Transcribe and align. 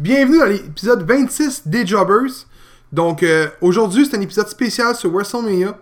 Bienvenue 0.00 0.38
dans 0.38 0.46
l'épisode 0.46 1.02
26 1.02 1.68
des 1.68 1.86
Jobbers. 1.86 2.46
Donc 2.90 3.22
euh, 3.22 3.50
aujourd'hui, 3.60 4.06
c'est 4.06 4.16
un 4.16 4.20
épisode 4.22 4.48
spécial 4.48 4.96
sur 4.96 5.12
WrestleMania. 5.12 5.78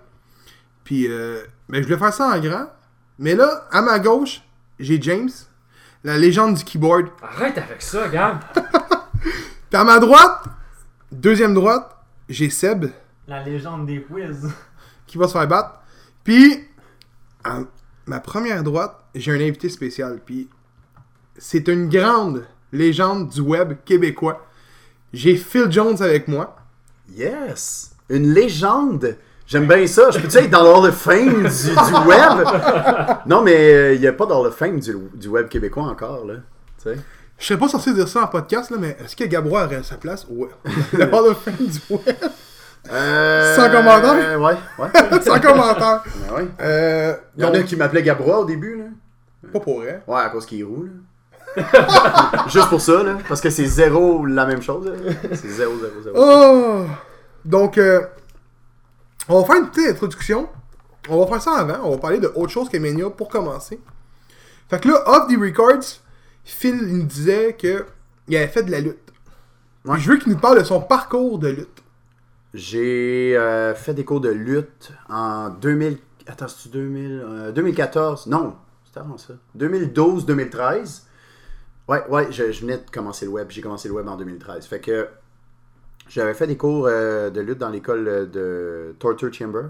Puis 0.82 1.06
euh, 1.06 1.44
ben, 1.68 1.80
je 1.80 1.86
voulais 1.86 2.00
faire 2.00 2.12
ça 2.12 2.26
en 2.26 2.40
grand. 2.40 2.66
Mais 3.20 3.36
là, 3.36 3.68
à 3.70 3.80
ma 3.80 4.00
gauche, 4.00 4.42
j'ai 4.80 5.00
James, 5.00 5.30
la 6.02 6.18
légende 6.18 6.56
du 6.56 6.64
keyboard. 6.64 7.06
Arrête 7.22 7.58
avec 7.58 7.80
ça, 7.80 8.08
Gab. 8.08 8.40
Puis 9.22 9.80
à 9.80 9.84
ma 9.84 10.00
droite, 10.00 10.46
deuxième 11.12 11.54
droite, 11.54 11.88
j'ai 12.28 12.50
Seb 12.50 12.86
La 13.28 13.44
légende 13.44 13.86
des 13.86 14.02
quiz. 14.02 14.48
qui 15.06 15.16
va 15.16 15.28
se 15.28 15.32
faire 15.34 15.46
battre. 15.46 15.80
Puis 16.24 16.66
à 17.44 17.60
ma 18.06 18.18
première 18.18 18.64
droite, 18.64 18.98
j'ai 19.14 19.30
un 19.30 19.40
invité 19.40 19.68
spécial. 19.68 20.18
Puis 20.26 20.48
c'est 21.36 21.68
une 21.68 21.88
grande 21.88 22.44
légende 22.72 23.28
du 23.28 23.40
web 23.40 23.74
québécois. 23.84 24.46
J'ai 25.12 25.36
Phil 25.36 25.70
Jones 25.70 26.00
avec 26.02 26.28
moi. 26.28 26.56
Yes! 27.14 27.92
Une 28.10 28.32
légende! 28.32 29.16
J'aime 29.46 29.66
bien 29.66 29.86
ça. 29.86 30.10
Je 30.10 30.18
peux-tu 30.18 30.36
être 30.36 30.50
dans 30.50 30.62
l'Hall 30.62 30.90
of 30.90 30.94
Fame 30.94 31.42
du, 31.44 31.70
du 31.70 32.06
web? 32.08 32.46
Non, 33.26 33.40
mais 33.42 33.94
il 33.94 34.00
n'y 34.00 34.06
a 34.06 34.12
pas 34.12 34.26
d'Hall 34.26 34.46
of 34.46 34.54
Fame 34.56 34.78
du, 34.78 34.94
du 35.14 35.28
web 35.28 35.48
québécois 35.48 35.84
encore, 35.84 36.26
là. 36.26 36.34
Tu 36.82 36.90
sais? 36.90 36.98
Je 37.38 37.46
serais 37.46 37.58
pas 37.58 37.68
censé 37.68 37.94
dire 37.94 38.08
ça 38.08 38.24
en 38.24 38.26
podcast, 38.26 38.70
là, 38.70 38.76
mais 38.78 38.96
est-ce 39.02 39.16
que 39.16 39.24
Gabrois 39.24 39.64
aurait 39.64 39.82
sa 39.84 39.96
place? 39.96 40.26
Ouais. 40.28 40.48
Le 40.92 41.04
Hall 41.04 41.28
of 41.30 41.42
Fame 41.42 41.54
du 41.66 41.80
web. 41.88 42.16
Euh, 42.92 43.56
Sans 43.56 43.70
commentaire? 43.70 44.38
Ouais, 44.40 44.56
ouais. 44.78 45.20
Sans 45.22 45.40
commentaire. 45.40 46.02
Ben 46.28 46.34
ouais. 46.36 46.48
Euh, 46.60 47.14
Il 47.36 47.42
y 47.42 47.46
en 47.46 47.54
a 47.54 47.62
qui 47.62 47.76
m'appelaient 47.76 48.02
Gabrois 48.02 48.40
au 48.40 48.44
début, 48.44 48.76
là. 48.76 48.84
Pas 49.52 49.60
pour 49.60 49.80
vrai. 49.80 50.02
Ouais, 50.06 50.20
à 50.20 50.28
cause 50.28 50.44
qu'il 50.44 50.60
est 50.60 50.64
roux, 50.64 50.84
là. 50.84 50.90
Juste 52.48 52.68
pour 52.68 52.80
ça, 52.80 53.02
là. 53.02 53.18
Parce 53.28 53.40
que 53.40 53.50
c'est 53.50 53.66
zéro 53.66 54.24
la 54.26 54.46
même 54.46 54.62
chose. 54.62 54.92
C'est 55.32 55.48
zéro, 55.48 55.72
zéro, 55.78 56.02
zéro. 56.02 56.16
Oh! 56.16 56.84
Donc, 57.44 57.78
euh, 57.78 58.02
on 59.28 59.40
va 59.40 59.46
faire 59.46 59.56
une 59.56 59.70
petite 59.70 59.90
introduction. 59.90 60.48
On 61.08 61.20
va 61.20 61.26
faire 61.26 61.42
ça 61.42 61.58
avant. 61.58 61.78
On 61.84 61.90
va 61.92 61.98
parler 61.98 62.18
de 62.18 62.30
autre 62.34 62.50
chose 62.50 62.68
que 62.68 62.76
Mania 62.76 63.10
pour 63.10 63.28
commencer. 63.28 63.80
Fait 64.68 64.80
que 64.80 64.88
là, 64.88 65.02
off 65.06 65.28
the 65.28 65.38
records, 65.40 66.00
Phil 66.44 66.78
il 66.82 66.98
nous 66.98 67.04
disait 67.04 67.54
que 67.54 67.86
il 68.28 68.36
avait 68.36 68.48
fait 68.48 68.62
de 68.62 68.70
la 68.70 68.80
lutte. 68.80 69.12
Ouais. 69.84 69.98
Je 69.98 70.10
veux 70.10 70.18
qu'il 70.18 70.32
nous 70.32 70.38
parle 70.38 70.58
de 70.58 70.64
son 70.64 70.80
parcours 70.80 71.38
de 71.38 71.48
lutte. 71.48 71.82
J'ai 72.52 73.36
euh, 73.36 73.74
fait 73.74 73.94
des 73.94 74.04
cours 74.04 74.20
de 74.20 74.28
lutte 74.28 74.92
en 75.08 75.50
2000. 75.50 75.98
Attends, 76.26 76.48
c'est 76.48 76.70
2000, 76.70 77.22
euh, 77.24 77.52
2014. 77.52 78.26
Non, 78.26 78.56
c'était 78.84 79.00
avant 79.00 79.16
ça. 79.16 79.34
2012-2013. 79.56 81.02
Ouais, 81.88 82.02
ouais, 82.10 82.26
je, 82.30 82.52
je 82.52 82.60
venais 82.60 82.76
de 82.76 82.90
commencer 82.92 83.24
le 83.24 83.30
web. 83.32 83.46
J'ai 83.50 83.60
commencé 83.62 83.88
le 83.88 83.94
web 83.94 84.06
en 84.08 84.16
2013. 84.16 84.66
Fait 84.66 84.78
que 84.80 85.08
j'avais 86.08 86.34
fait 86.34 86.46
des 86.46 86.56
cours 86.56 86.86
euh, 86.88 87.30
de 87.30 87.40
lutte 87.40 87.58
dans 87.58 87.70
l'école 87.70 88.28
de 88.30 88.94
Torture 88.98 89.32
Chamber. 89.32 89.62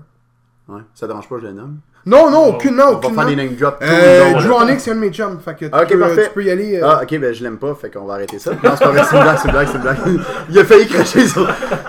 Ouais, 0.69 0.81
ça 0.95 1.07
dérange 1.07 1.29
pas, 1.29 1.37
je 1.41 1.47
le 1.47 1.53
nomme? 1.53 1.79
Non, 2.07 2.31
non, 2.31 2.45
Oh, 2.49 2.55
aucunement, 2.55 2.85
On 2.91 2.99
va 2.99 3.11
faire 3.11 3.27
des 3.27 3.37
name 3.37 3.55
drops. 3.55 3.79
Euh, 3.83 4.33
Drew. 4.35 4.53
Onyx, 4.53 4.83
c'est 4.83 4.91
un 4.93 4.95
de 4.95 5.01
mes 5.01 5.11
chums. 5.11 5.39
Fait 5.41 5.55
que 5.55 5.65
tu, 5.67 5.71
Ah, 5.73 5.83
ok, 5.83 5.89
peux, 5.91 5.99
parfait. 5.99 6.25
tu 6.29 6.31
peux 6.35 6.45
y 6.45 6.51
aller. 6.51 6.77
euh, 6.77 6.87
Ah, 6.87 7.01
ok, 7.03 7.19
ben 7.19 7.33
je 7.35 7.43
l'aime 7.43 7.59
pas, 7.59 7.75
fait 7.75 7.91
qu'on 7.91 8.05
va 8.05 8.15
arrêter 8.15 8.39
ça. 8.39 8.53
Non, 8.53 8.59
c'est 8.77 8.85
pas 8.85 8.91
vrai, 8.91 9.03
c'est 9.05 9.17
une 9.17 9.23
blague, 9.23 9.37
c'est 9.39 9.47
une 9.47 9.53
blague, 9.53 9.67
c'est 9.69 9.75
une 9.77 9.83
blague. 9.83 9.99
Il 10.51 10.59
a 10.59 10.65
failli 10.65 10.87
cracher 10.87 11.27
ça. 11.27 11.41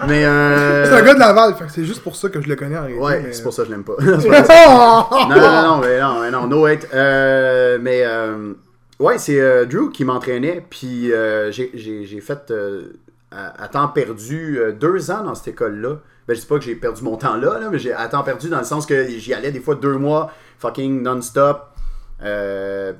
Mais 0.07 0.25
euh. 0.25 0.85
C'est 0.85 0.93
un 0.93 1.01
gars 1.03 1.13
de 1.13 1.19
Laval, 1.19 1.55
fait 1.55 1.65
que 1.65 1.71
c'est 1.71 1.85
juste 1.85 2.01
pour 2.03 2.15
ça 2.15 2.29
que 2.29 2.41
je 2.41 2.47
le 2.49 2.55
connais 2.55 2.77
en 2.77 2.81
réalité. 2.83 3.01
Ouais, 3.03 3.21
mais- 3.21 3.33
c'est 3.33 3.43
pour 3.43 3.53
ça 3.53 3.63
que 3.63 3.69
je 3.69 3.73
l'aime 3.73 3.83
pas. 3.83 3.93
Non, 3.99 5.35
non, 5.35 5.41
non, 5.41 5.61
non, 5.63 5.77
mais 5.81 5.99
non, 5.99 6.19
mais 6.21 6.31
non, 6.31 6.47
no 6.47 6.65
hate. 6.65 6.87
Euh, 6.93 7.77
mais 7.81 8.01
euh, 8.05 8.53
ouais, 8.99 9.17
c'est 9.17 9.39
euh, 9.39 9.65
Drew 9.65 9.91
qui 9.91 10.05
m'entraînait, 10.05 10.65
puis 10.69 11.11
euh, 11.11 11.51
j'ai- 11.51 12.21
fait 12.21 12.51
euh, 12.51 12.93
à, 13.31 13.67
temps 13.67 13.87
perdu 13.87 14.59
euh, 14.59 14.71
deux 14.71 15.11
ans 15.11 15.23
dans 15.23 15.35
cette 15.35 15.49
école-là. 15.49 15.99
Ben, 16.27 16.35
je 16.35 16.41
dis 16.41 16.45
pas 16.45 16.59
que 16.59 16.65
j'ai 16.65 16.75
perdu 16.75 17.03
mon 17.03 17.17
temps 17.17 17.35
là, 17.37 17.69
mais 17.71 17.79
j'ai 17.79 17.93
à 17.93 18.07
temps 18.07 18.23
perdu 18.23 18.49
dans 18.49 18.59
le 18.59 18.63
sens 18.63 18.85
que 18.85 19.07
j'y 19.07 19.33
allais 19.33 19.51
des 19.51 19.59
fois 19.59 19.75
deux 19.75 19.97
mois, 19.97 20.31
fucking 20.59 21.01
non-stop. 21.01 21.69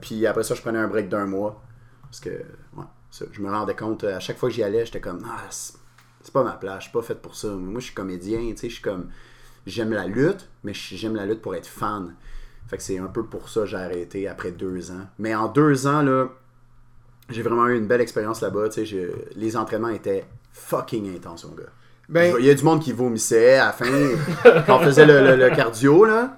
Puis 0.02 0.26
après 0.26 0.44
ça, 0.44 0.56
je 0.56 0.62
prenais 0.62 0.80
un 0.80 0.88
break 0.88 1.10
d'un 1.10 1.28
mois. 1.28 1.62
Parce 2.04 2.22
que, 2.22 2.30
ouais, 2.30 2.86
je 3.32 3.42
me 3.42 3.52
rendais 3.52 3.76
compte, 3.76 4.04
à 4.04 4.20
chaque 4.20 4.38
fois 4.38 4.50
que 4.50 4.56
j'y 4.56 4.64
allais, 4.64 4.84
j'étais 4.84 5.00
comme, 5.00 5.24
ah, 5.28 5.44
c'est 5.50 6.34
pas 6.34 6.44
ma 6.44 6.54
place, 6.54 6.78
je 6.80 6.84
suis 6.84 6.92
pas 6.92 7.04
fait 7.04 7.16
pour 7.22 7.36
ça. 7.36 7.50
Moi, 7.50 7.80
je 7.80 7.86
suis 7.86 7.94
comédien, 7.94 8.40
tu 8.40 8.58
sais, 8.58 8.70
je 8.70 8.74
suis 8.74 8.82
comme, 8.84 9.10
j'aime 9.68 9.92
la 9.94 10.08
lutte, 10.08 10.48
mais 10.64 10.74
j'aime 10.74 11.16
la 11.16 11.28
lutte 11.28 11.42
pour 11.42 11.54
être 11.54 11.68
fan. 11.68 12.16
Fait 12.70 12.78
que 12.78 12.84
c'est 12.84 13.00
un 13.00 13.08
peu 13.08 13.24
pour 13.24 13.50
ça 13.50 13.62
que 13.62 13.66
j'ai 13.68 13.78
arrêté 13.78 14.28
après 14.28 14.52
deux 14.52 14.92
ans. 14.92 15.08
Mais 15.18 15.34
en 15.36 15.48
deux 15.48 15.88
ans, 15.88 16.02
là, 16.04 16.28
j'ai 17.30 17.42
vraiment 17.42 17.68
eu 17.68 17.78
une 17.78 17.88
belle 17.88 18.02
expérience 18.02 18.42
là-bas. 18.42 18.66
Les 19.36 19.58
entraînements 19.58 19.90
étaient 19.90 20.26
fucking 20.54 21.16
intenses, 21.16 21.46
mon 21.46 21.56
gars. 21.56 21.64
Ben, 22.10 22.36
Il 22.40 22.46
y 22.46 22.50
a 22.50 22.54
du 22.54 22.64
monde 22.64 22.80
qui 22.82 22.92
vomissait 22.92 23.56
à 23.58 23.68
la 23.68 23.72
fin, 23.72 23.86
quand 24.66 24.78
on 24.78 24.80
faisait 24.80 25.06
le, 25.06 25.22
le- 25.22 25.36
le 25.36 25.56
cardio, 25.56 26.06
là. 26.06 26.38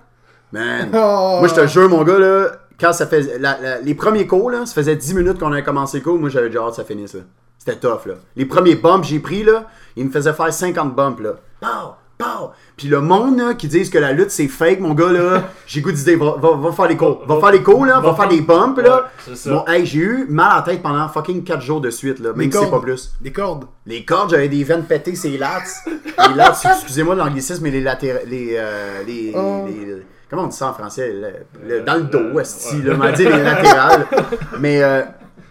Man. 0.52 0.90
Oh. 0.94 1.38
Moi, 1.40 1.47
je 1.47 1.56
te 1.56 1.68
jure, 1.68 1.88
mon 1.90 2.03
gars, 2.03 2.20
là, 2.20 2.52
quand 2.80 2.91
ça 2.94 3.08
la- 3.40 3.59
la- 3.62 3.80
les 3.81 3.96
premiers 3.96 4.28
cours, 4.28 4.52
là, 4.52 4.66
ça 4.66 4.74
faisait 4.74 4.96
10 4.96 5.14
minutes 5.16 5.40
qu'on 5.40 5.52
avait 5.52 5.64
commencé 5.64 5.97
le 6.00 6.03
cours, 6.03 6.18
moi, 6.20 6.30
j'avais 6.30 6.47
déjà 6.47 6.62
hâte 6.64 6.72
que 6.72 6.75
ça 6.78 6.84
finisse, 6.84 7.14
là. 7.14 7.22
C'était 7.58 7.78
tough, 7.78 8.06
là. 8.08 8.16
Les 8.36 8.46
premiers 8.46 8.75
bumps 8.75 9.02
que 9.02 9.08
j'ai 9.08 9.20
pris, 9.20 9.44
là, 9.44 9.66
ils 9.96 10.06
me 10.06 10.12
faisaient 10.12 10.34
faire 10.34 10.52
50 10.53 10.94
bumps, 10.96 11.22
là. 11.22 11.36
Pow! 11.62 11.94
Pow! 12.22 12.50
Puis 12.78 12.88
le 12.88 13.02
monde, 13.02 13.38
là, 13.40 13.54
qui 13.54 13.68
disent 13.68 13.90
que 13.90 13.98
la 13.98 14.12
lutte, 14.14 14.32
c'est 14.32 14.48
fake, 14.48 14.80
mon 14.80 14.94
gars, 14.94 15.12
là, 15.12 15.50
j'ai 15.68 15.82
goût 15.82 15.92
d'idée, 15.92 16.16
va, 16.16 16.36
va, 16.42 16.56
va 16.56 16.72
faire 16.72 16.88
les 16.88 16.98
cours. 16.98 17.26
Va 17.28 17.40
faire 17.40 17.52
les 17.52 17.62
cours, 17.64 17.86
là, 17.86 18.00
va 18.00 18.14
faire 18.16 18.28
des 18.28 18.42
bumps, 18.42 18.78
là. 18.82 19.09
Ouais, 19.28 19.36
ça. 19.36 19.50
Bon, 19.52 19.66
hey, 19.68 19.86
j'ai 19.86 20.00
eu 20.00 20.26
mal 20.30 20.50
à 20.52 20.56
la 20.58 20.62
tête 20.62 20.82
pendant 20.82 21.08
fucking 21.09 21.44
4 21.44 21.62
jours 21.62 21.82
de 21.82 21.90
suite, 21.90 22.20
là, 22.20 22.34
même 22.34 22.52
si 22.52 22.58
c'est 22.58 22.70
pas 22.70 22.80
plus. 22.80 23.14
Des 23.22 23.32
cordes. 23.32 23.66
Les 23.86 24.06
cordes, 24.06 24.30
j'avais 24.32 24.50
des 24.50 24.64
veines 24.64 24.84
pétées, 24.86 25.16
c'est 25.16 25.30
les 25.30 25.38
lats. 25.38 25.62
les 25.86 26.36
lats, 26.36 26.59
excusez-moi 26.64 27.16
de 27.16 27.20
l'anglicisme, 27.20 27.64
mais 27.64 27.72
les 27.72 27.82
latérales. 27.82 28.24
Les, 28.28 28.56
euh, 28.58 29.03
les, 29.06 29.32
Oh. 29.36 29.66
les- 29.68 30.03
comment 30.30 30.44
on 30.44 30.48
dit 30.48 30.56
ça 30.56 30.70
en 30.70 30.74
français? 30.74 31.12
Le- 31.14 31.68
le- 31.68 31.82
Dans 31.82 31.96
le 31.96 32.03
dos, 32.03 32.40
esti, 32.40 32.82
là, 32.82 32.94
on 32.96 32.98
m'a 32.98 33.12
dit 33.12 33.24
les 33.26 33.44
latérales. 33.44 34.06
mais, 34.59 34.82
euh, 34.84 35.02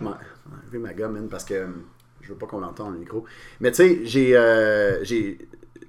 ouais, 0.00 0.08
j'ai 0.72 0.78
ma 0.78 0.92
gomme, 0.94 1.28
parce 1.30 1.44
que 1.44 1.54
euh, 1.54 1.66
je 2.22 2.28
veux 2.28 2.34
pas 2.38 2.46
qu'on 2.46 2.60
l'entende 2.60 2.92
le 2.94 3.00
micro. 3.00 3.24
Mais 3.60 3.70
tu 3.72 3.76
sais, 3.76 4.00
j'ai. 4.04 4.32
euh, 4.36 5.02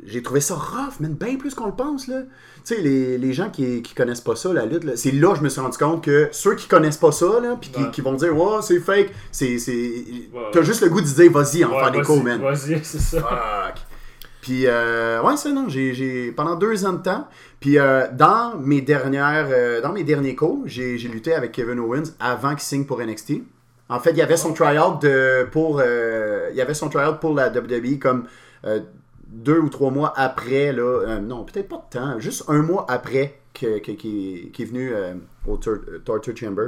j'ai 0.06 0.22
trouvé 0.23 0.41
ça 0.41 0.56
rough, 0.56 1.00
man, 1.00 1.13
bien 1.13 1.35
plus 1.38 1.53
qu'on 1.53 1.67
le 1.67 1.75
pense, 1.75 2.07
là. 2.07 2.22
Tu 2.66 2.75
sais, 2.75 2.81
les, 2.81 3.17
les 3.17 3.34
gens 3.34 3.50
qui, 3.50 3.81
qui 3.81 3.94
connaissent 3.95 4.22
pas 4.22 4.35
ça, 4.35 4.51
la 4.53 4.66
lutte, 4.66 4.84
là, 4.84 4.94
c'est 4.95 5.12
là 5.12 5.31
que 5.31 5.38
je 5.39 5.44
me 5.44 5.50
suis 5.50 5.62
rendu 5.62 5.78
compte 5.78 6.03
que 6.03 6.29
ceux 6.31 6.56
qui 6.56 6.67
connaissent 6.67 6.97
pas 6.97 7.12
ça, 7.12 7.39
là, 7.41 7.57
puis 7.59 7.69
qui, 7.72 7.81
Ouais. 7.84 7.91
qui 7.91 8.01
vont 8.01 8.13
dire, 8.13 8.35
ouais, 8.38 8.62
c'est 8.62 8.79
fake, 8.79 9.12
c'est. 9.31 9.57
c'est 9.59 9.72
Ouais. 9.72 10.41
T'as 10.51 10.62
juste 10.62 10.81
le 10.81 10.89
goût 10.89 11.01
de 11.01 11.06
dire, 11.06 11.31
vas-y, 11.31 11.63
en 11.66 11.72
Ouais, 11.72 11.79
faire 11.79 11.91
des 11.91 12.01
cours, 12.01 12.23
man. 12.23 12.39
Vas-y, 12.41 12.79
c'est 12.84 13.00
ça. 13.00 13.19
Fuck. 13.22 13.81
Puis, 14.41 14.63
euh, 14.66 15.22
ouais, 15.22 15.38
ça, 15.38 15.51
non, 15.51 15.69
j'ai, 15.69 15.94
j'ai- 15.94 16.31
pendant 16.31 16.56
deux 16.56 16.83
ans 16.85 16.94
de 16.94 17.01
temps. 17.03 17.28
Puis, 17.59 17.78
euh, 17.78 18.07
dans 18.12 18.57
mes 18.57 18.81
dernières, 18.81 19.47
euh, 19.51 19.81
dans 19.81 19.91
mes 19.94 20.03
derniers 20.03 20.35
cours, 20.35 20.63
j'ai, 20.66 20.97
j'ai 20.97 21.07
lutté 21.09 21.33
avec 21.33 21.51
Kevin 21.51 21.79
Owens 21.79 22.13
avant 22.19 22.51
qu'il 22.51 22.62
signe 22.62 22.85
pour 22.85 23.00
NXT. 23.01 23.44
En 23.88 24.00
fait, 24.00 24.12
il 24.12 24.18
y 24.18 24.22
avait 24.23 24.38
son 24.38 24.53
tryout 24.53 24.97
de, 25.01 25.47
pour, 25.51 25.79
euh, 25.83 26.47
il 26.51 26.56
y 26.56 26.62
avait 26.62 26.73
son 26.73 26.89
tryout 26.89 27.16
pour 27.19 27.35
la 27.35 27.50
WWE 27.50 28.00
comme 28.00 28.25
euh, 28.66 28.79
deux 29.31 29.59
ou 29.59 29.69
trois 29.69 29.90
mois 29.92 30.14
après, 30.16 30.72
là, 30.74 30.81
euh, 31.08 31.19
non, 31.19 31.44
peut-être 31.46 31.69
pas 31.69 31.78
de 31.90 31.97
temps, 32.00 32.19
juste 32.19 32.44
un 32.47 32.62
mois 32.62 32.86
après 32.90 33.40
que, 33.53 33.80
que- 33.80 33.92
est 33.92 34.66
venu 34.66 34.92
euh, 34.94 35.14
au 35.47 35.58
Tor- 35.58 35.80
Torture 36.06 36.36
Chamber. 36.36 36.68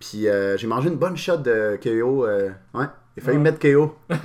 Puis 0.00 0.28
euh, 0.28 0.56
j'ai 0.56 0.66
mangé 0.66 0.88
une 0.88 0.96
bonne 0.96 1.16
shot 1.16 1.36
de 1.38 1.78
KO. 1.82 2.26
euh, 2.26 2.50
ouais, 2.74 2.86
il 3.16 3.22
a 3.22 3.24
fallu 3.26 3.38
me 3.38 3.44
mettre 3.44 3.58
KO. 3.58 3.94
ah 4.10 4.16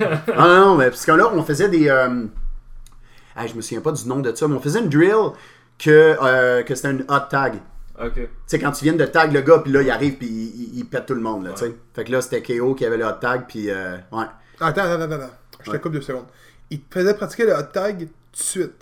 non, 0.48 0.66
non, 0.66 0.74
mais 0.76 0.88
parce 0.90 1.04
que 1.06 1.12
là, 1.12 1.30
on 1.32 1.42
faisait 1.42 1.68
des. 1.68 1.88
Euh... 1.88 2.24
ah, 3.36 3.46
je 3.46 3.54
me 3.54 3.60
souviens 3.60 3.80
pas 3.80 3.92
du 3.92 4.06
nom 4.08 4.18
de 4.20 4.34
ça, 4.34 4.48
mais 4.48 4.54
on 4.56 4.60
faisait 4.60 4.80
une 4.80 4.88
drill 4.88 5.32
que, 5.78 6.16
euh, 6.22 6.62
que 6.62 6.74
c'était 6.74 6.90
une 6.90 7.04
hot 7.08 7.28
tag. 7.30 7.54
Ok. 8.02 8.14
Tu 8.14 8.28
sais, 8.46 8.58
quand 8.58 8.72
tu 8.72 8.84
viens 8.84 8.94
de 8.94 9.04
tag 9.04 9.32
le 9.32 9.40
gars, 9.42 9.58
puis 9.58 9.72
là, 9.72 9.82
il 9.82 9.90
arrive, 9.90 10.16
puis 10.16 10.26
il, 10.26 10.62
il- 10.74 10.78
il 10.80 10.84
pète 10.86 11.06
tout 11.06 11.14
le 11.14 11.20
monde, 11.20 11.44
là, 11.44 11.52
tu 11.52 11.66
sais. 11.66 11.74
Fait 11.94 12.04
que 12.04 12.12
là, 12.12 12.20
c'était 12.20 12.42
KO 12.42 12.74
qui 12.74 12.84
avait 12.84 12.96
le 12.96 13.04
hot 13.04 13.18
tag, 13.20 13.44
puis 13.46 13.70
euh, 13.70 13.96
ouais. 14.12 14.24
Attends, 14.60 14.82
attends, 14.82 15.00
attends, 15.02 15.12
attends. 15.12 15.30
Je 15.60 15.64
te 15.66 15.70
Ouais. 15.72 15.80
coupe 15.80 15.92
deux 15.92 16.00
secondes. 16.00 16.24
Il 16.70 16.80
te 16.82 16.94
faisait 16.98 17.14
pratiquer 17.14 17.46
le 17.46 17.52
hot 17.54 17.62
tag 17.72 17.98
tout 17.98 18.04
de 18.04 18.10
suite. 18.32 18.72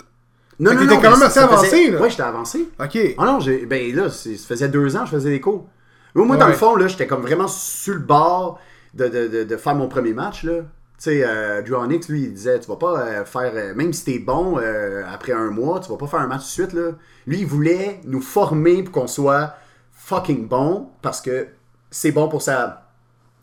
Non, 0.61 0.71
Fait 0.73 0.77
non, 0.77 0.83
non, 0.85 0.89
quand 0.97 1.03
mais 1.03 1.09
même 1.11 1.23
assez 1.23 1.41
faisait- 1.41 1.41
avancé, 1.41 1.91
là. 1.91 2.01
Ouais, 2.01 2.11
j'étais 2.11 2.23
avancé. 2.23 2.69
Ok. 2.81 2.99
Ah 3.19 3.25
non, 3.27 3.41
j'ai, 3.41 3.65
ben 3.67 3.95
là, 3.95 4.11
ça 4.11 4.29
faisait 4.47 4.69
deux 4.69 4.97
ans 4.97 5.01
que 5.01 5.07
je 5.07 5.11
faisais 5.13 5.31
des 5.31 5.41
cours. 5.41 5.69
Moi, 6.15 6.27
moi, 6.27 6.37
dans 6.37 6.49
le 6.49 6.55
fond, 6.55 6.75
là, 6.75 6.89
j'étais 6.89 7.07
comme 7.07 7.23
vraiment 7.23 7.47
sur 7.49 7.95
le 7.95 8.01
bord 8.01 8.59
de, 8.95 9.07
de, 9.09 9.29
de, 9.29 9.45
de 9.45 9.57
faire 9.57 9.75
mon 9.77 9.89
premier 9.89 10.13
match, 10.15 10.43
là. 10.45 10.63
Tu 10.63 11.05
sais, 11.05 11.23
euh, 11.25 11.63
Drew 11.63 11.77
Onyx, 11.77 12.09
lui, 12.09 12.23
il 12.25 12.35
disait, 12.35 12.59
tu 12.59 12.67
vas 12.67 12.75
pas 12.75 12.99
euh, 13.01 13.25
faire, 13.25 13.53
euh, 13.55 13.73
même 13.75 13.93
si 13.93 14.05
t'es 14.05 14.19
bon 14.19 14.59
euh, 14.59 15.05
après 15.09 15.31
un 15.33 15.51
mois, 15.51 15.79
tu 15.79 15.91
vas 15.91 15.97
pas 15.97 16.09
faire 16.09 16.19
un 16.19 16.27
match 16.27 16.41
tout 16.41 16.47
de 16.63 16.69
suite, 16.69 16.73
là. 16.73 16.91
Lui, 17.29 17.39
il 17.41 17.47
voulait 17.47 18.01
nous 18.05 18.21
former 18.21 18.83
pour 18.83 18.93
qu'on 19.03 19.07
soit 19.07 19.55
fucking 19.93 20.49
bon, 20.49 20.89
parce 21.03 21.21
que 21.21 21.47
c'est 21.93 22.11
bon 22.11 22.29
pour 22.29 22.43
sa 22.43 22.89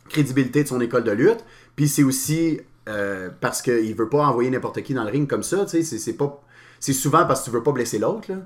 crédibilité 0.10 0.64
de 0.64 0.68
son 0.68 0.82
école 0.82 1.06
de 1.06 1.12
lutte, 1.12 1.46
puis 1.78 1.88
c'est 1.88 2.04
aussi 2.04 2.60
euh, 2.88 3.30
parce 3.42 3.62
qu'il 3.62 3.96
veut 3.96 4.10
pas 4.10 4.26
envoyer 4.26 4.50
n'importe 4.50 4.82
qui 4.84 4.94
dans 4.94 5.04
le 5.04 5.10
ring 5.12 5.28
comme 5.30 5.44
ça, 5.44 5.66
tu 5.66 5.70
sais, 5.70 5.84
c'est, 5.84 5.98
c'est 5.98 6.14
pas... 6.14 6.42
C'est 6.80 6.94
souvent 6.94 7.26
parce 7.26 7.42
que 7.42 7.46
tu 7.46 7.52
veux 7.52 7.64
pas 7.64 7.72
blesser 7.72 8.00
l'autre, 8.00 8.32
là. 8.32 8.38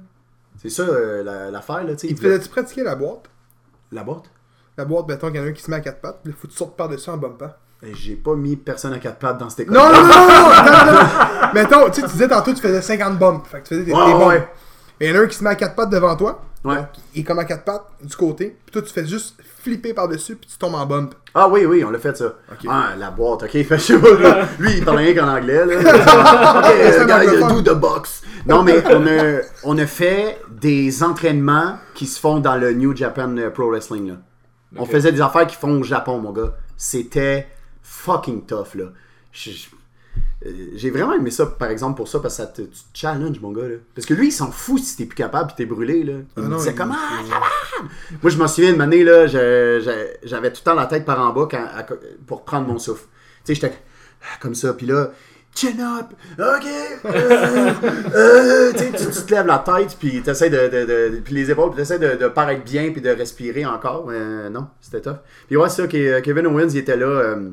C'est 0.61 0.69
ça 0.69 0.83
euh, 0.83 1.23
la- 1.23 1.51
l'affaire, 1.51 1.83
là, 1.83 1.93
tu 1.95 2.07
sais. 2.07 2.07
Il 2.13 2.17
faisait-tu 2.17 2.49
pratiquer 2.49 2.83
la 2.83 2.95
boîte? 2.95 3.29
La 3.91 4.03
boîte? 4.03 4.25
La 4.77 4.85
boîte, 4.85 5.07
mettons 5.07 5.27
qu'il 5.27 5.37
y 5.37 5.39
en 5.39 5.43
a 5.43 5.47
un 5.47 5.51
qui 5.51 5.61
se 5.61 5.69
met 5.69 5.77
à 5.77 5.81
quatre 5.81 5.99
pattes, 6.01 6.19
il 6.25 6.31
faut 6.33 6.47
que 6.47 6.51
tu 6.53 6.57
sortes 6.57 6.75
par-dessus 6.77 7.09
en 7.09 7.17
bumpant. 7.17 7.51
J'ai 7.93 8.15
pas 8.15 8.35
mis 8.35 8.57
personne 8.57 8.93
à 8.93 8.99
quatre 8.99 9.19
pattes 9.19 9.37
dans 9.37 9.49
cette 9.49 9.61
école. 9.61 9.75
Non, 9.77 9.85
non, 9.91 10.01
non, 10.03 10.07
non, 10.07 10.93
non. 10.93 11.53
Mettons, 11.53 11.89
tu 11.89 12.01
sais, 12.01 12.07
tu 12.07 12.11
disais 12.13 12.27
tantôt, 12.27 12.53
tu 12.53 12.61
faisais 12.61 12.81
50 12.81 13.17
bumps. 13.17 13.47
Fait 13.47 13.59
que 13.61 13.67
tu 13.67 13.69
faisais 13.69 13.85
des, 13.85 13.91
bumps. 13.93 14.25
ouais. 14.27 14.47
Et 14.99 15.07
il 15.07 15.15
y 15.15 15.17
en 15.17 15.21
a 15.21 15.23
un 15.23 15.27
qui 15.27 15.37
se 15.37 15.43
met 15.45 15.49
à 15.49 15.55
quatre 15.55 15.75
pattes 15.75 15.89
devant 15.89 16.13
toi. 16.17 16.41
Ouais. 16.65 16.75
Il 17.15 17.21
est 17.21 17.23
comme 17.23 17.39
à 17.39 17.45
quatre 17.45 17.63
pattes 17.63 17.85
du 18.03 18.13
côté. 18.17 18.57
Puis 18.65 18.73
toi, 18.73 18.81
tu 18.81 18.89
fais 18.91 19.05
juste 19.07 19.41
flipper 19.69 19.93
par-dessus, 19.93 20.35
puis 20.35 20.49
tu 20.49 20.57
tombes 20.57 20.75
en 20.75 20.85
bump. 20.85 21.13
Ah 21.35 21.47
oui, 21.47 21.65
oui, 21.65 21.83
on 21.83 21.91
l'a 21.91 21.99
fait 21.99 22.17
ça. 22.17 22.25
Ok. 22.51 22.65
Ah, 22.67 22.89
la 22.97 23.11
boîte, 23.11 23.43
ok. 23.43 23.49
Fait, 23.51 23.77
je 23.77 23.77
sais 23.77 23.99
pas, 23.99 24.13
là, 24.19 24.47
lui, 24.57 24.77
il 24.77 24.83
parle 24.85 24.97
rien 24.97 25.13
qu'en 25.13 25.27
anglais. 25.29 25.65
Là. 25.65 25.75
euh, 26.71 27.05
guys, 27.05 27.53
do 27.53 27.61
the 27.61 27.75
box. 27.77 28.23
Non, 28.45 28.63
mais 28.63 28.83
on 28.87 29.05
a, 29.07 29.41
on 29.63 29.77
a 29.77 29.85
fait 29.85 30.41
des 30.49 31.03
entraînements 31.03 31.77
qui 31.93 32.07
se 32.07 32.19
font 32.19 32.39
dans 32.39 32.55
le 32.55 32.73
New 32.73 32.95
Japan 32.95 33.35
euh, 33.37 33.49
Pro 33.49 33.69
Wrestling. 33.69 34.07
Là. 34.09 34.15
On 34.77 34.85
faisait 34.85 35.11
des 35.11 35.21
affaires 35.21 35.45
qui 35.47 35.55
font 35.55 35.79
au 35.79 35.83
Japon, 35.83 36.19
mon 36.19 36.31
gars. 36.31 36.53
C'était 36.77 37.47
fucking 37.83 38.45
tough, 38.45 38.75
là. 38.75 38.85
Je- 39.31 39.51
je- 39.51 39.67
J'ai 40.75 40.89
vraiment 40.89 41.13
aimé 41.13 41.31
ça, 41.31 41.45
par 41.47 41.69
exemple, 41.69 41.97
pour 41.97 42.07
ça, 42.07 42.19
parce 42.19 42.37
que 42.37 42.43
ça 42.43 42.47
te, 42.47 42.61
tu 42.61 42.69
te 42.69 42.97
challenges, 42.97 43.41
mon 43.41 43.51
gars. 43.51 43.67
Là. 43.67 43.75
Parce 43.93 44.05
que 44.07 44.13
lui, 44.13 44.27
il 44.27 44.31
s'en 44.31 44.51
fout 44.51 44.79
si 44.81 44.95
t'es 44.95 45.05
plus 45.05 45.15
capable 45.15 45.51
et 45.51 45.55
t'es 45.55 45.65
brûlé. 45.65 46.03
Là. 46.03 46.13
Il 46.13 46.25
Ah 46.37 46.41
me 46.41 46.47
non, 46.47 46.57
disait 46.57 46.69
il- 46.71 46.75
comment 46.77 46.95
moi, 48.21 48.31
je 48.31 48.37
m'en 48.37 48.47
souviens 48.47 48.73
une 48.73 48.79
année, 48.81 49.03
là, 49.03 49.27
j'avais 49.27 50.51
tout 50.53 50.61
le 50.61 50.63
temps 50.63 50.75
la 50.75 50.85
tête 50.85 51.03
par 51.03 51.19
en 51.19 51.33
bas 51.33 51.47
quand- 51.51 51.57
à- 51.75 51.85
pour 52.25 52.45
prendre 52.45 52.67
mon 52.67 52.79
souffle. 52.79 53.03
Tu 53.43 53.53
sais, 53.53 53.55
j'étais 53.55 53.77
comme 54.39 54.55
ça, 54.55 54.73
puis 54.73 54.85
là, 54.85 55.11
chin 55.55 55.73
up, 55.79 56.07
ok, 56.37 56.67
euh, 57.05 57.71
euh, 58.15 58.71
tu 58.73 59.25
te 59.25 59.31
lèves 59.33 59.45
la 59.47 59.59
tête, 59.59 59.97
puis 59.99 60.21
tu 60.23 60.29
essaies 60.29 60.49
de, 60.49 60.67
de, 60.69 60.85
de- 61.15 61.19
puis 61.19 61.33
les 61.35 61.51
épaules, 61.51 61.69
puis 61.71 61.77
tu 61.77 61.81
essaies 61.81 61.99
de, 61.99 62.15
de 62.15 62.27
paraître 62.29 62.63
bien, 62.63 62.91
puis 62.91 63.01
de 63.01 63.09
respirer 63.09 63.65
encore. 63.65 64.07
mais 64.07 64.49
non, 64.49 64.67
c'était 64.79 65.01
tough. 65.01 65.17
Puis 65.47 65.57
ouais, 65.57 65.67
c'est 65.69 65.81
ça, 65.81 65.87
Kevin 66.21 66.47
Owens, 66.47 66.69
il 66.69 66.77
était 66.77 66.97
là 66.97 67.07
euh, 67.07 67.49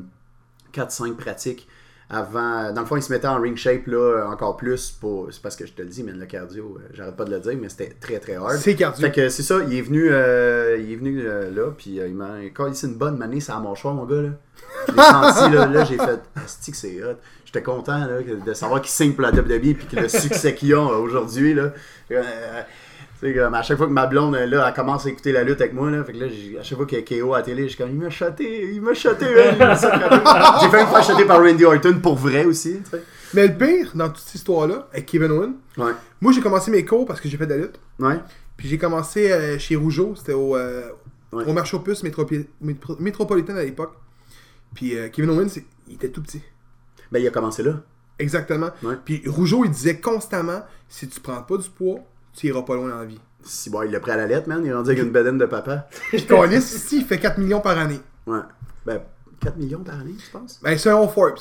4-5 0.73 1.15
pratiques. 1.15 1.67
Avant, 2.09 2.71
dans 2.71 2.81
le 2.81 2.87
fond, 2.87 2.95
il 2.95 3.03
se 3.03 3.11
mettait 3.11 3.27
en 3.27 3.37
ring 3.41 3.57
shape 3.57 3.85
là, 3.87 4.27
encore 4.29 4.55
plus 4.55 4.91
pour. 4.91 5.27
C'est 5.29 5.41
parce 5.41 5.57
que 5.57 5.65
je 5.65 5.73
te 5.73 5.81
le 5.81 5.89
dis, 5.89 6.03
mais 6.03 6.13
le 6.13 6.25
cardio, 6.25 6.77
euh, 6.79 6.87
j'arrête 6.93 7.17
pas 7.17 7.25
de 7.25 7.31
le 7.31 7.41
dire, 7.41 7.57
mais 7.59 7.67
c'était 7.67 7.93
très 7.99 8.19
très 8.19 8.35
hard. 8.35 8.55
C'est 8.59 8.75
cardio. 8.75 9.05
Fait 9.05 9.11
que 9.11 9.27
c'est 9.27 9.43
ça, 9.43 9.57
il 9.67 9.75
est 9.75 9.81
venu, 9.81 10.07
euh, 10.09 10.77
il 10.79 10.93
est 10.93 10.95
venu 10.95 11.21
euh, 11.25 11.51
là, 11.51 11.71
puis 11.77 11.99
euh, 11.99 12.07
il 12.07 12.15
m'a 12.15 12.35
quand 12.53 12.73
c'est 12.73 12.87
une 12.87 12.95
bonne 12.95 13.17
manée, 13.17 13.41
c'est 13.41 13.51
à 13.51 13.59
mon 13.59 13.75
choix, 13.75 13.91
mon 13.91 14.05
gars, 14.05 14.21
là. 14.21 14.29
Je 14.87 14.93
l'ai 14.93 15.01
senti, 15.01 15.53
là, 15.53 15.65
là 15.65 15.83
j'ai 15.83 15.97
fait, 15.97 16.21
asti 16.37 16.71
que 16.71 16.77
c'est 16.77 17.03
hot. 17.03 17.17
J'étais 17.43 17.61
content, 17.61 17.97
là, 17.97 18.21
de 18.21 18.53
savoir 18.53 18.81
qu'il 18.81 18.91
signe 18.91 19.11
pour 19.11 19.23
la 19.23 19.31
WWE, 19.31 19.75
puis 19.75 19.87
que 19.91 19.97
le 19.97 20.07
succès 20.07 20.55
qu'ils 20.55 20.75
ont 20.75 20.87
aujourd'hui, 20.87 21.53
là. 21.53 21.73
Tu 23.19 23.27
sais, 23.27 23.33
comme 23.33 23.53
à 23.55 23.63
chaque 23.63 23.77
fois 23.77 23.87
que 23.87 23.91
ma 23.91 24.05
blonde, 24.05 24.35
là, 24.35 24.65
elle 24.67 24.73
commence 24.75 25.05
à 25.05 25.09
écouter 25.09 25.31
la 25.31 25.43
lutte 25.43 25.59
avec 25.59 25.73
moi, 25.73 25.89
là, 25.89 26.03
fait 26.03 26.13
que 26.13 26.19
là, 26.19 26.27
à 26.59 26.63
chaque 26.63 26.77
fois 26.77 26.85
qu'il 26.85 26.99
y 26.99 27.01
a 27.01 27.21
KO 27.21 27.33
à 27.33 27.37
la 27.39 27.43
télé, 27.43 27.63
je 27.63 27.69
suis 27.69 27.77
comme, 27.77 27.89
il 27.89 27.97
m'a 27.97 28.09
shoté, 28.11 28.71
il 28.73 28.81
m'a 28.81 28.93
shoté, 28.93 29.25
man, 29.25 29.45
il 29.53 29.57
m'a 29.57 29.75
sacré. 29.75 30.05
J'ai 30.61 30.69
fait 30.69 30.81
une 30.81 30.87
fois 30.87 31.01
shoté 31.01 31.25
par 31.25 31.39
Randy 31.41 31.65
Orton 31.65 31.99
pour 32.01 32.15
vrai 32.15 32.45
aussi, 32.45 32.79
tu 32.83 32.91
sais. 32.91 33.01
Mais 33.33 33.47
le 33.47 33.55
pire, 33.57 33.91
dans 33.95 34.07
toute 34.09 34.19
cette 34.19 34.35
histoire-là, 34.35 34.87
avec 34.93 35.05
Kevin 35.07 35.31
Owens, 35.31 35.53
Ouais, 35.77 35.91
moi, 36.21 36.31
j'ai 36.31 36.41
commencé 36.41 36.69
mes 36.71 36.85
cours 36.85 37.05
parce 37.07 37.19
que 37.19 37.27
j'ai 37.27 37.37
fait 37.37 37.45
de 37.47 37.53
la 37.55 37.57
lutte. 37.57 37.79
ouais, 37.99 38.19
Puis 38.55 38.67
j'ai 38.67 38.77
commencé 38.77 39.31
euh, 39.31 39.57
chez 39.57 39.75
Rougeau, 39.75 40.13
c'était 40.15 40.33
au, 40.33 40.55
euh, 40.55 40.83
Ouais. 41.33 41.43
au 41.45 41.51
marché 41.53 41.75
aux 41.75 41.81
puces 41.81 42.03
métropi- 42.05 42.45
métro- 42.63 42.95
métropolitaine 42.99 43.57
à 43.57 43.63
l'époque. 43.63 43.93
Puis 44.75 44.95
euh, 44.97 45.09
Kevin 45.09 45.31
Owens, 45.31 45.49
c'est- 45.49 45.65
il 45.87 45.95
était 45.95 46.09
tout 46.09 46.21
petit. 46.21 46.41
ben 47.11 47.19
il 47.19 47.27
a 47.27 47.31
commencé 47.31 47.63
là. 47.63 47.81
Exactement. 48.19 48.69
Puis 49.05 49.23
Rougeau, 49.27 49.65
il 49.65 49.71
disait 49.71 49.99
constamment 49.99 50.61
si 50.87 51.07
tu 51.07 51.19
prends 51.19 51.41
pas 51.41 51.57
du 51.57 51.69
poids, 51.69 51.99
tu 52.37 52.47
iras 52.47 52.61
pas 52.61 52.75
loin 52.75 52.89
dans 52.89 52.99
la 52.99 53.05
vie. 53.05 53.19
Si 53.43 53.69
bon, 53.69 53.81
il 53.83 53.91
l'a 53.91 53.99
pris 53.99 54.11
à 54.11 54.17
la 54.17 54.27
lettre, 54.27 54.47
man, 54.47 54.61
il 54.63 54.69
est 54.69 54.73
rendu 54.73 54.91
avec 54.91 55.03
une 55.03 55.11
bedaine 55.11 55.37
de 55.37 55.45
papa. 55.45 55.87
Puis 56.09 56.25
ici, 56.55 56.97
il 56.99 57.05
fait 57.05 57.17
4 57.19 57.37
millions 57.39 57.61
par 57.61 57.77
année. 57.77 57.99
Ouais. 58.25 58.39
Ben, 58.85 59.01
4 59.41 59.57
millions 59.57 59.79
par 59.83 59.95
année, 59.99 60.13
tu 60.23 60.29
penses? 60.31 60.59
Ben, 60.61 60.77
selon 60.77 61.07
Forbes. 61.07 61.39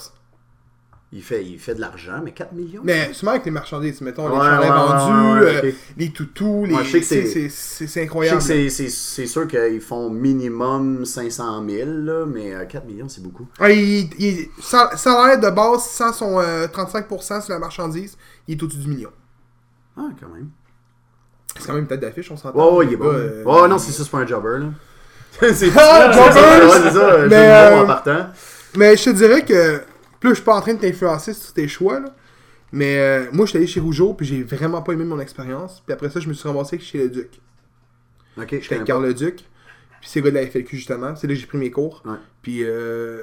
Il 1.12 1.22
fait, 1.22 1.44
il 1.44 1.58
fait 1.58 1.75
de 1.76 1.81
l'argent, 1.81 2.20
mais 2.22 2.32
4 2.32 2.52
millions? 2.52 2.81
Mais 2.84 3.12
souvent 3.12 3.31
avec 3.32 3.44
les 3.44 3.50
marchandises, 3.52 4.00
mettons, 4.00 4.28
les 4.28 4.34
Ouais, 4.37 4.69
vendus, 4.69 5.44
ouais, 5.44 5.56
euh, 5.69 5.72
les 5.96 6.10
toutous, 6.10 6.64
les. 6.66 6.75
C'est- 6.84 7.00
c'est- 7.02 7.26
c'est- 7.26 7.48
c'est 7.48 7.48
c'est 7.48 7.87
Je 7.87 7.90
sais 7.90 8.02
incroyable. 8.02 8.38
que 8.38 8.44
c'est- 8.44 8.69
c'est 8.70 8.88
c'est 8.90 9.26
sûr 9.26 9.46
qu'ils 9.46 9.81
font 9.81 10.10
minimum 10.10 11.04
500 11.04 11.64
000, 11.69 11.88
là, 11.90 12.26
mais 12.26 12.54
euh, 12.54 12.64
4 12.64 12.87
millions, 12.87 13.08
c'est 13.08 13.22
beaucoup. 13.22 13.46
Il, 13.69 14.10
il- 14.20 14.48
sa- 14.60 14.96
salaire 14.96 15.38
de 15.40 15.48
base, 15.50 15.84
sans 15.84 16.12
son 16.12 16.40
euh, 16.40 16.66
35% 16.66 17.40
sur 17.40 17.52
la 17.52 17.60
marchandise, 17.60 18.16
il 18.48 18.58
est 18.58 18.62
au-dessus 18.62 18.78
du 18.81 18.88
million. 18.88 19.10
Ah, 19.96 20.08
quand 20.20 20.28
même. 20.28 20.50
C'est 21.58 21.67
quand 21.67 21.73
même 21.75 21.82
une 21.82 21.88
tête 21.88 22.00
d'affiche, 22.00 22.31
on 22.31 22.37
s'entend. 22.37 22.58
Ouais, 22.73 22.76
ouais, 22.79 22.87
il 22.87 22.93
est 22.94 22.97
bon. 22.97 23.06
euh, 23.12 23.43
Oh 23.47 23.67
non, 23.69 23.79
c'est 23.79 23.93
ça, 23.93 24.05
c'est 24.05 24.11
pas 24.11 24.19
un 24.19 24.26
jobber, 24.26 24.58
là. 24.61 24.67
c'est 25.53 25.70
Ah, 25.76 26.11
jobber! 26.12 26.91
Ça, 26.91 27.23
je 27.23 27.29
Mais, 27.29 27.50
euh, 27.50 27.82
en 27.82 27.87
partant. 27.87 28.26
Mais 28.76 28.97
je 28.97 29.05
te 29.05 29.11
dirais 29.11 29.44
que. 29.44 29.81
Plus, 30.20 30.31
je 30.31 30.35
suis 30.37 30.44
pas 30.44 30.55
en 30.56 30.61
train 30.61 30.75
de 30.75 30.81
t'influencer 30.81 31.32
sur 31.35 31.53
tes 31.53 31.69
choix, 31.69 32.00
là. 32.00 32.14
Mais 32.73 32.99
euh, 32.99 33.25
moi, 33.32 33.47
je 33.47 33.50
suis 33.50 33.58
allé 33.58 33.67
chez 33.67 33.81
Rougeau, 33.81 34.14
puis 34.14 34.26
j'ai 34.26 34.43
vraiment 34.43 34.82
pas 34.82 34.93
aimé 34.93 35.05
mon 35.05 35.20
expérience. 35.20 35.82
Puis 35.87 35.93
après 35.93 36.11
ça, 36.11 36.20
je 36.20 36.29
me 36.29 36.35
suis 36.35 36.49
ramassé 36.49 36.79
chez 36.79 36.99
le 36.99 37.08
Duc. 37.11 37.31
Ok, 38.38 38.49
je 38.50 38.56
J'étais 38.61 38.75
avec. 38.76 38.87
Carl 38.87 39.03
le 39.05 39.14
Duc. 39.14 39.37
Puis 40.00 40.11
c'est 40.11 40.20
le 40.20 40.25
gars 40.31 40.41
de 40.41 40.44
la 40.44 40.50
FLQ, 40.50 40.76
justement. 40.76 41.14
C'est 41.17 41.26
là 41.26 41.35
que 41.35 41.41
j'ai 41.41 41.47
pris 41.47 41.58
mes 41.58 41.70
cours. 41.70 42.03
Ouais. 42.05 42.17
Puis 42.43 42.61
euh, 42.64 43.23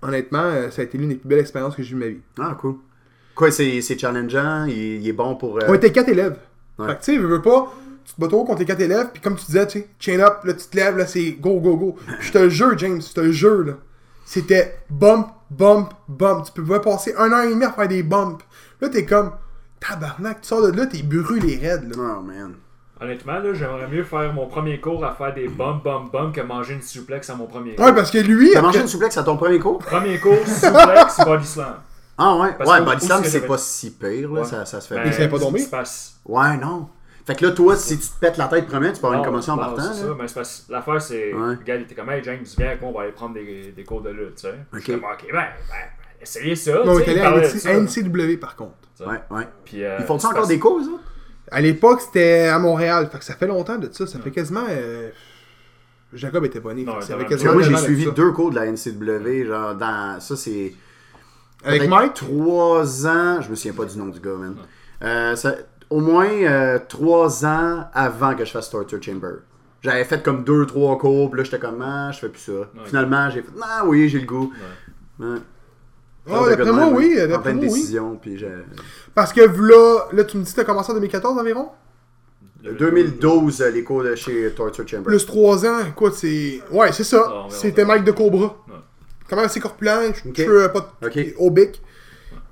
honnêtement, 0.00 0.52
ça 0.70 0.82
a 0.82 0.84
été 0.84 0.96
l'une 0.98 1.10
des 1.10 1.14
plus 1.16 1.28
belles 1.28 1.38
expériences 1.40 1.76
que 1.76 1.82
j'ai 1.82 1.90
eues 1.92 1.94
de 1.94 2.00
ma 2.00 2.06
vie. 2.08 2.20
Ah, 2.40 2.56
cool. 2.60 2.76
Quoi, 3.34 3.50
c'est 3.50 3.80
c'est 3.82 3.98
challengeant, 3.98 4.64
il, 4.66 4.76
il 5.02 5.08
est 5.08 5.12
bon 5.12 5.36
pour... 5.36 5.56
euh, 5.58 5.66
On 5.68 5.74
était 5.74 5.90
quatre 5.92 6.08
élèves. 6.10 6.36
Ouais. 6.82 6.88
Fait 6.88 6.94
que 6.94 7.04
tu 7.04 7.12
sais, 7.12 7.18
veux, 7.18 7.28
veux 7.28 7.42
pas, 7.42 7.72
tu 8.04 8.14
te 8.14 8.20
bats 8.20 8.28
trop 8.28 8.44
contre 8.44 8.58
tes 8.58 8.64
quatre 8.66 8.80
élèves, 8.80 9.08
puis 9.12 9.22
comme 9.22 9.36
tu 9.36 9.46
disais, 9.46 9.66
tu 9.66 9.80
sais, 9.80 9.88
chain 9.98 10.20
up, 10.20 10.38
là 10.44 10.52
tu 10.54 10.66
te 10.66 10.76
lèves, 10.76 10.96
là 10.98 11.06
c'est 11.06 11.32
go, 11.32 11.60
go, 11.60 11.76
go. 11.76 11.96
Puis 12.18 12.28
je 12.28 12.32
te 12.32 12.48
jure, 12.48 12.76
James, 12.78 13.00
je 13.00 13.12
te 13.12 13.30
jure, 13.32 13.64
là. 13.64 13.72
C'était 14.24 14.76
bump, 14.88 15.28
bump, 15.50 15.90
bump. 16.08 16.44
Tu 16.46 16.52
pouvais 16.62 16.80
passer 16.80 17.14
un 17.18 17.32
an 17.32 17.42
et 17.42 17.50
demi 17.50 17.64
à 17.64 17.72
faire 17.72 17.88
des 17.88 18.02
bumps. 18.02 18.40
Là, 18.80 18.88
t'es 18.88 19.04
comme, 19.04 19.32
tabarnak, 19.80 20.40
tu 20.42 20.48
sors 20.48 20.62
de 20.62 20.76
là, 20.76 20.86
t'es 20.86 21.02
brûlé 21.02 21.58
raide, 21.60 21.94
là. 21.94 22.16
Oh, 22.18 22.22
man. 22.22 22.54
Honnêtement, 23.00 23.40
là, 23.40 23.52
j'aimerais 23.52 23.88
mieux 23.88 24.04
faire 24.04 24.32
mon 24.32 24.46
premier 24.46 24.80
cours 24.80 25.04
à 25.04 25.12
faire 25.12 25.34
des 25.34 25.48
bump, 25.48 25.82
bump, 25.82 26.12
bump 26.12 26.34
que 26.34 26.40
manger 26.40 26.74
une 26.74 26.82
suplex 26.82 27.28
à 27.30 27.34
mon 27.34 27.46
premier 27.46 27.74
cours. 27.74 27.84
Ouais, 27.84 27.92
parce 27.92 28.12
que 28.12 28.18
lui, 28.18 28.50
T'as 28.52 28.58
après- 28.60 28.68
mangé 28.68 28.80
une 28.80 28.86
souplex 28.88 29.16
à 29.18 29.24
ton 29.24 29.36
premier 29.36 29.58
cours? 29.58 29.78
Premier 29.78 30.18
cours, 30.18 30.38
suplex, 30.46 31.18
body 31.24 31.44
slam. 31.46 31.74
Ah, 32.18 32.36
ouais. 32.36 32.54
Parce 32.56 32.70
ouais, 32.70 32.78
que 32.78 32.84
body 32.84 33.06
slam, 33.06 33.24
c'est 33.24 33.46
pas 33.46 33.58
si 33.58 33.90
pire, 33.92 34.30
là, 34.32 34.40
Ouais. 34.40 34.46
ça, 34.46 34.64
ça 34.64 34.80
se 34.80 34.88
fait 34.88 34.94
Ben, 34.96 35.10
bien. 35.10 35.28
Pas 35.28 35.38
parce- 35.70 36.16
Ouais, 36.24 36.56
non. 36.56 36.88
Fait 37.24 37.36
que 37.36 37.46
là, 37.46 37.52
toi, 37.52 37.76
si 37.76 37.98
tu 37.98 38.08
te 38.08 38.18
pètes 38.20 38.36
la 38.36 38.48
tête 38.48 38.66
premier, 38.66 38.92
tu 38.92 39.00
peux 39.00 39.06
avoir 39.06 39.20
une 39.20 39.24
commotion 39.24 39.52
en 39.54 39.58
partant, 39.58 39.92
c'est 39.92 40.00
ça, 40.02 40.14
mais 40.18 40.26
c'est 40.26 40.34
parce 40.34 40.64
que 40.66 40.72
l'affaire, 40.72 41.00
c'est. 41.00 41.32
Ouais. 41.32 41.54
Le 41.54 41.64
gars, 41.64 41.76
il 41.76 41.82
était 41.82 41.94
comme, 41.94 42.10
hey 42.10 42.22
James, 42.24 42.44
viens 42.58 42.66
avec 42.66 42.80
moi, 42.80 42.90
on 42.90 42.94
va 42.94 43.02
aller 43.04 43.12
prendre 43.12 43.34
des, 43.34 43.72
des 43.76 43.84
cours 43.84 44.02
de 44.02 44.10
lutte, 44.10 44.34
tu 44.36 44.42
sais. 44.42 44.54
Ok. 44.74 44.86
Comme, 44.86 45.04
ok, 45.04 45.26
ben, 45.30 45.32
ben, 45.32 45.40
ben, 45.70 45.76
essayez 46.20 46.56
ça. 46.56 46.72
Non, 46.84 46.94
on 46.94 46.96
allé 46.96 47.20
à 47.20 47.44
ça. 47.48 47.72
NCW 47.74 48.36
par 48.38 48.56
contre. 48.56 48.74
Ça. 48.96 49.06
Ouais, 49.06 49.20
ouais. 49.30 49.48
Puis, 49.64 49.84
euh, 49.84 49.98
Ils 50.00 50.04
font-tu 50.04 50.22
c'est 50.22 50.26
encore 50.32 50.48
des 50.48 50.58
cours, 50.58 50.76
autres? 50.80 50.90
À 51.50 51.60
l'époque, 51.60 52.00
c'était 52.00 52.48
à 52.48 52.58
Montréal. 52.58 53.08
Fait 53.12 53.18
que 53.18 53.24
ça 53.24 53.34
fait 53.34 53.46
longtemps 53.46 53.78
de 53.78 53.88
ça. 53.92 54.06
Ça 54.06 54.18
fait 54.18 54.30
quasiment. 54.32 54.64
euh, 54.68 55.10
Jacob 56.12 56.44
était 56.44 56.60
pas 56.60 56.74
né. 56.74 56.82
Non, 56.84 56.94
fait 56.94 56.98
que 57.00 57.04
ça 57.06 57.18
fait 57.18 57.24
quasiment 57.26 57.52
moi, 57.54 57.62
j'ai 57.62 57.76
suivi 57.76 58.04
ça. 58.06 58.10
deux 58.10 58.32
cours 58.32 58.50
de 58.50 58.56
la 58.56 58.66
NCW, 58.66 59.46
genre, 59.46 59.74
dans. 59.76 60.18
Ça, 60.20 60.36
c'est. 60.36 60.74
Avec 61.64 61.88
Mike? 61.88 62.14
Trois 62.14 63.06
ans. 63.06 63.40
Je 63.40 63.50
me 63.50 63.54
souviens 63.54 63.72
pas 63.72 63.84
du 63.84 63.98
nom 63.98 64.06
du 64.06 64.20
gars, 64.20 64.34
man. 64.38 64.56
Euh, 65.02 65.36
ça- 65.36 65.54
au 65.90 66.00
moins 66.00 66.28
euh, 66.30 66.78
trois 66.88 67.44
ans 67.44 67.84
avant 67.92 68.34
que 68.34 68.44
je 68.44 68.50
fasse 68.50 68.70
Torture 68.70 69.02
Chamber. 69.02 69.40
J'avais 69.82 70.04
fait 70.04 70.22
comme 70.22 70.44
deux, 70.44 70.64
trois 70.64 70.96
cours, 70.96 71.28
puis 71.30 71.38
là, 71.38 71.44
j'étais 71.44 71.58
comme, 71.58 71.82
ah, 71.82 72.10
je 72.12 72.20
fais 72.20 72.28
plus 72.28 72.40
ça. 72.40 72.52
Finalement, 72.84 73.28
j'ai 73.30 73.42
fait, 73.42 73.48
ah 73.62 73.82
oui, 73.84 74.08
j'ai 74.08 74.20
le 74.20 74.26
goût. 74.26 74.52
Ouais. 75.18 75.38
Oh, 76.30 76.46
d'après 76.48 76.72
moi, 76.72 76.86
oui. 76.94 77.16
En 77.20 77.26
D'après 77.26 77.50
pleine 77.50 77.56
moi, 77.56 77.64
oui. 77.64 77.70
décision, 77.80 78.16
puis 78.20 78.38
j'ai. 78.38 78.48
Parce 79.12 79.32
que 79.32 79.40
là, 79.40 80.04
là, 80.12 80.24
tu 80.24 80.36
me 80.36 80.44
dis 80.44 80.52
que 80.52 80.56
t'as 80.56 80.64
commencé 80.64 80.92
en 80.92 80.94
2014 80.94 81.36
environ? 81.36 81.68
2012, 82.62 83.60
euh, 83.60 83.70
les 83.70 83.82
cours 83.82 84.04
de 84.04 84.14
chez 84.14 84.52
Torture 84.54 84.86
Chamber. 84.86 85.04
Plus 85.04 85.26
3 85.26 85.66
ans, 85.66 85.80
quoi, 85.96 86.12
c'est. 86.12 86.60
Ouais, 86.70 86.92
c'est 86.92 87.02
ça. 87.04 87.24
Ah, 87.26 87.32
ouais, 87.42 87.46
C'était 87.50 87.82
ouais. 87.82 87.88
Mike 87.88 88.04
de 88.04 88.12
Cobra. 88.12 88.54
Quand 89.28 89.36
même 89.36 89.44
assez 89.46 89.60
corpulent, 89.60 90.12
cheveux 90.36 90.64
euh, 90.64 90.68
pas 90.68 90.92
de- 91.00 91.06
Ok. 91.06 91.34
au. 91.38 91.50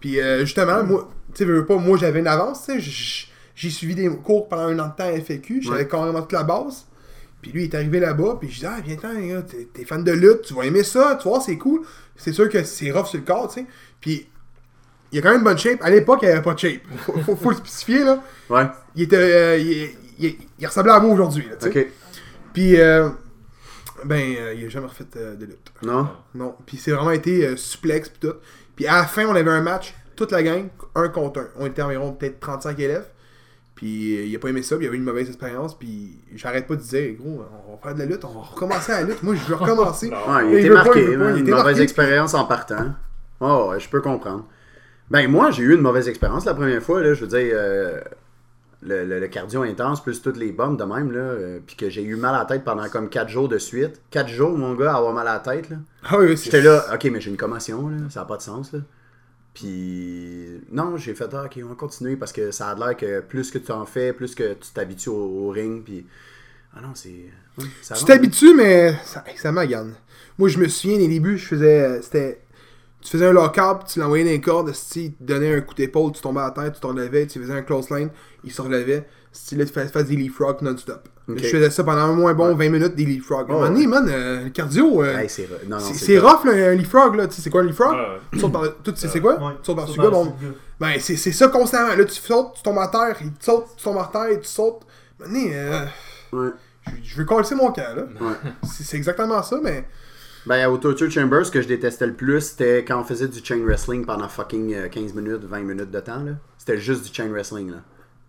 Puis 0.00 0.21
euh, 0.21 0.41
justement, 0.41 0.83
moi, 0.85 1.09
tu 1.35 1.45
sais, 1.47 1.62
pas, 1.65 1.77
moi 1.77 1.99
j'avais 1.99 2.21
une 2.21 2.27
avance, 2.27 2.65
tu 2.67 2.81
sais, 2.81 3.27
j'ai 3.55 3.71
suivi 3.71 3.95
des 3.95 4.09
cours 4.09 4.49
pendant 4.49 4.62
un 4.69 4.79
an 4.79 4.89
de 4.89 4.97
temps 4.97 5.05
à 5.09 5.12
FAQ, 5.21 5.61
j'avais 5.62 5.79
Ouais. 5.79 5.89
carrément 5.89 6.23
toute 6.23 6.33
la 6.33 6.43
base. 6.45 6.87
Puis 7.43 7.53
lui, 7.53 7.65
il 7.65 7.71
est 7.71 7.75
arrivé 7.75 8.00
là-bas, 8.00 8.37
puis 8.39 8.50
je 8.50 8.61
dis, 8.61 8.67
ah, 8.67 8.77
viens-t'en, 8.85 9.09
t'es 9.73 9.85
fan 9.85 10.05
de 10.05 10.12
lutte, 10.12 10.43
tu 10.43 10.55
vas 10.55 10.65
aimer 10.65 10.83
ça, 10.85 11.19
tu 11.21 11.29
vois, 11.29 11.41
c'est 11.41 11.57
cool. 11.57 11.83
C'est 12.17 12.33
sûr 12.33 12.49
que 12.50 12.62
c'est 12.65 12.91
rough 12.91 13.07
sur 13.07 13.19
le 13.19 13.25
corps, 13.25 13.49
tu 13.49 13.61
sais. 13.61 13.67
Puis 14.00 14.27
il 15.12 15.19
a 15.19 15.23
quand 15.23 15.31
même 15.31 15.39
une 15.39 15.45
bonne 15.45 15.57
shape. 15.59 15.83
À 15.83 15.89
l'époque, 15.91 16.21
il 16.23 16.29
avait 16.29 16.43
pas 16.43 16.53
de 16.55 16.59
shape. 16.59 16.81
Faut, 16.99 17.19
faut, 17.21 17.37
faut 17.37 17.50
le 17.50 17.57
spécifier, 17.57 18.05
là. 18.05 18.23
Ouais. 18.50 18.67
Il 18.95 19.03
était. 19.05 19.17
euh, 19.17 19.57
il, 19.59 19.91
il- 20.19 20.37
il 20.59 20.67
ressemblait 20.67 20.93
à 20.93 21.00
moi 21.00 21.12
aujourd'hui, 21.15 21.47
là, 21.49 21.57
tu 21.57 21.73
sais. 21.73 21.81
Ok. 21.81 21.87
Puis, 22.53 22.79
euh, 22.81 23.09
ben, 24.04 24.35
euh, 24.38 24.54
il 24.54 24.66
a 24.66 24.69
jamais 24.69 24.87
refait 24.87 25.04
euh, 25.16 25.35
de 25.37 25.45
lutte. 25.47 25.73
Non? 25.83 26.09
Non. 26.35 26.54
Puis 26.66 26.76
c'est 26.76 26.90
vraiment 26.92 27.11
été 27.11 27.47
euh, 27.47 27.57
suplex 27.57 28.09
pis 28.09 28.21
tout. 28.21 28.35
Puis 28.76 28.87
à 28.87 28.97
la 28.97 29.04
fin, 29.04 29.26
on 29.26 29.35
avait 29.35 29.50
un 29.50 29.61
match, 29.62 29.95
toute 30.16 30.33
la 30.33 30.42
gang, 30.42 30.69
un 30.95 31.09
contre 31.09 31.40
un. 31.40 31.49
On 31.59 31.66
était 31.66 31.83
environ 31.83 32.12
peut-être 32.12 32.40
35 32.40 32.78
élèves. 32.78 33.07
Puis 33.75 34.19
euh, 34.19 34.25
il 34.25 34.37
a 34.37 34.38
pas 34.38 34.49
aimé 34.49 34.62
ça, 34.62 34.76
puis 34.76 34.87
il 34.87 34.88
a 34.90 34.92
eu 34.92 34.97
une 34.97 35.04
mauvaise 35.04 35.28
expérience, 35.28 35.78
puis 35.78 36.19
j'arrête 36.35 36.66
pas 36.66 36.76
de 36.76 36.83
dire, 36.83 37.14
gros, 37.19 37.42
on 37.69 37.73
va 37.73 37.78
faire 37.83 37.95
de 37.95 37.99
la 38.00 38.04
lutte, 38.07 38.25
on 38.25 38.28
va 38.35 38.40
recommencer 38.40 38.92
la 38.92 39.02
lutte. 39.04 39.23
Moi, 39.23 39.35
je 39.37 39.45
veux 39.49 39.54
recommencer. 39.54 40.11
Ouais, 40.28 40.45
il 40.47 40.52
Il 40.52 40.59
était 40.59 40.69
pas, 40.69 40.75
marqué, 40.85 41.00
il 41.12 41.19
pas, 41.19 41.30
il 41.30 41.37
une 41.37 41.42
était 41.42 41.50
mauvaise 41.50 41.64
marqué. 41.64 41.83
expérience 41.83 42.35
en 42.35 42.45
partant. 42.45 42.95
Oh, 43.40 43.69
ouais, 43.71 43.80
je 43.80 43.88
peux 43.88 44.02
comprendre. 44.02 44.47
Ben, 45.11 45.28
moi, 45.30 45.50
j'ai 45.50 45.62
eu 45.62 45.75
une 45.75 45.80
mauvaise 45.80 46.09
expérience 46.09 46.45
la 46.45 46.52
première 46.54 46.83
fois, 46.83 47.02
là, 47.02 47.14
je 47.14 47.23
veux 47.25 47.26
dire, 47.26 47.52
euh, 47.54 48.00
le, 48.82 49.04
le- 49.04 49.20
le 49.20 49.28
cardio 49.28 49.62
intense, 49.62 50.02
plus 50.02 50.22
toutes 50.22 50.37
les 50.38 50.52
bombes 50.52 50.78
de 50.78 50.84
même, 50.84 51.12
là, 51.12 51.18
euh, 51.20 51.60
puis 51.66 51.76
que 51.76 51.90
j'ai 51.90 52.02
eu 52.02 52.16
mal 52.16 52.34
à 52.34 52.38
la 52.40 52.44
tête 52.46 52.64
pendant 52.64 52.88
comme 52.88 53.08
4 53.10 53.28
jours 53.28 53.49
de 53.49 53.58
suite. 53.58 54.00
4 54.10 54.28
jours, 54.28 54.56
mon 54.56 54.75
gars, 54.75 54.94
à 54.94 54.96
avoir 54.99 55.12
mal 55.12 55.28
à 55.28 55.34
la 55.34 55.40
tête, 55.40 55.68
là. 55.70 55.76
Ah 56.04 56.18
oui, 56.18 56.37
c'est- 56.37 56.44
J'étais 56.46 56.62
là, 56.62 56.84
ok, 56.94 57.04
mais 57.12 57.20
j'ai 57.20 57.30
une 57.30 57.37
commotion, 57.37 57.88
là, 57.88 57.96
ça 58.08 58.20
n'a 58.20 58.26
pas 58.26 58.37
de 58.38 58.42
sens, 58.42 58.72
là. 58.72 58.80
Puis, 59.54 60.60
non, 60.72 60.96
j'ai 60.96 61.14
fait, 61.14 61.28
ah, 61.34 61.44
ok, 61.46 61.58
on 61.64 61.68
va 61.68 61.75
continuer 61.75 62.16
parce 62.16 62.32
que 62.32 62.50
ça 62.50 62.68
a 62.70 62.75
l'air 62.75 62.96
que 62.96 63.20
plus 63.20 63.50
que 63.50 63.58
tu 63.58 63.72
en 63.72 63.84
fais, 63.84 64.12
plus 64.12 64.34
que 64.34 64.54
tu 64.54 64.70
t'habitues 64.72 65.08
au, 65.10 65.46
au 65.46 65.50
ring, 65.50 65.82
puis. 65.84 66.06
Ah 66.75 66.80
non, 66.80 66.90
c'est. 66.94 67.10
ouais, 67.58 67.64
Tu 67.99 68.04
t'habitues, 68.04 68.54
mais 68.54 68.94
ça, 69.04 69.25
ça 69.37 69.50
m'agane. 69.50 69.94
Moi, 70.38 70.49
je 70.49 70.58
me 70.58 70.68
souviens, 70.68 70.99
les 70.99 71.08
débuts, 71.08 71.37
je 71.37 71.46
faisais. 71.46 72.00
C'était. 72.00 72.40
Tu 73.02 73.10
faisais 73.10 73.26
un 73.26 73.32
lock-up, 73.32 73.84
tu 73.88 73.99
l'envoyais 73.99 74.25
dans 74.25 74.30
les 74.30 74.40
cordes, 74.42 74.72
si 74.75 75.06
il 75.06 75.12
te 75.14 75.22
donnait 75.25 75.54
un 75.56 75.60
coup 75.62 75.75
d'épaule, 75.75 76.12
tu 76.12 76.20
tombais 76.20 76.42
à 76.42 76.50
terre, 76.50 76.70
tu 76.70 76.80
te 76.80 76.87
relevais, 76.87 77.26
tu 77.26 77.40
faisais 77.40 77.54
un 77.54 77.62
close 77.62 77.88
line, 77.90 78.10
il 78.44 78.52
se 78.52 78.62
relevait. 78.62 79.06
Si 79.32 79.54
là, 79.54 79.64
tu 79.64 79.73
fais, 79.73 79.87
fais 79.87 80.02
des 80.04 80.16
leapfrogs 80.16 80.61
non-stop. 80.62 81.09
Je 81.28 81.44
faisais 81.47 81.70
ça 81.70 81.85
pendant 81.85 82.00
un 82.00 82.12
moins 82.14 82.35
bon 82.35 82.56
20 82.56 82.68
minutes, 82.70 82.97
des 82.97 83.04
leapfrogs. 83.04 83.47
Oh, 83.50 83.61
donné, 83.64 83.87
man, 83.87 84.09
euh, 84.09 84.44
le 84.44 84.50
cardio, 84.50 85.04
euh, 85.04 85.18
Hey, 85.18 85.28
c'est 85.28 86.18
rough, 86.18 86.44
là, 86.44 86.70
un 86.70 86.75
leapfrog, 86.75 87.14
là. 87.14 87.28
Tu 87.28 87.35
sais, 87.37 87.42
c'est 87.42 87.50
quoi 87.50 87.61
un 87.61 87.64
leapfrog? 87.66 87.92
Ouais, 87.92 87.99
ouais. 88.00 88.18
Tu 88.32 88.38
sautes 88.40 88.52
par. 88.52 88.62
Tu 88.82 88.97
sais, 88.97 89.06
c'est 89.09 89.20
quoi? 89.20 89.35
Ouais. 89.37 89.52
Tu 89.62 89.66
sautes 89.66 89.76
par-dessus 89.76 90.00
gars, 90.00 90.11
bon? 90.11 90.35
Ben, 90.80 90.94
c'est 90.99 91.14
c'est 91.16 91.30
ça 91.30 91.47
constamment. 91.49 91.94
Là, 91.94 92.04
tu 92.04 92.14
sautes, 92.14 92.54
tu 92.56 92.62
tombes 92.62 92.78
à 92.78 92.88
terre, 92.88 93.16
il 93.20 93.32
te 93.32 93.44
saute, 93.44 93.66
tu 93.76 93.85
tombes 93.85 93.99
à 93.99 94.11
terre, 94.12 94.40
tu 94.40 94.49
sautes. 94.49 94.82
Euh, 95.23 95.85
Ouais. 96.32 96.49
je, 97.04 97.11
je 97.11 97.16
veux 97.16 97.25
coller 97.25 97.47
mon 97.54 97.70
camp, 97.70 97.94
là. 97.94 98.02
Ouais. 98.20 98.50
C'est 98.64 98.97
exactement 98.97 99.42
ça, 99.44 99.61
mais. 99.62 99.85
Ben, 100.47 100.66
au 100.68 100.78
Torture 100.78 101.11
Chamber, 101.11 101.44
ce 101.44 101.50
que 101.50 101.61
je 101.61 101.68
détestais 101.68 102.06
le 102.06 102.14
plus, 102.14 102.40
c'était 102.40 102.78
quand 102.78 102.99
on 102.99 103.04
faisait 103.04 103.28
du 103.28 103.44
chain 103.44 103.62
wrestling 103.62 104.06
pendant 104.06 104.26
fucking 104.28 104.75
euh, 104.75 104.88
15 104.88 105.12
minutes, 105.14 105.44
20 105.44 105.61
minutes 105.61 105.90
de 105.90 106.00
temps. 106.00 106.25
là. 106.25 106.32
C'était 106.56 106.78
juste 106.78 107.06
du 107.06 107.14
chain 107.14 107.28
wrestling. 107.30 107.70
Là. 107.70 107.76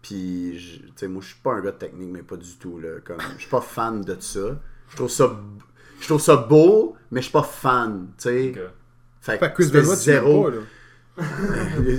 Puis, 0.02 0.58
tu 0.88 0.92
sais, 0.96 1.08
moi, 1.08 1.22
je 1.22 1.28
suis 1.28 1.40
pas 1.44 1.54
un 1.54 1.62
gars 1.62 1.72
de 1.72 1.78
technique, 1.78 2.10
mais 2.12 2.24
pas 2.24 2.36
du 2.38 2.56
tout. 2.60 2.80
Là. 2.80 3.00
Comme, 3.06 3.18
je 3.36 3.42
suis 3.42 3.50
pas 3.50 3.62
fan 3.62 4.02
de 4.02 4.16
ça. 4.20 4.60
Je 4.90 4.96
trouve 4.96 5.10
ça, 5.10 5.26
b- 5.26 5.62
je 6.00 6.08
trouve 6.08 6.20
ça 6.22 6.36
beau, 6.38 6.96
mais 7.12 7.22
je 7.22 7.26
suis 7.26 7.32
pas 7.34 7.44
fan. 7.44 8.08
Tu 8.18 8.24
sais. 8.24 8.54
Fait 9.22 9.38
Fait 9.38 9.50
que 9.54 9.62
Chris 9.62 9.72
Benoit, 9.72 9.96
tu 9.96 10.10
l'aimes 10.10 10.24
zéro. 10.24 10.44
pas, 10.46 10.50
là. 10.50 10.58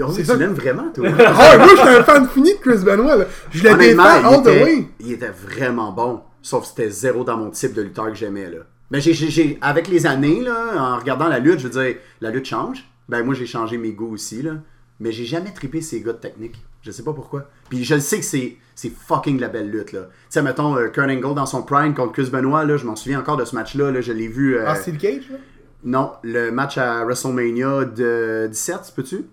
Oh, 0.08 0.12
tu 0.12 0.22
l'aimes 0.36 0.54
vraiment, 0.54 0.90
toi? 0.92 1.08
Ah 1.18 1.58
moi, 1.58 1.68
j'étais 1.68 1.88
un 1.88 2.02
fan 2.04 2.28
fini 2.28 2.54
de 2.54 2.58
Chris 2.58 2.78
Benoit, 2.84 3.16
là. 3.16 3.26
Je 3.50 3.62
l'ai 3.62 3.70
Honnêtement, 3.70 4.02
défend 4.16 4.28
all 4.28 4.34
il 4.38 4.42
the 4.42 4.46
était, 4.48 4.62
way. 4.64 4.88
il 5.00 5.12
était 5.12 5.30
vraiment 5.30 5.92
bon. 5.92 6.22
Sauf 6.42 6.62
que 6.62 6.68
c'était 6.70 6.90
zéro 6.90 7.22
dans 7.22 7.36
mon 7.36 7.50
type 7.50 7.72
de 7.74 7.82
lutteur 7.82 8.06
que 8.08 8.14
j'aimais. 8.14 8.50
là. 8.50 8.58
Mais 8.90 9.00
j'ai, 9.00 9.14
j'ai- 9.14 9.30
j'ai- 9.30 9.58
avec 9.60 9.86
les 9.88 10.06
années, 10.06 10.40
là, 10.42 10.74
en 10.94 10.98
regardant 10.98 11.28
la 11.28 11.38
lutte, 11.38 11.60
je 11.60 11.68
veux 11.68 11.82
dire, 11.84 11.96
la 12.20 12.30
lutte 12.30 12.46
change. 12.46 12.84
Ben 13.08 13.22
moi, 13.24 13.34
j'ai 13.34 13.46
changé 13.46 13.78
mes 13.78 13.92
goûts 13.92 14.12
aussi. 14.14 14.42
Là. 14.42 14.54
Mais 14.98 15.12
j'ai 15.12 15.24
jamais 15.24 15.52
trippé 15.52 15.80
ces 15.80 16.00
gars 16.00 16.12
de 16.14 16.18
technique. 16.18 16.56
Je 16.82 16.90
sais 16.90 17.02
pas 17.04 17.12
pourquoi. 17.12 17.48
Puis 17.70 17.84
je 17.84 17.94
le 17.94 18.00
sais 18.00 18.18
que 18.18 18.24
c'est, 18.24 18.56
c'est 18.74 18.90
fucking 18.90 19.38
la 19.40 19.48
belle 19.48 19.70
lutte. 19.70 19.92
là. 19.92 20.02
Tu 20.02 20.08
sais, 20.30 20.42
mettons, 20.42 20.76
euh, 20.76 20.88
Kurt 20.88 21.08
Angle 21.08 21.34
dans 21.34 21.46
son 21.46 21.62
prime 21.62 21.94
contre 21.94 22.12
Chris 22.12 22.28
Benoit, 22.30 22.64
là, 22.64 22.76
je 22.76 22.84
m'en 22.84 22.96
souviens 22.96 23.20
encore 23.20 23.36
de 23.36 23.44
ce 23.44 23.54
match-là. 23.54 23.90
Là, 23.92 24.00
je 24.00 24.12
l'ai 24.12 24.28
vu. 24.28 24.56
euh, 24.56 24.64
Ah, 24.66 24.74
Steel 24.74 24.98
Cage, 24.98 25.30
là? 25.30 25.36
non, 25.84 26.12
le 26.22 26.50
match 26.50 26.78
à 26.78 27.04
WrestleMania 27.04 27.84
de 27.84 28.48
17, 28.50 28.92
peux-tu? 28.96 29.24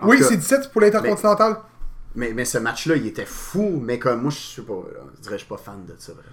En 0.00 0.08
Oui, 0.08 0.18
cas, 0.18 0.24
c'est 0.28 0.36
17 0.36 0.70
pour 0.72 0.80
l'intercontinental. 0.80 1.56
mais, 2.14 2.32
mais 2.34 2.44
ce 2.44 2.58
match-là, 2.58 2.96
il 2.96 3.06
était 3.06 3.24
fou. 3.26 3.80
Mais 3.82 3.98
comme 3.98 4.22
moi, 4.22 4.30
je 4.30 4.38
sais 4.38 4.62
pas. 4.62 4.82
je 5.16 5.20
dirais 5.22 5.34
je 5.36 5.44
suis 5.44 5.48
pas 5.48 5.56
fan 5.58 5.84
de 5.86 5.94
ça. 5.98 6.12
vraiment. 6.12 6.28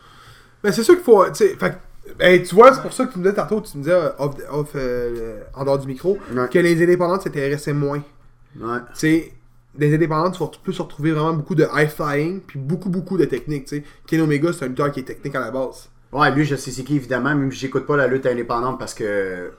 Mais 0.64 0.72
c'est 0.72 0.84
sûr 0.84 0.96
qu'il 0.96 1.04
faut. 1.04 1.26
Tu 1.32 1.48
fait 1.58 1.78
vois, 2.54 2.74
c'est 2.74 2.82
pour 2.82 2.92
ça 2.94 3.06
que 3.06 3.14
tu 3.14 3.20
me 3.20 3.24
disais 3.24 3.36
tantôt, 3.36 3.62
tu 3.62 3.78
me 3.78 3.84
disais, 3.84 3.96
euh, 3.96 4.10
off, 4.20 4.36
off, 4.52 4.70
euh, 4.76 5.42
en 5.54 5.64
dehors 5.66 5.80
du 5.80 5.88
micro, 5.88 6.18
Ouais. 6.34 6.48
que 6.50 6.60
les 6.60 6.82
indépendantes 6.84 7.22
s'intéressaient 7.24 7.74
moins. 7.74 8.02
Ouais. 8.60 8.78
Tu 8.94 9.00
sais, 9.00 9.34
des 9.76 9.94
indépendantes, 9.96 10.34
tu 10.36 10.40
vas- 10.44 10.52
peux 10.64 10.72
se 10.72 10.82
retrouver 10.82 11.12
vraiment 11.12 11.34
beaucoup 11.34 11.56
de 11.56 11.68
high 11.74 11.90
flying, 11.90 12.42
puis 12.42 12.60
beaucoup, 12.60 12.90
beaucoup 12.90 13.18
de 13.18 13.26
technique, 13.26 13.66
tu 13.66 13.78
sais. 13.78 13.84
Ken 14.08 14.22
Omega, 14.22 14.54
c'est 14.54 14.66
un 14.66 14.68
lutteur 14.68 14.92
qui 14.92 15.00
est 15.00 15.04
technique 15.04 15.36
à 15.36 15.40
la 15.40 15.52
base. 15.52 15.90
Ouais, 16.12 16.30
lui, 16.32 16.46
je 16.46 16.56
sais 16.56 16.70
c'est 16.72 16.84
qui, 16.84 16.96
évidemment, 16.98 17.34
même 17.34 17.52
si 17.52 17.58
j'écoute 17.60 17.86
pas 17.88 17.98
la 17.98 18.06
lutte 18.08 18.26
indépendante 18.28 18.78
parce 18.78 18.94
que 18.94 19.52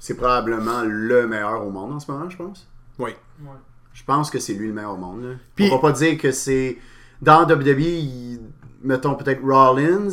c'est 0.00 0.14
probablement 0.14 0.82
le 0.84 1.26
meilleur 1.28 1.64
au 1.64 1.70
monde 1.70 1.92
en 1.92 2.00
ce 2.00 2.10
moment, 2.10 2.28
je 2.28 2.36
pense. 2.36 2.66
Oui. 2.98 3.10
Ouais. 3.42 3.46
Je 3.92 4.02
pense 4.04 4.30
que 4.30 4.38
c'est 4.40 4.54
lui 4.54 4.66
le 4.68 4.72
meilleur 4.74 4.94
au 4.94 4.96
monde. 4.96 5.22
Là. 5.22 5.30
Puis- 5.54 5.68
On 5.70 5.76
va 5.76 5.80
pas 5.80 5.92
dire 5.92 6.18
que 6.18 6.32
c'est. 6.32 6.78
Dans 7.22 7.44
WWE, 7.46 8.40
mettons 8.82 9.14
peut-être 9.14 9.42
Rollins. 9.42 10.08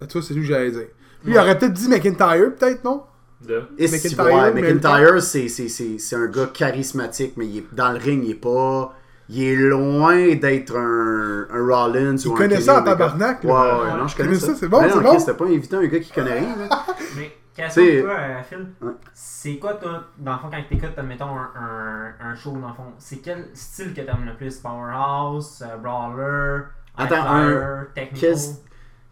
Ben, 0.00 0.06
Tu 0.06 0.12
vois, 0.18 0.22
c'est 0.26 0.34
lui 0.34 0.42
que 0.42 0.46
j'allais 0.48 0.70
dire. 0.70 0.86
Lui, 1.24 1.32
il 1.34 1.38
aurait 1.38 1.58
peut-être 1.58 1.72
dit 1.72 1.88
McIntyre, 1.88 2.54
peut-être, 2.56 2.84
non? 2.84 3.02
De. 3.46 3.62
Et 3.78 3.86
McIntyre, 3.86 4.08
si- 4.10 4.16
ouais, 4.20 4.52
mais 4.52 4.62
McIntyre, 4.62 5.22
c'est, 5.22 5.48
c'est, 5.48 5.68
c'est, 5.68 5.98
c'est 5.98 6.16
un 6.16 6.26
gars 6.26 6.46
charismatique, 6.52 7.34
mais 7.36 7.46
il 7.46 7.58
est, 7.58 7.66
dans 7.72 7.92
le 7.92 7.98
ring, 7.98 8.22
il 8.24 8.32
est 8.32 8.34
pas. 8.34 8.94
Il 9.30 9.42
est 9.42 9.54
loin 9.56 10.34
d'être 10.36 10.74
un, 10.76 11.46
un 11.52 11.66
Rollins 11.66 12.16
ou 12.26 12.32
un 12.32 12.34
connaît 12.34 12.54
Kenny 12.54 12.62
ça 12.64 12.80
en 12.80 12.84
tabarnak, 12.84 13.44
Ouais, 13.44 13.50
là. 13.52 13.78
ouais, 13.78 13.92
Ouais. 13.92 13.98
non, 13.98 14.08
je 14.08 14.16
Connais 14.16 14.34
ça, 14.36 14.46
ça. 14.48 14.54
c'est 14.54 14.68
bon, 14.68 14.80
Mais 14.80 14.88
c'est 14.90 15.00
bon. 15.00 15.16
T'as 15.26 15.34
pas 15.34 15.44
invité 15.44 15.76
un 15.76 15.86
gars 15.86 16.00
qui 16.00 16.10
connaît 16.12 16.38
rien, 16.40 16.56
là. 16.56 16.68
Mais, 17.16 17.36
question 17.54 17.82
C'est- 17.84 17.98
pour 18.00 18.10
toi, 18.10 18.18
euh, 18.20 18.42
Phil. 18.48 18.66
Ouais. 18.80 18.92
C'est 19.12 19.56
quoi, 19.58 19.74
toi, 19.74 20.04
dans 20.16 20.32
le 20.32 20.38
fond, 20.38 20.48
quand 20.50 20.62
t'écoutes, 20.68 20.98
admettons, 20.98 21.26
un, 21.26 21.50
un, 21.54 22.30
un 22.30 22.34
show, 22.34 22.52
dans 22.52 22.68
le 22.68 22.74
fond, 22.74 22.84
c'est 22.98 23.18
quel 23.18 23.48
style 23.52 23.92
que 23.92 24.00
t'aimes 24.00 24.24
le 24.26 24.34
plus? 24.34 24.56
Powerhouse, 24.56 25.62
euh, 25.62 25.76
Brawler, 25.76 26.62
Attends, 26.96 27.84
Technical 27.94 28.18
Quel, 28.20 28.38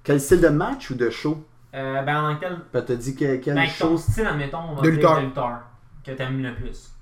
quel 0.02 0.20
style 0.20 0.40
de 0.40 0.48
match 0.48 0.90
ou 0.90 0.94
de 0.94 1.10
show? 1.10 1.44
Euh, 1.76 2.02
Ben, 2.02 2.22
en 2.30 2.36
quel. 2.36 2.58
Ben, 2.72 2.82
t'as 2.82 2.94
dit 2.94 3.14
que- 3.14 3.36
quel 3.36 3.54
Ben, 3.54 3.66
show? 3.66 3.88
ton 3.88 3.96
style, 3.96 4.26
admettons, 4.26 4.58
on 4.70 4.74
va 4.76 4.82
De 4.82 4.86
dire 4.90 4.92
lutteur. 4.94 5.16
de 5.20 5.26
lutteur 5.26 5.58
que 6.04 6.10
t'aimes 6.12 6.42
le 6.42 6.54
plus. 6.54 6.92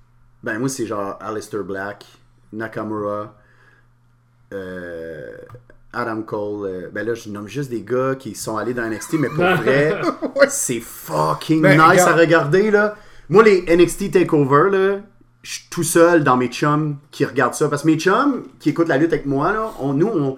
Ben 0.43 0.59
moi 0.59 0.69
c'est 0.69 0.85
genre 0.87 1.17
Aleister 1.23 1.63
Black, 1.63 2.05
Nakamura, 2.53 3.35
euh, 4.53 5.37
Adam 5.93 6.23
Cole. 6.23 6.67
euh, 6.67 6.91
ben 6.93 7.07
là 7.07 7.15
je 7.15 7.29
nomme 7.31 7.49
juste 7.49 7.71
des 7.71 7.83
gars 7.83 8.15
qui 8.15 8.35
sont 8.35 8.57
allés 8.57 8.75
dans 8.75 8.83
NXT, 8.85 9.15
mais 9.15 9.29
pour 9.29 9.45
vrai, 9.63 10.01
c'est 10.49 10.81
fucking 10.81 11.63
Ben, 11.63 11.79
nice 11.79 12.03
regarde. 12.03 12.09
à 12.11 12.15
regarder 12.21 12.71
là. 12.71 12.95
Moi 13.29 13.43
les 13.43 13.65
NXT 13.75 14.11
Takeover 14.13 14.71
là, 14.71 14.99
je 15.43 15.51
suis 15.51 15.69
tout 15.71 15.83
seul 15.83 16.25
dans 16.25 16.37
mes 16.37 16.49
chums 16.49 16.99
qui 17.11 17.25
regardent 17.25 17.55
ça. 17.55 17.69
Parce 17.69 17.83
que 17.83 17.87
mes 17.89 17.99
chums 17.99 18.45
qui 18.61 18.71
écoutent 18.71 18.89
la 18.89 18.97
lutte 18.99 19.13
avec 19.13 19.27
moi, 19.27 19.53
là, 19.53 19.71
on, 19.81 19.93
nous, 19.95 20.09
on, 20.09 20.37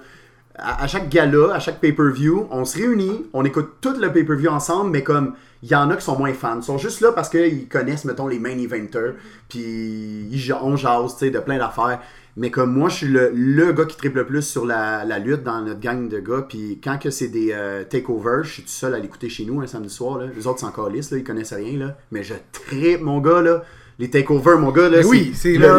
à, 0.59 0.83
à 0.83 0.87
chaque 0.87 1.09
gala, 1.09 1.55
à 1.55 1.59
chaque 1.61 1.81
pay-per-view, 1.81 2.47
on 2.51 2.65
se 2.65 2.79
réunit, 2.79 3.27
on 3.33 3.45
écoute 3.45 3.75
tout 3.81 3.95
le 4.01 4.11
pay-per-view 4.13 4.49
ensemble, 4.49 4.91
mais 4.91 5.03
comme 5.03 5.35
il 5.63 5.71
y 5.71 5.75
en 5.75 5.91
a 5.91 5.97
qui 5.97 6.05
sont 6.05 6.19
moins 6.19 6.33
fans. 6.35 6.59
Ils 6.61 6.63
sont 6.63 6.79
juste 6.79 7.01
là 7.01 7.13
parce 7.13 7.29
qu'ils 7.29 7.67
connaissent, 7.69 8.05
mettons, 8.05 8.29
les 8.29 8.39
main 8.39 8.57
eventers, 8.59 9.15
puis 9.49 10.29
ils 10.31 10.53
on 10.61 10.77
jase, 10.77 11.15
tu 11.15 11.27
sais, 11.27 11.31
de 11.31 11.39
plein 11.39 11.59
d'affaires. 11.59 12.01
Mais 12.39 12.51
comme 12.51 12.75
moi, 12.75 12.91
je 12.91 12.97
suis 12.97 13.07
le, 13.09 13.31
le 13.35 13.73
gars 13.73 13.87
qui 13.87 13.97
triple 13.97 14.19
le 14.19 14.27
plus 14.27 14.43
sur 14.43 14.67
la, 14.67 15.07
la 15.07 15.19
lutte 15.19 15.43
dans 15.43 15.63
notre 15.63 15.81
gang 15.81 16.07
de 16.07 16.19
gars. 16.19 16.45
Puis 16.47 16.79
quand 16.85 16.99
que 16.99 17.09
c'est 17.09 17.29
des 17.29 17.49
euh, 17.53 17.83
takeovers, 17.85 18.45
je 18.45 18.51
suis 18.53 18.63
tout 18.63 18.69
seul 18.69 18.95
à 18.95 18.99
l'écouter 18.99 19.31
chez 19.31 19.47
nous 19.47 19.63
un 19.63 19.67
samedi 19.67 19.89
soir. 19.89 20.19
Là. 20.19 20.27
Les 20.37 20.47
autres 20.47 20.61
s'en 20.61 20.71
calissent, 20.71 21.11
là, 21.11 21.17
ils 21.17 21.25
connaissent 21.25 21.55
rien. 21.55 21.79
Là. 21.79 21.97
Mais 22.13 22.23
je 22.23 22.35
tripe, 22.53 23.01
mon 23.01 23.21
gars. 23.21 23.41
là. 23.41 23.63
Les 23.99 24.11
takeovers, 24.11 24.59
mon 24.59 24.71
gars. 24.71 24.91
Là, 24.91 24.99
Mais 24.99 25.05
oui, 25.07 25.33
c'est 25.35 25.55
le- 25.55 25.67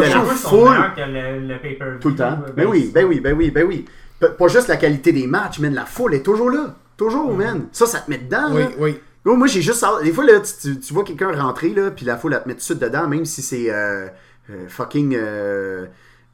le, 1.06 1.46
le 1.46 1.58
pay-per-view. 1.60 2.00
Tout 2.00 2.08
le 2.08 2.16
temps. 2.16 2.38
euh, 2.44 2.52
Ben 2.56 2.66
oui, 2.66 2.90
ben 2.92 3.04
oui, 3.06 3.20
ben 3.20 3.36
oui, 3.38 3.52
ben 3.52 3.64
oui. 3.64 3.84
Pas 4.20 4.48
juste 4.48 4.68
la 4.68 4.76
qualité 4.76 5.12
des 5.12 5.26
matchs, 5.26 5.58
mais 5.60 5.70
la 5.70 5.84
foule 5.84 6.14
est 6.14 6.22
toujours 6.22 6.50
là. 6.50 6.74
Toujours, 6.96 7.32
man. 7.32 7.66
Ça, 7.72 7.86
ça 7.86 8.00
te 8.00 8.10
met 8.10 8.18
dedans. 8.18 8.48
Oui, 8.52 8.62
là. 8.62 8.68
oui. 8.78 9.00
Gros, 9.24 9.36
moi, 9.36 9.46
j'ai 9.46 9.62
juste. 9.62 9.84
Des 10.02 10.12
fois, 10.12 10.24
là, 10.24 10.40
tu, 10.40 10.92
vois 10.92 11.04
quelqu'un 11.04 11.30
rentrer, 11.32 11.70
là, 11.70 11.90
puis 11.90 12.04
la 12.04 12.16
foule, 12.16 12.34
elle 12.34 12.42
te 12.42 12.48
met 12.48 12.54
tout 12.54 12.58
de 12.60 12.64
suite 12.64 12.78
dedans, 12.78 13.06
même 13.06 13.24
si 13.24 13.42
c'est 13.42 13.70
euh, 13.70 14.06
euh, 14.50 14.66
fucking 14.68 15.14
euh, 15.16 15.86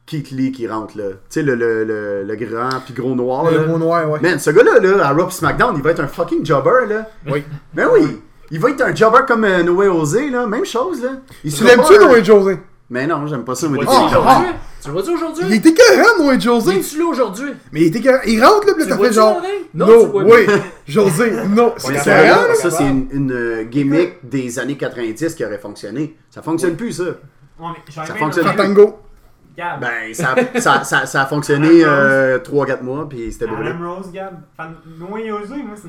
Keith 0.05 0.31
Lee 0.31 0.51
qui 0.51 0.67
rentre, 0.67 0.97
là. 0.97 1.09
Tu 1.09 1.17
sais, 1.29 1.41
le, 1.43 1.55
le, 1.55 1.83
le, 1.83 2.23
le 2.23 2.35
grand, 2.35 2.69
puis 2.83 2.93
gros 2.93 3.15
noir, 3.15 3.49
Le 3.51 3.57
là. 3.57 3.63
gros 3.63 3.77
noir, 3.77 4.09
ouais. 4.09 4.19
Man, 4.21 4.39
ce 4.39 4.49
gars-là, 4.51 4.79
là, 4.79 5.07
à 5.07 5.25
pis 5.25 5.35
SmackDown, 5.35 5.75
il 5.75 5.83
va 5.83 5.91
être 5.91 5.99
un 5.99 6.07
fucking 6.07 6.45
jobber, 6.45 6.87
là. 6.87 7.09
Oui. 7.27 7.43
Ben 7.73 7.87
oui! 7.93 8.21
Il 8.51 8.59
va 8.59 8.69
être 8.69 8.81
un 8.81 8.93
jobber 8.95 9.19
comme 9.27 9.43
euh, 9.43 9.63
Noé 9.63 9.87
Osé, 9.87 10.29
là. 10.29 10.45
Même 10.45 10.65
chose, 10.65 11.03
là. 11.03 11.13
Il 11.43 11.53
Tu 11.53 11.63
l'aimes-tu, 11.63 11.97
Noé 11.97 12.23
José? 12.23 12.57
Mais 12.89 13.07
non, 13.07 13.25
j'aime 13.25 13.43
pas 13.43 13.55
ça, 13.55 13.67
jobs. 13.67 13.77
aujourd'hui? 14.21 14.47
Tu 14.81 14.87
le 14.87 14.93
vois-tu 14.93 15.09
aujourd'hui? 15.11 15.43
Il 15.47 15.53
était 15.55 15.69
écœurant, 15.69 16.23
Noé 16.23 16.39
José. 16.39 16.77
Es-tu 16.79 16.99
là 16.99 17.05
aujourd'hui? 17.05 17.51
Mais 17.71 17.81
il 17.81 17.87
était 17.87 17.97
écœurant. 17.99 18.21
Il 18.27 18.43
rentre, 18.45 18.67
là, 18.67 18.73
puis 18.77 18.87
t'as 18.87 18.97
fait 18.97 19.11
genre. 19.13 19.41
Non, 19.73 19.87
Non, 19.87 20.05
tu 20.05 20.11
vois 20.11 20.23
oui. 20.23 20.45
José, 20.87 21.31
non. 21.47 21.73
C'est 21.77 21.93
là? 22.05 22.53
Ça, 22.55 22.69
c'est 22.69 22.87
une, 22.87 23.07
une, 23.11 23.31
euh, 23.31 23.63
gimmick 23.63 24.17
des 24.23 24.59
années 24.59 24.77
90 24.77 25.33
qui 25.33 25.43
aurait 25.43 25.57
fonctionné. 25.57 26.15
Ça 26.29 26.41
fonctionne 26.43 26.75
plus, 26.75 26.91
ça. 26.91 27.03
Ouais, 27.03 27.13
mais 27.59 27.73
j'aurais 27.89 28.07
Ça 28.07 28.15
fonctionne 28.15 28.45
nommé- 28.45 28.55
Fantango. 28.57 28.99
Gab. 29.57 29.79
Ben, 29.79 30.13
ça, 30.13 30.35
ça, 30.59 30.83
ça, 30.83 31.05
ça 31.05 31.21
a 31.21 31.25
fonctionné 31.25 31.69
euh, 31.85 32.37
3-4 32.39 32.83
mois, 32.83 33.07
puis 33.09 33.31
c'était 33.31 33.47
brûlé. 33.47 33.69
Adam 33.71 33.95
Rose, 33.95 34.11
Gab. 34.11 34.41
Ozzy, 34.59 35.63
moi, 35.63 35.75
c'est. 35.75 35.87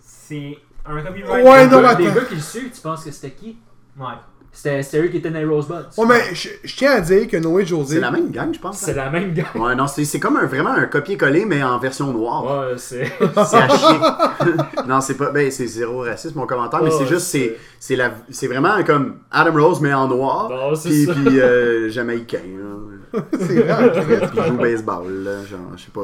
C'est 0.00 0.58
un 0.86 1.02
copyright. 1.02 1.44
Ouais, 1.44 1.66
Des 1.68 1.74
non, 1.74 1.82
gars- 1.82 1.88
attends. 1.90 1.98
Des 1.98 2.12
gars 2.12 2.24
qui 2.28 2.36
le 2.36 2.40
suivent, 2.40 2.70
tu 2.72 2.80
penses 2.80 3.04
que 3.04 3.10
c'était 3.10 3.32
qui? 3.34 3.58
Ouais. 3.98 4.06
C'était 4.54 5.00
eux 5.00 5.08
qui 5.08 5.16
étaient 5.16 5.30
dans 5.30 5.38
les 5.38 5.46
Rosebuds. 5.46 5.86
Ouais, 5.96 6.06
mais 6.06 6.34
je, 6.34 6.48
je 6.62 6.76
tiens 6.76 6.92
à 6.92 7.00
dire 7.00 7.26
que 7.26 7.38
Noé 7.38 7.64
José. 7.64 7.94
C'est 7.94 8.00
la 8.00 8.10
même 8.10 8.30
gang, 8.30 8.52
je 8.52 8.60
pense. 8.60 8.76
C'est 8.78 8.92
hein? 8.92 8.94
la 8.96 9.10
même 9.10 9.32
gang. 9.32 9.46
Ouais, 9.54 9.74
non, 9.74 9.86
c'est 9.86 10.04
c'est 10.04 10.20
comme 10.20 10.36
un, 10.36 10.44
vraiment 10.46 10.70
un 10.70 10.84
copier-coller, 10.84 11.46
mais 11.46 11.62
en 11.62 11.78
version 11.78 12.12
noire. 12.12 12.44
Ouais, 12.44 12.74
c'est. 12.76 13.04
C'est 13.46 13.56
à 13.56 13.68
chier. 13.68 13.98
non, 14.86 15.00
c'est 15.00 15.14
pas. 15.16 15.30
Ben, 15.30 15.50
c'est 15.50 15.66
zéro 15.66 16.02
raciste, 16.02 16.36
mon 16.36 16.46
commentaire, 16.46 16.82
mais 16.82 16.90
c'est 16.90 17.06
juste, 17.06 17.26
c'est- 17.26 17.56
c'est 17.80 17.92
c'est 17.92 17.96
la- 17.96 18.12
c'est 18.30 18.46
vraiment 18.46 18.82
comme 18.84 19.16
Adam 19.30 19.52
Rose, 19.54 19.80
mais 19.80 19.92
en 19.94 20.06
noir. 20.06 20.50
C'est 20.76 20.88
puis 20.90 21.06
ça. 21.06 21.14
puis 21.14 21.40
euh, 21.40 21.88
jamaïcain. 21.88 22.38
là. 22.58 23.20
C'est 23.38 23.60
vrai. 23.60 23.92
Puis 24.32 24.42
joue 24.46 24.54
au 24.54 24.56
baseball, 24.56 25.04
là, 25.22 25.32
genre, 25.44 25.60
je 25.76 25.82
sais 25.82 25.90
pas. 25.92 26.00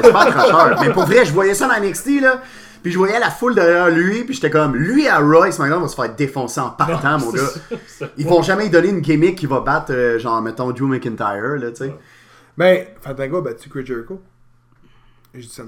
C'est 0.00 0.06
super 0.06 0.20
accrocheur. 0.22 0.78
Mais 0.80 0.90
pour 0.92 1.04
vrai, 1.04 1.24
je 1.24 1.32
voyais 1.32 1.54
ça 1.54 1.68
dans 1.68 1.80
NXT, 1.80 2.20
là. 2.20 2.40
Puis 2.82 2.90
je 2.92 2.98
voyais 2.98 3.18
la 3.20 3.30
foule 3.30 3.54
derrière 3.54 3.88
lui, 3.90 4.24
puis 4.24 4.34
j'étais 4.34 4.50
comme, 4.50 4.74
lui 4.76 5.06
à 5.08 5.18
Royce, 5.20 5.58
maintenant, 5.58 5.80
va 5.80 5.88
se 5.88 5.94
faire 5.94 6.14
défoncer 6.14 6.60
en 6.60 6.70
partant, 6.70 7.18
mon 7.18 7.30
gars. 7.30 7.42
ça, 7.86 8.06
Ils 8.18 8.26
vont 8.26 8.42
jamais 8.42 8.64
lui 8.64 8.70
donner 8.70 8.88
une 8.88 9.00
gimmick 9.00 9.36
qui 9.38 9.46
va 9.46 9.60
battre, 9.60 9.92
euh, 9.92 10.18
genre, 10.18 10.42
mettons, 10.42 10.70
Drew 10.72 10.86
McIntyre, 10.88 11.56
là, 11.58 11.70
tu 11.70 11.76
sais. 11.84 11.94
Ben, 12.58 12.84
Fandango 13.00 13.38
a 13.38 13.42
battu 13.42 13.68
Chris 13.70 13.86
Jericho. 13.86 14.20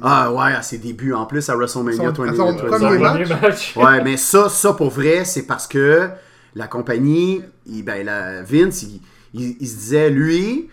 Ah 0.02 0.30
ouais, 0.32 0.52
à 0.52 0.60
ses 0.62 0.76
débuts, 0.78 1.14
en 1.14 1.24
plus, 1.24 1.48
à 1.48 1.56
WrestleMania 1.56 2.12
Son- 2.14 2.22
20. 2.22 2.28
à 2.28 2.34
son 2.34 2.52
20. 2.52 2.56
premier 2.66 2.78
Son 2.78 3.00
match. 3.00 3.28
premier 3.28 3.40
match. 3.40 3.74
Ouais, 3.76 4.04
mais 4.04 4.16
ça, 4.18 4.48
ça 4.50 4.74
pour 4.74 4.90
vrai, 4.90 5.24
c'est 5.24 5.46
parce 5.46 5.66
que 5.66 6.08
la 6.54 6.66
compagnie, 6.66 7.42
il- 7.66 7.82
ben, 7.82 8.04
la 8.04 8.42
Vince, 8.42 8.82
il, 8.82 9.00
il- 9.32 9.56
il 9.60 9.66
se 9.68 9.76
disait, 9.76 10.10
lui, 10.10 10.68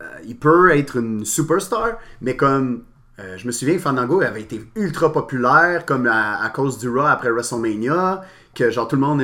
euh, 0.00 0.04
il 0.26 0.36
peut 0.36 0.70
être 0.76 0.96
une 0.98 1.24
superstar, 1.24 1.98
mais 2.20 2.36
comme 2.36 2.84
euh, 3.20 3.36
je 3.36 3.46
me 3.46 3.52
souviens, 3.52 3.78
Fandango 3.78 4.20
avait 4.22 4.40
été 4.42 4.60
ultra 4.76 5.12
populaire, 5.12 5.84
comme 5.86 6.06
à, 6.06 6.42
à 6.42 6.48
cause 6.50 6.78
du 6.78 6.88
Raw 6.88 7.06
après 7.06 7.30
WrestleMania, 7.30 8.22
que 8.54 8.70
genre 8.70 8.88
tout 8.88 8.96
le 8.96 9.02
monde, 9.02 9.22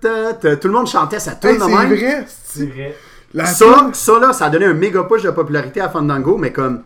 ta- 0.00 0.56
tout 0.56 0.68
le 0.68 0.74
monde 0.74 0.86
chantait 0.86 1.18
sa 1.20 1.32
tune 1.36 1.50
Hey, 1.50 1.58
de 1.58 1.62
c'est 1.62 1.68
même. 1.68 1.94
vrai. 1.94 2.26
C'est 2.28 2.66
vrai. 2.66 2.96
La 3.34 3.46
Ça, 3.46 3.90
ça 3.92 4.18
là, 4.18 4.32
ça 4.32 4.46
a 4.46 4.50
donné 4.50 4.66
un 4.66 4.74
méga 4.74 5.04
push 5.04 5.22
de 5.22 5.30
popularité 5.30 5.80
à 5.80 5.88
Fandango, 5.88 6.36
mais 6.36 6.52
comme 6.52 6.82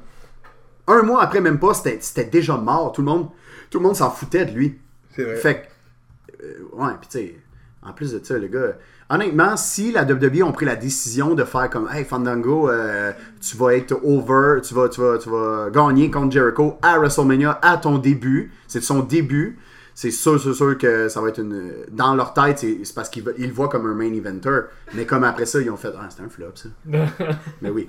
un 0.87 1.03
mois 1.03 1.23
après, 1.23 1.41
même 1.41 1.59
pas, 1.59 1.75
c'était 1.75 2.25
déjà 2.25 2.57
mort. 2.57 2.93
Tout 2.93 3.03
le 3.03 3.07
monde, 3.09 3.29
tout 3.71 3.79
le 3.79 3.85
monde 3.85 3.97
s'en 3.97 4.11
foutait 4.11 4.45
de 4.45 4.53
lui. 4.53 4.79
C'est 5.15 5.25
vrai. 5.25 5.37
Fait 5.37 5.55
que, 5.63 6.45
euh, 6.45 6.59
ouais, 6.75 6.93
pis 7.01 7.09
tu 7.09 7.19
sais, 7.19 7.35
en 7.83 7.93
plus 7.93 8.13
de 8.13 8.25
ça, 8.25 8.39
le 8.39 8.47
gars, 8.47 8.77
honnêtement, 9.11 9.57
si 9.57 9.93
la 9.93 10.03
WWE 10.05 10.43
ont 10.45 10.53
pris 10.53 10.67
la 10.67 10.77
décision 10.77 11.35
de 11.35 11.45
faire 11.45 11.71
comme, 11.71 11.89
hey 11.93 12.05
Fandango, 12.05 12.69
euh, 12.71 13.13
tu 13.41 13.57
vas 13.57 13.75
être 13.75 13.93
over, 14.03 14.61
tu 14.63 14.75
vas, 14.75 14.89
tu, 14.89 15.01
vas, 15.01 15.19
tu 15.19 15.29
vas 15.31 15.71
gagner 15.71 16.11
contre 16.11 16.33
Jericho 16.33 16.79
à 16.83 16.99
WrestleMania 16.99 17.59
à 17.63 17.77
ton 17.79 17.99
début, 17.99 18.53
c'est 18.67 18.83
son 18.83 19.01
début, 19.01 19.59
c'est 19.95 20.11
sûr, 20.11 20.41
c'est 20.41 20.53
sûr 20.53 20.77
que 20.77 21.09
ça 21.09 21.21
va 21.23 21.29
être 21.29 21.39
une. 21.41 21.73
Dans 21.91 22.15
leur 22.15 22.35
tête, 22.35 22.59
c'est 22.59 22.81
c'est 22.85 22.95
parce 22.95 23.09
qu'ils 23.09 23.25
le 23.25 23.53
voient 23.53 23.69
comme 23.71 23.87
un 23.87 23.95
main 23.95 24.13
eventer, 24.13 24.61
mais 24.95 25.07
comme 25.07 25.25
après 25.25 25.47
ça, 25.47 25.61
ils 25.61 25.71
ont 25.71 25.77
fait, 25.77 25.89
ah, 25.99 26.07
c'était 26.11 26.23
un 26.23 26.29
flop 26.29 26.53
ça. 26.55 26.69
mais 27.63 27.71
oui, 27.71 27.89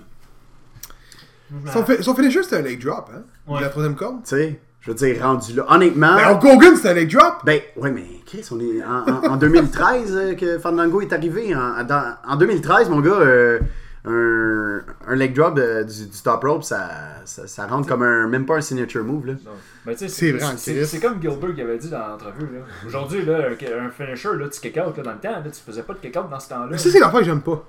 Son, 1.72 1.84
fi- 1.86 2.04
son 2.04 2.14
finisher, 2.16 2.44
c'était 2.44 2.58
un 2.58 2.62
leg 2.62 2.82
drop, 2.84 3.10
hein? 3.14 3.24
Ouais. 3.48 3.62
La 3.62 3.70
troisième 3.70 3.96
corde. 3.96 4.24
tu 4.24 4.30
sais, 4.36 4.60
je 4.88 4.92
veux 4.92 4.98
dire, 4.98 5.22
rendu 5.22 5.54
là, 5.54 5.66
honnêtement. 5.70 6.16
Ben, 6.16 6.32
Hulk 6.32 6.44
Hogan, 6.46 6.76
c'était 6.78 6.90
un 6.90 6.94
leg 6.94 7.12
drop. 7.14 7.36
Ben, 7.46 7.60
ouais, 7.76 7.92
mais 7.92 8.06
Chris, 8.26 8.44
on 8.52 8.60
est 8.60 8.82
en, 8.84 9.08
en- 9.28 9.34
en 9.34 9.38
2013 9.38 10.16
euh, 10.16 10.34
que 10.36 10.58
Fandango 10.60 11.02
est 11.02 11.12
arrivé. 11.14 11.54
En, 11.56 11.84
dans- 11.84 12.16
en 12.26 12.36
2013, 12.38 12.90
mon 12.90 13.02
gars, 13.02 13.12
euh, 13.12 13.60
un, 14.06 14.82
un 15.08 15.16
leg 15.16 15.34
drop 15.36 15.56
de- 15.56 15.84
du, 15.84 16.06
du 16.08 16.22
top 16.24 16.44
rope, 16.44 16.64
ça, 16.64 16.90
ça, 17.26 17.46
ça 17.48 17.66
rentre 17.68 17.88
comme 17.88 18.02
un, 18.04 18.28
même 18.28 18.46
pas 18.46 18.56
un 18.56 18.62
signature 18.62 19.04
move. 19.04 19.26
Là. 19.28 19.34
Non. 19.46 19.52
Ben, 19.86 19.92
tu 19.94 20.00
sais, 20.00 20.10
C'est 20.10 20.32
vrai, 20.32 20.86
c'est- 20.86 21.00
comme 21.00 21.22
Gilbert 21.22 21.54
qui 21.56 21.62
avait 21.62 21.78
dit 21.78 21.90
dans 21.90 22.08
l'entrevue. 22.08 22.46
là. 22.54 22.62
Aujourd'hui, 22.88 23.26
là, 23.26 23.50
un, 23.50 23.86
un 23.86 23.90
finisher, 23.90 24.30
là, 24.38 24.48
tu 24.50 24.60
kick 24.62 24.78
out. 24.78 24.96
Là, 24.98 25.04
dans 25.04 25.12
le 25.12 25.18
temps, 25.20 25.32
là, 25.32 25.44
tu 25.46 25.60
faisais 25.66 25.84
pas 25.84 25.94
de 25.94 26.00
kick 26.00 26.16
out 26.18 26.30
dans 26.30 26.40
ce 26.40 26.50
temps-là. 26.50 26.68
Mais 26.72 26.78
ça, 26.78 26.90
c'est 26.90 27.00
l'affaire 27.00 27.20
que 27.20 27.26
j'aime 27.26 27.42
pas. 27.42 27.64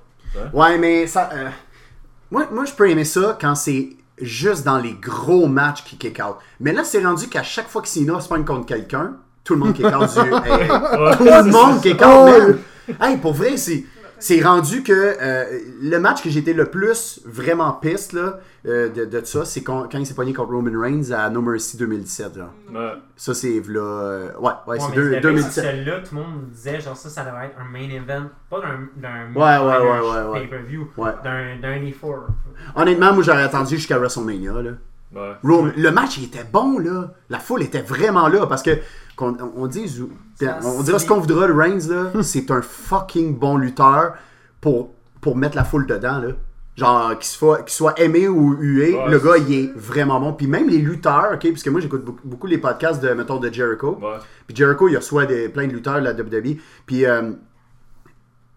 Ouais, 0.53 0.77
mais 0.77 1.05
ça. 1.07 1.29
euh, 1.33 1.49
moi, 2.31 2.47
moi, 2.51 2.63
je 2.65 2.73
peux 2.73 2.89
aimer 2.89 3.03
ça 3.05 3.37
quand 3.41 3.55
c'est 3.55 3.89
juste 4.21 4.65
dans 4.65 4.77
les 4.77 4.93
gros 4.93 5.47
matchs 5.47 5.83
qui 5.83 5.97
kick 5.97 6.19
out. 6.19 6.35
Mais 6.59 6.71
là, 6.73 6.83
c'est 6.83 7.03
rendu 7.03 7.27
qu'à 7.27 7.43
chaque 7.43 7.67
fois 7.67 7.81
que 7.81 7.87
Cena 7.87 8.19
se 8.19 8.27
pogne 8.27 8.45
contre 8.45 8.65
quelqu'un, 8.65 9.13
tout 9.43 9.53
le 9.53 9.59
monde 9.59 9.73
kick 9.73 9.85
out 9.85 10.09
du. 10.09 10.19
Hey, 10.45 10.67
tout 10.67 11.23
le 11.23 11.51
monde 11.51 11.81
kick 11.81 12.01
out, 12.01 12.07
Oh, 12.07 12.25
man. 12.25 12.57
Hey, 13.01 13.17
pour 13.17 13.33
vrai, 13.33 13.57
c'est. 13.57 13.85
C'est 14.19 14.41
rendu 14.41 14.83
que 14.83 14.91
euh, 14.93 15.45
le 15.81 15.97
match 15.99 16.21
que 16.21 16.29
j'étais 16.29 16.53
le 16.53 16.65
plus 16.65 17.21
vraiment 17.25 17.71
piste 17.73 18.13
là, 18.13 18.39
euh, 18.65 18.89
de, 18.89 19.05
de 19.05 19.23
ça, 19.23 19.45
c'est 19.45 19.63
quand, 19.63 19.87
quand 19.89 19.97
il 19.97 20.05
s'est 20.05 20.13
pogné 20.13 20.33
contre 20.33 20.51
Roman 20.53 20.77
Reigns 20.79 21.11
à 21.11 21.29
No 21.29 21.41
Mercy 21.41 21.77
2017. 21.77 22.35
Genre. 22.35 22.49
Ouais. 22.73 22.93
Ça, 23.15 23.33
c'est 23.33 23.61
là. 23.67 23.79
euh, 23.79 24.27
ouais, 24.39 24.41
ouais, 24.41 24.51
Ouais, 24.67 24.79
c'est 24.79 24.89
mais 24.89 24.95
deux- 24.95 25.03
le 25.03 25.11
pire, 25.11 25.21
2017. 25.21 25.51
c'est 25.53 25.61
que 25.61 25.67
Celle-là, 25.67 25.99
tout 26.01 26.15
le 26.15 26.21
monde 26.21 26.49
disait, 26.51 26.81
genre, 26.81 26.97
ça, 26.97 27.09
ça 27.09 27.23
devrait 27.23 27.45
être 27.45 27.55
un 27.59 27.71
main 27.71 27.89
event. 27.89 28.25
Pas 28.49 28.59
d'un 28.61 28.79
d'un 28.97 29.33
Ouais, 29.33 29.57
ouais, 29.57 29.89
ouais, 29.89 29.99
ouais, 30.09 30.29
ouais. 30.33 30.39
pay-per-view. 30.41 30.89
Ouais. 30.97 31.11
D'un 31.23 31.57
d'un 31.61 31.77
E4. 31.81 32.19
Honnêtement, 32.75 33.13
moi, 33.13 33.23
j'aurais 33.23 33.43
attendu 33.43 33.77
jusqu'à 33.77 33.97
WrestleMania. 33.97 34.51
Là. 34.61 34.71
Ouais. 35.15 35.33
Roman- 35.43 35.71
le 35.75 35.91
match, 35.91 36.17
il 36.17 36.25
était 36.25 36.43
bon, 36.51 36.77
là. 36.79 37.13
La 37.29 37.39
foule 37.39 37.63
était 37.63 37.81
vraiment 37.81 38.27
là 38.27 38.45
parce 38.47 38.61
que. 38.63 38.71
Qu'on- 39.19 39.51
on, 39.55 39.67
dit, 39.67 40.01
on 40.63 40.81
dira 40.83 40.97
ce 40.99 41.05
qu'on 41.05 41.19
voudra 41.19 41.47
de 41.47 41.53
Reigns, 41.53 41.87
là. 41.89 42.11
c'est 42.23 42.49
un 42.51 42.61
fucking 42.61 43.37
bon 43.37 43.57
lutteur 43.57 44.13
pour, 44.61 44.89
pour 45.21 45.35
mettre 45.35 45.55
la 45.55 45.63
foule 45.63 45.85
dedans, 45.85 46.19
là. 46.19 46.29
Genre, 46.77 47.09
qu'il 47.19 47.25
soit, 47.27 47.57
qu'il 47.63 47.73
soit 47.73 47.99
aimé 47.99 48.29
ou 48.29 48.53
hué, 48.53 48.95
Ouais, 48.95 49.09
le 49.11 49.19
c'est 49.19 49.25
gars, 49.25 49.37
il 49.37 49.53
est 49.53 49.71
vraiment 49.75 50.19
bon. 50.21 50.31
Puis 50.31 50.47
même 50.47 50.69
les 50.69 50.77
lutteurs, 50.77 51.31
ok, 51.33 51.49
parce 51.49 51.61
que 51.61 51.69
moi, 51.69 51.81
j'écoute 51.81 52.05
beaucoup, 52.05 52.25
beaucoup 52.25 52.47
les 52.47 52.57
podcasts 52.57 53.03
de, 53.03 53.09
mettons, 53.09 53.37
de 53.37 53.51
Jericho. 53.53 53.97
Ouais. 54.01 54.17
Puis 54.47 54.55
Jericho, 54.55 54.87
il 54.87 54.95
reçoit 54.95 55.25
des, 55.25 55.49
plein 55.49 55.67
de 55.67 55.73
lutteurs 55.73 55.95
de 55.99 56.05
la 56.05 56.13
WWE. 56.13 56.55
Puis 56.85 57.05
euh, 57.05 57.33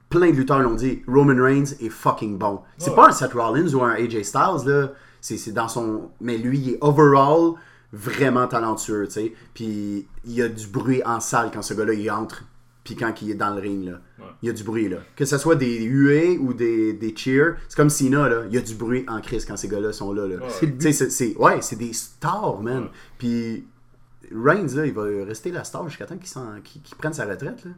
plein 0.08 0.30
de 0.30 0.36
lutteurs 0.36 0.60
l'ont 0.60 0.74
dit, 0.74 1.02
Roman 1.08 1.42
Reigns 1.42 1.74
est 1.80 1.88
fucking 1.88 2.38
bon. 2.38 2.60
C'est 2.78 2.90
Ouais. 2.90 2.96
pas 2.96 3.08
un 3.08 3.12
Seth 3.12 3.32
Rollins 3.32 3.72
ou 3.74 3.82
un 3.82 3.92
AJ 3.92 4.22
Styles, 4.22 4.66
là. 4.68 4.92
C'est 5.20 5.36
c'est 5.36 5.52
dans 5.52 5.68
son... 5.68 6.10
Mais 6.20 6.36
lui, 6.38 6.58
il 6.58 6.70
est 6.74 6.78
overall 6.80 7.54
vraiment 7.92 8.46
talentueux, 8.46 9.06
tu 9.06 9.12
sais. 9.14 9.32
Puis 9.54 10.06
il 10.24 10.32
y 10.32 10.42
a 10.42 10.48
du 10.48 10.66
bruit 10.66 11.02
en 11.04 11.20
salle 11.20 11.50
quand 11.52 11.62
ce 11.62 11.74
gars-là, 11.74 11.92
il 11.94 12.10
entre. 12.10 12.44
Puis 12.84 12.96
quand 12.96 13.12
il 13.22 13.30
est 13.30 13.34
dans 13.34 13.54
le 13.54 13.60
ring, 13.60 13.84
là. 13.84 14.00
Ouais. 14.18 14.24
Il 14.42 14.46
y 14.46 14.50
a 14.50 14.52
du 14.52 14.64
bruit, 14.64 14.88
là. 14.88 14.96
Que 15.14 15.24
ce 15.24 15.38
soit 15.38 15.54
des 15.54 15.82
huées 15.84 16.36
ou 16.38 16.52
des, 16.52 16.92
des 16.94 17.14
cheers, 17.16 17.54
c'est 17.68 17.76
comme 17.76 17.90
Cena, 17.90 18.28
là. 18.28 18.42
Il 18.48 18.54
y 18.54 18.58
a 18.58 18.60
du 18.60 18.74
bruit 18.74 19.04
en 19.08 19.20
crise 19.20 19.44
quand 19.44 19.56
ces 19.56 19.68
gars-là 19.68 19.92
sont 19.92 20.12
là, 20.12 20.26
là. 20.26 20.36
Ouais. 20.36 20.70
C'est 20.80 21.36
ouais, 21.36 21.58
c'est 21.60 21.76
des 21.76 21.92
stars, 21.92 22.60
man. 22.60 22.82
Ouais. 22.84 22.90
Puis 23.18 23.64
Reigns, 24.34 24.74
là, 24.74 24.86
il 24.86 24.92
va 24.92 25.04
rester 25.26 25.52
la 25.52 25.62
star 25.62 25.88
jusqu'à 25.88 26.06
temps 26.06 26.16
qu'il 26.16 26.26
s'en- 26.28 26.60
qu'il- 26.64 26.82
qu'il 26.82 26.96
prenne 26.96 27.12
sa 27.12 27.24
retraite, 27.24 27.64
là. 27.64 27.70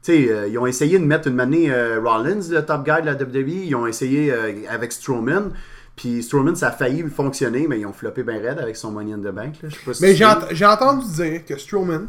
Tu 0.00 0.12
sais, 0.12 0.30
euh, 0.30 0.46
ils 0.46 0.56
ont 0.58 0.66
essayé 0.66 0.96
de 1.00 1.04
mettre 1.04 1.26
une 1.26 1.34
manée 1.34 1.72
euh, 1.72 1.98
Rollins, 2.00 2.38
le 2.50 2.60
top 2.64 2.84
guy 2.84 3.00
de 3.00 3.06
la 3.06 3.14
WWE. 3.16 3.64
Ils 3.66 3.74
ont 3.74 3.86
essayé 3.88 4.32
euh, 4.32 4.52
avec 4.68 4.92
Strowman. 4.92 5.50
Puis 5.98 6.22
Strowman, 6.22 6.54
ça 6.54 6.68
a 6.68 6.70
failli 6.70 7.02
fonctionner, 7.10 7.66
mais 7.68 7.80
ils 7.80 7.86
ont 7.86 7.92
floppé 7.92 8.22
bien 8.22 8.40
raide 8.40 8.60
avec 8.60 8.76
son 8.76 8.92
Money 8.92 9.12
in 9.14 9.18
the 9.18 9.34
Bank. 9.34 9.60
Là. 9.62 9.68
Je 9.68 9.74
sais 9.74 9.84
pas 9.84 9.94
si 9.94 10.02
Mais 10.02 10.14
j'ai 10.14 10.24
ent- 10.24 10.72
entendu 10.72 11.04
dire 11.12 11.44
que 11.44 11.58
Strowman, 11.58 12.06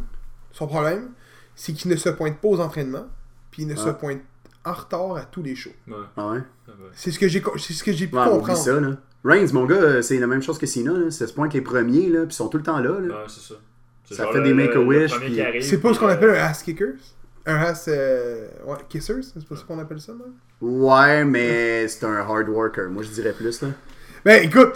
son 0.51 0.67
problème, 0.67 1.09
c'est 1.55 1.73
qu'il 1.73 1.89
ne 1.89 1.95
se 1.95 2.09
pointe 2.09 2.37
pas 2.37 2.47
aux 2.49 2.59
entraînements, 2.59 3.07
puis 3.49 3.63
il 3.63 3.67
ne 3.67 3.75
se 3.75 3.89
Ah. 3.89 3.93
pointe 3.93 4.19
en 4.63 4.73
retard 4.73 5.15
à 5.15 5.23
tous 5.23 5.41
les 5.41 5.55
shows. 5.55 5.71
Ouais. 5.87 5.95
Ah 6.15 6.29
ouais? 6.29 6.39
Ça. 6.67 6.71
C'est 6.93 7.11
ce 7.11 7.17
que 7.17 7.27
j'ai 7.27 7.41
co- 7.41 7.57
c'est 7.57 7.73
ce 7.73 7.83
que 7.83 7.91
j'ai 7.91 8.05
pu 8.07 8.15
Ouais, 8.15 8.25
comprendre. 8.29 8.57
ça, 8.59 8.79
là. 8.79 8.91
Reigns, 9.25 9.47
mon 9.53 9.65
gars, 9.65 9.75
euh, 9.75 10.01
c'est 10.03 10.19
la 10.19 10.27
même 10.27 10.41
chose 10.43 10.57
que 10.59 10.67
Cena. 10.67 10.93
Là. 10.93 11.09
C'est 11.11 11.25
ce 11.27 11.33
point 11.33 11.49
que 11.49 11.53
les 11.55 11.61
premiers, 11.61 12.09
là, 12.09 12.19
puis 12.21 12.29
ils 12.29 12.33
sont 12.35 12.47
tout 12.47 12.57
le 12.57 12.63
temps 12.63 12.79
là. 12.79 12.91
là. 12.99 12.99
Ouais, 12.99 13.23
c'est 13.27 13.41
ça. 13.53 13.55
Ça 14.11 14.27
fait 14.27 14.37
le- 14.37 14.43
des 14.43 14.53
Make-A-Wish, 14.53 15.19
puis- 15.19 15.63
C'est 15.63 15.79
pas 15.79 15.93
ce 15.93 15.99
qu'on 15.99 16.07
euh, 16.07 16.13
appelle 16.13 16.29
un 16.31 16.43
ass 16.43 16.61
kickers? 16.63 16.93
Un 17.45 17.55
ass 17.55 17.85
euh, 17.87 18.47
ouais, 18.65 18.77
kissers? 18.87 19.23
C'est 19.23 19.47
pas 19.47 19.55
ça 19.55 19.63
qu'on 19.67 19.79
appelle 19.79 19.99
ça, 20.01 20.13
même? 20.13 20.33
Ouais, 20.61 21.23
mais 21.23 21.87
c'est 21.87 22.05
un 22.05 22.15
hard 22.15 22.49
worker. 22.49 22.89
Moi, 22.89 23.03
je 23.03 23.09
dirais 23.09 23.33
plus. 23.33 23.61
Là. 23.61 23.69
Ben 24.25 24.43
écoute, 24.43 24.73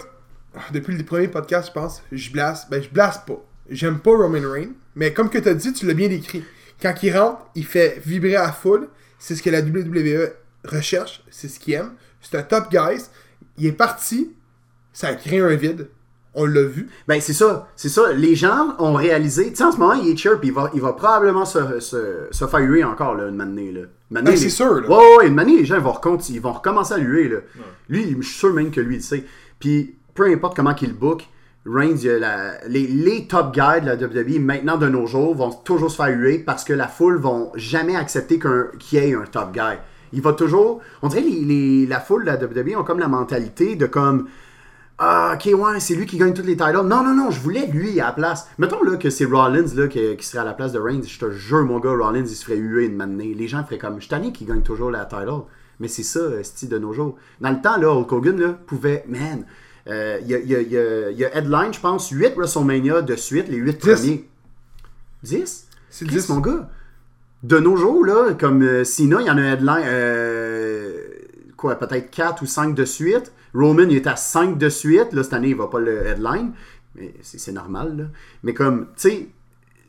depuis 0.72 0.96
le 0.96 1.04
premier 1.04 1.28
podcast, 1.28 1.68
je 1.68 1.72
pense, 1.72 2.02
je 2.10 2.30
blasse. 2.30 2.68
Ben 2.70 2.82
je 2.82 2.88
blasse 2.88 3.18
pas. 3.18 3.44
J'aime 3.68 3.98
pas 3.98 4.10
Roman 4.10 4.50
Reigns, 4.50 4.72
mais 4.94 5.12
comme 5.12 5.28
que 5.28 5.38
t'as 5.38 5.54
dit, 5.54 5.72
tu 5.72 5.86
l'as 5.86 5.94
bien 5.94 6.08
décrit. 6.08 6.44
Quand 6.80 6.94
il 7.02 7.16
rentre, 7.16 7.46
il 7.54 7.66
fait 7.66 8.00
vibrer 8.04 8.36
à 8.36 8.46
la 8.46 8.52
foule. 8.52 8.88
C'est 9.18 9.36
ce 9.36 9.42
que 9.42 9.50
la 9.50 9.60
WWE 9.60 10.32
recherche, 10.64 11.22
c'est 11.30 11.48
ce 11.48 11.60
qu'il 11.60 11.74
aime. 11.74 11.92
C'est 12.20 12.36
un 12.36 12.42
top 12.42 12.70
guy. 12.70 13.02
Il 13.58 13.66
est 13.66 13.72
parti, 13.72 14.34
ça 14.92 15.08
a 15.08 15.14
créé 15.14 15.40
un 15.40 15.54
vide. 15.54 15.88
On 16.34 16.46
l'a 16.46 16.62
vu. 16.62 16.88
Ben, 17.06 17.20
c'est 17.20 17.32
ça. 17.32 17.68
C'est 17.76 17.88
ça. 17.88 18.12
Les 18.12 18.34
gens 18.34 18.74
ont 18.78 18.94
réalisé. 18.94 19.50
Tu 19.50 19.56
sais, 19.56 19.64
en 19.64 19.70
ce 19.70 19.78
moment, 19.78 19.92
il 19.92 20.10
est 20.10 20.14
puis 20.14 20.48
il 20.48 20.52
va, 20.52 20.70
il 20.74 20.80
va 20.80 20.92
probablement 20.92 21.44
se, 21.44 21.78
se, 21.78 22.26
se 22.30 22.46
faire 22.46 22.60
huer 22.60 22.82
encore, 22.82 23.14
là, 23.14 23.28
une 23.28 23.36
manée, 23.36 23.70
là. 23.70 23.82
Manée, 24.14 24.30
Ben, 24.30 24.36
c'est 24.36 24.44
les- 24.44 24.50
sûr, 24.50 24.80
là. 24.80 24.88
Ouais, 24.88 25.28
ouais, 25.30 25.44
les 25.44 25.64
gens 25.64 25.80
vont, 25.80 25.92
recont- 25.92 26.16
ils 26.30 26.40
vont 26.40 26.52
recommencer 26.52 26.94
à 26.94 26.98
lui, 26.98 27.28
là. 27.28 27.38
Lui, 27.88 28.16
je 28.20 28.26
suis 28.26 28.38
sûr 28.38 28.52
même 28.54 28.70
que 28.70 28.80
lui, 28.80 28.96
il 28.96 29.02
sait. 29.02 29.24
Puis, 29.58 29.96
peu 30.14 30.26
importe 30.32 30.56
comment 30.56 30.72
qu'il 30.74 30.94
book, 30.94 31.28
Reigns, 31.66 31.96
la- 32.04 32.64
les, 32.68 32.86
les 32.86 33.26
top 33.26 33.52
guys 33.54 33.80
de 33.80 33.86
la 33.86 33.96
WWE, 33.96 34.38
maintenant 34.38 34.76
de 34.76 34.88
nos 34.88 35.06
jours, 35.06 35.34
vont 35.34 35.50
toujours 35.50 35.90
se 35.90 35.96
faire 35.96 36.08
huer 36.16 36.38
parce 36.38 36.62
que 36.64 36.72
la 36.72 36.88
foule 36.88 37.18
vont 37.18 37.50
jamais 37.54 37.96
accepter 37.96 38.38
qu'il 38.38 38.98
y 38.98 39.02
ait 39.02 39.14
un 39.14 39.24
top 39.24 39.52
guy. 39.52 39.78
Il 40.12 40.20
va 40.22 40.32
toujours. 40.34 40.80
On 41.02 41.08
dirait 41.08 41.22
les, 41.22 41.40
les- 41.40 41.86
la 41.86 41.98
foule 42.00 42.22
de 42.24 42.30
la 42.30 42.36
WWE 42.36 42.76
ont 42.78 42.84
comme 42.84 42.98
la 43.00 43.08
mentalité 43.08 43.76
de 43.76 43.86
comme. 43.86 44.28
Ah, 44.98 45.34
ok, 45.36 45.50
ouais, 45.58 45.80
c'est 45.80 45.94
lui 45.96 46.06
qui 46.06 46.16
gagne 46.18 46.32
tous 46.34 46.42
les 46.42 46.56
titles. 46.56 46.72
Non, 46.84 47.02
non, 47.02 47.14
non, 47.14 47.30
je 47.30 47.40
voulais 47.40 47.66
lui 47.66 47.98
à 48.00 48.06
la 48.06 48.12
place. 48.12 48.46
Mettons 48.58 48.80
là 48.84 48.96
que 48.96 49.10
c'est 49.10 49.24
Rollins 49.24 49.66
là, 49.74 49.88
qui, 49.88 50.16
qui 50.16 50.24
serait 50.24 50.38
à 50.38 50.44
la 50.44 50.54
place 50.54 50.72
de 50.72 50.78
Reigns. 50.78 51.02
Je 51.04 51.18
te 51.18 51.30
jure, 51.32 51.64
mon 51.64 51.80
gars, 51.80 51.90
Rollins, 51.90 52.20
il 52.24 52.28
se 52.28 52.44
ferait 52.44 52.56
huer 52.58 52.86
une. 52.86 53.18
Les 53.18 53.48
gens 53.48 53.64
feraient 53.64 53.78
comme, 53.78 54.00
je 54.00 54.08
tanné 54.08 54.32
qui 54.32 54.44
gagne 54.44 54.62
toujours 54.62 54.92
la 54.92 55.04
title. 55.04 55.42
Mais 55.80 55.88
c'est 55.88 56.04
ça, 56.04 56.20
style 56.44 56.68
de 56.68 56.78
nos 56.78 56.92
jours. 56.92 57.16
Dans 57.40 57.50
le 57.50 57.60
temps, 57.60 57.76
là, 57.76 57.90
Hulk 57.92 58.12
Hogan 58.12 58.40
là, 58.40 58.52
pouvait, 58.66 59.04
man, 59.08 59.44
euh, 59.88 60.18
il 60.22 60.28
y, 60.28 60.34
a, 60.36 60.38
y 60.38 60.54
a- 60.54 60.60
il 60.60 60.70
y 60.70 60.78
a- 60.78 61.10
il 61.10 61.18
y 61.18 61.24
a 61.24 61.36
headline, 61.36 61.74
je 61.74 61.80
pense, 61.80 62.10
8 62.10 62.34
WrestleMania 62.36 63.02
de 63.02 63.16
suite, 63.16 63.48
les 63.48 63.56
8 63.56 63.72
Dix. 63.82 63.90
premiers. 63.96 64.28
10 65.24 65.66
C'est 65.90 66.04
Chris, 66.06 66.16
10. 66.18 66.28
mon 66.28 66.38
gars. 66.40 66.68
De 67.42 67.58
nos 67.58 67.74
jours, 67.76 68.04
là, 68.06 68.32
comme 68.38 68.62
euh, 68.62 68.84
Cena, 68.84 69.20
il 69.20 69.26
y 69.26 69.30
en 69.30 69.36
a 69.38 69.40
un 69.40 69.52
headline, 69.54 69.82
euh, 69.86 70.98
quoi, 71.56 71.74
peut-être 71.74 72.10
4 72.12 72.42
ou 72.42 72.46
5 72.46 72.74
de 72.76 72.84
suite. 72.84 73.32
Roman, 73.54 73.82
il 73.88 73.96
est 73.96 74.06
à 74.06 74.16
5 74.16 74.58
de 74.58 74.68
suite. 74.68 75.12
Là, 75.12 75.22
cette 75.22 75.32
année, 75.34 75.48
il 75.50 75.56
va 75.56 75.68
pas 75.68 75.80
le 75.80 76.06
headline. 76.06 76.52
Mais 76.96 77.14
c'est 77.22 77.52
normal, 77.52 77.96
là. 77.96 78.04
Mais 78.42 78.52
comme, 78.54 78.86
tu 78.96 79.08
sais, 79.08 79.28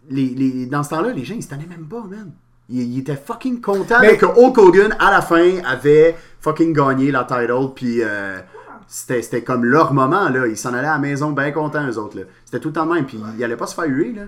les, 0.10 0.28
les- 0.30 0.65
dans 0.67 0.84
ce 0.84 0.89
temps-là, 0.91 1.12
les 1.12 1.23
gens, 1.25 1.36
ils 1.36 1.43
se 1.43 1.49
tenaient 1.49 1.67
même 1.67 1.86
pas, 1.88 2.01
man. 2.04 2.32
Ils, 2.69 2.82
ils 2.82 2.99
étaient 2.99 3.15
fucking 3.15 3.62
contents 3.62 3.99
Mais- 4.01 4.17
que 4.17 4.25
Hulk 4.25 4.58
Hogan, 4.58 4.95
à 4.99 5.12
la 5.12 5.21
fin, 5.21 5.58
avait 5.65 6.15
fucking 6.41 6.73
gagné 6.73 7.12
la 7.12 7.23
title. 7.23 7.73
Puis 7.75 8.01
euh, 8.01 8.39
c'était 8.88 9.21
c'était 9.21 9.43
comme 9.43 9.65
leur 9.65 9.93
moment, 9.93 10.30
là. 10.30 10.47
Ils 10.47 10.58
s'en 10.58 10.73
allaient 10.73 10.88
à 10.88 10.93
la 10.93 10.99
maison 10.99 11.32
bien 11.32 11.51
contents, 11.51 11.88
eux 11.88 11.97
autres, 11.99 12.17
là. 12.17 12.23
C'était 12.43 12.60
tout 12.60 12.69
le 12.69 12.73
temps 12.73 12.86
le 12.86 12.93
même. 12.93 13.06
Puis 13.06 13.19
ils 13.38 13.43
allaient 13.43 13.58
pas 13.58 13.67
se 13.67 13.75
faire 13.75 13.86
huer, 13.86 14.13
là. 14.13 14.23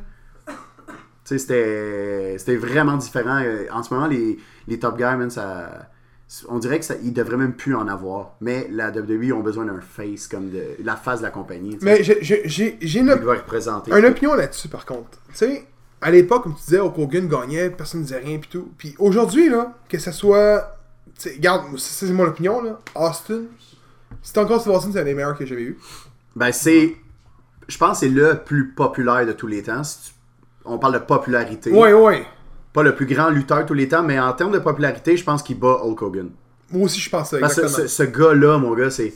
Tu 0.48 0.54
sais, 1.24 1.38
c'était 1.40 2.36
c'était 2.38 2.56
vraiment 2.56 2.96
différent. 2.98 3.42
Euh, 3.44 3.66
En 3.72 3.84
ce 3.84 3.94
moment, 3.94 4.08
les, 4.08 4.38
les 4.68 4.80
top 4.80 4.98
guys, 4.98 5.16
man, 5.18 5.30
ça. 5.30 5.90
On 6.50 6.60
dirait 6.60 6.80
qu'ils 6.82 7.14
devraient 7.14 7.38
même 7.38 7.54
plus 7.54 7.74
en 7.76 7.88
avoir. 7.88 8.34
Mais 8.42 8.68
la 8.70 8.90
WWE 8.92 9.32
ont 9.34 9.40
besoin 9.42 9.64
d'un 9.66 9.80
face 9.80 10.28
comme 10.28 10.50
de 10.50 10.62
la 10.84 10.96
face 10.98 11.20
de 11.20 11.24
la 11.26 11.32
compagnie. 11.32 11.78
Mais 11.82 12.04
j'ai- 12.04 12.18
j'ai 12.22 12.42
j'ai- 12.46 12.78
j'ai 12.82 13.00
une, 13.00 13.16
Il 13.18 13.28
représenter. 13.28 13.92
une 13.98 14.06
opinion 14.06 14.34
là-dessus, 14.36 14.68
par 14.68 14.86
contre. 14.86 15.10
Tu 15.30 15.36
sais, 15.36 15.66
à 16.02 16.12
l'époque, 16.12 16.44
comme 16.44 16.56
tu 16.56 16.64
disais, 16.66 16.80
Hulk 16.80 16.98
Hogan 16.98 17.28
gagnait, 17.30 17.70
personne 17.70 18.02
ne 18.02 18.06
disait 18.06 18.20
rien, 18.20 18.38
pis 18.40 18.50
tout. 18.50 18.70
Puis 18.78 18.94
aujourd'hui, 19.00 19.48
là, 19.50 19.74
que 19.88 19.98
ce 20.00 20.12
soit. 20.12 20.78
Tu 21.18 21.30
sais, 21.30 21.36
regarde, 21.36 21.78
ça, 21.78 22.06
c'est 22.06 22.12
mon 22.14 22.26
opinion, 22.26 22.62
là. 22.62 22.80
Austin. 22.94 23.44
C'est 24.22 24.38
encore 24.38 24.60
Steve 24.62 24.74
Austin, 24.74 24.90
c'est 24.92 25.00
un 25.00 25.04
des 25.06 25.14
meilleurs 25.14 25.38
que 25.38 25.46
j'avais 25.46 25.62
eu. 25.64 25.78
Ben, 26.36 26.52
c'est. 26.52 26.96
Je 27.70 27.78
pense 27.78 28.00
que 28.02 28.06
c'est 28.06 28.10
le 28.12 28.42
plus 28.46 28.70
populaire 28.74 29.26
de 29.26 29.32
tous 29.32 29.48
les 29.48 29.64
temps. 29.64 29.84
Si 29.84 30.10
tu- 30.10 30.14
On 30.66 30.78
parle 30.78 30.96
de 30.96 31.00
popularité. 31.00 31.72
Ouais, 31.72 31.94
ouais. 31.94 32.26
Pas 32.78 32.84
le 32.84 32.94
plus 32.96 33.08
grand 33.08 33.30
lutteur 33.32 33.64
de 33.64 33.68
tous 33.68 33.74
les 33.74 33.88
temps, 33.88 34.04
mais 34.04 34.20
en 34.20 34.32
termes 34.34 34.52
de 34.52 34.60
popularité, 34.60 35.18
je 35.18 35.24
pense 35.24 35.42
qu'il 35.42 35.58
bat 35.60 35.80
Hulk 35.84 36.00
Hogan. 36.02 36.30
Moi 36.72 36.84
aussi, 36.84 37.00
je 37.00 37.10
pense 37.10 37.32
ça, 37.32 37.40
Parce 37.40 37.56
que 37.56 37.62
exactement. 37.62 37.88
ce, 37.88 37.94
ce 37.96 38.04
gars-là, 38.04 38.58
mon 38.60 38.76
gars, 38.76 38.92
c'est. 38.92 39.14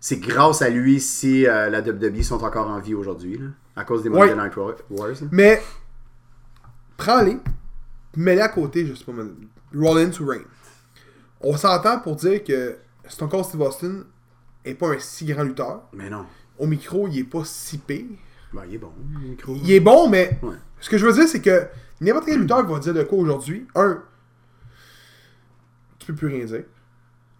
C'est 0.00 0.18
grâce 0.18 0.60
à 0.62 0.68
lui 0.68 1.00
si 1.00 1.46
euh, 1.46 1.68
la 1.70 1.80
WWE 1.80 2.22
sont 2.22 2.42
encore 2.44 2.68
en 2.68 2.78
vie 2.80 2.94
aujourd'hui, 2.94 3.38
là, 3.38 3.46
à 3.76 3.84
cause 3.84 4.02
des 4.02 4.08
Monday 4.08 4.34
Ouais. 4.34 4.42
Night 4.42 4.56
Wars. 4.56 4.74
là. 4.90 5.14
Mais, 5.32 5.62
prends-les, 6.96 7.38
mets-les 8.16 8.40
à 8.40 8.48
côté, 8.48 8.86
je 8.86 8.94
sais 8.94 9.04
pas, 9.04 9.12
Rollins 9.74 10.10
ou 10.20 10.26
Reigns. 10.26 10.44
On 11.40 11.56
s'entend 11.56 12.00
pour 12.00 12.16
dire 12.16 12.42
que 12.44 12.76
Stone 13.08 13.28
Cold 13.28 13.44
Steve 13.44 13.60
Austin 13.60 14.04
est 14.64 14.74
pas 14.74 14.88
un 14.88 14.98
si 14.98 15.24
grand 15.26 15.42
lutteur. 15.44 15.82
Mais 15.92 16.10
non. 16.10 16.24
Au 16.58 16.66
micro, 16.66 17.08
il 17.08 17.20
est 17.20 17.24
pas 17.24 17.42
si 17.44 17.78
pire. 17.78 18.04
Ben, 18.52 18.62
il 18.68 18.74
est 18.76 18.78
bon, 18.78 18.92
micro. 19.22 19.54
Il 19.56 19.70
est 19.72 19.80
bon, 19.80 20.08
mais 20.08 20.38
Ouais. 20.42 20.54
ce 20.80 20.88
que 20.90 20.98
je 20.98 21.06
veux 21.06 21.12
dire, 21.12 21.28
c'est 21.28 21.40
que 21.42 21.66
n'importe 22.00 22.26
quel 22.26 22.40
lutteur 22.40 22.66
va 22.66 22.78
dire 22.78 22.94
de 22.94 23.02
quoi 23.02 23.18
aujourd'hui, 23.18 23.66
un, 23.74 23.98
tu 25.98 26.06
peux 26.06 26.14
plus 26.14 26.28
rien 26.28 26.44
dire. 26.44 26.62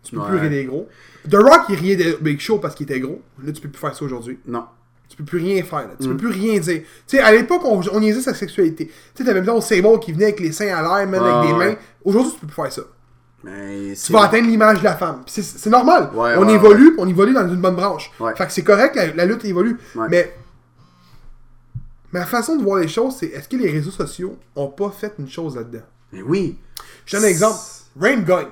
Tu 0.02 0.14
peux 0.14 0.22
plus 0.22 0.36
rire 0.38 0.50
des 0.50 0.64
gros. 0.64 0.88
The 1.28 1.34
Rock, 1.34 1.62
il 1.68 1.74
riait 1.74 1.96
de 1.96 2.16
Big 2.20 2.38
Show 2.38 2.58
parce 2.58 2.74
qu'il 2.76 2.84
était 2.84 3.00
gros. 3.00 3.20
Là, 3.42 3.50
tu 3.52 3.60
peux 3.60 3.68
plus 3.68 3.80
faire 3.80 3.94
ça 3.94 4.04
aujourd'hui. 4.04 4.38
Non. 4.46 4.64
Tu 5.08 5.16
peux 5.16 5.24
plus 5.24 5.38
rien 5.38 5.62
faire. 5.64 5.80
là. 5.80 5.94
Tu 6.00 6.06
Mm. 6.06 6.10
peux 6.12 6.16
plus 6.16 6.28
rien 6.28 6.60
dire. 6.60 6.82
Tu 7.06 7.16
sais, 7.16 7.18
à 7.20 7.32
l'époque, 7.32 7.62
on, 7.64 7.80
on 7.92 8.00
niaisait 8.00 8.20
sa 8.20 8.32
sexualité. 8.34 8.86
Tu 8.86 8.92
sais, 9.14 9.24
t'avais 9.24 9.42
même 9.42 9.60
Sable 9.60 9.98
qui 10.00 10.12
venait 10.12 10.26
avec 10.26 10.38
les 10.40 10.52
seins 10.52 10.72
à 10.76 10.80
l'air, 10.82 11.08
même 11.08 11.22
Ah, 11.24 11.40
avec 11.40 11.50
des 11.50 11.56
ouais. 11.56 11.68
mains. 11.70 11.76
Aujourd'hui, 12.04 12.32
tu 12.34 12.38
peux 12.40 12.46
plus 12.46 12.54
faire 12.54 12.72
ça. 12.72 12.82
Mais 13.42 13.94
Tu 13.94 14.12
vas 14.12 14.22
atteindre 14.24 14.46
l'image 14.48 14.78
de 14.78 14.84
la 14.84 14.94
femme. 14.96 15.22
C'est 15.26 15.42
c'est 15.42 15.70
normal. 15.70 16.10
Ouais, 16.14 16.34
on 16.36 16.48
évolue, 16.48 16.94
on 16.98 17.08
évolue 17.08 17.32
dans 17.32 17.48
une 17.48 17.60
bonne 17.60 17.74
branche. 17.76 18.10
Fait 18.36 18.46
que 18.46 18.52
c'est 18.52 18.62
correct, 18.64 18.94
la, 18.96 19.12
la 19.12 19.24
lutte 19.26 19.44
évolue. 19.44 19.76
Mais 20.08 20.34
ma 22.12 22.24
façon 22.26 22.56
de 22.56 22.62
voir 22.62 22.78
les 22.78 22.88
choses, 22.88 23.16
c'est 23.18 23.26
est-ce 23.26 23.48
que 23.48 23.56
les 23.56 23.70
réseaux 23.70 23.90
sociaux 23.90 24.36
ont 24.54 24.68
pas 24.68 24.90
fait 24.90 25.14
une 25.18 25.28
chose 25.28 25.56
là-dedans? 25.56 25.84
Mais 26.12 26.22
oui. 26.22 26.58
Je 27.04 27.16
donne 27.16 27.24
un 27.24 27.28
exemple. 27.28 27.58
Rain 27.98 28.20
gagne. 28.20 28.48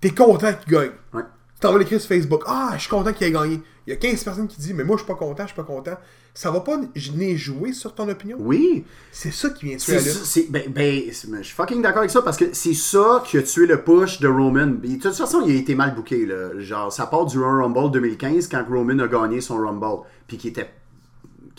T'es 0.00 0.10
content 0.10 0.52
qu'il 0.54 0.72
gagne. 0.72 0.92
Ouais. 1.12 1.22
Tu 1.54 1.60
t'en 1.60 1.72
vas 1.72 1.78
l'écrire 1.78 2.00
sur 2.00 2.08
Facebook. 2.08 2.42
Ah, 2.46 2.72
je 2.74 2.80
suis 2.80 2.90
content 2.90 3.12
qu'il 3.12 3.26
ait 3.26 3.32
gagné. 3.32 3.60
Il 3.86 3.90
y 3.90 3.92
a 3.92 3.96
15 3.96 4.24
personnes 4.24 4.48
qui 4.48 4.60
disent, 4.60 4.74
mais 4.74 4.84
moi, 4.84 4.96
je 4.96 5.02
suis 5.02 5.08
pas 5.12 5.18
content, 5.18 5.42
je 5.42 5.48
suis 5.48 5.56
pas 5.56 5.64
content. 5.64 5.96
Ça 6.32 6.50
va 6.50 6.60
pas 6.60 6.78
venir 6.94 7.36
jouer 7.36 7.72
sur 7.72 7.94
ton 7.94 8.08
opinion? 8.08 8.36
Oui. 8.40 8.84
C'est 9.10 9.32
ça 9.32 9.50
qui 9.50 9.66
vient 9.66 9.76
tuer 9.76 9.98
C'est 9.98 10.40
la 10.52 10.60
lutte. 10.60 10.72
ben, 10.72 10.72
ben, 10.72 11.02
je 11.08 11.42
suis 11.42 11.54
fucking 11.54 11.82
d'accord 11.82 11.98
avec 11.98 12.10
ça 12.10 12.22
parce 12.22 12.36
que 12.36 12.46
c'est 12.52 12.74
ça 12.74 13.22
qui 13.26 13.36
a 13.36 13.42
tué 13.42 13.66
le 13.66 13.82
push 13.82 14.20
de 14.20 14.28
Roman. 14.28 14.66
De 14.66 14.96
toute 14.96 15.14
façon, 15.14 15.42
il 15.46 15.56
a 15.56 15.58
été 15.58 15.74
mal 15.74 15.94
booké. 15.94 16.24
Là. 16.24 16.58
Genre, 16.60 16.92
ça 16.92 17.06
part 17.06 17.26
du 17.26 17.38
Royal 17.38 17.62
Rumble 17.62 17.90
2015 17.90 18.48
quand 18.48 18.64
Roman 18.70 18.98
a 19.00 19.08
gagné 19.08 19.40
son 19.40 19.56
Rumble. 19.56 20.04
Puis 20.28 20.36
qu'il 20.38 20.50
était. 20.50 20.70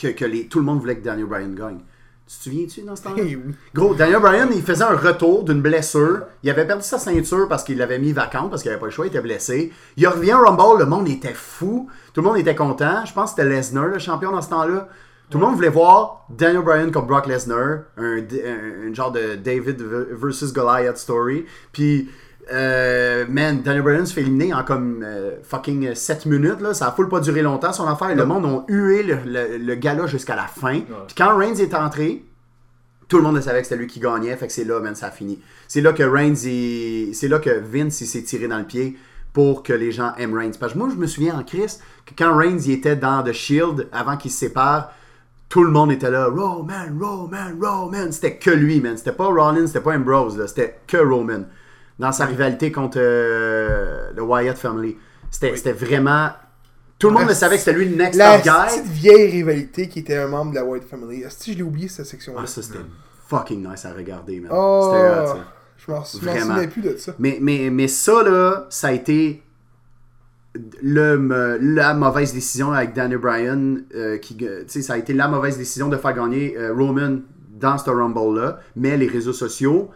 Que, 0.02 0.08
que 0.08 0.26
les, 0.26 0.48
tout 0.48 0.60
le 0.60 0.66
monde 0.66 0.80
voulait 0.80 0.98
que 0.98 1.04
Daniel 1.04 1.28
Bryan 1.28 1.54
gagne. 1.54 1.78
Tu 2.28 2.38
te 2.38 2.44
souviens-tu 2.44 2.82
dans 2.84 2.96
ce 2.96 3.04
temps-là? 3.04 3.24
Gros, 3.76 3.94
Daniel 3.94 4.20
Bryan, 4.22 4.48
il 4.54 4.62
faisait 4.62 4.84
un 4.86 4.96
retour 4.96 5.44
d'une 5.44 5.62
blessure. 5.62 6.22
Il 6.44 6.50
avait 6.50 6.66
perdu 6.66 6.84
sa 6.84 6.98
ceinture 6.98 7.48
parce 7.50 7.64
qu'il 7.64 7.78
l'avait 7.78 8.00
mis 8.00 8.14
vacante, 8.14 8.50
parce 8.50 8.62
qu'il 8.64 8.72
avait 8.72 8.80
pas 8.80 8.86
le 8.88 8.92
choix, 8.92 9.06
il 9.06 9.10
était 9.10 9.22
blessé. 9.22 9.72
Il 9.98 10.08
revient 10.08 10.34
au 10.34 10.46
Rumble, 10.46 10.80
le 10.80 10.86
monde 10.86 11.08
était 11.10 11.34
fou. 11.34 11.90
Tout 12.14 12.22
le 12.22 12.28
monde 12.28 12.38
était 12.38 12.56
content. 12.56 13.06
Je 13.06 13.14
pense 13.14 13.34
que 13.34 13.42
c'était 13.42 13.50
Lesnar, 13.54 13.88
le 13.88 14.00
champion 14.00 14.32
dans 14.32 14.42
ce 14.42 14.50
temps-là. 14.50 14.88
Tout 15.30 15.38
le 15.40 15.46
monde 15.46 15.56
voulait 15.56 15.70
voir 15.70 16.26
Daniel 16.30 16.62
Bryan 16.64 16.92
contre 16.92 17.08
Brock 17.08 17.28
Lesnar, 17.28 17.80
un, 17.98 18.18
un- 18.20 18.90
un 18.90 18.94
genre 18.94 19.12
de 19.12 19.36
David 19.36 19.82
versus 19.82 20.52
Goliath 20.54 20.98
story. 20.98 21.46
Puis, 21.72 22.10
euh, 22.52 23.26
man, 23.30 23.62
Daniel 23.62 23.84
Bryan 23.84 24.06
se 24.06 24.14
fait 24.14 24.22
éliminer 24.22 24.54
en 24.54 24.64
comme 24.64 25.04
euh, 25.04 25.38
fucking 25.44 25.94
7 25.96 26.26
minutes. 26.26 26.60
Là. 26.62 26.74
Ça 26.74 26.88
a 26.88 26.92
full 26.92 27.08
pas 27.10 27.20
duré 27.20 27.42
longtemps 27.42 27.74
son 27.74 27.88
affaire. 27.88 28.16
Le 28.16 28.26
monde 28.26 28.46
a 28.46 28.64
hué 28.72 29.04
le, 29.04 29.18
le, 29.26 29.58
le 29.58 29.76
gars-là 29.76 30.08
jusqu'à 30.08 30.36
la 30.36 30.48
fin. 30.48 30.80
Puis 31.08 31.16
quand 31.18 31.36
Reigns 31.38 31.56
est 31.56 31.74
entré, 31.74 32.26
tout 33.08 33.18
le 33.18 33.24
monde 33.24 33.36
le 33.36 33.42
savait 33.42 33.60
que 33.62 33.68
c'était 33.68 33.80
lui 33.80 33.88
qui 33.88 34.00
gagnait, 34.00 34.36
fait 34.38 34.48
que 34.48 34.54
c'est 34.54 34.64
là, 34.64 34.80
man, 34.80 34.96
ça 34.96 35.08
a 35.08 35.12
fini. 35.12 35.40
C'est 35.68 35.82
là 35.82 35.94
que 35.94 36.04
Reigns, 36.04 36.36
il- 36.46 37.14
c'est 37.14 37.28
là 37.28 37.40
que 37.40 37.50
Vince, 37.60 38.02
il 38.02 38.08
s'est 38.08 38.24
tiré 38.24 38.48
dans 38.48 38.58
le 38.60 38.66
pied 38.66 38.98
pour 39.34 39.64
que 39.64 39.74
les 39.74 39.92
gens 39.92 40.14
aiment 40.18 40.34
Reigns. 40.38 40.52
Parce 40.60 40.74
que 40.74 40.78
moi, 40.78 40.90
je 40.92 40.98
me 40.98 41.08
souviens 41.08 41.38
en 41.38 41.44
Chris 41.44 41.78
que 42.06 42.14
quand 42.18 42.36
Reigns, 42.36 42.60
il 42.66 42.72
était 42.72 42.96
dans 42.98 43.24
The 43.24 43.32
Shield, 43.34 43.88
avant 43.92 44.18
qu'il 44.18 44.32
se 44.32 44.38
sépare, 44.38 44.92
tout 45.50 45.64
le 45.64 45.72
monde 45.72 45.92
était 45.92 46.10
là, 46.12 46.28
Roman, 46.28 46.86
Roman, 47.00 47.52
Roman. 47.62 48.12
C'était 48.12 48.38
que 48.38 48.50
lui, 48.52 48.80
man. 48.80 48.96
C'était 48.98 49.12
pas 49.12 49.26
Rollins, 49.28 49.68
c'était 49.68 49.82
pas 49.82 49.96
Ambrose, 49.96 50.38
là. 50.38 50.48
C'était 50.48 50.80
que 50.88 50.98
Roman. 50.98 51.44
Dans 52.02 52.12
sa 52.12 52.26
rivalité 52.26 52.72
contre 52.72 52.98
euh, 53.00 54.10
le 54.16 54.22
Wyatt 54.24 54.58
Family. 54.58 54.98
C'était 55.30 55.72
vraiment... 55.72 56.30
Tout 56.98 57.08
le 57.08 57.14
monde 57.14 57.24
La- 57.24 57.30
le 57.30 57.34
savait 57.36 57.56
que 57.56 57.62
c'était 57.64 57.78
lui 57.78 57.88
le 57.90 57.96
next 57.96 58.18
La 58.18 58.40
guy. 58.40 58.50
petite 58.68 58.86
vieille 58.92 59.30
rivalité 59.32 59.88
qui 59.88 60.00
était 60.00 60.18
un 60.18 60.28
membre 60.28 60.52
de 60.52 60.56
la 60.56 60.66
White 60.66 60.84
Family. 60.84 61.22
Est-ce 61.22 61.46
que 61.46 61.52
je 61.54 61.58
l'ai 61.58 61.64
oublié 61.64 61.88
cette 61.88 62.06
section-là? 62.08 62.42
Ah, 62.44 62.48
ça, 62.48 62.62
c'était 62.62 62.80
fucking 63.28 63.68
nice 63.68 63.86
à 63.86 63.94
regarder, 63.94 64.40
man. 64.40 64.52
Oh, 64.54 64.92
C'était 64.92 65.08
hot, 65.10 65.28
ça. 65.28 65.38
je 65.78 65.92
m'en 65.92 66.04
souviens 66.04 66.68
plus 66.68 66.82
de 66.82 66.98
ça. 66.98 67.14
Mais, 67.20 67.38
mais, 67.42 67.70
mais 67.72 67.88
ça, 67.88 68.24
là, 68.24 68.66
ça 68.70 68.88
a 68.90 68.92
été 68.92 69.42
le, 70.82 71.18
me- 71.18 71.58
la 71.62 71.94
mauvaise 71.94 72.34
décision 72.34 72.72
avec 72.72 72.94
Daniel 72.94 73.20
Bryan. 73.20 73.78
euh, 73.96 74.18
qui, 74.18 74.38
euh, 74.42 74.62
tu 74.64 74.70
sais, 74.70 74.82
ça 74.82 74.94
a 74.94 74.98
été 74.98 75.14
la 75.14 75.28
mauvaise 75.28 75.58
décision 75.58 75.88
de 75.88 75.98
faire 75.98 76.14
gagner 76.14 76.58
euh, 76.58 76.74
Roman 76.74 77.20
dans 77.60 77.78
ce 77.78 77.90
Rumble-là. 77.90 78.60
Mais 78.76 78.98
les 78.98 79.08
réseaux 79.08 79.34
sociaux, 79.34 79.90
euh, 79.92 79.96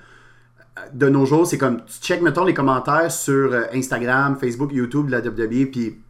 de 0.93 1.09
nos 1.09 1.25
jours, 1.25 1.47
c'est 1.47 1.57
comme, 1.57 1.83
tu 1.85 1.99
check, 2.01 2.21
mettons, 2.21 2.43
les 2.43 2.53
commentaires 2.53 3.11
sur 3.11 3.53
euh, 3.53 3.63
Instagram, 3.73 4.38
Facebook, 4.38 4.71
YouTube 4.73 5.09
la 5.09 5.19
WWE, 5.19 5.67
puis 5.71 6.01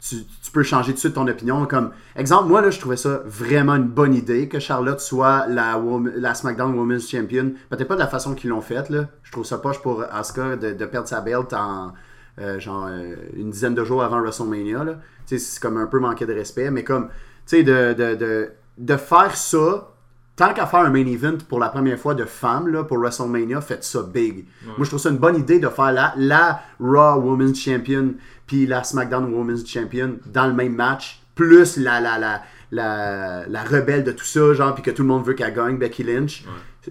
tu, 0.00 0.16
peux 0.52 0.62
changer 0.62 0.92
tout 0.92 0.96
de 0.96 1.00
suite 1.00 1.14
ton 1.14 1.26
opinion. 1.26 1.64
Comme, 1.66 1.90
exemple, 2.16 2.48
moi, 2.48 2.68
je 2.70 2.78
trouvais 2.78 2.96
ça 2.96 3.22
vraiment 3.24 3.74
une 3.74 3.88
bonne 3.88 4.14
idée 4.14 4.48
que 4.48 4.58
Charlotte 4.58 5.00
soit 5.00 5.46
la, 5.46 6.34
SmackDown 6.34 6.76
Women's 6.78 7.08
Champion. 7.08 7.52
Peut-être 7.70 7.88
pas 7.88 7.94
de 7.94 8.00
la 8.00 8.06
façon 8.06 8.34
qu'ils 8.34 8.50
l'ont 8.50 8.60
faite. 8.60 8.92
Je 9.22 9.32
trouve 9.32 9.44
ça 9.44 9.58
poche 9.58 9.80
pour 9.80 10.04
Asuka 10.12 10.56
de, 10.56 10.72
de 10.74 10.86
perdre 10.86 11.08
sa 11.08 11.20
belt 11.20 11.52
en, 11.54 11.92
euh, 12.40 12.58
genre, 12.58 12.88
euh, 12.90 13.14
une 13.36 13.50
dizaine 13.50 13.74
de 13.74 13.84
jours 13.84 14.02
avant 14.02 14.20
WrestleMania, 14.20 14.98
c'est 15.24 15.60
comme 15.60 15.76
un 15.76 15.86
peu 15.86 16.00
manquer 16.00 16.26
de 16.26 16.32
respect, 16.32 16.70
mais 16.70 16.82
comme, 16.82 17.06
tu 17.46 17.58
sais, 17.58 17.62
de, 17.62 17.92
de, 17.92 18.16
de, 18.16 18.50
de 18.78 18.96
faire 18.96 19.36
ça, 19.36 19.93
tant 20.36 20.52
qu'à 20.52 20.66
faire 20.66 20.80
un 20.80 20.90
main 20.90 21.06
event 21.06 21.38
pour 21.48 21.58
la 21.60 21.68
première 21.68 21.98
fois 21.98 22.14
de 22.14 22.24
femmes 22.24 22.68
là, 22.68 22.84
pour 22.84 22.98
WrestleMania, 22.98 23.60
faites 23.60 23.84
ça 23.84 24.02
big. 24.02 24.46
Moi, 24.64 24.76
je 24.80 24.88
trouve 24.88 25.00
ça 25.00 25.10
une 25.10 25.18
bonne 25.18 25.36
idée 25.36 25.58
de 25.58 25.68
faire 25.68 25.92
la, 25.92 26.12
la 26.16 26.62
Raw 26.80 27.20
Women's 27.20 27.58
Champion 27.60 28.14
puis 28.46 28.66
la 28.66 28.84
SmackDown 28.84 29.32
Women's 29.32 29.66
Champion 29.66 30.16
dans 30.26 30.46
le 30.46 30.52
même 30.52 30.74
match, 30.74 31.22
plus 31.34 31.76
la, 31.76 32.00
la, 32.00 32.18
la, 32.18 32.42
la, 32.70 33.46
la 33.48 33.62
rebelle 33.62 34.04
de 34.04 34.12
tout 34.12 34.24
ça, 34.24 34.52
genre, 34.54 34.74
puis 34.74 34.82
que 34.82 34.90
tout 34.90 35.02
le 35.02 35.08
monde 35.08 35.24
veut 35.24 35.34
qu'elle 35.34 35.54
gagne, 35.54 35.78
Becky 35.78 36.02
Lynch. 36.02 36.44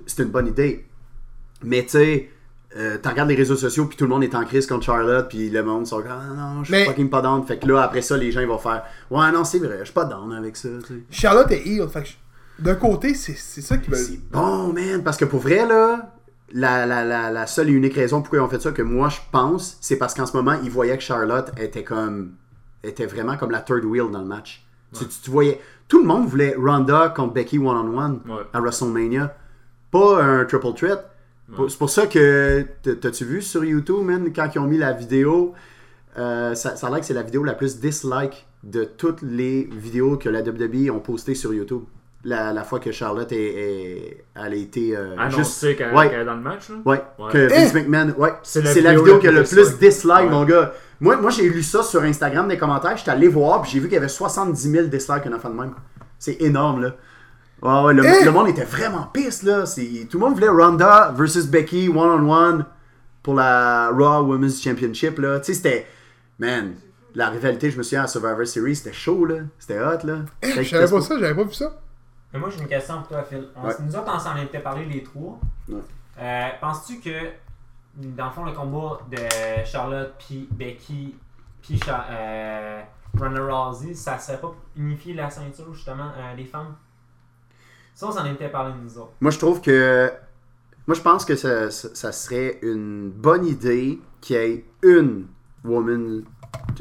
C'est 0.05 0.23
une 0.23 0.29
bonne 0.29 0.47
idée. 0.47 0.87
Mais 1.61 1.83
tu 1.83 1.89
sais, 1.89 2.29
euh, 2.75 2.97
tu 3.01 3.07
regardes 3.07 3.29
les 3.29 3.35
réseaux 3.35 3.55
sociaux, 3.55 3.85
puis 3.85 3.95
tout 3.95 4.05
le 4.05 4.09
monde 4.09 4.23
est 4.23 4.33
en 4.33 4.43
crise 4.45 4.65
contre 4.65 4.85
Charlotte, 4.85 5.27
puis 5.29 5.49
le 5.49 5.63
monde 5.63 5.85
sont 5.85 6.01
comme 6.01 6.11
ah, 6.11 6.33
non, 6.35 6.63
je 6.63 6.73
suis 6.73 6.85
fucking 6.85 7.09
pas 7.09 7.21
down. 7.21 7.45
Fait 7.45 7.59
que 7.59 7.67
là, 7.67 7.83
après 7.83 8.01
ça, 8.01 8.17
les 8.17 8.31
gens 8.31 8.41
ils 8.41 8.47
vont 8.47 8.57
faire 8.57 8.83
ouais, 9.11 9.31
non, 9.31 9.43
c'est 9.43 9.59
vrai, 9.59 9.77
je 9.79 9.85
suis 9.85 9.93
pas 9.93 10.05
down 10.05 10.33
avec 10.33 10.57
ça. 10.57 10.69
Charlotte 11.11 11.51
est 11.51 11.67
heel. 11.67 11.87
Fait 11.87 12.01
que 12.01 12.09
d'un 12.59 12.75
côté, 12.75 13.13
c'est 13.15 13.35
c'est 13.37 13.61
ça 13.61 13.77
qui 13.77 13.89
veut. 13.89 13.95
C'est 13.97 14.19
bon, 14.31 14.73
man, 14.73 15.03
parce 15.03 15.17
que 15.17 15.25
pour 15.25 15.39
vrai, 15.39 15.65
là, 15.65 16.13
la, 16.51 16.85
la, 16.85 17.03
la, 17.03 17.31
la 17.31 17.47
seule 17.47 17.69
et 17.69 17.73
unique 17.73 17.95
raison 17.95 18.21
pourquoi 18.21 18.39
ils 18.39 18.41
ont 18.41 18.47
fait 18.49 18.61
ça, 18.61 18.71
que 18.71 18.81
moi 18.83 19.09
je 19.09 19.17
pense, 19.31 19.77
c'est 19.81 19.97
parce 19.97 20.13
qu'en 20.13 20.25
ce 20.25 20.35
moment, 20.37 20.55
ils 20.63 20.69
voyaient 20.69 20.97
que 20.97 21.03
Charlotte 21.03 21.51
était 21.57 21.83
comme. 21.83 22.33
était 22.83 23.05
vraiment 23.05 23.37
comme 23.37 23.51
la 23.51 23.61
third 23.61 23.85
wheel 23.85 24.11
dans 24.11 24.19
le 24.21 24.27
match. 24.27 24.65
Tu, 24.97 25.05
tu- 25.05 25.21
tu 25.23 25.31
voyais. 25.31 25.59
Tout 25.87 25.99
le 25.99 26.05
monde 26.05 26.27
voulait 26.27 26.55
Ronda 26.57 27.09
contre 27.15 27.33
Becky 27.33 27.57
one-on-one 27.57 28.21
Ouais. 28.27 28.43
à 28.53 28.59
WrestleMania. 28.61 29.35
Pas 29.91 30.23
un 30.23 30.45
triple 30.45 30.73
threat. 30.75 31.09
C'est 31.67 31.77
pour 31.77 31.89
ça 31.89 32.07
que. 32.07 32.65
T'as-tu 32.83 33.25
vu 33.25 33.41
sur 33.41 33.63
YouTube, 33.65 34.03
man, 34.03 34.31
quand 34.33 34.49
ils 34.53 34.59
ont 34.59 34.67
mis 34.67 34.77
la 34.77 34.91
vidéo 34.93 35.53
euh, 36.17 36.53
ça, 36.53 36.75
ça 36.75 36.87
a 36.87 36.89
l'air 36.91 36.99
que 36.99 37.05
c'est 37.07 37.13
la 37.15 37.23
vidéo 37.23 37.43
la 37.43 37.53
plus 37.55 37.79
dislike 37.79 38.45
de 38.63 38.83
toutes 38.83 39.23
les 39.23 39.63
vidéos 39.71 40.15
que 40.17 40.29
la 40.29 40.41
WWE 40.41 40.91
ont 40.91 40.99
postées 40.99 41.33
sur 41.33 41.53
YouTube. 41.55 41.81
La, 42.25 42.53
la 42.53 42.63
fois 42.63 42.79
que 42.79 42.91
Charlotte 42.93 43.29
est, 43.33 43.35
est- 43.37 44.25
elle 44.35 44.53
a 44.53 44.55
été 44.55 44.95
euh, 44.95 45.09
juste. 45.25 45.35
Annoncé 45.35 45.75
qu'elle 45.75 45.93
Ouais. 45.93 46.07
est 46.13 46.23
dans 46.23 46.35
le 46.35 46.41
match. 46.41 46.69
Là? 46.69 46.75
Ouais, 46.85 47.01
Ouais. 47.19 47.31
que 47.33 47.37
Eh! 47.37 47.47
Vince 47.49 47.73
McMahon. 47.73 48.13
Ouais, 48.17 48.33
C'est 48.43 48.61
la 48.63 48.73
la, 48.93 48.95
vidéo 48.95 49.19
qui 49.19 49.27
a 49.27 49.31
la 49.33 49.41
le 49.41 49.45
plus 49.45 49.77
dislike. 49.77 50.29
mon 50.29 50.45
gars. 50.45 50.71
Moi, 51.01 51.17
moi 51.17 51.29
j'ai 51.31 51.49
lu 51.49 51.61
ça 51.61 51.83
sur 51.83 52.01
Instagram 52.03 52.47
des 52.47 52.57
commentaires. 52.57 52.95
J'étais 52.95 53.11
allé 53.11 53.27
voir, 53.27 53.61
puis 53.61 53.71
j'ai 53.71 53.79
vu 53.79 53.87
qu'il 53.87 53.95
y 53.95 53.97
avait 53.97 54.07
70 54.07 54.71
000 54.71 54.87
dislikes, 54.87 55.25
un 55.25 55.33
enfant 55.33 55.49
de 55.49 55.55
même. 55.59 55.73
C'est 56.17 56.41
énorme, 56.41 56.81
là. 56.83 56.95
Ouais, 57.61 57.87
ouais, 57.87 57.93
le, 57.93 58.05
Eh! 58.05 58.23
le 58.23 58.31
monde 58.31 58.47
était 58.47 58.63
vraiment 58.63 59.09
pisse, 59.13 59.43
là. 59.43 59.65
C'est- 59.65 60.07
Tout 60.09 60.17
le 60.17 60.23
monde 60.25 60.35
voulait 60.35 60.47
Ronda 60.47 61.13
versus 61.17 61.45
Becky 61.45 61.89
one-on-one 61.89 62.65
pour 63.21 63.33
la 63.35 63.89
Raw 63.89 64.23
Women's 64.25 64.61
Championship, 64.63 65.19
là. 65.19 65.39
Tu 65.41 65.47
sais, 65.47 65.53
c'était. 65.55 65.87
Man, 66.39 66.75
la 67.15 67.29
rivalité, 67.29 67.69
je 67.69 67.77
me 67.77 67.83
souviens, 67.83 68.03
à 68.03 68.07
Survivor 68.07 68.47
Series, 68.47 68.77
c'était 68.77 68.93
chaud, 68.93 69.25
là. 69.25 69.35
C'était 69.59 69.79
hot, 69.79 70.05
là. 70.05 70.19
Eh, 70.41 70.63
savais 70.63 70.87
pas 70.89 71.01
ça, 71.01 71.19
j'avais 71.19 71.35
pas 71.35 71.43
vu 71.43 71.53
ça. 71.53 71.79
Mais 72.33 72.39
moi, 72.39 72.49
j'ai 72.49 72.59
une 72.61 72.67
question 72.67 72.97
pour 72.99 73.07
toi, 73.09 73.23
Phil. 73.23 73.47
On- 73.55 73.67
Ouais. 73.67 73.73
Nous 73.85 73.95
autres, 73.95 74.11
on 74.13 74.19
s'en 74.19 74.35
était 74.37 74.59
parlé 74.59 74.85
les 74.85 75.03
trois. 75.03 75.39
Ouais. 75.69 75.81
Euh, 76.19 76.47
Penses-tu 76.59 76.99
que, 76.99 77.29
dans 77.95 78.25
le 78.25 78.31
fond, 78.31 78.43
le 78.45 78.51
combat 78.53 78.99
de 79.11 79.17
Charlotte, 79.65 80.13
puis 80.19 80.47
Becky, 80.51 81.15
puis 81.61 81.79
euh, 81.87 82.81
Ronda 83.19 83.41
Rousey, 83.45 83.93
ça 83.93 84.17
serait 84.17 84.39
pas 84.41 84.53
unifier 84.75 85.13
la 85.13 85.29
ceinture, 85.29 85.73
justement, 85.73 86.11
euh, 86.17 86.35
des 86.35 86.45
femmes? 86.45 86.75
Ça, 87.93 88.07
on 88.07 88.11
s'en 88.11 88.25
était 88.25 88.49
parlé, 88.49 88.73
nous 88.83 88.97
autres. 88.97 89.11
Moi, 89.21 89.31
je 89.31 89.37
trouve 89.37 89.61
que. 89.61 90.11
Moi, 90.87 90.95
je 90.95 91.01
pense 91.01 91.23
que 91.23 91.35
ça, 91.35 91.71
ça- 91.71 91.93
ça 91.95 92.11
serait 92.11 92.59
une 92.61 93.09
bonne 93.11 93.45
idée 93.45 94.01
qu'il 94.19 94.35
y 94.35 94.39
ait 94.39 94.65
une 94.81 95.27
woman, 95.63 96.23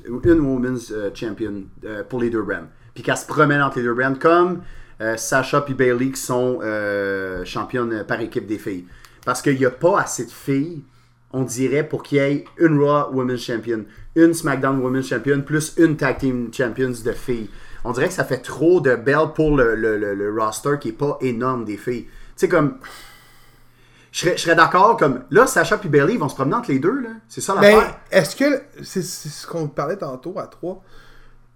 une 0.05 0.41
woman's 0.41 0.91
euh, 0.91 1.11
champion 1.15 1.63
euh, 1.85 2.03
pour 2.03 2.21
les 2.21 2.31
deux 2.31 2.43
brands. 2.43 2.67
Puis 2.95 3.03
qu'elle 3.05 3.17
se 3.17 3.27
promène 3.27 3.63
entre 3.63 3.77
les 3.79 3.85
deux 3.85 3.95
brands, 3.95 4.15
comme 4.15 4.63
euh, 5.03 5.17
Sasha 5.19 5.65
et 5.69 5.75
Bailey 5.75 6.11
qui 6.13 6.21
sont 6.21 6.61
euh, 6.63 7.45
championnes 7.45 8.05
par 8.07 8.21
équipe 8.21 8.47
des 8.47 8.59
filles. 8.59 8.87
Parce 9.27 9.43
qu'il 9.43 9.59
n'y 9.59 9.67
a 9.67 9.71
pas 9.71 10.01
assez 10.01 10.25
de 10.25 10.31
filles, 10.31 10.83
on 11.33 11.43
dirait, 11.45 11.87
pour 11.87 12.03
qu'il 12.03 12.19
y 12.19 12.21
ait 12.21 12.45
une 12.59 12.79
Raw 12.83 13.11
Women's 13.13 13.41
Champion, 13.41 13.85
une 14.17 14.33
SmackDown 14.35 14.79
Women's 14.81 15.09
Champion, 15.09 15.41
plus 15.43 15.75
une 15.79 15.97
Tag 15.97 16.19
Team 16.19 16.51
Champions 16.53 16.93
de 17.05 17.13
filles. 17.13 17.49
On 17.85 17.93
dirait 17.93 18.09
que 18.09 18.15
ça 18.15 18.25
fait 18.25 18.39
trop 18.39 18.81
de 18.81 18.95
belles 18.95 19.33
pour 19.35 19.57
le, 19.57 19.75
le- 19.75 19.99
le- 19.99 20.15
le 20.15 20.41
roster 20.41 20.77
qui 20.81 20.91
est 20.91 20.93
pas 20.93 21.19
énorme 21.21 21.65
des 21.65 21.77
filles. 21.77 22.05
Tu 22.05 22.11
sais, 22.37 22.49
comme. 22.49 22.79
Je 24.13 24.21
serais, 24.21 24.37
je 24.37 24.43
serais 24.43 24.55
d'accord, 24.55 24.97
comme. 24.99 25.25
Là, 25.31 25.47
Sacha 25.47 25.81
et 25.83 25.89
Bailey 25.89 26.17
vont 26.19 26.29
se 26.29 26.35
promener 26.35 26.57
entre 26.57 26.71
les 26.71 26.79
deux, 26.79 27.01
là. 27.01 27.09
C'est 27.29 27.41
ça 27.41 27.55
Ben, 27.57 27.75
l'affaire. 27.77 27.99
est-ce 28.11 28.37
que. 28.37 28.61
C'est 28.83 29.03
c'est 29.03 29.31
ce 29.31 29.47
qu'on 29.47 29.69
parlait 29.69 29.97
tantôt 29.97 30.39
à 30.39 30.47
3. 30.47 30.83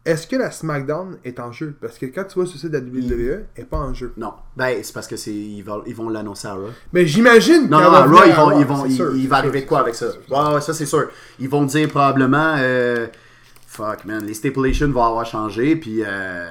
Est-ce 0.06 0.26
que 0.26 0.36
la 0.36 0.50
SmackDown 0.50 1.18
est 1.24 1.38
en 1.40 1.50
jeu? 1.52 1.74
Parce 1.80 1.98
que 1.98 2.06
quand 2.06 2.24
tu 2.24 2.34
vois 2.36 2.44
le 2.44 2.48
site 2.50 2.70
de 2.70 2.78
la 2.78 2.82
WWE, 2.84 3.44
elle 3.56 3.62
est 3.62 3.66
pas 3.66 3.78
en 3.78 3.92
jeu. 3.92 4.12
Non. 4.16 4.32
Ben, 4.56 4.78
c'est 4.82 4.94
parce 4.94 5.06
que 5.08 5.16
c'est 5.16 5.34
ils 5.34 5.62
vont 5.62 5.82
ils 5.86 5.94
vont 5.94 6.08
l'annoncer 6.08 6.46
à 6.48 6.54
Raw. 6.54 6.68
Mais 6.92 7.06
j'imagine 7.06 7.68
Non, 7.68 7.80
non, 7.80 7.92
à 7.92 8.04
Raw, 8.04 8.20
ils 8.26 8.32
vont, 8.32 8.58
ils 8.60 8.64
vont, 8.66 8.82
c'est 8.84 8.88
il, 8.90 8.94
sûr, 8.96 9.16
il 9.16 9.28
va 9.28 9.36
sûr, 9.36 9.44
arriver 9.44 9.60
c'est 9.60 9.66
quoi 9.66 9.78
sûr, 9.78 9.82
avec 9.82 9.94
ça? 9.96 10.12
sûr. 10.12 10.20
Ouais, 10.30 10.54
ouais, 10.54 10.60
ça 10.60 10.72
c'est 10.72 10.86
sûr. 10.86 11.08
Ils 11.40 11.48
vont 11.48 11.64
dire 11.64 11.88
probablement, 11.88 12.54
euh, 12.58 13.08
fuck 13.66 14.04
man, 14.04 14.24
les 14.24 14.34
stipulations 14.34 14.88
vont 14.90 15.02
avoir 15.04 15.26
changé, 15.26 15.76
puis 15.76 16.02
euh, 16.06 16.48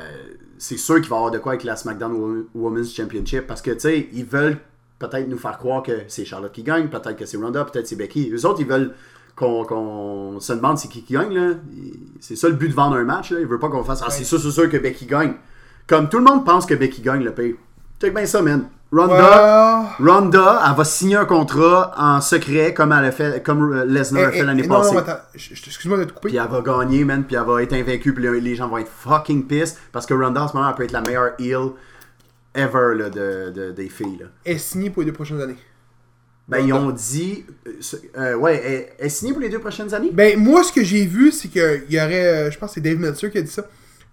c'est 0.57 0.77
sûr 0.77 0.95
qu'il 0.99 1.09
va 1.09 1.15
y 1.15 1.19
avoir 1.19 1.31
de 1.31 1.39
quoi 1.39 1.53
avec 1.53 1.63
la 1.63 1.75
SmackDown 1.77 2.11
Wo- 2.13 2.47
Women's 2.53 2.93
Championship, 2.93 3.47
parce 3.47 3.61
que 3.61 3.71
tu 3.71 3.79
sais, 3.79 4.09
ils 4.13 4.25
veulent 4.25 4.57
peut-être 4.99 5.27
nous 5.27 5.37
faire 5.37 5.57
croire 5.57 5.81
que 5.83 5.91
c'est 6.07 6.25
Charlotte 6.25 6.51
qui 6.51 6.63
gagne, 6.63 6.87
peut-être 6.87 7.15
que 7.17 7.25
c'est 7.25 7.37
Ronda, 7.37 7.65
peut-être 7.65 7.87
c'est 7.87 7.95
Becky. 7.95 8.31
Eux 8.33 8.45
autres, 8.45 8.59
ils 8.61 8.67
veulent 8.67 8.93
qu'on 9.35 10.39
se 10.39 10.53
demande 10.53 10.77
c'est 10.77 10.87
qui 10.87 11.03
qui 11.03 11.13
gagne, 11.13 11.33
là. 11.33 11.51
Il- 11.75 11.93
C'est 12.21 12.35
ça 12.35 12.47
le 12.47 12.55
but 12.55 12.69
de 12.69 12.73
vendre 12.73 12.95
un 12.95 13.03
match, 13.03 13.31
là. 13.31 13.39
Ils 13.39 13.45
veulent 13.45 13.59
pas 13.59 13.69
qu'on 13.69 13.83
fasse, 13.83 14.01
ah, 14.05 14.09
c'est 14.09 14.23
sûr, 14.23 14.39
c'est 14.39 14.51
sûr 14.51 14.69
que 14.69 14.77
Becky 14.77 15.05
gagne. 15.05 15.33
Comme 15.87 16.09
tout 16.09 16.17
le 16.17 16.23
monde 16.23 16.45
pense 16.45 16.65
que 16.65 16.73
Becky 16.73 17.01
gagne 17.01 17.23
le 17.23 17.31
pay. 17.31 17.55
Check 18.01 18.13
bien 18.13 18.25
ça, 18.25 18.41
man. 18.41 18.65
Ronda. 18.91 19.89
Ronda, 19.99 20.61
elle 20.69 20.75
va 20.75 20.83
signer 20.85 21.15
un 21.17 21.25
contrat 21.25 21.91
en 21.97 22.21
secret 22.21 22.73
comme 22.73 22.91
elle 22.93 23.05
a 23.05 23.11
fait, 23.11 23.43
comme 23.43 23.73
euh, 23.73 23.85
Lesnar 23.85 24.25
a 24.25 24.27
Eh, 24.29 24.31
fait 24.31 24.39
eh, 24.39 24.43
l'année 24.43 24.67
passée. 24.67 24.95
excuse-moi 25.35 25.97
de 25.99 26.03
te 26.05 26.13
couper. 26.13 26.29
Puis 26.29 26.37
elle 26.37 26.47
va 26.49 26.61
gagner, 26.61 27.03
man, 27.03 27.23
puis 27.25 27.35
elle 27.35 27.43
va 27.45 27.61
être 27.61 27.73
invaincue, 27.73 28.13
puis 28.13 28.23
les- 28.23 28.39
les 28.41 28.55
gens 28.55 28.67
vont 28.69 28.77
être 28.77 28.89
fucking 28.91 29.45
pissed 29.47 29.77
parce 29.91 30.05
que 30.05 30.13
Ronda 30.13 30.43
en 30.43 30.47
ce 30.47 30.55
moment 30.55 30.69
elle 30.69 30.75
peut 30.75 30.83
être 30.83 30.91
la 30.93 31.01
meilleure 31.01 31.31
heel 31.39 31.71
ever 32.53 32.95
là, 32.95 33.09
de, 33.09 33.51
de- 33.51 33.71
des 33.71 33.89
filles. 33.89 34.17
Là. 34.21 34.27
Elle 34.45 34.55
est 34.55 34.59
signée 34.59 34.89
pour 34.89 35.01
les 35.01 35.07
deux 35.07 35.13
prochaines 35.13 35.41
années. 35.41 35.57
Ben 36.47 36.59
ils 36.59 36.73
ont 36.73 36.91
dit, 36.91 37.43
euh, 37.67 37.71
euh, 38.17 38.35
ouais, 38.35 38.61
elle, 38.63 38.85
elle 38.99 39.05
est 39.07 39.09
signée 39.09 39.31
pour 39.33 39.41
les 39.41 39.49
deux 39.49 39.59
prochaines 39.59 39.93
années? 39.95 40.11
Ben, 40.13 40.37
moi, 40.39 40.63
ce 40.63 40.71
que 40.71 40.83
j'ai 40.83 41.05
vu, 41.05 41.31
c'est 41.31 41.47
qu'il 41.47 41.85
y 41.89 41.97
aurait. 41.99 42.25
euh, 42.47 42.51
Je 42.51 42.57
pense 42.59 42.69
que 42.69 42.73
c'est 42.75 42.81
Dave 42.81 42.99
Meltzer 42.99 43.31
qui 43.31 43.39
a 43.39 43.41
dit 43.41 43.51
ça. 43.51 43.63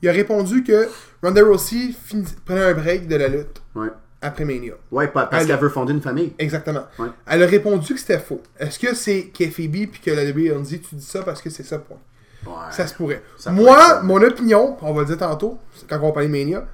Il 0.01 0.09
a 0.09 0.13
répondu 0.13 0.65
que 0.65 0.89
Ronda 1.23 1.45
Rousey 1.45 1.95
prenait 2.47 2.63
un 2.63 2.73
break 2.75 3.07
de 3.07 3.17
la 3.17 3.29
lutte 3.29 3.63
Ouais, 3.75 3.89
après 4.23 4.45
Mania. 4.47 4.73
ouais, 4.91 5.09
parce 5.09 5.29
Elle- 5.33 5.47
qu'elle 5.47 5.61
veut 5.61 5.69
fonder 5.69 5.93
une 5.93 6.01
famille. 6.01 6.33
Exactement. 6.39 6.85
Ouais. 6.99 7.09
Elle 7.27 7.43
a 7.43 7.47
répondu 7.47 7.93
que 7.95 8.01
c'était 8.01 8.19
faux. 8.19 8.41
Est-ce 8.59 8.79
que 8.79 8.95
c'est 8.95 9.25
KFB 9.33 9.87
puis 9.93 10.01
que 10.05 10.11
la 10.11 10.25
WWE 10.25 10.57
a 10.57 10.61
dit 10.63 10.81
tu 10.81 10.95
dis 10.97 11.05
ça 11.05 11.23
parce 11.23 11.41
que 11.43 11.51
c'est 11.51 11.63
ça, 11.63 11.79
point? 11.79 11.99
Ouais. 12.47 12.53
Ça 12.73 12.87
se 12.89 12.95
pourrait. 12.95 13.23
Ça 13.37 13.53
Moi, 13.53 14.03
mon 14.03 14.21
opinion, 14.23 14.77
on 14.83 14.93
va 14.95 15.03
le 15.03 15.07
dire 15.07 15.19
tantôt, 15.19 15.59
quand 15.89 15.99
on 16.03 16.07
va 16.07 16.13
parler 16.13 16.29
de 16.29 16.33
Mania, 16.33 16.67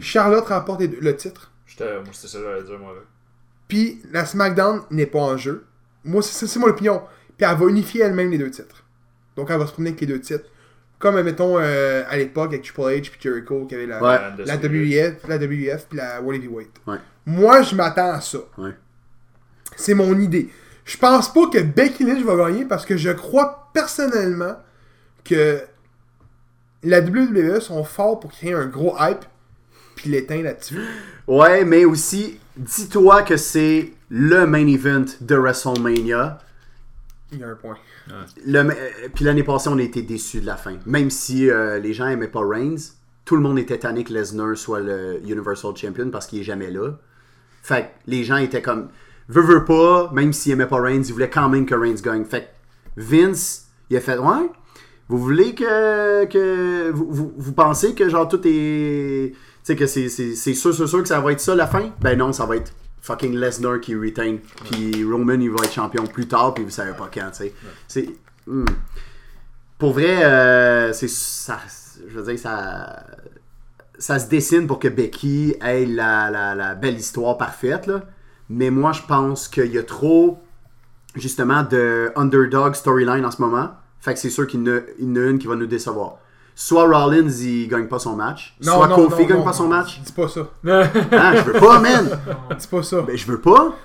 Charlotte 0.00 0.46
remporte 0.46 0.82
le 0.82 1.16
titre. 1.16 1.50
J'étais- 1.66 1.94
Moi, 1.94 2.04
c'était 2.12 2.28
ça 2.28 2.38
que 2.38 2.44
j'allais 2.44 2.62
dire, 2.64 2.78
moi. 2.78 2.92
Là. 2.94 3.00
Puis 3.68 4.00
la 4.12 4.24
SmackDown 4.24 4.82
n'est 4.90 5.06
pas 5.06 5.20
en 5.20 5.36
jeu. 5.36 5.66
Moi, 6.04 6.22
c'est 6.22 6.46
c'est 6.46 6.58
mon 6.58 6.68
opinion. 6.68 7.02
Puis 7.36 7.46
elle 7.48 7.56
va 7.56 7.66
unifier 7.66 8.02
elle-même 8.02 8.30
les 8.30 8.38
deux 8.38 8.50
titres. 8.50 8.84
Donc 9.36 9.50
elle 9.50 9.58
va 9.58 9.66
se 9.66 9.72
promener 9.72 9.90
avec 9.90 10.00
les 10.00 10.06
deux 10.06 10.20
titres. 10.20 10.46
Comme, 10.98 11.20
mettons, 11.22 11.58
euh, 11.60 12.02
à 12.08 12.16
l'époque 12.16 12.48
avec 12.48 12.62
Triple 12.62 12.80
H 12.80 13.10
puis 13.10 13.20
Jericho 13.20 13.66
qui 13.66 13.74
avait 13.76 13.86
la, 13.86 14.02
Ouais. 14.02 14.18
la 14.44 14.56
WF, 14.56 15.28
la 15.28 15.36
WF 15.36 15.86
puis 15.88 15.96
la 15.98 16.20
World 16.20 16.42
Heavyweight. 16.42 16.72
Ouais. 16.88 16.96
Moi, 17.24 17.62
je 17.62 17.76
m'attends 17.76 18.10
à 18.14 18.20
ça. 18.20 18.38
Ouais. 18.56 18.74
C'est 19.76 19.94
mon 19.94 20.18
idée. 20.18 20.48
Je 20.84 20.96
pense 20.96 21.32
pas 21.32 21.46
que 21.52 21.58
Becky 21.60 22.02
Lynch 22.04 22.24
va 22.24 22.36
gagner 22.36 22.64
parce 22.64 22.84
que 22.84 22.96
je 22.96 23.10
crois 23.10 23.68
personnellement 23.74 24.56
que 25.24 25.60
la 26.82 27.00
WWE 27.00 27.60
sont 27.60 27.84
forts 27.84 28.18
pour 28.18 28.32
créer 28.32 28.54
un 28.54 28.66
gros 28.66 28.96
hype 28.98 29.24
puis 29.94 30.10
l'éteindre 30.10 30.44
là-dessus. 30.44 30.80
Ouais, 31.26 31.64
mais 31.64 31.84
aussi, 31.84 32.40
dis-toi 32.58 33.22
que 33.22 33.36
c'est 33.36 33.92
le 34.10 34.46
main 34.46 34.66
event 34.66 35.04
de 35.20 35.36
WrestleMania. 35.36 36.38
Il 37.32 37.38
y 37.38 37.44
a 37.44 37.48
un 37.48 37.54
point. 37.54 37.76
Euh, 38.10 38.64
puis 39.14 39.24
l'année 39.24 39.42
passée, 39.42 39.68
on 39.68 39.78
a 39.78 39.82
été 39.82 40.02
déçus 40.02 40.40
de 40.40 40.46
la 40.46 40.56
fin. 40.56 40.76
Même 40.86 41.10
si 41.10 41.50
euh, 41.50 41.78
les 41.78 41.92
gens 41.92 42.06
aimaient 42.06 42.28
pas 42.28 42.46
Reigns, 42.46 42.94
tout 43.24 43.36
le 43.36 43.42
monde 43.42 43.58
était 43.58 43.78
tanné 43.78 44.04
que 44.04 44.12
Lesnar 44.12 44.56
soit 44.56 44.80
le 44.80 45.20
Universal 45.24 45.76
Champion 45.76 46.10
parce 46.10 46.26
qu'il 46.26 46.40
est 46.40 46.44
jamais 46.44 46.70
là. 46.70 46.92
Fait 47.62 47.82
que 47.82 48.10
les 48.10 48.24
gens 48.24 48.38
étaient 48.38 48.62
comme, 48.62 48.88
veut, 49.28 49.42
veut 49.42 49.64
pas, 49.64 50.10
même 50.12 50.32
s'ils 50.32 50.52
aimaient 50.52 50.66
pas 50.66 50.80
Reigns, 50.80 51.02
ils 51.06 51.12
voulaient 51.12 51.30
quand 51.30 51.48
même 51.48 51.66
que 51.66 51.74
Reigns 51.74 52.00
gagne. 52.02 52.24
Fait 52.24 52.42
que 52.96 53.02
Vince, 53.02 53.68
il 53.90 53.96
a 53.98 54.00
fait, 54.00 54.16
ouais, 54.16 54.50
vous 55.08 55.18
voulez 55.18 55.54
que, 55.54 56.24
que 56.24 56.90
vous, 56.90 57.06
vous, 57.10 57.32
vous 57.36 57.52
pensez 57.52 57.94
que 57.94 58.08
genre 58.08 58.28
tout 58.28 58.40
est, 58.44 59.34
sais 59.68 59.76
que 59.76 59.86
c'est 59.86 60.54
sûr, 60.54 60.74
sûr, 60.74 60.88
sûr 60.88 61.02
que 61.02 61.08
ça 61.08 61.20
va 61.20 61.32
être 61.32 61.40
ça 61.40 61.54
la 61.54 61.66
fin? 61.66 61.90
Ben 62.00 62.16
non, 62.16 62.32
ça 62.32 62.46
va 62.46 62.56
être 62.56 62.72
fucking 63.02 63.34
Lesnar 63.36 63.80
qui 63.80 63.94
retain, 63.94 64.38
puis 64.70 65.04
Roman 65.04 65.34
il 65.34 65.50
va 65.50 65.64
être 65.64 65.72
champion 65.72 66.06
plus 66.06 66.26
tard, 66.26 66.54
puis 66.54 66.64
vous 66.64 66.70
savez 66.70 66.92
pas 66.92 67.10
quand, 67.12 67.30
tu 67.30 67.44
sais. 67.44 67.54
C'est 67.86 68.08
hmm. 68.46 68.64
pour 69.78 69.92
vrai, 69.92 70.24
euh, 70.24 70.92
c'est 70.92 71.08
ça, 71.08 71.58
je 72.08 72.18
veux 72.18 72.24
dire 72.24 72.38
ça, 72.38 73.04
ça 73.98 74.18
se 74.18 74.28
dessine 74.28 74.66
pour 74.66 74.78
que 74.78 74.88
Becky 74.88 75.54
ait 75.60 75.86
la, 75.86 76.30
la, 76.30 76.54
la 76.54 76.74
belle 76.74 76.96
histoire 76.96 77.36
parfaite 77.36 77.86
là. 77.86 78.02
Mais 78.50 78.70
moi, 78.70 78.92
je 78.92 79.02
pense 79.02 79.46
qu'il 79.46 79.72
y 79.72 79.78
a 79.78 79.82
trop 79.82 80.38
justement 81.14 81.62
de 81.62 82.10
underdog 82.16 82.74
storyline 82.74 83.26
en 83.26 83.30
ce 83.30 83.42
moment. 83.42 83.72
Fait 84.00 84.14
que 84.14 84.20
c'est 84.20 84.30
sûr 84.30 84.46
qu'il 84.46 84.60
y 84.60 84.62
en 84.62 84.76
a 84.76 84.80
une 84.98 85.38
qui 85.38 85.46
va 85.46 85.56
nous 85.56 85.66
décevoir. 85.66 86.18
Soit 86.60 86.88
Rollins, 86.88 87.28
il 87.28 87.68
gagne 87.68 87.86
pas 87.86 88.00
son 88.00 88.16
match. 88.16 88.56
soit 88.60 88.88
Kofi 88.88 89.26
gagne 89.26 89.44
pas 89.44 89.52
son 89.52 89.68
match. 89.68 90.00
Dis 90.04 90.10
pas 90.10 90.26
ça. 90.26 90.40
Ah, 91.12 91.36
je 91.36 91.42
veux 91.42 91.52
pas, 91.52 91.78
man! 91.78 92.18
Dis 92.58 92.66
pas 92.66 92.82
ça. 92.82 93.00
Ben, 93.02 93.16
je 93.16 93.26
veux 93.26 93.38
pas. 93.40 93.76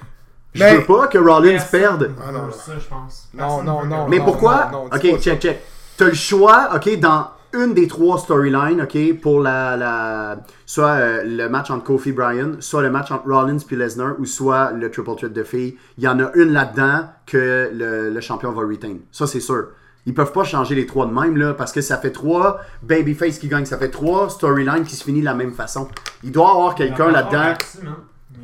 Je 0.55 0.63
Mais- 0.63 0.77
veux 0.77 0.83
pas 0.83 1.05
que 1.05 1.19
Rollins 1.19 1.59
perde. 1.71 2.09
Ah, 2.19 2.31
non, 2.31 2.43
non. 2.47 2.51
ça, 2.51 2.71
je 2.79 2.87
pense. 2.87 3.29
Non, 3.31 3.61
non, 3.61 3.85
non, 3.85 4.07
Mais 4.07 4.17
non, 4.17 4.25
pourquoi? 4.25 4.69
non, 4.71 4.85
non, 4.85 4.89
Ok, 4.95 5.19
check, 5.19 5.39
check. 5.39 5.61
T'as 5.97 6.05
le 6.05 6.13
choix, 6.15 6.69
ok, 6.75 6.99
dans 6.99 7.27
une 7.53 7.75
des 7.75 7.87
trois 7.87 8.17
storylines, 8.17 8.81
ok, 8.81 9.19
pour 9.21 9.39
la, 9.41 9.77
la 9.77 10.37
soit 10.65 10.93
euh, 10.93 11.23
le 11.23 11.47
match 11.49 11.69
entre 11.69 11.83
Kofi 11.83 12.11
Bryan, 12.11 12.55
soit 12.59 12.81
le 12.81 12.89
match 12.89 13.11
entre 13.11 13.27
Rollins 13.29 13.59
puis 13.67 13.75
Lesnar, 13.75 14.15
ou 14.17 14.25
soit 14.25 14.71
le 14.71 14.89
triple 14.89 15.15
threat 15.15 15.31
de 15.31 15.43
filles. 15.43 15.77
Il 15.99 16.03
y 16.03 16.07
en 16.07 16.19
a 16.19 16.31
une 16.33 16.51
là-dedans 16.53 17.01
que 17.27 17.69
le, 17.71 18.09
le 18.09 18.21
champion 18.21 18.51
va 18.51 18.63
retain. 18.63 18.95
Ça, 19.11 19.27
c'est 19.27 19.39
sûr. 19.41 19.67
Ils 20.05 20.13
peuvent 20.13 20.33
pas 20.33 20.43
changer 20.43 20.75
les 20.75 20.85
trois 20.85 21.05
de 21.05 21.13
même, 21.13 21.37
là, 21.37 21.53
parce 21.53 21.71
que 21.71 21.79
ça 21.81 21.97
fait 21.97 22.11
trois 22.11 22.59
babyface 22.81 23.39
qui 23.39 23.47
gagnent, 23.47 23.65
ça 23.65 23.77
fait 23.77 23.89
trois 23.89 24.29
storylines 24.29 24.83
qui 24.83 24.95
se 24.95 25.03
finissent 25.03 25.21
de 25.21 25.25
la 25.25 25.33
même 25.33 25.53
façon. 25.53 25.87
Il 26.23 26.31
doit 26.31 26.47
y 26.47 26.51
avoir 26.51 26.75
quelqu'un 26.75 27.09
là-dedans. 27.09 27.53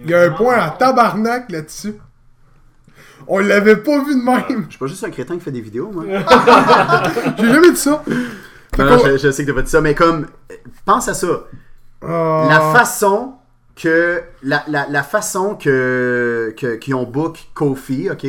Il 0.02 0.10
y 0.10 0.14
a 0.14 0.22
un 0.22 0.30
point 0.30 0.54
à 0.56 0.60
rapport. 0.62 0.78
tabarnak 0.78 1.52
là-dessus. 1.52 1.96
On 3.28 3.40
l'avait 3.40 3.76
pas 3.76 4.02
vu 4.04 4.16
de 4.16 4.24
même. 4.24 4.66
Je 4.66 4.70
suis 4.72 4.80
pas 4.80 4.88
juste 4.88 5.04
un 5.04 5.10
crétin 5.12 5.36
qui 5.36 5.42
fait 5.42 5.52
des 5.52 5.62
vidéos, 5.62 5.92
moi. 5.94 6.06
J'ai 7.38 7.48
jamais 7.48 7.72
dit 7.72 7.78
ça. 7.78 8.04
Non, 8.78 8.86
non, 8.86 8.98
je, 9.06 9.18
je 9.18 9.32
sais 9.32 9.44
que 9.44 9.50
t'as 9.50 9.56
pas 9.56 9.62
dit 9.62 9.70
ça, 9.70 9.82
mais 9.82 9.94
comme, 9.94 10.28
pense 10.86 11.10
à 11.10 11.14
ça. 11.14 11.28
Ah. 12.02 12.48
La 12.50 12.80
façon 12.80 13.34
que. 13.76 14.24
La, 14.42 14.64
la, 14.68 14.88
la 14.90 15.04
façon 15.04 15.56
que, 15.56 16.54
que 16.58 16.76
qu'ils 16.76 16.96
ont 16.96 17.04
book 17.04 17.50
Kofi, 17.54 18.10
ok? 18.10 18.26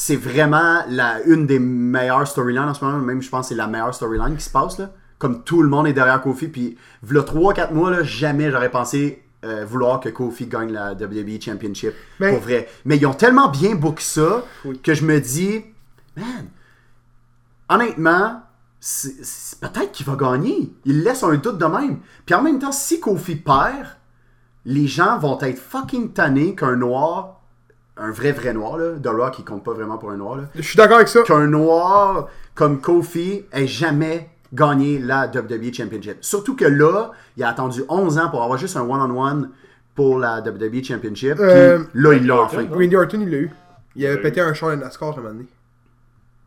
C'est 0.00 0.14
vraiment 0.14 0.84
la, 0.88 1.20
une 1.24 1.44
des 1.48 1.58
meilleures 1.58 2.28
storylines 2.28 2.68
en 2.68 2.72
ce 2.74 2.84
moment. 2.84 2.98
Même, 2.98 3.20
je 3.20 3.28
pense 3.28 3.46
que 3.46 3.48
c'est 3.48 3.54
la 3.56 3.66
meilleure 3.66 3.92
storyline 3.92 4.36
qui 4.36 4.44
se 4.44 4.50
passe, 4.50 4.78
là. 4.78 4.92
Comme 5.18 5.42
tout 5.42 5.60
le 5.60 5.68
monde 5.68 5.88
est 5.88 5.92
derrière 5.92 6.20
Kofi. 6.22 6.46
Puis, 6.46 6.78
v'là 7.02 7.22
3-4 7.22 7.72
mois, 7.72 7.90
là, 7.90 8.04
jamais 8.04 8.52
j'aurais 8.52 8.70
pensé 8.70 9.24
euh, 9.44 9.64
vouloir 9.64 9.98
que 9.98 10.08
Kofi 10.08 10.46
gagne 10.46 10.70
la 10.70 10.92
WWE 10.92 11.40
Championship. 11.40 11.94
Mais- 12.20 12.30
Pour 12.30 12.38
vrai. 12.42 12.68
Mais 12.84 12.96
ils 12.96 13.06
ont 13.06 13.12
tellement 13.14 13.48
bien 13.48 13.74
book 13.74 14.00
ça 14.00 14.44
Oui. 14.64 14.78
que 14.78 14.94
je 14.94 15.04
me 15.04 15.18
dis, 15.20 15.64
man, 16.16 16.46
honnêtement, 17.68 18.42
peut-être 19.60 19.90
qu'il 19.90 20.06
va 20.06 20.14
gagner. 20.14 20.72
Il 20.84 21.02
laisse 21.02 21.24
un 21.24 21.34
doute 21.34 21.58
de 21.58 21.66
même. 21.66 21.98
Puis 22.24 22.36
en 22.36 22.42
même 22.42 22.60
temps, 22.60 22.70
si 22.70 23.00
Kofi 23.00 23.34
perd, 23.34 23.86
les 24.64 24.86
gens 24.86 25.18
vont 25.18 25.40
être 25.40 25.58
fucking 25.58 26.12
tannés 26.12 26.54
qu'un 26.54 26.76
noir, 26.76 27.37
un 27.98 28.10
vrai 28.10 28.32
vrai 28.32 28.52
noir, 28.52 28.78
là, 28.78 28.92
The 29.02 29.08
Rock, 29.08 29.38
il 29.40 29.44
compte 29.44 29.64
pas 29.64 29.72
vraiment 29.72 29.98
pour 29.98 30.10
un 30.10 30.16
noir, 30.16 30.36
là, 30.36 30.44
Je 30.54 30.62
suis 30.62 30.76
d'accord 30.76 30.96
avec 30.96 31.08
ça. 31.08 31.22
qu'un 31.22 31.46
noir 31.46 32.28
comme 32.54 32.80
Kofi 32.80 33.44
ait 33.52 33.66
jamais 33.66 34.30
gagné 34.52 34.98
la 34.98 35.26
WWE 35.26 35.72
Championship. 35.72 36.18
Surtout 36.20 36.56
que 36.56 36.64
là, 36.64 37.10
il 37.36 37.42
a 37.44 37.48
attendu 37.50 37.82
11 37.88 38.18
ans 38.18 38.30
pour 38.30 38.42
avoir 38.42 38.58
juste 38.58 38.76
un 38.76 38.82
one-on-one 38.82 39.50
pour 39.94 40.18
la 40.18 40.40
WWE 40.40 40.82
Championship. 40.82 41.34
Puis 41.34 41.42
Euh, 41.44 41.78
là, 41.94 42.14
il 42.14 42.26
l'a 42.26 42.40
enfin. 42.42 42.64
Randy 42.70 42.96
Orton, 42.96 43.20
il 43.20 43.30
l'a 43.30 43.36
eu. 43.38 43.50
Il 43.96 44.06
avait 44.06 44.20
pété 44.22 44.40
un 44.40 44.54
char 44.54 44.70
de 44.70 44.76
NASCAR, 44.76 45.12
je 45.14 45.20
m'en 45.20 45.28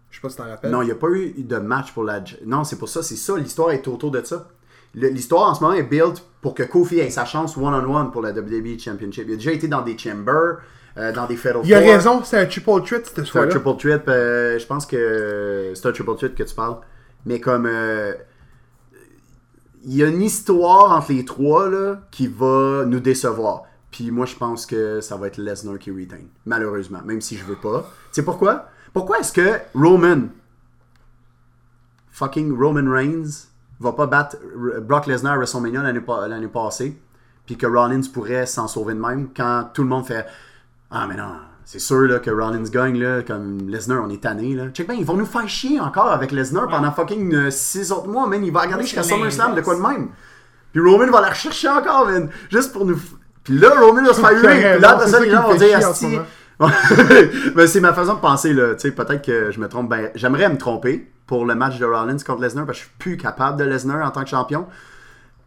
Je 0.10 0.16
sais 0.16 0.22
pas 0.22 0.30
si 0.30 0.38
t'en 0.38 0.46
rappelles. 0.48 0.72
Non, 0.72 0.82
il 0.82 0.86
n'y 0.86 0.92
a 0.92 0.96
pas 0.96 1.10
eu 1.10 1.34
de 1.38 1.58
match 1.58 1.92
pour 1.94 2.04
la. 2.04 2.22
Non, 2.46 2.64
c'est 2.64 2.78
pour 2.78 2.90
ça, 2.90 3.04
c'est 3.04 3.16
ça. 3.18 3.38
L'histoire 3.38 3.72
est 3.72 3.88
autour 3.88 4.10
de 4.12 4.22
ça. 4.24 4.48
Le- 4.96 5.10
L'histoire 5.10 5.50
en 5.50 5.54
ce 5.54 5.62
moment 5.62 5.74
est 5.76 5.84
built 5.84 6.24
pour 6.42 6.54
que 6.54 6.64
Kofi 6.64 7.00
ait 7.00 7.10
sa 7.10 7.26
chance 7.26 7.56
one-on-one 7.58 8.12
pour 8.12 8.22
la 8.22 8.32
WWE 8.32 8.80
Championship. 8.80 9.26
Il 9.28 9.34
a 9.34 9.36
déjà 9.36 9.52
été 9.52 9.68
dans 9.68 9.82
des 9.82 9.98
chambers, 9.98 10.58
euh, 10.98 11.12
dans 11.14 11.26
des 11.26 11.36
Fatal 11.38 11.62
Il 11.64 11.74
a 11.74 11.82
Four. 11.82 11.90
raison, 11.92 12.24
c'est 12.24 12.38
un 12.40 12.46
triple 12.46 12.82
threat 12.86 13.06
cette 13.06 13.26
C'est 13.26 13.40
un 13.40 13.48
triple 13.48 13.78
threat. 13.78 14.08
euh, 14.08 14.60
je 14.60 14.66
pense 14.66 14.86
que 14.86 15.72
c'est 15.74 15.86
un 15.88 15.92
triple 15.92 16.16
threat 16.16 16.36
que 16.36 16.44
tu 16.44 16.56
parles. 16.56 16.78
Mais 17.26 17.40
comme. 17.40 17.66
euh, 17.66 18.14
il 19.84 19.96
y 19.96 20.04
a 20.04 20.08
une 20.08 20.22
histoire 20.22 20.92
entre 20.92 21.12
les 21.12 21.26
trois 21.26 21.68
là, 21.70 22.02
qui 22.12 22.28
va 22.28 22.84
nous 22.86 23.00
décevoir. 23.00 23.64
Puis 23.90 24.12
moi, 24.12 24.26
je 24.28 24.36
pense 24.36 24.66
que 24.68 25.02
ça 25.02 25.18
va 25.18 25.26
être 25.28 25.38
Lesnar 25.38 25.80
qui 25.80 25.90
retain. 25.92 26.22
Malheureusement. 26.46 27.00
Même 27.04 27.20
si 27.20 27.36
je 27.36 27.44
veux 27.44 27.56
pas. 27.56 27.90
Tu 28.06 28.16
sais 28.18 28.24
pourquoi? 28.24 28.68
Pourquoi 28.94 29.20
est-ce 29.20 29.34
que 29.34 29.58
Roman, 29.74 30.28
fucking 32.12 32.56
Roman 32.58 32.90
Reigns, 32.92 33.48
va 33.80 33.94
pas 33.94 34.06
battre 34.06 34.38
R- 34.56 34.80
Brock 34.82 35.08
Lesnar 35.08 35.34
à 35.34 35.38
WrestleMania 35.38 35.82
l'année 35.82 36.02
pa- 36.02 36.28
l'année 36.28 36.48
passée? 36.48 36.98
Puis 37.46 37.58
que 37.58 37.66
Rollins 37.66 38.02
pourrait 38.14 38.46
s'en 38.46 38.68
sauver 38.68 38.94
de 38.94 39.00
même 39.00 39.30
quand 39.36 39.70
tout 39.74 39.82
le 39.84 39.90
monde 39.90 40.06
fait 40.06 40.26
Ah, 40.92 41.06
mais 41.08 41.16
non, 41.16 41.32
c'est 41.64 41.80
sûr 41.80 42.02
là, 42.02 42.20
que 42.20 42.30
Rollins 42.30 42.64
gagne, 42.64 43.00
là, 43.00 43.22
comme 43.22 43.70
Lesnar, 43.70 44.04
on 44.04 44.10
est 44.10 44.22
tanné. 44.22 44.56
Là. 44.56 44.66
Check 44.74 44.88
bien, 44.88 44.98
ils 44.98 45.06
vont 45.06 45.16
nous 45.16 45.26
faire 45.26 45.48
chier 45.48 45.80
encore 45.80 46.12
avec 46.12 46.32
Lesnar 46.32 46.68
pendant 46.68 46.92
fucking 46.92 47.50
6 47.50 47.92
autres 47.92 48.08
mois, 48.08 48.28
man. 48.28 48.44
Il 48.44 48.52
va 48.52 48.62
regarder 48.62 48.84
jusqu'à 48.84 49.04
SummerSlam, 49.04 49.56
de 49.56 49.62
quoi 49.62 49.76
de 49.76 49.82
même. 49.82 50.10
Puis 50.74 50.82
Roman 50.82 51.10
va 51.12 51.22
la 51.22 51.30
rechercher 51.30 51.70
encore, 51.70 52.08
man. 52.08 52.30
Juste 52.50 52.74
pour 52.74 52.86
nous. 52.86 53.00
Puis 53.44 53.58
là, 53.58 53.70
Roman 53.80 54.04
va 54.04 54.14
se 54.14 54.22
faire 54.22 54.32
huer. 54.32 54.74
Puis 54.74 54.82
là, 54.82 54.92
après 54.92 55.08
ça, 55.08 55.20
les 55.20 55.30
gens 55.30 55.44
vont 55.44 55.56
dire 55.56 55.78
Asti. 55.78 56.20
Mais 57.56 57.68
c'est 57.68 57.80
ma 57.80 57.94
façon 57.94 58.14
de 58.16 58.20
penser, 58.20 58.54
là. 58.54 58.76
Tu 58.76 58.82
sais, 58.82 58.92
peut-être 58.92 59.26
que 59.26 59.52
je 59.52 59.60
me 59.60 59.68
trompe. 59.68 59.90
Ben, 59.90 60.12
j'aimerais 60.14 60.50
me 60.50 60.58
tromper 60.58 61.12
pour 61.26 61.46
le 61.46 61.56
match 61.56 61.80
de 61.80 61.86
Rollins 61.86 62.18
contre 62.18 62.42
Lesnar 62.42 62.66
parce 62.66 62.78
que 62.78 62.84
je 62.84 62.90
suis 62.90 62.98
plus 63.00 63.18
capable 63.18 63.58
de 63.58 63.64
Lesnar 63.64 64.06
en 64.06 64.12
tant 64.12 64.24
que 64.24 64.30
champion. 64.30 64.68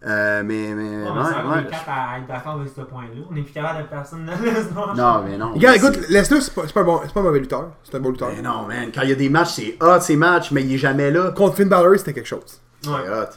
Euh, 0.07 0.43
mais, 0.45 0.75
mais, 0.75 0.83
Ouais, 0.83 1.11
ouais, 1.11 1.31
mais 1.45 1.51
ouais. 1.51 1.71
à 1.88 2.19
être 2.19 2.27
d'accord 2.29 2.61
avec 2.61 2.69
ce 2.77 2.83
point-là. 2.83 3.09
On 3.31 3.37
est 3.37 3.43
plus 3.43 3.53
capable 3.55 3.83
de 3.85 3.88
personne 3.88 4.27
de. 4.27 4.97
Non, 4.97 5.23
mais 5.27 5.38
non. 5.38 5.53
Regarde, 5.55 5.77
écoute, 5.77 5.99
Lesnar, 6.11 6.43
c'est 6.43 6.53
pas, 6.55 6.62
c'est 6.67 6.75
pas, 6.75 6.81
un 6.81 6.85
bon, 6.85 7.01
c'est 7.05 7.12
pas 7.14 7.21
un 7.21 7.23
mauvais 7.23 7.38
lutteur. 7.40 7.71
C'est 7.85 7.95
un 7.97 8.01
bon 8.01 8.11
lutteur. 8.11 8.31
Mais 8.37 8.43
non, 8.43 8.67
man. 8.67 8.90
Quand 8.95 9.01
il 9.03 9.09
y 9.09 9.12
a 9.12 9.17
des 9.17 9.31
matchs, 9.31 9.53
c'est 9.55 9.77
hot, 9.81 10.01
ces 10.01 10.17
matchs, 10.17 10.51
mais 10.51 10.62
il 10.62 10.75
est 10.75 10.79
jamais 10.79 11.11
là. 11.11 11.31
Contre 11.33 11.57
Finn 11.57 11.69
Balor, 11.69 11.95
c'était 11.99 12.12
quelque 12.12 12.27
chose. 12.29 12.61
C'est 12.83 12.90
Ouais. 12.90 13.09
hot. 13.09 13.31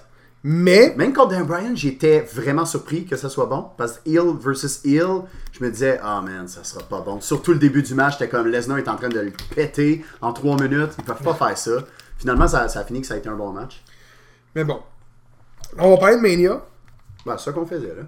Mais, 0.44 0.94
Même 0.98 1.14
contre 1.14 1.30
Dan 1.30 1.44
Bryan, 1.46 1.76
j'étais 1.76 2.20
vraiment 2.34 2.66
surpris 2.66 3.06
que 3.06 3.16
ça 3.16 3.28
soit 3.30 3.48
bon. 3.48 3.68
Parce 3.78 3.94
que 4.00 4.10
Hill 4.10 4.34
versus 4.40 4.82
Hill, 4.86 5.22
je 5.52 5.64
me 5.64 5.72
disais, 5.72 6.00
ah 6.04 6.22
man, 6.22 6.48
ça 6.48 6.64
sera 6.64 6.84
pas 6.84 7.02
bon. 7.02 7.20
Surtout 7.22 7.54
le 7.54 7.60
début 7.60 7.82
du 7.82 7.94
match, 7.96 8.14
j'étais 8.20 8.30
comme 8.30 8.48
Lesnar 8.48 8.78
est 8.78 8.88
en 8.88 8.96
train 8.96 9.10
de 9.10 9.20
le 9.20 9.32
péter 9.56 10.06
en 10.22 10.32
3 10.34 10.56
minutes. 10.62 10.92
Ils 11.00 11.04
peuvent 11.06 11.22
pas 11.24 11.34
faire 11.34 11.58
ça. 11.58 11.72
Finalement, 12.18 12.48
ça, 12.48 12.68
ça 12.70 12.82
a 12.82 12.84
fini 12.84 13.02
que 13.02 13.08
ça 13.08 13.16
a 13.16 13.18
été 13.18 13.28
un 13.30 13.36
bon 13.36 13.52
match. 13.52 13.84
mais 14.56 14.64
bon. 14.64 14.80
On 15.78 15.92
va 15.92 15.98
parler 15.98 16.16
de 16.18 16.22
Mania. 16.22 16.62
Bah, 17.26 17.36
c'est 17.38 17.46
ça 17.46 17.52
qu'on 17.52 17.66
faisait, 17.66 17.94
là. 17.96 18.04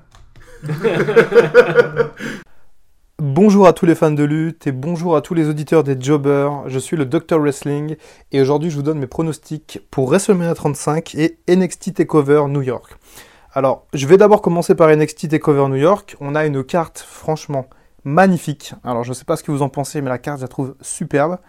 Bonjour 3.21 3.67
à 3.67 3.73
tous 3.73 3.85
les 3.85 3.95
fans 3.95 4.11
de 4.11 4.23
lutte 4.23 4.65
et 4.65 4.71
bonjour 4.71 5.17
à 5.17 5.21
tous 5.21 5.33
les 5.33 5.49
auditeurs 5.49 5.83
des 5.83 5.99
Jobbers. 5.99 6.69
Je 6.69 6.79
suis 6.79 6.95
le 6.95 7.05
Dr 7.05 7.37
Wrestling 7.37 7.97
et 8.31 8.39
aujourd'hui 8.39 8.69
je 8.69 8.77
vous 8.77 8.81
donne 8.81 8.97
mes 8.99 9.07
pronostics 9.07 9.81
pour 9.91 10.07
WrestleMania 10.07 10.53
35 10.55 11.15
et 11.15 11.37
NXT 11.49 11.95
TakeOver 11.95 12.45
New 12.47 12.61
York. 12.61 12.97
Alors, 13.53 13.87
je 13.93 14.07
vais 14.07 14.15
d'abord 14.15 14.41
commencer 14.41 14.73
par 14.73 14.89
NXT 14.95 15.31
TakeOver 15.31 15.67
New 15.67 15.75
York. 15.75 16.15
On 16.21 16.33
a 16.33 16.45
une 16.45 16.63
carte 16.63 16.99
franchement 16.99 17.65
magnifique. 18.05 18.73
Alors, 18.85 19.03
je 19.03 19.09
ne 19.09 19.13
sais 19.13 19.25
pas 19.25 19.35
ce 19.35 19.43
que 19.43 19.51
vous 19.51 19.63
en 19.63 19.69
pensez, 19.69 19.99
mais 20.01 20.09
la 20.09 20.17
carte, 20.17 20.37
je 20.37 20.43
la 20.43 20.47
trouve 20.47 20.75
superbe. 20.79 21.39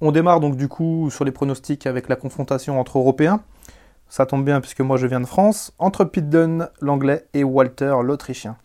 On 0.00 0.12
démarre 0.12 0.38
donc 0.38 0.56
du 0.56 0.68
coup 0.68 1.10
sur 1.10 1.24
les 1.24 1.32
pronostics 1.32 1.86
avec 1.86 2.08
la 2.08 2.14
confrontation 2.14 2.78
entre 2.78 2.98
Européens. 2.98 3.40
Ça 4.08 4.26
tombe 4.26 4.44
bien 4.44 4.60
puisque 4.60 4.80
moi 4.80 4.96
je 4.96 5.06
viens 5.06 5.20
de 5.20 5.26
France, 5.26 5.72
entre 5.78 6.04
Pete 6.04 6.28
Dunne, 6.28 6.68
l'anglais, 6.80 7.26
et 7.34 7.44
Walter, 7.44 7.94
l'autrichien. 8.02 8.56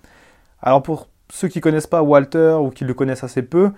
Alors 0.62 0.84
pour 0.84 1.10
ceux 1.30 1.48
qui 1.48 1.62
connaissent 1.62 1.88
pas 1.88 2.04
Walter 2.04 2.58
ou 2.62 2.70
qui 2.70 2.86
le 2.86 2.94
connaissent 2.94 3.24
assez 3.24 3.42
peu, 3.42 3.72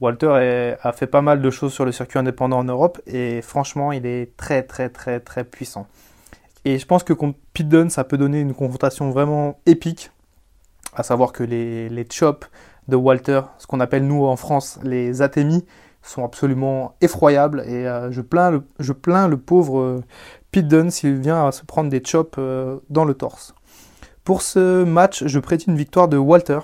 Walter 0.00 0.76
a 0.80 0.92
fait 0.92 1.06
pas 1.06 1.20
mal 1.20 1.42
de 1.42 1.50
choses 1.50 1.72
sur 1.72 1.84
le 1.84 1.92
circuit 1.92 2.18
indépendant 2.18 2.58
en 2.58 2.64
Europe 2.64 3.00
et 3.06 3.42
franchement 3.42 3.92
il 3.92 4.06
est 4.06 4.34
très 4.36 4.62
très 4.62 4.88
très 4.88 5.20
très 5.20 5.44
puissant. 5.44 5.86
Et 6.64 6.78
je 6.78 6.86
pense 6.86 7.04
que 7.04 7.12
contre 7.12 7.38
Pete 7.52 7.68
Dunne 7.68 7.90
ça 7.90 8.04
peut 8.04 8.16
donner 8.16 8.40
une 8.40 8.54
confrontation 8.54 9.10
vraiment 9.10 9.60
épique, 9.66 10.10
à 10.94 11.02
savoir 11.02 11.32
que 11.32 11.42
les, 11.42 12.06
chops 12.10 12.48
de 12.88 12.96
Walter, 12.96 13.42
ce 13.58 13.66
qu'on 13.66 13.80
appelle 13.80 14.06
nous 14.06 14.24
en 14.24 14.36
France 14.36 14.78
les 14.82 15.22
atémis, 15.22 15.64
sont 16.02 16.24
absolument 16.24 16.94
effroyables 17.02 17.62
et 17.66 17.86
euh, 17.86 18.10
je, 18.10 18.22
plains 18.22 18.50
le, 19.28 19.36
pauvre 19.36 20.02
Pete 20.52 20.68
Dunne 20.68 20.90
s'il 20.90 21.16
vient 21.16 21.46
à 21.46 21.52
se 21.52 21.64
prendre 21.64 21.90
des 21.90 22.02
chops 22.04 22.36
euh, 22.38 22.78
dans 22.88 23.04
le 23.04 23.14
torse. 23.14 23.54
Pour 24.24 24.42
ce 24.42 24.84
match, 24.84 25.24
je 25.26 25.38
prédis 25.38 25.66
une 25.66 25.76
victoire 25.76 26.08
de 26.08 26.16
Walter. 26.16 26.60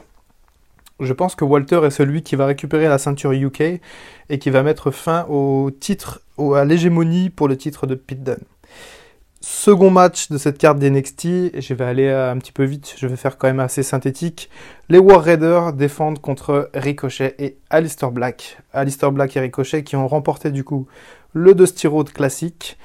Je 1.01 1.12
pense 1.12 1.35
que 1.35 1.44
Walter 1.44 1.81
est 1.85 1.90
celui 1.90 2.22
qui 2.22 2.37
va 2.37 2.46
récupérer 2.46 2.88
la 2.88 2.99
ceinture 2.99 3.33
UK 3.33 3.81
et 4.31 4.38
qui 4.38 4.51
va 4.51 4.62
mettre 4.62 4.90
fin 4.90 5.25
au 5.29 5.70
titre, 5.70 6.22
à 6.38 6.64
l'hégémonie 6.64 7.31
pour 7.31 7.49
le 7.49 7.57
titre 7.57 7.87
de 7.87 7.94
Pete 7.94 8.22
Dunne. 8.22 8.44
Second 9.40 9.90
match 9.90 10.31
de 10.31 10.38
cette 10.38 10.59
carte 10.59 10.79
d'NXT, 10.79 11.25
et 11.25 11.61
je 11.61 11.75
vais 11.75 11.85
aller 11.85 12.09
euh, 12.09 12.33
un 12.33 12.38
petit 12.38 12.51
peu 12.51 12.64
vite, 12.64 12.94
je 12.96 13.07
vais 13.07 13.16
faire 13.16 13.38
quand 13.38 13.46
même 13.46 13.61
assez 13.61 13.85
synthétique. 13.85 14.51
Les 14.88 14.99
War 14.99 15.22
Raiders 15.22 15.72
défendent 15.72 16.20
contre 16.20 16.70
Ricochet 16.75 17.37
et 17.38 17.57
Alistair 17.70 18.11
Black. 18.11 18.59
Alistair 18.72 19.12
Black 19.12 19.37
et 19.37 19.40
Ricochet 19.40 19.85
qui 19.85 19.94
ont 19.94 20.09
remporté 20.09 20.51
du 20.51 20.64
coup 20.64 20.88
le 21.33 21.55
Dusty 21.55 21.87
Road 21.87 22.11
classique, 22.11 22.79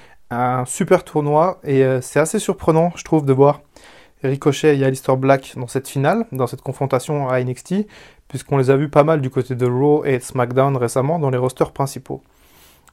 super 0.65 1.03
tournoi, 1.03 1.59
et 1.63 1.83
euh, 1.83 2.01
c'est 2.01 2.19
assez 2.19 2.39
surprenant, 2.39 2.91
je 2.95 3.03
trouve, 3.03 3.25
de 3.25 3.33
voir 3.33 3.61
Ricochet 4.23 4.77
et 4.77 4.85
Alistair 4.85 5.17
Black 5.17 5.53
dans 5.57 5.67
cette 5.67 5.87
finale, 5.87 6.25
dans 6.31 6.47
cette 6.47 6.61
confrontation 6.61 7.27
à 7.27 7.43
NXT, 7.43 7.87
puisqu'on 8.27 8.57
les 8.57 8.69
a 8.69 8.77
vus 8.77 8.89
pas 8.89 9.03
mal 9.03 9.21
du 9.21 9.29
côté 9.29 9.55
de 9.55 9.65
Raw 9.65 10.05
et 10.05 10.19
SmackDown 10.19 10.77
récemment 10.77 11.19
dans 11.19 11.29
les 11.29 11.37
rosters 11.37 11.71
principaux. 11.71 12.21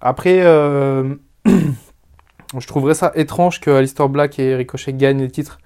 Après, 0.01 0.41
euh, 0.41 1.14
je 1.47 2.66
trouverais 2.66 2.95
ça 2.95 3.12
étrange 3.14 3.61
que 3.61 3.70
Alistair 3.70 4.09
Black 4.09 4.39
et 4.39 4.55
Ricochet 4.55 4.95
gagnent 4.95 5.20
les 5.20 5.30
titres 5.30 5.59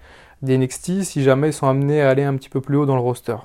des 0.42 0.58
NXT 0.58 1.02
si 1.02 1.22
jamais 1.22 1.50
ils 1.50 1.52
sont 1.52 1.68
amenés 1.68 2.02
à 2.02 2.10
aller 2.10 2.24
un 2.24 2.36
petit 2.36 2.48
peu 2.48 2.60
plus 2.60 2.76
haut 2.76 2.86
dans 2.86 2.96
le 2.96 3.02
roster. 3.02 3.36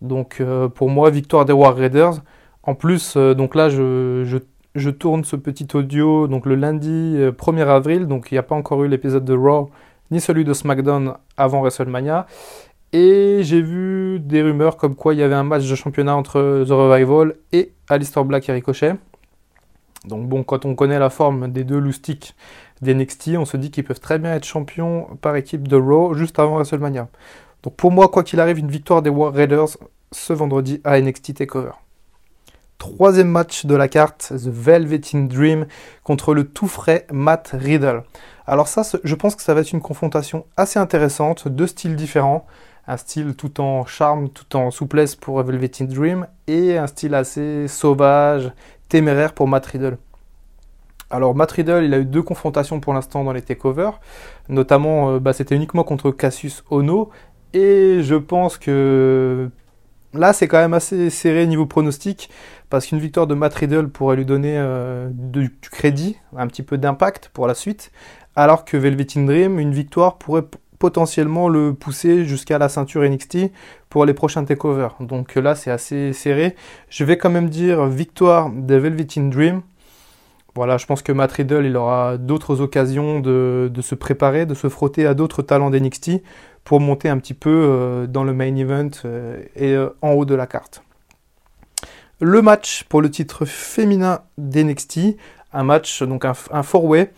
Donc 0.00 0.38
euh, 0.40 0.68
pour 0.68 0.88
moi, 0.88 1.10
victoire 1.10 1.44
des 1.44 1.52
War 1.52 1.76
Raiders. 1.76 2.22
En 2.64 2.76
plus, 2.76 3.16
donc 3.16 3.56
là, 3.56 3.68
je, 3.68 4.22
je, 4.24 4.38
je 4.74 4.90
tourne 4.90 5.24
ce 5.24 5.36
petit 5.36 5.68
audio 5.74 6.26
donc 6.28 6.46
le 6.46 6.54
lundi 6.54 7.14
euh, 7.16 7.32
1er 7.32 7.66
avril, 7.66 8.06
donc 8.06 8.30
il 8.30 8.34
n'y 8.34 8.38
a 8.38 8.42
pas 8.42 8.54
encore 8.54 8.82
eu 8.84 8.88
l'épisode 8.88 9.24
de 9.24 9.34
Raw 9.34 9.70
ni 10.10 10.20
celui 10.20 10.44
de 10.44 10.52
SmackDown 10.52 11.14
avant 11.36 11.60
WrestleMania. 11.60 12.26
Et 12.92 13.40
j'ai 13.42 13.62
vu 13.62 14.20
des 14.20 14.42
rumeurs 14.42 14.76
comme 14.76 14.94
quoi 14.94 15.14
il 15.14 15.20
y 15.20 15.22
avait 15.22 15.34
un 15.34 15.44
match 15.44 15.68
de 15.68 15.74
championnat 15.74 16.14
entre 16.14 16.64
The 16.66 16.70
Revival 16.70 17.34
et 17.52 17.72
Alistair 17.88 18.24
Black 18.24 18.48
et 18.48 18.52
Ricochet. 18.52 18.96
Donc 20.04 20.28
bon, 20.28 20.42
quand 20.42 20.66
on 20.66 20.74
connaît 20.74 20.98
la 20.98 21.08
forme 21.08 21.50
des 21.50 21.64
deux 21.64 21.78
loustiques 21.78 22.34
d'NXT, 22.82 23.30
on 23.38 23.46
se 23.46 23.56
dit 23.56 23.70
qu'ils 23.70 23.84
peuvent 23.84 24.00
très 24.00 24.18
bien 24.18 24.34
être 24.34 24.44
champions 24.44 25.08
par 25.22 25.36
équipe 25.36 25.66
de 25.66 25.76
Raw 25.76 26.14
juste 26.14 26.38
avant 26.38 26.56
WrestleMania. 26.56 27.08
Donc 27.62 27.76
pour 27.76 27.92
moi, 27.92 28.08
quoi 28.08 28.22
qu'il 28.24 28.40
arrive, 28.40 28.58
une 28.58 28.70
victoire 28.70 29.00
des 29.00 29.10
War 29.10 29.32
Raiders 29.32 29.78
ce 30.10 30.32
vendredi 30.34 30.80
à 30.84 31.00
NXT 31.00 31.34
TakeOver. 31.34 31.72
Troisième 32.82 33.28
match 33.28 33.64
de 33.64 33.76
la 33.76 33.86
carte, 33.86 34.32
The 34.36 34.48
Velveteen 34.48 35.28
Dream 35.28 35.66
contre 36.02 36.34
le 36.34 36.48
tout 36.48 36.66
frais 36.66 37.06
Matt 37.12 37.54
Riddle. 37.54 38.02
Alors 38.44 38.66
ça, 38.66 38.82
je 39.04 39.14
pense 39.14 39.36
que 39.36 39.42
ça 39.42 39.54
va 39.54 39.60
être 39.60 39.70
une 39.70 39.80
confrontation 39.80 40.46
assez 40.56 40.80
intéressante, 40.80 41.46
deux 41.46 41.68
styles 41.68 41.94
différents. 41.94 42.44
Un 42.88 42.96
style 42.96 43.36
tout 43.36 43.60
en 43.60 43.86
charme, 43.86 44.30
tout 44.30 44.56
en 44.56 44.72
souplesse 44.72 45.14
pour 45.14 45.40
Velveteen 45.44 45.86
Dream, 45.86 46.26
et 46.48 46.76
un 46.76 46.88
style 46.88 47.14
assez 47.14 47.68
sauvage, 47.68 48.50
téméraire 48.88 49.32
pour 49.32 49.46
Matt 49.46 49.64
Riddle. 49.66 49.96
Alors 51.08 51.36
Matt 51.36 51.52
Riddle, 51.52 51.84
il 51.84 51.94
a 51.94 51.98
eu 52.00 52.04
deux 52.04 52.24
confrontations 52.24 52.80
pour 52.80 52.94
l'instant 52.94 53.22
dans 53.22 53.32
les 53.32 53.42
takeovers, 53.42 54.00
notamment 54.48 55.12
euh, 55.12 55.18
bah, 55.20 55.32
c'était 55.32 55.54
uniquement 55.54 55.84
contre 55.84 56.10
Cassius 56.10 56.64
Ono, 56.70 57.10
et 57.52 58.00
je 58.02 58.16
pense 58.16 58.58
que 58.58 59.50
là 60.14 60.32
c'est 60.32 60.48
quand 60.48 60.58
même 60.58 60.74
assez 60.74 61.10
serré 61.10 61.46
niveau 61.46 61.64
pronostic, 61.64 62.28
parce 62.72 62.86
qu'une 62.86 63.00
victoire 63.00 63.26
de 63.26 63.34
Matt 63.34 63.52
Riddle 63.52 63.90
pourrait 63.90 64.16
lui 64.16 64.24
donner 64.24 64.54
euh, 64.56 65.10
du, 65.12 65.54
crédit, 65.60 66.16
un 66.34 66.46
petit 66.46 66.62
peu 66.62 66.78
d'impact 66.78 67.28
pour 67.34 67.46
la 67.46 67.52
suite, 67.52 67.92
alors 68.34 68.64
que 68.64 68.78
Velveteen 68.78 69.26
Dream, 69.26 69.58
une 69.58 69.72
victoire 69.72 70.16
pourrait 70.16 70.44
potentiellement 70.78 71.50
le 71.50 71.74
pousser 71.74 72.24
jusqu'à 72.24 72.56
la 72.56 72.70
ceinture 72.70 73.02
NXT 73.02 73.52
pour 73.90 74.06
les 74.06 74.14
prochains 74.14 74.46
takeovers. 74.46 74.96
Donc 75.00 75.34
là 75.34 75.54
c'est 75.54 75.70
assez 75.70 76.14
serré. 76.14 76.56
Je 76.88 77.04
vais 77.04 77.18
quand 77.18 77.28
même 77.28 77.50
dire 77.50 77.84
victoire 77.88 78.48
de 78.48 78.74
Velveteen 78.74 79.28
Dream. 79.28 79.60
Voilà, 80.54 80.78
je 80.78 80.86
pense 80.86 81.02
que 81.02 81.12
Matt 81.12 81.32
Riddle, 81.32 81.66
il 81.66 81.76
aura 81.76 82.16
d'autres 82.16 82.62
occasions 82.62 83.20
de, 83.20 83.70
se 83.82 83.94
préparer, 83.94 84.46
de 84.46 84.54
se 84.54 84.70
frotter 84.70 85.06
à 85.06 85.12
d'autres 85.12 85.42
talents 85.42 85.68
d'NXT 85.68 86.22
pour 86.64 86.80
monter 86.80 87.10
un 87.10 87.18
petit 87.18 87.34
peu 87.34 87.50
euh, 87.50 88.06
dans 88.06 88.24
le 88.24 88.32
main 88.32 88.56
event 88.56 88.88
euh, 89.04 89.42
et 89.56 89.76
en 90.00 90.12
haut 90.12 90.24
de 90.24 90.34
la 90.34 90.46
carte. 90.46 90.82
Le 92.24 92.40
match 92.40 92.84
pour 92.84 93.02
le 93.02 93.10
titre 93.10 93.44
féminin 93.44 94.20
d'NXT, 94.38 95.16
un 95.52 95.64
match, 95.64 96.04
donc 96.04 96.24
un, 96.24 96.34
un 96.52 96.62
four-way. 96.62 97.12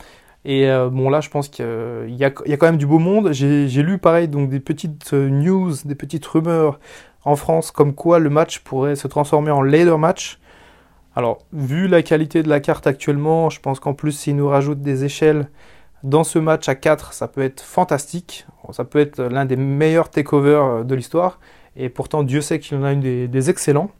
Et 0.46 0.66
euh, 0.70 0.88
bon, 0.88 1.10
là, 1.10 1.20
je 1.20 1.28
pense 1.28 1.50
qu'il 1.50 1.66
y, 2.08 2.24
a- 2.24 2.30
quand 2.30 2.62
même 2.66 2.78
du 2.78 2.86
beau 2.86 2.98
monde. 2.98 3.30
J'ai 3.32 3.82
lu 3.82 3.98
pareil, 3.98 4.28
donc 4.28 4.48
des 4.48 4.60
petites 4.60 5.12
euh, 5.12 5.28
news, 5.28 5.72
des 5.84 5.94
petites 5.94 6.24
rumeurs 6.24 6.80
en 7.26 7.36
France, 7.36 7.70
comme 7.70 7.94
quoi 7.94 8.18
le 8.18 8.30
match 8.30 8.60
pourrait 8.60 8.96
se 8.96 9.06
transformer 9.06 9.50
en 9.50 9.60
ladder 9.60 9.98
match. 9.98 10.38
Alors, 11.14 11.38
vu 11.52 11.86
la 11.86 12.02
qualité 12.02 12.42
de 12.42 12.48
la 12.48 12.60
carte 12.60 12.86
actuellement, 12.86 13.50
je 13.50 13.60
pense 13.60 13.80
qu'en 13.80 13.92
plus, 13.92 14.12
s'ils 14.12 14.36
nous 14.36 14.48
rajoutent 14.48 14.80
des 14.80 15.04
échelles 15.04 15.48
dans 16.02 16.24
ce 16.24 16.38
match 16.38 16.66
à 16.68 16.74
4, 16.76 17.12
ça 17.12 17.28
peut 17.28 17.42
être 17.42 17.60
fantastique. 17.60 18.46
Ça 18.72 18.84
peut 18.84 19.00
être 19.00 19.22
l'un 19.22 19.44
des 19.44 19.56
meilleurs 19.56 20.08
takeovers 20.08 20.86
de 20.86 20.94
l'histoire. 20.94 21.40
Et 21.76 21.90
pourtant, 21.90 22.22
Dieu 22.22 22.40
sait 22.40 22.58
qu'il 22.58 22.78
en 22.78 22.84
a 22.84 22.92
une 22.92 23.00
des, 23.00 23.28
des 23.28 23.50
excellents. 23.50 23.90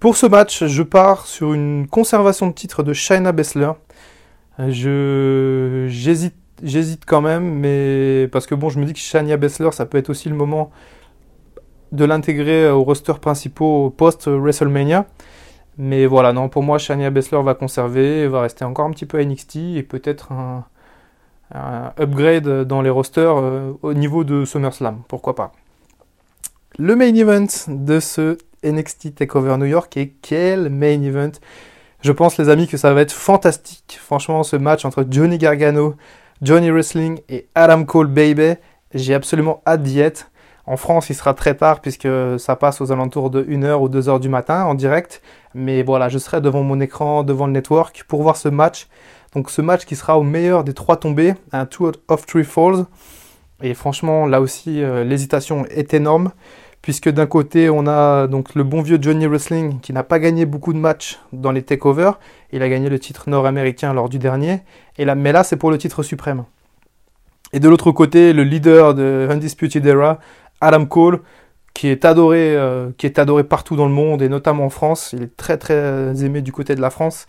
Pour 0.00 0.16
ce 0.16 0.26
match, 0.26 0.64
je 0.64 0.82
pars 0.82 1.26
sur 1.26 1.54
une 1.54 1.86
conservation 1.88 2.46
de 2.46 2.52
titre 2.52 2.82
de 2.82 2.92
Shayna 2.92 3.32
Baszler. 3.32 3.72
Je 4.58 5.86
j'hésite 5.88 6.34
j'hésite 6.62 7.04
quand 7.06 7.20
même, 7.20 7.44
mais 7.44 8.28
parce 8.32 8.46
que 8.46 8.54
bon, 8.54 8.68
je 8.68 8.78
me 8.78 8.84
dis 8.84 8.92
que 8.92 8.98
Shania 8.98 9.36
Baszler, 9.36 9.72
ça 9.72 9.86
peut 9.86 9.98
être 9.98 10.10
aussi 10.10 10.28
le 10.28 10.34
moment 10.34 10.70
de 11.92 12.04
l'intégrer 12.04 12.70
au 12.70 12.82
roster 12.82 13.14
principal 13.20 13.90
post 13.96 14.28
WrestleMania. 14.28 15.06
Mais 15.78 16.06
voilà, 16.06 16.32
non, 16.32 16.48
pour 16.48 16.62
moi, 16.62 16.78
Shania 16.78 17.10
Baszler 17.10 17.42
va 17.42 17.54
conserver, 17.54 18.26
va 18.26 18.42
rester 18.42 18.64
encore 18.64 18.86
un 18.86 18.90
petit 18.90 19.06
peu 19.06 19.18
à 19.18 19.24
NXT 19.24 19.56
et 19.76 19.82
peut-être 19.82 20.32
un, 20.32 20.64
un 21.54 21.92
upgrade 22.00 22.64
dans 22.64 22.82
les 22.82 22.90
rosters 22.90 23.36
euh, 23.36 23.72
au 23.82 23.94
niveau 23.94 24.24
de 24.24 24.44
SummerSlam, 24.44 25.02
pourquoi 25.06 25.34
pas. 25.34 25.52
Le 26.78 26.96
main 26.96 27.14
event 27.14 27.46
de 27.68 28.00
ce 28.00 28.38
NXT 28.64 29.14
TakeOver 29.14 29.56
New 29.58 29.66
York 29.66 29.96
et 29.96 30.14
quel 30.22 30.70
main 30.70 31.02
event 31.02 31.32
Je 32.02 32.12
pense, 32.12 32.38
les 32.38 32.48
amis, 32.48 32.68
que 32.68 32.76
ça 32.76 32.94
va 32.94 33.00
être 33.02 33.12
fantastique. 33.12 33.98
Franchement, 34.00 34.42
ce 34.42 34.56
match 34.56 34.84
entre 34.84 35.06
Johnny 35.08 35.38
Gargano, 35.38 35.94
Johnny 36.42 36.70
Wrestling 36.70 37.20
et 37.28 37.48
Adam 37.54 37.84
Cole 37.84 38.06
Baby, 38.06 38.54
j'ai 38.94 39.14
absolument 39.14 39.62
hâte 39.66 39.82
d'y 39.82 40.00
être. 40.00 40.30
En 40.66 40.76
France, 40.76 41.08
il 41.08 41.14
sera 41.14 41.32
très 41.32 41.54
tard 41.54 41.80
puisque 41.80 42.08
ça 42.38 42.54
passe 42.54 42.80
aux 42.82 42.92
alentours 42.92 43.30
de 43.30 43.42
1h 43.42 43.74
ou 43.80 43.88
2h 43.88 44.20
du 44.20 44.28
matin 44.28 44.64
en 44.64 44.74
direct. 44.74 45.22
Mais 45.54 45.82
voilà, 45.82 46.10
je 46.10 46.18
serai 46.18 46.42
devant 46.42 46.62
mon 46.62 46.78
écran, 46.80 47.22
devant 47.22 47.46
le 47.46 47.52
network 47.52 48.04
pour 48.06 48.22
voir 48.22 48.36
ce 48.36 48.50
match. 48.50 48.86
Donc 49.34 49.50
ce 49.50 49.62
match 49.62 49.86
qui 49.86 49.96
sera 49.96 50.18
au 50.18 50.22
meilleur 50.22 50.64
des 50.64 50.74
trois 50.74 50.98
tombées, 50.98 51.34
un 51.52 51.64
two 51.64 51.90
of 52.08 52.26
three 52.26 52.44
falls. 52.44 52.84
Et 53.62 53.74
franchement, 53.74 54.26
là 54.26 54.40
aussi, 54.40 54.82
euh, 54.82 55.04
l'hésitation 55.04 55.64
est 55.66 55.94
énorme. 55.94 56.32
Puisque 56.88 57.10
d'un 57.10 57.26
côté, 57.26 57.68
on 57.68 57.86
a 57.86 58.26
donc 58.28 58.54
le 58.54 58.64
bon 58.64 58.80
vieux 58.80 58.96
Johnny 58.98 59.26
Wrestling 59.26 59.78
qui 59.80 59.92
n'a 59.92 60.04
pas 60.04 60.18
gagné 60.18 60.46
beaucoup 60.46 60.72
de 60.72 60.78
matchs 60.78 61.20
dans 61.34 61.52
les 61.52 61.60
takeovers. 61.60 62.18
Il 62.50 62.62
a 62.62 62.68
gagné 62.70 62.88
le 62.88 62.98
titre 62.98 63.28
nord-américain 63.28 63.92
lors 63.92 64.08
du 64.08 64.18
dernier. 64.18 64.60
Et 64.96 65.04
là, 65.04 65.14
mais 65.14 65.30
là, 65.30 65.44
c'est 65.44 65.58
pour 65.58 65.70
le 65.70 65.76
titre 65.76 66.02
suprême. 66.02 66.44
Et 67.52 67.60
de 67.60 67.68
l'autre 67.68 67.92
côté, 67.92 68.32
le 68.32 68.42
leader 68.42 68.94
de 68.94 69.28
Undisputed 69.30 69.84
Era, 69.84 70.18
Adam 70.62 70.86
Cole, 70.86 71.20
qui 71.74 71.88
est 71.88 72.06
adoré, 72.06 72.56
euh, 72.56 72.88
qui 72.96 73.04
est 73.04 73.18
adoré 73.18 73.44
partout 73.44 73.76
dans 73.76 73.86
le 73.86 73.92
monde 73.92 74.22
et 74.22 74.30
notamment 74.30 74.64
en 74.64 74.70
France. 74.70 75.10
Il 75.12 75.24
est 75.24 75.36
très 75.36 75.58
très 75.58 76.24
aimé 76.24 76.40
du 76.40 76.52
côté 76.52 76.74
de 76.74 76.80
la 76.80 76.88
France. 76.88 77.26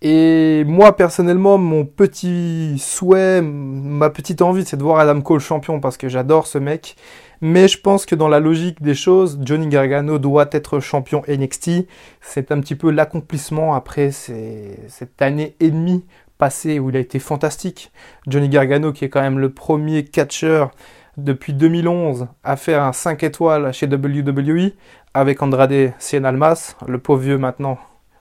Et 0.00 0.64
moi 0.66 0.96
personnellement, 0.96 1.58
mon 1.58 1.84
petit 1.84 2.78
souhait, 2.78 3.42
ma 3.42 4.08
petite 4.08 4.40
envie, 4.40 4.64
c'est 4.64 4.78
de 4.78 4.82
voir 4.82 5.00
Adam 5.00 5.20
Cole 5.20 5.40
champion 5.40 5.80
parce 5.80 5.98
que 5.98 6.08
j'adore 6.08 6.46
ce 6.46 6.56
mec. 6.56 6.96
Mais 7.40 7.68
je 7.68 7.78
pense 7.78 8.06
que 8.06 8.14
dans 8.14 8.28
la 8.28 8.40
logique 8.40 8.82
des 8.82 8.94
choses, 8.94 9.38
Johnny 9.42 9.68
Gargano 9.68 10.18
doit 10.18 10.48
être 10.52 10.80
champion 10.80 11.22
NXT. 11.28 11.86
C'est 12.20 12.50
un 12.50 12.60
petit 12.60 12.74
peu 12.74 12.90
l'accomplissement 12.90 13.74
après 13.74 14.10
cette 14.10 15.20
année 15.20 15.54
et 15.60 15.70
demie 15.70 16.04
passée 16.38 16.78
où 16.78 16.90
il 16.90 16.96
a 16.96 17.00
été 17.00 17.18
fantastique. 17.18 17.92
Johnny 18.26 18.48
Gargano 18.48 18.92
qui 18.92 19.04
est 19.04 19.08
quand 19.08 19.22
même 19.22 19.38
le 19.38 19.50
premier 19.50 20.04
catcheur 20.04 20.70
depuis 21.16 21.54
2011 21.54 22.28
à 22.44 22.56
faire 22.56 22.82
un 22.82 22.92
5 22.92 23.22
étoiles 23.22 23.72
chez 23.72 23.86
WWE 23.86 24.72
avec 25.14 25.42
Andrade 25.42 25.92
Cien 25.98 26.24
Almas, 26.24 26.76
le 26.86 26.98
pauvre 26.98 27.22
vieux 27.22 27.38
maintenant. 27.38 27.78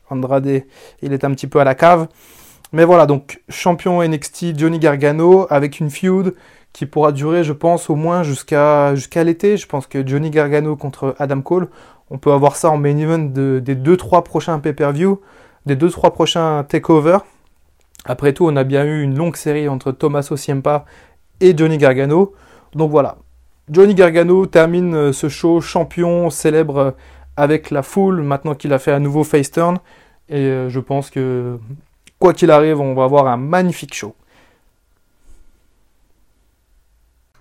Andrade, 0.09 0.63
il 1.01 1.13
est 1.13 1.24
un 1.24 1.32
petit 1.32 1.47
peu 1.47 1.59
à 1.59 1.63
la 1.63 1.76
cave. 1.76 2.07
Mais 2.72 2.86
voilà, 2.86 3.05
donc 3.05 3.41
champion 3.49 4.03
NXT 4.03 4.57
Johnny 4.57 4.80
Gargano 4.80 5.47
avec 5.49 5.80
une 5.80 5.89
feud 5.89 6.36
qui 6.76 6.86
pourra 6.86 7.13
durer, 7.13 7.45
je 7.45 7.53
pense, 7.53 7.89
au 7.89 7.95
moins 7.95 8.21
jusqu'à 8.23 8.93
l'été. 9.23 9.55
Je 9.55 9.65
pense 9.65 9.88
que 9.88 10.05
Johnny 10.05 10.30
Gargano 10.30 10.76
contre 10.76 11.15
Adam 11.19 11.39
Cole, 11.39 11.69
on 12.09 12.17
peut 12.17 12.34
avoir 12.34 12.57
ça 12.57 12.69
en 12.69 12.78
main 12.78 12.97
event 12.97 13.17
de- 13.17 13.61
des 13.63 13.76
2-3 13.76 14.26
prochains 14.26 14.59
pay-per-view, 14.59 15.21
des 15.65 15.78
2-3 15.78 16.11
prochains 16.11 16.65
takeovers. 16.67 17.23
Après 18.03 18.34
tout, 18.34 18.45
on 18.45 18.57
a 18.57 18.65
bien 18.65 18.84
eu 18.84 19.01
une 19.03 19.15
longue 19.15 19.38
série 19.38 19.69
entre 19.69 19.93
Tommaso 19.93 20.36
Ciampa 20.36 20.84
et 21.39 21.55
Johnny 21.57 21.78
Gargano. 21.78 22.34
Donc 22.73 22.91
voilà, 22.91 23.15
Johnny 23.71 23.95
Gargano 23.95 24.45
termine 24.45 24.93
euh, 24.95 25.13
ce 25.13 25.30
show 25.30 25.61
champion, 25.61 26.30
célèbre 26.30 26.78
euh, 26.78 26.91
avec 27.38 27.71
la 27.71 27.84
foule, 27.84 28.21
maintenant 28.21 28.53
qu'il 28.53 28.73
a 28.73 28.80
fait 28.80 28.91
un 28.91 28.99
nouveau 28.99 29.23
face 29.23 29.49
turn. 29.49 29.78
Et 30.28 30.39
euh, 30.39 30.67
je 30.69 30.82
pense 30.82 31.09
que, 31.09 31.57
quoi 32.19 32.34
qu'il 32.34 32.51
arrive, 32.51 32.82
on 32.82 32.93
va 32.95 33.05
avoir 33.05 33.28
un 33.28 33.38
magnifique 33.38 33.93
show. 33.93 34.13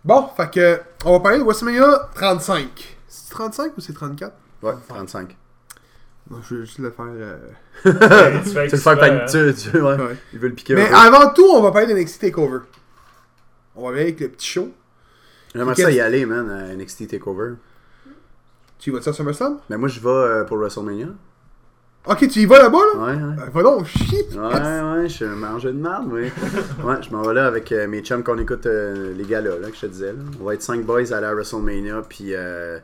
Bon, 0.04 0.28
fait 0.36 0.50
que, 0.50 0.80
on 1.06 1.12
va 1.12 1.20
parler 1.20 1.38
de 1.38 1.44
WrestleMania 1.44 2.10
35. 2.14 2.96
C'est 3.08 3.30
35 3.30 3.72
ou 3.76 3.80
c'est 3.80 3.92
34 3.94 4.32
Ouais, 4.62 4.72
35. 4.88 5.36
Non, 6.30 6.38
je 6.48 6.54
vais 6.56 6.64
juste 6.66 6.78
le 6.78 6.90
faire. 6.90 7.04
euh, 7.08 7.38
tu 7.84 7.90
fais 7.92 8.40
Tu 8.42 8.50
veux 8.54 8.62
le 8.70 8.76
faire 8.76 8.98
paniquer, 8.98 9.54
tu, 9.54 9.70
tu- 9.70 9.80
ouais. 9.80 9.94
Ouais. 9.96 10.16
Il 10.32 10.38
veut 10.38 10.48
le 10.48 10.54
piquer 10.54 10.74
Mais 10.74 10.88
avant 10.92 11.30
tout, 11.30 11.46
on 11.46 11.60
va 11.62 11.70
parler 11.70 11.86
de 11.92 11.98
NXT 11.98 12.20
Takeover. 12.20 12.60
On 13.76 13.84
va 13.84 13.90
aller 13.94 14.02
avec 14.02 14.20
le 14.20 14.28
petit 14.28 14.46
show. 14.48 14.70
J'aimerais 15.54 15.74
ça 15.74 15.90
y 15.90 16.00
aller, 16.00 16.24
man, 16.26 16.50
à 16.50 16.74
NXT 16.74 17.08
TakeOver. 17.08 17.54
Tu 18.78 18.90
y 18.90 18.92
vas-tu 18.92 19.08
à 19.08 19.12
SummerSlam? 19.12 19.58
Mais 19.70 19.76
moi, 19.76 19.88
je 19.88 20.00
vais 20.00 20.08
euh, 20.08 20.44
pour 20.44 20.56
WrestleMania. 20.58 21.06
Ok, 22.06 22.28
tu 22.28 22.40
y 22.40 22.44
vas 22.44 22.58
là-bas 22.58 22.78
là? 22.94 23.00
Ouais, 23.00 23.12
ouais. 23.14 23.42
Euh, 23.46 23.50
Va 23.54 23.62
donc, 23.62 23.86
shit 23.86 24.34
Ouais, 24.34 24.42
ouais, 24.42 25.08
je 25.08 25.14
suis 25.14 25.24
un 25.24 25.30
de 25.30 25.72
merde, 25.72 26.08
oui. 26.10 26.30
Ouais, 26.84 26.96
je 27.00 27.10
m'en 27.10 27.22
vais 27.22 27.32
là 27.32 27.46
avec 27.46 27.72
euh, 27.72 27.86
mes 27.88 28.02
chums 28.02 28.22
qu'on 28.22 28.38
écoute 28.38 28.66
euh, 28.66 29.14
les 29.16 29.24
gars-là, 29.24 29.58
là, 29.58 29.70
que 29.70 29.74
je 29.76 29.80
te 29.80 29.86
disais. 29.86 30.12
là. 30.12 30.18
On 30.38 30.44
va 30.44 30.52
être 30.52 30.60
5 30.62 30.84
boys 30.84 31.14
à 31.14 31.20
la 31.22 31.32
WrestleMania, 31.32 32.02
puis 32.06 32.34
euh, 32.34 32.78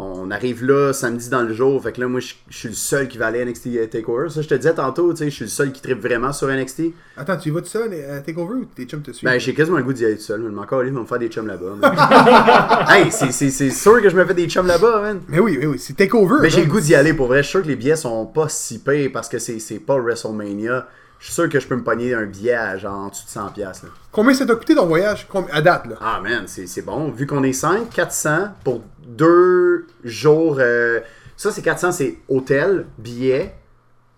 on 0.00 0.30
arrive 0.30 0.64
là 0.64 0.92
samedi 0.92 1.28
dans 1.28 1.42
le 1.42 1.52
jour. 1.52 1.82
Fait 1.82 1.92
que 1.92 2.00
là, 2.00 2.08
moi, 2.08 2.20
je 2.20 2.34
je 2.48 2.56
suis 2.56 2.68
le 2.68 2.74
seul 2.74 3.08
qui 3.08 3.18
va 3.18 3.26
aller 3.26 3.40
à 3.40 3.44
NXT 3.44 3.90
TakeOver. 3.90 4.30
Ça, 4.30 4.42
je 4.42 4.48
te 4.48 4.54
disais 4.54 4.74
tantôt, 4.74 5.12
tu 5.12 5.18
sais, 5.18 5.30
je 5.30 5.34
suis 5.34 5.44
le 5.44 5.50
seul 5.50 5.72
qui 5.72 5.80
tripe 5.82 6.00
vraiment 6.00 6.32
sur 6.32 6.48
NXT. 6.48 6.82
Attends, 7.16 7.36
tu 7.36 7.48
y 7.48 7.52
vas 7.52 7.60
tout 7.60 7.66
seul 7.68 7.92
à 8.10 8.20
Takeover 8.20 8.54
ou 8.54 8.64
tes 8.64 8.84
chums 8.84 9.02
te 9.02 9.10
suivent? 9.12 9.28
Ben, 9.30 9.38
j'ai 9.38 9.54
quasiment 9.54 9.76
le 9.76 9.82
goût 9.82 9.92
d'y 9.92 10.04
aller 10.04 10.16
tout 10.16 10.22
seul. 10.22 10.40
Mais 10.40 10.58
encore, 10.60 10.84
ils 10.84 10.92
vont 10.92 11.02
me 11.02 11.06
faire 11.06 11.18
des 11.18 11.28
chums 11.28 11.46
là-bas. 11.46 12.86
hey, 12.90 13.10
c'est- 13.10 13.70
sûr 13.70 14.00
que 14.02 14.08
je 14.08 14.16
me 14.16 14.24
fais 14.24 14.34
des 14.34 14.48
chums 14.48 14.66
là-bas, 14.66 15.00
man. 15.02 15.20
Mais 15.28 15.38
oui, 15.38 15.56
mais 15.60 15.66
oui, 15.66 15.78
c'est 15.78 15.96
Takeover. 15.96 16.36
Mais 16.42 16.50
j'ai 16.50 16.64
le 16.64 16.70
goût 16.70 16.80
d'y 16.80 16.94
aller 16.94 17.12
pour 17.14 17.26
vrai. 17.26 17.38
Je 17.38 17.42
suis 17.48 17.50
sûr 17.52 17.62
que 17.62 17.68
les 17.68 17.76
billets 17.76 17.96
sont 17.96 18.26
pas 18.26 18.48
si 18.48 18.78
payés 18.78 19.08
parce 19.08 19.28
que 19.28 19.38
c'est 19.38 19.78
pas 19.78 19.98
WrestleMania. 19.98 20.86
Je 21.20 21.26
suis 21.26 21.34
sûr 21.34 21.48
que 21.50 21.60
je 21.60 21.68
peux 21.68 21.76
me 21.76 21.84
pogner 21.84 22.14
un 22.14 22.24
billet 22.24 22.54
à 22.54 22.76
genre 22.78 22.94
en 22.96 23.08
dessous 23.08 23.24
de 23.26 23.30
100$. 23.30 23.52
piastres, 23.52 23.84
là. 23.86 23.92
Combien 24.10 24.32
ça 24.34 24.46
t'a 24.46 24.54
coûté 24.56 24.74
ton 24.74 24.86
voyage? 24.86 25.28
À 25.52 25.60
date, 25.60 25.86
là 25.86 25.96
Ah 26.00 26.20
man, 26.22 26.44
c'est 26.46 26.82
bon. 26.82 27.10
Vu 27.10 27.26
qu'on 27.26 27.42
est 27.44 27.52
5, 27.52 27.90
400 27.90 28.48
pour 28.64 28.82
deux 29.06 29.86
jours. 30.02 30.56
euh, 30.60 31.00
ça, 31.36 31.52
c'est 31.52 31.60
400, 31.62 31.92
c'est 31.92 32.18
hôtel, 32.28 32.86
billets, 32.98 33.54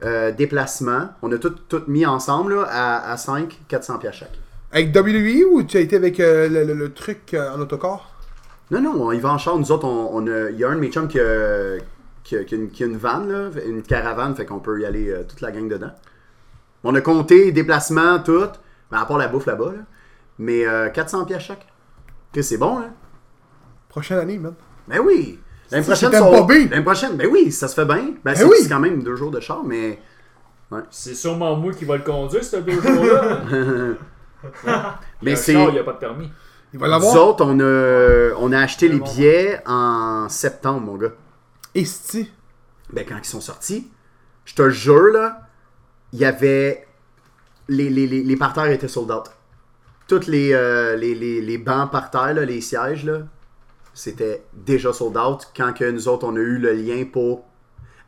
euh, 0.04 0.30
déplacement. 0.30 1.08
On 1.22 1.32
a 1.32 1.38
tout, 1.38 1.50
tout 1.68 1.82
mis 1.88 2.06
ensemble 2.06 2.54
là, 2.54 2.66
à, 2.70 3.12
à 3.12 3.16
5, 3.16 3.60
400 3.68 3.98
pièces 3.98 4.14
chaque. 4.14 4.38
Avec 4.70 4.94
WWE 4.96 5.44
ou 5.52 5.64
tu 5.64 5.76
as 5.76 5.80
été 5.80 5.96
avec 5.96 6.18
euh, 6.20 6.48
le, 6.48 6.64
le- 6.64 6.74
le 6.74 6.92
truc 6.92 7.34
en 7.36 7.60
autocar? 7.60 8.10
Non, 8.70 8.80
non, 8.80 8.94
on 9.02 9.12
y 9.12 9.18
va 9.18 9.30
en 9.32 9.38
char. 9.38 9.58
Nous 9.58 9.70
autres, 9.72 9.86
on, 9.86 10.10
on 10.14 10.26
a- 10.28 10.50
il 10.50 10.56
y 10.58 10.62
a 10.64 10.68
un 10.68 10.76
de 10.76 10.80
mes 10.80 10.90
chums 10.90 11.08
qui 11.08 11.18
a, 11.20 11.78
qui 12.22 12.36
a- 12.36 12.44
qui 12.44 12.54
a 12.54 12.58
une, 12.58 12.70
qui 12.70 12.84
a 12.84 12.86
une 12.86 12.96
van, 12.96 13.18
là, 13.24 13.50
une 13.66 13.82
caravane, 13.82 14.34
fait 14.36 14.46
qu'on 14.46 14.60
peut 14.60 14.80
y 14.80 14.86
aller 14.86 15.12
toute 15.28 15.40
la 15.40 15.50
gang 15.50 15.68
dedans. 15.68 15.90
On 16.84 16.94
a 16.94 17.00
compté 17.00 17.52
déplacement, 17.52 18.18
tout, 18.20 18.48
mais 18.90 18.98
à 18.98 19.04
part 19.04 19.18
la 19.18 19.28
bouffe 19.28 19.46
là-bas. 19.46 19.72
là. 19.72 19.82
Mais 20.38 20.66
euh, 20.66 20.88
400 20.90 21.24
pièces 21.26 21.42
chaque. 21.44 21.66
Que 22.32 22.42
c'est 22.42 22.56
bon, 22.56 22.78
là. 22.78 22.86
Prochaine 23.88 24.18
année, 24.18 24.38
man. 24.38 24.54
Ben 24.88 24.98
oui. 25.00 25.38
L'année 25.70 25.84
Si, 25.84 25.90
prochaine, 25.90 26.10
Tampa 26.10 26.42
Bay. 26.42 26.66
l'année 26.68 26.82
prochaine, 26.84 27.16
ben 27.16 27.28
oui, 27.30 27.52
ça 27.52 27.68
se 27.68 27.74
fait 27.74 27.84
bien. 27.84 28.14
Ben, 28.24 28.34
c'est 28.34 28.44
oui. 28.44 28.56
c'est 28.62 28.68
quand 28.68 28.80
même 28.80 29.02
deux 29.02 29.16
jours 29.16 29.30
de 29.30 29.40
char, 29.40 29.62
mais. 29.64 30.00
C'est 30.90 31.14
sûrement 31.14 31.54
moi 31.56 31.72
qui 31.74 31.84
va 31.84 31.96
le 31.98 32.02
conduire, 32.02 32.42
ce 32.42 32.56
deux 32.56 32.80
jours-là. 32.80 33.40
hein. 33.52 33.96
Mais 35.22 35.36
c'est. 35.36 35.52
Il 35.52 35.70
n'y 35.70 35.78
a 35.78 35.84
pas 35.84 35.92
de 35.92 35.98
permis. 35.98 36.30
Il 36.72 36.80
va 36.80 36.98
Nous 36.98 37.16
autres, 37.16 37.44
on 37.44 37.60
a, 37.60 38.34
on 38.38 38.50
a 38.52 38.58
acheté 38.58 38.88
les 38.88 38.98
billets 38.98 39.60
en 39.66 40.28
septembre, 40.30 40.80
mon 40.80 40.96
gars. 40.96 41.12
Esti. 41.74 42.30
Ben, 42.90 43.04
quand 43.06 43.16
ils 43.18 43.24
sont 43.26 43.42
sortis, 43.42 43.90
je 44.46 44.54
te 44.54 44.68
jure, 44.70 45.12
là, 45.12 45.42
il 46.12 46.20
y 46.20 46.24
avait. 46.24 46.86
Les, 47.68 47.88
les, 47.90 48.06
les, 48.06 48.22
les 48.22 48.36
parterres 48.36 48.70
étaient 48.70 48.88
sold 48.88 49.10
out. 49.10 49.30
Toutes 50.08 50.26
les, 50.26 50.52
euh, 50.52 50.96
les, 50.96 51.14
les, 51.14 51.40
les 51.40 51.58
bancs 51.58 51.90
par 51.90 52.10
terre, 52.10 52.34
là, 52.34 52.44
les 52.44 52.60
sièges, 52.60 53.04
là, 53.04 53.20
c'était 53.94 54.42
déjà 54.52 54.92
sold 54.92 55.16
out 55.16 55.48
quand 55.56 55.72
que 55.72 55.88
nous 55.90 56.08
autres, 56.08 56.26
on 56.26 56.34
a 56.36 56.40
eu 56.40 56.58
le 56.58 56.72
lien 56.72 57.04
pour 57.04 57.44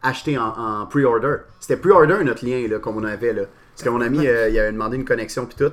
acheter 0.03 0.37
en, 0.37 0.49
en 0.49 0.87
pre-order. 0.87 1.37
C'était 1.61 1.77
pre-order 1.77 2.23
notre 2.25 2.45
lien, 2.45 2.67
là, 2.69 2.79
comme 2.79 2.97
on 2.97 3.05
avait, 3.05 3.33
là. 3.33 3.43
Parce 3.75 3.83
que 3.83 3.89
mon 3.89 4.01
ami, 4.01 4.27
euh, 4.27 4.49
il 4.49 4.59
avait 4.59 4.73
demandé 4.73 4.97
une 4.97 5.05
connexion, 5.05 5.47
puis 5.47 5.57
tout. 5.57 5.73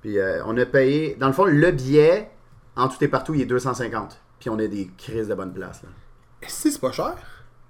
Puis 0.00 0.18
euh, 0.18 0.42
on 0.46 0.56
a 0.56 0.64
payé. 0.64 1.16
Dans 1.18 1.26
le 1.26 1.32
fond, 1.32 1.44
le 1.44 1.70
billet, 1.70 2.30
en 2.76 2.88
tout 2.88 3.02
et 3.02 3.08
partout, 3.08 3.34
il 3.34 3.42
est 3.42 3.46
250. 3.46 4.20
Puis 4.40 4.50
on 4.50 4.58
a 4.58 4.66
des 4.66 4.90
crises 4.96 5.28
de 5.28 5.34
bonne 5.34 5.52
place, 5.52 5.82
là. 5.82 5.88
Esti, 6.40 6.70
c'est 6.70 6.80
pas 6.80 6.92
cher? 6.92 7.14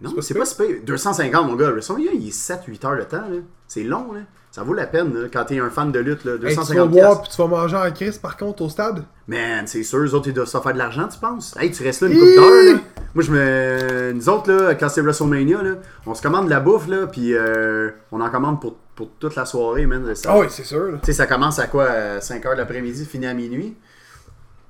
Non, 0.01 0.15
C'est 0.21 0.35
pas 0.35 0.41
pas 0.41 0.47
si 0.47 0.57
payé. 0.57 0.83
250, 0.85 1.47
mon 1.47 1.57
gars. 1.57 1.71
WrestleMania, 1.71 2.11
il 2.15 2.29
est 2.29 2.31
7-8 2.31 2.87
heures 2.87 2.97
de 2.99 3.03
temps. 3.03 3.17
là. 3.29 3.39
C'est 3.67 3.83
long. 3.83 4.13
Là. 4.13 4.21
Ça 4.51 4.63
vaut 4.63 4.73
la 4.75 4.87
peine 4.87 5.13
là, 5.15 5.29
quand 5.33 5.45
t'es 5.45 5.59
un 5.59 5.71
fan 5.71 5.93
de 5.93 5.99
lutte. 5.99 6.25
Là, 6.25 6.33
Hey, 6.33 6.39
tu 6.39 6.45
vas 6.47 6.63
250 6.63 6.91
boire 6.91 7.23
puis 7.23 7.31
tu 7.31 7.37
vas 7.43 7.49
manger 7.49 7.77
en 7.77 7.91
crise 7.93 8.17
par 8.19 8.37
contre 8.37 8.63
au 8.63 8.69
stade? 8.69 9.05
Man, 9.27 9.67
c'est 9.67 9.83
sûr, 9.83 9.99
eux 9.99 10.15
autres, 10.15 10.29
ils 10.29 10.33
doivent 10.35 10.49
se 10.49 10.59
faire 10.59 10.73
de 10.73 10.79
l'argent, 10.79 11.07
tu 11.07 11.19
penses? 11.19 11.55
Hey, 11.61 11.71
tu 11.71 11.83
restes 11.85 12.01
là 12.01 12.09
une 12.09 12.19
couple 12.19 12.35
d'heures. 12.35 12.75
là. 12.75 12.81
Moi, 13.15 13.25
je 13.25 13.31
me. 13.33 14.13
Nous 14.13 14.29
autres, 14.29 14.51
là, 14.53 14.75
quand 14.75 14.89
c'est 14.89 15.03
WrestleMania, 15.03 15.63
là, 15.63 15.71
on 16.07 16.15
se 16.15 16.23
commande 16.23 16.47
de 16.47 16.51
la 16.51 16.61
bouffe, 16.61 16.89
là, 16.89 17.07
puis 17.07 17.35
euh, 17.35 17.91
on 18.13 18.21
en 18.21 18.31
commande 18.31 18.61
pour, 18.61 18.77
pour 18.95 19.11
toute 19.19 19.35
la 19.37 19.45
soirée, 19.45 19.85
man. 19.87 20.13
Ah 20.27 20.39
oui, 20.39 20.47
c'est 20.49 20.65
sûr. 20.65 20.93
Tu 21.03 21.07
sais, 21.07 21.13
ça 21.13 21.27
commence 21.27 21.59
à 21.59 21.67
quoi? 21.67 21.85
euh, 21.85 22.21
5 22.21 22.45
heures 22.47 22.53
de 22.55 22.59
l'après-midi, 22.59 23.05
finit 23.05 23.27
à 23.27 23.35
minuit? 23.35 23.77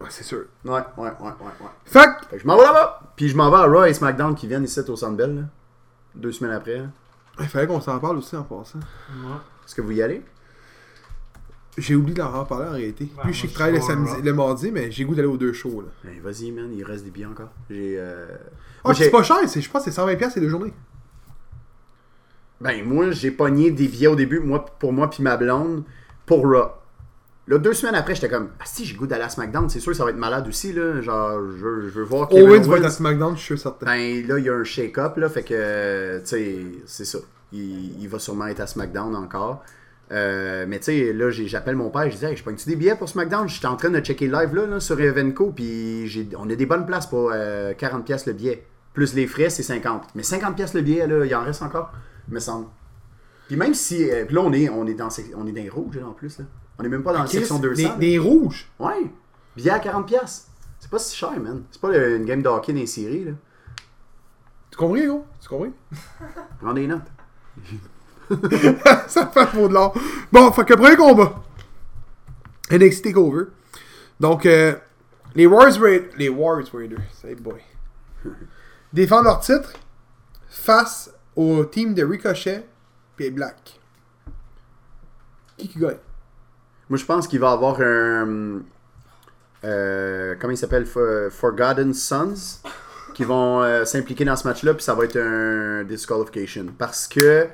Ouais, 0.01 0.07
c'est 0.11 0.24
sûr. 0.24 0.44
Ouais, 0.64 0.72
ouais, 0.72 0.80
ouais, 0.96 1.09
ouais, 1.20 1.30
ouais. 1.40 1.70
Fait 1.84 1.99
que, 2.20 2.26
Fait 2.30 2.36
que 2.36 2.42
je 2.42 2.46
m'en 2.46 2.57
vais 2.57 2.62
là-bas. 2.62 3.01
Puis 3.16 3.28
je 3.28 3.36
m'en 3.36 3.51
vais 3.51 3.57
à 3.57 3.64
Raw 3.66 3.84
et 3.84 3.92
SmackDown 3.94 4.34
qui 4.34 4.46
viennent 4.46 4.64
ici 4.64 4.78
au 4.88 4.96
Sandbell, 4.96 5.34
là. 5.34 5.42
Deux 6.14 6.32
semaines 6.32 6.53
après. 6.55 6.78
là. 6.78 6.86
il 7.40 7.46
fallait 7.46 7.66
qu'on 7.66 7.80
s'en 7.80 7.99
parle 7.99 8.16
aussi 8.18 8.36
en 8.36 8.42
passant. 8.44 8.78
Est-ce 9.64 9.74
que 9.74 9.82
vous 9.82 9.92
y 9.92 10.03
allez? 10.03 10.22
J'ai 11.76 11.94
oublié 11.94 12.14
d'en 12.16 12.30
reparler 12.40 12.68
en 12.68 12.72
réalité. 12.72 13.05
Ouais, 13.16 13.22
Puis 13.24 13.34
je 13.34 13.40
sais 13.42 13.46
que 13.46 13.53
je 13.53 13.55
travaille 13.55 13.74
le, 13.74 13.80
suis 13.80 13.92
samedi, 13.92 14.22
le 14.22 14.32
mardi, 14.34 14.70
mais 14.72 14.90
j'ai 14.90 15.05
goût 15.05 15.14
d'aller 15.14 15.28
aux 15.28 15.36
deux 15.36 15.53
shows. 15.53 15.80
Là. 15.82 15.88
Ben, 16.05 16.20
vas-y, 16.22 16.51
man, 16.51 16.70
il 16.72 16.82
reste 16.82 17.05
des 17.05 17.11
billets 17.11 17.26
encore. 17.26 17.51
J'ai. 17.70 17.94
euh, 17.99 18.26
Ah, 18.78 18.80
moi, 18.86 18.94
c'est 18.94 19.11
pas 19.11 19.22
cher, 19.22 19.36
c'est- 19.46 19.61
je 19.61 19.70
pense 19.70 19.84
que 19.84 19.90
c'est 19.90 20.01
120$ 20.01 20.30
c'est 20.30 20.40
deux 20.40 20.49
journées. 20.49 20.72
Ben, 22.61 22.84
moi, 22.84 23.12
j'ai 23.12 23.30
pogné 23.30 23.70
des 23.70 23.86
billets 23.86 24.09
au 24.09 24.16
début, 24.16 24.40
moi, 24.40 24.64
pour 24.64 24.92
moi 24.92 25.09
puis 25.09 25.22
ma 25.22 25.36
blonde, 25.36 25.84
pour 26.26 26.42
Raw. 26.42 26.72
Là, 27.49 27.57
deux 27.57 27.72
semaines 27.72 27.94
après, 27.94 28.14
j'étais 28.14 28.28
comme, 28.28 28.51
ah 28.61 28.64
si, 28.66 28.84
j'ai 28.84 28.94
goût 28.94 29.07
d'aller 29.07 29.24
à 29.24 29.30
SmackDown, 29.30 29.70
c'est 29.70 29.80
sûr 29.80 29.92
que 29.92 29.96
ça 29.96 30.05
va 30.05 30.11
être 30.11 30.16
malade 30.16 30.46
aussi, 30.46 30.74
là. 30.74 31.01
Genre, 31.01 31.40
je 31.51 31.64
veux, 31.64 31.88
je 31.88 31.99
veux 31.99 32.05
voir 32.05 32.28
Kevin 32.28 32.46
Owens 32.46 32.68
va 32.68 32.76
être 32.76 32.84
à. 32.84 32.90
SmackDown, 32.90 33.36
je 33.36 33.42
suis 33.42 33.59
certain. 33.59 33.86
Ben, 33.86 34.26
là, 34.26 34.38
il 34.38 34.44
y 34.44 34.51
a 34.51 34.55
un 34.55 34.64
shake-up, 34.64 35.16
là, 35.16 35.30
fait 35.30 35.44
que, 35.44 36.18
tu 36.18 36.26
sais, 36.26 36.57
c'est 36.84 37.07
ça. 37.07 37.18
Il, 37.53 38.03
il 38.03 38.07
va 38.07 38.18
sûrement 38.18 38.46
être 38.49 38.61
à 38.61 38.66
SmackDown 38.66 39.16
encore. 39.16 39.64
Euh, 40.12 40.66
mais 40.68 40.78
tu 40.78 40.84
sais, 40.84 41.12
là, 41.14 41.30
j'appelle 41.30 41.76
mon 41.76 41.88
père, 41.88 42.11
je 42.11 42.16
dis, 42.16 42.24
hey, 42.26 42.36
je 42.36 42.44
pogne-tu 42.44 42.68
des 42.68 42.76
billets 42.76 42.96
pour 42.96 43.09
SmackDown? 43.09 43.49
J'étais 43.49 43.66
en 43.66 43.76
train 43.76 43.90
de 43.90 44.01
checker 44.01 44.26
live, 44.26 44.55
là, 44.55 44.66
là, 44.66 44.78
sur 44.78 45.01
Evenco, 45.01 45.53
puis 45.55 46.28
on 46.38 46.49
a 46.51 46.55
des 46.55 46.66
bonnes 46.66 46.84
places 46.84 47.07
pour 47.07 47.30
euh, 47.32 47.72
40$ 47.72 48.03
piastres 48.03 48.28
le 48.28 48.34
billet. 48.34 48.66
Plus 48.92 49.14
les 49.14 49.26
frais, 49.26 49.49
c'est 49.49 49.62
50. 49.62 50.09
Mais 50.14 50.22
50$ 50.22 50.55
piastres 50.55 50.76
le 50.76 50.82
billet, 50.82 51.07
là, 51.07 51.24
il 51.24 51.34
en 51.34 51.44
reste 51.44 51.62
encore, 51.62 51.92
me 52.28 52.40
semble. 52.40 52.66
Puis 53.46 53.57
même 53.57 53.72
si, 53.72 54.11
euh, 54.11 54.26
puis 54.26 54.34
là, 54.34 54.42
on 54.42 54.53
est, 54.53 54.68
on 54.68 54.86
est 54.86 54.94
dans, 54.94 55.09
on 55.36 55.46
est 55.46 55.53
dans 55.53 55.62
les 55.62 55.68
rouges, 55.70 55.96
là, 55.96 56.07
en 56.07 56.12
plus, 56.12 56.38
là. 56.38 56.44
On 56.79 56.85
est 56.85 56.89
même 56.89 57.03
pas 57.03 57.12
dans 57.12 57.22
la 57.22 57.26
section 57.26 57.59
200. 57.59 57.97
Des, 57.97 58.11
des 58.11 58.18
rouges. 58.18 58.68
Ouais, 58.79 59.11
billet 59.57 59.70
à 59.70 59.79
40$. 59.79 60.05
piastres. 60.05 60.49
C'est 60.79 60.91
pas 60.91 60.99
si 60.99 61.16
cher, 61.16 61.39
man. 61.41 61.64
C'est 61.70 61.81
pas 61.81 61.89
euh, 61.89 62.16
une 62.16 62.24
game 62.24 62.41
de 62.41 62.49
hockey 62.49 62.87
séries, 62.87 63.24
là. 63.24 63.33
Tu 64.70 64.79
comprends, 64.79 64.97
gros? 65.07 65.26
Tu 65.41 65.49
comprends? 65.49 65.72
Prends 66.61 66.72
des 66.72 66.87
notes. 66.87 67.03
ça 69.09 69.26
fait 69.26 69.47
faux 69.47 69.68
de 69.68 69.74
l'or. 69.74 69.95
Bon, 70.31 70.53
fait 70.53 70.64
que 70.64 70.74
premier 70.74 70.97
combat. 70.97 71.43
NXT 72.70 73.05
TakeOver. 73.05 73.45
Donc, 74.20 74.47
euh, 74.47 74.76
les 75.35 75.47
Wars 75.47 75.72
Raiders. 75.81 76.11
Les 76.16 76.29
Wars 76.29 76.62
Raiders. 76.72 77.03
Say 77.12 77.35
boy. 77.35 77.61
Défendent 78.93 79.24
leur 79.24 79.41
titre 79.41 79.72
face 80.49 81.11
au 81.35 81.64
team 81.64 81.95
de 81.95 82.05
Ricochet 82.05 82.66
et 83.18 83.31
Black. 83.31 83.81
Qui 85.57 85.68
qui 85.68 85.79
gagne? 85.79 85.97
Moi, 86.91 86.99
je 86.99 87.05
pense 87.05 87.26
qu'il 87.28 87.41
va 87.41 87.51
avoir 87.53 87.80
un. 87.80 88.61
euh, 89.64 90.34
comment 90.41 90.53
il 90.53 90.57
s'appelle 90.57 90.86
For- 90.86 91.30
Forgotten 91.30 91.93
Sons 91.93 92.61
qui 93.14 93.24
vont 93.24 93.62
euh, 93.62 93.84
s'impliquer 93.84 94.24
dans 94.24 94.36
ce 94.36 94.47
match-là, 94.47 94.74
puis 94.74 94.82
ça 94.84 94.95
va 94.95 95.05
être 95.05 95.16
un 95.18 95.82
disqualification. 95.84 96.66
Parce 96.78 97.09
que 97.09 97.47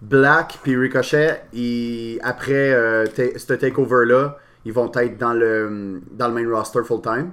Black 0.00 0.60
puis 0.62 0.76
Ricochet, 0.76 1.42
ils- 1.52 2.20
après 2.22 2.72
euh, 2.72 3.06
ce 3.06 3.52
takeover-là, 3.54 4.38
ils 4.64 4.72
vont 4.72 4.90
être 4.94 5.18
dans 5.18 5.32
le, 5.32 6.00
dans 6.12 6.28
le 6.28 6.34
main 6.34 6.56
roster 6.56 6.80
full-time. 6.84 7.32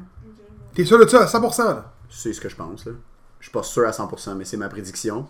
T'es 0.73 0.85
sûr 0.85 0.99
de 0.99 1.07
ça? 1.07 1.23
À 1.23 1.25
100% 1.25 1.65
là? 1.65 1.91
C'est 2.09 2.33
ce 2.33 2.41
que 2.41 2.49
je 2.49 2.55
pense. 2.55 2.85
Là. 2.85 2.93
Je 3.39 3.45
suis 3.45 3.51
pas 3.53 3.63
sûr 3.63 3.85
à 3.87 3.91
100%, 3.91 4.35
mais 4.35 4.45
c'est 4.45 4.57
ma 4.57 4.69
prédiction. 4.69 5.27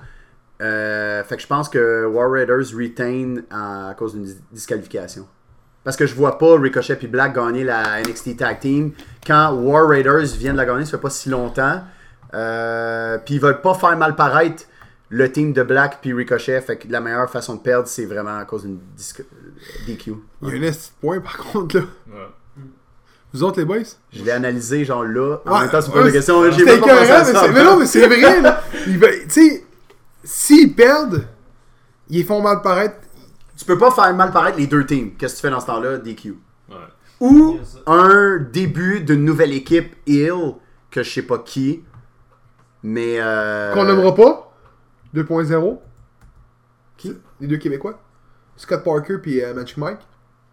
Euh, 0.61 1.23
fait 1.23 1.35
que 1.35 1.41
je 1.41 1.47
pense 1.47 1.69
que 1.69 2.05
War 2.05 2.31
Raiders 2.31 2.65
retain 2.75 3.35
à, 3.51 3.93
cause 3.97 4.13
d'une 4.13 4.23
dis- 4.23 4.39
disqualification. 4.51 5.27
Parce 5.87 5.95
que 5.95 6.05
je 6.05 6.13
vois 6.15 6.37
pas 6.37 6.59
Ricochet 6.59 6.97
puis 6.97 7.07
Black 7.07 7.33
gagner 7.33 7.63
la 7.63 8.01
NXT 8.01 8.35
Tag 8.35 8.59
Team 8.59 8.91
quand 9.25 9.53
War 9.53 9.87
Raiders 9.87 10.25
viennent 10.37 10.51
de 10.51 10.57
la 10.57 10.65
gagner, 10.65 10.83
ça 10.83 10.91
fait 10.91 10.97
pas 10.97 11.09
si 11.09 11.29
longtemps. 11.29 11.81
Euh, 12.33 13.17
puis 13.25 13.35
ils 13.35 13.39
veulent 13.41 13.61
pas 13.61 13.73
faire 13.73 13.95
mal 13.95 14.17
paraître 14.17 14.63
le 15.09 15.31
team 15.31 15.53
de 15.53 15.63
Black 15.63 15.99
puis 16.01 16.11
Ricochet. 16.11 16.59
Fait 16.59 16.75
que 16.75 16.89
la 16.91 16.99
meilleure 16.99 17.29
façon 17.29 17.55
de 17.55 17.61
perdre, 17.61 17.87
c'est 17.87 18.03
vraiment 18.03 18.37
à 18.37 18.43
cause 18.43 18.63
d'une 18.63 18.79
disque- 18.97 19.23
DQ. 19.87 20.15
Il 20.41 20.49
y 20.61 20.65
a 20.65 20.67
un 20.67 20.71
petit 20.73 20.91
point 20.99 21.21
par 21.21 21.37
contre 21.37 21.77
là. 21.77 21.83
Ouais. 22.07 22.63
Vous 23.31 23.43
autres 23.43 23.59
les 23.59 23.65
boys? 23.65 23.77
Je 24.11 24.25
l'ai 24.25 24.31
analysé 24.31 24.83
genre 24.83 25.05
là. 25.05 25.37
En 25.45 25.53
Ouais, 25.53 25.59
même 25.61 25.69
temps, 25.69 25.79
ouais, 25.79 25.89
poses 25.93 26.05
la 26.07 26.11
question. 26.11 26.51
J'ai 26.51 26.65
pas 26.65 26.71
mais 26.85 27.05
ça. 27.05 27.23
c'est- 27.23 27.51
mais 27.53 27.63
non, 27.63 27.79
mais 27.79 27.85
c'est 27.85 28.05
vrai 28.07 28.41
Tu 28.85 29.29
sais, 29.29 29.65
s'ils 30.25 30.75
perdent, 30.75 31.25
ils 32.09 32.25
font 32.25 32.41
mal 32.41 32.61
paraître. 32.61 32.95
Tu 33.57 33.65
peux 33.65 33.77
pas 33.77 33.91
faire 33.91 34.13
mal 34.15 34.31
paraître 34.31 34.57
les 34.57 34.67
deux 34.67 34.85
teams. 34.85 35.11
Qu'est-ce 35.17 35.33
que 35.35 35.37
tu 35.39 35.41
fais 35.47 35.49
dans 35.49 35.59
ce 35.59 35.65
temps-là? 35.65 35.97
DQ. 35.97 36.35
Ouais. 36.69 36.75
Ou 37.19 37.57
Yes. 37.59 37.77
un 37.87 38.37
début 38.37 39.01
d'une 39.01 39.25
nouvelle 39.25 39.51
équipe 39.53 39.95
Hill, 40.05 40.53
que 40.91 41.01
je 41.03 41.09
sais 41.11 41.23
pas 41.23 41.39
qui, 41.39 41.83
mais... 42.83 43.17
Euh... 43.19 43.73
Qu'on 43.73 43.85
n'aimera 43.85 44.13
pas? 44.13 44.55
2.0. 45.15 45.79
Qui? 46.97 47.15
Les 47.39 47.47
deux 47.47 47.57
Québécois? 47.57 47.99
Scott 48.55 48.83
Parker 48.83 49.17
puis 49.21 49.43
euh, 49.43 49.53
Magic 49.53 49.77
Mike. 49.77 49.99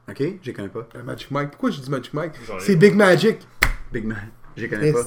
Ok, 0.08 0.18
je 0.18 0.46
les 0.46 0.52
connais 0.52 0.68
pas. 0.68 0.86
Euh, 0.94 1.02
Magic 1.02 1.30
Mike. 1.30 1.50
Pourquoi 1.50 1.70
j'ai 1.70 1.80
dit 1.80 1.90
Magic 1.90 2.12
Mike? 2.12 2.32
C'est. 2.60 2.76
Big 2.76 2.94
Magic. 2.94 3.46
Big 3.92 4.04
Man, 4.06 4.18
je 4.56 4.62
les 4.62 4.68
connais 4.68 4.92
pas. 4.92 5.00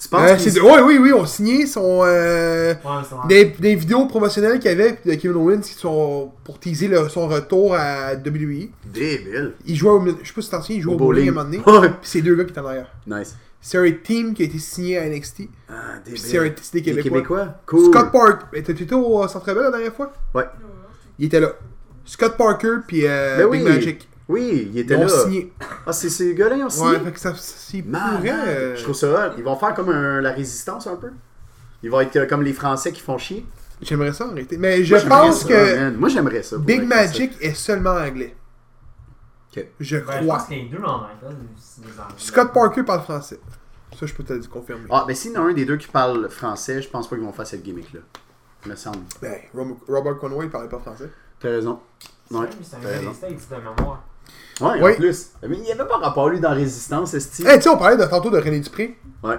Tu 0.00 0.08
penses 0.08 0.30
Euh, 0.30 0.36
c'est 0.38 0.60
ouais, 0.60 0.80
oui, 0.80 0.98
oui, 0.98 1.12
on 1.12 1.26
signé 1.26 1.66
son. 1.66 2.00
euh, 2.04 2.72
Ouais, 2.84 3.28
des, 3.28 3.44
des 3.58 3.74
vidéos 3.74 4.06
promotionnelles 4.06 4.58
qu'il 4.58 4.70
y 4.70 4.74
avait 4.74 4.98
de 5.04 5.14
Kevin 5.14 5.36
Owens 5.36 5.60
qui 5.60 5.74
sont 5.74 6.32
pour 6.42 6.58
teaser 6.58 6.88
le- 6.88 7.08
son 7.10 7.28
retour 7.28 7.74
à 7.74 8.14
WWE. 8.14 8.70
Débile. 8.86 9.52
Il 9.66 9.76
jouait 9.76 9.90
au. 9.90 10.04
Je 10.22 10.26
sais 10.26 10.32
pas 10.34 10.40
si 10.42 10.50
t'en 10.50 10.62
il 10.70 10.80
jouait 10.80 10.94
au 10.94 10.96
bowling 10.96 11.28
à 11.28 11.30
un 11.30 11.34
moment 11.34 11.44
donné. 11.50 11.58
Ouais. 11.80 11.88
Puis 11.88 11.98
c'est 12.02 12.22
deux 12.22 12.34
gars 12.34 12.44
qui 12.44 12.50
étaient 12.50 12.60
en 12.60 12.66
arrière. 12.66 12.90
Nice. 13.06 13.36
C'est 13.60 13.76
un 13.76 13.90
team 14.02 14.32
qui 14.32 14.40
a 14.42 14.46
été 14.46 14.58
signé 14.58 14.96
à 14.96 15.06
NXT. 15.06 15.42
Ah, 15.68 15.74
débile. 16.02 16.18
c'est 16.18 16.38
un 16.38 16.50
c'est 16.62 16.72
des 16.74 16.82
Québécois. 16.82 17.10
Québécois? 17.10 17.48
Cool. 17.66 17.84
Scott 17.92 18.10
Parker. 18.10 18.46
Mais 18.54 18.62
t'étais 18.62 18.94
au 18.94 19.28
Centre 19.28 19.44
Bell 19.52 19.64
la 19.64 19.70
dernière 19.70 19.92
fois? 19.92 20.10
Ouais. 20.34 20.44
Il 21.18 21.26
était 21.26 21.40
là. 21.40 21.52
Scott 22.06 22.38
Parker 22.38 22.76
puis 22.88 23.02
euh, 23.06 23.36
Ben 23.36 23.50
Big 23.50 23.62
oui. 23.62 23.68
Magic. 23.68 24.08
Oui, 24.30 24.66
il 24.66 24.74
Ils 24.74 24.78
était 24.78 24.96
ont 24.96 25.00
là. 25.00 25.08
signé. 25.08 25.52
Ah, 25.86 25.92
c'est 25.92 26.08
ces 26.10 26.34
gars-là, 26.34 26.56
ils 26.56 26.64
ont 26.64 26.70
signé? 26.70 26.90
Ouais, 26.92 27.00
fait 27.00 27.12
que 27.12 27.20
ça. 27.20 27.34
C'est 27.36 27.82
pourrait. 27.82 28.76
Je 28.76 28.82
trouve 28.82 28.94
ça 28.94 29.08
hot. 29.28 29.34
Ils 29.38 29.44
vont 29.44 29.56
faire 29.56 29.74
comme 29.74 29.88
un- 29.90 30.20
la 30.20 30.30
résistance 30.32 30.86
un 30.86 30.96
peu. 30.96 31.10
Ils 31.82 31.90
vont 31.90 32.00
être 32.00 32.14
euh, 32.16 32.26
comme 32.26 32.42
les 32.42 32.52
Français 32.52 32.92
qui 32.92 33.00
font 33.00 33.18
chier. 33.18 33.44
J'aimerais 33.82 34.12
ça 34.12 34.26
arrêter. 34.26 34.56
Mais 34.58 34.84
je 34.84 34.94
Moi, 34.94 35.04
pense 35.18 35.42
ça, 35.42 35.48
que 35.48 35.76
man. 35.78 35.96
Moi, 35.96 36.08
j'aimerais 36.10 36.42
ça. 36.42 36.58
Big 36.58 36.82
Magic 36.86 37.32
est 37.40 37.54
seulement 37.54 37.94
anglais. 37.94 38.36
Ok. 39.56 39.66
Je 39.80 39.96
Ben, 39.96 40.04
je 40.06 40.20
crois. 40.22 40.36
pense 40.38 40.46
qu'il 40.46 40.58
y 40.58 40.68
a 40.74 40.78
deux 40.78 40.84
en 40.84 40.94
anglais. 40.94 41.36
Scott 42.18 42.52
Parker 42.52 42.82
parle 42.84 43.00
français. 43.02 43.40
Ça, 43.98 44.06
je 44.06 44.14
peux 44.14 44.22
te 44.22 44.32
le 44.32 44.40
confirmer. 44.44 44.84
Ah, 44.90 45.04
mais 45.08 45.14
s'il 45.14 45.32
y 45.32 45.36
en 45.38 45.46
a 45.46 45.48
un 45.50 45.52
des 45.52 45.64
deux 45.64 45.76
qui 45.76 45.88
parle 45.88 46.28
français, 46.30 46.80
je 46.82 46.88
pense 46.88 47.08
pas 47.08 47.16
qu'ils 47.16 47.24
vont 47.24 47.32
faire 47.32 47.46
cette 47.46 47.62
gimmick-là. 47.62 48.00
Il 48.64 48.70
me 48.70 48.76
semble. 48.76 48.98
Ben, 49.20 49.34
Robert 49.88 50.18
Conway, 50.18 50.44
il 50.44 50.50
parlait 50.50 50.68
pas 50.68 50.78
français. 50.78 51.10
T'as 51.40 51.48
raison. 51.48 51.80
Ouais, 52.30 52.46
C'est 52.62 52.76
un 52.76 52.78
t'as 52.80 52.84
gars 52.86 52.98
raison. 52.98 53.10
des 53.10 53.16
States 53.38 53.50
de 53.50 53.56
mémoire. 53.80 54.04
Ouais, 54.60 54.82
Oui. 54.82 54.92
en 54.92 54.96
plus. 54.96 55.30
Mais 55.46 55.56
il 55.58 55.64
y 55.64 55.72
avait 55.72 55.86
pas 55.86 55.98
rapport, 55.98 56.28
lui, 56.28 56.40
dans 56.40 56.54
Résistance, 56.54 57.14
Esti. 57.14 57.46
Hey, 57.46 57.56
tu 57.56 57.62
sais, 57.64 57.68
on 57.68 57.76
parlait 57.78 57.96
de, 57.96 58.04
tantôt 58.04 58.30
de 58.30 58.38
René 58.38 58.60
Dupré. 58.60 58.98
Ouais. 59.22 59.38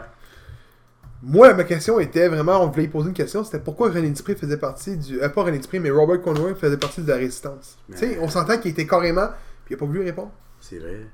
Moi, 1.24 1.54
ma 1.54 1.64
question 1.66 2.00
était 2.00 2.28
vraiment, 2.28 2.64
on 2.64 2.68
voulait 2.70 2.88
poser 2.88 3.10
une 3.10 3.14
question, 3.14 3.44
c'était 3.44 3.60
pourquoi 3.60 3.90
René 3.92 4.10
Dupré 4.10 4.36
faisait 4.36 4.58
partie 4.58 4.98
du. 4.98 5.22
Euh, 5.22 5.30
pas 5.30 5.44
René 5.44 5.60
Dupré, 5.60 5.80
mais 5.80 5.92
Robert 5.92 6.22
Conway 6.22 6.56
faisait 6.56 6.78
partie 6.78 7.02
de 7.02 7.08
la 7.08 7.18
résistance? 7.18 7.78
Tu 7.92 7.98
sais, 7.98 8.18
on 8.20 8.28
s'entend 8.28 8.58
qu'il 8.58 8.72
était 8.72 8.88
carrément. 8.88 9.28
Puis 9.66 9.74
il 9.74 9.76
a 9.76 9.78
pas 9.78 9.86
voulu 9.86 10.02
répondre. 10.04 10.32
C'est 10.60 10.80
vrai. 10.80 11.06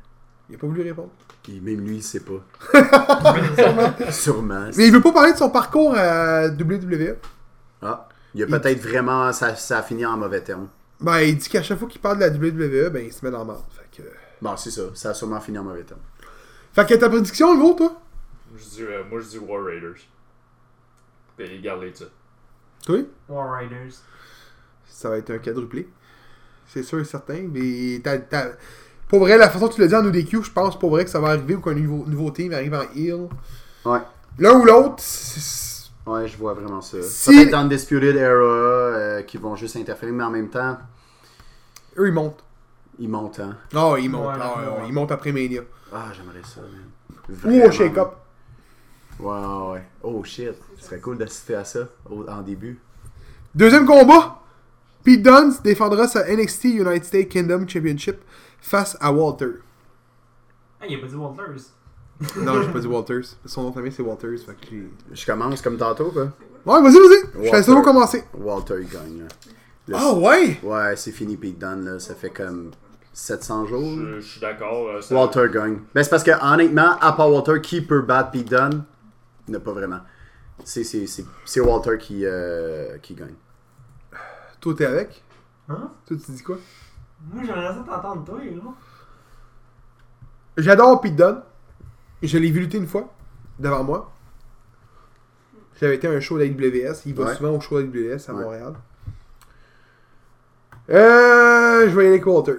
Il 0.49 0.55
a 0.55 0.57
pas 0.57 0.67
voulu 0.67 0.81
répondre. 0.81 1.09
Puis 1.43 1.59
même 1.59 1.81
lui, 1.81 1.97
il 1.97 2.03
sait 2.03 2.21
pas. 2.21 2.41
Sûrement. 4.11 4.69
Mais 4.77 4.87
il 4.87 4.93
veut 4.93 5.01
pas 5.01 5.11
parler 5.11 5.33
de 5.33 5.37
son 5.37 5.49
parcours 5.49 5.93
à 5.97 6.47
WWE. 6.47 7.15
Ah, 7.81 8.07
il 8.33 8.43
a 8.43 8.47
peut-être 8.47 8.81
vraiment. 8.81 9.31
Ça, 9.33 9.55
ça 9.55 9.79
a 9.79 9.83
fini 9.83 10.05
en 10.05 10.15
mauvais 10.17 10.41
terme. 10.41 10.67
Ben, 11.01 11.19
il 11.19 11.37
dit 11.37 11.49
qu'à 11.49 11.61
chaque 11.61 11.77
fois 11.77 11.87
qu'il 11.87 12.01
parle 12.01 12.17
de 12.17 12.21
la 12.25 12.29
WWE, 12.29 12.89
ben, 12.89 13.05
il 13.05 13.13
se 13.13 13.23
met 13.25 13.31
dans 13.31 13.39
la 13.39 13.45
merde. 13.45 13.59
Bon, 14.41 14.55
c'est 14.57 14.71
ça. 14.71 14.83
Ça 14.93 15.09
a 15.09 15.13
sûrement 15.13 15.39
fini 15.39 15.57
en 15.57 15.63
mauvais 15.63 15.83
terme. 15.83 15.99
Fait 16.73 16.85
que 16.85 16.93
ta 16.95 17.09
prédiction, 17.09 17.57
gros, 17.57 17.73
toi? 17.73 17.99
Je 18.55 18.63
dis, 18.63 18.81
euh, 18.83 19.03
moi, 19.09 19.19
je 19.19 19.27
dis 19.27 19.37
War 19.39 19.63
Raiders. 19.63 19.95
Puis 21.37 21.59
garde 21.61 21.83
ça. 21.95 22.05
Toi? 22.85 22.99
War 23.29 23.59
Riders. 23.59 23.93
Ça 24.87 25.09
va 25.09 25.17
être 25.17 25.29
un 25.31 25.37
quadruplé. 25.39 25.87
C'est 26.67 26.83
sûr 26.83 26.99
et 26.99 27.05
certain. 27.05 27.47
Mais 27.51 27.99
t'as, 28.03 28.17
t'as- 28.19 28.51
Pour 29.07 29.19
vrai, 29.19 29.37
la 29.37 29.49
façon 29.49 29.67
que 29.69 29.75
tu 29.75 29.81
l'as 29.81 29.87
dit 29.87 29.95
en 29.95 30.05
ODQ, 30.05 30.43
je 30.43 30.51
pense 30.51 30.77
pour 30.77 30.89
vrai 30.89 31.03
que 31.05 31.09
ça 31.11 31.19
va 31.19 31.29
arriver 31.29 31.55
ou 31.55 31.61
qu'un 31.61 31.73
nouveau, 31.73 32.05
nouveau 32.07 32.29
team 32.31 32.53
arrive 32.53 32.73
en 32.73 32.83
heel. 32.95 33.27
Ouais. 33.85 33.99
L'un 34.39 34.59
ou 34.59 34.65
l'autre, 34.65 34.95
c'est- 34.99 35.67
Ouais, 36.05 36.27
je 36.27 36.37
vois 36.37 36.53
vraiment 36.53 36.81
ça. 36.81 37.01
Si- 37.01 37.31
Peut-être 37.35 37.51
dans 37.51 37.59
Undisputed 37.59 38.15
Era, 38.15 38.31
euh, 38.43 39.21
qui 39.23 39.37
vont 39.37 39.55
juste 39.57 39.75
interférer, 39.75 40.11
mais 40.13 40.23
en 40.23 40.29
même 40.29 40.49
temps, 40.49 40.77
eux, 41.97 42.07
ils 42.07 42.13
montent. 42.13 42.43
Ils 42.99 43.09
montent, 43.09 43.39
hein. 43.39 43.57
Ah, 43.75 43.95
ils 43.99 44.09
montent. 44.09 44.27
Ouais, 44.27 44.33
Ah, 44.41 44.53
ouais, 44.59 44.63
ouais, 44.65 44.69
ouais. 44.81 44.83
ils 44.87 44.93
montent 44.93 45.11
après 45.11 45.31
Mania. 45.31 45.61
Ah, 45.93 46.05
j'aimerais 46.15 46.41
ça, 46.43 46.61
man. 46.61 47.51
Ou 47.53 47.65
au 47.67 47.71
shake-up. 47.71 48.13
Ouais, 49.19 49.71
ouais. 49.73 49.83
Oh 50.03 50.23
shit. 50.23 50.53
Ce 50.77 50.85
serait 50.85 50.99
cool 50.99 51.17
d'assister 51.17 51.55
à 51.55 51.63
ça 51.63 51.79
au- 52.09 52.25
en 52.27 52.41
début. 52.41 52.79
Deuxième 53.55 53.85
combat. 53.85 54.41
Pete 55.03 55.23
Dunne 55.23 55.53
défendra 55.63 56.07
sa 56.07 56.27
NXT 56.27 56.65
United 56.65 57.03
States 57.05 57.29
Kingdom 57.29 57.65
Championship 57.67 58.17
face 58.59 58.97
à 58.99 59.11
Walter. 59.11 59.51
Ah, 60.81 60.85
il 60.87 60.95
a 60.97 60.99
pas 60.99 61.07
dit 61.07 61.15
Walters. 61.15 61.61
Non, 62.37 62.61
j'ai 62.61 62.71
pas 62.71 62.79
dit 62.79 62.87
Walters. 62.87 63.25
Son 63.45 63.63
nom 63.63 63.69
de 63.69 63.75
famille, 63.75 63.91
c'est 63.91 64.01
Walters. 64.03 64.39
Fait 64.39 64.53
que 64.53 64.67
j'ai- 64.71 64.89
Je 65.13 65.25
commence 65.25 65.61
comme 65.61 65.77
tantôt, 65.77 66.11
quoi. 66.11 66.23
Ouais, 66.65 66.81
vas-y, 66.81 66.93
vas-y. 66.93 67.21
Je 67.33 67.37
Walter. 67.51 67.71
laisse 67.71 67.83
commencer. 67.85 68.23
Walter, 68.33 68.75
il 68.81 68.89
gagne, 68.89 69.27
là. 69.87 69.97
Ah, 69.99 70.13
ouais? 70.13 70.59
Ouais, 70.63 70.95
c'est 70.97 71.11
fini, 71.11 71.37
Pete 71.37 71.57
Dunne, 71.57 71.85
là. 71.85 71.99
Ça 71.99 72.13
fait 72.15 72.29
comme 72.31 72.71
700 73.21 73.65
jours. 73.65 73.81
Je, 73.97 74.19
je 74.19 74.27
suis 74.27 74.39
d'accord. 74.39 74.89
euh, 74.89 75.01
ça- 75.01 75.15
Walter 75.15 75.47
gagne. 75.51 75.79
Ben, 75.95 76.03
c'est 76.03 76.09
parce 76.11 76.23
que, 76.23 76.31
honnêtement, 76.39 76.97
à 77.01 77.13
part 77.13 77.31
Walter, 77.31 77.59
qui 77.61 77.81
peut 77.81 78.01
battre 78.01 78.29
Pete 78.29 78.47
Dunne 78.47 78.83
n'a 79.47 79.59
pas 79.59 79.71
vraiment. 79.71 80.01
C'est- 80.63 80.83
C'est 80.83 81.07
c'est- 81.07 81.25
c'est 81.43 81.59
Walter 81.59 81.97
qui, 81.97 82.21
euh, 82.25 82.97
qui 82.99 83.15
gagne. 83.15 83.33
Toi, 84.61 84.75
t'es 84.77 84.85
avec? 84.85 85.23
Hein? 85.67 85.89
Toi, 86.05 86.17
tu 86.23 86.31
dis 86.31 86.43
quoi? 86.43 86.57
Moi, 87.33 87.43
j'aimerais 87.43 87.73
ça 87.73 87.83
t'entendre, 87.87 88.23
toi, 88.23 88.37
là. 88.43 88.61
J'adore 90.57 91.01
Pete 91.01 91.15
Dunne. 91.15 91.41
Je 92.21 92.37
l'ai 92.37 92.51
vu 92.51 92.59
lutter 92.61 92.77
une 92.77 92.87
fois 92.87 93.11
devant 93.57 93.83
moi. 93.83 94.11
J'avais 95.79 95.95
été 95.95 96.07
à 96.07 96.11
un 96.11 96.19
show 96.19 96.37
de 96.37 96.43
la 96.43 96.49
WS. 96.49 97.01
Il 97.07 97.15
va 97.15 97.25
Ouais. 97.25 97.35
souvent 97.35 97.49
au 97.51 97.59
show 97.61 97.81
de 97.81 97.85
la 97.85 97.87
WS 98.15 98.29
à 98.29 98.33
Ouais. 98.33 98.43
Montréal. 98.43 98.73
Euh, 100.89 101.89
je 101.89 101.95
vais 101.95 102.03
y 102.03 102.07
aller 102.07 102.15
avec 102.15 102.25
Walter. 102.27 102.55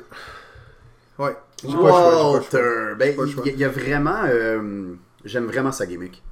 Walter! 1.64 2.94
Ben, 2.98 3.14
il 3.46 3.58
y, 3.58 3.64
a 3.64 3.68
vraiment. 3.68 4.22
euh, 4.26 4.94
J'aime 5.24 5.46
vraiment 5.46 5.72
sa 5.72 5.86
gimmick. 5.86 6.22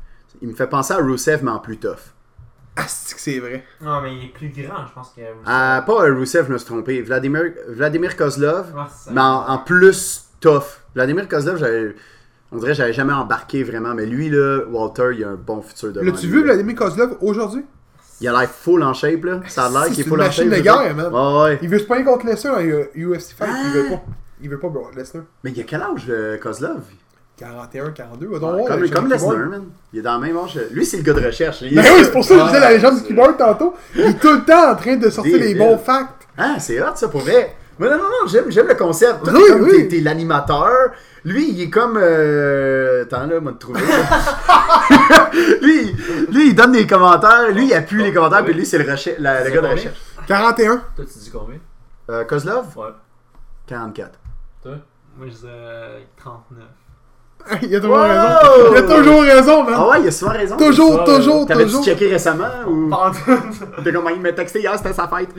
Il 0.43 0.49
me 0.49 0.55
fait 0.55 0.67
penser 0.67 0.93
à 0.95 0.99
Rusev, 0.99 1.41
mais 1.43 1.51
en 1.51 1.59
plus 1.59 1.79
tough. 1.79 2.13
Ah, 2.77 2.83
c'est 2.87 3.15
que 3.15 3.21
c'est 3.21 3.39
vrai. 3.39 3.65
Non, 3.81 4.01
mais 4.03 4.15
il 4.15 4.25
est 4.27 4.33
plus 4.33 4.49
grand, 4.49 4.87
je 4.87 4.93
pense 4.93 5.13
que. 5.17 5.23
Ah, 5.47 5.83
pas 5.87 6.05
euh, 6.05 6.15
Rusev, 6.15 6.47
je 6.47 6.53
me 6.53 6.59
suis 6.59 6.67
trompé. 6.67 7.01
Vladimir, 7.03 7.43
Vladimir 7.69 8.17
Kozlov, 8.17 8.67
c'est 8.95 9.13
mais 9.13 9.21
en, 9.21 9.49
en 9.49 9.59
plus 9.59 10.27
tough. 10.41 10.81
Vladimir 10.95 11.27
Kozlov, 11.29 11.57
j'avais- 11.59 11.95
on 12.53 12.59
dirait 12.59 12.73
que 12.73 12.77
j'avais 12.77 12.93
jamais 12.93 13.13
embarqué 13.15 13.65
vraiment, 13.65 13.95
mais 13.95 14.07
lui, 14.07 14.29
là, 14.31 14.61
Walter, 14.71 15.09
il 15.17 15.25
a 15.25 15.31
un 15.31 15.35
bon 15.37 15.63
futur 15.63 15.91
devant 15.93 16.05
L'as-tu 16.07 16.27
vu. 16.29 16.43
Vladimir 16.45 16.77
Kozlov 16.77 17.17
aujourd'hui? 17.23 17.65
Il 18.21 18.29
a 18.29 18.39
l'air 18.39 18.49
full 18.51 18.83
en 18.83 18.95
shape, 18.95 19.25
là. 19.25 19.41
Ça 19.49 19.67
a 19.67 19.71
l'air 19.71 19.85
C'est 19.85 19.91
qu'il 19.93 20.01
est 20.01 20.03
une 20.05 20.09
full 20.11 20.21
en 20.21 20.25
machine 20.25 20.45
shape. 20.45 20.53
de 20.53 20.57
je 20.57 20.59
sais 20.59 20.63
guerre, 20.85 20.97
pas. 20.97 21.11
man. 21.11 21.13
Ouais, 21.13 21.43
ouais. 21.43 21.59
Il 21.63 21.69
veut 21.69 21.79
se 21.79 21.85
pogner 21.85 22.05
contre 22.05 22.27
Lesnar 22.27 22.57
dans 22.57 22.63
UFC 22.63 23.33
Fight. 23.37 23.51
Il 23.65 23.71
veut 23.73 23.87
Ah! 23.93 23.97
pas. 23.97 24.03
Il 24.41 24.51
veut 24.51 24.59
pas 24.59 24.69
bro, 24.69 24.89
Lesnar. 24.95 25.25
Mais 25.45 25.51
il 25.51 25.61
a 25.61 25.65
quel 25.65 25.81
âge, 25.83 26.05
euh, 26.09 26.37
Kozlov? 26.39 26.81
41, 27.39 27.91
42. 27.91 28.27
Va 28.27 28.33
Ouais, 28.33 28.41
donc 28.41 28.51
voir, 28.57 28.67
Comme, 28.69 28.81
le 28.81 28.89
comme 28.89 29.09
Lesnar, 29.09 29.37
man. 29.37 29.65
Il 29.93 29.99
est 29.99 30.03
dans 30.03 30.15
le 30.19 30.27
même 30.27 30.37
âge. 30.39 30.59
Lui, 30.73 30.85
c'est 30.87 30.97
le 30.99 31.03
gars 31.03 31.13
de 31.13 31.25
recherche. 31.27 31.63
Il 31.63 31.75
Ben 31.75 31.83
oui, 31.95 32.01
c'est 32.05 32.13
pour 32.13 32.25
ça 32.25 32.35
que 32.35 32.41
je 32.41 32.47
disais 32.47 32.61
la 32.61 32.67
Ouais, 32.69 32.75
légende 32.75 32.97
du 32.97 33.03
keyboard 33.03 33.37
tantôt. 33.37 33.75
Il 33.95 34.01
est 34.03 34.15
tout 34.21 34.33
le 34.33 34.45
temps 34.45 34.71
en 34.73 34.75
train 34.77 34.97
de 34.97 35.11
sortir 35.11 35.39
les 35.39 35.55
bons 35.55 35.77
facts. 35.79 36.27
Ah, 36.39 36.57
c'est 36.59 36.81
hot, 36.83 36.93
ça, 36.95 37.09
pour 37.09 37.21
vrai. 37.21 37.55
Mais 37.79 37.89
non, 37.91 37.97
non, 37.99 38.05
non, 38.05 38.27
j'aime, 38.27 38.45
j'aime 38.51 38.69
le 38.69 38.75
concept. 38.75 39.23
Toi, 39.25 39.35
Oui, 39.35 39.43
oui. 39.61 39.89
t'es, 39.89 40.01
l'animateur. 40.01 40.71
Lui, 41.27 41.51
il 41.51 41.61
est 41.63 41.69
comme... 41.71 41.99
Euh... 42.01 43.03
Attends, 43.03 43.27
là, 43.27 43.39
moi, 43.41 43.53
te 43.53 43.59
trouver. 43.59 43.81
lui, 45.63 45.95
lui, 46.31 46.49
il 46.49 46.55
donne 46.55 46.73
des 46.73 46.87
commentaires. 46.87 47.51
Lui, 47.53 47.67
il 47.67 47.75
appuie 47.75 48.03
les 48.03 48.13
commentaires. 48.15 48.45
Puis 48.45 48.55
lui, 48.55 48.65
c'est 48.65 48.79
le, 48.79 48.85
recher- 48.91 49.17
la- 49.19 49.45
le 49.45 49.51
gars 49.51 49.61
de 49.61 49.67
recherche. 49.67 49.99
41. 50.27 50.77
Toi, 50.97 51.05
tu 51.05 51.19
dis 51.19 51.31
combien? 51.31 51.59
Euh, 52.11 52.25
Kozlov, 52.25 52.67
Ouais. 52.77 52.85
44. 53.67 54.19
Toi? 54.67 54.77
Moi, 55.17 55.27
je 55.29 55.33
dis 55.33 55.41
euh, 55.47 56.01
39. 56.17 56.65
Il 57.63 57.77
a 57.77 57.81
toujours 57.81 57.95
Wow! 57.97 58.03
raison. 58.03 58.73
Il 58.73 58.77
a 58.77 58.83
toujours 58.83 59.23
raison, 59.23 59.63
man. 59.65 59.75
Ah 59.77 59.89
ouais, 59.91 60.01
il 60.03 60.09
a 60.09 60.11
souvent 60.11 60.33
raison. 60.33 60.57
Toujours, 60.57 60.97
ça, 60.99 61.05
toujours, 61.05 61.47
T'avais-tu 61.47 61.69
toujours. 61.69 61.85
checké 61.85 62.09
récemment 62.09 62.49
ou... 62.67 62.89
Pas 62.91 62.97
en 62.97 63.11
tout. 63.13 63.19
T'es 63.85 63.93
comme, 63.93 64.11
il 64.17 64.21
m'a 64.21 64.33
texté 64.33 64.59
hier, 64.61 64.77
c'était 64.77 64.93
sa 64.93 65.07
fête. 65.07 65.29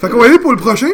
Fait 0.00 0.08
qu'on 0.10 0.18
va 0.18 0.24
aller 0.26 0.38
pour 0.38 0.52
le 0.52 0.58
prochain. 0.58 0.88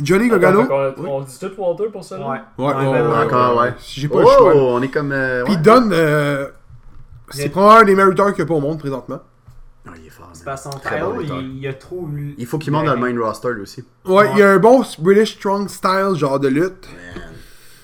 Johnny 0.00 0.28
Gargano. 0.28 0.60
Attends, 0.62 0.90
fait 0.90 0.94
qu'on- 1.02 1.08
On 1.08 1.20
dit 1.22 1.38
tout 1.40 1.50
Walter 1.58 1.86
pour 1.92 2.04
ça 2.04 2.18
là? 2.18 2.28
Ouais. 2.28 2.40
Ouais, 2.58 2.72
ouais, 2.74 2.86
ouais, 2.86 3.00
ouais. 3.00 3.24
Encore, 3.24 3.56
ouais. 3.58 3.74
J'ai 3.80 4.06
pas 4.08 4.20
le 4.20 4.26
choix. 4.26 4.54
On 4.54 4.80
est 4.82 4.88
comme... 4.88 5.10
euh, 5.12 5.42
Puis 5.44 5.54
ouais. 5.54 5.60
Dunn, 5.60 5.90
euh, 5.92 6.46
c'est 7.30 7.48
probablement 7.48 7.80
un 7.80 7.84
des 7.84 7.94
mériteurs 7.96 8.30
qu'il 8.32 8.38
y 8.40 8.42
a 8.42 8.46
pas 8.46 8.54
au 8.54 8.60
monde 8.60 8.78
présentement. 8.78 9.18
Il 9.96 10.06
est 10.06 10.10
fort, 10.10 10.30
C'est 10.32 10.38
man. 10.40 10.44
parce 10.46 10.64
que 10.64 10.70
son 10.72 10.78
Très 10.78 11.00
bon 11.00 11.10
title, 11.12 11.20
lutteur. 11.22 11.40
il, 11.40 11.58
il 11.58 11.66
a 11.68 11.74
trop. 11.74 12.08
Il 12.38 12.46
faut 12.46 12.58
qu'il 12.58 12.72
monte 12.72 12.86
dans 12.86 12.94
le 12.94 13.00
main 13.00 13.20
roster, 13.24 13.48
lui 13.54 13.62
aussi. 13.62 13.84
Ouais, 14.04 14.28
il 14.32 14.38
y 14.38 14.42
a 14.42 14.50
un 14.50 14.58
bon 14.58 14.82
British 14.98 15.34
Strong 15.36 15.68
Style, 15.68 16.12
genre 16.16 16.38
de 16.40 16.48
lutte. 16.48 16.88
Man, 16.88 17.24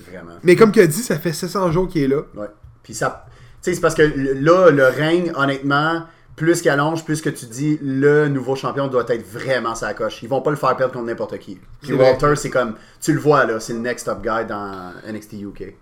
vraiment. 0.09 0.31
Mais 0.43 0.55
comme 0.55 0.71
tu 0.71 0.79
as 0.81 0.87
dit, 0.87 1.01
ça 1.01 1.17
fait 1.19 1.33
700 1.33 1.71
jours 1.71 1.87
qu'il 1.87 2.03
est 2.03 2.07
là. 2.07 2.21
Ouais. 2.35 2.47
Puis 2.83 2.93
ça. 2.93 3.25
Tu 3.61 3.71
sais, 3.71 3.75
c'est 3.75 3.81
parce 3.81 3.95
que 3.95 4.03
là, 4.03 4.69
le 4.69 4.85
règne, 4.87 5.31
honnêtement, 5.35 6.03
plus 6.35 6.61
qu'il 6.61 6.69
allonge, 6.69 7.03
plus 7.05 7.21
que 7.21 7.29
tu 7.29 7.45
dis, 7.47 7.79
le 7.81 8.27
nouveau 8.27 8.55
champion 8.55 8.87
doit 8.87 9.05
être 9.07 9.25
vraiment 9.25 9.73
sa 9.73 9.93
coche. 9.93 10.21
Ils 10.21 10.29
vont 10.29 10.41
pas 10.41 10.51
le 10.51 10.57
faire 10.57 10.75
perdre 10.77 10.93
contre 10.93 11.05
n'importe 11.05 11.39
qui. 11.39 11.59
Puis. 11.81 11.93
Walter, 11.93 12.35
c'est 12.35 12.49
comme. 12.49 12.75
Tu 13.01 13.13
le 13.13 13.19
vois, 13.19 13.45
là, 13.45 13.59
c'est 13.59 13.73
le 13.73 13.79
next 13.79 14.07
up 14.07 14.19
guy 14.21 14.45
dans 14.47 14.91
NXT 15.07 15.33
UK. 15.41 15.73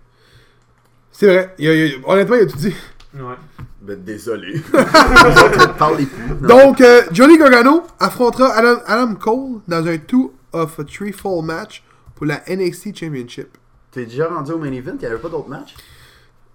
C'est 1.10 1.26
vrai. 1.26 1.54
Il 1.58 1.64
y 1.64 1.68
a- 1.68 1.74
il 1.74 1.86
y 1.92 1.94
a- 1.94 2.08
honnêtement, 2.08 2.36
il 2.36 2.42
a 2.42 2.46
tout 2.46 2.56
dit. 2.56 2.74
Ouais. 3.14 3.36
Ben, 3.80 4.02
désolé. 4.02 4.60
Parlez 5.78 6.06
plus. 6.06 6.34
Non. 6.40 6.48
Donc, 6.48 6.80
euh, 6.80 7.02
Johnny 7.12 7.38
Gargano 7.38 7.84
affrontera 8.00 8.52
Adam, 8.54 8.80
Adam 8.86 9.14
Cole 9.14 9.60
dans 9.68 9.86
un 9.86 9.98
two 9.98 10.32
of 10.52 10.78
a 10.80 10.84
three 10.84 11.12
fall 11.12 11.42
match 11.44 11.82
pour 12.14 12.26
la 12.26 12.40
NXT 12.48 12.96
Championship. 12.96 13.56
T'es 13.90 14.06
déjà 14.06 14.26
rendu 14.28 14.52
au 14.52 14.58
main 14.58 14.72
event, 14.72 14.92
il 14.94 14.98
n'y 15.00 15.06
avait 15.06 15.18
pas 15.18 15.28
d'autres 15.28 15.48
matchs? 15.48 15.74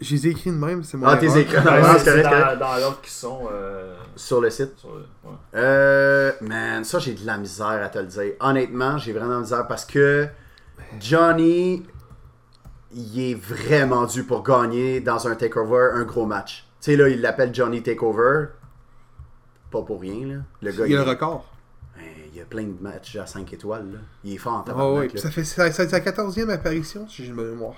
Je 0.01 0.15
les 0.15 0.27
ai 0.27 0.29
écrits 0.31 0.51
de 0.51 0.55
même, 0.55 0.83
c'est 0.83 0.95
mon 0.97 1.07
Ah, 1.07 1.17
t'es 1.17 1.25
écrit. 1.27 1.61
Correct, 1.61 2.05
dans, 2.23 2.59
dans 2.59 2.75
l'ordre 2.77 3.01
qui 3.01 3.11
sont. 3.11 3.47
euh, 3.51 3.95
Sur 4.15 4.39
le 4.41 4.49
site. 4.49 4.71
sur 4.77 4.89
le- 4.95 5.01
ouais. 5.29 5.35
Euh, 5.55 6.31
man, 6.41 6.83
ça 6.85 6.99
j'ai 6.99 7.13
de 7.13 7.25
la 7.25 7.37
misère 7.37 7.67
à 7.83 7.89
te 7.89 7.99
le 7.99 8.05
dire. 8.05 8.31
Honnêtement, 8.39 8.97
j'ai 8.97 9.11
vraiment 9.11 9.27
de 9.29 9.33
la 9.35 9.39
misère 9.41 9.67
parce 9.67 9.83
que 9.85 10.27
Johnny, 11.01 11.83
il 12.93 13.31
est 13.31 13.35
vraiment 13.35 14.05
dû 14.05 14.23
pour 14.23 14.43
gagner 14.43 14.99
dans 14.99 15.27
un 15.27 15.35
takeover 15.35 15.89
un 15.93 16.03
gros 16.03 16.25
match. 16.25 16.65
Tu 16.81 16.91
sais, 16.91 16.97
là, 16.97 17.09
il 17.09 17.21
l'appelle 17.21 17.53
Johnny 17.53 17.83
Takeover. 17.83 18.45
Pas 19.71 19.81
pour 19.81 20.01
rien, 20.01 20.25
là. 20.27 20.35
Le 20.61 20.71
gars, 20.71 20.87
Il 20.87 20.95
a 20.97 21.03
le 21.03 21.09
record. 21.09 21.45
Il 22.31 22.37
y 22.37 22.41
a 22.41 22.45
plein 22.45 22.63
de 22.63 22.75
matchs 22.81 23.17
à 23.17 23.25
5 23.25 23.51
étoiles, 23.51 23.91
là. 23.91 23.99
Il 24.23 24.33
est 24.35 24.37
fort 24.37 24.63
en 24.73 24.97
oui, 24.99 25.07
puis 25.09 25.19
ça 25.19 25.29
fait 25.29 25.43
ça, 25.43 25.69
ça- 25.71 25.71
c'est 25.71 25.89
sa 25.89 25.99
14e 25.99 26.49
apparition, 26.49 27.07
si 27.09 27.23
j'ai 27.23 27.29
une 27.29 27.35
bonne 27.35 27.49
mémoire. 27.49 27.75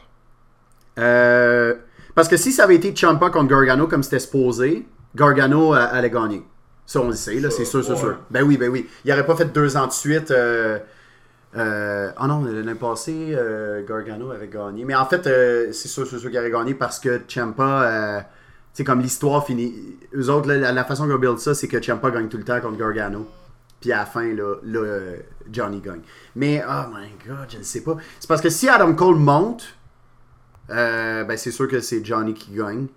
Euh, 0.99 1.75
parce 2.13 2.27
que 2.27 2.37
si 2.37 2.51
ça 2.51 2.65
avait 2.65 2.75
été 2.75 2.95
Champa 2.95 3.29
contre 3.29 3.47
Gargano 3.49 3.87
comme 3.87 4.03
c'était 4.03 4.19
supposé, 4.19 4.85
Gargano 5.15 5.73
euh, 5.73 5.87
allait 5.91 6.09
gagner. 6.11 6.43
Ça, 6.85 6.99
on 7.01 7.07
le 7.07 7.15
sait, 7.15 7.39
là, 7.39 7.49
c'est 7.49 7.65
sûr, 7.65 7.83
c'est 7.83 7.91
ouais. 7.93 7.97
sûr. 7.97 8.19
Ben 8.29 8.43
oui, 8.43 8.57
ben 8.57 8.69
oui. 8.69 8.89
Il 9.05 9.11
aurait 9.11 9.25
pas 9.25 9.35
fait 9.35 9.45
deux 9.45 9.77
ans 9.77 9.87
de 9.87 9.93
suite. 9.93 10.29
Euh, 10.31 10.77
euh, 11.57 12.11
ah 12.15 12.27
non, 12.27 12.43
l'année 12.43 12.75
passée, 12.75 13.33
euh, 13.35 13.85
Gargano 13.85 14.31
avait 14.31 14.47
gagné. 14.47 14.85
Mais 14.85 14.95
en 14.95 15.05
fait, 15.05 15.27
euh, 15.27 15.71
c'est 15.71 15.87
sûr, 15.87 16.07
c'est 16.07 16.17
sûr 16.17 16.29
qu'il 16.29 16.39
aurait 16.39 16.51
gagné 16.51 16.73
parce 16.73 16.99
que 16.99 17.21
Champa, 17.27 17.83
euh, 17.83 18.19
tu 18.19 18.25
sais, 18.73 18.83
comme 18.83 19.01
l'histoire 19.01 19.45
finit. 19.45 19.73
Eux 20.15 20.29
autres, 20.29 20.47
la, 20.47 20.71
la 20.71 20.83
façon 20.85 21.07
qu'on 21.07 21.17
build 21.17 21.39
ça, 21.39 21.53
c'est 21.53 21.67
que 21.67 21.81
Champa 21.81 22.09
gagne 22.11 22.29
tout 22.29 22.37
le 22.37 22.43
temps 22.45 22.59
contre 22.61 22.77
Gargano. 22.77 23.27
Puis 23.81 23.91
à 23.91 23.97
la 23.97 24.05
fin, 24.05 24.33
là, 24.33 24.55
là, 24.63 24.79
euh, 24.79 25.17
Johnny 25.51 25.81
gagne. 25.81 26.01
Mais, 26.35 26.63
oh 26.67 26.89
my 26.93 27.09
god, 27.27 27.47
je 27.49 27.57
ne 27.57 27.63
sais 27.63 27.81
pas. 27.81 27.97
C'est 28.19 28.27
parce 28.27 28.41
que 28.41 28.49
si 28.49 28.69
Adam 28.69 28.93
Cole 28.93 29.15
monte, 29.15 29.75
euh, 30.69 31.23
ben 31.23 31.35
c'est 31.37 31.51
sûr 31.51 31.67
que 31.67 31.81
c'est 31.81 32.05
Johnny 32.05 32.33
qui 32.33 32.53
gagne. 32.53 32.87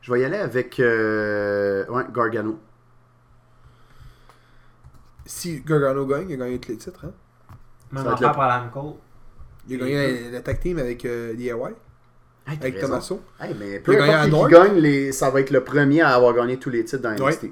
Je 0.00 0.12
vais 0.12 0.20
y 0.20 0.24
aller 0.24 0.38
avec 0.38 0.80
euh, 0.80 1.84
ouais, 1.88 2.04
Gargano. 2.12 2.58
Si 5.30 5.60
Gargano 5.60 6.06
gagne, 6.06 6.30
il 6.30 6.40
a 6.40 6.46
gagné 6.46 6.58
tous 6.58 6.70
les 6.72 6.78
titres. 6.78 7.04
Hein? 7.04 7.12
Même 7.92 8.06
affaire 8.06 8.28
le- 8.28 8.34
pour 8.34 8.42
Adam 8.42 8.68
Cole. 8.72 8.92
Il 9.68 9.82
a 9.82 9.84
gagné 9.86 10.22
la, 10.24 10.30
la 10.30 10.40
tag 10.40 10.58
team 10.58 10.78
avec 10.78 11.04
euh, 11.04 11.34
DIY, 11.34 11.50
Hey, 12.46 12.56
avec. 12.62 12.80
Tommaso. 12.80 13.20
Hey, 13.38 13.54
mais 13.60 13.74
Il 13.74 13.82
peu 13.82 14.02
importe 14.02 14.48
qui, 14.48 14.54
gagne, 14.54 14.76
les, 14.78 15.12
ça 15.12 15.28
va 15.28 15.40
être 15.40 15.50
le 15.50 15.62
premier 15.62 16.00
à 16.00 16.14
avoir 16.14 16.32
gagné 16.34 16.58
tous 16.58 16.70
les 16.70 16.82
titres 16.82 17.02
dans 17.02 17.10
Ouais. 17.22 17.30
NXT. 17.30 17.42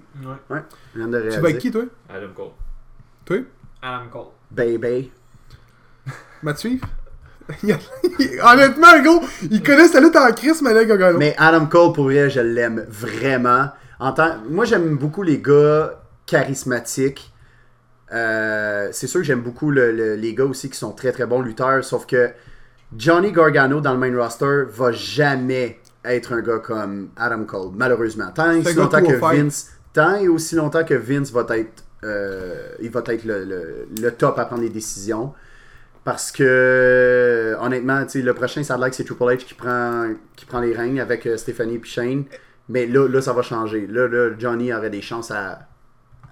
Ouais. 0.50 0.62
De 0.96 1.20
Tu 1.22 1.28
vas 1.28 1.36
avec 1.36 1.58
qui, 1.58 1.70
toi? 1.70 1.82
Adam 2.08 2.28
Cole. 2.34 2.50
Toi? 3.26 3.36
Adam 3.82 4.08
Cole. 4.10 4.26
Baby. 4.50 5.12
Mathieu? 6.42 6.78
Il 7.62 7.72
a- 7.72 8.52
Honnêtement, 8.52 8.92
le 8.96 9.02
gros, 9.02 9.22
il 9.50 9.62
connaît 9.62 9.86
sa 9.86 10.00
lutte 10.00 10.16
en 10.16 10.32
crise, 10.32 10.62
mais 10.62 10.72
là, 10.72 10.84
Gargano. 10.86 11.18
Mais 11.18 11.34
Adam 11.38 11.66
Cole, 11.66 11.92
pour 11.92 12.04
vrai, 12.04 12.28
je 12.30 12.40
l'aime 12.40 12.84
vraiment. 12.88 13.68
En 14.00 14.12
tant... 14.12 14.38
Moi, 14.48 14.64
j'aime 14.64 14.96
beaucoup 14.96 15.22
les 15.22 15.38
gars 15.40 16.00
charismatiques. 16.24 17.32
Euh, 18.12 18.88
c'est 18.92 19.06
sûr 19.06 19.20
que 19.20 19.26
j'aime 19.26 19.40
beaucoup 19.42 19.70
le- 19.70 19.90
le- 19.92 20.14
les 20.14 20.34
gars 20.34 20.44
aussi 20.44 20.70
qui 20.70 20.78
sont 20.78 20.92
très 20.92 21.10
très 21.12 21.26
bons 21.26 21.40
lutteurs, 21.42 21.82
sauf 21.84 22.06
que 22.06 22.30
Johnny 22.96 23.32
Gargano 23.32 23.80
dans 23.80 23.92
le 23.92 23.98
main 23.98 24.16
roster 24.16 24.62
va 24.68 24.92
jamais 24.92 25.80
être 26.04 26.32
un 26.32 26.40
gars 26.40 26.58
comme 26.60 27.08
Adam 27.16 27.44
Cole, 27.44 27.70
malheureusement. 27.74 28.30
Tant 28.32 28.52
et 28.52 28.58
aussi 28.60 28.74
longtemps 28.74 29.02
que 29.02 29.18
fight. 29.18 29.40
Vince, 29.42 29.70
tant 29.92 30.14
et 30.16 30.28
aussi 30.28 30.54
longtemps 30.54 30.84
que 30.84 30.94
Vince 30.94 31.32
va 31.32 31.44
être, 31.56 31.82
euh, 32.04 32.68
il 32.80 32.90
va 32.90 33.02
être 33.06 33.24
le, 33.24 33.44
le- 33.44 33.88
le 34.00 34.10
top 34.12 34.38
à 34.38 34.44
prendre 34.44 34.62
les 34.62 34.70
décisions. 34.70 35.32
Parce 36.04 36.30
que, 36.30 37.56
honnêtement, 37.60 38.04
le 38.14 38.32
prochain, 38.32 38.62
ça 38.62 38.74
a 38.74 38.78
l'air 38.78 38.90
que 38.90 38.94
c'est 38.94 39.02
Triple 39.02 39.24
H 39.24 39.38
qui 39.38 39.54
prend, 39.54 40.10
qui 40.36 40.46
prend 40.46 40.60
les 40.60 40.72
règnes 40.72 41.00
avec 41.00 41.26
euh, 41.26 41.36
Stephanie 41.36 41.74
et 41.74 41.80
Shane. 41.84 42.22
Mais 42.68 42.86
là, 42.86 43.08
là, 43.08 43.20
ça 43.20 43.32
va 43.32 43.42
changer. 43.42 43.88
Là, 43.88 44.06
là, 44.06 44.30
Johnny 44.38 44.72
aurait 44.72 44.90
des 44.90 45.02
chances 45.02 45.32
à, 45.32 45.66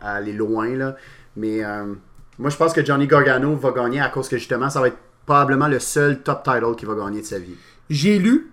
à 0.01 0.15
aller 0.15 0.33
loin. 0.33 0.69
Là. 0.77 0.95
Mais 1.37 1.65
euh, 1.65 1.95
moi, 2.39 2.51
je 2.51 2.57
pense 2.57 2.73
que 2.73 2.85
Johnny 2.85 3.07
Gargano 3.07 3.55
va 3.57 3.71
gagner 3.73 4.01
à 4.01 4.09
cause 4.09 4.29
que 4.29 4.37
justement, 4.39 4.71
ça 4.71 4.81
va 4.81 4.89
être 4.89 4.99
probablement 5.27 5.69
le 5.69 5.79
seul 5.79 6.23
top 6.23 6.43
title 6.45 6.75
qu'il 6.77 6.87
va 6.89 6.95
gagner 6.95 7.21
de 7.21 7.27
sa 7.27 7.39
vie. 7.39 7.57
J'ai 7.91 8.19
lu, 8.19 8.51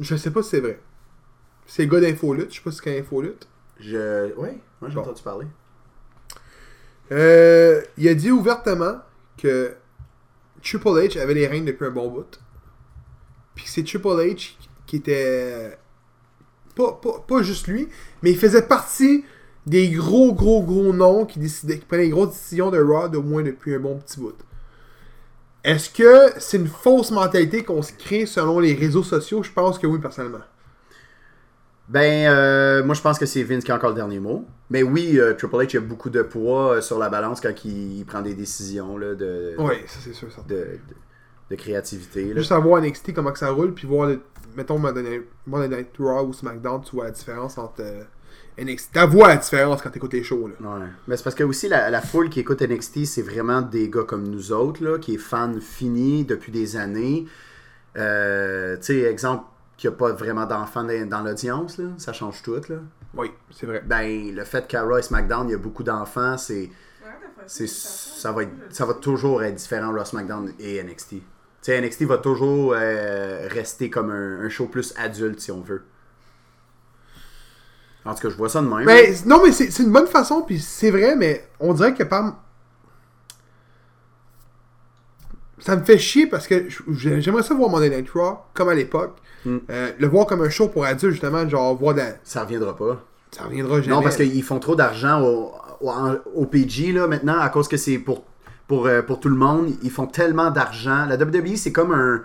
je 0.00 0.16
sais 0.16 0.30
pas 0.30 0.42
si 0.42 0.50
c'est 0.50 0.60
vrai. 0.60 0.80
C'est 1.66 1.84
le 1.84 1.88
gars 1.90 2.00
d'Infolute, 2.00 2.50
je 2.50 2.56
sais 2.56 2.62
pas 2.62 2.70
si 2.72 2.80
c'est 2.82 2.98
Infolute. 2.98 3.46
Je... 3.78 4.32
Oui, 4.36 4.48
moi 4.80 4.88
j'ai 4.90 4.96
Bon. 4.96 5.02
entendu 5.02 5.22
parler. 5.22 5.46
Euh, 7.12 7.82
il 7.96 8.08
a 8.08 8.14
dit 8.14 8.30
ouvertement 8.30 8.98
que 9.36 9.74
Triple 10.62 10.88
H 10.88 11.18
avait 11.18 11.34
les 11.34 11.46
règnes 11.46 11.64
depuis 11.64 11.86
un 11.86 11.90
bon 11.90 12.08
bout. 12.08 12.38
Puis 13.54 13.64
que 13.64 13.70
c'est 13.70 13.84
Triple 13.84 14.08
H 14.08 14.56
qui 14.86 14.96
était. 14.96 15.76
Pas, 16.76 16.92
pas, 16.92 17.24
pas 17.26 17.42
juste 17.42 17.66
lui, 17.66 17.88
mais 18.22 18.30
il 18.30 18.38
faisait 18.38 18.62
partie 18.62 19.24
des 19.66 19.88
gros, 19.90 20.32
gros, 20.32 20.62
gros 20.62 20.92
noms 20.92 21.26
qui, 21.26 21.38
décidaient, 21.38 21.78
qui 21.78 21.84
prenaient 21.84 22.04
les 22.04 22.08
grosses 22.10 22.30
décisions 22.30 22.70
de 22.70 22.80
Raw 22.80 23.08
au 23.14 23.22
moins 23.22 23.42
depuis 23.42 23.74
un 23.74 23.78
bon 23.80 23.96
petit 23.98 24.18
bout. 24.18 24.34
Est-ce 25.62 25.90
que 25.90 26.32
c'est 26.38 26.56
une 26.56 26.68
fausse 26.68 27.10
mentalité 27.10 27.62
qu'on 27.64 27.82
se 27.82 27.92
crée 27.92 28.24
selon 28.26 28.58
les 28.60 28.74
réseaux 28.74 29.02
sociaux? 29.02 29.42
Je 29.42 29.52
pense 29.52 29.78
que 29.78 29.86
oui, 29.86 29.98
personnellement. 29.98 30.38
Ben, 31.88 32.28
euh, 32.30 32.84
moi 32.84 32.94
je 32.94 33.00
pense 33.02 33.18
que 33.18 33.26
c'est 33.26 33.42
Vince 33.42 33.64
qui 33.64 33.72
a 33.72 33.74
encore 33.74 33.90
le 33.90 33.96
dernier 33.96 34.20
mot. 34.20 34.44
Mais 34.70 34.82
oui, 34.84 35.18
euh, 35.18 35.34
Triple 35.34 35.56
H 35.56 35.76
a 35.76 35.80
beaucoup 35.80 36.08
de 36.08 36.22
poids 36.22 36.76
euh, 36.76 36.80
sur 36.80 36.98
la 37.00 37.08
balance 37.08 37.40
quand 37.40 37.52
il, 37.64 37.98
il 37.98 38.04
prend 38.06 38.22
des 38.22 38.34
décisions 38.34 38.96
là, 38.96 39.14
de, 39.16 39.54
Oui, 39.58 39.74
ça 39.86 39.98
c'est 40.00 40.12
sûr. 40.12 40.30
Ça. 40.30 40.42
de, 40.48 40.54
de, 40.54 40.78
de 41.50 41.56
créativité. 41.56 42.28
là. 42.28 42.36
Juste 42.36 42.50
savoir 42.50 42.80
NXT 42.80 43.12
comment 43.12 43.32
que 43.32 43.40
ça 43.40 43.50
roule, 43.50 43.74
puis 43.74 43.88
voir, 43.88 44.08
le- 44.08 44.20
mettons, 44.56 44.78
Monday 44.78 45.22
Monday 45.46 45.76
Night 45.76 45.88
Raw 45.98 46.26
ou 46.28 46.32
SmackDown, 46.32 46.80
tu 46.82 46.94
vois 46.94 47.06
la 47.06 47.10
différence 47.10 47.58
entre 47.58 47.80
euh, 47.80 48.04
NXT. 48.60 48.92
Tu 48.92 49.06
vois 49.06 49.28
la 49.28 49.36
différence 49.36 49.82
quand 49.82 49.90
t'écoutes 49.90 50.12
les 50.12 50.22
shows, 50.22 50.48
là. 50.48 50.54
Ouais. 50.60 50.86
Mais 51.08 51.16
c'est 51.16 51.24
parce 51.24 51.36
que 51.36 51.44
aussi 51.44 51.68
la, 51.68 51.90
la 51.90 52.00
foule 52.00 52.28
qui 52.28 52.40
écoute 52.40 52.60
NXT, 52.62 53.04
c'est 53.04 53.22
vraiment 53.22 53.62
des 53.62 53.88
gars 53.88 54.04
comme 54.04 54.28
nous 54.28 54.52
autres, 54.52 54.84
là, 54.84 54.98
qui 54.98 55.14
est 55.14 55.18
fan 55.18 55.60
fini 55.60 56.24
depuis 56.24 56.52
des 56.52 56.76
années. 56.76 57.26
Euh, 57.96 58.76
tu 58.76 58.82
sais, 58.82 59.00
exemple, 59.02 59.44
qu'il 59.76 59.90
n'y 59.90 59.96
a 59.96 59.98
pas 59.98 60.12
vraiment 60.12 60.46
d'enfants 60.46 60.84
dans, 60.84 61.08
dans 61.08 61.22
l'audience, 61.22 61.78
là, 61.78 61.86
ça 61.96 62.12
change 62.12 62.42
tout. 62.42 62.60
Là. 62.68 62.76
Oui, 63.14 63.30
c'est 63.50 63.66
vrai. 63.66 63.82
Ben, 63.84 64.34
le 64.34 64.44
fait 64.44 64.66
qu'à 64.66 64.82
Raw 64.82 64.98
et 64.98 65.02
SmackDown, 65.02 65.48
il 65.48 65.52
y 65.52 65.54
a 65.54 65.58
beaucoup 65.58 65.82
d'enfants, 65.82 66.36
c'est, 66.36 66.70
c'est, 67.46 67.68
ça, 67.68 68.32
va 68.32 68.42
être, 68.42 68.52
ça 68.68 68.84
va 68.84 68.94
toujours 68.94 69.42
être 69.42 69.54
différent 69.54 69.92
Raw, 69.92 70.04
SmackDown 70.04 70.52
et 70.58 70.82
NXT. 70.82 71.08
Tu 71.10 71.22
sais, 71.62 71.80
NXT 71.80 72.02
va 72.02 72.18
toujours 72.18 72.74
euh, 72.76 73.48
rester 73.50 73.90
comme 73.90 74.10
un, 74.10 74.40
un 74.40 74.48
show 74.48 74.66
plus 74.66 74.94
adulte, 74.96 75.40
si 75.40 75.50
on 75.50 75.60
veut. 75.60 75.82
En 78.04 78.14
tout 78.14 78.22
cas, 78.22 78.30
je 78.30 78.36
vois 78.36 78.48
ça 78.48 78.62
de 78.62 78.66
même. 78.66 78.86
Ben, 78.86 79.14
non, 79.26 79.42
mais 79.44 79.52
c'est 79.52 79.82
une 79.82 79.92
bonne 79.92 80.06
façon, 80.06 80.42
puis 80.42 80.58
c'est 80.58 80.90
vrai, 80.90 81.16
mais 81.16 81.46
on 81.58 81.74
dirait 81.74 81.94
que 81.94 82.02
par. 82.02 82.42
Ça 85.58 85.76
me 85.76 85.84
fait 85.84 85.98
chier 85.98 86.26
parce 86.26 86.46
que 86.46 86.68
j'aimerais 86.88 87.42
ça 87.42 87.52
voir 87.52 87.68
Monday 87.68 87.90
Night 87.90 88.08
Raw, 88.10 88.38
comme 88.54 88.70
à 88.70 88.74
l'époque. 88.74 89.18
Mm. 89.44 89.56
Euh, 89.70 89.92
le 89.98 90.06
voir 90.06 90.26
comme 90.26 90.40
un 90.40 90.48
show 90.48 90.68
pour 90.68 90.84
adultes, 90.84 91.12
justement, 91.12 91.46
genre 91.48 91.76
voir 91.76 91.94
de. 91.94 92.02
Ça 92.24 92.44
reviendra 92.44 92.74
pas. 92.74 93.04
Ça 93.30 93.44
reviendra 93.44 93.82
jamais. 93.82 93.94
Non, 93.94 94.02
parce 94.02 94.16
qu'ils 94.16 94.42
font 94.42 94.58
trop 94.58 94.74
d'argent 94.74 95.22
au, 95.22 95.52
au, 95.80 95.92
au 96.34 96.46
PG 96.46 96.92
là, 96.92 97.06
maintenant, 97.06 97.38
à 97.38 97.48
cause 97.50 97.68
que 97.68 97.76
c'est 97.76 97.98
pour, 97.98 98.24
pour, 98.66 98.86
euh, 98.86 99.02
pour 99.02 99.20
tout 99.20 99.28
le 99.28 99.36
monde. 99.36 99.72
Ils 99.82 99.90
font 99.90 100.06
tellement 100.06 100.50
d'argent. 100.50 101.04
La 101.06 101.16
WWE, 101.16 101.56
c'est 101.56 101.72
comme 101.72 101.92
un. 101.92 102.22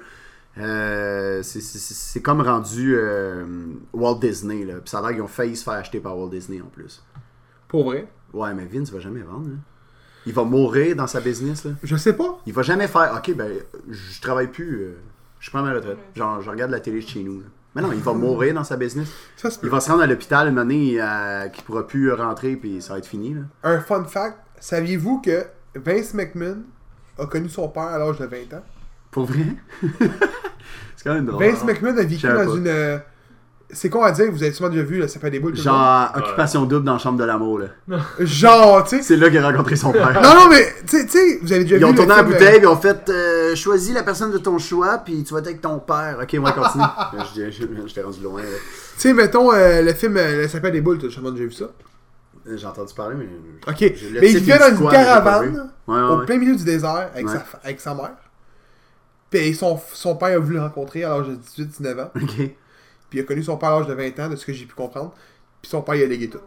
Euh, 0.57 1.41
c'est- 1.43 2.21
comme 2.21 2.41
rendu 2.41 2.95
euh, 2.95 3.45
Walt 3.93 4.19
Disney. 4.19 4.63
Là. 4.65 4.75
Puis 4.75 4.89
ça 4.89 4.99
a 4.99 5.01
l'air 5.01 5.11
qu'ils 5.11 5.21
ont 5.21 5.27
failli 5.27 5.55
se 5.55 5.63
faire 5.63 5.73
acheter 5.73 5.99
par 5.99 6.17
Walt 6.17 6.29
Disney 6.29 6.61
en 6.61 6.67
plus. 6.67 7.03
Pour 7.67 7.85
vrai? 7.85 8.07
Ouais, 8.33 8.53
mais 8.53 8.65
Vince 8.65 8.91
va 8.91 8.99
jamais 8.99 9.21
vendre. 9.21 9.49
hein. 9.53 9.59
Il 10.27 10.33
va 10.33 10.43
mourir 10.43 10.95
dans 10.95 11.07
sa 11.07 11.19
business. 11.21 11.65
Là. 11.65 11.71
Je 11.83 11.95
sais 11.95 12.13
pas. 12.13 12.39
Il 12.47 12.53
va 12.53 12.61
jamais 12.63 12.87
faire 12.87 13.13
Ok, 13.17 13.35
ben, 13.35 13.51
je 13.89 14.21
travaille 14.21 14.47
plus. 14.47 14.81
euh, 14.81 14.97
je 15.39 15.49
prends 15.51 15.61
ma 15.61 15.73
retraite. 15.73 15.97
Genre, 16.15 16.41
je 16.41 16.49
regarde 16.49 16.71
la 16.71 16.79
télé 16.79 17.01
de 17.01 17.07
chez 17.07 17.21
nous. 17.23 17.41
là. 17.41 17.45
Mais 17.75 17.81
non, 17.81 17.91
il 17.91 17.99
va 17.99 18.13
mourir 18.13 18.55
dans 18.55 18.63
sa 18.63 18.77
business. 18.77 19.09
Ça, 19.35 19.51
c'est 19.51 19.59
Il 19.61 19.69
va 19.69 19.81
se 19.81 19.91
rendre 19.91 20.01
à 20.03 20.07
l'hôpital 20.07 20.47
une 20.47 20.57
année 20.57 20.95
euh, 20.99 21.49
qu'il 21.49 21.63
pourra 21.65 21.85
plus 21.85 22.11
rentrer, 22.13 22.55
puis 22.55 22.81
ça 22.81 22.93
va 22.93 22.99
être 22.99 23.05
fini. 23.05 23.33
Là. 23.33 23.41
Un 23.63 23.81
fun 23.81 24.05
fact, 24.05 24.37
saviez-vous 24.61 25.19
que 25.21 25.45
Vince 25.75 26.13
McMahon 26.13 26.59
a 27.19 27.25
connu 27.25 27.49
son 27.49 27.67
père 27.67 27.83
à 27.83 27.97
l'âge 27.99 28.17
de 28.17 28.25
20 28.25 28.53
ans? 28.57 28.63
Pour 29.15 29.25
vrai? 29.25 29.45
c'est 30.95 31.03
quand 31.05 31.13
même 31.13 31.25
drôle. 31.25 31.41
Vince 31.43 31.63
McMahon 31.63 31.97
a 31.97 32.03
vécu 32.03 32.27
dans 32.27 32.35
pas. 32.35 32.43
une... 32.43 32.67
euh, 32.67 32.97
C'est 33.71 33.89
con 33.89 34.03
à 34.03 34.11
dire, 34.11 34.29
vous 34.29 34.43
avez 34.43 34.51
sûrement 34.51 34.69
déjà 34.71 34.83
vu, 34.83 34.99
là, 34.99 35.07
ça 35.07 35.19
fait 35.21 35.31
des 35.31 35.39
boules. 35.39 35.55
Genre, 35.55 36.11
occupation 36.17 36.65
double 36.65 36.83
dans 36.85 36.93
la 36.93 36.99
chambre 36.99 37.17
de 37.17 37.23
l'amour, 37.23 37.59
là. 37.59 37.67
Genre, 38.19 38.83
tu 38.83 38.97
sais... 38.97 39.01
C'est 39.03 39.15
là 39.15 39.29
qu'il 39.29 39.39
a 39.39 39.49
rencontré 39.49 39.77
son 39.77 39.93
père. 39.93 40.21
Non, 40.21 40.35
non, 40.35 40.49
mais, 40.49 40.67
tu 40.85 40.97
sais- 40.97 41.05
tu 41.05 41.11
sais, 41.13 41.39
vous 41.41 41.53
avez 41.53 41.63
déjà 41.63 41.75
Ils 41.77 41.79
vu 41.79 41.85
ont 41.85 41.91
le 41.91 41.95
tourné 41.95 42.13
la 42.15 42.23
bouteille, 42.23 42.59
ils 42.61 42.67
ont 42.67 42.75
fait 42.75 43.07
euh, 43.09 43.55
Choisis 43.55 43.93
la 43.93 44.03
personne 44.03 44.31
de 44.33 44.37
ton 44.37 44.57
choix, 44.59 44.97
puis 44.97 45.23
tu 45.23 45.33
vas 45.33 45.39
être 45.39 45.47
avec 45.47 45.61
ton 45.61 45.79
père. 45.79 46.17
Ok, 46.21 46.35
on 46.37 46.41
va 46.43 46.51
continuer. 46.51 46.85
Je- 47.35 47.51
je- 47.51 47.61
je- 47.61 47.87
J'étais 47.87 48.01
rendu 48.01 48.21
loin, 48.21 48.41
là. 48.41 48.47
Tu 48.95 49.01
sais, 49.01 49.13
mettons, 49.13 49.51
euh, 49.53 49.81
le 49.81 49.93
film 49.93 50.17
euh, 50.17 50.43
Ça 50.43 50.49
s'appelle 50.53 50.73
des 50.73 50.81
boules, 50.81 50.97
t'as 50.99 51.09
sûrement 51.09 51.31
déjà 51.31 51.45
vu 51.45 51.51
ça? 51.53 51.65
J'ai 52.53 52.67
entendu 52.67 52.93
parler, 52.93 53.15
mais. 53.17 53.27
Ok, 53.71 53.93
mais 54.21 54.31
il 54.31 54.39
vient 54.39 54.57
dans 54.59 54.69
une 54.69 54.77
quoi, 54.77 54.91
caravane, 54.91 55.49
vu. 55.49 55.57
Ouais, 55.87 55.95
ouais, 55.95 56.01
au 56.01 56.19
ouais. 56.19 56.25
plein 56.25 56.37
milieu 56.37 56.55
du 56.55 56.63
désert, 56.63 57.09
avec, 57.13 57.25
Ouais. 57.27 57.33
sa, 57.33 57.39
fa- 57.39 57.59
avec 57.63 57.79
sa 57.81 57.95
mère. 57.95 58.11
Puis 59.41 59.53
son, 59.55 59.79
son 59.93 60.15
père 60.15 60.35
a 60.35 60.39
voulu 60.39 60.55
le 60.55 60.61
rencontrer 60.61 61.03
à 61.03 61.09
l'âge 61.17 61.27
de 61.27 61.35
18-19 61.35 62.01
ans. 62.03 62.11
Ok. 62.15 62.35
Puis 63.09 63.19
il 63.19 63.19
a 63.19 63.23
connu 63.23 63.43
son 63.43 63.57
père 63.57 63.69
à 63.69 63.79
l'âge 63.79 63.87
de 63.87 63.93
20 63.93 64.19
ans, 64.19 64.29
de 64.29 64.35
ce 64.35 64.45
que 64.45 64.53
j'ai 64.53 64.65
pu 64.65 64.73
comprendre. 64.75 65.13
Puis 65.61 65.69
son 65.69 65.81
père, 65.81 65.95
il 65.95 66.03
a 66.03 66.07
légué 66.07 66.29
tout. 66.29 66.39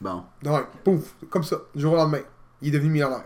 Bon. 0.00 0.22
Donc, 0.42 0.66
pouf, 0.84 1.14
comme 1.30 1.42
ça, 1.44 1.56
du 1.74 1.80
jour 1.82 1.94
au 1.94 1.96
lendemain. 1.96 2.20
Il 2.62 2.68
est 2.68 2.70
devenu 2.72 2.90
millionnaire. 2.90 3.24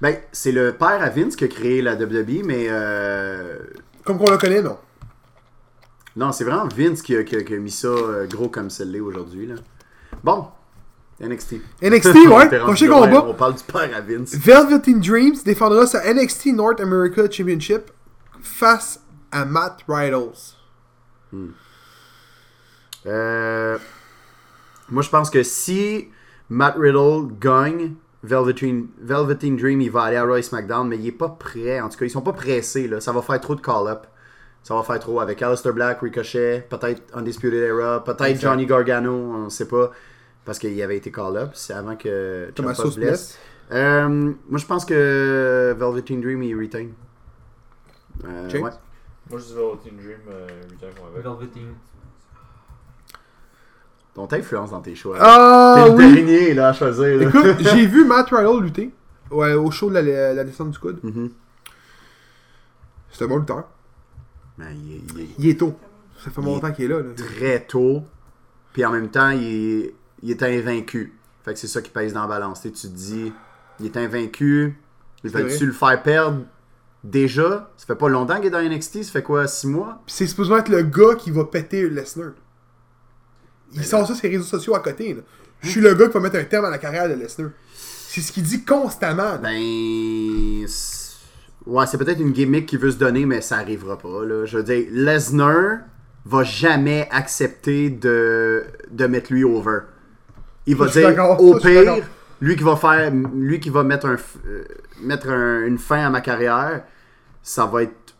Ben, 0.00 0.16
c'est 0.32 0.52
le 0.52 0.72
père 0.72 1.00
à 1.02 1.08
Vince 1.08 1.36
qui 1.36 1.44
a 1.44 1.48
créé 1.48 1.80
la 1.82 1.94
WWE, 1.94 2.42
mais. 2.44 2.66
Euh... 2.68 3.58
Comme 4.04 4.18
qu'on 4.18 4.30
le 4.30 4.38
connaît, 4.38 4.60
non? 4.62 4.76
Non, 6.16 6.30
c'est 6.32 6.44
vraiment 6.44 6.66
Vince 6.68 7.00
qui 7.02 7.16
a, 7.16 7.24
qui 7.24 7.36
a- 7.36 7.42
qui 7.42 7.54
a 7.54 7.58
mis 7.58 7.70
ça 7.70 7.88
euh, 7.88 8.26
gros 8.26 8.48
comme 8.48 8.70
celle-là 8.70 9.00
aujourd'hui. 9.02 9.46
Là. 9.46 9.54
Bon. 10.22 10.48
NXT. 11.20 11.54
NXT, 11.82 12.14
ouais, 12.28 12.58
prochain 12.60 12.88
combat. 12.88 13.24
On 13.26 13.34
parle 13.34 13.54
du 13.54 13.62
père 13.64 13.90
à 13.96 14.00
Vince. 14.00 14.34
Velveteen 14.34 15.00
Dreams 15.00 15.36
défendra 15.44 15.86
sa 15.86 16.12
NXT 16.12 16.46
North 16.54 16.80
America 16.80 17.22
Championship 17.30 17.90
face 18.42 19.00
à 19.30 19.44
Matt 19.44 19.84
Riddles. 19.88 20.32
Euh, 23.06 23.78
Moi, 24.90 25.02
je 25.02 25.08
pense 25.10 25.30
que 25.30 25.42
si 25.42 26.08
Matt 26.50 26.76
Riddle 26.78 27.28
gagne, 27.40 27.94
Velveteen, 28.22 28.88
Velveteen 29.00 29.56
Dream, 29.56 29.80
il 29.82 29.90
va 29.90 30.02
aller 30.04 30.16
à 30.16 30.24
Roy 30.24 30.42
SmackDown, 30.42 30.88
mais 30.88 30.96
il 30.96 31.06
est 31.06 31.12
pas 31.12 31.28
prêt. 31.28 31.80
En 31.80 31.88
tout 31.88 31.98
cas, 31.98 32.06
ils 32.06 32.10
sont 32.10 32.22
pas 32.22 32.32
pressés. 32.32 32.88
Là. 32.88 33.00
Ça 33.00 33.12
va 33.12 33.22
faire 33.22 33.40
trop 33.40 33.54
de 33.54 33.60
call-up. 33.60 34.06
Ça 34.62 34.74
va 34.74 34.82
faire 34.82 34.98
trop 34.98 35.20
avec 35.20 35.42
Aleister 35.42 35.72
Black, 35.72 36.00
Ricochet, 36.00 36.66
peut-être 36.70 37.02
Undisputed 37.14 37.62
Era, 37.62 38.02
peut-être. 38.02 38.40
Johnny 38.40 38.64
Gargano, 38.64 39.12
on 39.12 39.50
sait 39.50 39.68
pas. 39.68 39.90
Parce 40.44 40.58
qu'il 40.58 40.80
avait 40.82 40.96
été 40.96 41.10
call-up. 41.10 41.50
C'est 41.54 41.72
avant 41.72 41.96
que 41.96 42.50
Thomas 42.54 42.74
Ciampa 42.74 42.90
se 42.90 43.00
blesse. 43.00 43.38
Euh, 43.72 44.08
moi, 44.48 44.58
je 44.58 44.66
pense 44.66 44.84
que 44.84 45.74
Velveteen 45.78 46.20
Dream, 46.20 46.42
il 46.42 46.54
retain. 46.58 46.88
Euh, 48.24 48.50
ouais. 48.52 48.60
Moi, 48.60 49.38
je 49.40 49.44
dis 49.44 49.54
Velveteen 49.54 49.96
Dream, 49.96 50.18
euh, 50.30 50.48
8 50.70 50.84
ans 50.84 50.90
qu'on 50.98 51.06
avec. 51.06 51.22
Velveteen. 51.24 51.74
Donc, 54.14 54.30
t'influences 54.30 54.70
dans 54.70 54.80
tes 54.80 54.94
choix. 54.94 55.16
Ah 55.20 55.74
T'es 55.76 55.90
le 55.90 55.96
oui! 55.96 56.14
dernier 56.14 56.54
là, 56.54 56.68
à 56.68 56.72
choisir. 56.72 57.04
Là. 57.18 57.28
Écoute, 57.28 57.56
j'ai 57.60 57.86
vu 57.86 58.04
Matt 58.04 58.28
Riddle 58.30 58.62
lutter 58.62 58.94
ouais, 59.30 59.54
au 59.54 59.70
show 59.72 59.88
de 59.90 59.94
la, 59.98 60.34
la 60.34 60.44
descente 60.44 60.70
du 60.70 60.78
coude. 60.78 61.00
Mhm. 61.02 61.30
C'est 63.10 63.24
un 63.24 63.28
bon 63.28 63.38
lutteur. 63.38 63.64
Ben, 64.58 64.66
il 64.72 64.92
est- 64.96 65.00
il 65.14 65.20
est... 65.20 65.28
Il 65.38 65.48
est 65.48 65.58
tôt. 65.58 65.74
Ça 66.18 66.30
fait 66.30 66.40
Il 66.40 66.44
longtemps 66.44 66.70
qu'il 66.72 66.84
est 66.84 66.88
là. 66.88 66.98
là. 67.00 67.10
très 67.16 67.64
tôt. 67.64 68.04
Puis 68.72 68.84
en 68.84 68.92
même 68.92 69.08
temps, 69.08 69.30
il 69.30 69.42
est, 69.44 69.94
il 70.24 70.30
est 70.32 70.42
invaincu. 70.42 71.12
Fait 71.44 71.52
que 71.52 71.58
c'est 71.60 71.68
ça 71.68 71.80
qui 71.80 71.90
pèse 71.90 72.12
dans 72.14 72.22
la 72.22 72.26
balance. 72.26 72.62
Tu 72.62 72.70
te 72.72 72.86
dis, 72.88 73.32
il 73.78 73.86
est 73.86 73.96
invaincu. 73.96 74.76
Il 75.22 75.30
C'est 75.30 75.42
va-tu 75.42 75.66
le 75.66 75.72
faire 75.72 76.02
perdre 76.02 76.42
déjà? 77.04 77.70
Ça 77.76 77.86
fait 77.86 77.94
pas 77.94 78.08
longtemps 78.08 78.36
qu'il 78.36 78.46
est 78.46 78.50
dans 78.50 78.60
NXT. 78.62 79.02
Ça 79.04 79.12
fait 79.12 79.22
quoi 79.22 79.46
6 79.46 79.66
mois? 79.68 80.02
C'est 80.06 80.26
supposé 80.26 80.54
être 80.54 80.68
le 80.70 80.82
gars 80.82 81.14
qui 81.16 81.30
va 81.30 81.44
péter 81.44 81.88
Lesnar. 81.88 82.30
Il 83.72 83.78
Ben 83.80 83.84
sort 83.86 84.06
ça 84.06 84.14
sur 84.14 84.24
les 84.24 84.36
réseaux 84.36 84.48
sociaux 84.48 84.74
à 84.74 84.80
côté. 84.80 85.14
là. 85.14 85.22
Je 85.60 85.68
suis 85.68 85.80
le 85.80 85.94
gars 85.94 86.06
qui 86.08 86.14
va 86.14 86.20
mettre 86.20 86.36
un 86.36 86.44
terme 86.44 86.64
à 86.64 86.70
la 86.70 86.78
carrière 86.78 87.08
de 87.08 87.14
Lesnar. 87.14 87.50
C'est 87.74 88.20
ce 88.20 88.32
qu'il 88.32 88.42
dit 88.44 88.64
constamment. 88.64 89.22
là. 89.22 89.38
Ben. 89.38 90.66
c'est- 90.66 91.04
Ouais, 91.66 91.86
c'est 91.86 91.96
peut-être 91.96 92.20
une 92.20 92.32
gimmick 92.32 92.66
qu'il 92.66 92.78
veut 92.78 92.90
se 92.90 92.98
donner, 92.98 93.24
mais 93.24 93.40
ça 93.40 93.56
arrivera 93.56 93.96
pas. 93.98 94.22
Là. 94.24 94.44
Je 94.44 94.58
veux 94.58 94.62
dire, 94.62 94.86
Lesnar 94.90 95.78
va 96.26 96.42
jamais 96.44 97.08
accepter 97.10 97.88
de, 97.88 98.64
de 98.90 99.06
mettre 99.06 99.32
lui 99.32 99.44
over. 99.44 99.80
Il 100.66 100.76
va 100.76 100.86
Je 100.86 100.92
dire, 100.92 101.40
au 101.40 101.58
je 101.58 101.66
pire, 101.66 102.04
lui 102.40 102.56
qui 102.56 102.62
va 102.62 102.76
faire, 102.76 103.12
lui 103.34 103.60
qui 103.60 103.70
va 103.70 103.82
mettre, 103.82 104.06
un, 104.06 104.14
f- 104.14 104.38
euh, 104.46 104.64
mettre 105.02 105.28
un- 105.28 105.66
une 105.66 105.78
fin 105.78 106.06
à 106.06 106.10
ma 106.10 106.20
carrière, 106.20 106.82
ça 107.42 107.66
va 107.66 107.82
être 107.82 108.14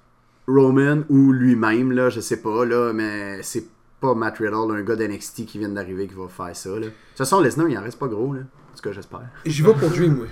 Roman 0.47 1.03
ou 1.09 1.33
lui-même, 1.33 1.93
là, 1.93 2.11
je 2.11 2.21
sais 2.21 2.37
pas, 2.43 2.65
là, 2.67 2.93
mais 2.93 3.43
c'est 3.43 3.65
pas 4.01 4.15
Matt 4.15 4.37
Riddle, 4.39 4.71
un 4.77 4.83
gars 4.83 4.97
d'NXT 4.97 5.47
qui 5.47 5.59
vient 5.59 5.71
d'arriver 5.71 6.07
qui 6.07 6.15
va 6.15 6.29
faire 6.29 6.55
ça. 6.55 6.69
Là. 6.71 6.81
De 6.81 6.85
toute 6.85 6.93
façon, 7.17 7.41
Lesnar, 7.41 7.69
il 7.69 7.79
en 7.79 7.83
reste 7.83 7.99
pas 7.99 8.09
gros, 8.09 8.35
là. 8.35 8.41
En 8.41 8.77
tout 8.77 8.83
cas, 8.83 8.93
j'espère. 8.93 9.23
J'y 9.47 9.63
vais 9.63 9.73
pour 9.73 9.89
Dream, 9.89 10.19
oui. 10.21 10.29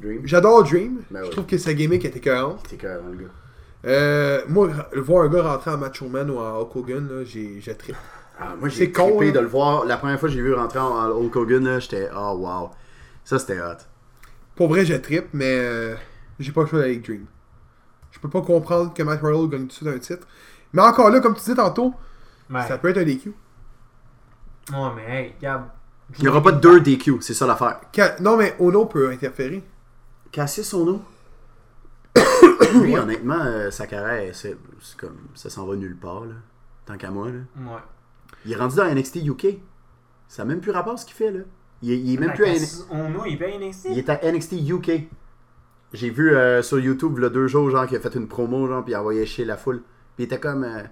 Dream? 0.00 0.20
J'adore 0.24 0.62
Dream. 0.62 1.00
Ben 1.10 1.24
je 1.24 1.30
trouve 1.30 1.46
que 1.46 1.58
sa 1.58 1.74
gimmick 1.74 2.04
était 2.04 2.20
cohérente. 2.20 2.62
T'es 2.68 2.76
cœur, 2.76 3.00
le 3.10 3.24
gars. 3.24 3.30
Euh, 3.86 4.42
moi, 4.48 4.68
voir 4.96 5.24
un 5.24 5.28
gars 5.28 5.42
rentrer 5.42 5.70
en 5.72 5.78
Macho 5.78 6.06
Man 6.08 6.30
ou 6.30 6.38
en 6.38 6.60
Hulk 6.60 6.76
Hogan, 6.76 7.08
là, 7.08 7.24
j'ai 7.24 7.60
trippé. 7.76 7.98
Ah, 8.40 8.54
moi, 8.58 8.70
C'est 8.70 8.76
j'ai 8.76 8.92
con, 8.92 9.08
trippé 9.08 9.28
hein. 9.28 9.32
de 9.32 9.40
le 9.40 9.46
voir. 9.46 9.84
La 9.84 9.96
première 9.96 10.18
fois 10.18 10.28
que 10.28 10.34
j'ai 10.34 10.40
vu 10.42 10.54
rentrer 10.54 10.78
en, 10.78 11.10
Hulk 11.10 11.36
Hogan, 11.36 11.78
j'étais 11.80 12.08
oh 12.16 12.34
wow. 12.38 12.70
Ça, 13.24 13.38
c'était 13.38 13.60
hot. 13.60 13.76
Pour 14.56 14.68
vrai, 14.68 14.84
je 14.84 14.94
trippe, 14.94 15.28
mais 15.32 15.58
euh, 15.58 15.94
j'ai 16.38 16.52
pas 16.52 16.62
le 16.62 16.66
choix 16.66 16.78
d'aller 16.80 16.92
avec 16.92 17.04
Dream. 17.06 17.26
Je 18.10 18.18
peux 18.18 18.28
pas 18.30 18.42
comprendre 18.42 18.92
que 18.94 19.02
Matt 19.02 19.20
Riddle 19.22 19.48
gagne 19.48 19.60
tout 19.62 19.66
de 19.68 19.72
suite 19.72 19.88
un 19.88 19.98
titre. 19.98 20.26
Mais 20.72 20.82
encore 20.82 21.10
là, 21.10 21.20
comme 21.20 21.34
tu 21.34 21.40
disais 21.40 21.54
tantôt, 21.54 21.94
Ouais. 22.50 22.66
ça 22.66 22.78
peut 22.78 22.88
être 22.88 22.98
un 22.98 23.04
DQ. 23.04 23.32
Ouais, 24.72 24.88
mais 24.96 25.02
hey, 25.26 25.34
regarde. 25.38 25.64
Il 26.18 26.22
n'y 26.22 26.28
aura 26.28 26.42
pas 26.42 26.50
de 26.52 26.60
deux 26.60 26.80
DQ, 26.80 27.18
c'est 27.20 27.34
ça 27.34 27.46
l'affaire. 27.46 27.80
Ca- 27.94 28.16
Non, 28.20 28.36
mais 28.36 28.56
Ono 28.58 28.86
peut 28.86 29.10
interférer. 29.10 29.62
Cassius 30.32 30.74
Ono? 30.74 31.02
Lui, 32.74 32.96
honnêtement, 32.96 33.38
euh, 33.40 33.70
sa 33.70 33.86
carrière, 33.86 34.34
c'est 34.34 34.56
c'est 34.80 34.96
comme. 34.96 35.16
Ça 35.34 35.50
s'en 35.50 35.66
va 35.66 35.76
nulle 35.76 35.96
part, 35.96 36.24
là. 36.24 36.34
Tant 36.86 36.96
qu'à 36.96 37.10
moi, 37.10 37.28
là. 37.28 37.38
Ouais. 37.56 37.80
Il 38.46 38.52
est 38.52 38.56
rendu 38.56 38.76
dans 38.76 38.92
NXT 38.92 39.16
UK. 39.26 39.58
Ça 40.28 40.44
n'a 40.44 40.48
même 40.48 40.60
plus 40.60 40.70
rapport 40.70 40.94
à 40.94 40.96
ce 40.96 41.04
qu'il 41.04 41.14
fait, 41.14 41.30
là. 41.30 41.40
Il 41.82 41.90
est, 41.92 41.98
il 41.98 42.14
est 42.14 42.18
même 42.18 42.32
plus 42.34 42.44
à 42.44 42.48
N- 42.54 42.66
On 42.90 43.20
a, 43.22 43.26
il 43.28 43.38
paye 43.38 43.58
NXT. 43.58 43.86
Il 43.90 43.98
est 43.98 44.08
à 44.10 44.20
NXT 44.32 44.52
UK. 44.68 44.90
J'ai 45.92 46.10
vu 46.10 46.30
euh, 46.30 46.62
sur 46.62 46.78
YouTube, 46.78 47.18
le 47.18 47.30
deux 47.30 47.48
jours, 47.48 47.68
genre, 47.70 47.86
qu'il 47.86 47.96
a 47.96 48.00
fait 48.00 48.14
une 48.14 48.28
promo, 48.28 48.68
genre, 48.68 48.82
puis 48.84 48.92
il 48.92 48.94
a 48.94 49.00
envoyé 49.00 49.26
chez 49.26 49.44
la 49.44 49.56
foule. 49.56 49.78
Puis 50.16 50.20
il 50.20 50.24
était 50.24 50.38
comme. 50.38 50.62
euh, 50.64 50.82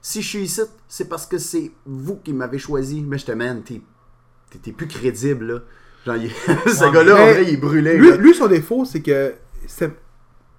si 0.00 0.22
je 0.22 0.28
suis 0.28 0.42
ici, 0.42 0.62
c'est 0.88 1.08
parce 1.08 1.26
que 1.26 1.36
c'est 1.38 1.72
vous 1.84 2.16
qui 2.16 2.32
m'avez 2.32 2.58
choisi. 2.58 3.02
Mais 3.02 3.18
je 3.18 3.26
te 3.26 3.32
man, 3.32 3.62
t'es 3.62 4.72
plus 4.72 4.86
crédible, 4.86 5.46
là. 5.46 5.60
Genre, 6.06 6.16
il- 6.16 6.30
ce 6.70 6.84
Ouais, 6.84 6.92
gars-là, 6.92 7.12
en 7.14 7.16
vrai, 7.16 7.42
il 7.42 7.48
est 7.54 7.56
brûlé. 7.56 7.98
Lui, 8.16 8.34
son 8.34 8.46
défaut, 8.46 8.84
c'est 8.84 9.02
que 9.02 9.34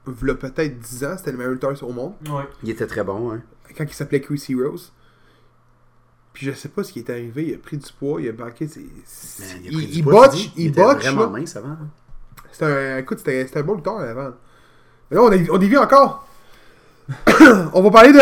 peut-être 0.06 0.80
10 0.80 1.04
ans, 1.06 1.16
c'était 1.18 1.32
le 1.32 1.38
meilleur 1.38 1.54
lutteur 1.54 1.72
au 1.84 1.92
monde, 1.94 2.14
Ouais. 2.30 2.44
Il 2.64 2.70
était 2.70 2.88
très 2.88 3.04
bon, 3.04 3.32
hein. 3.32 3.42
quand 3.78 3.84
il 3.86 3.94
s'appelait 3.94 4.22
Chris 4.22 4.44
Heroes. 4.50 4.92
Puis 6.38 6.46
je 6.46 6.52
sais 6.52 6.70
pas 6.70 6.84
ce 6.84 6.94
qui 6.94 7.00
est 7.00 7.10
arrivé, 7.10 7.48
il 7.48 7.56
a 7.56 7.58
pris 7.58 7.78
du 7.78 7.92
poids, 8.00 8.22
il 8.22 8.30
a 8.30 8.32
banqué, 8.32 8.68
c'est... 8.68 8.80
Man, 8.82 8.90
c'est- 9.06 9.44
a 9.44 9.48
Il, 9.64 9.72
pris 9.74 9.88
du 9.88 9.98
il 9.98 10.04
poids, 10.04 10.30
il 10.56 10.68
était 10.68 10.82
botch, 10.84 11.02
vraiment 11.02 11.22
là. 11.24 11.28
mince 11.30 11.56
avant. 11.56 11.78
C'était 12.52 12.66
un, 12.66 12.98
écoute, 13.00 13.18
c'était 13.18 13.48
c'était 13.48 13.60
un 13.62 13.64
bon 13.64 13.74
lutteur 13.74 14.00
avant. 14.02 14.34
Mais 15.10 15.18
là, 15.18 15.24
on, 15.24 15.32
a, 15.32 15.36
on 15.52 15.58
dévie 15.58 15.78
encore. 15.78 16.28
on 17.74 17.82
va 17.82 17.90
parler 17.90 18.14
de, 18.14 18.20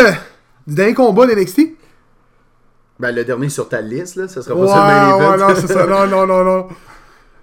du 0.66 0.74
dernier 0.74 0.94
combat 0.94 1.26
d'NXT. 1.26 1.60
Ben, 2.98 3.14
le 3.14 3.22
dernier 3.22 3.50
sur 3.50 3.68
ta 3.68 3.82
liste, 3.82 4.16
là, 4.16 4.28
ça 4.28 4.40
sera 4.40 4.54
pas 4.54 5.18
Ouais, 5.18 5.26
ouais, 5.26 5.36
non, 5.36 5.54
c'est 5.54 5.66
ça. 5.66 5.86
Non, 5.86 6.06
non, 6.06 6.26
non, 6.26 6.42
non. 6.42 6.68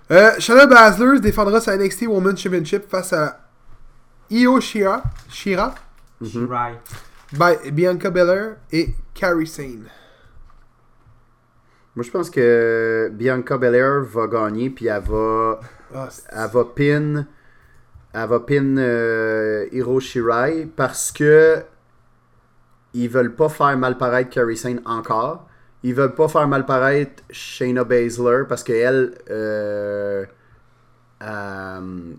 Euh, 0.09 0.32
Baszler 0.67 1.19
défendra 1.19 1.61
sa 1.61 1.78
NXT 1.78 2.07
Women's 2.07 2.39
Championship 2.41 2.89
face 2.89 3.13
à 3.13 3.47
Io 4.32 4.59
Shira, 4.59 5.03
Shira. 5.30 5.76
Right. 6.19 6.80
by 7.32 7.69
Bianca 7.71 8.09
Belair 8.09 8.55
et 8.71 8.95
Kairi 9.13 9.45
Sane. 9.45 9.84
Moi, 11.96 12.04
je 12.04 12.10
pense 12.12 12.30
que 12.30 13.10
Bianca 13.14 13.58
Belair 13.58 14.02
va 14.02 14.28
gagner, 14.28 14.70
puis 14.70 14.88
elle 14.88 15.04
va, 15.04 15.60
Ah, 15.94 16.10
elle 16.32 16.50
va 16.50 16.66
pin, 16.66 17.28
elle 18.14 18.28
va 18.30 18.39
pin 18.39 18.78
euh, 18.78 19.68
Hiro 19.72 20.00
Shirai 20.00 20.66
parce 20.76 21.12
que 21.12 21.64
ils 22.96 23.10
veulent 23.10 23.36
pas 23.36 23.50
faire 23.50 23.78
mal 23.78 23.98
paraître 23.98 24.30
Kairi 24.32 24.58
Sane 24.58 24.82
encore. 24.86 25.48
Ils 25.84 25.94
veulent 25.94 26.16
pas 26.16 26.28
faire 26.28 26.48
mal 26.48 26.66
paraître 26.66 27.24
Shayna 27.30 27.84
Baszler 27.84 28.44
parce 28.48 28.64
qu'elle, 28.64 29.16
euh, 29.30 30.26
euh, 31.22 32.14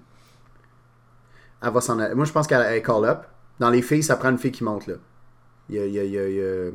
elle 1.63 1.73
va 1.73 1.81
s'en 1.81 1.99
aller. 1.99 2.15
Moi, 2.15 2.27
je 2.27 2.33
pense 2.33 2.47
qu'elle 2.47 2.63
est 2.75 2.83
call 2.83 3.05
up. 3.07 3.25
Dans 3.59 3.71
les 3.71 3.83
filles, 3.83 4.03
ça 4.03 4.17
prend 4.17 4.31
une 4.31 4.39
fille 4.39 4.53
qui 4.53 4.65
monte 4.65 4.87
là. 4.87 4.95
Il 5.69 5.77
y 5.77 5.79
a, 5.81 5.87
il 5.87 5.93
y 5.95 5.99
a- 6.01 6.05
il 6.05 6.35
y 6.35 6.43
a- 6.43 6.69
a 6.69 6.71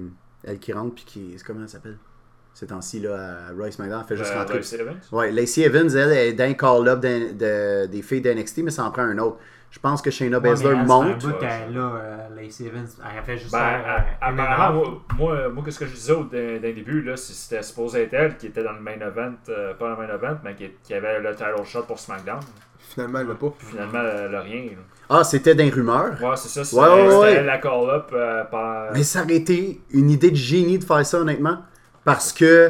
elle 0.45 0.59
qui 0.59 0.73
rentre 0.73 0.95
puis 0.95 1.03
qui, 1.05 1.33
c'est 1.37 1.45
comment 1.45 1.61
elle 1.61 1.69
s'appelle? 1.69 1.97
Ces 2.53 2.67
temps-ci 2.67 2.99
là, 2.99 3.15
à 3.49 3.53
Royce 3.57 3.79
McDonald, 3.79 4.05
fait 4.07 4.17
juste 4.17 4.31
Euh, 4.35 4.39
rentrer. 4.39 4.57
Lacey 4.57 4.79
Evans? 4.79 4.97
Ouais, 5.13 5.31
Lacey 5.31 5.61
Evans, 5.61 5.89
elle, 5.95 6.11
est 6.11 6.33
d'un 6.33 6.53
call-up 6.53 6.99
de- 6.99 7.85
des 7.85 8.01
filles 8.01 8.21
d'NXT, 8.21 8.63
mais 8.63 8.71
ça 8.71 8.83
en 8.83 8.91
prend 8.91 9.03
un 9.03 9.17
autre. 9.19 9.37
Je 9.71 9.77
pense 9.79 10.01
que 10.01 10.09
Shayna 10.09 10.39
Ouais, 10.39 10.49
Baszler 10.49 10.71
elle, 10.71 10.85
monte. 10.87 11.05
Un 11.05 11.13
bout 11.17 11.27
Ouais, 11.27 11.33
qu'elle 11.39 11.73
là, 11.75 11.91
euh, 11.95 12.17
Lacey 12.35 12.65
Evans. 12.65 12.87
Elle 13.17 13.23
fait 13.23 13.37
juste 13.37 13.51
Ben, 13.51 13.59
euh, 13.59 13.97
apparemment, 14.19 14.83
une 14.83 14.89
moi, 15.17 15.35
moi, 15.37 15.49
moi, 15.49 15.63
qu'est-ce 15.63 15.79
que 15.79 15.85
je 15.85 15.93
disais 15.93 16.11
au 16.13 16.23
d'un 16.23 16.57
d'un 16.59 16.73
début, 16.73 17.01
là, 17.03 17.15
c'était 17.15 17.61
supposé 17.61 18.01
être 18.01 18.13
elle 18.13 18.35
qui 18.35 18.47
était 18.47 18.63
dans 18.63 18.73
le 18.73 18.79
main 18.81 18.93
event, 18.99 19.35
euh, 19.49 19.73
pas 19.75 19.89
dans 19.95 20.01
le 20.01 20.07
main 20.07 20.13
event, 20.15 20.37
mais 20.43 20.55
qui, 20.55 20.71
qui 20.83 20.93
avait 20.95 21.19
le 21.21 21.31
title 21.35 21.63
shot 21.65 21.83
pour 21.83 21.99
SmackDown. 21.99 22.39
Finalement, 22.79 23.19
elle 23.19 23.27
l'a 23.27 23.35
pas. 23.35 23.53
Puis 23.57 23.67
finalement, 23.67 23.99
elle 24.01 24.33
a 24.35 24.41
rien. 24.41 24.63
là. 24.63 24.81
Ah, 25.11 25.23
c'était 25.23 25.53
d'un 25.53 25.69
rumeur? 25.69 26.13
Ouais, 26.19 26.35
c'est 26.35 26.47
ça, 26.49 26.63
c'était 26.63 26.81
Ouais, 26.81 27.07
ouais, 27.07 27.15
ouais. 27.17 27.43
la 27.43 27.57
call-up 27.59 28.09
euh, 28.11 28.43
par. 28.45 28.91
Mais 28.93 29.03
ça 29.03 29.21
aurait 29.23 29.35
été 29.35 29.81
une 29.91 30.09
idée 30.09 30.31
de 30.31 30.35
génie 30.35 30.79
de 30.79 30.83
faire 30.83 31.05
ça, 31.05 31.19
honnêtement. 31.19 31.59
Parce 32.13 32.33
que 32.33 32.69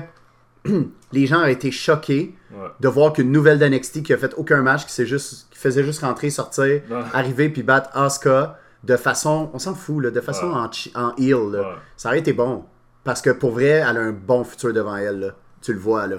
les 1.12 1.26
gens 1.26 1.42
ont 1.44 1.48
été 1.48 1.72
choqués 1.72 2.36
Ouais. 2.52 2.66
de 2.80 2.88
voir 2.88 3.14
qu'une 3.14 3.32
nouvelle 3.32 3.60
d'NXT 3.60 4.02
qui 4.02 4.12
a 4.12 4.18
fait 4.18 4.34
aucun 4.36 4.64
match, 4.64 4.84
qui, 4.88 4.92
s'est 4.92 5.06
juste, 5.06 5.48
qui 5.52 5.60
faisait 5.60 5.84
juste 5.84 6.02
rentrer, 6.02 6.32
sortir, 6.32 6.82
Ouais. 6.90 7.02
arriver 7.14 7.48
puis 7.50 7.62
battre 7.62 7.90
Asuka 7.96 8.58
de 8.84 8.96
façon, 8.98 9.52
on 9.54 9.60
s'en 9.60 9.76
fout, 9.76 10.04
là, 10.04 10.10
de 10.10 10.20
façon 10.20 10.48
Ouais. 10.48 10.56
en, 10.96 11.02
en 11.10 11.16
heel. 11.18 11.52
là. 11.52 11.60
Ouais. 11.62 11.76
Ça 11.96 12.10
aurait 12.10 12.20
été 12.20 12.34
bon. 12.34 12.64
Parce 13.04 13.22
que 13.22 13.30
pour 13.30 13.52
vrai, 13.52 13.66
elle 13.88 13.98
a 13.98 14.02
un 14.02 14.12
bon 14.12 14.44
futur 14.44 14.74
devant 14.74 14.96
elle. 14.96 15.20
Là. 15.20 15.28
Tu 15.62 15.74
le 15.74 15.80
vois 15.80 16.08
là. 16.08 16.18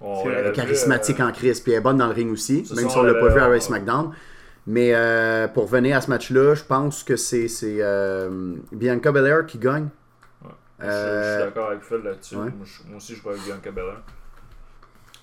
L'avait 0.00 0.30
Elle 0.38 0.46
est 0.46 0.52
charismatique 0.52 1.18
euh, 1.20 1.24
en 1.26 1.32
crise, 1.32 1.58
puis 1.60 1.72
elle 1.72 1.78
est 1.78 1.82
bonne 1.82 1.96
dans 1.98 2.06
le 2.06 2.12
ring 2.14 2.30
aussi, 2.32 2.64
même 2.76 2.88
si 2.88 2.96
on 2.96 3.00
on 3.00 3.02
l'a 3.02 3.14
pas 3.14 3.28
vu 3.28 3.40
à 3.40 3.48
Race 3.48 3.66
SmackDown. 3.66 4.10
Mais 4.66 4.92
euh, 4.94 5.48
pour 5.48 5.66
venir 5.66 5.96
à 5.96 6.00
ce 6.00 6.08
match-là, 6.08 6.54
je 6.54 6.62
pense 6.62 7.02
que 7.02 7.16
c'est 7.16 7.48
c'est, 7.48 7.78
euh, 7.80 8.54
Bianca 8.70 9.10
Belair 9.12 9.44
qui 9.46 9.58
gagne. 9.58 9.88
Je- 10.80 10.84
Je, 10.86 10.90
Euh, 10.90 11.36
suis 11.38 11.44
d'accord 11.46 11.68
avec 11.70 11.82
Phil 11.82 11.96
là-dessus. 11.98 12.36
ouais. 12.36 12.50
Moi, 12.88 12.96
aussi, 12.96 13.14
je 13.14 13.22
vois 13.22 13.32
avec 13.32 13.44
Bianca 13.44 13.70
Belair. 13.70 13.94
De 13.94 14.00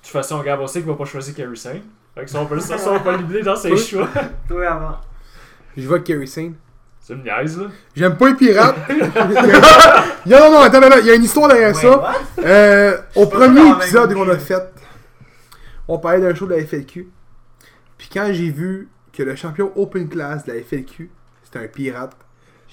toute 0.04 0.12
façon, 0.12 0.42
Gab, 0.42 0.60
on 0.60 0.68
sait 0.68 0.80
qu'il 0.80 0.90
va 0.90 0.96
pas 0.96 1.06
choisir 1.06 1.36
Kerry 1.36 1.58
Sane. 1.58 1.82
Fait 2.16 2.26
que 2.26 2.30
ça, 2.30 2.40
on 2.40 2.46
peut, 2.46 2.60
ça, 2.60 2.78
ça, 2.78 2.92
on 2.92 3.00
peut 3.00 3.12
l'oublier 3.16 3.44
dans 3.44 3.56
ses 3.56 3.76
choix. 3.78 4.10
Toi 4.48 4.68
avant. 4.68 4.98
Je 5.78 5.88
vois 5.88 6.00
Kerry 6.00 6.28
Sane. 6.28 6.56
C'est 7.00 7.14
une 7.14 7.24
niaise, 7.24 7.58
là. 7.60 7.66
J'aime 7.96 8.16
pas 8.18 8.30
les 8.30 8.36
pirates. 8.36 8.76
non, 8.90 10.40
non, 10.40 10.52
non, 10.52 10.60
attends, 10.60 10.82
attends, 10.82 10.98
il 11.00 11.06
y 11.08 11.12
a 11.12 11.16
une 11.16 11.24
histoire 11.24 11.48
derrière 11.48 11.76
Wait, 11.76 11.82
ça. 11.82 12.14
Euh, 12.40 12.98
au 13.16 13.26
premier 13.28 13.70
épisode 13.72 14.14
qu'on 14.14 14.30
a 14.30 14.38
fait, 14.38 14.72
on 15.88 15.98
parlait 16.00 16.22
d'un 16.22 16.34
show 16.36 16.46
de 16.46 16.56
la 16.56 16.64
FLQ. 16.66 17.08
Puis 17.98 18.10
quand 18.12 18.30
j'ai 18.32 18.50
vu 18.50 18.90
que 19.14 19.24
le 19.24 19.36
champion 19.36 19.72
Open 19.76 20.08
Class 20.10 20.46
de 20.46 20.54
la 20.54 20.60
FLQ, 20.62 21.10
c'était 21.44 21.60
un 21.60 21.68
pirate, 21.68 22.16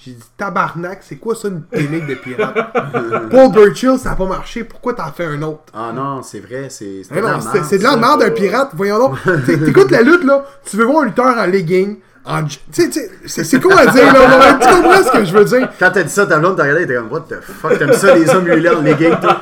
j'ai 0.03 0.11
dit 0.11 0.23
tabarnak, 0.37 0.99
c'est 1.01 1.17
quoi 1.17 1.35
ça 1.35 1.49
une 1.49 1.63
gimmick 1.73 2.07
de 2.07 2.15
pirate 2.15 2.55
Paul 3.29 3.51
Burchill, 3.51 3.97
ça 3.99 4.11
a 4.11 4.15
pas 4.15 4.25
marché, 4.25 4.63
pourquoi 4.63 4.93
t'en 4.93 5.11
fais 5.11 5.25
un 5.25 5.41
autre? 5.41 5.63
Ah 5.73 5.91
non, 5.93 6.21
c'est 6.23 6.39
vrai, 6.39 6.67
c'est 6.69 7.01
Mais 7.11 7.19
de 7.21 7.25
la 7.25 7.41
c'est 7.41 7.53
merde, 7.53 7.65
c'est 7.69 7.77
de 7.79 7.83
la 7.83 7.97
merde 7.97 8.21
d'un 8.21 8.31
pirate, 8.31 8.69
voyons 8.75 8.97
donc. 8.99 9.17
T'écoutes 9.45 9.91
la 9.91 10.01
lutte 10.01 10.23
là, 10.23 10.45
tu 10.63 10.77
veux 10.77 10.85
voir 10.85 11.03
un 11.03 11.05
lutteur 11.07 11.37
en 11.37 11.45
legging, 11.45 11.97
en. 12.25 12.43
c'est 12.71 13.59
con 13.61 13.69
à 13.75 13.87
dire 13.87 14.13
là, 14.13 14.57
tu 14.61 14.67
comprends 14.69 15.03
ce 15.03 15.11
que 15.11 15.25
je 15.25 15.33
veux 15.33 15.45
dire 15.45 15.69
Quand 15.77 15.91
t'as 15.91 16.03
dit 16.03 16.09
ça, 16.13 16.25
ta 16.25 16.39
blonde 16.39 16.55
t'a 16.55 16.63
regardé, 16.63 16.87
t'es 16.87 16.95
comme, 16.95 17.11
what 17.11 17.25
the 17.29 17.41
fuck, 17.41 17.77
t'aimes 17.77 17.93
ça 17.93 18.15
les 18.15 18.29
hommes 18.29 18.45
mullets 18.45 18.69
en 18.69 18.81
legging, 18.81 19.19
toi? 19.19 19.37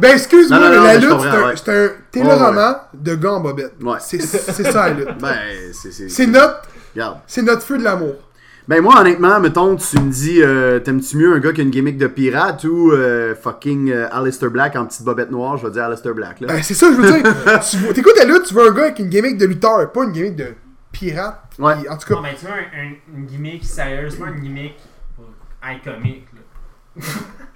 Ben 0.00 0.12
excuse-moi, 0.12 0.58
mais 0.70 0.76
la 0.76 0.96
lutte, 0.96 1.10
c'est 1.64 1.70
un, 1.72 1.88
téléroman 2.10 2.76
de 2.94 3.14
gars 3.14 3.32
en 3.32 3.40
bobette. 3.40 3.74
Ouais. 3.80 3.98
C'est 4.00 4.20
ça 4.20 4.88
la 4.88 4.90
lutte. 4.90 5.08
Ben, 5.20 5.34
c'est. 5.72 5.92
c'est- 5.92 6.08
C'est 6.08 6.26
notre, 6.26 6.62
c'est 7.26 7.42
notre 7.42 7.62
feu 7.62 7.78
de 7.78 7.84
l'amour. 7.84 8.14
Ben 8.66 8.80
moi 8.80 8.98
honnêtement, 9.00 9.40
mettons, 9.40 9.76
tu 9.76 9.98
me 10.00 10.10
dis, 10.10 10.42
euh, 10.42 10.78
t'aimes-tu 10.80 11.18
mieux 11.18 11.34
un 11.34 11.38
gars 11.38 11.52
qui 11.52 11.60
a 11.60 11.64
une 11.64 11.70
gimmick 11.70 11.98
de 11.98 12.06
pirate 12.06 12.64
ou 12.64 12.92
euh, 12.92 13.34
fucking 13.34 13.90
euh, 13.90 14.08
Alistair 14.10 14.50
Black 14.50 14.74
en 14.76 14.86
petite 14.86 15.02
bobette 15.04 15.30
noire, 15.30 15.58
je 15.58 15.66
vais 15.66 15.72
dire 15.72 15.84
Alistair 15.84 16.14
Black 16.14 16.40
là. 16.40 16.46
Ben 16.48 16.62
c'est 16.62 16.72
ça, 16.72 16.86
je 16.90 16.96
veux 16.98 17.12
dire. 17.12 17.60
tu 17.70 17.92
T'écoutes 17.92 18.16
la 18.16 18.24
lutte, 18.24 18.44
tu 18.44 18.54
veux 18.54 18.66
un 18.66 18.72
gars 18.72 18.84
avec 18.84 18.98
une 19.00 19.08
gimmick 19.10 19.36
de 19.36 19.44
lutteur, 19.44 19.92
pas 19.92 20.04
une 20.04 20.12
gimmick 20.12 20.36
de 20.36 20.54
pirate. 20.92 21.42
Ouais. 21.58 21.74
En 21.90 21.96
tout 21.98 22.08
cas, 22.08 22.14
Non, 22.14 22.22
mais 22.22 22.34
tu 22.38 22.46
veux 22.46 22.52
un- 22.52 22.86
un- 22.86 23.18
une 23.18 23.26
gimmick 23.26 23.64
sérieuse, 23.64 24.16
pas 24.16 24.28
une 24.28 24.40
gimmick 24.40 24.76
iconique. 25.62 26.26
Là. 26.34 27.02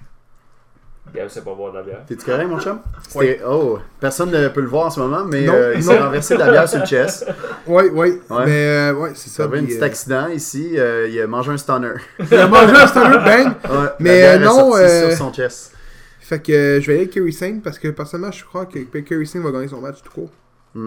Gab 1.13 1.27
sait 1.29 1.41
pas 1.41 1.53
boire 1.53 1.71
de 1.73 1.77
la 1.77 1.83
bière. 1.83 1.99
T'es-tu 2.07 2.25
correct 2.25 2.47
mon 2.47 2.59
chum? 2.59 2.79
C'était- 3.07 3.41
Oh, 3.47 3.79
personne 3.99 4.31
ne 4.31 4.47
peut 4.49 4.61
le 4.61 4.67
voir 4.67 4.87
en 4.87 4.89
ce 4.89 4.99
moment, 4.99 5.23
mais 5.25 5.41
Non, 5.45 5.53
euh, 5.53 5.73
il 5.75 5.83
s'est 5.83 5.97
renversé 5.97 6.35
de 6.35 6.39
la 6.39 6.51
bière 6.51 6.69
sur 6.69 6.79
le 6.79 6.85
chest. 6.85 7.25
ouais, 7.67 7.89
ouais. 7.89 8.19
Ouais. 8.29 8.45
Mais 8.45 8.65
euh, 8.67 8.93
ouais, 8.93 9.11
c'est 9.15 9.29
Ça 9.29 9.37
ça. 9.37 9.43
avait 9.45 9.59
un 9.59 9.65
petit 9.65 9.79
euh, 9.81 9.85
accident 9.85 10.27
ici, 10.27 10.73
euh, 10.77 11.07
il 11.09 11.19
a 11.21 11.27
mangé 11.27 11.51
un 11.51 11.57
stunner. 11.57 11.93
il 12.19 12.33
a 12.37 12.47
mangé 12.47 12.73
un 12.75 12.87
stunner, 12.87 13.17
bang. 13.17 13.47
Ouais, 13.47 13.89
Mais, 13.99 14.21
la 14.21 14.37
bière 14.37 14.51
euh, 14.51 14.55
est 14.55 14.59
non, 14.61 14.75
euh, 14.75 15.09
sur 15.09 15.17
son 15.17 15.33
chest. 15.33 15.73
Fait 16.19 16.39
que 16.41 16.51
euh, 16.51 16.81
je 16.81 16.85
vais 16.87 16.93
aller 16.93 17.01
avec 17.03 17.11
Kerry 17.13 17.33
Sane 17.33 17.61
parce 17.61 17.79
que 17.79 17.87
personnellement, 17.87 18.31
je 18.31 18.45
crois 18.45 18.65
que 18.67 18.79
Kerry 18.79 19.25
Sane 19.25 19.41
va 19.41 19.51
gagner 19.51 19.67
son 19.67 19.81
match 19.81 19.97
tout 20.03 20.11
court. 20.11 20.31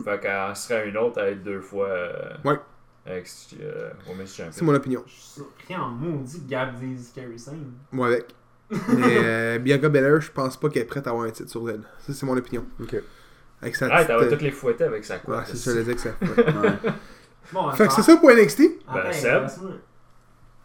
Fait 0.05 0.21
qu'en 0.21 0.55
serait 0.55 0.89
une 0.89 0.97
autre 0.97 1.21
à 1.21 1.27
être 1.27 1.43
deux 1.43 1.61
fois. 1.61 1.89
euh, 1.89 2.13
Ouais. 2.45 2.55
Avec 3.05 3.29
euh, 3.61 3.91
Women's 4.09 4.33
Champion. 4.33 4.53
C'est 4.53 4.65
mon 4.65 4.75
opinion. 4.75 5.03
Je 5.07 5.13
suis 5.13 5.23
surpris 5.23 5.75
en 5.75 5.89
maudit 5.89 6.41
que 6.45 6.49
Gab 6.49 6.79
dise 6.79 7.11
Carrie 7.13 7.37
Sane. 7.37 7.73
Moi 7.91 8.07
avec. 8.07 8.27
Mais 8.89 9.19
euh, 9.25 9.59
Bianca 9.59 9.89
Belair, 9.89 10.21
je 10.21 10.31
pense 10.31 10.57
pas 10.59 10.69
qu'elle 10.71 10.83
est 10.83 10.87
prête 10.87 11.07
à 11.07 11.11
avoir 11.11 11.27
un 11.27 11.31
titre 11.31 11.51
sur 11.51 11.69
elle. 11.69 11.83
Ça, 12.07 12.13
c'est 12.13 12.27
mon 12.27 12.37
opinion. 12.37 12.65
Ok. 12.81 12.97
Avec 13.61 13.77
sa 13.77 13.87
Ah, 13.87 13.97
petite, 13.99 14.09
t'avais 14.09 14.25
euh, 14.27 14.31
toutes 14.31 14.43
les 14.43 14.51
fouettés 14.51 14.85
avec 14.85 15.05
sa 15.05 15.15
Ouais, 15.15 15.21
couette. 15.25 15.47
c'est 15.47 15.57
ça, 15.57 15.73
les 15.75 15.91
ex. 15.91 16.03
ça. 16.03 16.11
Ouais. 16.21 16.29
Ouais. 16.37 16.93
Bon, 17.53 17.71
fait 17.73 17.87
que 17.87 17.93
c'est 17.93 18.03
ça 18.03 18.17
pour 18.17 18.31
NXT. 18.31 18.63
Ben, 18.93 19.13
Seb. 19.13 19.47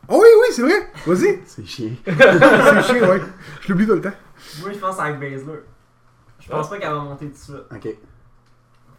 Oh 0.10 0.20
oui, 0.22 0.28
oui, 0.42 0.48
c'est 0.52 0.62
vrai. 0.62 0.90
Vas-y. 1.06 1.42
C'est 1.46 1.66
chiant. 1.66 1.92
c'est 2.06 2.84
chiant, 2.84 3.10
ouais. 3.10 3.22
Je 3.62 3.68
l'oublie 3.74 3.86
tout 3.86 3.96
le 3.96 4.02
temps. 4.02 4.14
Moi, 4.62 4.72
je 4.72 4.78
pense 4.80 4.98
avec 5.00 5.20
Baszler. 5.20 5.60
Je 6.40 6.48
pense 6.50 6.70
pas 6.70 6.78
qu'elle 6.78 6.92
va 6.92 7.00
monter 7.00 7.26
tout 7.26 7.32
de 7.34 7.38
suite. 7.38 7.56
Ok. 7.72 7.82
Fait 7.84 7.98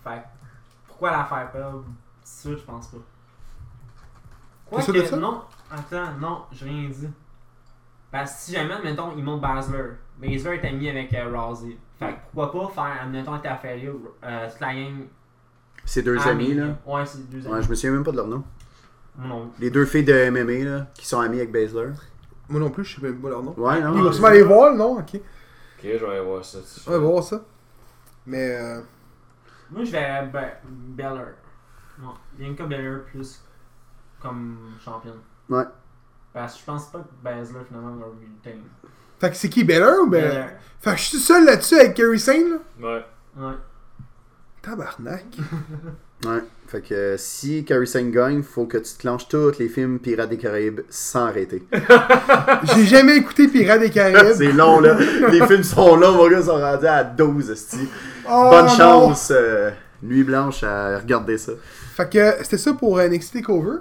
que, 0.05 0.11
pourquoi 0.87 1.11
la 1.13 1.25
faire 1.25 1.51
perdre 1.51 1.79
tout 1.79 1.85
de 1.85 2.51
suite, 2.53 2.59
je 2.59 2.65
pense 2.65 2.89
pas. 2.89 2.99
Quoi 4.67 4.79
T'es 4.81 4.85
sûr 4.85 4.95
de 4.95 5.01
que, 5.01 5.07
ça? 5.07 5.17
non, 5.17 5.43
attends, 5.71 6.13
non, 6.21 6.43
j'ai 6.53 6.67
rien 6.67 6.89
dit. 6.91 7.09
Parce 8.11 8.33
que 8.33 8.41
si 8.41 8.53
jamais, 8.53 8.75
admettons, 8.75 9.13
ils 9.17 9.23
montent 9.23 9.41
Basler, 9.43 9.85
Basler 10.19 10.57
est 10.63 10.67
ami 10.67 10.89
avec 10.89 11.13
euh, 11.15 11.31
Rousey. 11.31 11.77
Fait 11.99 12.13
que 12.13 12.19
pourquoi 12.33 12.73
pas 12.73 12.83
faire, 12.83 13.03
admettons, 13.03 13.35
affaire 13.35 13.79
euh, 14.25 14.49
gang. 14.61 15.07
Ces 15.85 16.03
deux 16.03 16.19
amis 16.27 16.55
là. 16.55 16.79
Ouais, 16.87 17.05
c'est 17.07 17.29
deux 17.29 17.47
Ouais, 17.47 17.55
amis. 17.55 17.65
je 17.65 17.71
me 17.71 17.75
souviens 17.75 17.93
même 17.93 18.05
pas 18.05 18.13
de 18.13 18.17
leur 18.17 18.29
nom. 18.29 18.43
Non. 19.19 19.51
Les 19.59 19.71
deux 19.71 19.85
filles 19.85 20.05
de 20.05 20.31
MMA 20.31 20.65
là, 20.65 20.87
qui 20.95 21.07
sont 21.07 21.19
amies 21.21 21.39
avec 21.39 21.51
Baszler. 21.53 21.91
Moi 22.49 22.61
non 22.61 22.71
plus, 22.71 22.85
je 22.85 22.97
sais 22.97 23.07
même 23.07 23.21
pas 23.21 23.29
leur 23.29 23.43
nom. 23.43 23.55
Ouais, 23.57 23.81
non. 23.81 23.95
Il 23.97 24.03
va 24.03 24.09
euh, 24.09 24.13
sûrement 24.13 24.29
aller 24.29 24.43
voir, 24.43 24.75
non? 24.75 24.99
Ok. 24.99 25.15
Ok, 25.15 25.21
je 25.83 25.89
vais 25.89 26.07
aller 26.11 26.21
voir 26.25 26.45
ça. 26.45 26.59
On 26.87 26.91
va 26.91 26.99
voir 26.99 27.23
ça. 27.23 27.43
Mais 28.27 28.57
euh, 28.57 28.81
Moi, 29.71 29.85
je 29.85 29.91
vais 29.91 30.27
ben, 30.33 30.51
Beller. 30.65 31.33
Non, 32.01 32.15
Bianca 32.39 32.65
Beller 32.67 32.99
plus 33.11 33.43
comme 34.21 34.57
championne. 34.83 35.19
Ouais. 35.49 35.65
Parce 36.33 36.55
que 36.55 36.61
je 36.61 36.65
pense 36.65 36.87
pas 36.87 36.99
que 36.99 37.25
Basler 37.25 37.61
finalement 37.67 37.97
va 37.97 38.07
retain. 38.07 38.59
Fait 39.21 39.31
que 39.31 39.37
c'est 39.37 39.49
qui, 39.49 39.65
Beller 39.65 39.99
ou 40.03 40.09
ben... 40.09 40.29
Beller. 40.29 40.47
Fait 40.81 40.93
que 40.93 40.99
je 40.99 41.03
suis 41.03 41.19
seul 41.19 41.45
là-dessus 41.45 41.75
avec 41.75 41.95
Kerry 41.95 42.21
Sane, 42.21 42.51
là? 42.51 42.57
Ouais. 42.81 43.05
Ouais. 43.37 43.55
Tabarnak. 44.63 45.25
Ouais. 46.25 46.43
Fait 46.67 46.81
que 46.81 46.95
euh, 46.95 47.17
si 47.17 47.65
Carrie 47.65 47.87
Sane 47.87 48.11
gagne, 48.11 48.43
faut 48.43 48.67
que 48.67 48.77
tu 48.77 48.93
te 48.93 48.99
clenches 48.99 49.29
tous 49.29 49.59
les 49.59 49.69
films 49.69 50.01
Pirates 50.01 50.29
des 50.29 50.37
Caraïbes 50.37 50.81
sans 50.91 51.27
arrêter. 51.27 51.63
J'ai 52.75 52.85
jamais 52.85 53.17
écouté 53.17 53.47
Pirates 53.47 53.81
des 53.81 53.91
Caraïbes. 53.91 54.35
C'est 54.37 54.53
long 54.53 54.81
là. 54.81 54.99
Les 55.31 55.47
films 55.47 55.63
sont 55.63 55.97
longs, 55.97 56.15
mon 56.15 56.29
gars, 56.29 56.41
ils 56.41 56.45
sont 56.45 56.61
rendus 56.61 56.87
à 56.87 57.05
12 57.05 57.51
esti. 57.51 57.89
Oh, 58.29 58.49
Bonne 58.51 58.69
chance, 58.69 59.33
euh, 59.35 59.71
nuit 60.03 60.25
blanche 60.25 60.65
à 60.65 60.99
regarder 60.99 61.39
ça. 61.39 61.53
Fait 61.95 62.11
que 62.11 62.43
c'était 62.43 62.59
ça 62.59 62.73
pour 62.75 62.99
euh, 62.99 63.09
NXT 63.09 63.35
Takeover. 63.35 63.79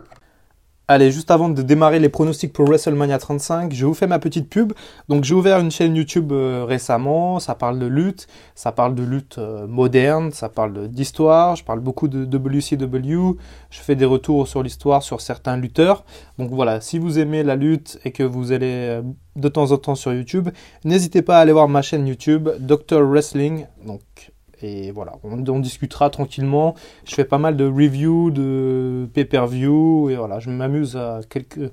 Allez, 0.89 1.11
juste 1.11 1.31
avant 1.31 1.49
de 1.49 1.61
démarrer 1.61 1.99
les 1.99 2.07
pronostics 2.07 2.53
pour 2.53 2.65
WrestleMania 2.65 3.17
35, 3.17 3.73
je 3.73 3.85
vous 3.85 3.93
fais 3.93 4.07
ma 4.07 4.19
petite 4.19 4.49
pub. 4.49 4.71
Donc 5.09 5.25
j'ai 5.25 5.35
ouvert 5.35 5.59
une 5.59 5.69
chaîne 5.69 5.97
YouTube 5.97 6.31
euh, 6.31 6.63
récemment, 6.63 7.39
ça 7.41 7.55
parle 7.55 7.77
de 7.77 7.87
lutte, 7.87 8.27
ça 8.55 8.71
parle 8.71 8.95
de 8.95 9.03
lutte 9.03 9.37
euh, 9.37 9.67
moderne, 9.67 10.31
ça 10.31 10.47
parle 10.47 10.87
d'histoire, 10.87 11.57
je 11.57 11.65
parle 11.65 11.81
beaucoup 11.81 12.07
de 12.07 12.23
WCW, 12.23 13.35
je 13.69 13.79
fais 13.81 13.97
des 13.97 14.05
retours 14.05 14.47
sur 14.47 14.63
l'histoire 14.63 15.03
sur 15.03 15.19
certains 15.19 15.57
lutteurs. 15.57 16.05
Donc 16.37 16.51
voilà, 16.51 16.79
si 16.79 16.99
vous 16.99 17.19
aimez 17.19 17.43
la 17.43 17.57
lutte 17.57 17.99
et 18.05 18.13
que 18.13 18.23
vous 18.23 18.53
allez 18.53 18.71
euh, 18.71 19.01
de 19.35 19.49
temps 19.49 19.73
en 19.73 19.77
temps 19.77 19.95
sur 19.95 20.13
YouTube, 20.13 20.47
n'hésitez 20.85 21.21
pas 21.21 21.39
à 21.39 21.41
aller 21.41 21.51
voir 21.51 21.67
ma 21.67 21.81
chaîne 21.81 22.07
YouTube 22.07 22.47
Dr 22.61 23.01
Wrestling. 23.01 23.65
Donc 23.85 24.31
et 24.61 24.91
voilà, 24.91 25.13
on, 25.23 25.59
discutera 25.59 26.09
tranquillement. 26.09 26.75
Je 27.05 27.15
fais 27.15 27.25
pas 27.25 27.37
mal 27.37 27.57
de 27.57 27.65
reviews, 27.65 28.31
de 28.31 29.07
pay-per-view, 29.13 30.09
et 30.09 30.15
voilà, 30.15 30.39
je 30.39 30.49
m'amuse 30.49 30.95
à 30.95 31.21
quelques, 31.29 31.71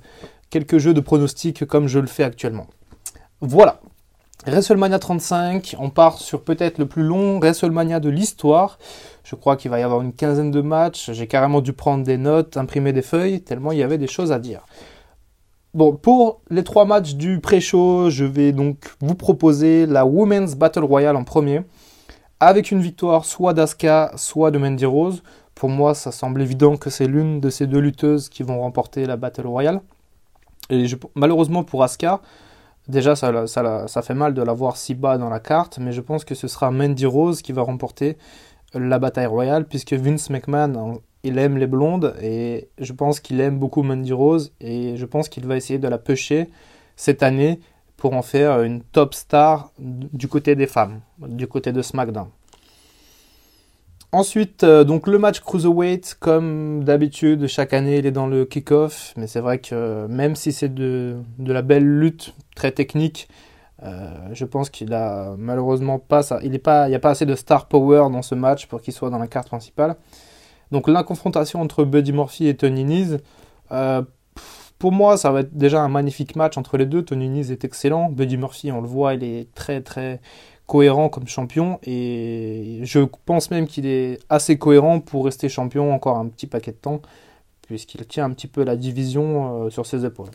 quelques 0.50 0.78
jeux 0.78 0.94
de 0.94 1.00
pronostics 1.00 1.64
comme 1.64 1.88
je 1.88 1.98
le 1.98 2.06
fais 2.06 2.24
actuellement. 2.24 2.66
Voilà. 3.40 3.80
WrestleMania 4.46 4.98
35, 4.98 5.76
on 5.78 5.88
part 5.88 6.18
sur 6.18 6.42
peut-être 6.42 6.76
le 6.78 6.84
plus 6.84 7.02
long 7.02 7.38
WrestleMania 7.38 7.98
de 7.98 8.10
l'histoire. 8.10 8.78
Je 9.22 9.36
crois 9.36 9.56
qu'il 9.56 9.70
va 9.70 9.80
y 9.80 9.82
avoir 9.82 10.02
une 10.02 10.12
quinzaine 10.12 10.50
de 10.50 10.60
matchs. 10.60 11.10
J'ai 11.12 11.26
carrément 11.26 11.62
dû 11.62 11.72
prendre 11.72 12.04
des 12.04 12.18
notes, 12.18 12.58
imprimer 12.58 12.92
des 12.92 13.00
feuilles, 13.00 13.40
tellement 13.40 13.72
il 13.72 13.78
y 13.78 13.82
avait 13.82 13.96
des 13.96 14.06
choses 14.06 14.32
à 14.32 14.38
dire. 14.38 14.66
Bon, 15.72 15.96
pour 15.96 16.42
les 16.50 16.62
trois 16.62 16.84
matchs 16.84 17.14
du 17.14 17.40
pré-show, 17.40 18.10
je 18.10 18.24
vais 18.24 18.52
donc 18.52 18.94
vous 19.00 19.14
proposer 19.14 19.86
la 19.86 20.04
Women's 20.04 20.54
Battle 20.56 20.84
Royale 20.84 21.16
en 21.16 21.24
premier 21.24 21.62
avec 22.40 22.70
une 22.70 22.80
victoire 22.80 23.24
soit 23.24 23.54
d'Asuka, 23.54 24.12
soit 24.16 24.50
de 24.50 24.58
Mandy 24.58 24.86
Rose. 24.86 25.22
Pour 25.54 25.68
moi, 25.68 25.94
ça 25.94 26.12
semble 26.12 26.42
évident 26.42 26.76
que 26.76 26.90
c'est 26.90 27.06
l'une 27.06 27.40
de 27.40 27.50
ces 27.50 27.66
deux 27.66 27.78
lutteuses 27.78 28.28
qui 28.28 28.42
vont 28.42 28.60
remporter 28.60 29.06
la 29.06 29.16
Battle 29.16 29.46
Royale. 29.46 29.80
Et 30.70 30.86
malheureusement 31.14 31.62
pour 31.62 31.82
Asuka, 31.82 32.20
déjà 32.88 33.14
ça, 33.16 34.02
fait 34.02 34.14
mal 34.14 34.34
de 34.34 34.42
la 34.42 34.52
voir 34.52 34.76
si 34.76 34.94
bas 34.94 35.18
dans 35.18 35.28
la 35.28 35.40
carte, 35.40 35.78
mais 35.78 35.92
je 35.92 36.00
pense 36.00 36.24
que 36.24 36.34
ce 36.34 36.48
sera 36.48 36.70
Mandy 36.70 37.06
Rose 37.06 37.42
qui 37.42 37.52
va 37.52 37.62
remporter 37.62 38.16
la 38.74 38.98
bataille 38.98 39.26
royale, 39.26 39.66
puisque 39.66 39.92
Vince 39.92 40.30
McMahon, 40.30 41.00
il 41.22 41.38
aime 41.38 41.56
les 41.56 41.66
blondes, 41.66 42.14
et 42.20 42.68
je 42.78 42.92
pense 42.92 43.20
qu'il 43.20 43.40
aime 43.40 43.58
beaucoup 43.58 43.82
Mandy 43.82 44.12
Rose, 44.12 44.52
et 44.60 44.96
je 44.96 45.06
pense 45.06 45.28
qu'il 45.28 45.46
va 45.46 45.56
essayer 45.56 45.78
de 45.78 45.88
la 45.88 45.98
pêcher 45.98 46.48
cette 46.96 47.22
année 47.22 47.60
pour 47.96 48.14
en 48.14 48.22
faire 48.22 48.62
une 48.62 48.82
top 48.82 49.14
star 49.14 49.70
du 49.78 50.28
côté 50.28 50.54
des 50.54 50.66
femmes, 50.66 51.00
du 51.18 51.46
côté 51.46 51.72
de 51.72 51.82
SmackDown. 51.82 52.28
Ensuite, 54.14 54.62
euh, 54.62 54.84
donc 54.84 55.08
le 55.08 55.18
match 55.18 55.40
Cruiserweight, 55.40 56.16
comme 56.20 56.84
d'habitude, 56.84 57.48
chaque 57.48 57.72
année, 57.72 57.98
il 57.98 58.06
est 58.06 58.12
dans 58.12 58.28
le 58.28 58.44
kick-off. 58.44 59.12
Mais 59.16 59.26
c'est 59.26 59.40
vrai 59.40 59.58
que 59.58 60.06
même 60.06 60.36
si 60.36 60.52
c'est 60.52 60.72
de, 60.72 61.16
la 61.40 61.62
belle 61.62 61.98
lutte 61.98 62.32
très 62.54 62.70
technique, 62.70 63.28
euh, 63.82 64.08
je 64.32 64.44
pense 64.44 64.70
qu'il 64.70 64.94
a 64.94 65.34
malheureusement 65.36 65.98
pas 65.98 66.22
ça. 66.22 66.38
Il 66.44 66.50
n'y 66.52 66.56
a 66.56 66.60
pas 67.00 67.10
assez 67.10 67.26
de 67.26 67.34
star 67.34 67.66
power 67.66 68.08
dans 68.12 68.22
ce 68.22 68.36
match 68.36 68.66
pour 68.66 68.82
qu'il 68.82 68.94
soit 68.94 69.10
dans 69.10 69.18
la 69.18 69.26
carte 69.26 69.48
principale. 69.48 69.96
Donc 70.70 70.86
la 70.86 71.02
confrontation 71.02 71.60
entre 71.60 71.84
Buddy 71.84 72.12
Murphy 72.12 72.46
et 72.46 72.56
Tony 72.56 72.84
Nese, 72.84 73.18
euh, 73.72 74.02
pour 74.84 74.92
moi, 74.92 75.16
ça 75.16 75.30
va 75.30 75.40
être 75.40 75.56
déjà 75.56 75.80
un 75.80 75.88
magnifique 75.88 76.36
match 76.36 76.58
entre 76.58 76.76
les 76.76 76.84
deux. 76.84 77.02
Tony 77.02 77.30
Nese 77.30 77.50
est 77.50 77.64
excellent. 77.64 78.10
Buddy 78.10 78.36
Murphy, 78.36 78.70
on 78.70 78.82
le 78.82 78.86
voit, 78.86 79.14
il 79.14 79.24
est 79.24 79.46
très 79.54 79.80
très 79.80 80.20
cohérent 80.66 81.08
comme 81.08 81.26
champion 81.26 81.78
et 81.84 82.80
je 82.82 83.00
pense 83.24 83.50
même 83.50 83.66
qu'il 83.66 83.86
est 83.86 84.18
assez 84.28 84.58
cohérent 84.58 85.00
pour 85.00 85.24
rester 85.24 85.48
champion 85.48 85.94
encore 85.94 86.18
un 86.18 86.26
petit 86.26 86.46
paquet 86.46 86.72
de 86.72 86.76
temps 86.76 87.00
puisqu'il 87.62 88.04
tient 88.06 88.26
un 88.26 88.30
petit 88.32 88.46
peu 88.46 88.62
la 88.62 88.76
division 88.76 89.64
euh, 89.64 89.70
sur 89.70 89.86
ses 89.86 90.04
épaules. 90.04 90.28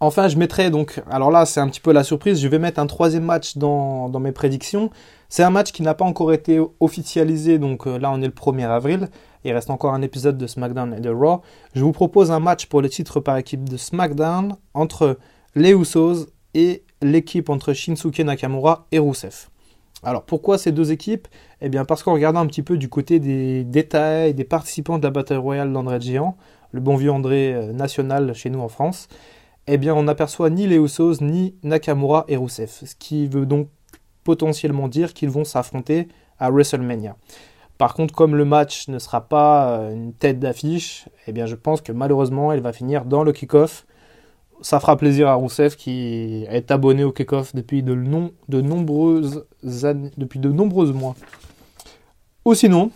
Enfin, 0.00 0.28
je 0.28 0.36
mettrai 0.36 0.68
donc, 0.68 1.02
alors 1.10 1.30
là 1.30 1.46
c'est 1.46 1.60
un 1.60 1.68
petit 1.70 1.80
peu 1.80 1.92
la 1.92 2.04
surprise, 2.04 2.38
je 2.38 2.48
vais 2.48 2.58
mettre 2.58 2.80
un 2.80 2.86
troisième 2.86 3.24
match 3.24 3.56
dans, 3.56 4.10
mes 4.20 4.32
prédictions. 4.32 4.90
C'est 5.30 5.42
un 5.42 5.50
match 5.50 5.72
qui 5.72 5.80
n'a 5.80 5.94
pas 5.94 6.04
encore 6.04 6.34
été 6.34 6.60
officialisé, 6.80 7.58
donc 7.58 7.86
euh, 7.86 7.98
là 7.98 8.10
on 8.12 8.20
est 8.20 8.26
le 8.26 8.32
1er 8.32 8.68
avril. 8.68 9.08
Il 9.44 9.52
reste 9.52 9.70
encore 9.70 9.94
un 9.94 10.02
épisode 10.02 10.36
de 10.36 10.46
SmackDown 10.46 10.94
et 10.94 11.00
de 11.00 11.10
Raw. 11.10 11.40
Je 11.74 11.82
vous 11.82 11.92
propose 11.92 12.30
un 12.30 12.40
match 12.40 12.66
pour 12.66 12.82
le 12.82 12.88
titre 12.88 13.20
par 13.20 13.36
équipe 13.36 13.68
de 13.68 13.76
SmackDown 13.76 14.56
entre 14.74 15.18
les 15.54 15.72
Usos 15.72 16.26
et 16.54 16.84
l'équipe 17.02 17.48
entre 17.48 17.72
Shinsuke 17.72 18.20
Nakamura 18.20 18.86
et 18.92 18.98
Rusev. 18.98 19.48
Alors 20.02 20.22
pourquoi 20.22 20.58
ces 20.58 20.72
deux 20.72 20.92
équipes? 20.92 21.28
Eh 21.60 21.68
bien 21.68 21.84
parce 21.84 22.02
qu'en 22.02 22.14
regardant 22.14 22.40
un 22.40 22.46
petit 22.46 22.62
peu 22.62 22.76
du 22.78 22.88
côté 22.88 23.18
des 23.18 23.64
détails 23.64 24.34
des 24.34 24.44
participants 24.44 24.98
de 24.98 25.04
la 25.04 25.10
bataille 25.10 25.36
royale 25.36 25.72
d'André 25.72 26.00
Géant, 26.00 26.36
le 26.72 26.80
bon 26.80 26.96
vieux 26.96 27.10
André 27.10 27.54
euh, 27.54 27.72
national 27.72 28.34
chez 28.34 28.48
nous 28.50 28.60
en 28.60 28.68
France, 28.68 29.08
eh 29.66 29.76
bien 29.76 29.94
on 29.94 30.04
n'aperçoit 30.04 30.50
ni 30.50 30.66
les 30.66 30.76
Usos 30.76 31.20
ni 31.20 31.54
Nakamura 31.62 32.24
et 32.28 32.36
Rusev, 32.36 32.68
ce 32.68 32.94
qui 32.94 33.26
veut 33.26 33.46
donc 33.46 33.68
potentiellement 34.24 34.88
dire 34.88 35.12
qu'ils 35.12 35.30
vont 35.30 35.44
s'affronter 35.44 36.08
à 36.38 36.50
WrestleMania. 36.50 37.16
Par 37.80 37.94
contre, 37.94 38.14
comme 38.14 38.36
le 38.36 38.44
match 38.44 38.88
ne 38.88 38.98
sera 38.98 39.22
pas 39.22 39.70
euh, 39.70 39.94
une 39.94 40.12
tête 40.12 40.38
d'affiche, 40.38 41.06
eh 41.26 41.32
bien 41.32 41.46
je 41.46 41.54
pense 41.54 41.80
que 41.80 41.92
malheureusement 41.92 42.52
il 42.52 42.60
va 42.60 42.74
finir 42.74 43.06
dans 43.06 43.24
le 43.24 43.32
kick-off 43.32 43.86
ça 44.60 44.80
fera 44.80 44.98
plaisir 44.98 45.28
à 45.28 45.34
Rousseff 45.34 45.76
qui 45.76 46.44
est 46.50 46.70
abonné 46.70 47.04
au 47.04 47.12
kick-off 47.12 47.54
depuis 47.54 47.82
de, 47.82 47.94
nombreuses 47.94 49.46
depuis 49.62 50.38
de 50.38 50.50
nombreux 50.50 50.92
mois. 50.92 51.16
Ou 52.44 52.52
sinon, 52.52 52.90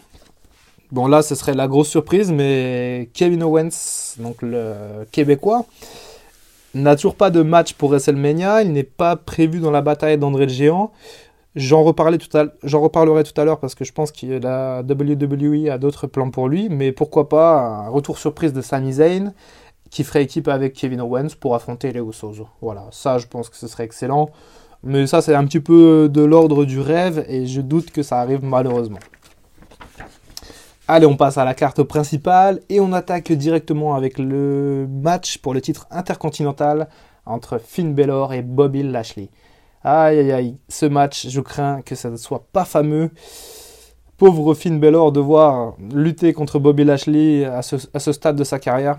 bon 0.92 1.06
là 1.06 1.22
ce 1.22 1.34
serait 1.34 1.54
la 1.54 1.66
grosse 1.66 1.88
surprise, 1.88 2.30
mais 2.30 3.08
Kevin 3.14 3.42
Owens, 3.42 4.16
donc 4.18 4.42
le 4.42 5.06
Québécois, 5.10 5.64
n'a 6.74 6.94
toujours 6.94 7.14
pas 7.14 7.30
de 7.30 7.40
match 7.40 7.72
pour 7.72 7.88
WrestleMania. 7.88 8.60
Il 8.60 8.72
n'est 8.72 8.82
pas 8.82 9.16
prévu 9.16 9.60
dans 9.60 9.70
la 9.70 9.80
bataille 9.80 10.18
d'André 10.18 10.44
le 10.44 10.52
Géant. 10.52 10.92
J'en 11.56 11.84
reparlerai 11.84 12.18
tout 12.18 12.36
à 12.36 13.44
l'heure 13.44 13.60
parce 13.60 13.76
que 13.76 13.84
je 13.84 13.92
pense 13.92 14.10
que 14.10 14.26
la 14.26 14.82
WWE 14.82 15.70
a 15.70 15.78
d'autres 15.78 16.08
plans 16.08 16.30
pour 16.30 16.48
lui, 16.48 16.68
mais 16.68 16.90
pourquoi 16.90 17.28
pas 17.28 17.60
un 17.60 17.88
retour 17.88 18.18
surprise 18.18 18.52
de 18.52 18.60
Sami 18.60 18.94
Zayn 18.94 19.32
qui 19.90 20.02
ferait 20.02 20.24
équipe 20.24 20.48
avec 20.48 20.72
Kevin 20.72 21.00
Owens 21.00 21.36
pour 21.38 21.54
affronter 21.54 21.92
les 21.92 22.00
Usos. 22.00 22.48
Voilà, 22.60 22.86
ça 22.90 23.18
je 23.18 23.28
pense 23.28 23.48
que 23.48 23.56
ce 23.56 23.68
serait 23.68 23.84
excellent. 23.84 24.30
Mais 24.82 25.06
ça 25.06 25.22
c'est 25.22 25.34
un 25.34 25.44
petit 25.44 25.60
peu 25.60 26.08
de 26.12 26.22
l'ordre 26.22 26.64
du 26.64 26.80
rêve 26.80 27.24
et 27.28 27.46
je 27.46 27.60
doute 27.60 27.92
que 27.92 28.02
ça 28.02 28.20
arrive 28.20 28.42
malheureusement. 28.42 28.98
Allez, 30.88 31.06
on 31.06 31.16
passe 31.16 31.38
à 31.38 31.44
la 31.44 31.54
carte 31.54 31.82
principale 31.84 32.60
et 32.68 32.80
on 32.80 32.92
attaque 32.92 33.32
directement 33.32 33.94
avec 33.94 34.18
le 34.18 34.86
match 34.90 35.38
pour 35.38 35.54
le 35.54 35.60
titre 35.60 35.86
intercontinental 35.90 36.88
entre 37.24 37.58
Finn 37.58 37.94
Balor 37.94 38.34
et 38.34 38.42
Bobby 38.42 38.82
Lashley. 38.82 39.30
Aïe 39.84 40.18
aïe 40.18 40.32
aïe, 40.32 40.56
ce 40.70 40.86
match, 40.86 41.28
je 41.28 41.40
crains 41.42 41.82
que 41.82 41.94
ça 41.94 42.08
ne 42.08 42.16
soit 42.16 42.46
pas 42.52 42.64
fameux. 42.64 43.10
Pauvre 44.16 44.54
Finn 44.54 44.80
Balor 44.80 45.12
devoir 45.12 45.74
lutter 45.92 46.32
contre 46.32 46.58
Bobby 46.58 46.84
Lashley 46.84 47.44
à 47.44 47.60
ce, 47.60 47.76
à 47.92 47.98
ce 47.98 48.12
stade 48.12 48.36
de 48.36 48.44
sa 48.44 48.58
carrière. 48.58 48.98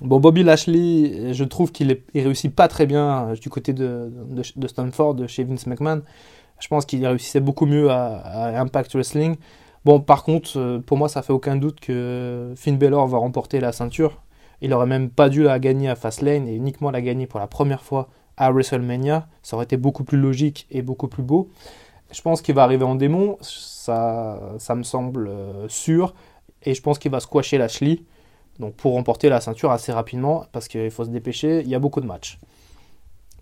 Bon, 0.00 0.18
Bobby 0.18 0.42
Lashley, 0.42 1.34
je 1.34 1.44
trouve 1.44 1.70
qu'il 1.70 1.88
ne 1.88 2.22
réussit 2.22 2.54
pas 2.54 2.66
très 2.68 2.86
bien 2.86 3.28
euh, 3.28 3.34
du 3.34 3.50
côté 3.50 3.74
de, 3.74 4.10
de, 4.56 4.68
Stanford, 4.68 5.14
de 5.14 5.26
chez 5.26 5.44
Vince 5.44 5.66
McMahon. 5.66 6.00
Je 6.60 6.68
pense 6.68 6.86
qu'il 6.86 7.04
réussissait 7.06 7.40
beaucoup 7.40 7.66
mieux 7.66 7.90
à, 7.90 8.58
Impact 8.58 8.94
Wrestling. 8.94 9.36
Bon, 9.84 10.00
par 10.00 10.24
contre, 10.24 10.58
euh, 10.58 10.78
pour 10.78 10.96
moi, 10.96 11.10
ça 11.10 11.20
fait 11.20 11.34
aucun 11.34 11.56
doute 11.56 11.80
que 11.80 12.54
Finn 12.56 12.78
Balor 12.78 13.06
va 13.08 13.18
remporter 13.18 13.60
la 13.60 13.72
ceinture. 13.72 14.22
Il 14.62 14.72
aurait 14.72 14.86
même 14.86 15.10
pas 15.10 15.28
dû 15.28 15.42
la 15.42 15.58
gagner 15.58 15.90
à 15.90 15.96
Fastlane 15.96 16.48
et 16.48 16.54
uniquement 16.54 16.90
la 16.90 17.02
gagner 17.02 17.26
pour 17.26 17.40
la 17.40 17.46
première 17.46 17.82
fois 17.82 18.08
à 18.40 18.50
WrestleMania. 18.50 19.28
Ça 19.42 19.54
aurait 19.54 19.64
été 19.64 19.76
beaucoup 19.76 20.02
plus 20.02 20.18
logique 20.18 20.66
et 20.70 20.82
beaucoup 20.82 21.06
plus 21.06 21.22
beau. 21.22 21.50
Je 22.10 22.20
pense 22.22 22.42
qu'il 22.42 22.56
va 22.56 22.64
arriver 22.64 22.84
en 22.84 22.96
démon, 22.96 23.36
ça, 23.40 24.40
ça 24.58 24.74
me 24.74 24.82
semble 24.82 25.28
euh, 25.28 25.68
sûr. 25.68 26.14
Et 26.64 26.74
je 26.74 26.82
pense 26.82 26.98
qu'il 26.98 27.12
va 27.12 27.20
squasher 27.20 27.58
Lashley. 27.58 28.00
Donc 28.58 28.74
pour 28.74 28.94
remporter 28.94 29.28
la 29.28 29.40
ceinture 29.40 29.70
assez 29.70 29.92
rapidement, 29.92 30.44
parce 30.52 30.68
qu'il 30.68 30.90
faut 30.90 31.04
se 31.04 31.10
dépêcher, 31.10 31.60
il 31.60 31.68
y 31.68 31.74
a 31.74 31.78
beaucoup 31.78 32.00
de 32.00 32.06
matchs. 32.06 32.38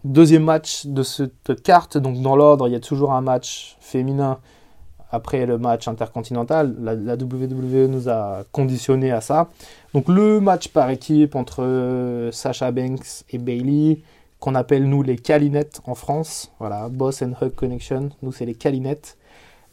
Deuxième 0.05 0.45
match 0.45 0.87
de 0.87 1.03
cette 1.03 1.63
carte, 1.63 1.97
donc 1.97 2.21
dans 2.21 2.37
l'ordre, 2.37 2.69
il 2.69 2.73
y 2.73 2.77
a 2.77 2.81
toujours 2.81 3.13
un 3.13 3.21
match 3.21 3.77
féminin 3.81 4.39
après 5.11 5.47
le 5.47 5.59
match 5.59 5.89
intercontinental. 5.89 6.77
La, 6.81 7.15
WWE 7.15 7.89
nous 7.89 8.09
a 8.09 8.45
conditionné 8.53 9.11
à 9.11 9.21
ça. 9.21 9.49
Donc 9.95 10.09
le 10.09 10.41
match 10.41 10.69
par 10.69 10.91
équipe 10.91 11.35
entre 11.35 11.63
euh, 11.63 12.31
Sasha 12.31 12.71
Banks 12.71 13.25
et 13.31 13.39
Bailey, 13.39 14.03
qu'on 14.41 14.55
appelle 14.55 14.89
nous 14.89 15.03
les 15.03 15.17
Calinettes 15.17 15.81
en 15.85 15.95
France. 15.95 16.53
Voilà, 16.59 16.89
Boss 16.89 17.23
and 17.23 17.33
Hug 17.41 17.55
Connection, 17.55 18.11
nous 18.23 18.33
c'est 18.33 18.47
les 18.47 18.55
Calinettes. 18.55 19.17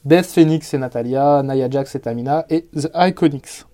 Beth 0.03 0.25
Phoenix 0.25 0.73
et 0.73 0.77
Natalia, 0.77 1.41
Nia 1.43 1.69
Jax 1.69 1.95
et 1.95 1.99
Tamina, 1.99 2.45
et 2.49 2.67
The 2.75 2.89
Iconics. 2.95 3.65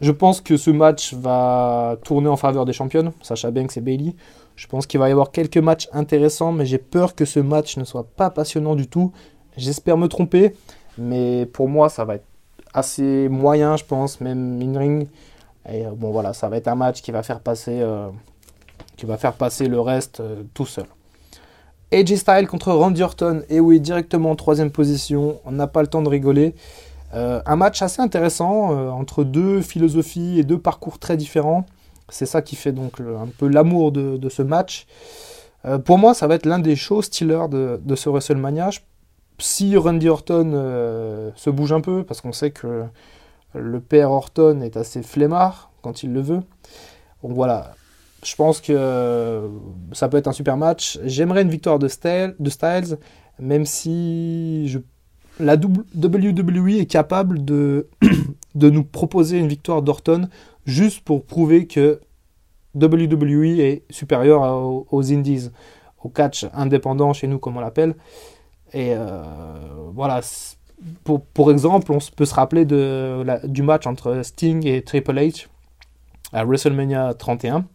Je 0.00 0.10
pense 0.10 0.40
que 0.40 0.56
ce 0.56 0.70
match 0.72 1.14
va 1.14 1.96
tourner 2.04 2.28
en 2.28 2.36
faveur 2.36 2.64
des 2.64 2.72
championnes, 2.72 3.12
Sacha 3.22 3.52
Banks 3.52 3.76
et 3.76 3.80
Bailey. 3.80 4.16
Je 4.56 4.66
pense 4.66 4.88
qu'il 4.88 4.98
va 4.98 5.08
y 5.08 5.12
avoir 5.12 5.30
quelques 5.30 5.58
matchs 5.58 5.88
intéressants, 5.92 6.50
mais 6.50 6.66
j'ai 6.66 6.78
peur 6.78 7.14
que 7.14 7.24
ce 7.24 7.38
match 7.38 7.76
ne 7.76 7.84
soit 7.84 8.08
pas 8.16 8.28
passionnant 8.28 8.74
du 8.74 8.88
tout. 8.88 9.12
J'espère 9.56 9.96
me 9.96 10.08
tromper, 10.08 10.56
mais 10.98 11.46
pour 11.46 11.68
moi, 11.68 11.88
ça 11.88 12.04
va 12.04 12.16
être 12.16 12.26
assez 12.74 13.28
moyen, 13.28 13.76
je 13.76 13.84
pense, 13.84 14.20
même 14.20 14.60
in-ring. 14.60 15.06
Et 15.70 15.84
bon, 15.96 16.10
voilà, 16.10 16.32
ça 16.32 16.48
va 16.48 16.56
être 16.56 16.66
un 16.66 16.74
match 16.74 17.00
qui 17.00 17.12
va 17.12 17.22
faire 17.22 17.38
passer, 17.38 17.78
euh, 17.80 18.08
qui 18.96 19.06
va 19.06 19.16
faire 19.16 19.34
passer 19.34 19.68
le 19.68 19.80
reste 19.80 20.20
euh, 20.20 20.42
tout 20.54 20.66
seul. 20.66 20.86
AJ 21.92 22.16
Style 22.16 22.46
contre 22.46 22.72
Randy 22.72 23.02
Orton. 23.02 23.42
Et 23.48 23.60
oui, 23.60 23.80
directement 23.80 24.30
en 24.30 24.36
troisième 24.36 24.70
position. 24.70 25.40
On 25.44 25.52
n'a 25.52 25.66
pas 25.66 25.82
le 25.82 25.88
temps 25.88 26.02
de 26.02 26.08
rigoler. 26.08 26.54
Euh, 27.14 27.42
un 27.44 27.56
match 27.56 27.82
assez 27.82 28.00
intéressant 28.00 28.72
euh, 28.72 28.88
entre 28.88 29.24
deux 29.24 29.60
philosophies 29.60 30.38
et 30.38 30.44
deux 30.44 30.58
parcours 30.58 30.98
très 30.98 31.16
différents. 31.16 31.66
C'est 32.08 32.26
ça 32.26 32.42
qui 32.42 32.56
fait 32.56 32.72
donc 32.72 33.00
un 33.00 33.28
peu 33.38 33.48
l'amour 33.48 33.92
de, 33.92 34.28
ce 34.28 34.42
match. 34.42 34.86
Pour 35.84 35.96
moi, 35.96 36.12
ça 36.12 36.26
va 36.26 36.34
être 36.34 36.44
l'un 36.44 36.58
des 36.58 36.76
shows 36.76 37.00
stealers 37.00 37.48
de, 37.48 37.80
de, 37.82 37.96
ce 37.96 38.10
WrestleMania. 38.10 38.68
Si 39.38 39.74
Randy 39.76 40.10
Orton 40.10 41.32
se 41.34 41.48
bouge 41.48 41.72
un 41.72 41.80
peu, 41.80 42.02
parce 42.02 42.20
qu'on 42.20 42.32
sait 42.32 42.50
que 42.50 42.84
le 43.54 43.80
père 43.80 44.10
Orton 44.10 44.60
est 44.60 44.76
assez 44.76 45.02
flemmard 45.02 45.70
quand 45.80 46.02
il 46.02 46.12
le 46.12 46.20
veut. 46.20 46.40
Donc 47.22 47.32
voilà, 47.32 47.72
je 48.24 48.34
pense 48.36 48.60
que 48.60 49.48
ça 49.92 50.08
peut 50.08 50.16
être 50.16 50.28
un 50.28 50.32
super 50.32 50.56
match. 50.56 50.98
J'aimerais 51.04 51.42
une 51.42 51.50
victoire 51.50 51.78
de, 51.78 51.88
Styles, 51.88 52.98
même 53.38 53.66
si 53.66 54.76
la 55.40 55.56
WWE 55.56 56.80
est 56.80 56.86
capable 56.86 57.44
de, 57.44 57.88
de 58.54 58.70
nous 58.70 58.84
proposer 58.84 59.38
une 59.38 59.48
victoire 59.48 59.82
d'Orton 59.82 60.28
juste 60.66 61.00
pour 61.00 61.24
prouver 61.24 61.66
que 61.66 62.00
WWE 62.74 63.60
est 63.60 63.82
supérieur 63.90 64.42
aux, 64.90 65.12
Indies, 65.12 65.50
au 66.02 66.08
catch 66.08 66.46
indépendant 66.54 67.12
chez 67.12 67.26
nous 67.26 67.38
comme 67.38 67.56
on 67.56 67.60
l'appelle. 67.60 67.94
Et 68.72 68.94
euh, 68.94 69.22
voilà, 69.92 70.20
pour, 71.04 71.22
pour, 71.22 71.50
exemple, 71.50 71.92
on 71.92 71.98
peut 72.16 72.24
se 72.24 72.34
rappeler 72.34 72.64
de 72.64 73.24
du 73.44 73.62
match 73.62 73.86
entre 73.86 74.22
Sting 74.22 74.66
et 74.66 74.82
Triple 74.82 75.16
H 75.16 75.46
à 76.32 76.44
WrestleMania 76.44 77.12
31, 77.14 77.66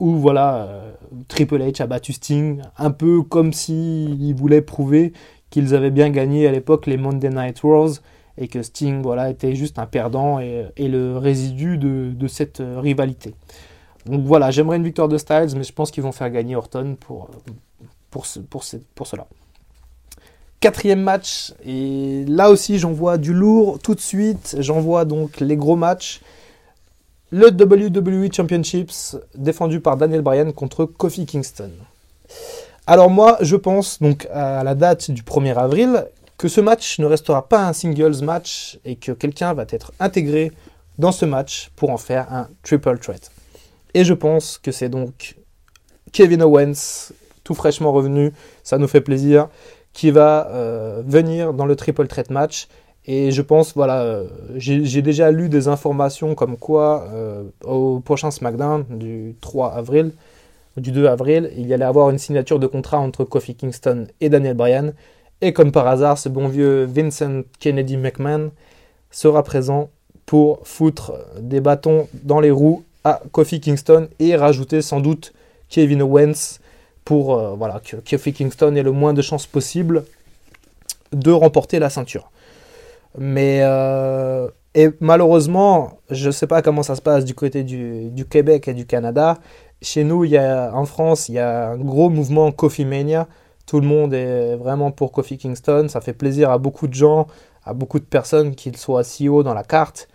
où 0.00 0.16
voilà, 0.16 0.64
euh, 0.64 0.92
Triple 1.28 1.60
H 1.60 1.82
a 1.82 1.86
battu 1.86 2.12
Sting 2.12 2.62
un 2.78 2.90
peu 2.90 3.22
comme 3.22 3.52
s'il 3.52 4.34
voulait 4.34 4.62
prouver 4.62 5.12
qu'ils 5.50 5.74
avaient 5.74 5.90
bien 5.90 6.10
gagné 6.10 6.46
à 6.46 6.52
l'époque 6.52 6.86
les 6.86 6.96
Monday 6.96 7.28
Night 7.28 7.62
Wars 7.62 7.90
et 8.38 8.48
que 8.48 8.62
Sting 8.62 9.02
voilà, 9.02 9.30
était 9.30 9.54
juste 9.54 9.78
un 9.78 9.86
perdant 9.86 10.40
et, 10.40 10.72
le 10.78 11.18
résidu 11.18 11.76
de, 11.76 12.28
cette 12.28 12.62
rivalité. 12.76 13.34
Donc 14.06 14.24
voilà, 14.24 14.50
j'aimerais 14.50 14.78
une 14.78 14.84
victoire 14.84 15.08
de 15.08 15.18
Styles, 15.18 15.54
mais 15.56 15.64
je 15.64 15.72
pense 15.72 15.90
qu'ils 15.90 16.02
vont 16.02 16.12
faire 16.12 16.30
gagner 16.30 16.56
Orton 16.56 16.96
pour, 16.98 17.28
pour, 18.10 18.24
pour, 18.48 18.64
pour 18.94 19.06
cela. 19.06 19.26
Quatrième 20.60 21.00
match, 21.00 21.52
et 21.64 22.24
là 22.26 22.50
aussi 22.50 22.78
j'en 22.78 22.92
vois 22.92 23.18
du 23.18 23.34
lourd 23.34 23.78
tout 23.78 23.94
de 23.94 24.00
suite. 24.00 24.56
J'en 24.60 24.80
vois 24.80 25.04
donc 25.04 25.40
les 25.40 25.56
gros 25.56 25.76
matchs. 25.76 26.20
Le 27.32 27.48
WWE 27.48 28.32
Championships 28.32 29.16
défendu 29.36 29.80
par 29.80 29.96
Daniel 29.96 30.20
Bryan 30.20 30.52
contre 30.52 30.84
Kofi 30.84 31.26
Kingston. 31.26 31.70
Alors 32.88 33.08
moi, 33.08 33.38
je 33.40 33.54
pense 33.54 34.00
donc 34.00 34.26
à 34.32 34.64
la 34.64 34.74
date 34.74 35.12
du 35.12 35.22
1er 35.22 35.54
avril 35.54 36.06
que 36.38 36.48
ce 36.48 36.60
match 36.60 36.98
ne 36.98 37.06
restera 37.06 37.48
pas 37.48 37.68
un 37.68 37.72
singles 37.72 38.24
match 38.24 38.80
et 38.84 38.96
que 38.96 39.12
quelqu'un 39.12 39.54
va 39.54 39.64
être 39.68 39.92
intégré 40.00 40.50
dans 40.98 41.12
ce 41.12 41.24
match 41.24 41.70
pour 41.76 41.90
en 41.90 41.98
faire 41.98 42.32
un 42.32 42.48
triple 42.64 42.98
threat. 42.98 43.30
Et 43.94 44.04
je 44.04 44.14
pense 44.14 44.58
que 44.58 44.72
c'est 44.72 44.88
donc 44.88 45.36
Kevin 46.12 46.42
Owens, 46.42 47.12
tout 47.44 47.54
fraîchement 47.54 47.92
revenu, 47.92 48.32
ça 48.64 48.78
nous 48.78 48.88
fait 48.88 49.00
plaisir, 49.00 49.48
qui 49.92 50.10
va 50.10 50.48
euh, 50.50 51.02
venir 51.06 51.52
dans 51.52 51.66
le 51.66 51.76
triple 51.76 52.06
threat 52.06 52.30
match. 52.30 52.68
Et 53.06 53.32
je 53.32 53.42
pense, 53.42 53.74
voilà, 53.74 54.02
euh, 54.02 54.28
j'ai 54.56 55.02
déjà 55.02 55.30
lu 55.30 55.48
des 55.48 55.68
informations 55.68 56.34
comme 56.34 56.56
quoi 56.56 57.08
euh, 57.12 57.44
au 57.64 58.00
prochain 58.00 58.30
SmackDown 58.30 58.84
du 58.90 59.34
3 59.40 59.72
avril, 59.74 60.12
du 60.76 60.92
2 60.92 61.06
avril, 61.06 61.50
il 61.56 61.66
y 61.66 61.74
allait 61.74 61.84
avoir 61.84 62.10
une 62.10 62.18
signature 62.18 62.58
de 62.58 62.66
contrat 62.66 62.98
entre 62.98 63.24
Kofi 63.24 63.54
Kingston 63.54 64.06
et 64.20 64.28
Daniel 64.28 64.54
Bryan. 64.54 64.92
Et 65.40 65.52
comme 65.52 65.72
par 65.72 65.86
hasard, 65.86 66.18
ce 66.18 66.28
bon 66.28 66.48
vieux 66.48 66.84
Vincent 66.84 67.42
Kennedy 67.58 67.96
McMahon 67.96 68.50
sera 69.10 69.42
présent 69.42 69.88
pour 70.26 70.60
foutre 70.64 71.12
des 71.40 71.60
bâtons 71.60 72.06
dans 72.22 72.40
les 72.40 72.50
roues 72.50 72.84
à 73.02 73.20
Kofi 73.32 73.60
Kingston 73.60 74.08
et 74.18 74.36
rajouter 74.36 74.82
sans 74.82 75.00
doute 75.00 75.32
Kevin 75.68 76.02
Owens 76.02 76.60
pour 77.04 77.34
euh, 77.34 77.54
voilà, 77.56 77.80
que 77.80 77.96
Kofi 77.96 78.32
Kingston 78.32 78.76
ait 78.76 78.82
le 78.82 78.92
moins 78.92 79.14
de 79.14 79.22
chances 79.22 79.46
possible 79.46 80.04
de 81.12 81.32
remporter 81.32 81.78
la 81.78 81.90
ceinture. 81.90 82.30
Mais 83.18 83.60
euh, 83.62 84.48
et 84.74 84.90
malheureusement, 85.00 85.98
je 86.10 86.26
ne 86.26 86.32
sais 86.32 86.46
pas 86.46 86.62
comment 86.62 86.82
ça 86.82 86.94
se 86.94 87.02
passe 87.02 87.24
du 87.24 87.34
côté 87.34 87.64
du, 87.64 88.24
Québec 88.28 88.68
et 88.68 88.74
du 88.74 88.86
Canada. 88.86 89.38
Chez 89.82 90.04
nous, 90.04 90.24
y 90.24 90.36
a, 90.36 90.72
en 90.74 90.84
France, 90.84 91.28
il 91.28 91.34
y 91.34 91.38
a 91.38 91.70
un 91.70 91.78
gros 91.78 92.10
mouvement 92.10 92.52
Coffee 92.52 92.84
Mania. 92.84 93.26
Tout 93.66 93.80
le 93.80 93.86
monde 93.86 94.14
est 94.14 94.56
vraiment 94.56 94.90
pour 94.90 95.12
Kofi 95.12 95.38
Kingston. 95.38 95.86
Ça 95.88 96.00
fait 96.00 96.12
plaisir 96.12 96.50
à 96.50 96.58
beaucoup 96.58 96.86
de 96.86 96.94
gens, 96.94 97.26
à 97.64 97.74
beaucoup 97.74 97.98
de 97.98 98.04
personnes 98.04 98.54
qu'ils 98.54 98.76
soient 98.76 99.04
si 99.04 99.28
haut 99.28 99.42
dans 99.42 99.54
la 99.54 99.64
carte. 99.64 100.08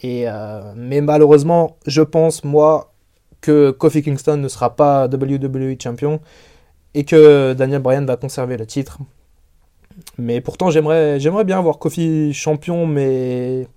Et, 0.00 0.24
euh, 0.26 0.72
mais 0.76 1.00
malheureusement, 1.00 1.76
je 1.86 2.02
pense, 2.02 2.44
moi, 2.44 2.92
que 3.40 3.70
Kofi 3.70 4.02
Kingston 4.02 4.38
ne 4.38 4.48
sera 4.48 4.74
pas 4.74 5.06
WWE 5.06 5.76
champion 5.82 6.20
et 6.94 7.04
que 7.04 7.52
Daniel 7.54 7.82
Bryan 7.82 8.06
va 8.06 8.16
conserver 8.16 8.56
le 8.56 8.66
titre. 8.66 8.98
Mais 10.18 10.40
pourtant, 10.40 10.70
j'aimerais, 10.70 11.18
bien 11.44 11.60
voir 11.60 11.78
Kofi 11.78 12.32
champion, 12.32 12.86
mais 12.86 13.68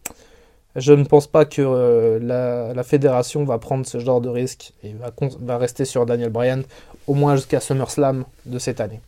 je 0.76 0.94
ne 0.94 1.04
pense 1.04 1.28
pas 1.28 1.46
que 1.46 1.62
euh, 1.62 2.74
la, 2.74 2.84
fédération 2.84 3.44
va 3.44 3.58
prendre 3.58 3.86
ce 3.86 4.00
genre 4.00 4.22
de 4.22 4.30
risque 4.30 4.74
et 4.84 4.94
va, 4.94 5.12
va 5.42 5.58
rester 5.58 5.86
sur 5.86 6.06
Daniel 6.06 6.30
Bryan 6.30 6.64
au 7.08 7.14
moins 7.14 7.36
jusqu'à 7.36 7.60
SummerSlam 7.60 8.26
de 8.46 8.60
cette 8.60 8.80
année. 8.80 9.02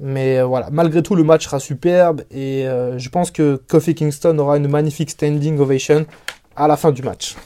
Mais 0.00 0.38
euh, 0.38 0.44
voilà, 0.44 0.68
malgré 0.72 1.02
tout, 1.02 1.14
le 1.14 1.22
match 1.22 1.44
sera 1.44 1.60
superbe 1.60 2.22
et 2.30 2.66
euh, 2.66 2.98
je 2.98 3.08
pense 3.08 3.30
que 3.30 3.56
Kofi 3.68 3.94
Kingston 3.94 4.38
aura 4.38 4.56
une 4.56 4.68
magnifique 4.68 5.10
standing 5.10 5.58
ovation 5.58 6.06
à 6.56 6.66
la 6.66 6.76
fin 6.76 6.90
du 6.90 7.02
match. 7.02 7.36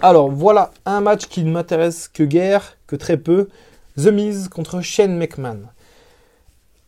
Alors 0.00 0.30
voilà 0.30 0.70
un 0.84 1.00
match 1.00 1.26
qui 1.26 1.42
ne 1.42 1.50
m'intéresse 1.50 2.08
que 2.08 2.22
guère, 2.22 2.76
que 2.86 2.96
très 2.96 3.16
peu. 3.16 3.48
The 3.96 4.08
Miz 4.08 4.48
contre 4.48 4.82
Shane 4.82 5.16
McMahon. 5.16 5.62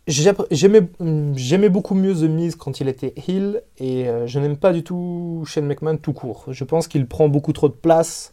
J'aimais 0.09 1.69
beaucoup 1.69 1.95
mieux 1.95 2.15
The 2.15 2.31
Miz 2.31 2.57
quand 2.57 2.81
il 2.81 2.89
était 2.89 3.13
heel 3.29 3.63
et 3.77 4.09
euh, 4.09 4.27
je 4.27 4.39
n'aime 4.39 4.57
pas 4.57 4.73
du 4.73 4.83
tout 4.83 5.45
Shane 5.47 5.67
McMahon 5.67 5.99
tout 5.99 6.15
court. 6.15 6.45
Je 6.49 6.65
pense 6.65 6.89
qu'il 6.89 7.07
prend 7.07 7.29
beaucoup 7.29 7.53
trop 7.53 7.69
de 7.69 7.75
place 7.75 8.33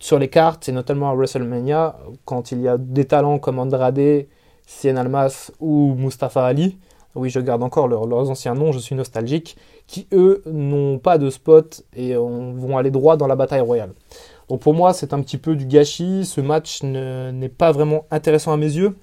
sur 0.00 0.18
les 0.18 0.28
cartes 0.28 0.66
et 0.70 0.72
notamment 0.72 1.10
à 1.10 1.14
WrestleMania 1.14 1.98
quand 2.24 2.52
il 2.52 2.62
y 2.62 2.68
a 2.68 2.78
des 2.78 3.04
talents 3.04 3.38
comme 3.38 3.58
Andrade, 3.58 4.26
Cien 4.66 4.96
Almas 4.96 5.50
ou 5.60 5.94
Mustafa 5.94 6.46
Ali. 6.46 6.78
Oui, 7.14 7.28
je 7.28 7.40
garde 7.40 7.62
encore 7.62 7.88
leurs 7.88 8.30
anciens 8.30 8.54
noms, 8.54 8.72
je 8.72 8.78
suis 8.78 8.94
nostalgique 8.94 9.58
qui 9.86 10.06
eux 10.12 10.42
n'ont 10.46 10.98
pas 10.98 11.18
de 11.18 11.28
spot 11.28 11.82
et 11.96 12.14
vont 12.14 12.78
aller 12.78 12.90
droit 12.90 13.18
dans 13.18 13.26
la 13.26 13.36
bataille 13.36 13.60
royale. 13.60 13.92
Donc 14.48 14.60
pour 14.60 14.72
moi, 14.72 14.94
c'est 14.94 15.12
un 15.12 15.20
petit 15.20 15.36
peu 15.36 15.54
du 15.54 15.66
gâchis. 15.66 16.24
Ce 16.24 16.40
match 16.40 16.82
n'est 16.82 17.48
pas 17.50 17.72
vraiment 17.72 18.06
intéressant 18.10 18.52
à 18.52 18.56
mes 18.56 18.72
yeux. 18.72 18.96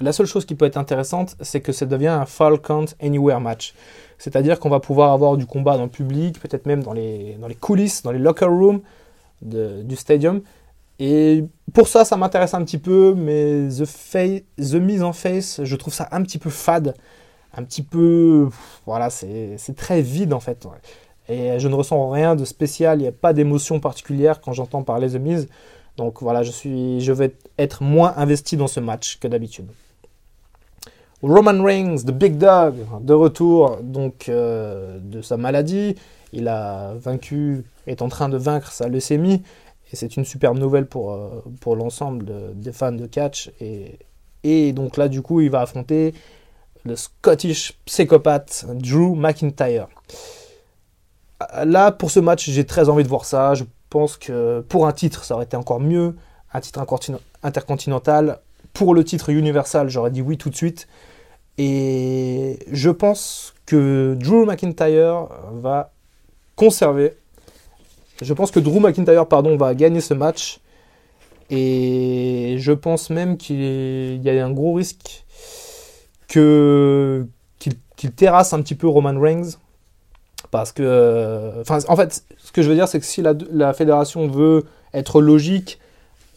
La 0.00 0.12
seule 0.12 0.26
chose 0.26 0.44
qui 0.44 0.54
peut 0.54 0.64
être 0.64 0.76
intéressante, 0.76 1.36
c'est 1.40 1.60
que 1.60 1.72
ça 1.72 1.86
devient 1.86 2.08
un 2.08 2.26
Fall 2.26 2.60
Count 2.60 2.86
Anywhere 3.00 3.40
match. 3.40 3.74
C'est-à-dire 4.18 4.58
qu'on 4.58 4.70
va 4.70 4.80
pouvoir 4.80 5.12
avoir 5.12 5.36
du 5.36 5.46
combat 5.46 5.76
dans 5.76 5.84
le 5.84 5.90
public, 5.90 6.40
peut-être 6.40 6.66
même 6.66 6.82
dans 6.82 6.92
les, 6.92 7.36
dans 7.40 7.48
les 7.48 7.54
coulisses, 7.54 8.02
dans 8.02 8.12
les 8.12 8.18
locker 8.18 8.46
rooms 8.46 8.80
du 9.42 9.96
stadium. 9.96 10.42
Et 10.98 11.44
pour 11.72 11.88
ça, 11.88 12.04
ça 12.04 12.16
m'intéresse 12.16 12.54
un 12.54 12.64
petit 12.64 12.78
peu, 12.78 13.14
mais 13.16 13.68
The, 13.68 13.84
The 14.56 14.74
mise 14.74 15.02
en 15.02 15.12
face, 15.12 15.60
je 15.62 15.76
trouve 15.76 15.92
ça 15.92 16.08
un 16.12 16.22
petit 16.22 16.38
peu 16.38 16.50
fade 16.50 16.94
un 17.56 17.62
petit 17.62 17.82
peu. 17.82 18.48
Voilà, 18.86 19.10
c'est 19.10 19.76
très 19.76 20.02
vide 20.02 20.32
en 20.32 20.40
fait. 20.40 20.66
Et 21.28 21.58
je 21.58 21.68
ne 21.68 21.74
ressens 21.74 22.10
rien 22.10 22.36
de 22.36 22.44
spécial, 22.44 22.98
il 22.98 23.02
n'y 23.02 23.08
a 23.08 23.12
pas 23.12 23.32
d'émotion 23.32 23.80
particulière 23.80 24.40
quand 24.40 24.52
j'entends 24.52 24.82
parler 24.82 25.08
The 25.10 25.20
Miz. 25.20 25.48
Donc 25.96 26.22
voilà, 26.22 26.42
je, 26.42 26.50
suis, 26.50 27.00
je 27.00 27.12
vais 27.12 27.34
être 27.56 27.82
moins 27.82 28.14
investi 28.16 28.56
dans 28.56 28.66
ce 28.66 28.80
match 28.80 29.18
que 29.18 29.28
d'habitude. 29.28 29.68
Roman 31.26 31.64
Reigns, 31.64 32.04
The 32.04 32.10
Big 32.10 32.36
Dog, 32.36 32.74
de 33.00 33.14
retour 33.14 33.78
donc 33.80 34.28
euh, 34.28 34.98
de 35.00 35.22
sa 35.22 35.38
maladie. 35.38 35.96
Il 36.34 36.48
a 36.48 36.92
vaincu, 36.96 37.64
est 37.86 38.02
en 38.02 38.08
train 38.08 38.28
de 38.28 38.36
vaincre 38.36 38.70
sa 38.70 38.88
leucémie. 38.88 39.42
Et 39.90 39.96
c'est 39.96 40.18
une 40.18 40.26
superbe 40.26 40.58
nouvelle 40.58 40.86
pour, 40.86 41.12
euh, 41.12 41.42
pour 41.62 41.76
l'ensemble 41.76 42.26
des 42.54 42.72
fans 42.72 42.92
de 42.92 43.06
catch. 43.06 43.50
Et, 43.58 43.98
et 44.42 44.74
donc 44.74 44.98
là, 44.98 45.08
du 45.08 45.22
coup, 45.22 45.40
il 45.40 45.48
va 45.48 45.62
affronter 45.62 46.12
le 46.84 46.94
Scottish 46.94 47.72
psychopathe 47.86 48.66
Drew 48.74 49.14
McIntyre. 49.14 49.88
Là, 51.64 51.90
pour 51.90 52.10
ce 52.10 52.20
match, 52.20 52.50
j'ai 52.50 52.66
très 52.66 52.90
envie 52.90 53.02
de 53.02 53.08
voir 53.08 53.24
ça. 53.24 53.54
Je 53.54 53.64
pense 53.88 54.18
que 54.18 54.60
pour 54.68 54.86
un 54.86 54.92
titre, 54.92 55.24
ça 55.24 55.36
aurait 55.36 55.44
été 55.44 55.56
encore 55.56 55.80
mieux. 55.80 56.16
Un 56.52 56.60
titre 56.60 56.84
intercontinental. 57.42 58.40
Pour 58.74 58.94
le 58.94 59.04
titre 59.04 59.30
Universal, 59.30 59.88
j'aurais 59.88 60.10
dit 60.10 60.20
oui 60.20 60.36
tout 60.36 60.50
de 60.50 60.56
suite. 60.56 60.86
Et 61.58 62.58
je 62.70 62.90
pense 62.90 63.54
que 63.66 64.14
Drew 64.18 64.44
McIntyre 64.44 65.28
va 65.52 65.92
conserver. 66.56 67.14
Je 68.22 68.32
pense 68.32 68.50
que 68.50 68.60
Drew 68.60 68.80
McIntyre 68.80 69.26
pardon, 69.26 69.56
va 69.56 69.74
gagner 69.74 70.00
ce 70.00 70.14
match. 70.14 70.60
Et 71.50 72.56
je 72.58 72.72
pense 72.72 73.10
même 73.10 73.36
qu'il 73.36 74.20
y 74.22 74.30
a 74.30 74.44
un 74.44 74.50
gros 74.50 74.74
risque 74.74 75.24
que 76.28 77.26
qu'il 77.96 78.10
terrasse 78.12 78.52
un 78.52 78.60
petit 78.60 78.74
peu 78.74 78.88
Roman 78.88 79.18
Reigns 79.18 79.52
parce 80.50 80.72
que 80.72 81.60
enfin 81.60 81.78
en 81.88 81.96
fait 81.96 82.24
ce 82.38 82.52
que 82.52 82.60
je 82.60 82.68
veux 82.68 82.74
dire 82.74 82.88
c'est 82.88 82.98
que 82.98 83.06
si 83.06 83.22
la, 83.22 83.72
fédération 83.72 84.26
veut 84.26 84.64
être 84.92 85.20
logique 85.20 85.78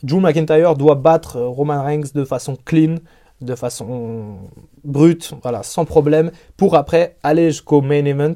Drew 0.03 0.19
McIntyre 0.19 0.75
doit 0.75 0.95
battre 0.95 1.39
Roman 1.39 1.83
Reigns 1.83 2.13
de 2.13 2.23
façon 2.23 2.57
clean 2.63 2.97
de 3.41 3.55
façon 3.55 4.37
brute 4.83 5.33
voilà 5.43 5.63
sans 5.63 5.85
problème 5.85 6.31
pour 6.55 6.75
après 6.75 7.17
aller 7.23 7.51
jusqu'au 7.51 7.81
main 7.81 8.03
event 8.05 8.35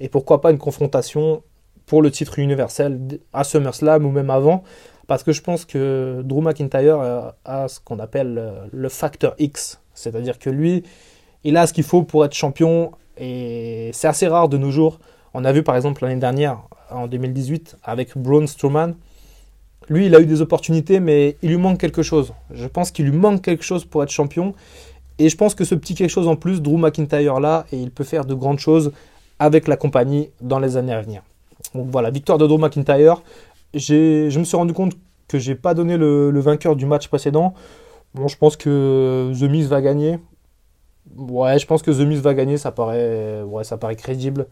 et 0.00 0.08
pourquoi 0.08 0.40
pas 0.40 0.50
une 0.50 0.58
confrontation 0.58 1.42
pour 1.86 2.02
le 2.02 2.10
titre 2.10 2.38
universel 2.38 3.20
à 3.32 3.44
SummerSlam 3.44 4.04
ou 4.04 4.10
même 4.10 4.30
avant 4.30 4.62
parce 5.06 5.22
que 5.22 5.32
je 5.32 5.40
pense 5.40 5.64
que 5.64 6.22
Drew 6.24 6.40
McIntyre 6.40 7.32
a 7.44 7.68
ce 7.68 7.80
qu'on 7.80 7.98
appelle 7.98 8.68
le 8.72 8.88
facteur 8.88 9.34
X 9.38 9.80
c'est-à-dire 10.00 10.38
que 10.38 10.50
lui, 10.50 10.82
il 11.44 11.56
a 11.56 11.66
ce 11.66 11.72
qu'il 11.72 11.84
faut 11.84 12.02
pour 12.02 12.24
être 12.24 12.34
champion 12.34 12.92
et 13.18 13.90
c'est 13.92 14.08
assez 14.08 14.26
rare 14.26 14.48
de 14.48 14.56
nos 14.56 14.70
jours. 14.70 14.98
On 15.34 15.44
a 15.44 15.52
vu 15.52 15.62
par 15.62 15.76
exemple 15.76 16.02
l'année 16.02 16.20
dernière, 16.20 16.62
en 16.90 17.06
2018, 17.06 17.76
avec 17.84 18.16
Braun 18.16 18.46
Strowman. 18.46 18.94
Lui, 19.90 20.06
il 20.06 20.14
a 20.14 20.20
eu 20.20 20.26
des 20.26 20.40
opportunités, 20.40 21.00
mais 21.00 21.36
il 21.42 21.50
lui 21.50 21.56
manque 21.56 21.78
quelque 21.78 22.02
chose. 22.02 22.32
Je 22.52 22.66
pense 22.68 22.92
qu'il 22.92 23.06
lui 23.06 23.16
manque 23.16 23.42
quelque 23.42 23.64
chose 23.64 23.84
pour 23.84 24.04
être 24.04 24.10
champion. 24.10 24.54
Et 25.18 25.28
je 25.28 25.36
pense 25.36 25.56
que 25.56 25.64
ce 25.64 25.74
petit 25.74 25.96
quelque 25.96 26.10
chose 26.10 26.28
en 26.28 26.36
plus, 26.36 26.62
Drew 26.62 26.78
McIntyre 26.78 27.40
là, 27.40 27.66
et 27.72 27.76
il 27.76 27.90
peut 27.90 28.04
faire 28.04 28.24
de 28.24 28.32
grandes 28.32 28.60
choses 28.60 28.92
avec 29.40 29.66
la 29.66 29.76
compagnie 29.76 30.30
dans 30.40 30.60
les 30.60 30.76
années 30.76 30.94
à 30.94 31.02
venir. 31.02 31.22
Donc 31.74 31.88
voilà, 31.90 32.10
victoire 32.10 32.38
de 32.38 32.46
Drew 32.46 32.56
McIntyre. 32.56 33.20
Je 33.74 34.38
me 34.38 34.44
suis 34.44 34.56
rendu 34.56 34.72
compte 34.72 34.92
que 35.26 35.40
j'ai 35.40 35.56
pas 35.56 35.74
donné 35.74 35.96
le, 35.96 36.38
vainqueur 36.38 36.76
du 36.76 36.86
match 36.86 37.08
précédent. 37.08 37.54
Bon, 38.14 38.28
je 38.28 38.36
pense 38.36 38.56
que 38.56 39.32
The 39.38 39.50
Miz 39.50 39.66
va 39.66 39.82
gagner. 39.82 40.20
Ouais, 41.16 41.58
je 41.58 41.66
pense 41.66 41.82
que 41.82 41.90
The 41.90 42.06
Miz 42.06 42.20
va 42.20 42.34
gagner, 42.34 42.58
ça 42.58 42.70
paraît, 42.70 43.42
ça 43.64 43.76
paraît 43.76 43.96
crédible. 43.96 44.46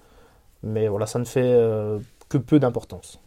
Mais 0.64 0.88
voilà, 0.88 1.06
ça 1.06 1.20
ne 1.20 1.24
fait 1.24 1.42
euh, 1.44 1.98
que 2.28 2.38
peu 2.38 2.58
d'importance. 2.58 3.20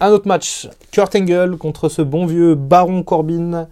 Un 0.00 0.10
autre 0.10 0.26
match, 0.26 0.68
Kurt 0.90 1.14
Angle 1.14 1.56
contre 1.56 1.88
ce 1.88 2.02
bon 2.02 2.26
vieux 2.26 2.54
Baron 2.54 3.02
Corbin. 3.02 3.68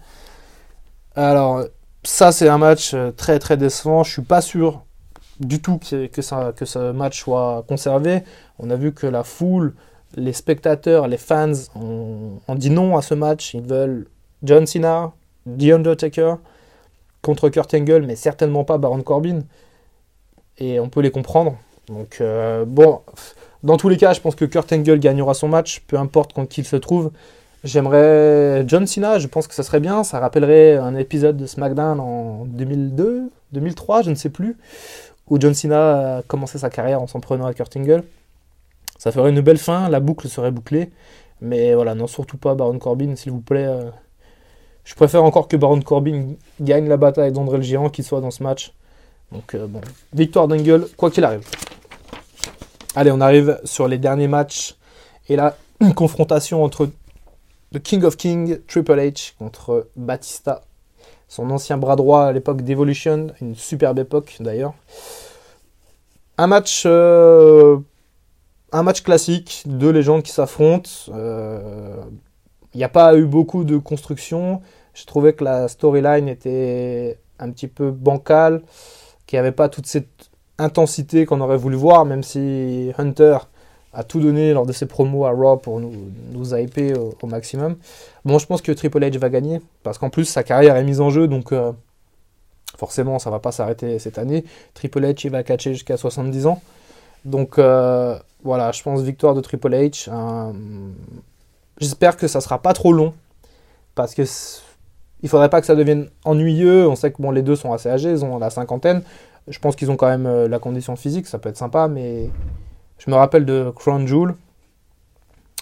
Alors, 1.15 1.65
ça, 2.03 2.31
c'est 2.31 2.47
un 2.47 2.57
match 2.57 2.93
euh, 2.93 3.11
très 3.11 3.37
très 3.39 3.57
décevant. 3.57 4.03
Je 4.03 4.11
suis 4.11 4.21
pas 4.21 4.41
sûr 4.41 4.83
du 5.39 5.61
tout 5.61 5.77
que, 5.77 6.21
ce 6.21 6.91
match 6.91 7.19
soit 7.21 7.65
conservé. 7.67 8.23
On 8.59 8.69
a 8.69 8.75
vu 8.75 8.93
que 8.93 9.07
la 9.07 9.23
foule, 9.23 9.73
les 10.15 10.33
spectateurs, 10.33 11.07
les 11.07 11.17
fans 11.17 11.51
ont, 11.75 12.39
ont 12.47 12.55
dit 12.55 12.69
non 12.69 12.97
à 12.97 13.01
ce 13.01 13.13
match. 13.13 13.53
Ils 13.53 13.61
veulent 13.61 14.07
John 14.43 14.65
Cena, 14.65 15.11
The 15.45 15.71
Undertaker 15.73 16.35
contre 17.21 17.49
Kurt 17.49 17.73
Angle, 17.73 18.05
mais 18.05 18.15
certainement 18.15 18.63
pas 18.63 18.77
Baron 18.77 19.01
Corbin. 19.01 19.41
Et 20.57 20.79
on 20.79 20.89
peut 20.89 21.01
les 21.01 21.11
comprendre. 21.11 21.57
Donc, 21.87 22.19
euh, 22.21 22.65
bon, 22.65 23.01
dans 23.63 23.77
tous 23.77 23.89
les 23.89 23.97
cas, 23.97 24.13
je 24.13 24.21
pense 24.21 24.35
que 24.35 24.45
Kurt 24.45 24.71
Angle 24.73 24.99
gagnera 24.99 25.33
son 25.33 25.47
match, 25.47 25.81
peu 25.87 25.97
importe 25.97 26.33
contre 26.33 26.49
qui 26.49 26.61
il 26.61 26.65
se 26.65 26.75
trouve. 26.75 27.11
J'aimerais 27.63 28.63
John 28.67 28.87
Cena, 28.87 29.19
je 29.19 29.27
pense 29.27 29.47
que 29.47 29.53
ça 29.53 29.61
serait 29.63 29.79
bien. 29.79 30.03
Ça 30.03 30.19
rappellerait 30.19 30.77
un 30.77 30.95
épisode 30.95 31.37
de 31.37 31.45
SmackDown 31.45 31.99
en 31.99 32.45
2002, 32.45 33.29
2003, 33.51 34.01
je 34.01 34.09
ne 34.09 34.15
sais 34.15 34.29
plus, 34.29 34.57
où 35.27 35.39
John 35.39 35.53
Cena 35.53 36.17
a 36.17 36.21
commencé 36.23 36.57
sa 36.57 36.69
carrière 36.69 37.01
en 37.01 37.07
s'en 37.07 37.19
prenant 37.19 37.45
à 37.45 37.53
Kurt 37.53 37.75
Angle. 37.77 38.03
Ça 38.97 39.11
ferait 39.11 39.29
une 39.29 39.41
belle 39.41 39.57
fin, 39.59 39.89
la 39.89 39.99
boucle 39.99 40.27
serait 40.27 40.51
bouclée. 40.51 40.91
Mais 41.41 41.73
voilà, 41.73 41.95
non, 41.95 42.07
surtout 42.07 42.37
pas 42.37 42.55
Baron 42.55 42.77
Corbin, 42.79 43.15
s'il 43.15 43.31
vous 43.31 43.41
plaît. 43.41 43.65
euh. 43.65 43.89
Je 44.83 44.95
préfère 44.95 45.23
encore 45.23 45.47
que 45.47 45.57
Baron 45.57 45.81
Corbin 45.81 46.33
gagne 46.59 46.87
la 46.87 46.97
bataille 46.97 47.31
d'André 47.31 47.57
le 47.57 47.63
Géant, 47.63 47.89
qu'il 47.89 48.03
soit 48.03 48.21
dans 48.21 48.31
ce 48.31 48.41
match. 48.41 48.73
Donc 49.31 49.55
euh, 49.55 49.67
bon, 49.67 49.81
victoire 50.13 50.47
d'Angle, 50.47 50.87
quoi 50.97 51.11
qu'il 51.11 51.23
arrive. 51.23 51.43
Allez, 52.93 53.11
on 53.11 53.21
arrive 53.21 53.57
sur 53.63 53.87
les 53.87 53.97
derniers 53.97 54.27
matchs. 54.27 54.75
Et 55.29 55.37
une 55.79 55.93
confrontation 55.95 56.63
entre 56.63 56.89
The 57.73 57.79
King 57.79 58.03
of 58.03 58.17
King, 58.17 58.59
Triple 58.67 58.99
H, 58.99 59.33
contre 59.37 59.87
Batista. 59.95 60.63
Son 61.29 61.49
ancien 61.51 61.77
bras 61.77 61.95
droit 61.95 62.23
à 62.25 62.31
l'époque 62.33 62.63
d'Evolution, 62.63 63.27
une 63.39 63.55
superbe 63.55 63.99
époque 63.99 64.35
d'ailleurs. 64.41 64.73
Un 66.37 66.47
match, 66.47 66.83
euh, 66.85 67.77
un 68.73 68.83
match 68.83 69.03
classique, 69.03 69.63
deux 69.65 69.91
légendes 69.91 70.23
qui 70.23 70.33
s'affrontent. 70.33 70.89
Euh, 71.13 71.95
Il 72.73 72.77
n'y 72.77 72.83
a 72.83 72.89
pas 72.89 73.15
eu 73.15 73.25
beaucoup 73.25 73.63
de 73.63 73.77
construction. 73.77 74.61
Je 74.93 75.05
trouvais 75.05 75.31
que 75.31 75.45
la 75.45 75.69
storyline 75.69 76.27
était 76.27 77.19
un 77.39 77.51
petit 77.51 77.67
peu 77.67 77.91
bancale, 77.91 78.63
qu'il 79.25 79.37
n'y 79.37 79.39
avait 79.39 79.53
pas 79.53 79.69
toute 79.69 79.87
cette 79.87 80.20
intensité 80.61 81.25
qu'on 81.25 81.41
aurait 81.41 81.57
voulu 81.57 81.75
voir, 81.75 82.05
même 82.05 82.23
si 82.23 82.91
Hunter 82.97 83.37
a 83.93 84.03
tout 84.03 84.19
donné 84.19 84.53
lors 84.53 84.65
de 84.65 84.71
ses 84.71 84.85
promos 84.85 85.25
à 85.25 85.31
Raw 85.31 85.57
pour 85.57 85.79
nous, 85.79 85.91
nous 86.31 86.55
hyper 86.55 86.95
au, 87.21 87.27
maximum. 87.27 87.75
Bon, 88.23 88.39
je 88.39 88.45
pense 88.45 88.61
que 88.61 88.71
Triple 88.71 88.99
H 88.99 89.17
va 89.17 89.29
gagner, 89.29 89.61
parce 89.83 89.97
qu'en 89.97 90.09
plus 90.09 90.25
sa 90.25 90.43
carrière 90.43 90.75
est 90.77 90.83
mise 90.83 91.01
en 91.01 91.09
jeu, 91.09 91.27
donc 91.27 91.51
euh, 91.51 91.71
forcément 92.77 93.19
ça 93.19 93.29
va 93.29 93.39
pas 93.39 93.51
s'arrêter 93.51 93.99
cette 93.99 94.17
année. 94.17 94.45
Triple 94.73 95.03
H 95.03 95.21
il 95.25 95.31
va 95.31 95.43
catcher 95.43 95.73
jusqu'à 95.73 95.97
70 95.97 96.47
ans. 96.47 96.61
Donc 97.25 97.59
euh, 97.59 98.17
voilà, 98.43 98.71
je 98.71 98.81
pense 98.81 99.01
victoire 99.01 99.35
de 99.35 99.41
Triple 99.41 99.73
H. 99.73 100.09
J'espère 101.79 102.15
que 102.15 102.27
ça 102.27 102.41
sera 102.41 102.61
pas 102.61 102.73
trop 102.73 102.93
long, 102.93 103.13
parce 103.95 104.13
que 104.15 104.23
il 105.23 105.29
faudrait 105.29 105.49
pas 105.49 105.61
que 105.61 105.67
ça 105.67 105.75
devienne 105.75 106.09
ennuyeux. 106.25 106.87
On 106.87 106.95
sait 106.95 107.11
que 107.11 107.21
bon, 107.21 107.31
les 107.31 107.41
deux 107.41 107.55
sont 107.55 107.73
assez 107.73 107.89
âgés, 107.89 108.09
ils 108.09 108.25
ont 108.25 108.39
la 108.39 108.49
cinquantaine. 108.49 109.03
Je 109.47 109.59
pense 109.59 109.75
qu'ils 109.75 109.91
ont 109.91 109.97
quand 109.97 110.07
même 110.07 110.25
euh, 110.25 110.47
la 110.47 110.59
condition 110.59 110.95
physique, 110.95 111.27
ça 111.27 111.39
peut 111.39 111.49
être 111.49 111.57
sympa, 111.57 111.87
mais 111.87 112.29
je 112.97 113.09
me 113.09 113.15
rappelle 113.15 113.45
de 113.45 113.71
Crown 113.75 114.07
Jewel. 114.07 114.35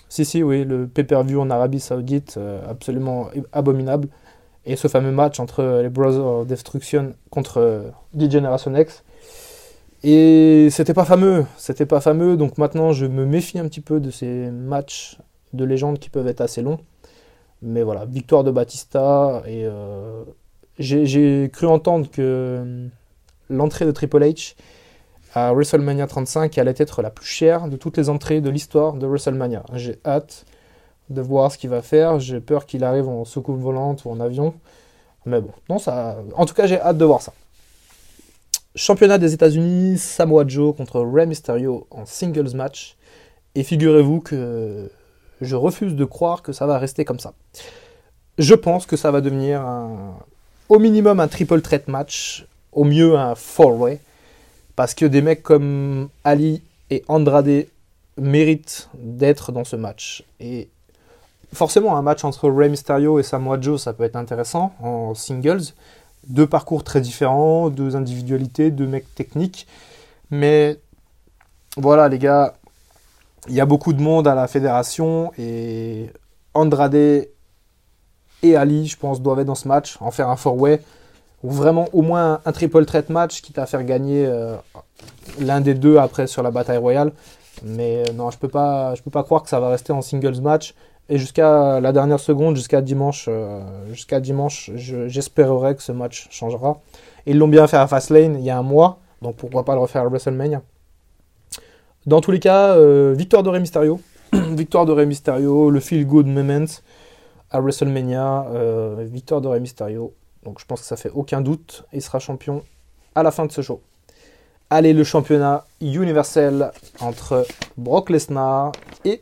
Si, 0.10 0.26
si, 0.26 0.44
oui, 0.44 0.66
le 0.66 0.88
pay-per-view 0.88 1.40
en 1.40 1.50
Arabie 1.50 1.80
Saoudite, 1.80 2.36
euh, 2.38 2.62
absolument 2.70 3.30
abominable. 3.52 4.10
Et 4.66 4.76
ce 4.76 4.88
fameux 4.88 5.12
match 5.12 5.40
entre 5.40 5.82
les 5.82 5.90
Brothers 5.90 6.26
of 6.26 6.48
Destruction 6.48 7.14
contre 7.30 7.58
euh, 7.60 7.90
The 8.18 8.30
Generation 8.30 8.76
X. 8.76 9.04
Et 10.04 10.70
c'était 10.72 10.94
pas 10.94 11.06
fameux, 11.06 11.46
c'était 11.58 11.86
pas 11.86 12.00
fameux, 12.00 12.38
donc 12.38 12.58
maintenant 12.58 12.94
je 12.94 13.06
me 13.06 13.26
méfie 13.26 13.60
un 13.60 13.68
petit 13.68 13.82
peu 13.82 14.00
de 14.00 14.12
ces 14.12 14.50
matchs 14.50 15.18
de 15.52 15.66
légende 15.66 16.00
qui 16.00 16.10
peuvent 16.10 16.28
être 16.28 16.42
assez 16.42 16.62
longs. 16.62 16.80
Mais 17.62 17.84
voilà, 17.84 18.06
victoire 18.06 18.46
de 18.46 18.52
Batista, 18.52 19.44
et 19.46 19.66
euh, 19.66 20.24
j'ai 20.78 21.50
cru 21.52 21.68
entendre 21.68 22.10
que 22.10 22.22
euh, 22.22 22.88
l'entrée 23.50 23.86
de 23.86 23.92
Triple 23.92 24.24
H 24.24 24.56
à 25.34 25.54
WrestleMania 25.54 26.08
35 26.08 26.58
allait 26.58 26.74
être 26.78 27.02
la 27.02 27.10
plus 27.10 27.26
chère 27.26 27.68
de 27.68 27.78
toutes 27.78 27.98
les 27.98 28.10
entrées 28.10 28.42
de 28.42 28.50
l'histoire 28.50 28.94
de 28.94 29.06
WrestleMania. 29.06 29.64
J'ai 29.74 30.00
hâte 30.06 30.46
de 31.10 31.22
voir 31.22 31.52
ce 31.52 31.58
qu'il 31.58 31.70
va 31.70 31.82
faire. 31.82 32.20
J'ai 32.20 32.40
peur 32.40 32.66
qu'il 32.66 32.84
arrive 32.84 33.08
en 33.08 33.26
soucoupe 33.26 33.60
volante 33.60 34.06
ou 34.06 34.10
en 34.10 34.20
avion. 34.20 34.54
Mais 35.26 35.42
bon, 35.42 35.52
non, 35.70 35.78
ça. 35.78 36.18
En 36.36 36.46
tout 36.46 36.54
cas, 36.54 36.66
j'ai 36.66 36.80
hâte 36.80 36.98
de 36.98 37.06
voir 37.06 37.22
ça. 37.22 37.34
Championnat 38.76 39.18
des 39.18 39.34
États-Unis, 39.34 39.98
Samoa 39.98 40.48
Joe 40.48 40.76
contre 40.76 41.02
Rey 41.02 41.26
Mysterio 41.26 41.88
en 41.92 42.06
singles 42.06 42.56
match. 42.56 42.98
Et 43.56 43.64
figurez-vous 43.64 44.22
que 44.22 44.92
je 45.42 45.56
refuse 45.56 45.96
de 45.96 46.06
croire 46.06 46.42
que 46.42 46.54
ça 46.54 46.66
va 46.66 46.78
rester 46.78 47.06
comme 47.06 47.20
ça. 47.20 47.34
Je 48.38 48.56
pense 48.56 48.86
que 48.86 48.96
ça 48.96 49.12
va 49.12 49.22
devenir 49.22 49.64
au 50.70 50.80
minimum 50.80 51.20
un 51.20 51.28
triple 51.28 51.62
threat 51.62 51.88
match, 51.88 52.48
au 52.72 52.84
mieux 52.84 53.18
un 53.18 53.36
four-way. 53.36 54.00
Parce 54.76 54.94
que 54.94 55.06
des 55.06 55.22
mecs 55.22 55.44
comme 55.44 56.10
Ali 56.24 56.64
et 56.90 57.04
Andrade 57.08 57.66
méritent 58.18 58.90
d'être 58.94 59.52
dans 59.52 59.64
ce 59.64 59.76
match. 59.76 60.24
Et 60.40 60.70
forcément, 61.54 61.98
un 61.98 62.02
match 62.02 62.24
entre 62.24 62.50
Rey 62.50 62.70
Mysterio 62.70 63.20
et 63.20 63.24
Samoa 63.24 63.60
Joe, 63.60 63.82
ça 63.82 63.94
peut 63.94 64.04
être 64.04 64.16
intéressant 64.16 64.74
en 64.82 65.14
singles. 65.16 65.74
Deux 66.28 66.48
parcours 66.48 66.84
très 66.84 67.02
différents, 67.02 67.70
deux 67.70 67.96
individualités, 67.96 68.72
deux 68.72 68.88
mecs 68.88 69.14
techniques. 69.16 69.68
Mais 70.32 70.80
voilà, 71.78 72.08
les 72.08 72.20
gars, 72.20 72.56
il 73.48 73.56
y 73.56 73.62
a 73.62 73.66
beaucoup 73.66 73.94
de 73.94 74.02
monde 74.02 74.28
à 74.28 74.36
la 74.36 74.48
fédération 74.48 75.32
et 75.38 76.10
Andrade 76.54 76.96
et 76.96 78.56
Ali, 78.56 78.88
je 78.88 78.98
pense, 78.98 79.22
doivent 79.22 79.40
être 79.40 79.48
dans 79.48 79.56
ce 79.56 79.68
match, 79.68 79.98
en 80.00 80.12
faire 80.12 80.30
un 80.30 80.36
four-way 80.36 80.82
ou 81.44 81.52
vraiment 81.52 81.88
au 81.94 82.02
moins 82.02 82.42
un 82.46 82.52
triple 82.52 82.86
threat 82.86 83.10
match, 83.10 83.42
quitte 83.42 83.60
à 83.60 83.66
faire 83.66 83.84
gagner 83.84 84.26
euh, 84.26 84.56
l'un 85.40 85.62
des 85.62 85.74
deux 85.74 85.98
après 85.98 86.28
sur 86.28 86.44
la 86.44 86.52
bataille 86.52 86.78
royale. 86.78 87.12
Mais 87.64 88.04
euh, 88.08 88.14
non, 88.14 88.32
je 88.32 88.38
peux 88.38 88.48
pas, 88.48 88.96
je 88.96 89.02
peux 89.02 89.12
pas 89.12 89.24
croire 89.24 89.44
que 89.44 89.50
ça 89.50 89.60
va 89.60 89.70
rester 89.70 89.92
en 89.92 90.02
singles 90.02 90.42
match. 90.42 90.74
Et 91.10 91.18
jusqu'à 91.18 91.80
la 91.80 91.92
dernière 91.92 92.20
seconde, 92.20 92.56
jusqu'à 92.56 92.82
dimanche, 92.82 93.26
euh, 93.30 93.62
jusqu'à 93.90 94.20
dimanche, 94.20 94.70
que 94.72 95.82
ce 95.82 95.92
match 95.92 96.28
changera. 96.30 96.82
Ils 97.26 97.38
l'ont 97.38 97.48
bien 97.48 97.66
fait 97.68 97.78
à 97.78 97.88
Fastlane 97.88 98.36
il 98.36 98.46
y 98.46 98.52
a 98.52 98.58
un 98.58 98.64
mois, 98.64 99.00
donc 99.22 99.36
pourquoi 99.36 99.66
pas 99.66 99.74
le 99.74 99.82
refaire 99.82 100.04
à 100.04 100.08
WrestleMania. 100.08 100.62
Dans 102.06 102.22
tous 102.22 102.32
les 102.32 102.40
cas, 102.40 102.76
euh, 102.76 103.14
victoire 103.18 103.42
de 103.42 103.50
Rey 103.50 103.60
Mysterio, 103.60 104.00
victoire 104.34 104.86
de 104.86 104.92
Rey 104.92 105.08
Mysterio, 105.08 105.72
le 105.72 105.80
feel 105.80 106.06
good 106.06 106.28
moment 106.28 106.66
à 107.50 107.60
WrestleMania, 107.60 108.46
victoire 109.00 109.42
de 109.42 109.48
Rey 109.48 109.60
Mysterio. 109.60 110.14
Donc 110.44 110.60
je 110.60 110.66
pense 110.66 110.82
que 110.82 110.88
ça 110.88 110.98
fait 110.98 111.12
aucun 111.14 111.42
doute. 111.42 111.86
Il 111.94 112.02
sera 112.02 112.20
champion 112.20 112.64
à 113.16 113.24
la 113.24 113.32
fin 113.32 113.46
de 113.46 113.52
ce 113.52 113.62
show. 113.62 113.82
Allez, 114.70 114.94
le 114.94 115.04
championnat 115.04 115.66
universel 115.82 116.72
entre 117.00 117.46
Brock 117.78 118.10
Lesnar 118.12 118.72
et 119.04 119.22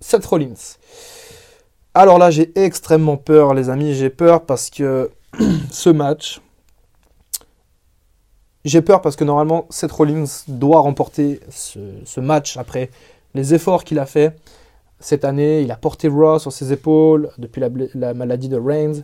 Seth 0.00 0.26
Rollins. 0.26 0.76
Alors 1.94 2.18
là, 2.18 2.30
j'ai 2.30 2.52
extrêmement 2.58 3.16
peur, 3.16 3.54
les 3.54 3.70
amis. 3.70 3.94
J'ai 3.94 4.10
peur 4.10 4.44
parce 4.44 4.68
que 4.68 5.10
ce 5.70 5.90
match. 5.90 6.40
J'ai 8.64 8.82
peur 8.82 9.00
parce 9.00 9.16
que 9.16 9.24
normalement, 9.24 9.66
Seth 9.70 9.92
Rollins 9.92 10.44
doit 10.48 10.80
remporter 10.80 11.40
ce, 11.50 12.20
match 12.20 12.56
après 12.56 12.90
les 13.34 13.54
efforts 13.54 13.84
qu'il 13.84 13.98
a 13.98 14.06
fait 14.06 14.36
cette 15.00 15.24
année. 15.24 15.62
Il 15.62 15.70
a 15.70 15.76
porté 15.76 16.08
Raw 16.08 16.38
sur 16.38 16.52
ses 16.52 16.72
épaules 16.72 17.30
depuis 17.38 17.62
la 17.94 18.14
maladie 18.14 18.48
de 18.48 18.58
Reigns. 18.58 19.02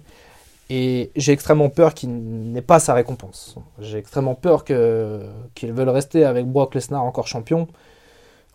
Et 0.73 1.11
j'ai 1.17 1.33
extrêmement 1.33 1.69
peur 1.69 1.95
qu'il 1.95 2.11
n'ait 2.53 2.63
pas 2.63 2.79
sa 2.79 2.95
récompense. 2.95 3.57
J'ai 3.81 3.99
extrêmement 3.99 4.37
peur 4.37 4.65
que- 4.65 5.27
qu'ils 5.57 5.73
veulent 5.73 5.89
rester 5.89 6.25
avec 6.25 6.47
Brock 6.47 6.77
Lesnar 6.77 7.03
encore 7.03 7.27
champion. 7.27 7.67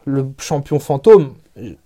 Le 0.05 0.25
champion 0.39 0.79
fantôme. 0.79 1.33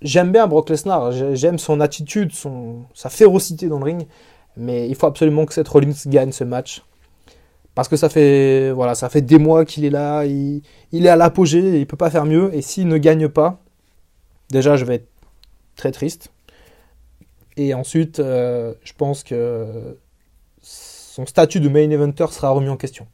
J'aime 0.03 0.31
bien 0.31 0.45
Brock 0.45 0.69
Lesnar. 0.69 1.11
j'ai- 1.11 1.35
J'aime 1.35 1.57
son 1.57 1.80
attitude, 1.81 2.31
son, 2.31 2.84
sa 2.93 3.10
férocité 3.10 3.68
dans 3.68 3.80
le 3.80 3.85
ring. 3.85 4.07
Mais 4.56 4.88
il 4.88 4.93
faut 4.95 5.07
absolument 5.07 5.45
que 5.47 5.53
Seth 5.53 5.68
Rollins 5.68 5.93
gagne 6.06 6.31
ce 6.31 6.43
match. 6.43 6.84
Parce 7.73 7.88
que 7.88 7.95
ça 7.95 8.10
fait, 8.10 8.72
voilà, 8.72 8.93
ça 8.93 9.10
fait 9.10 9.22
des 9.22 9.39
mois 9.39 9.65
qu'il 9.65 9.84
est 9.85 9.89
là. 9.89 10.26
Il, 10.26 10.61
il 10.91 11.07
est 11.07 11.10
à 11.10 11.15
l'apogée. 11.15 11.60
Il 11.60 11.80
ne 11.80 11.85
peut 11.85 11.97
pas 11.97 12.11
faire 12.11 12.26
mieux. 12.26 12.53
Et 12.53 12.61
s'il 12.61 12.88
ne 12.88 12.97
gagne 12.99 13.30
pas, 13.30 13.61
déjà, 14.51 14.76
je 14.76 14.85
vais 14.85 14.95
être 14.95 15.07
très 15.76 15.91
triste. 15.91 16.30
Et 17.57 17.73
ensuite, 17.73 18.19
euh, 18.19 18.73
je 18.84 18.93
pense 18.93 19.23
que 19.23 19.97
son 21.20 21.26
statut 21.26 21.60
de 21.60 21.68
main 21.68 21.90
eventer 21.90 22.28
sera 22.32 22.52
remis 22.52 22.70
en 22.70 22.78
question. 22.78 23.06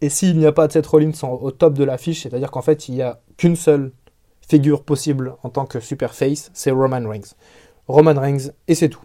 Et 0.00 0.08
s'il 0.08 0.36
n'y 0.36 0.46
a 0.46 0.50
pas 0.50 0.66
de 0.66 0.72
Seth 0.72 0.88
Rollins 0.88 1.12
au 1.22 1.52
top 1.52 1.74
de 1.74 1.84
l'affiche, 1.84 2.24
c'est-à-dire 2.24 2.50
qu'en 2.50 2.62
fait, 2.62 2.88
il 2.88 2.96
n'y 2.96 3.02
a 3.02 3.20
qu'une 3.36 3.54
seule 3.54 3.92
figure 4.48 4.82
possible 4.82 5.36
en 5.44 5.50
tant 5.50 5.66
que 5.66 5.78
super 5.78 6.14
face, 6.14 6.50
c'est 6.52 6.72
Roman 6.72 7.08
Reigns. 7.08 7.36
Roman 7.86 8.20
Reigns, 8.20 8.50
et 8.66 8.74
c'est 8.74 8.88
tout. 8.88 9.04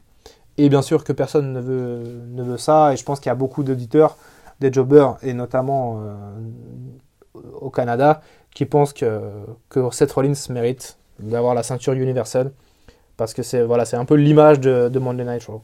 Et 0.57 0.67
bien 0.69 0.81
sûr 0.81 1.03
que 1.03 1.13
personne 1.13 1.53
ne 1.53 1.61
veut, 1.61 2.57
ça. 2.57 2.93
Et 2.93 2.97
je 2.97 3.03
pense 3.03 3.19
qu'il 3.19 3.29
y 3.29 3.31
a 3.31 3.35
beaucoup 3.35 3.61
d'auditeurs, 3.61 4.17
des 4.59 4.73
jobbers, 4.73 5.17
et 5.21 5.33
notamment 5.33 6.01
euh, 6.01 7.39
au 7.61 7.69
Canada, 7.69 8.21
qui 8.55 8.65
pensent 8.65 8.93
que, 8.93 9.21
Seth 9.91 10.11
Rollins 10.11 10.33
mérite 10.49 10.97
d'avoir 11.19 11.53
la 11.53 11.61
ceinture 11.61 11.93
universelle. 11.93 12.51
Parce 13.15 13.35
que 13.35 13.43
c'est 13.43 13.61
voilà, 13.61 13.83
un 13.93 14.05
peu 14.05 14.15
l'image 14.15 14.59
de, 14.59 14.89
de 14.89 14.97
Monday 14.97 15.23
Night 15.23 15.45
Raw. 15.45 15.61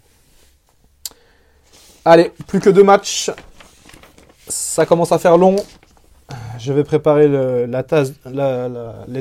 Allez, 2.05 2.31
plus 2.47 2.59
que 2.59 2.69
deux 2.69 2.83
matchs. 2.83 3.31
Ça 4.49 4.85
commence 4.85 5.13
à 5.13 5.19
faire 5.19 5.37
long. 5.37 5.55
Je 6.59 6.73
vais 6.73 6.83
préparer 6.83 7.29
les 7.29 7.83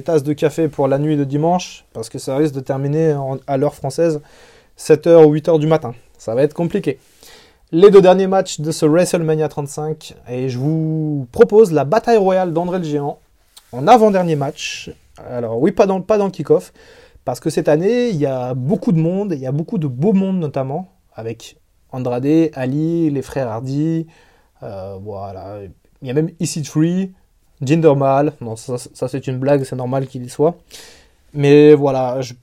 tasses 0.02 0.22
de 0.24 0.32
café 0.32 0.66
pour 0.66 0.88
la 0.88 0.98
nuit 0.98 1.16
de 1.16 1.22
dimanche. 1.22 1.84
Parce 1.92 2.08
que 2.08 2.18
ça 2.18 2.36
risque 2.36 2.54
de 2.54 2.60
terminer 2.60 3.16
à 3.46 3.56
l'heure 3.56 3.76
française 3.76 4.20
7h 4.76 5.24
ou 5.24 5.32
8h 5.32 5.60
du 5.60 5.68
matin. 5.68 5.94
Ça 6.18 6.34
va 6.34 6.42
être 6.42 6.54
compliqué. 6.54 6.98
Les 7.70 7.88
deux 7.88 8.02
derniers 8.02 8.26
matchs 8.26 8.60
de 8.60 8.72
ce 8.72 8.84
WrestleMania 8.84 9.48
35. 9.48 10.14
Et 10.28 10.48
je 10.48 10.58
vous 10.58 11.28
propose 11.30 11.70
la 11.70 11.84
bataille 11.84 12.18
royale 12.18 12.52
d'André 12.52 12.78
le 12.78 12.84
Géant 12.84 13.20
en 13.70 13.86
avant-dernier 13.86 14.34
match. 14.34 14.90
Alors 15.30 15.60
oui, 15.60 15.70
pas 15.70 15.86
dans, 15.86 16.00
pas 16.00 16.18
dans 16.18 16.26
le 16.26 16.32
kick-off. 16.32 16.72
Parce 17.24 17.38
que 17.38 17.48
cette 17.48 17.68
année, 17.68 18.08
il 18.08 18.16
y 18.16 18.26
a 18.26 18.54
beaucoup 18.54 18.90
de 18.90 18.98
monde. 18.98 19.34
Il 19.34 19.40
y 19.40 19.46
a 19.46 19.52
beaucoup 19.52 19.78
de 19.78 19.86
beau 19.86 20.12
monde 20.12 20.40
notamment. 20.40 20.88
Avec 21.14 21.58
Andrade, 21.92 22.50
Ali, 22.54 23.10
les 23.10 23.22
frères 23.22 23.48
Hardy. 23.48 24.06
euh, 24.62 24.98
voilà. 25.02 25.60
Il 26.00 26.08
y 26.08 26.10
a 26.10 26.14
même 26.14 26.30
EC3, 26.40 27.10
Jinder 27.60 27.94
Mahal. 27.96 28.32
Non, 28.40 28.56
ça, 28.56 29.08
c'est 29.08 29.26
une 29.26 29.38
blague, 29.38 29.64
c'est 29.64 29.76
normal 29.76 30.06
qu'il 30.06 30.24
y 30.24 30.28
soit. 30.28 30.56
Mais 31.34 31.74
voilà, 31.74 32.20
je, 32.20 32.34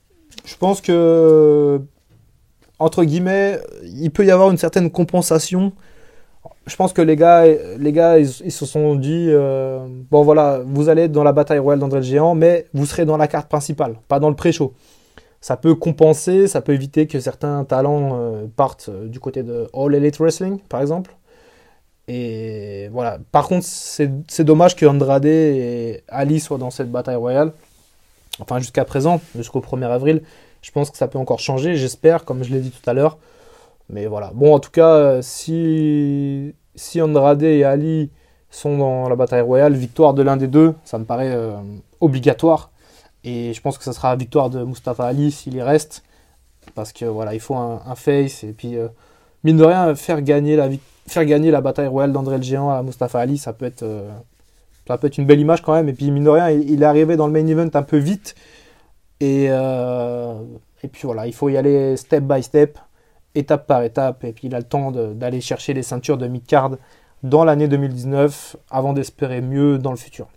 je 0.46 0.56
pense 0.56 0.82
que 0.82 1.82
entre 2.80 3.04
guillemets, 3.04 3.60
il 3.84 4.10
peut 4.10 4.26
y 4.26 4.32
avoir 4.32 4.50
une 4.50 4.58
certaine 4.58 4.90
compensation. 4.90 5.74
Je 6.66 6.76
pense 6.76 6.94
que 6.94 7.02
les 7.02 7.16
gars, 7.16 7.46
les 7.46 7.92
gars 7.92 8.18
ils, 8.18 8.52
se 8.52 8.66
sont 8.66 8.96
dit 8.96 9.28
euh, 9.30 9.86
bon 10.10 10.24
voilà, 10.24 10.62
vous 10.66 10.88
allez 10.88 11.10
dans 11.10 11.24
la 11.24 11.34
bataille 11.34 11.60
royale 11.60 11.80
d'André 11.80 12.00
le 12.00 12.06
Géant, 12.06 12.36
mais 12.36 12.68
vous 12.74 12.86
serez 12.86 13.06
dans 13.06 13.18
la 13.18 13.28
carte 13.28 13.50
principale, 13.50 13.96
pas 14.08 14.20
dans 14.20 14.30
le 14.30 14.36
pré-show. 14.36 14.74
Ça 15.42 15.56
peut 15.56 15.76
compenser, 15.76 16.48
ça 16.48 16.62
peut 16.62 16.74
éviter 16.74 17.08
que 17.08 17.20
certains 17.20 17.64
talents 17.64 18.20
euh, 18.20 18.46
partent 18.54 18.90
euh, 18.90 19.08
du 19.08 19.20
côté 19.22 19.42
de 19.42 19.68
All 19.74 19.96
Elite 19.96 20.18
Wrestling, 20.18 20.60
par 20.68 20.82
exemple. 20.82 21.16
Et 22.10 22.90
voilà. 22.92 23.20
Par 23.32 23.48
contre, 23.48 23.66
c'est 23.66 24.44
dommage 24.44 24.76
que 24.76 24.86
Andrade 24.86 25.26
et 25.26 26.04
Ali 26.10 26.40
soient 26.40 26.58
dans 26.58 26.72
cette 26.72 26.92
bataille 26.92 27.16
royale. 27.16 27.54
Enfin, 28.40 28.60
jusqu'à 28.60 28.84
présent, 28.84 29.22
jusqu'au 29.36 29.62
1er 29.62 29.86
avril. 29.86 30.24
Je 30.62 30.72
pense 30.72 30.90
que 30.90 30.98
ça 30.98 31.08
peut 31.08 31.20
encore 31.20 31.40
changer, 31.40 31.76
j'espère, 31.76 32.26
comme 32.26 32.44
je 32.44 32.52
l'ai 32.52 32.60
dit 32.60 32.72
tout 32.72 32.90
à 32.90 32.94
l'heure. 32.94 33.18
Mais 33.90 34.08
voilà. 34.08 34.32
Bon, 34.34 34.54
en 34.54 34.60
tout 34.60 34.72
cas, 34.72 34.90
euh, 34.96 35.22
si, 35.22 36.54
si 36.76 37.02
Andrade 37.02 37.44
et 37.44 37.64
Ali 37.64 38.10
sont 38.50 38.78
dans 38.78 39.08
la 39.08 39.16
bataille 39.16 39.42
royale, 39.42 39.74
victoire 39.74 40.14
de 40.14 40.24
l'un 40.24 40.36
des 40.36 40.48
deux, 40.48 40.74
ça 40.84 40.98
me 40.98 41.06
paraît 41.06 41.38
obligatoire. 42.02 42.69
Et 43.24 43.54
je 43.54 43.62
pense 43.62 43.78
que 43.78 43.84
ça 43.84 43.94
sera 43.94 44.12
la 44.12 44.16
victoire 44.16 44.50
de 44.50 44.64
Mustafa 44.64 45.06
Ali 45.06 45.32
s'il 45.32 45.56
y 45.56 45.62
reste. 45.62 46.04
Parce 46.76 46.94
que 46.94 47.06
voilà, 47.06 47.34
il 47.34 47.40
faut 47.40 47.56
un, 47.56 47.96
face. 47.96 48.44
Et 48.44 48.54
puis, 48.54 48.78
euh, 48.78 48.88
mine 49.44 49.58
de 49.58 49.64
rien, 49.64 49.96
faire 49.96 50.22
gagner 50.22 50.56
la, 50.56 50.70
faire 51.08 51.26
gagner 51.26 51.52
la 51.52 51.62
bataille 51.62 51.88
royale 51.88 52.12
d'André 52.12 52.38
le 52.38 52.44
Géant 52.44 52.70
à 52.70 52.84
Mustafa 52.84 53.20
Ali, 53.20 53.38
ça 53.38 53.54
peut 53.54 53.66
être. 53.66 53.84
euh, 53.84 54.10
ça 54.88 54.98
peut 54.98 55.08
être 55.08 55.20
une 55.20 55.26
belle 55.26 55.40
image 55.40 55.62
quand 55.62 55.74
même. 55.74 55.88
Et 55.90 55.94
puis, 55.94 56.10
mine 56.10 56.24
de 56.24 56.30
rien, 56.30 56.50
il, 56.50 56.82
est 56.82 56.86
arrivé 56.86 57.16
dans 57.16 57.28
le 57.28 57.34
main 57.34 57.46
event 57.46 57.70
un 57.74 57.84
peu 57.84 57.98
vite. 57.98 58.36
Et, 59.20 59.48
euh, 59.50 60.34
et 60.84 60.88
puis 60.88 61.02
voilà, 61.04 61.28
il 61.28 61.34
faut 61.34 61.50
y 61.50 61.58
aller 61.58 61.96
step 61.98 62.24
by 62.24 62.42
step, 62.42 62.80
étape 63.36 63.68
par 63.68 63.84
étape. 63.84 64.24
Et 64.24 64.32
puis 64.34 64.48
il 64.48 64.56
a 64.56 64.58
le 64.58 64.64
temps 64.64 64.92
d'aller 64.92 65.42
chercher 65.42 65.74
les 65.74 65.84
ceintures 65.84 66.18
de 66.18 66.28
mid-card 66.28 66.72
dans 67.24 67.44
l'année 67.44 67.68
2019 67.68 68.56
avant 68.72 68.94
d'espérer 68.94 69.42
mieux 69.42 69.78
dans 69.78 69.92
le 69.92 69.98
futur. 69.98 70.28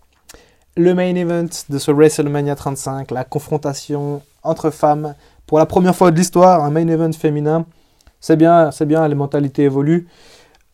Le 0.74 0.94
main 0.94 1.15
event 1.16 1.51
de 1.69 1.78
ce 1.78 1.90
WrestleMania 1.90 2.57
35, 2.57 3.11
la 3.11 3.24
confrontation 3.24 4.23
entre 4.43 4.70
femmes. 4.70 5.15
Pour 5.47 5.59
la 5.59 5.66
première 5.66 5.94
fois 5.94 6.11
de 6.11 6.16
l'histoire, 6.16 6.65
un 6.65 6.70
main 6.70 6.89
event 6.89 7.12
féminin. 7.12 7.66
C'est 8.20 8.36
bien, 8.36 8.70
c'est 8.70 8.86
bien, 8.86 9.07
les 9.07 9.15
mentalités 9.15 9.65
évoluent. 9.65 10.09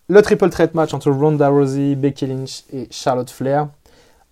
Le 0.07 0.23
triple 0.23 0.51
threat 0.51 0.73
match 0.75 0.95
entre 0.95 1.11
Ronda 1.11 1.49
Rousey, 1.49 1.97
Becky 1.97 2.29
Lynch 2.29 2.63
et 2.73 2.87
Charlotte 2.93 3.29
Flair. 3.29 3.71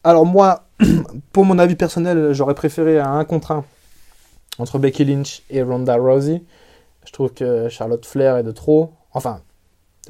Alors 0.04 0.24
moi, 0.24 0.68
pour 1.32 1.44
mon 1.44 1.58
avis 1.58 1.74
personnel, 1.74 2.32
j'aurais 2.32 2.54
préféré 2.54 3.00
un 3.00 3.18
1 3.18 3.24
contre 3.24 3.50
1 3.50 3.64
entre 4.58 4.78
Becky 4.78 5.04
Lynch 5.04 5.42
et 5.50 5.64
Ronda 5.64 5.96
Rousey. 5.96 6.44
Je 7.04 7.10
trouve 7.10 7.32
que 7.32 7.68
Charlotte 7.70 8.06
Flair 8.06 8.36
est 8.36 8.44
de 8.44 8.52
trop. 8.52 8.92
Enfin, 9.12 9.40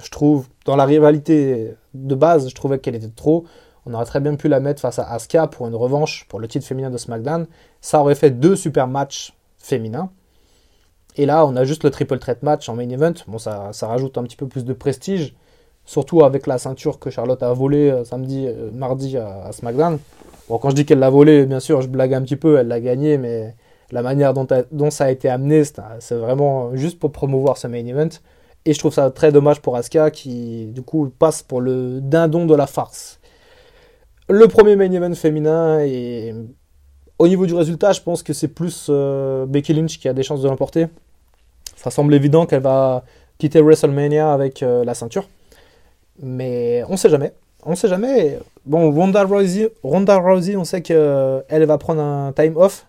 je 0.05 0.11
trouve, 0.11 0.49
dans 0.67 0.77
la 0.77 0.85
rivalité 0.85 1.73
de 1.95 2.15
base, 2.15 2.51
je 2.51 2.55
trouvais 2.55 2.79
qu'elle 2.79 2.95
était 2.95 3.07
de 3.07 3.17
trop. 3.17 3.47
On 3.87 3.95
aurait 3.95 4.05
très 4.05 4.21
bien 4.21 4.35
pu 4.35 4.49
la 4.49 4.59
mettre 4.61 4.81
face 4.81 4.99
à 4.99 5.11
Asuka 5.13 5.47
pour 5.47 5.69
une 5.69 5.75
revanche 5.77 6.27
pour 6.29 6.41
le 6.41 6.49
titre 6.49 6.67
féminin 6.67 6.91
de 6.91 6.99
SmackDown. 6.99 7.47
Ça 7.81 8.01
aurait 8.01 8.17
fait 8.17 8.31
deux 8.31 8.57
super 8.57 8.89
matchs 8.89 9.33
féminins. 9.59 10.11
Et 11.17 11.25
là, 11.25 11.47
on 11.47 11.57
a 11.57 11.65
juste 11.65 11.85
le 11.85 11.91
triple 11.91 12.19
threat 12.19 12.43
match 12.43 12.69
en 12.69 12.75
main 12.75 12.89
event. 12.89 13.15
Bon, 13.29 13.39
ça, 13.39 13.71
ça 13.73 13.87
rajoute 13.87 14.19
un 14.19 14.25
petit 14.25 14.37
peu 14.37 14.49
plus 14.49 14.65
de 14.65 14.73
prestige. 14.73 15.35
Surtout 15.85 16.25
avec 16.25 16.49
la 16.49 16.59
ceinture 16.59 16.99
que 16.99 17.11
Charlotte 17.11 17.43
a 17.45 17.53
volée 17.53 17.91
euh, 17.91 18.05
samedi, 18.05 18.47
euh, 18.49 18.71
mardi 18.73 19.17
à, 19.17 19.53
SmackDown. 19.53 19.99
Bon, 20.49 20.59
quand 20.59 20.71
je 20.71 20.75
dis 20.75 20.85
qu'elle 20.85 20.99
l'a 20.99 21.11
volée, 21.11 21.47
bien 21.47 21.61
sûr, 21.61 21.81
je 21.81 21.89
blague 21.89 22.13
un 22.13 22.23
petit 22.23 22.37
peu, 22.37 22.59
elle 22.59 22.69
l'a 22.69 22.81
gagné, 22.81 23.19
mais 23.19 23.55
la 23.93 24.03
manière 24.03 24.35
dont, 24.35 24.47
dont 24.73 24.91
ça 24.91 25.05
a 25.05 25.11
été 25.11 25.29
amené, 25.29 25.63
c'est 26.01 26.17
vraiment 26.17 26.75
juste 26.75 26.99
pour 26.99 27.13
promouvoir 27.13 27.57
ce 27.57 27.69
main 27.69 27.87
event. 27.87 28.09
Et 28.65 28.73
je 28.75 28.79
trouve 28.81 28.93
ça 28.93 29.11
très 29.13 29.31
dommage 29.31 29.63
pour 29.63 29.77
Asuka 29.77 30.11
qui, 30.11 30.67
du 30.67 30.83
coup, 30.83 31.09
passe 31.17 31.45
pour 31.45 31.61
le 31.61 32.01
dindon 32.01 32.47
de 32.47 32.55
la 32.55 32.67
farce. 32.67 33.21
Le 34.29 34.49
premier 34.49 34.75
main 34.75 34.91
event 34.91 35.15
féminin, 35.15 35.81
et 35.81 36.35
au 37.19 37.29
niveau 37.29 37.47
du 37.47 37.55
résultat, 37.55 37.93
je 37.93 38.01
pense 38.01 38.25
que 38.25 38.33
c'est 38.33 38.49
plus 38.49 38.89
euh, 38.91 39.47
Becky 39.47 39.73
Lynch 39.73 39.99
qui 39.99 40.09
a 40.09 40.13
des 40.13 40.25
chances 40.25 40.43
de 40.43 40.49
l'emporter. 40.49 40.89
Ça 41.77 41.91
semble 41.91 42.13
évident 42.13 42.45
qu'elle 42.45 42.63
va 42.63 43.05
quitter 43.39 43.61
WrestleMania 43.61 44.33
avec 44.33 44.63
euh, 44.63 44.85
la 44.85 44.95
ceinture. 44.95 45.29
Mais 46.21 46.83
on 46.89 46.97
sait 46.97 47.09
jamais. 47.09 47.35
On 47.65 47.77
sait 47.77 47.89
jamais. 47.89 48.41
Bon, 48.65 48.91
Ronda 48.91 49.23
Rousey, 49.25 49.73
Ronda 49.85 50.17
Rousey 50.17 50.57
on 50.57 50.65
sait 50.65 50.83
qu'elle 50.83 51.65
va 51.67 51.79
prendre 51.79 52.03
un 52.03 52.33
time 52.33 52.57
off 52.57 52.87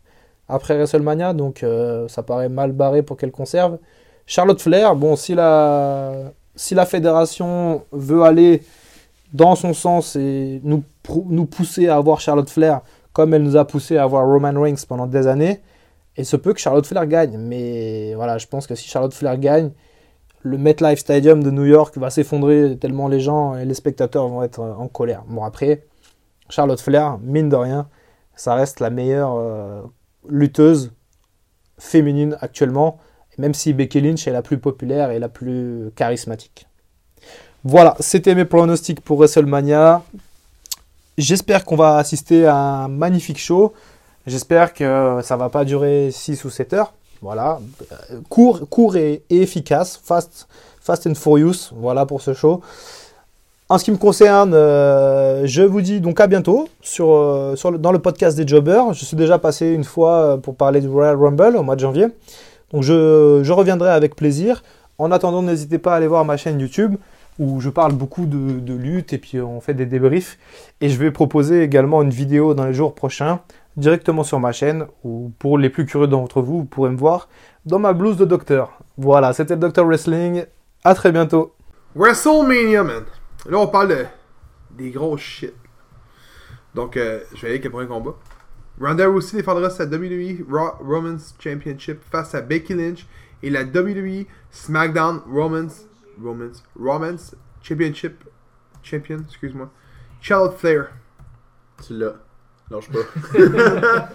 après 0.50 0.76
WrestleMania, 0.76 1.34
donc 1.34 1.62
euh, 1.62 2.08
ça 2.08 2.24
paraît 2.24 2.50
mal 2.50 2.72
barré 2.72 3.04
pour 3.04 3.16
qu'elle 3.16 3.32
conserve. 3.32 3.78
Charlotte 4.26 4.62
Flair, 4.62 4.96
bon, 4.96 5.16
si 5.16 5.36
la, 5.36 6.32
si 6.56 6.74
la 6.74 6.86
fédération 6.86 7.84
veut 7.92 8.24
aller 8.24 8.64
dans 9.34 9.56
son 9.56 9.74
sens 9.74 10.16
et 10.16 10.62
nous, 10.64 10.84
nous 11.28 11.46
pousser 11.46 11.88
à 11.88 11.96
avoir 11.96 12.20
Charlotte 12.20 12.50
Flair 12.50 12.82
comme 13.18 13.34
elle 13.34 13.42
nous 13.42 13.58
a 13.58 13.66
poussé 13.66 13.98
à 13.98 14.04
avoir 14.04 14.28
Roman 14.28 14.54
Reigns 14.62 14.86
pendant 14.88 15.08
des 15.08 15.26
années, 15.26 15.64
il 16.18 16.26
se 16.26 16.36
peut 16.36 16.54
que 16.54 16.60
Charlotte 16.60 16.86
Flair 16.86 17.08
gagne. 17.08 17.36
Mais 17.36 18.14
voilà, 18.14 18.38
je 18.38 18.46
pense 18.46 18.68
que 18.68 18.76
si 18.76 18.88
Charlotte 18.88 19.12
Flair 19.12 19.40
gagne, 19.40 19.72
le 20.44 20.60
MetLife 20.60 21.00
Stadium 21.00 21.44
de 21.44 21.50
New 21.50 21.66
York 21.66 21.98
va 21.98 22.12
s'effondrer 22.12 22.78
tellement 22.78 23.08
les 23.08 23.20
gens 23.20 23.58
et 23.58 23.66
les 23.66 23.74
spectateurs 23.74 24.28
vont 24.28 24.44
être 24.44 24.60
euh, 24.60 24.74
en 24.76 24.88
colère. 24.88 25.24
Bon, 25.28 25.44
après, 25.44 25.88
Charlotte 26.50 26.80
Flair, 26.80 27.18
mine 27.18 27.50
de 27.50 27.56
rien, 27.56 27.90
ça 28.36 28.54
reste 28.54 28.80
la 28.80 28.92
meilleure 28.92 29.34
euh, 29.36 29.82
lutteuse 30.30 30.92
féminine 31.80 32.38
actuellement, 32.42 33.00
même 33.40 33.56
si 33.56 33.74
Becky 33.74 34.00
Lynch 34.00 34.28
est 34.28 34.32
la 34.32 34.44
plus 34.44 34.60
populaire 34.60 35.10
et 35.10 35.18
la 35.18 35.30
plus 35.30 35.90
charismatique. 35.96 36.68
Voilà, 37.64 37.96
c'était 38.00 38.36
mes 38.36 38.46
pronostics 38.46 39.02
pour 39.02 39.18
WrestleMania. 39.18 40.04
J'espère 41.18 41.66
qu'on 41.66 41.76
va 41.76 41.98
assister 41.98 42.46
à 42.46 42.56
un 42.56 42.88
magnifique 42.88 43.40
show. 43.40 43.74
J'espère 44.28 44.74
que 44.74 45.20
ça 45.24 45.36
va 45.36 45.50
pas 45.50 45.66
durer 45.66 46.10
6 46.12 46.46
ou 46.46 46.50
7 46.52 46.74
heures. 46.74 46.94
Voilà, 47.24 47.60
Euh, 48.12 48.20
court, 48.30 48.70
court 48.70 48.96
et, 48.98 49.24
efficace, 49.32 50.00
fast, 50.04 50.48
fast 50.80 51.08
and 51.08 51.16
furious. 51.16 51.72
Voilà 51.76 52.06
pour 52.06 52.22
ce 52.22 52.34
show. 52.34 52.62
En 53.70 53.80
ce 53.80 53.84
qui 53.84 53.92
me 53.92 53.98
concerne, 53.98 54.54
euh, 54.54 55.42
je 55.46 55.64
vous 55.64 55.82
dis 55.82 56.00
donc 56.02 56.20
à 56.22 56.28
bientôt 56.28 56.70
sur, 56.82 57.12
euh, 57.12 57.56
dans 57.80 57.92
le 57.92 58.00
podcast 58.00 58.38
des 58.38 58.48
Jobbers. 58.48 58.94
Je 58.94 59.04
suis 59.04 59.18
déjà 59.18 59.40
passé 59.40 59.70
une 59.70 59.84
fois 59.84 60.38
pour 60.42 60.56
parler 60.56 60.82
du 60.82 60.88
Royal 60.88 61.16
Rumble 61.16 61.58
au 61.58 61.64
mois 61.64 61.76
de 61.76 61.82
janvier. 61.82 62.06
Donc 62.72 62.84
je 62.84 63.52
reviendrai 63.52 63.90
avec 63.90 64.16
plaisir. 64.16 64.62
En 65.00 65.12
attendant, 65.12 65.42
n'hésitez 65.42 65.80
pas 65.80 65.94
à 65.94 65.98
aller 65.98 66.08
voir 66.08 66.24
ma 66.26 66.38
chaîne 66.38 66.60
YouTube 66.60 66.96
où 67.40 67.60
je 67.60 67.70
parle 67.70 67.94
beaucoup 67.94 68.26
de, 68.26 68.60
de 68.60 68.74
lutte 68.74 69.14
et 69.14 69.18
puis 69.18 69.40
on 69.40 69.62
fait 69.62 69.74
des 69.74 69.86
débriefs. 69.86 70.38
Et 70.82 70.90
je 70.90 70.98
vais 70.98 71.12
proposer 71.12 71.64
également 71.64 72.02
une 72.02 72.10
vidéo 72.10 72.54
dans 72.54 72.66
les 72.66 72.74
jours 72.74 72.96
prochains 72.96 73.42
directement 73.78 74.24
sur 74.24 74.40
ma 74.40 74.52
chaîne 74.52 74.88
ou 75.04 75.32
pour 75.40 75.58
les 75.58 75.70
plus 75.70 75.86
curieux 75.86 76.08
d'entre 76.08 76.42
vous, 76.42 76.60
vous 76.60 76.66
pourrez 76.66 76.90
me 76.90 76.98
voir 76.98 77.30
dans 77.66 77.80
ma 77.80 77.94
blouse 77.94 78.18
de 78.18 78.26
docteur. 78.26 78.80
Voilà, 78.98 79.34
c'était 79.34 79.54
le 79.54 79.60
Docteur 79.60 79.86
Wrestling. 79.86 80.46
À 80.84 80.96
très 80.96 81.12
bientôt. 81.12 81.54
WrestleMania, 81.96 82.84
man. 82.84 83.04
Là, 83.46 83.60
on 83.60 83.68
parle 83.68 83.90
de 83.90 84.06
des 84.78 84.92
gros 84.92 85.18
shit. 85.18 85.54
Donc, 86.76 86.98
euh, 86.98 87.22
je 87.34 87.42
vais 87.42 87.48
aller 87.48 87.56
avec 87.56 87.66
le 87.66 87.72
premier 87.72 87.88
combat. 87.88 88.16
Ronda 88.80 89.08
Rousey 89.08 89.38
défendra 89.38 89.70
sa 89.72 89.86
WWE 89.86 90.46
Raw 90.50 90.84
Women's 90.84 91.34
Championship 91.40 92.00
face 92.12 92.36
à 92.36 92.42
Becky 92.42 92.76
Lynch 92.76 93.08
et 93.42 93.50
la 93.50 93.64
WWE 93.64 94.26
SmackDown 94.52 95.22
Romance, 95.32 95.87
Romance, 96.22 96.64
Romance 96.80 97.36
Championship 97.62 98.24
Champion, 98.84 99.20
excuse-moi, 99.28 99.70
Charlotte 100.22 100.58
Flair. 100.58 100.90
Tu 101.86 101.98
l'as. 101.98 102.16
Lâche 102.70 102.90
pas. 102.90 104.10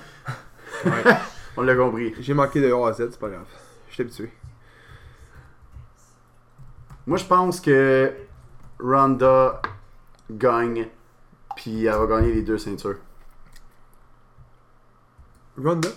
On 1.56 1.62
l'a 1.62 1.76
compris. 1.76 2.14
J'ai 2.20 2.34
manqué 2.34 2.60
de 2.60 2.72
A 2.72 2.88
à 2.88 2.92
Z, 2.92 3.08
c'est 3.10 3.18
pas 3.18 3.28
grave. 3.28 3.44
Je 3.88 3.94
suis 3.94 4.02
habitué. 4.02 4.32
Moi, 7.06 7.18
je 7.18 7.24
pense 7.24 7.60
que 7.60 8.12
Ronda 8.78 9.60
gagne, 10.30 10.88
puis 11.56 11.84
elle 11.84 11.94
va 11.94 12.06
gagner 12.06 12.32
les 12.32 12.42
deux 12.42 12.58
ceintures. 12.58 12.98
Ronda? 15.62 15.88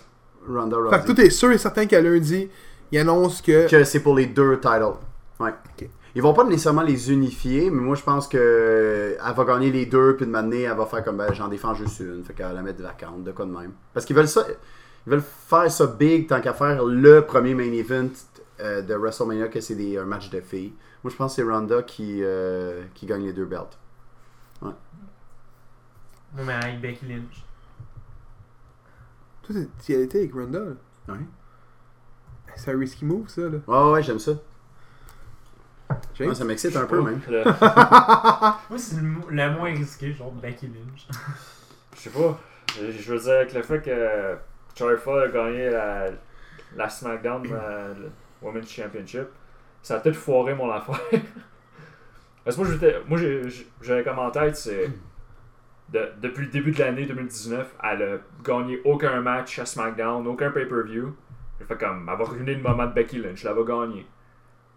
Ronda 0.47 0.77
Fait 0.77 0.97
que 0.97 1.01
Rousey. 1.01 1.05
tout 1.15 1.21
est 1.21 1.29
sûr 1.29 1.51
et 1.51 1.57
certain 1.57 1.85
qu'à 1.85 2.01
lundi, 2.01 2.49
il 2.91 2.99
annonce 2.99 3.41
que. 3.41 3.69
Que 3.69 3.83
c'est 3.83 4.01
pour 4.01 4.15
les 4.15 4.25
deux 4.25 4.59
titles. 4.59 4.93
Ouais. 5.39 5.51
Ok. 5.51 5.89
Ils 6.15 6.21
vont 6.21 6.33
pas 6.33 6.45
nécessairement 6.45 6.81
les 6.83 7.11
unifier, 7.11 7.69
mais 7.69 7.81
moi 7.81 7.95
je 7.95 8.03
pense 8.03 8.27
que 8.29 9.17
elle 9.21 9.33
va 9.33 9.43
gagner 9.43 9.69
les 9.69 9.85
deux, 9.85 10.15
puis 10.15 10.25
de 10.25 10.31
m'amener, 10.31 10.61
elle 10.61 10.77
va 10.77 10.85
faire 10.85 11.03
comme 11.03 11.17
ben, 11.17 11.33
j'en 11.33 11.49
défends 11.49 11.73
juste 11.73 11.99
une, 11.99 12.23
fait 12.23 12.33
qu'elle 12.33 12.47
va 12.47 12.53
la 12.53 12.61
mettre 12.61 12.81
vacante, 12.81 13.23
de 13.23 13.31
quoi 13.33 13.45
de 13.45 13.51
même. 13.51 13.73
Parce 13.93 14.05
qu'ils 14.05 14.15
veulent 14.15 14.27
ça, 14.29 14.45
ils 15.05 15.09
veulent 15.11 15.21
faire 15.21 15.69
ça 15.69 15.87
big 15.87 16.27
tant 16.27 16.39
qu'à 16.39 16.53
faire 16.53 16.85
le 16.85 17.21
premier 17.25 17.53
main 17.53 17.71
event 17.73 18.07
euh, 18.61 18.81
de 18.81 18.93
WrestleMania, 18.95 19.49
que 19.49 19.59
c'est 19.59 19.75
des 19.75 19.97
un 19.97 20.05
match 20.05 20.29
de 20.29 20.39
filles. 20.39 20.73
Moi 21.03 21.11
je 21.11 21.17
pense 21.17 21.35
que 21.35 21.41
c'est 21.41 21.49
Ronda 21.49 21.83
qui, 21.83 22.21
euh, 22.23 22.83
qui 22.93 23.05
gagne 23.05 23.25
les 23.25 23.33
deux 23.33 23.45
belts. 23.45 23.77
Non, 26.37 26.43
mais 26.43 26.53
avec 26.53 26.81
Becky 26.81 27.05
Lynch. 27.07 27.43
Toi, 29.43 29.55
t'es- 29.55 29.67
tu 29.83 29.93
y 29.93 30.17
avec 30.17 30.33
Ronda. 30.33 30.59
là? 30.59 31.13
Ouais. 31.13 31.19
C'est 32.55 32.73
un 32.73 32.77
risky 32.77 33.05
move, 33.05 33.27
ça, 33.29 33.41
là. 33.41 33.57
Ouais, 33.67 33.91
ouais, 33.93 34.03
j'aime 34.03 34.19
ça. 34.19 34.33
Ouais, 36.27 36.35
ça 36.35 36.45
m'excite 36.45 36.75
un 36.75 36.85
peu 36.85 37.01
même. 37.01 37.21
Moi, 38.69 38.77
c'est 38.77 38.95
le, 39.01 39.09
le 39.29 39.51
moins 39.51 39.69
risqué, 39.71 40.13
genre 40.13 40.31
Becky 40.31 40.67
Lynch. 40.67 41.07
Je 41.95 41.99
sais 42.01 42.09
pas. 42.09 42.39
Je 42.79 43.11
veux 43.13 43.19
dire, 43.19 43.33
avec 43.33 43.53
le 43.53 43.61
fait 43.61 43.81
que 43.81 44.35
Charlie 44.77 44.97
Flair 44.97 45.17
a 45.23 45.27
gagné 45.27 45.69
la, 45.69 46.05
la 46.75 46.89
SmackDown 46.89 47.43
euh, 47.51 47.93
Women's 48.41 48.69
Championship, 48.71 49.27
ça 49.81 49.95
a 49.95 49.99
peut-être 49.99 50.15
foiré 50.17 50.53
mon 50.55 50.71
affaire. 50.71 50.99
Parce 52.43 52.57
que 52.57 52.61
moi, 52.61 52.71
j'étais- 53.17 53.65
j'avais 53.81 54.03
comme 54.03 54.19
en 54.19 54.31
tête, 54.31 54.55
c'est. 54.57 54.89
de- 55.89 56.09
depuis 56.21 56.45
le 56.45 56.51
début 56.51 56.71
de 56.71 56.79
l'année 56.79 57.05
2019, 57.05 57.75
elle 57.83 58.01
a 58.03 58.17
gagné 58.43 58.81
aucun 58.85 59.21
match 59.21 59.59
à 59.59 59.65
SmackDown, 59.65 60.25
aucun 60.27 60.51
pay-per-view. 60.51 61.15
J'ai 61.59 61.65
fait 61.65 61.77
comme, 61.77 62.09
elle 62.11 62.17
va 62.17 62.23
ruiner 62.25 62.55
le 62.55 62.61
moment 62.61 62.85
de 62.87 62.91
Becky 62.93 63.17
Lynch, 63.19 63.45
elle 63.45 63.53
va 63.53 63.63
gagner. 63.63 64.05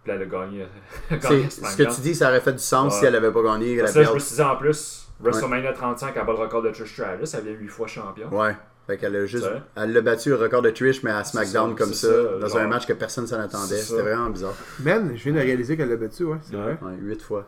Puis 0.09 0.17
elle 0.17 0.23
a 0.23 0.27
gagné, 0.27 0.67
Ce 1.51 1.77
que 1.77 1.95
tu 1.95 2.01
dis, 2.01 2.15
ça 2.15 2.29
aurait 2.29 2.41
fait 2.41 2.53
du 2.53 2.59
sens 2.59 2.93
Ouais. 2.95 2.99
si 3.01 3.05
elle 3.07 3.17
avait 3.17 3.31
pas 3.33 3.43
gagné 3.43 3.77
la 3.77 3.83
Parce 3.85 3.95
que 3.95 3.99
là, 4.01 4.05
je 4.07 4.13
me 4.15 4.19
suis 4.19 4.35
dit 4.37 4.43
en 4.43 4.57
plus, 4.57 5.09
WrestleMania 5.21 5.73
35, 5.73 6.13
elle 6.17 6.25
bat 6.27 6.33
le 6.33 6.39
record 6.39 6.63
de 6.63 6.71
Trish 6.71 6.93
Stratus, 6.93 7.35
elle 7.35 7.45
vient 7.45 7.53
8 7.53 7.69
fois 7.69 7.87
champion. 7.87 8.29
Ouais. 8.31 8.57
Fait 8.87 8.97
qu'elle 8.97 9.15
a 9.17 9.27
juste. 9.27 9.47
Elle 9.77 9.93
l'a 9.93 10.01
battu 10.01 10.31
le 10.31 10.37
record 10.37 10.63
de 10.63 10.71
Trish, 10.71 11.03
mais 11.03 11.11
à 11.11 11.23
SmackDown 11.23 11.71
ça, 11.73 11.77
comme 11.85 11.93
ça, 11.93 12.09
ça, 12.09 12.39
dans 12.41 12.49
genre. 12.49 12.59
un 12.59 12.69
match 12.69 12.87
que 12.87 12.95
personne 12.95 13.27
s'en 13.27 13.39
attendait. 13.39 13.77
C'était 13.77 14.01
vraiment 14.03 14.31
bizarre. 14.31 14.55
Man, 14.81 15.13
je 15.15 15.23
viens 15.25 15.35
de 15.35 15.41
réaliser 15.41 15.77
qu'elle 15.77 15.91
l'a 15.91 15.97
battu, 15.97 16.25
ouais, 16.25 16.39
c'est 16.43 16.57
Ouais. 16.57 16.63
vrai. 16.63 16.79
Ouais, 16.83 16.93
8 17.01 17.21
fois. 17.23 17.45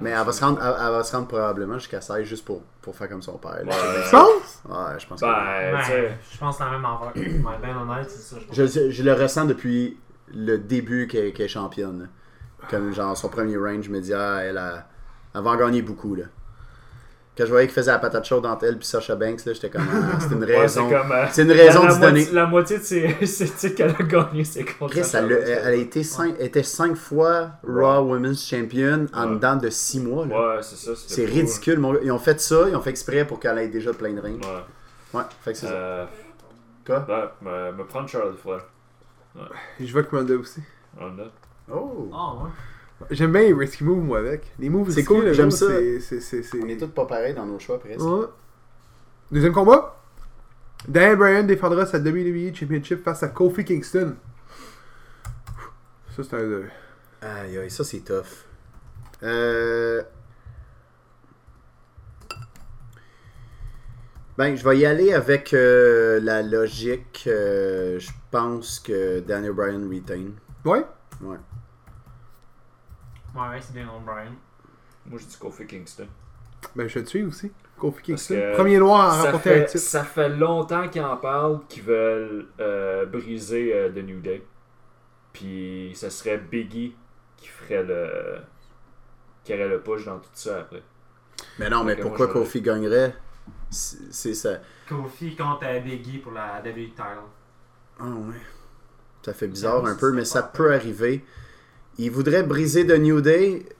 Mais 0.00 0.10
elle 0.10 0.24
va 0.24 0.30
se 0.30 0.44
rendre, 0.44 0.60
elle, 0.62 0.74
elle 0.86 0.92
va 0.92 1.02
se 1.02 1.16
rendre 1.16 1.26
probablement 1.26 1.76
jusqu'à 1.76 2.00
16 2.00 2.22
juste 2.24 2.44
pour, 2.44 2.62
pour 2.80 2.94
faire 2.94 3.08
comme 3.08 3.20
son 3.22 3.36
père. 3.38 3.56
là. 3.64 3.64
Ouais. 3.64 4.04
Tu 4.04 4.10
penses? 4.12 4.62
Ouais, 4.68 4.98
je 4.98 5.06
pense 5.08 5.20
que 5.20 5.26
Ben, 5.26 5.74
Ouais, 5.74 6.18
je 6.32 6.38
pense 6.38 6.60
la 6.60 6.70
même 6.70 6.84
affaire. 6.84 7.12
Ouais, 7.16 7.58
ben 7.60 7.76
honnête, 7.90 8.08
c'est 8.08 8.20
ça. 8.20 8.36
Je 8.40 8.46
pense. 8.46 8.72
je, 8.72 8.90
je 8.92 9.02
le 9.02 9.12
ressens 9.14 9.46
depuis 9.46 9.98
le 10.34 10.58
début 10.58 11.06
qu'elle 11.06 11.32
est 11.38 11.48
championne. 11.48 12.08
Comme 12.70 12.92
genre 12.94 13.16
son 13.16 13.28
premier 13.28 13.56
range, 13.56 13.86
je 13.86 13.90
me 13.90 14.00
dis, 14.00 14.14
ah, 14.14 14.38
elle, 14.42 14.58
a, 14.58 14.86
elle 15.34 15.42
va 15.42 15.50
en 15.50 15.56
gagner 15.56 15.82
beaucoup. 15.82 16.14
Là. 16.14 16.24
Quand 17.36 17.44
je 17.46 17.50
voyais 17.50 17.66
qu'il 17.66 17.74
faisait 17.74 17.90
la 17.90 17.98
patate 17.98 18.24
chaude 18.26 18.44
entre 18.44 18.64
elle 18.66 18.76
et 18.76 18.82
Sasha 18.84 19.16
Banks, 19.16 19.44
là, 19.46 19.52
j'étais 19.54 19.70
comme, 19.70 19.82
ah, 19.90 20.18
c'est 20.20 20.34
une 20.34 20.44
ouais, 20.44 20.58
raison. 20.60 20.86
c'est 20.88 20.94
comme. 20.94 21.12
euh, 21.12 21.24
c'est 21.30 21.42
une 21.42 21.50
raison 21.52 21.86
de 21.86 21.90
se 21.90 21.98
donner. 21.98 22.28
la 22.30 22.46
moitié 22.46 22.78
de 22.78 22.82
ses, 22.84 23.26
ses 23.26 23.46
titres 23.48 23.74
qu'elle 23.74 23.90
a 23.98 24.02
gagné, 24.04 24.44
c'est 24.44 24.64
contre 24.64 24.92
Chris, 24.92 25.10
elle, 25.14 25.24
a- 25.24 25.28
Banks. 25.36 25.44
elle 25.48 25.66
a 25.66 25.74
été 25.74 26.02
cinq, 26.04 26.34
était 26.38 26.62
5 26.62 26.94
fois 26.94 27.52
Raw 27.66 28.02
Women's 28.04 28.46
Champion 28.46 29.06
en 29.14 29.28
Ouais. 29.28 29.34
dedans 29.36 29.56
de 29.56 29.70
6 29.70 30.00
mois. 30.00 30.26
là. 30.26 30.56
Ouais, 30.56 30.62
c'est 30.62 30.76
ça. 30.76 30.92
C'est 30.94 31.24
ridicule. 31.24 31.78
mon. 31.80 31.98
Ils 32.02 32.12
ont 32.12 32.18
fait 32.18 32.38
ça, 32.40 32.66
ils 32.68 32.76
ont 32.76 32.82
fait 32.82 32.90
exprès 32.90 33.24
pour 33.26 33.40
qu'elle 33.40 33.58
ait 33.58 33.68
déjà 33.68 33.92
plein 33.94 34.12
de 34.12 34.20
rings. 34.20 34.40
Ouais. 34.44 35.18
Ouais, 35.20 35.24
fait 35.42 35.52
que 35.52 35.58
c'est 35.58 35.66
ça. 35.66 35.72
Euh, 35.72 36.04
Quoi? 36.86 37.00
ben, 37.08 37.30
me, 37.40 37.72
me 37.72 37.84
prendre 37.86 38.08
Charlotte 38.08 38.38
Flair. 38.38 38.60
Je 39.80 39.92
vois 39.92 40.02
que 40.02 40.14
Ronda 40.16 40.34
aussi. 40.36 40.60
On 40.98 41.06
a. 41.18 41.24
Oh! 41.72 42.10
Ah 42.12 42.34
ouais. 42.44 42.50
J'aime 43.10 43.32
bien 43.32 43.42
les 43.42 43.52
risky 43.52 43.82
moves, 43.84 44.02
moi, 44.04 44.18
avec. 44.18 44.52
Les 44.58 44.68
moves 44.68 44.90
C'est 44.90 45.04
cool, 45.04 45.32
j'aime 45.32 45.50
ça. 45.50 45.66
c'est- 45.68 46.00
c'est- 46.00 46.20
c'est- 46.20 46.42
c'est- 46.42 46.62
On 46.62 46.68
est 46.68 46.76
tous 46.76 46.88
pas 46.88 47.06
pareils 47.06 47.34
dans 47.34 47.46
nos 47.46 47.58
choix 47.58 47.78
presque. 47.80 48.00
Ouais. 48.00 48.26
Deuxième 49.30 49.52
combat. 49.52 49.98
Daniel 50.86 51.16
Bryan 51.16 51.46
défendra 51.46 51.86
sa 51.86 51.98
WWE 51.98 52.54
Championship 52.54 53.02
face 53.02 53.22
à 53.22 53.28
Kofi 53.28 53.64
Kingston. 53.64 54.14
Ça, 56.14 56.22
c'est 56.22 56.34
un. 56.34 56.38
euh, 56.38 56.64
Aïe, 57.22 57.56
aïe, 57.58 57.70
ça 57.70 57.84
c'est 57.84 58.00
tough. 58.00 58.24
Euh... 59.22 60.02
Ben, 64.38 64.56
je 64.56 64.64
vais 64.66 64.78
y 64.78 64.86
aller 64.86 65.12
avec 65.12 65.52
euh, 65.52 66.18
la 66.22 66.42
logique. 66.42 67.24
euh, 67.26 67.98
je 67.98 68.10
pense 68.30 68.80
que 68.80 69.20
Daniel 69.20 69.52
Bryan 69.52 69.88
retain. 69.88 70.30
Ouais? 70.64 70.84
Ouais. 71.20 71.36
Ouais, 73.34 73.60
c'est 73.60 73.74
bien 73.74 73.86
Brian. 74.04 74.32
Moi, 75.06 75.18
je 75.20 75.26
dis 75.26 75.36
Kofi 75.36 75.66
Kingston. 75.66 76.06
Ben, 76.74 76.88
je 76.88 77.00
te 77.00 77.08
suis 77.08 77.22
aussi. 77.24 77.52
Kofi 77.78 78.02
Kingston. 78.02 78.52
Premier 78.54 78.78
noir 78.78 79.12
à 79.12 79.16
Ça 79.16 79.22
remporter 79.26 79.50
un 79.50 79.52
fait, 79.54 79.64
titre. 79.66 79.82
ça 79.84 80.04
fait 80.04 80.28
longtemps 80.30 80.88
qu'ils 80.88 81.02
en 81.02 81.16
parlent 81.16 81.60
qu'ils 81.68 81.82
veulent 81.82 82.46
euh, 82.60 83.04
briser 83.06 83.74
euh, 83.74 83.90
The 83.90 84.04
New 84.04 84.20
Day. 84.20 84.42
Puis 85.32 85.92
ce 85.94 86.08
serait 86.08 86.38
Biggie 86.38 86.94
qui 87.36 87.48
ferait 87.48 87.82
le. 87.82 88.38
qui 89.44 89.52
aurait 89.54 89.68
le 89.68 89.80
push 89.80 90.04
dans 90.04 90.18
tout 90.18 90.28
ça 90.34 90.60
après. 90.60 90.82
Mais 91.58 91.68
non, 91.68 91.84
mais 91.84 91.96
pourquoi 91.96 92.28
Kofi 92.28 92.62
gagnerait? 92.62 93.14
C'est 93.72 94.12
c'est 94.12 94.34
ça. 94.34 94.58
Kofi 94.88 95.34
contre 95.34 95.64
euh, 95.64 95.80
Biggie 95.80 96.18
pour 96.18 96.32
la 96.32 96.60
WWE 96.64 96.90
title. 96.90 97.24
Ah 97.98 98.04
ouais. 98.04 98.36
Ça 99.24 99.32
fait 99.32 99.48
bizarre 99.48 99.84
un 99.86 99.94
peu, 99.94 100.10
c'est 100.10 100.16
mais 100.16 100.24
ça 100.24 100.42
peut 100.42 100.72
arriver. 100.74 101.24
Ils 101.98 102.10
voudraient 102.10 102.42
briser 102.42 102.86
The 102.86 102.98
New 102.98 103.20
Day. 103.20 103.66
Tu 103.66 103.74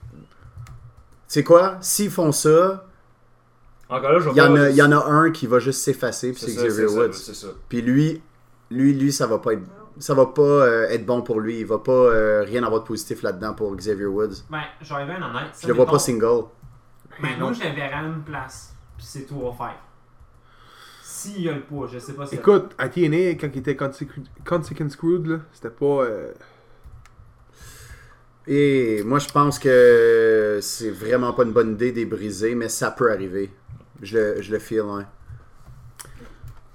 sais 1.27 1.43
quoi? 1.43 1.77
S'ils 1.81 2.11
font 2.11 2.31
ça, 2.31 2.85
Encore 3.89 4.11
là, 4.13 4.19
je 4.19 4.29
il 4.29 4.37
y, 4.37 4.41
en 4.41 4.55
a, 4.55 4.69
il 4.69 4.75
y 4.75 4.81
en 4.81 4.91
a 4.91 5.05
un 5.05 5.31
qui 5.31 5.47
va 5.47 5.59
juste 5.59 5.81
s'effacer, 5.81 6.31
puis 6.31 6.41
C'est 6.41 6.51
c'est 6.51 6.67
Xavier 6.67 6.87
c'est 6.87 6.93
ça, 6.93 6.99
Woods. 6.99 7.13
C'est 7.13 7.33
ça. 7.35 7.47
Puis 7.69 7.81
lui, 7.81 8.21
lui, 8.71 8.93
lui, 8.93 9.11
ça 9.11 9.27
va 9.27 9.39
pas 9.39 9.53
être, 9.53 9.63
ça 9.99 10.13
va 10.13 10.27
pas 10.27 10.41
euh, 10.41 10.89
être 10.89 11.05
bon 11.05 11.21
pour 11.21 11.39
lui. 11.39 11.59
Il 11.59 11.65
va 11.65 11.79
pas 11.79 11.91
euh, 11.91 12.43
rien 12.43 12.63
avoir 12.63 12.81
de 12.81 12.87
positif 12.87 13.21
là-dedans 13.23 13.53
pour 13.53 13.75
Xavier 13.75 14.05
Woods. 14.05 14.43
Ben, 14.49 14.61
je 14.81 14.93
vais 14.93 15.01
être 15.01 15.07
bien 15.07 15.29
honnête. 15.29 15.49
Je 15.61 15.67
le 15.67 15.73
vois 15.73 15.85
pas 15.85 15.99
single. 15.99 16.45
Ben, 17.21 17.37
moi, 17.39 17.53
je 17.53 17.63
le 17.63 17.75
verrais 17.75 17.93
à 17.93 18.03
une 18.03 18.23
place. 18.23 18.72
C'est 19.03 19.25
tout 19.25 19.39
faire. 19.57 19.75
S'il 21.03 21.41
y 21.41 21.49
a 21.49 21.53
le 21.53 21.61
poids, 21.61 21.87
je 21.91 21.99
sais 21.99 22.13
pas 22.13 22.25
si. 22.25 22.35
Écoute, 22.35 22.73
à 22.77 22.89
quand 23.35 23.49
il 23.53 23.59
était 23.59 23.75
Consequence 23.75 24.91
Screwed, 24.93 25.41
c'était 25.53 25.69
pas. 25.69 26.03
euh, 26.03 26.33
Et 28.47 29.03
moi, 29.03 29.19
je 29.19 29.29
pense 29.29 29.59
que 29.59 30.59
c'est 30.61 30.89
vraiment 30.89 31.33
pas 31.33 31.43
une 31.43 31.51
bonne 31.53 31.73
idée 31.73 31.91
de 31.91 32.05
briser, 32.05 32.55
mais 32.55 32.69
ça 32.69 32.91
peut 32.91 33.11
arriver. 33.11 33.53
Je, 34.01 34.41
je 34.41 34.51
le 34.51 34.59
feel, 34.59 34.81
ouais. 34.81 35.03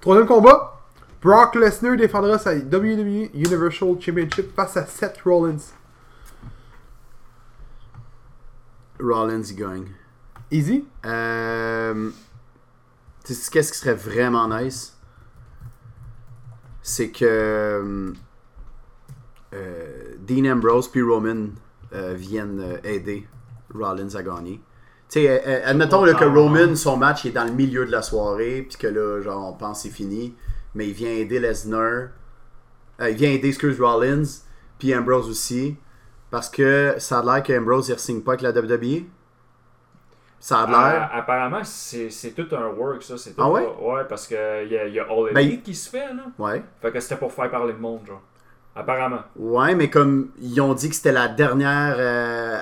Troisième 0.01 0.27
combat. 0.27 0.81
Brock 1.21 1.57
Lesnar 1.57 1.97
défendra 1.97 2.39
sa 2.39 2.55
WWE 2.55 3.31
Universal 3.35 4.01
Championship 4.01 4.55
face 4.55 4.77
à 4.77 4.87
Seth 4.87 5.21
Rollins. 5.25 5.59
Rollins, 9.01 9.43
il 9.51 9.57
gagne. 9.57 9.89
Easy? 10.51 10.85
Euh, 11.05 12.11
qu'est-ce 13.25 13.73
qui 13.73 13.79
serait 13.79 13.95
vraiment 13.95 14.49
nice? 14.49 14.97
C'est 16.83 17.11
que 17.11 18.15
euh, 19.55 20.15
Dean 20.27 20.45
Ambrose 20.51 20.89
puis 20.89 21.03
Roman 21.03 21.49
euh, 21.95 22.15
viennent 22.15 22.61
euh, 22.61 22.77
aider 22.85 23.27
Rollins 23.75 24.15
à 24.15 24.23
gagner. 24.23 24.61
Tu 25.09 25.21
sais, 25.21 25.63
admettons 25.65 26.05
là, 26.05 26.13
que. 26.13 26.25
Roman, 26.25 26.77
son 26.77 26.99
match 26.99 27.25
est 27.25 27.31
dans 27.31 27.45
le 27.45 27.53
milieu 27.53 27.87
de 27.87 27.91
la 27.91 28.03
soirée, 28.03 28.67
puis 28.69 28.77
que 28.77 28.87
là, 28.87 29.23
genre, 29.23 29.49
on 29.49 29.53
pense 29.55 29.83
que 29.83 29.89
c'est 29.89 29.95
fini, 29.95 30.35
mais 30.75 30.89
il 30.89 30.93
vient 30.93 31.11
aider 31.11 31.41
Lesnar. 31.41 32.09
Il 33.01 33.15
vient 33.15 33.31
aider, 33.31 33.49
excuse, 33.49 33.81
Rollins, 33.81 34.25
puis 34.79 34.95
Ambrose 34.95 35.31
aussi, 35.31 35.77
parce 36.31 36.51
que 36.51 36.97
ça 36.99 37.21
a 37.21 37.25
l'air 37.25 37.43
qu'Ambrose 37.43 37.89
il 37.89 37.93
ne 37.93 37.99
signe 37.99 38.21
pas 38.21 38.33
avec 38.33 38.43
la 38.43 38.51
WWE. 38.51 39.05
Ça 40.41 40.61
a 40.61 40.67
l'air. 40.67 41.09
Ah, 41.13 41.19
apparemment, 41.19 41.63
c'est 41.65 42.09
tout 42.37 42.47
un 42.55 42.67
work, 42.69 43.03
ça. 43.03 43.19
c'est 43.19 43.31
tout 43.31 43.43
Ah 43.43 43.51
ouais? 43.51 43.63
pas- 43.65 43.83
ouais, 43.83 44.03
parce 44.09 44.27
qu'il 44.27 44.37
y 44.37 44.77
a, 44.79 44.87
y 44.87 44.99
a 45.01 45.03
All 45.05 45.33
Ben, 45.35 45.41
Elite 45.41 45.63
qui 45.65 45.75
se 45.75 45.91
fait, 45.91 46.15
là. 46.15 46.23
Ouais. 46.39 46.63
Fait 46.81 46.93
que 46.93 47.01
c'était 47.01 47.17
pour 47.17 47.33
faire 47.33 47.51
parler 47.51 47.73
le 47.73 47.79
monde, 47.79 48.01
genre. 48.07 48.23
Apparemment. 48.77 49.23
Ouais, 49.37 49.75
mais 49.75 49.91
comme 49.91 50.29
ils 50.41 50.61
ont 50.61 50.73
dit 50.75 50.89
que 50.89 50.95
c'était 50.95 51.11
la 51.11 51.27
dernière 51.27 51.97
euh, 51.99 52.57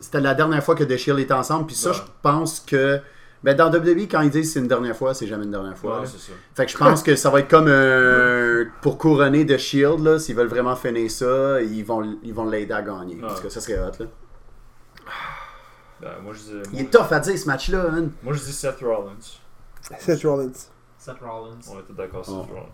c'était 0.00 0.20
la 0.20 0.34
dernière 0.34 0.62
fois 0.62 0.74
que 0.74 0.84
The 0.84 0.98
Shield 0.98 1.18
était 1.18 1.32
ensemble, 1.32 1.66
puis 1.66 1.74
ça, 1.76 1.90
Ouais. 1.90 1.96
je 1.96 2.02
pense 2.20 2.60
que 2.60 3.00
ben, 3.42 3.54
dans 3.56 3.70
WWE, 3.70 4.06
quand 4.10 4.20
ils 4.20 4.28
disent 4.30 4.52
c'est 4.52 4.58
une 4.60 4.68
dernière 4.68 4.96
fois, 4.96 5.14
c'est 5.14 5.26
jamais 5.26 5.44
une 5.44 5.50
dernière 5.52 5.78
fois. 5.78 6.00
Ouais, 6.00 6.06
ça. 6.06 6.18
Fait 6.54 6.66
que 6.66 6.72
je 6.72 6.76
pense 6.76 7.02
que 7.02 7.16
ça 7.16 7.30
va 7.30 7.40
être 7.40 7.48
comme 7.48 7.68
euh, 7.68 8.66
pour 8.82 8.98
couronner 8.98 9.46
The 9.46 9.56
Shield, 9.56 10.00
là, 10.00 10.18
s'ils 10.18 10.34
veulent 10.36 10.48
vraiment 10.48 10.76
finir 10.76 11.10
ça, 11.10 11.62
ils 11.62 11.82
vont 11.84 12.18
ils 12.22 12.34
vont 12.34 12.50
l'aider 12.50 12.74
à 12.74 12.82
gagner. 12.82 13.14
Ouais. 13.14 13.20
Parce 13.22 13.40
que 13.40 13.48
ça 13.48 13.60
serait 13.62 13.78
hot, 13.78 13.92
là. 14.00 14.06
Ben, 16.00 16.10
moi, 16.22 16.32
je 16.34 16.38
dis, 16.38 16.70
Il 16.74 16.80
est 16.82 16.90
tough 16.90 17.10
à 17.10 17.20
dire 17.20 17.38
ce 17.38 17.46
match-là, 17.46 17.86
hein. 17.90 18.08
moi, 18.22 18.32
je 18.34 18.40
dis 18.40 18.52
Seth 18.52 18.80
Rollins. 18.80 19.16
Seth 19.98 20.22
Rollins. 20.24 20.52
Seth 20.98 21.18
Rollins. 21.20 21.58
On 21.70 21.76
tous 21.82 21.92
d'accord, 21.94 22.24
Seth 22.24 22.34
Oh. 22.34 22.46
Rollins. 22.52 22.66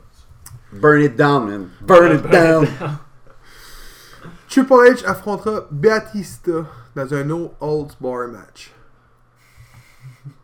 Burn 0.72 1.02
it 1.02 1.16
down, 1.16 1.46
man. 1.46 1.70
Burn 1.82 2.16
it 2.18 2.28
down. 2.30 2.66
Triple 4.48 4.76
H 4.90 5.04
affrontera 5.06 5.66
Batista 5.70 6.66
dans 6.94 7.14
un 7.14 7.24
No 7.24 7.54
Holds 7.60 7.96
Bar 8.00 8.28
match. 8.28 8.72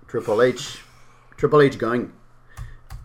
Triple 0.08 0.30
H. 0.40 0.78
Triple 1.36 1.56
H 1.56 1.76
gagne. 1.78 2.08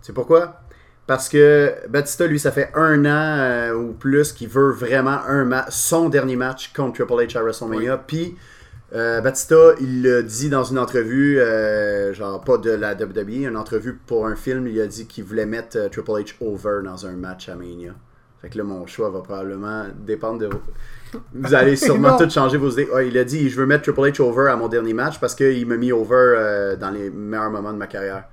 C'est 0.01 0.13
pourquoi? 0.13 0.61
Parce 1.05 1.27
que 1.27 1.75
Batista, 1.89 2.25
lui, 2.27 2.39
ça 2.39 2.51
fait 2.51 2.71
un 2.75 3.03
an 3.05 3.37
euh, 3.39 3.73
ou 3.73 3.93
plus 3.93 4.31
qu'il 4.31 4.47
veut 4.47 4.71
vraiment 4.71 5.19
un 5.27 5.43
ma- 5.43 5.69
son 5.69 6.07
dernier 6.09 6.37
match 6.37 6.71
contre 6.73 7.03
Triple 7.05 7.25
H 7.25 7.37
à 7.37 7.41
WrestleMania. 7.43 7.97
Puis 7.97 8.37
euh, 8.93 9.21
Batista, 9.21 9.73
il 9.79 10.03
l'a 10.03 10.21
dit 10.21 10.49
dans 10.49 10.63
une 10.63 10.77
entrevue, 10.77 11.39
euh, 11.39 12.13
genre 12.13 12.41
pas 12.41 12.57
de 12.57 12.69
la 12.69 12.93
WWE, 12.93 13.47
une 13.47 13.57
entrevue 13.57 13.95
pour 14.05 14.27
un 14.27 14.35
film, 14.35 14.67
il 14.67 14.79
a 14.79 14.85
dit 14.85 15.07
qu'il 15.07 15.23
voulait 15.23 15.47
mettre 15.47 15.77
euh, 15.77 15.89
Triple 15.89 16.11
H 16.11 16.35
over 16.41 16.81
dans 16.83 17.07
un 17.07 17.13
match 17.13 17.49
à 17.49 17.55
Mania. 17.55 17.93
Fait 18.41 18.49
que 18.49 18.57
là, 18.57 18.63
mon 18.63 18.85
choix 18.85 19.09
va 19.09 19.21
probablement 19.21 19.85
dépendre 19.97 20.39
de 20.39 20.45
vos... 20.47 20.61
Vous 21.33 21.55
allez 21.55 21.75
sûrement 21.77 22.17
tout 22.17 22.29
changer 22.29 22.57
vos 22.57 22.69
idées. 22.69 22.87
Ouais, 22.93 23.07
il 23.07 23.17
a 23.17 23.23
dit, 23.23 23.49
je 23.49 23.59
veux 23.59 23.65
mettre 23.65 23.83
Triple 23.83 24.11
H 24.11 24.21
over 24.21 24.51
à 24.51 24.57
mon 24.57 24.67
dernier 24.67 24.93
match 24.93 25.19
parce 25.19 25.33
qu'il 25.33 25.65
m'a 25.65 25.77
mis 25.77 25.91
over 25.91 26.75
dans 26.79 26.91
les 26.91 27.09
meilleurs 27.09 27.49
moments 27.49 27.73
de 27.73 27.77
ma 27.77 27.87
carrière. 27.87 28.25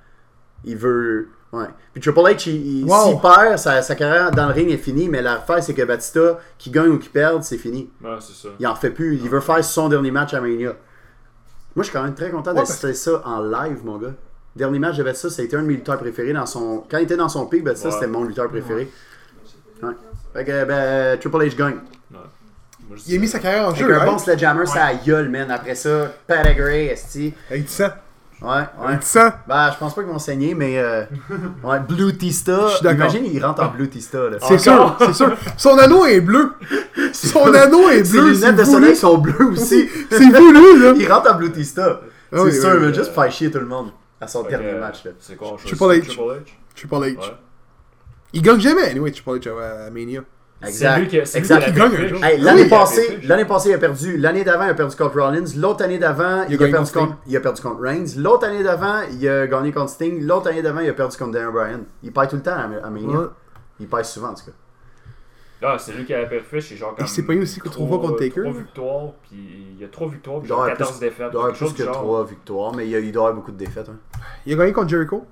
Il 0.64 0.76
veut... 0.76 1.28
Ouais. 1.52 1.66
Puis 1.92 2.00
Triple 2.00 2.20
H, 2.20 2.48
il, 2.48 2.78
il- 2.80 2.84
Wow. 2.84 3.06
s'il 3.08 3.18
perd, 3.20 3.58
sa, 3.58 3.82
sa 3.82 3.94
carrière 3.96 4.30
dans 4.30 4.46
le 4.46 4.52
ring 4.52 4.70
est 4.70 4.76
finie, 4.76 5.08
mais 5.08 5.20
l'affaire, 5.20 5.62
c'est 5.62 5.74
que 5.74 5.82
Batista, 5.82 6.38
qui 6.58 6.70
gagne 6.70 6.90
ou 6.90 6.98
qui 6.98 7.08
perde, 7.08 7.42
c'est 7.42 7.58
fini. 7.58 7.90
Ouais, 8.02 8.16
c'est 8.20 8.34
ça. 8.34 8.48
Il 8.60 8.66
en 8.66 8.72
refait 8.74 8.90
plus. 8.90 9.16
Il 9.22 9.28
veut 9.28 9.40
faire 9.40 9.64
son 9.64 9.88
dernier 9.88 10.10
match 10.12 10.32
à 10.32 10.40
Mania. 10.40 10.76
Moi, 11.74 11.82
je 11.82 11.82
suis 11.84 11.92
quand 11.92 12.02
même 12.04 12.14
très 12.14 12.30
content 12.30 12.52
Ouais, 12.52 12.58
d'assister 12.60 12.94
ça 12.94 13.22
en 13.24 13.40
live, 13.42 13.78
mon 13.84 13.98
gars. 13.98 14.14
Dernier 14.54 14.78
match 14.78 14.96
de 14.96 15.02
Batista, 15.02 15.30
ça 15.30 15.42
a 15.42 15.44
été 15.44 15.56
un 15.56 15.62
de 15.62 15.66
mes 15.66 15.74
lutteurs 15.74 15.98
préférés 15.98 16.32
dans 16.32 16.46
son. 16.46 16.84
Quand 16.90 16.98
il 16.98 17.04
était 17.04 17.16
dans 17.16 17.28
son 17.28 17.46
pic, 17.46 17.62
Batista, 17.64 17.88
Ouais. 17.88 17.94
c'était 17.94 18.06
mon 18.08 18.24
lutteur 18.24 18.48
préféré. 18.48 18.88
Ouais. 19.82 19.92
Fait 20.32 20.44
que, 20.44 20.64
ben, 20.64 21.18
Triple 21.18 21.36
H 21.38 21.56
gagne. 21.56 21.76
Moi, 22.10 22.96
je 22.96 23.02
Il 23.08 23.16
a 23.16 23.20
mis 23.20 23.28
sa 23.28 23.38
carrière 23.38 23.64
en 23.66 23.68
Avec 23.70 23.80
jeu, 23.80 24.00
un 24.00 24.04
bon 24.04 24.18
sledgehammer, 24.18 24.66
ça 24.66 24.84
a 24.86 24.94
gueule, 24.94 25.28
man. 25.28 25.50
Après 25.50 25.74
ça, 25.76 26.12
Pedigree, 26.26 26.86
esti. 26.88 27.32
Avec 27.48 27.62
du 27.62 27.68
sang. 27.68 27.88
Ouais, 28.42 28.48
ouais. 28.86 28.98
Sang. 29.02 29.30
Bah, 29.46 29.70
je 29.70 29.78
pense 29.78 29.94
pas 29.94 30.02
qu'ils 30.02 30.10
vont 30.10 30.18
saigner, 30.18 30.54
mais. 30.54 30.78
Euh, 30.78 31.04
ouais, 31.64 31.78
Blue 31.80 32.16
Tista. 32.16 32.68
Je 32.68 32.74
suis 32.76 32.82
d'accord. 32.82 33.06
Imagine, 33.14 33.24
il 33.26 33.44
rentre 33.44 33.62
en 33.62 33.68
Blue 33.68 33.88
Tista, 33.88 34.30
là. 34.30 34.38
C'est 34.40 34.58
sûr, 34.58 34.96
c'est 34.98 35.12
sûr. 35.12 35.36
Son 35.58 35.76
anneau 35.76 36.06
est 36.06 36.20
bleu. 36.22 36.52
Son 37.12 37.52
anneau 37.52 37.90
est 37.90 38.04
Ses 38.04 38.18
bleu. 38.18 38.34
C'est 38.34 38.46
lunettes 38.46 38.56
de 38.56 38.64
soleil 38.64 38.96
sont 38.96 39.18
bleues 39.18 39.44
aussi. 39.52 39.88
C'est 40.10 40.30
voulu, 40.30 40.82
là. 40.82 40.94
il 40.96 41.12
rentre 41.12 41.32
en 41.32 41.36
Blue 41.36 41.52
Tista. 41.52 42.00
Ah 42.32 42.36
c'est 42.36 42.40
oui, 42.42 42.52
sûr, 42.52 42.70
oui, 42.70 42.76
mais 42.80 42.86
oui. 42.86 42.94
juste 42.94 43.12
pour 43.12 43.22
faire 43.24 43.32
chier 43.32 43.50
tout 43.50 43.58
le 43.58 43.66
monde 43.66 43.90
à 44.20 44.26
son 44.26 44.44
Fait 44.44 44.50
dernier 44.50 44.72
match, 44.78 45.04
là. 45.04 45.10
C'est 45.18 45.36
quoi, 45.36 45.48
on 45.52 45.58
choisit 45.58 45.76
Triple 45.76 46.00
H. 46.00 46.06
Triple 46.06 46.22
H? 46.22 46.76
Triple 46.76 46.94
H. 46.94 47.16
Ouais. 47.18 47.36
Il 48.32 48.42
gagne 48.42 48.60
jamais, 48.60 48.84
anyway, 48.84 49.10
Triple 49.10 49.38
H 49.38 49.48
à 49.50 49.90
Mania. 49.90 50.22
Exact. 50.62 50.94
C'est 50.94 51.00
lui 51.00 51.08
qui- 51.08 51.16
lui 51.16 51.22
exact. 51.22 51.64
qui 51.64 51.70
Il 51.70 51.74
gagne. 51.76 51.92
Hey, 52.22 52.36
Oui, 52.36 52.40
l'année 52.42 52.62
il 52.64 52.68
passée, 52.68 53.02
fait. 53.02 53.26
l'année 53.26 53.44
passée, 53.46 53.70
il 53.70 53.74
a 53.74 53.78
perdu. 53.78 54.16
L'année 54.18 54.44
d'avant, 54.44 54.64
il 54.64 54.70
a 54.70 54.74
perdu 54.74 54.94
contre 54.96 55.18
Rollins. 55.20 55.44
L'autre 55.56 55.82
année 55.84 55.98
d'avant, 55.98 56.44
il, 56.48 56.54
a 56.54 56.58
perdu 56.58 56.72
contre 56.74 56.92
contre, 56.92 57.16
il 57.26 57.36
a 57.36 57.40
perdu 57.40 57.62
contre 57.62 57.80
Reigns. 57.80 58.06
L'autre 58.18 58.46
année 58.46 58.62
d'avant, 58.62 59.00
il 59.10 59.26
a 59.28 59.46
gagné 59.46 59.72
contre 59.72 59.90
Sting. 59.90 60.22
L'autre 60.26 60.48
année 60.48 60.60
d'avant, 60.62 60.80
il 60.80 60.90
a 60.90 60.92
perdu 60.92 61.16
contre 61.16 61.32
Daniel 61.32 61.50
Bryan. 61.52 61.80
Il 62.02 62.12
perd 62.12 62.28
tout 62.28 62.36
le 62.36 62.42
temps 62.42 62.52
à, 62.52 62.86
à 62.86 62.90
Mania. 62.90 63.18
Ouais. 63.20 63.26
Il 63.80 63.88
perd 63.88 64.04
souvent, 64.04 64.28
en 64.28 64.34
tout 64.34 64.44
cas. 64.44 64.52
Ah, 65.62 65.76
c'est 65.78 65.92
lui 65.92 66.04
qui 66.06 66.14
a 66.14 66.26
fait, 66.26 66.60
c'est 66.60 66.76
genre 66.76 66.94
comme. 66.94 67.06
s'est 67.06 67.22
pogné 67.22 67.42
aussi 67.42 67.60
trois 67.60 67.86
fois 67.86 67.98
contre 67.98 68.16
Taker, 68.18 68.40
Trois 68.42 68.52
victoires, 68.52 69.12
puis 69.28 69.66
il 69.74 69.78
y 69.80 69.84
a 69.84 69.88
trois 69.88 70.08
victoires, 70.08 70.38
puis 70.40 70.46
Il 70.46 70.48
doit 70.48 70.56
genre 70.56 70.64
avoir 70.64 70.78
14 70.78 70.90
plus- 70.98 71.00
défaites. 71.06 71.26
Il 71.28 71.32
doit 71.32 71.40
avoir 71.48 71.56
plus 71.56 71.72
que. 71.74 71.82
3 71.82 72.24
victoires, 72.24 72.74
mais 72.74 72.86
il, 72.86 72.90
y 72.90 72.96
a- 72.96 72.98
il 73.00 73.12
doit 73.12 73.22
avoir 73.28 73.34
beaucoup 73.36 73.52
de 73.52 73.58
défaites. 73.58 73.88
hein. 73.90 73.96
Il 74.46 74.54
a 74.54 74.56
gagné 74.56 74.72
contre 74.72 74.88
Jericho. 74.88 75.26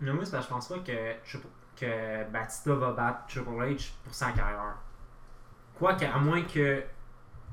Mais 0.00 0.12
moi, 0.12 0.24
c'est 0.24 0.32
parce 0.32 0.46
que 0.46 0.50
je 0.50 0.54
pense 0.54 0.68
pas 0.68 1.48
que, 1.78 2.30
Batista 2.32 2.74
va 2.74 2.92
battre 2.92 3.18
Triple 3.28 3.50
H 3.50 3.92
pour 4.04 4.14
sa 4.14 4.26
carrière. 4.32 4.76
Quoique, 5.78 6.04
à 6.04 6.18
moins 6.18 6.42
que 6.42 6.82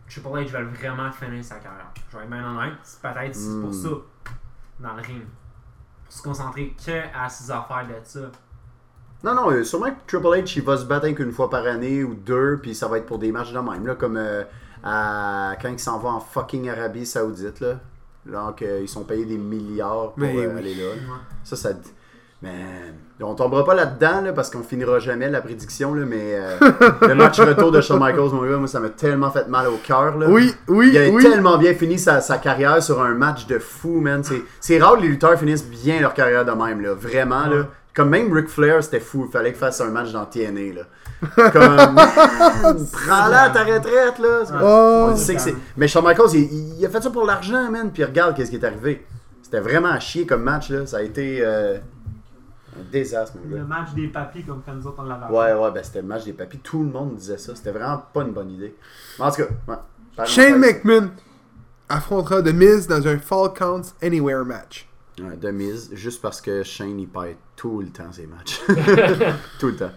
Triple 0.09 0.27
H 0.27 0.47
veuille 0.49 0.65
vraiment 0.73 1.11
finir 1.11 1.43
sa 1.43 1.55
carrière. 1.55 1.87
Je 2.11 2.17
vais 2.17 2.23
être 2.23 2.29
bien 2.29 2.45
honnête, 2.57 2.73
c'est 2.83 3.01
peut-être 3.01 3.35
c'est 3.35 3.49
Hmm. 3.49 3.61
pour 3.63 3.73
ça, 3.73 3.89
dans 4.79 4.93
le 4.95 5.01
ring. 5.01 5.23
Pour 6.03 6.13
se 6.13 6.21
concentrer 6.21 6.75
que 6.85 7.01
à 7.17 7.29
ses 7.29 7.49
affaires 7.51 7.87
de 7.87 7.93
ça. 8.03 8.19
Non, 9.23 9.35
non, 9.35 9.51
euh, 9.51 9.63
sûrement 9.63 9.91
que 9.91 9.99
Triple 10.07 10.27
H, 10.27 10.53
il 10.57 10.63
va 10.63 10.77
se 10.77 10.85
battre 10.85 11.07
qu'une 11.11 11.31
fois 11.31 11.49
par 11.49 11.65
année 11.65 12.03
ou 12.03 12.15
deux, 12.15 12.59
puis 12.61 12.73
ça 12.75 12.87
va 12.87 12.97
être 12.97 13.05
pour 13.05 13.19
des 13.19 13.31
matchs 13.31 13.53
de 13.53 13.59
même, 13.59 13.85
là, 13.85 13.95
comme 13.95 14.17
euh, 14.17 14.43
à- 14.83 15.55
quand 15.61 15.69
il 15.69 15.79
s'en 15.79 15.99
va 15.99 16.09
en 16.09 16.19
fucking 16.19 16.69
Arabie 16.69 17.05
Saoudite, 17.05 17.59
là. 17.59 17.79
Donc, 18.25 18.61
euh, 18.61 18.79
ils 18.81 18.89
sont 18.89 19.03
payés 19.03 19.25
des 19.25 19.37
milliards 19.37 20.13
pour 20.13 20.23
euh, 20.23 20.31
oui. 20.31 20.45
aller 20.45 20.75
là. 20.75 20.89
Ouais. 20.93 21.17
Ça, 21.43 21.55
ça. 21.55 21.69
Man. 22.41 22.51
On 23.23 23.35
tombera 23.35 23.63
pas 23.63 23.73
là-dedans, 23.75 24.21
là, 24.21 24.33
parce 24.33 24.49
qu'on 24.49 24.63
finira 24.63 24.99
jamais 24.99 25.29
la 25.29 25.41
prédiction, 25.41 25.93
là, 25.93 26.03
mais 26.07 26.35
euh, 26.39 26.57
le 27.07 27.13
match 27.15 27.39
retour 27.39 27.71
de 27.71 27.79
Shawn 27.81 27.99
Michaels, 27.99 28.31
mon 28.33 28.43
gars, 28.43 28.57
moi, 28.57 28.67
ça 28.67 28.79
m'a 28.79 28.89
tellement 28.89 29.29
fait 29.31 29.47
mal 29.47 29.67
au 29.67 29.77
cœur. 29.77 30.15
Oui, 30.27 30.53
oui, 30.67 30.89
Il 30.93 30.97
a 30.97 31.09
oui. 31.09 31.21
tellement 31.23 31.57
bien 31.57 31.73
fini 31.73 31.99
sa, 31.99 32.19
sa 32.21 32.37
carrière 32.37 32.81
sur 32.81 33.01
un 33.01 33.13
match 33.13 33.45
de 33.47 33.59
fou, 33.59 33.99
man. 34.01 34.23
C'est- 34.59 34.79
rare 34.79 34.95
que 34.97 35.01
les 35.01 35.07
lutteurs 35.09 35.37
finissent 35.37 35.65
bien 35.67 35.99
leur 36.01 36.13
carrière 36.13 36.45
de 36.45 36.51
même, 36.51 36.81
là. 36.81 36.93
Vraiment, 36.93 37.45
là. 37.47 37.67
Comme 37.93 38.09
même 38.09 38.31
Ric 38.33 38.47
Flair, 38.47 38.81
c'était 38.81 39.01
fou. 39.01 39.25
Il 39.27 39.31
fallait 39.31 39.51
qu'il 39.51 39.59
fasse 39.59 39.81
un 39.81 39.89
match 39.89 40.11
dans 40.13 40.25
TNA, 40.25 40.73
là. 40.75 40.81
Comme, 41.51 41.95
prends-la 42.91 43.43
à 43.43 43.49
ta 43.49 43.63
retraite, 43.63 44.17
là. 44.19 44.39
Oh. 44.63 45.09
On 45.11 45.15
sait 45.15 45.35
que 45.35 45.41
c'est- 45.41 45.55
Mais 45.77 45.87
Shawn 45.87 46.03
Michaels, 46.05 46.29
il, 46.33 46.79
il 46.79 46.85
a 46.85 46.89
fait 46.89 47.01
ça 47.01 47.09
pour 47.09 47.25
l'argent, 47.25 47.69
man. 47.69 47.91
Puis 47.93 48.03
regarde 48.03 48.35
qu'est-ce 48.35 48.49
qui 48.49 48.55
est 48.57 48.65
arrivé. 48.65 49.05
C'était 49.43 49.59
vraiment 49.59 49.89
à 49.89 49.99
chier 49.99 50.25
comme 50.25 50.43
match, 50.43 50.69
là. 50.69 50.85
Ça 50.85 50.97
a 50.97 51.01
été 51.01 51.39
euh, 51.41 51.77
un 52.79 52.83
désastre, 52.91 53.37
mon 53.43 53.49
gars. 53.51 53.57
Le 53.61 53.65
match 53.65 53.93
des 53.93 54.07
papis, 54.07 54.43
comme 54.43 54.61
quand 54.65 54.73
nous 54.73 54.87
autres 54.87 54.99
on 54.99 55.03
l'avait 55.03 55.25
Ouais, 55.33 55.53
ouais, 55.53 55.71
ben 55.71 55.83
c'était 55.83 56.01
le 56.01 56.07
match 56.07 56.23
des 56.25 56.33
papis. 56.33 56.59
Tout 56.59 56.83
le 56.83 56.89
monde 56.89 57.15
disait 57.15 57.37
ça. 57.37 57.55
C'était 57.55 57.71
vraiment 57.71 58.03
pas 58.13 58.21
une 58.21 58.31
bonne 58.31 58.51
idée. 58.51 58.75
Mais 59.19 59.25
en 59.25 59.31
tout 59.31 59.43
cas, 59.43 59.49
ouais. 59.67 60.25
Shane. 60.25 60.59
McMahon 60.59 61.11
affrontera 61.89 62.41
The 62.41 62.53
Miz 62.53 62.87
dans 62.87 63.05
un 63.07 63.17
Fall 63.17 63.53
Counts 63.53 63.93
Anywhere 64.01 64.45
match. 64.45 64.87
Ouais, 65.21 65.35
de 65.35 65.51
mise, 65.51 65.89
juste 65.93 66.21
parce 66.21 66.39
que 66.41 66.63
Shane 66.63 66.99
il 66.99 67.07
perd 67.07 67.35
tout 67.55 67.81
le 67.81 67.89
temps 67.89 68.11
ses 68.11 68.27
matchs. 68.27 68.61
tout 69.59 69.67
le 69.67 69.75
temps. 69.75 69.91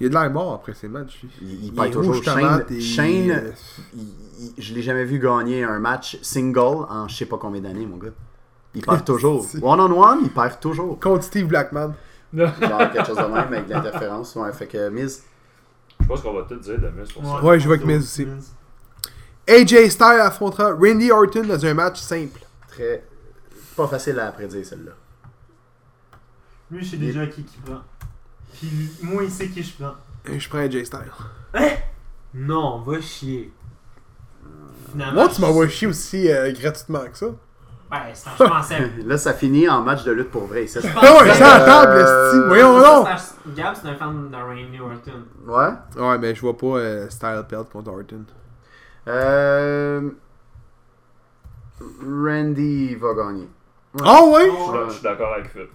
Il 0.00 0.06
a 0.06 0.08
de 0.10 0.14
l'air 0.14 0.30
mort 0.30 0.54
après 0.54 0.74
ces 0.74 0.88
matchs. 0.88 1.22
Il, 1.40 1.66
il 1.74 1.80
est 1.80 1.90
toujours. 1.90 2.22
Shane, 2.22 2.64
et- 2.70 2.80
Shane 2.80 3.30
euh, 3.30 3.50
il- 3.96 4.52
il- 4.56 4.62
je 4.62 4.74
l'ai 4.74 4.82
jamais 4.82 5.04
vu 5.04 5.18
gagner 5.18 5.62
un 5.64 5.78
match 5.78 6.18
single 6.22 6.84
en 6.88 7.06
je 7.08 7.16
sais 7.16 7.26
pas 7.26 7.38
combien 7.38 7.60
d'années, 7.60 7.86
mon 7.86 7.96
gars. 7.96 8.10
Il 8.74 8.84
perd 8.84 9.04
toujours. 9.06 9.46
One 9.62 9.80
on 9.80 10.02
one, 10.02 10.18
il 10.22 10.30
perd 10.30 10.60
toujours. 10.60 10.98
Contre 11.00 11.24
Steve 11.24 11.46
Blackman. 11.46 11.94
Genre 12.34 12.90
quelque 12.92 13.06
chose 13.06 13.16
de 13.16 13.22
même 13.22 13.34
avec 13.36 13.66
de 13.66 13.72
l'interférence. 13.72 14.34
Ouais, 14.36 14.52
fait 14.52 14.66
que 14.66 14.88
Miz, 14.90 15.22
Je 16.00 16.06
pense 16.06 16.20
qu'on 16.20 16.34
va 16.34 16.42
tout 16.42 16.56
dire 16.56 16.78
de 16.80 16.88
Miz 16.90 17.10
pour 17.12 17.24
ça. 17.24 17.42
Ouais, 17.42 17.58
je 17.58 17.66
vois 17.66 17.78
que 17.78 17.84
Miz 17.84 18.02
aussi. 18.04 18.26
AJ 19.46 19.88
Styles 19.88 20.20
affrontera 20.20 20.72
Randy 20.74 21.10
Orton 21.10 21.44
dans 21.44 21.64
un 21.64 21.74
match 21.74 22.00
simple. 22.00 22.40
très. 22.68 23.04
Pas 23.76 23.86
facile 23.86 24.18
à 24.20 24.30
prédire 24.32 24.66
celle-là. 24.66 24.92
Lui, 26.70 26.84
je 26.84 26.90
sais 26.90 26.96
déjà 26.98 27.26
qui 27.26 27.44
qui 27.44 27.56
prend. 27.58 27.80
Puis 28.58 28.68
moi, 29.02 29.22
il 29.24 29.30
sait 29.30 29.48
qui 29.48 29.62
je 29.62 29.72
prends. 29.76 29.94
Je 30.26 30.48
prends 30.48 30.58
AJ 30.58 30.84
Styles. 30.84 31.12
Non, 32.34 32.80
va 32.82 33.00
chier. 33.00 33.50
Finalement, 34.90 35.14
Moi, 35.22 35.28
tu 35.28 35.40
m'envoies 35.40 35.68
chier 35.68 35.86
aussi 35.86 36.30
euh, 36.30 36.52
gratuitement 36.52 37.04
que 37.10 37.16
ça. 37.16 37.26
Ouais, 37.90 38.14
ça, 38.14 38.30
je 38.38 38.44
pensais. 38.44 38.90
Là, 39.04 39.16
ça 39.16 39.32
finit 39.32 39.68
en 39.68 39.80
match 39.82 40.04
de 40.04 40.12
lutte 40.12 40.30
pour 40.30 40.44
vrai. 40.46 40.66
Ça, 40.66 40.80
Ah 40.84 41.00
ouais, 41.00 41.18
pensais- 41.28 41.34
ça 41.38 41.54
à 41.54 41.60
table, 41.60 41.92
Euh, 41.92 42.28
esti. 42.28 42.48
Voyons 42.48 42.78
c'est- 43.18 43.54
Gab, 43.56 43.74
c'est 43.74 43.88
un 43.88 43.94
fan 43.94 44.30
de 44.30 44.36
Randy 44.36 44.78
Orton. 44.80 45.24
Ouais. 45.46 46.02
Ouais, 46.06 46.18
mais 46.18 46.34
je 46.34 46.40
vois 46.42 46.56
pas 46.56 46.66
euh, 46.66 47.08
Style 47.08 47.42
perdre 47.48 47.70
contre 47.70 47.90
Orton. 47.90 48.24
Euh... 49.08 50.10
Randy 52.02 52.94
va 52.96 53.14
gagner. 53.14 53.48
Ah 54.04 54.22
ouais? 54.24 54.50
Je 54.50 54.62
suis 54.64 54.72
là- 54.72 54.84
je 54.88 54.92
suis 54.92 55.02
d'accord 55.02 55.32
avec 55.32 55.48
Phil. 55.50 55.68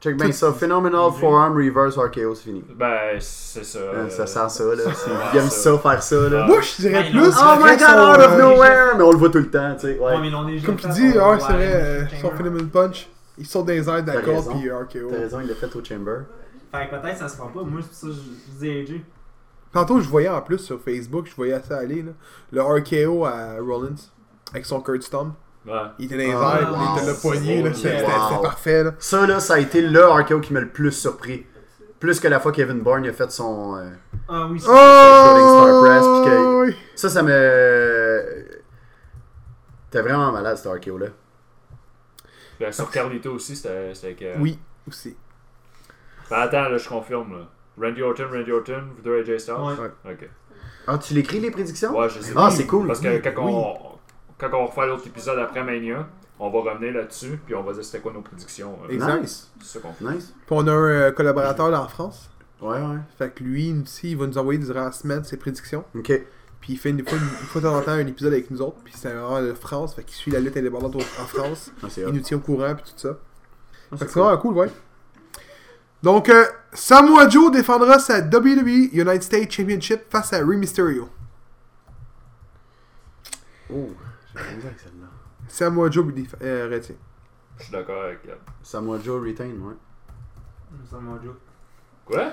Check 0.00 0.16
bien 0.16 0.30
ça. 0.30 0.52
Phenomenal 0.52 1.10
Forearm 1.12 1.56
Reverse 1.56 1.96
RKO, 1.96 2.34
c'est 2.34 2.44
fini. 2.44 2.64
Ben, 2.76 3.18
c'est 3.18 3.64
ça. 3.64 3.78
Euh, 3.80 4.08
ça 4.08 4.26
sent 4.26 4.48
ça, 4.48 4.64
là. 4.64 4.84
Il 5.32 5.38
aime 5.40 5.48
ça. 5.48 5.76
faire 5.78 6.02
ça, 6.02 6.28
là. 6.28 6.46
Moi, 6.46 6.60
je 6.60 6.82
dirais 6.82 7.10
plus. 7.10 7.34
Oh 7.36 7.56
my 7.60 7.76
god, 7.76 7.80
out 8.20 8.24
of 8.24 8.38
nowhere! 8.38 8.94
Mais 8.96 9.02
on 9.02 9.10
le 9.10 9.18
voit 9.18 9.30
tout 9.30 9.38
le 9.38 9.50
temps, 9.50 9.74
tu 9.74 9.88
sais. 9.88 9.98
Ouais, 9.98 10.60
Comme 10.64 10.76
tu 10.76 10.88
dis, 10.88 11.08
ouais, 11.18 11.40
c'est 11.40 11.52
vrai. 11.52 11.72
euh, 11.74 12.04
son. 12.20 12.30
Phenomenon 12.30 12.68
Punch. 12.68 13.08
Il 13.38 13.46
saute 13.46 13.66
dans 13.66 13.72
les 13.72 13.88
airs 13.88 14.02
d'accord, 14.02 14.48
puis 14.48 14.70
RKO. 14.70 15.10
T'as 15.10 15.16
raison, 15.16 15.40
il 15.40 15.48
l'a 15.48 15.54
fait 15.54 15.74
au 15.74 15.84
Chamber. 15.84 16.20
Fait 16.72 16.88
que 16.88 16.96
peut-être 17.00 17.18
ça 17.18 17.28
se 17.28 17.36
fera 17.36 17.48
pas. 17.48 17.62
Moi, 17.62 17.80
c'est 17.82 17.88
pour 17.88 17.96
ça 17.96 18.06
que 18.06 18.12
je 18.12 18.52
je 18.52 18.84
dis 18.84 18.92
AJ. 18.94 19.00
Tantôt, 19.72 20.00
je 20.00 20.08
voyais 20.08 20.28
en 20.28 20.40
plus 20.42 20.58
sur 20.58 20.80
Facebook, 20.80 21.26
je 21.28 21.34
voyais 21.36 21.60
ça 21.66 21.78
aller, 21.78 22.02
là, 22.02 22.12
le 22.52 22.62
RKO 22.62 23.24
à 23.26 23.56
Rollins, 23.60 23.94
avec 24.52 24.64
son 24.64 24.80
Kurt 24.80 25.02
Stomp. 25.02 25.34
Ouais. 25.68 25.74
Il 25.98 26.04
était 26.06 26.16
dans 26.16 26.22
les 26.22 26.32
Ah, 26.32 26.58
airs, 26.60 26.70
il 26.94 26.98
était 26.98 27.06
le 27.12 27.20
poignet, 27.20 27.62
là, 27.62 27.74
c'était 27.74 28.02
Wow. 28.02 28.10
c'était- 28.30 28.42
parfait, 28.42 28.84
là. 28.84 28.94
Ça, 28.98 29.26
là, 29.26 29.40
ça 29.40 29.54
a 29.54 29.58
été 29.58 29.82
le 29.82 30.04
RKO 30.06 30.40
qui 30.40 30.52
m'a 30.52 30.60
le 30.60 30.68
plus 30.68 30.92
surpris. 30.92 31.46
Plus 32.00 32.20
que 32.20 32.28
la 32.28 32.38
fois 32.40 32.52
Kevin 32.52 32.80
Bourne 32.80 33.06
a 33.06 33.12
fait 33.12 33.30
son. 33.30 33.76
euh, 33.76 33.90
Ah 34.28 34.46
oui, 34.48 34.58
c'est 34.60 34.66
Star 34.66 35.80
Press, 35.80 36.04
puis 36.04 36.30
que- 36.30 36.36
Oh! 36.46 36.62
oui. 36.66 36.76
Ça, 36.94 37.08
ça 37.08 37.22
me. 37.22 38.44
T'es 39.90 40.00
vraiment 40.02 40.30
malade, 40.32 40.56
ce 40.58 40.68
RKO-là. 40.68 41.06
Puis, 42.56 42.66
euh, 42.66 42.72
sur 42.72 42.90
Carlito 42.90 43.32
aussi, 43.32 43.56
c'était 43.56 43.94
c'était 43.94 44.14
que. 44.14 44.38
Oui, 44.38 44.58
aussi. 44.86 45.16
Ben, 46.30 46.40
attends, 46.40 46.68
là, 46.68 46.76
je 46.76 46.88
confirme. 46.88 47.32
Là. 47.32 47.46
Randy 47.88 48.02
Orton, 48.02 48.24
Randy 48.32 48.52
Orton, 48.52 48.82
vous 48.96 49.02
deux 49.02 49.20
AJ 49.20 49.38
Styles. 49.38 49.54
Ouais. 49.54 50.12
Ok. 50.12 50.28
Ah, 50.86 50.98
tu 50.98 51.14
l'écris 51.14 51.40
les 51.40 51.50
prédictions? 51.50 51.96
Ouais, 51.98 52.08
je 52.08 52.20
sais. 52.20 52.32
Ah, 52.36 52.50
c'est 52.50 52.66
cool. 52.66 52.86
Parce 52.86 53.00
que 53.00 53.08
Oui, 53.08 53.22
quand, 53.22 53.30
oui. 53.44 53.52
on, 53.54 53.97
quand 54.38 54.48
on 54.54 54.64
va 54.64 54.66
refaire 54.66 54.86
l'autre 54.86 55.06
épisode 55.06 55.38
après 55.38 55.62
Mania, 55.62 56.08
on 56.38 56.50
va 56.50 56.70
revenir 56.72 56.94
là-dessus, 56.94 57.38
puis 57.44 57.54
on 57.54 57.62
va 57.62 57.72
dire 57.72 57.84
c'était 57.84 58.00
quoi 58.00 58.12
nos 58.12 58.20
prédictions. 58.22 58.78
euh, 58.84 58.92
Exact. 58.92 59.20
Nice. 59.22 59.50
C'est. 59.62 59.80
Puis 59.82 59.90
on 60.50 60.66
a 60.66 60.72
un 60.72 60.74
euh, 60.88 61.10
collaborateur 61.12 61.68
là 61.70 61.82
en 61.82 61.88
France. 61.88 62.30
Ouais, 62.60 62.80
ouais. 62.80 62.98
Fait 63.16 63.30
que 63.32 63.42
lui, 63.44 63.72
aussi, 63.82 64.12
il 64.12 64.16
va 64.16 64.26
nous 64.26 64.38
envoyer 64.38 64.58
durant 64.58 64.84
la 64.84 64.92
semaine 64.92 65.22
ses 65.24 65.36
prédictions. 65.36 65.84
Ok. 65.94 66.12
Puis 66.60 66.72
il 66.72 66.76
fait 66.76 66.90
une 66.90 67.06
fois, 67.06 67.16
une 67.18 67.24
fois 67.46 67.60
de 67.60 67.66
temps 67.68 67.76
en 67.76 67.82
temps 67.82 67.92
un 67.92 68.06
épisode 68.06 68.32
avec 68.32 68.50
nous 68.50 68.60
autres. 68.62 68.78
Puis 68.84 68.92
c'est 68.96 69.12
vraiment 69.12 69.40
de 69.40 69.52
France. 69.54 69.94
Fait 69.94 70.02
qu'il 70.02 70.14
suit 70.16 70.30
la 70.32 70.40
lutte 70.40 70.56
indépendante 70.56 70.96
en 70.96 71.26
France. 71.26 71.70
Ah, 71.82 71.86
c'est 71.88 72.02
Il 72.02 72.08
nous 72.08 72.20
tient 72.20 72.36
au 72.36 72.40
courant, 72.40 72.74
puis 72.74 72.84
tout 72.92 72.98
ça. 72.98 73.10
Ah, 73.10 73.96
Fait 73.96 73.98
c'est 73.98 74.06
que 74.06 74.10
c'est 74.12 74.20
vraiment 74.20 74.38
cool, 74.38 74.54
ouais. 74.54 74.70
Donc, 76.02 76.28
euh, 76.28 76.44
Samoa 76.72 77.28
Joe 77.28 77.50
défendra 77.52 77.98
sa 77.98 78.20
WWE 78.20 78.90
United 78.92 79.22
States 79.22 79.50
Championship 79.52 80.02
face 80.10 80.32
à 80.32 80.38
Rey 80.44 80.56
Mysterio. 80.56 81.08
Oh, 83.72 83.90
avec 84.40 84.78
celle-là. 84.80 85.06
Samoa 85.48 85.90
Joe 85.90 86.06
euh, 86.42 86.68
retient. 86.72 86.94
Je 87.58 87.62
suis 87.64 87.72
d'accord 87.72 88.02
avec. 88.04 88.18
euh, 88.28 88.34
Samoa 88.62 88.98
Joe 89.04 89.20
retain, 89.26 89.44
ouais. 89.46 89.74
Ça 90.90 90.96
m'a 90.98 91.18
joke. 91.24 91.38
Quoi? 92.04 92.24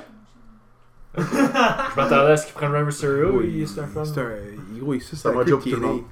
Je 1.17 1.95
m'attendais 1.95 2.31
à 2.33 2.37
ce 2.37 2.45
qu'il 2.47 2.53
prenne 2.55 2.71
Rey 2.73 2.83
Mysterio. 2.83 3.41
il- 3.41 3.65
C'est 3.67 3.79
un 3.79 3.87
fan. 3.87 4.05
C'est 4.05 4.19
un. 4.19 4.27
Gros, 4.79 4.93
ça, 4.99 4.99
c'est 5.11 5.15
Samoa 5.15 5.43
un 5.43 5.45
Joe 5.45 5.61
pour 5.63 5.71
tout 5.71 5.79
le 5.79 5.87
monde. 5.87 6.03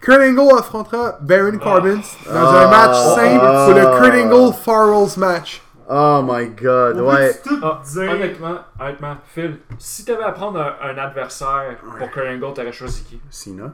Kurt 0.00 0.20
Angle 0.20 0.58
affrontera 0.58 1.18
Baron 1.22 1.58
Corbin 1.58 1.96
dans 1.96 2.02
Ah. 2.30 2.66
un 2.66 2.70
match 2.70 2.96
simple 2.96 3.44
Ah. 3.44 3.66
pour 3.66 3.74
le 3.74 3.98
Kurt 3.98 4.14
Angle 4.26 4.54
Farrells 4.54 5.18
match. 5.18 5.62
Oh 5.88 6.22
my 6.26 6.48
god, 6.50 6.98
On 7.00 7.08
ouais. 7.12 7.40
tout 7.44 7.58
Ah, 7.62 7.82
honnêtement, 7.96 8.58
honnêtement, 8.80 9.16
Phil, 9.26 9.58
si 9.78 10.04
t'avais 10.04 10.22
à 10.24 10.32
prendre 10.32 10.58
un, 10.60 10.76
un 10.90 10.96
adversaire 10.98 11.76
pour 11.98 12.10
Kurt 12.10 12.26
Angle, 12.26 12.54
t'aurais 12.54 12.72
choisi 12.72 13.02
qui? 13.04 13.20
Cena. 13.30 13.72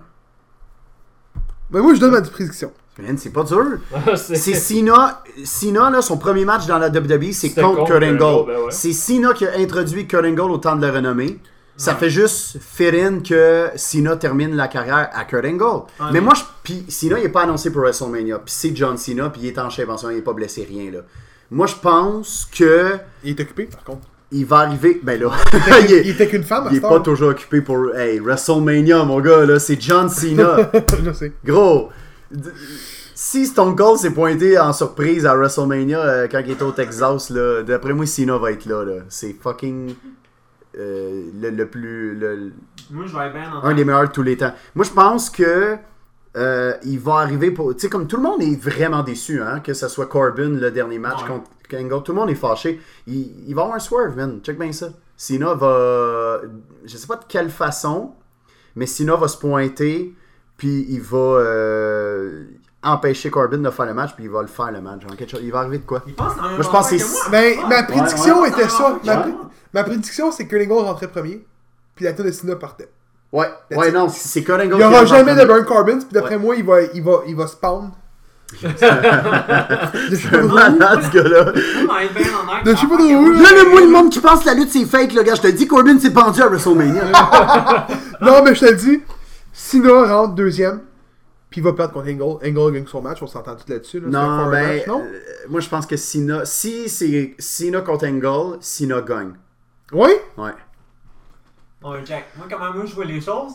Mais 1.72 1.80
moi, 1.80 1.94
je 1.94 2.00
donne 2.00 2.12
ma 2.12 2.20
prédiction. 2.22 2.72
Man, 2.98 3.16
c'est 3.16 3.30
pas 3.30 3.44
dur. 3.44 3.78
C'est 4.16 4.36
C'est 4.36 4.54
Cena. 4.54 5.22
Cena, 5.44 5.90
là, 5.90 6.02
son 6.02 6.18
premier 6.18 6.44
match 6.44 6.66
dans 6.66 6.78
la 6.78 6.88
WWE, 6.88 7.32
c'est 7.32 7.50
contre 7.50 7.78
contre 7.78 7.92
Kurt 7.92 8.02
Angle. 8.02 8.18
Ben 8.52 8.58
ouais. 8.60 8.70
C'est 8.70 8.92
Cena 8.92 9.32
qui 9.32 9.46
a 9.46 9.56
introduit 9.58 10.06
Kurt 10.06 10.24
Angle 10.24 10.40
au 10.50 10.58
temps 10.58 10.76
de 10.76 10.84
la 10.86 10.92
renommée. 10.92 11.38
Ça 11.76 11.94
fait 11.94 12.10
juste 12.10 12.58
fit 12.60 12.88
in 13.00 13.20
que 13.20 13.68
Cena 13.76 14.16
termine 14.16 14.54
la 14.54 14.68
carrière 14.68 15.08
à 15.14 15.24
Kurt 15.24 15.46
Angle. 15.46 15.62
Ouais, 15.64 15.82
mais 16.00 16.12
mais- 16.12 16.20
moi, 16.20 16.34
je, 16.34 16.74
Cena, 16.88 17.18
il 17.18 17.24
est 17.24 17.28
pas 17.30 17.42
annoncé 17.44 17.72
pour 17.72 17.80
WrestleMania. 17.80 18.38
Puis 18.40 18.52
c'est 18.54 18.76
John 18.76 18.98
Cena, 18.98 19.30
puis 19.30 19.40
il 19.44 19.46
est 19.48 19.58
en 19.58 19.70
shape 19.70 19.88
en 19.88 19.96
ce 19.96 20.04
moment, 20.04 20.14
il 20.14 20.18
est 20.18 20.22
pas 20.22 20.34
blessé, 20.34 20.66
rien, 20.68 20.90
là. 20.90 20.98
Moi, 21.50 21.66
je 21.66 21.74
pense 21.76 22.46
que 22.54 22.98
Il 23.24 23.30
est 23.30 23.40
occupé, 23.40 23.64
par 23.64 23.82
contre. 23.82 24.06
Il 24.32 24.46
va 24.46 24.58
arriver. 24.58 25.00
Ben 25.02 25.20
là, 25.20 25.30
il 25.88 26.08
était 26.10 26.26
qu'une 26.30 26.44
femme 26.44 26.66
à 26.66 26.70
il 26.70 26.76
est 26.76 26.80
pas 26.80 27.00
toujours 27.00 27.30
occupé 27.30 27.60
pour. 27.60 27.94
Hey, 27.94 28.18
WrestleMania, 28.20 29.04
mon 29.04 29.20
gars, 29.20 29.44
là, 29.44 29.58
c'est 29.58 29.80
John 29.80 30.08
Cena. 30.08 30.70
Je 31.04 31.12
sais. 31.12 31.32
Gros, 31.44 31.88
si 33.14 33.46
Stone 33.46 33.74
Cold 33.76 33.98
s'est 33.98 34.12
pointé 34.12 34.58
en 34.58 34.72
surprise 34.72 35.26
à 35.26 35.34
WrestleMania 35.36 35.98
euh, 36.00 36.28
quand 36.30 36.40
il 36.44 36.52
était 36.52 36.62
au 36.62 36.72
Texas, 36.72 37.30
là, 37.30 37.62
d'après 37.62 37.92
moi, 37.92 38.06
Cena 38.06 38.38
va 38.38 38.52
être 38.52 38.66
là. 38.66 38.84
là. 38.84 38.94
C'est 39.08 39.34
fucking 39.40 39.94
euh, 40.78 41.22
le, 41.40 41.50
le 41.50 41.66
plus. 41.66 42.14
le- 42.14 42.52
Moi, 42.90 43.04
je 43.06 43.16
vais 43.16 43.26
être 43.26 43.32
bien 43.34 43.52
en 43.52 43.64
un 43.64 43.74
des 43.74 43.84
meilleurs 43.84 44.08
de 44.08 44.12
tous 44.12 44.22
les 44.22 44.36
temps. 44.36 44.52
Moi, 44.74 44.84
je 44.84 44.90
pense 44.92 45.28
que. 45.30 45.76
Euh, 46.36 46.74
il 46.84 46.98
va 47.00 47.14
arriver 47.16 47.50
pour. 47.50 47.74
Tu 47.74 47.80
sais, 47.80 47.88
comme 47.88 48.06
tout 48.06 48.16
le 48.16 48.22
monde 48.22 48.42
est 48.42 48.56
vraiment 48.60 49.02
déçu, 49.02 49.40
hein, 49.42 49.60
que 49.60 49.74
ce 49.74 49.88
soit 49.88 50.06
Corbin 50.06 50.50
le 50.50 50.70
dernier 50.70 50.98
match 50.98 51.22
Ouais. 51.22 51.28
contre 51.28 51.50
Angle, 51.72 52.02
tout 52.02 52.12
le 52.12 52.18
monde 52.18 52.30
est 52.30 52.34
fâché. 52.34 52.80
Il, 53.06 53.48
il 53.48 53.54
va 53.54 53.62
avoir 53.62 53.76
un 53.76 53.80
swerve, 53.80 54.16
man. 54.16 54.40
Check 54.42 54.58
bien 54.58 54.72
ça. 54.72 54.88
Cena 55.16 55.54
va. 55.54 56.40
Je 56.84 56.96
sais 56.96 57.06
pas 57.06 57.16
de 57.16 57.24
quelle 57.28 57.50
façon, 57.50 58.12
mais 58.74 58.86
Cena 58.86 59.16
va 59.16 59.28
se 59.28 59.36
pointer, 59.36 60.14
puis 60.56 60.86
il 60.88 61.00
va 61.00 61.18
euh, 61.18 62.44
empêcher 62.82 63.30
Corbin 63.30 63.58
de 63.58 63.70
faire 63.70 63.86
le 63.86 63.94
match, 63.94 64.14
puis 64.14 64.24
il 64.24 64.30
va 64.30 64.40
le 64.42 64.48
faire 64.48 64.72
le 64.72 64.80
match. 64.80 65.02
Genre, 65.02 65.14
quelque 65.16 65.30
chose- 65.30 65.40
Il 65.44 65.52
va 65.52 65.60
arriver 65.60 65.78
de 65.78 65.84
quoi? 65.84 66.02
Il 66.06 66.14
pense 66.14 66.32
en 66.38 66.42
même 66.42 66.52
Moi, 66.54 66.62
je 66.62 66.68
pense 66.68 66.90
que 66.90 66.98
c'est- 66.98 67.12
moi. 67.12 67.22
Ben, 67.30 67.58
Ah, 67.64 67.68
ma 67.68 67.82
prédiction 67.84 68.40
ouais. 68.42 68.48
était 68.48 68.68
ça. 68.68 68.98
Ma, 69.74 69.84
prédiction, 69.84 70.32
c'est 70.32 70.46
que 70.48 70.56
Angle 70.56 70.72
rentrait 70.84 71.08
premier. 71.08 71.44
Puis 71.94 72.04
la 72.04 72.12
tour 72.14 72.24
de 72.24 72.30
Cena 72.32 72.56
partait. 72.56 72.88
Ouais, 73.32 73.46
ouais, 73.70 73.92
non, 73.92 74.08
c'est 74.08 74.42
Kurt 74.42 74.60
Angle 74.60 74.72
Il 74.72 74.78
n'y 74.78 74.84
aura 74.84 75.04
jamais 75.04 75.34
de 75.34 75.44
Baron 75.44 75.64
Corbin. 75.64 75.98
Puis 75.98 76.08
d'après 76.10 76.36
moi, 76.36 76.56
il 76.56 76.64
va, 76.64 76.82
il 76.94 77.02
va, 77.02 77.22
il 77.26 77.36
va 77.36 77.46
spawn. 77.46 77.90
Je 78.52 78.66
premier. 80.28 80.48
trop. 80.48 80.54
Malade, 80.54 81.02
ce 81.04 81.16
gars-là. 81.16 81.52
Je 81.54 82.74
sais 82.74 82.86
pas 82.86 82.94
où, 82.94 83.20
moi, 83.20 83.42
Là, 83.42 83.64
le 83.64 83.70
moins 83.70 83.82
de 83.82 83.90
monde 83.90 84.10
qui 84.10 84.18
pense 84.18 84.40
que 84.40 84.46
la 84.46 84.54
lutte 84.54 84.70
c'est 84.70 84.84
fake, 84.84 85.12
le 85.14 85.22
gars. 85.22 85.34
Je 85.36 85.42
te 85.42 85.46
dis, 85.48 85.66
Corbin 85.68 85.98
s'est 85.98 86.12
pendu 86.12 86.42
à 86.42 86.48
WrestleMania. 86.48 87.02
Non, 88.20 88.42
mais 88.44 88.54
je 88.54 88.60
te 88.60 88.70
le 88.70 88.76
dis. 88.76 89.00
Cena 89.52 90.14
rentre 90.14 90.34
deuxième. 90.34 90.80
Puis 91.48 91.60
il 91.60 91.64
va 91.64 91.72
perdre 91.72 91.94
contre 91.94 92.08
Angle. 92.10 92.46
Angle 92.46 92.72
gagne 92.74 92.86
son 92.86 93.00
match. 93.00 93.22
On 93.22 93.26
s'entend 93.26 93.54
tout 93.56 93.64
là-dessus. 93.68 94.00
Là. 94.00 94.06
Un 94.08 94.10
non, 94.10 94.50
ben, 94.50 94.76
match, 94.76 94.86
non? 94.86 95.00
euh, 95.00 95.18
moi 95.48 95.60
je 95.60 95.68
pense 95.68 95.86
que 95.86 95.96
Cena, 95.96 96.44
si 96.44 96.88
c'est 96.88 97.34
Cena 97.38 97.80
contre 97.80 98.06
Angle, 98.06 98.58
Cena 98.60 99.00
gagne. 99.00 99.32
Oui? 99.92 100.10
Ouais? 100.36 100.44
Ouais, 100.44 100.50
Jack, 102.04 102.26
moi, 102.36 102.46
comment 102.50 102.72
moi 102.72 102.84
je 102.84 102.94
vois 102.94 103.06
les 103.06 103.20
choses? 103.20 103.54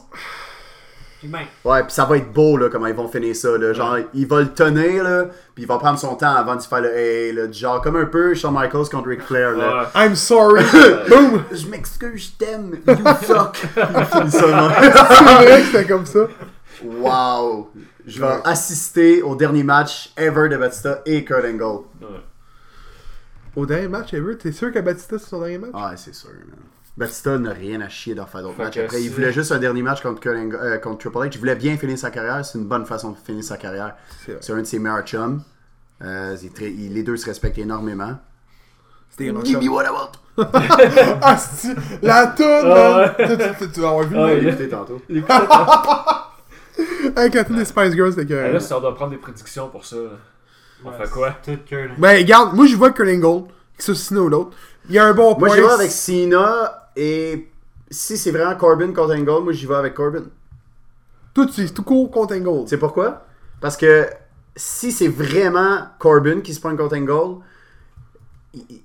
Puis 1.20 1.28
ben, 1.28 1.44
Ouais, 1.64 1.84
puis 1.84 1.94
ça 1.94 2.06
va 2.06 2.18
être 2.18 2.34
beau, 2.34 2.58
là, 2.58 2.70
comment 2.70 2.88
ils 2.88 2.96
vont 2.96 3.08
finir 3.08 3.36
ça, 3.36 3.56
là. 3.58 3.72
Genre, 3.72 3.98
il 4.14 4.28
va 4.28 4.42
le 4.42 4.54
tenir, 4.54 5.04
là, 5.04 5.26
puis 5.54 5.64
il 5.64 5.68
va 5.68 5.78
prendre 5.78 6.00
son 6.00 6.16
temps 6.16 6.36
avant 6.36 6.56
de 6.56 6.62
faire 6.62 6.82
le 6.82 6.98
hey, 6.98 7.34
là, 7.34 7.52
genre, 7.52 7.82
comme 7.82 7.96
un 7.98 8.06
peu 8.06 8.34
Shawn 8.34 8.54
Michaels 8.54 8.90
contre 8.90 9.10
Ric 9.10 9.22
Flair, 9.22 9.52
là. 9.52 9.84
Ouais. 9.84 10.08
I'm 10.08 10.16
sorry. 10.16 10.64
Boom! 11.10 11.44
Je 11.52 11.68
m'excuse, 11.68 12.32
je 12.40 12.46
t'aime, 12.46 12.80
you 12.88 13.26
suck. 13.26 13.58
il 13.78 14.06
finit 14.06 14.32
ça, 14.32 14.48
non? 14.48 14.70
C'est 14.82 15.46
vrai 15.46 15.62
que 15.62 15.66
c'était 15.68 15.86
comme 15.86 16.06
ça. 16.06 16.28
Wow! 16.84 17.70
Je 18.08 18.20
vais 18.20 18.42
assister 18.44 19.22
au 19.22 19.36
dernier 19.36 19.64
match 19.64 20.12
ever 20.18 20.50
de 20.50 20.58
Batista 20.58 21.02
et 21.06 21.24
Kurt 21.24 21.46
Angle. 21.46 21.86
Ouais. 22.02 22.22
Au 23.56 23.66
dernier 23.66 23.88
match, 23.88 24.14
ever, 24.14 24.38
t'es 24.38 24.52
sûr 24.52 24.72
que 24.72 24.80
Batista 24.80 25.18
c'est 25.18 25.30
son 25.30 25.40
dernier 25.40 25.60
match? 25.60 25.72
Ah, 25.74 25.94
c'est 25.96 26.14
sûr, 26.14 26.30
man. 26.30 26.60
Batista 26.98 27.38
n'a 27.38 27.52
rien 27.52 27.82
à 27.82 27.90
chier 27.90 28.16
d'en 28.16 28.26
faire 28.26 28.42
d'autres 28.42 28.58
matchs. 28.58 28.78
Après, 28.78 29.02
il 29.02 29.10
c'est- 29.10 29.14
voulait 29.16 29.34
juste 29.34 29.52
un 29.52 29.60
dernier 29.60 29.82
match 29.82 30.02
contre, 30.02 30.30
Angle- 30.30 30.56
euh, 30.62 30.78
contre 30.78 31.00
Triple 31.00 31.18
H. 31.18 31.30
Il 31.34 31.40
voulait 31.40 31.56
bien 31.56 31.76
finir 31.78 31.98
sa 31.98 32.10
carrière. 32.10 32.46
C'est 32.46 32.58
une 32.58 32.64
bonne 32.66 32.86
façon 32.86 33.12
de 33.12 33.18
finir 33.18 33.44
sa 33.44 33.58
carrière. 33.58 33.96
C'est. 34.26 34.42
C'est 34.44 34.54
un 34.54 34.60
de 34.60 34.64
ses 34.64 34.80
meilleurs 34.80 35.04
chums. 35.04 35.42
Euh, 36.02 36.36
c'est 36.40 36.54
très- 36.54 36.72
il- 36.72 36.94
les 36.94 37.04
deux 37.04 37.18
se 37.18 37.26
respectent 37.26 37.58
énormément. 37.58 38.18
C'était 39.10 39.32
grand 39.32 39.44
Give 39.44 39.60
me 39.62 39.70
what 39.70 39.84
I 39.84 39.90
want. 39.90 40.12
Ah, 41.22 41.38
c'est 41.38 41.76
la 42.02 42.28
toune, 42.28 42.46
Ah 42.64 43.14
man! 43.18 43.28
Tu- 43.30 43.38
tu- 43.38 43.66
tu- 43.66 43.72
Tu 43.72 43.80
vas 43.80 43.90
avoir 43.90 44.06
vu 44.06 44.16
Ah, 44.18 44.28
le 44.28 44.38
il- 44.42 44.48
Écoutez 44.50 44.70
tantôt. 44.70 45.02
Avec 47.16 47.34
la 47.34 47.44
toune 47.46 47.56
des 47.58 47.66
Spice 47.66 47.94
Girls, 47.94 48.14
c'était 48.14 48.34
Ah, 48.38 48.48
que. 48.50 48.54
Là, 48.54 48.60
si 48.60 48.74
on 48.74 48.82
doit 48.82 48.94
prendre 48.96 49.12
des 49.12 49.18
prédictions 49.18 49.70
pour 49.70 49.86
ça, 49.86 49.96
on 50.84 50.90
ouais, 50.90 50.98
fait 50.98 51.10
quoi? 51.10 51.36
Ben, 51.98 52.18
regarde, 52.18 52.54
moi 52.54 52.66
je 52.66 52.76
vois 52.76 52.92
Kurt 52.92 53.08
Angle, 53.08 53.48
que 53.78 53.84
ce 53.84 53.94
soit 53.94 54.10
Cena 54.10 54.22
ou 54.22 54.30
l'autre. 54.30 54.52
Il 54.90 54.96
y 54.96 55.00
a 55.00 55.06
un 55.06 55.14
bon 55.14 55.36
point. 55.36 55.48
Moi, 55.48 55.56
j'y 55.56 55.62
vais 55.62 55.70
avec 55.72 55.92
Cena 55.92 56.85
et 56.96 57.50
si 57.90 58.18
c'est 58.18 58.32
vraiment 58.32 58.56
Corbin 58.56 58.92
contre 58.94 59.16
Angle, 59.16 59.44
moi, 59.44 59.54
j'y 59.54 59.66
vais 59.66 59.76
avec 59.76 59.94
Corbin. 59.94 60.24
Tout, 61.34 61.50
c'est 61.52 61.74
tout 61.74 61.84
court 61.84 62.10
contre 62.12 62.36
Angle. 62.36 62.68
Sais 62.68 62.78
pourquoi? 62.78 63.26
Parce 63.62 63.78
que 63.78 64.08
si 64.56 64.92
c'est 64.92 65.08
vraiment 65.10 65.80
Corbin 66.00 66.42
qui 66.42 66.54
se 66.54 66.60
prend 66.62 66.76
contre 66.76 66.96
Angle, 66.98 67.42
ils, 68.54 68.82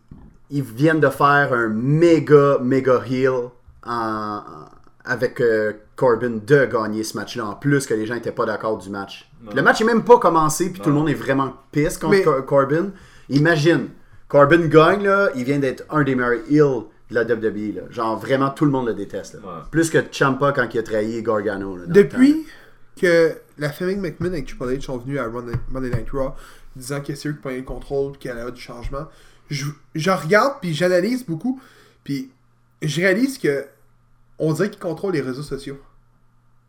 ils 0.51 0.63
viennent 0.63 1.01
de 1.01 1.09
faire 1.09 1.53
un 1.53 1.69
méga, 1.69 2.59
méga 2.61 3.01
heal 3.09 3.51
en- 3.87 4.43
avec 5.05 5.41
euh, 5.41 5.73
Corbin 5.97 6.39
de 6.45 6.65
gagner 6.67 7.05
ce 7.05 7.17
match-là, 7.17 7.47
en 7.47 7.55
plus 7.55 7.87
que 7.87 7.95
les 7.95 8.05
gens 8.07 8.15
n'étaient 8.15 8.33
pas 8.33 8.47
d'accord 8.47 8.79
du 8.79 8.91
match. 8.91 9.31
Non. 9.43 9.53
Le 9.55 9.63
match 9.63 9.81
est 9.81 9.85
même 9.85 10.05
pas 10.05 10.19
commencé, 10.19 10.71
puis 10.71 10.79
Non. 10.81 10.85
tout 10.85 10.91
le 10.91 10.97
monde 10.97 11.09
est 11.09 11.15
vraiment 11.15 11.55
pisse 11.73 11.97
contre 11.99 12.13
Mais- 12.17 12.45
Corbin. 12.45 12.91
Imagine, 13.29 13.89
Corbin 14.29 14.67
gagne, 14.67 15.05
là, 15.05 15.31
il 15.37 15.45
vient 15.45 15.59
d'être 15.59 15.85
un 15.91 16.03
des 16.03 16.15
meilleurs 16.15 16.43
heals 16.51 16.85
de 17.11 17.15
la 17.15 17.23
WWE. 17.25 17.75
Là. 17.75 17.83
Genre, 17.91 18.19
vraiment, 18.19 18.51
tout 18.51 18.65
le 18.65 18.71
monde 18.71 18.87
le 18.87 18.95
déteste. 18.95 19.35
là. 19.35 19.41
Ouais. 19.41 19.63
Plus 19.71 19.91
que 19.91 19.99
Champa 20.13 20.53
quand 20.53 20.69
il 20.73 20.79
a 20.79 20.83
trahi 20.83 21.23
Gargano. 21.23 21.77
là, 21.77 21.85
Depuis 21.87 22.47
que 23.01 23.33
la 23.59 23.71
famille 23.71 23.97
McMahon 23.97 24.33
et 24.35 24.45
Triple 24.45 24.65
H 24.77 24.83
sont 24.83 24.99
venus 24.99 25.19
à 25.19 25.29
Monday 25.29 25.91
Night 25.91 26.11
Raw, 26.13 26.35
disant 26.77 27.01
que 27.01 27.15
c'est 27.15 27.29
eux 27.29 27.33
qui 27.33 27.39
prenaient 27.41 27.57
le 27.59 27.63
contrôle 27.65 28.13
et 28.15 28.19
qu'il 28.19 28.31
y 28.31 28.35
avait 28.35 28.51
du 28.53 28.61
changement, 28.61 29.07
je, 29.49 29.67
je 29.95 30.11
regarde, 30.11 30.55
puis 30.61 30.73
j'analyse 30.75 31.25
beaucoup, 31.27 31.61
puis 32.05 32.31
je 32.83 33.01
réalise 33.01 33.39
que 33.39 33.65
on 34.39 34.53
dirait 34.53 34.71
qu'ils 34.71 34.79
contrôlent 34.81 35.13
les 35.13 35.21
réseaux 35.21 35.43
sociaux. 35.43 35.79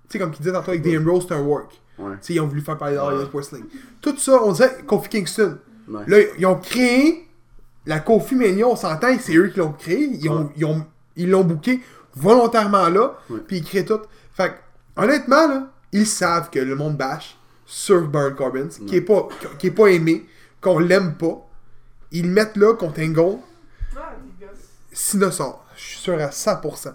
Tu 0.09 0.13
sais, 0.13 0.19
comme 0.19 0.31
qu'ils 0.31 0.43
disaient 0.43 0.53
tantôt 0.55 0.71
avec 0.71 0.83
The 0.83 0.97
Ambrose, 0.99 1.25
c'est 1.27 1.33
un 1.35 1.41
work. 1.41 1.79
Ouais. 1.99 2.11
Tu 2.13 2.17
sais, 2.21 2.33
ils 2.33 2.39
ont 2.41 2.47
voulu 2.47 2.61
faire 2.61 2.77
parler 2.77 2.97
Ouais. 2.97 3.01
d'Arias 3.03 3.29
Wrestling. 3.33 3.63
Tout 4.01 4.17
ça, 4.17 4.41
on 4.43 4.51
dirait 4.51 4.83
Kofi 4.87 5.07
Kingston. 5.09 5.57
Ouais. 5.87 6.03
Là, 6.07 6.17
ils 6.37 6.45
ont 6.45 6.55
créé 6.55 7.27
la 7.85 7.99
Kofi 7.99 8.35
Mania, 8.35 8.67
on 8.67 8.75
s'entend, 8.75 9.07
c'est 9.19 9.35
eux 9.35 9.47
qui 9.49 9.59
l'ont 9.59 9.71
créé. 9.73 10.09
Ils 10.21 10.29
ont, 10.29 10.49
ils 10.55 10.65
ont- 10.65 10.85
ils 11.15 11.29
l'ont 11.29 11.43
booké 11.43 11.81
volontairement 12.15 12.89
là, 12.89 13.15
puis 13.47 13.57
ils 13.57 13.63
créent 13.63 13.85
tout. 13.85 13.99
Fait 14.33 14.49
que, 14.49 15.01
honnêtement, 15.01 15.47
là, 15.47 15.67
ils 15.91 16.05
savent 16.07 16.49
que 16.49 16.59
le 16.59 16.75
monde 16.75 16.95
bash 16.97 17.37
sur 17.65 18.01
Baron 18.07 18.33
Corbin, 18.35 18.67
qui, 18.87 18.97
est 18.97 19.01
pas, 19.01 19.27
qui 19.59 19.67
est 19.67 19.71
pas 19.71 19.87
aimé, 19.87 20.25
qu'on 20.61 20.79
l'aime 20.79 21.15
pas. 21.15 21.47
Ils 22.11 22.27
le 22.27 22.31
mettent 22.31 22.57
là 22.57 22.73
contre 22.75 23.01
Angle. 23.01 23.37
Sina 24.91 25.31
sort. 25.31 25.65
Je 25.75 25.81
suis 25.83 25.99
sûr 25.99 26.13
à 26.21 26.29
100%. 26.31 26.93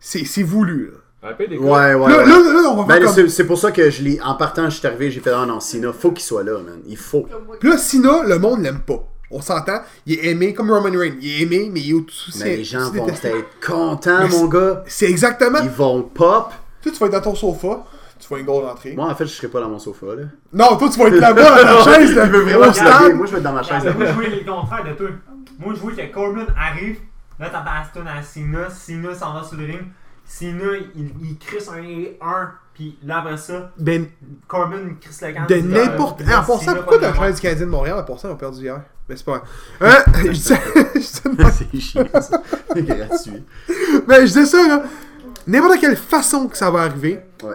C'est 0.00 0.24
c'est 0.24 0.42
voulu. 0.44 0.92
Là. 1.22 1.30
Un 1.30 1.34
peu 1.34 1.48
des 1.48 1.58
Ouais, 1.58 1.94
ouais. 1.94 1.94
là, 1.94 2.18
ouais. 2.18 2.26
là, 2.26 2.62
là, 2.62 2.68
on 2.70 2.76
va 2.76 2.84
Ben, 2.84 3.04
comme... 3.04 3.12
c'est, 3.12 3.28
c'est 3.28 3.44
pour 3.44 3.58
ça 3.58 3.72
que 3.72 3.90
je 3.90 4.02
l'ai. 4.02 4.20
En 4.20 4.36
partant, 4.36 4.70
je 4.70 4.76
suis 4.78 4.86
arrivé, 4.86 5.10
j'ai 5.10 5.20
fait 5.20 5.32
ah 5.34 5.44
non, 5.46 5.58
Sina, 5.58 5.92
faut 5.92 6.12
qu'il 6.12 6.24
soit 6.24 6.44
là, 6.44 6.58
man. 6.60 6.78
Il 6.86 6.96
faut. 6.96 7.26
Puis 7.58 7.68
là, 7.68 7.76
Sina, 7.76 8.22
le 8.24 8.38
monde 8.38 8.60
l'aime 8.62 8.80
pas. 8.80 9.04
On 9.30 9.42
s'entend, 9.42 9.80
il 10.06 10.18
est 10.18 10.30
aimé 10.30 10.54
comme 10.54 10.70
Roman 10.70 10.90
Reigns. 10.98 11.16
Il 11.20 11.30
est 11.30 11.42
aimé, 11.42 11.70
mais 11.72 11.80
il 11.80 11.90
est 11.90 11.94
au-dessus. 11.94 12.32
Mais 12.40 12.56
les 12.56 12.64
gens 12.64 12.90
vont 12.90 13.08
être 13.08 13.60
contents, 13.64 14.20
Mais 14.22 14.28
mon 14.28 14.46
gars. 14.46 14.82
C'est 14.86 15.10
exactement. 15.10 15.58
Ils 15.62 15.68
vont 15.68 16.02
pop. 16.02 16.52
Toi, 16.82 16.92
tu 16.92 16.98
vas 16.98 17.06
être 17.06 17.12
dans 17.12 17.20
ton 17.20 17.34
sofa, 17.34 17.84
tu 18.18 18.28
vois 18.28 18.38
une 18.38 18.46
goal 18.46 18.64
rentrer. 18.64 18.94
Moi, 18.94 19.06
en 19.06 19.14
fait, 19.14 19.26
je 19.26 19.32
serai 19.32 19.48
pas 19.48 19.60
dans 19.60 19.68
mon 19.68 19.78
sofa, 19.78 20.06
là. 20.14 20.22
Non, 20.52 20.76
toi, 20.76 20.88
tu 20.88 20.98
vas 20.98 21.08
être 21.08 21.20
là-bas, 21.20 21.62
dans 21.64 21.84
la 21.86 21.94
chaise, 21.98 22.14
là, 22.14 22.26
au 22.68 22.72
stade. 22.72 23.14
Moi, 23.14 23.26
je 23.26 23.32
vais 23.32 23.38
être 23.38 23.42
dans 23.42 23.52
ma 23.52 23.62
chaise, 23.62 23.84
moi, 23.84 24.06
je 24.06 24.12
vois 24.12 24.24
le 24.24 24.44
contraire 24.44 24.84
de 24.84 24.92
toi. 24.92 25.08
Moi, 25.58 25.74
je 25.74 25.80
vois 25.80 25.92
que 25.92 26.12
Corbin 26.12 26.46
arrive. 26.56 27.00
Là, 27.38 27.50
t'as 27.50 27.64
Aston 27.80 28.06
à 28.06 28.22
Cena. 28.22 28.70
Cena 28.70 29.14
s'en 29.14 29.34
va 29.34 29.44
sur 29.44 29.58
le 29.58 29.66
ring. 29.66 29.82
Cena, 30.24 30.76
il, 30.94 31.10
il 31.22 31.38
crisse 31.38 31.68
un 31.68 31.82
1. 31.82 32.52
Puis 32.78 32.96
là, 33.04 33.18
après 33.18 33.36
ça, 33.36 33.72
Ben, 33.76 34.06
Corbin, 34.46 34.76
le 34.76 34.90
camp. 35.34 35.46
de 35.48 35.56
n'importe. 35.56 36.22
En 36.22 36.24
passant, 36.26 36.58
Cena 36.60 36.74
pourquoi 36.76 36.98
t'as 37.00 37.10
du 37.32 37.40
Canadien 37.40 37.66
de 37.66 37.70
Montréal? 37.70 37.98
En 37.98 38.04
passant, 38.04 38.28
on 38.28 38.32
a 38.34 38.36
perdu 38.36 38.60
hier. 38.62 38.80
Mais 39.08 39.16
c'est 39.16 39.24
pas 39.24 39.42
grave. 39.80 39.96
Hein? 40.06 40.12
je 40.26 40.28
disais, 40.30 40.60
je 40.94 40.98
disais- 41.00 41.66
C'est 41.72 41.80
chiant, 41.80 42.04
ça. 42.20 42.40
C'est 42.72 42.82
gratuit. 42.84 43.44
mais 44.06 44.20
je 44.20 44.26
disais 44.26 44.46
ça, 44.46 44.68
là. 44.68 44.84
N'importe 45.48 45.80
quelle 45.80 45.96
façon 45.96 46.46
que 46.46 46.56
ça 46.56 46.70
va 46.70 46.82
arriver, 46.82 47.18
Ouais. 47.42 47.54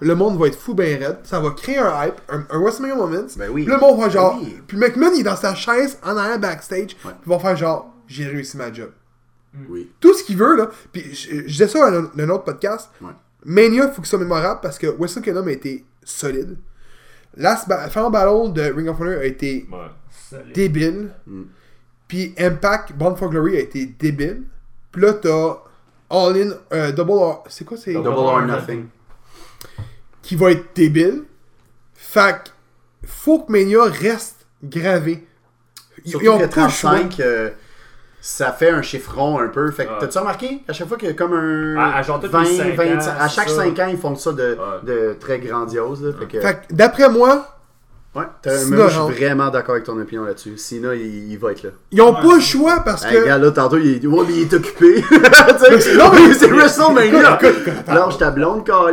Le 0.00 0.14
monde 0.14 0.38
va 0.38 0.46
être 0.46 0.58
fou 0.58 0.74
ben 0.74 1.02
raide. 1.02 1.18
Ça 1.24 1.40
va 1.40 1.50
créer 1.50 1.78
un 1.78 2.06
hype, 2.06 2.20
un, 2.28 2.44
un 2.48 2.58
WrestleMania 2.60 2.94
Moments. 2.94 3.26
Ben 3.36 3.50
oui. 3.50 3.64
Puis 3.64 3.72
le 3.72 3.78
monde 3.80 3.98
va 3.98 4.06
Ben 4.06 4.12
genre. 4.12 4.38
oui. 4.40 4.56
Puis 4.68 4.76
McMahon, 4.76 5.10
il 5.14 5.20
est 5.20 5.24
dans 5.24 5.36
sa 5.36 5.54
chaise, 5.54 5.98
en 6.04 6.16
arrière 6.16 6.38
backstage. 6.38 6.96
Ouais. 7.04 7.10
Puis 7.12 7.12
il 7.26 7.28
va 7.32 7.38
faire 7.40 7.56
genre, 7.56 7.92
j'ai 8.06 8.26
réussi 8.26 8.56
ma 8.56 8.72
job. 8.72 8.90
Oui. 9.68 9.90
tout 10.00 10.14
ce 10.14 10.24
qu'il 10.24 10.38
veut, 10.38 10.56
là. 10.56 10.70
Puis 10.92 11.14
je, 11.14 11.36
je 11.42 11.46
disais 11.46 11.68
ça 11.68 11.90
dans 11.90 11.98
un, 11.98 12.10
dans 12.14 12.24
un 12.24 12.28
autre 12.30 12.44
podcast. 12.44 12.88
Ouais. 13.02 13.10
Mania, 13.44 13.84
il 13.84 13.88
faut 13.92 14.02
qu'il 14.02 14.06
soit 14.06 14.18
mémorable 14.18 14.60
parce 14.62 14.78
que 14.78 14.86
Wrestle 14.86 15.22
Kingdom 15.22 15.46
a 15.46 15.52
été 15.52 15.84
solide. 16.04 16.56
Last 17.36 17.68
ba 17.68 17.88
Final 17.88 18.10
Battle 18.10 18.52
de 18.52 18.72
Ring 18.72 18.88
of 18.88 19.00
Honor 19.00 19.18
a 19.20 19.24
été 19.24 19.66
Ouais. 19.70 20.42
Débile. 20.54 21.10
Mm. 21.26 21.42
Puis 22.08 22.34
Impact, 22.38 22.92
Born 22.92 23.16
for 23.16 23.30
Glory 23.30 23.56
a 23.56 23.60
été 23.60 23.86
débile. 23.86 24.44
Puis 24.90 25.02
là, 25.02 25.14
t'as 25.14 25.62
All 26.10 26.36
In, 26.36 26.50
euh, 26.72 26.92
Double 26.92 27.12
or... 27.12 27.44
C'est 27.48 27.64
quoi 27.64 27.78
c'est? 27.78 27.94
Double 27.94 28.04
Double 28.04 28.18
or 28.18 28.42
nothing. 28.42 28.86
Qui 30.20 30.36
va 30.36 30.50
être 30.50 30.74
débile. 30.74 31.24
Fait 31.94 32.34
que 32.44 32.50
faut 33.06 33.40
que 33.40 33.50
Mania 33.50 33.84
reste 33.84 34.46
gravé. 34.62 35.26
Ils, 36.04 36.10
Surtout 36.10 36.26
ils 36.26 36.28
ont 36.28 36.38
que 36.38 36.44
pas 36.46 36.64
le 36.64 36.70
choix. 36.70 36.90
35, 36.90 37.20
euh, 37.20 37.50
ça 38.24 38.52
fait 38.52 38.70
un 38.70 38.80
chiffron 38.82 39.38
un 39.40 39.48
peu. 39.48 39.70
Fait 39.72 39.84
que 39.84 39.90
Ouais. 39.90 39.96
t'as-tu 40.00 40.16
remarqué? 40.18 40.62
À 40.68 40.72
chaque 40.72 40.86
fois 40.88 40.96
qu'il 40.96 41.08
y 41.08 41.10
a 41.10 41.14
comme 41.14 41.32
un. 41.34 41.76
À- 41.76 41.96
à 41.96 42.02
genre 42.02 42.20
les 42.22 42.28
cinq 42.30 42.78
ans, 42.78 43.16
à 43.18 43.28
c'est 43.28 43.34
chaque 43.34 43.48
ça. 43.50 43.56
5 43.56 43.78
ans, 43.80 43.88
ils 43.90 43.98
font 43.98 44.14
ça 44.14 44.32
de, 44.32 44.42
Ouais. 44.56 44.56
de 44.84 45.16
très 45.20 45.38
grandiose. 45.40 46.02
Là, 46.04 46.12
fait 46.18 46.26
que, 46.26 46.40
Fait 46.40 46.54
que 46.68 46.72
d'après 46.74 47.08
moi, 47.10 47.46
ouais, 48.14 48.24
t'as- 48.40 48.58
Sina 48.58 48.86
je 48.88 49.00
suis 49.00 49.14
vraiment 49.24 49.48
d'accord 49.50 49.72
avec 49.74 49.84
ton 49.84 49.98
opinion 50.00 50.24
là-dessus. 50.24 50.56
Sina, 50.56 50.94
il, 50.94 51.32
il 51.32 51.36
va 51.38 51.50
être 51.52 51.64
là. 51.64 51.70
ils 51.90 52.00
ont 52.00 52.14
Ouais, 52.14 52.22
pas 52.22 52.34
le 52.36 52.40
choix 52.40 52.80
parce 52.84 53.04
Hey, 53.04 53.12
que. 53.16 53.20
regarde, 53.22 53.42
là, 53.42 53.50
tantôt, 53.50 53.78
il, 53.78 54.02
il 54.04 54.42
est 54.42 54.54
occupé. 54.54 55.02
Non, 55.98 56.10
mais- 56.12 56.32
c'est 56.34 56.46
WrestleMania. 56.48 57.38
Lâche 57.88 58.18
ta 58.18 58.30
blonde. 58.30 58.64
Dans, 58.64 58.84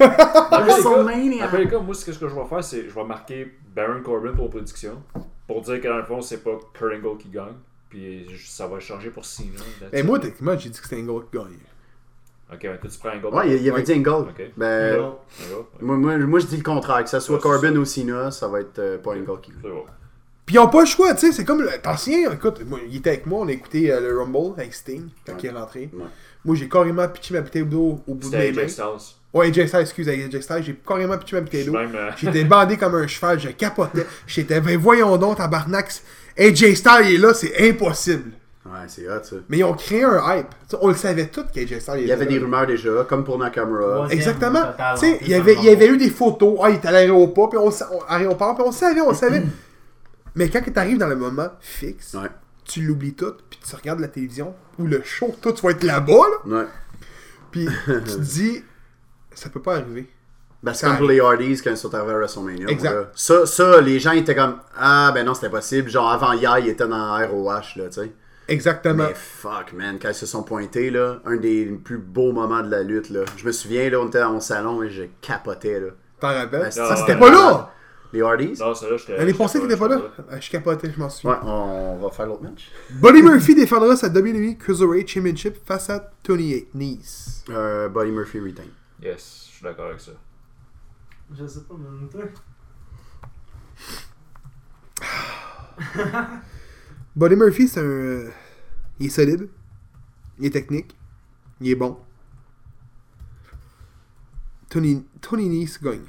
cas- 0.00 0.60
WrestleMania. 0.60 1.44
dans 1.44 1.50
tous 1.50 1.56
les 1.56 1.68
cas, 1.68 1.78
moi, 1.78 1.94
ce 1.94 2.04
que 2.04 2.12
ce 2.12 2.18
que 2.18 2.28
je 2.28 2.34
vais 2.34 2.44
faire, 2.48 2.64
c'est 2.64 2.88
je 2.88 2.94
vais 2.94 3.04
marquer 3.04 3.52
Baron 3.74 4.00
Corbin 4.04 4.32
pour 4.32 4.50
prédiction. 4.50 5.02
Pour 5.46 5.60
dire 5.62 5.80
que 5.80 5.88
dans 5.88 5.96
le 5.98 6.04
fond, 6.04 6.20
c'est 6.22 6.42
pas 6.42 6.50
Kurt 6.72 6.92
Angle 6.94 7.18
qui 7.18 7.28
gagne. 7.28 7.54
Puis 7.92 8.26
ça 8.46 8.66
va 8.66 8.80
changer 8.80 9.10
pour 9.10 9.24
Cena. 9.24 9.48
Ben 9.92 9.98
it. 10.00 10.06
moi, 10.06 10.18
techniquement, 10.18 10.56
j'ai 10.58 10.70
dit 10.70 10.78
que 10.80 10.84
c'était 10.88 11.02
un 11.02 11.04
gars 11.06 11.20
qui 11.30 11.36
gagnait. 11.36 11.56
Ok, 12.52 12.60
ben 12.62 12.78
tu 12.82 12.98
prends 12.98 13.10
Angle. 13.10 13.26
Ouais, 13.34 13.56
il, 13.56 13.62
il 13.62 13.70
avait 13.70 13.82
dit 13.82 13.92
Angle. 13.92 14.28
Ok. 14.30 14.42
Ben, 14.56 14.98
moi, 15.80 15.96
moi, 15.96 16.16
moi, 16.18 16.38
je 16.40 16.46
dis 16.46 16.56
le 16.56 16.62
contraire. 16.62 17.04
Que 17.04 17.10
ce 17.10 17.20
soit 17.20 17.36
Ouais, 17.36 17.42
Corbin 17.42 17.76
ou 17.76 17.84
Cena, 17.84 18.30
ça 18.30 18.48
va 18.48 18.60
être 18.60 18.78
euh, 18.78 18.98
pas 18.98 19.10
Angle 19.12 19.40
qui 19.42 19.52
C'est 19.62 19.68
bon. 19.68 19.84
Puis 20.46 20.56
ils 20.56 20.58
ont 20.58 20.68
pas 20.68 20.80
le 20.80 20.86
choix, 20.86 21.14
tu 21.14 21.20
sais, 21.26 21.32
c'est 21.32 21.44
comme 21.44 21.62
le. 21.62 21.68
T'ancien, 21.82 22.32
écoute, 22.32 22.62
moi, 22.66 22.80
il 22.88 22.96
était 22.96 23.10
avec 23.10 23.26
moi, 23.26 23.40
on 23.42 23.48
a 23.48 23.52
écouté 23.52 23.92
euh, 23.92 24.00
le 24.00 24.18
Rumble 24.18 24.58
avec 24.58 24.74
Sting 24.74 25.08
quand 25.24 25.34
Ouais. 25.34 25.38
il 25.42 25.46
est 25.46 25.52
rentré. 25.52 25.90
Ouais. 25.92 26.04
Moi, 26.44 26.56
j'ai 26.56 26.68
carrément 26.68 27.06
pitché 27.08 27.34
ma 27.34 27.42
bouteille 27.42 27.64
d'eau 27.64 28.00
au 28.06 28.14
bout 28.14 28.18
de 28.18 28.24
C'était 28.24 28.38
mes 28.38 28.48
AJ 28.48 28.56
mains. 28.56 28.68
Styles. 28.68 29.14
Ouais, 29.32 29.46
AJ 29.48 29.66
Styles, 29.68 29.80
excuse, 29.80 30.08
AJ 30.08 30.40
Styles, 30.40 30.62
j'ai 30.64 30.74
carrément 30.74 31.16
pitché 31.18 31.36
ma 31.36 31.42
bouteille 31.42 31.64
d'eau. 31.64 31.76
euh, 31.76 32.10
J'étais 32.16 32.44
bandé 32.44 32.76
comme 32.76 32.94
un 32.96 33.06
cheval, 33.06 33.38
je 33.38 33.48
capotais. 33.50 34.04
J'étais, 34.26 34.60
ben 34.60 34.76
voyons 34.78 35.16
donc, 35.16 35.36
tabarnak, 35.38 35.92
AJ 36.38 36.74
Styles 36.74 37.06
il 37.06 37.14
est 37.14 37.18
là, 37.18 37.34
c'est 37.34 37.68
impossible. 37.68 38.32
Ouais, 38.64 38.86
c'est 38.86 39.08
hot 39.08 39.22
ça. 39.24 39.36
Mais 39.48 39.58
ils 39.58 39.64
ont 39.64 39.74
créé 39.74 40.04
un 40.04 40.18
hype. 40.36 40.48
Tu 40.48 40.54
sais, 40.70 40.76
on 40.80 40.88
le 40.88 40.94
savait 40.94 41.26
tout 41.26 41.44
qu'AJ 41.52 41.80
Styles 41.80 41.98
Il 41.98 42.06
y 42.06 42.12
avait 42.12 42.26
des 42.26 42.38
rumeurs 42.38 42.66
déjà, 42.66 43.04
comme 43.08 43.24
pour 43.24 43.36
Nakamura. 43.38 44.06
Ouais. 44.06 44.14
Exactement. 44.14 44.62
Tu 44.94 45.00
sais, 45.00 45.18
il 45.22 45.28
y 45.28 45.34
avait, 45.34 45.54
dans 45.56 45.60
il 45.60 45.66
y 45.66 45.70
avait 45.70 45.88
eu 45.88 45.96
des 45.96 46.10
photos. 46.10 46.58
Ah, 46.62 46.70
il 46.70 46.76
était 46.76 46.88
à 46.88 46.92
l'aéroport, 46.92 47.48
puis 47.50 47.58
on, 47.58 47.70
puis 48.54 48.64
on 48.64 48.72
savait, 48.72 49.00
on 49.00 49.12
savait. 49.14 49.42
Mais 50.34 50.48
quand 50.48 50.62
tu 50.62 50.72
arrives 50.78 50.98
dans 50.98 51.08
le 51.08 51.16
moment 51.16 51.48
fixe, 51.60 52.14
Ouais. 52.14 52.28
tu 52.64 52.82
l'oublies 52.82 53.14
tout, 53.14 53.34
puis 53.50 53.58
tu 53.68 53.74
regardes 53.76 54.00
la 54.00 54.08
télévision 54.08 54.54
ou 54.78 54.86
le 54.86 55.02
show, 55.02 55.34
toi, 55.42 55.52
tu 55.52 55.60
vas 55.62 55.70
être 55.72 55.82
là-bas, 55.82 56.12
là, 56.46 56.58
Ouais. 56.58 56.66
puis 57.50 57.68
tu 57.86 57.92
te 58.02 58.18
dis, 58.20 58.62
ça 59.34 59.50
peut 59.50 59.60
pas 59.60 59.74
arriver. 59.76 60.08
Ben, 60.62 60.72
c'est 60.74 60.80
Ça 60.86 60.88
comme 60.88 60.98
pour 60.98 61.08
les 61.08 61.20
Hardys 61.20 61.60
quand 61.62 61.70
ils 61.70 61.76
sont 61.76 61.92
arrivés 61.94 62.12
à 62.12 62.16
WrestleMania. 62.18 62.68
Exact. 62.68 63.08
Ça, 63.14 63.46
ça, 63.46 63.80
les 63.80 63.98
gens 63.98 64.12
étaient 64.12 64.34
comme 64.34 64.58
Ah, 64.76 65.10
ben 65.12 65.24
non, 65.26 65.34
c'était 65.34 65.50
possible. 65.50 65.90
Genre, 65.90 66.08
avant 66.08 66.32
hier, 66.32 66.58
ils 66.58 66.68
étaient 66.68 66.86
dans 66.86 67.16
ROH, 67.16 67.76
là, 67.76 67.88
tu 67.88 67.92
sais. 67.92 68.12
Exactement. 68.48 69.04
Mais 69.08 69.14
fuck, 69.14 69.72
man, 69.72 69.98
quand 70.00 70.08
ils 70.10 70.14
se 70.14 70.26
sont 70.26 70.42
pointés, 70.42 70.90
là, 70.90 71.20
un 71.24 71.36
des 71.36 71.64
plus 71.66 71.98
beaux 71.98 72.32
moments 72.32 72.62
de 72.62 72.70
la 72.70 72.82
lutte, 72.82 73.10
là. 73.10 73.24
Je 73.36 73.44
me 73.46 73.52
souviens, 73.52 73.88
là, 73.90 73.98
on 74.00 74.06
était 74.08 74.20
dans 74.20 74.32
mon 74.32 74.40
salon 74.40 74.82
et 74.82 74.90
je 74.90 75.04
capotais, 75.20 75.80
là. 75.80 75.88
T'en 76.20 76.28
rappelles? 76.28 76.60
Ben, 76.60 76.70
ça, 76.70 76.94
c'était 76.96 77.18
pas 77.18 77.30
là! 77.30 77.70
Les 78.12 78.20
Hardys? 78.20 78.58
Non, 78.60 78.74
celle-là, 78.74 78.98
j'étais. 78.98 79.16
L'année 79.16 79.32
passée, 79.32 79.58
j'étais 79.58 79.74
t'étais 79.74 79.80
pas 79.80 79.88
là? 79.88 80.02
Ah, 80.30 80.38
Je 80.38 80.50
capotais, 80.50 80.92
je 80.94 80.98
m'en 81.00 81.08
souviens. 81.08 81.32
Ouais, 81.32 81.38
on 81.44 81.96
va 81.96 82.10
faire 82.10 82.26
l'autre 82.26 82.42
match. 82.42 82.70
Buddy 82.90 83.22
Murphy 83.22 83.54
défendra 83.54 83.96
sa 83.96 84.08
WWE 84.08 84.58
Cruiserweight 84.58 85.08
Championship 85.08 85.56
face 85.66 85.88
à 85.88 86.10
Tony 86.22 86.66
Nese. 86.74 87.42
Euh, 87.48 87.88
Buddy 87.88 88.10
Murphy 88.10 88.38
retain. 88.40 88.64
Yes, 89.02 89.46
je 89.48 89.54
suis 89.56 89.64
d'accord 89.64 89.86
avec 89.86 90.00
ça. 90.00 90.12
Je 91.34 91.46
sais 91.46 91.60
pas, 91.60 91.74
même 91.74 92.08
toi. 92.10 92.24
Buddy 97.16 97.36
Murphy, 97.36 97.68
c'est 97.68 97.80
un. 97.80 98.24
Il 98.98 99.06
est 99.06 99.10
solide. 99.10 99.48
Il 100.38 100.46
est 100.46 100.50
technique. 100.50 100.96
Il 101.60 101.70
est 101.70 101.74
bon. 101.74 101.98
Tony, 104.68 105.04
Tony 105.20 105.48
Nese 105.48 105.80
gagne. 105.82 106.00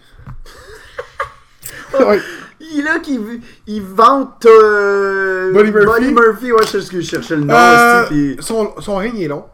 ouais. 2.00 2.22
Il 2.60 2.80
est 2.80 2.84
là 2.84 3.00
qui 3.00 3.20
il 3.68 3.82
vante 3.82 4.46
euh, 4.46 5.52
Buddy 5.54 5.72
Murphy. 5.72 6.14
Murphy, 6.14 6.52
ouais, 6.52 6.64
je 6.64 6.68
sais 6.68 6.82
ce 6.82 6.92
que 6.92 7.02
je 7.02 7.06
cherchais 7.08 7.36
le 7.36 7.44
nom. 7.44 7.54
Euh, 7.54 8.36
son, 8.40 8.80
son 8.80 8.96
règne 8.96 9.20
est 9.20 9.28
long. 9.28 9.46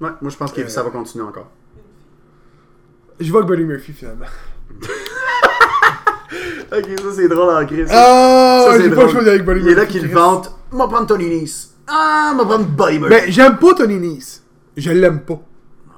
Ouais, 0.00 0.10
moi 0.20 0.30
je 0.30 0.36
pense 0.36 0.52
que 0.52 0.60
Euh, 0.62 0.68
ça 0.68 0.82
va 0.82 0.90
continuer 0.90 1.24
encore. 1.24 1.50
Je 3.20 3.30
vois 3.30 3.42
que 3.42 3.48
Buddy 3.48 3.64
Murphy 3.64 3.92
finalement. 3.92 4.26
Ok, 6.70 6.84
ça 7.00 7.12
c'est 7.16 7.28
drôle 7.28 7.54
en 7.54 7.66
crise. 7.66 7.88
Ah, 7.90 8.64
Ça, 8.66 8.76
c'est 8.76 8.82
j'ai 8.82 8.88
pas 8.90 8.96
drôle. 8.96 9.10
choisi 9.10 9.28
avec 9.30 9.44
Buddy 9.44 9.60
Il 9.60 9.64
Murphy. 9.64 9.72
est 9.72 9.74
là 9.76 9.86
qu'il 9.86 10.08
vante. 10.08 10.54
M'a 10.70 10.86
prendre 10.86 11.06
Tony 11.06 11.28
Nese. 11.40 11.74
Ah, 11.86 12.34
m'a 12.36 12.44
prendre 12.44 12.66
Buddy 12.66 12.98
Murphy. 12.98 13.14
Ben, 13.14 13.30
j'aime 13.32 13.56
pas 13.56 13.74
Tony 13.74 13.96
Nese. 13.98 14.42
Je 14.76 14.90
l'aime 14.90 15.20
pas. 15.20 15.40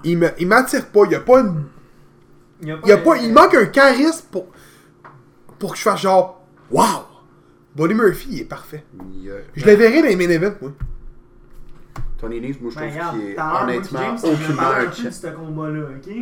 Il 0.04 0.18
me- 0.18 0.30
il 0.38 0.46
m'attire 0.46 0.86
pas. 0.86 1.00
Il 1.06 1.12
y 1.12 1.14
a 1.16 1.20
pas 1.20 1.40
une 1.40 1.64
Il, 2.62 2.68
y 2.68 2.72
a 2.72 2.76
pas, 2.76 2.82
Il, 2.84 2.88
y 2.88 2.92
a 2.92 2.96
pas, 2.98 3.16
il 3.16 3.32
manque 3.32 3.54
un 3.56 3.66
charisme 3.66 4.26
pour, 4.30 4.46
pour 5.58 5.72
que 5.72 5.78
je 5.78 5.82
fasse 5.82 6.00
genre 6.02 6.40
Wow! 6.70 6.84
Buddy 7.74 7.94
Murphy, 7.94 8.28
il 8.32 8.40
est 8.42 8.44
parfait. 8.44 8.84
Il 9.12 9.32
Je 9.56 9.66
le 9.66 9.74
verrai 9.74 10.02
dans 10.02 10.08
les 10.08 10.16
main 10.16 10.30
events, 10.32 10.54
moi. 10.60 10.70
Tony 12.18 12.40
Nese, 12.40 12.60
moi 12.60 12.70
je 12.72 12.78
Ben, 12.78 12.90
trouve 12.96 13.10
qu'il 13.20 13.30
est 13.30 13.36
honnêtement 13.40 14.14
aucunement 14.22 14.62
un 14.62 15.10
ce 15.10 15.26
combat-là, 15.28 15.80
ok? 15.96 16.14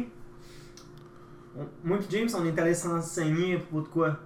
On- 1.58 1.66
Moi 1.88 1.98
et 1.98 2.00
James, 2.10 2.28
on 2.38 2.44
est 2.44 2.58
allé 2.58 2.74
s'enseigner 2.74 3.56
à 3.56 3.58
propos 3.58 3.80
de 3.82 3.88
quoi? 3.88 4.16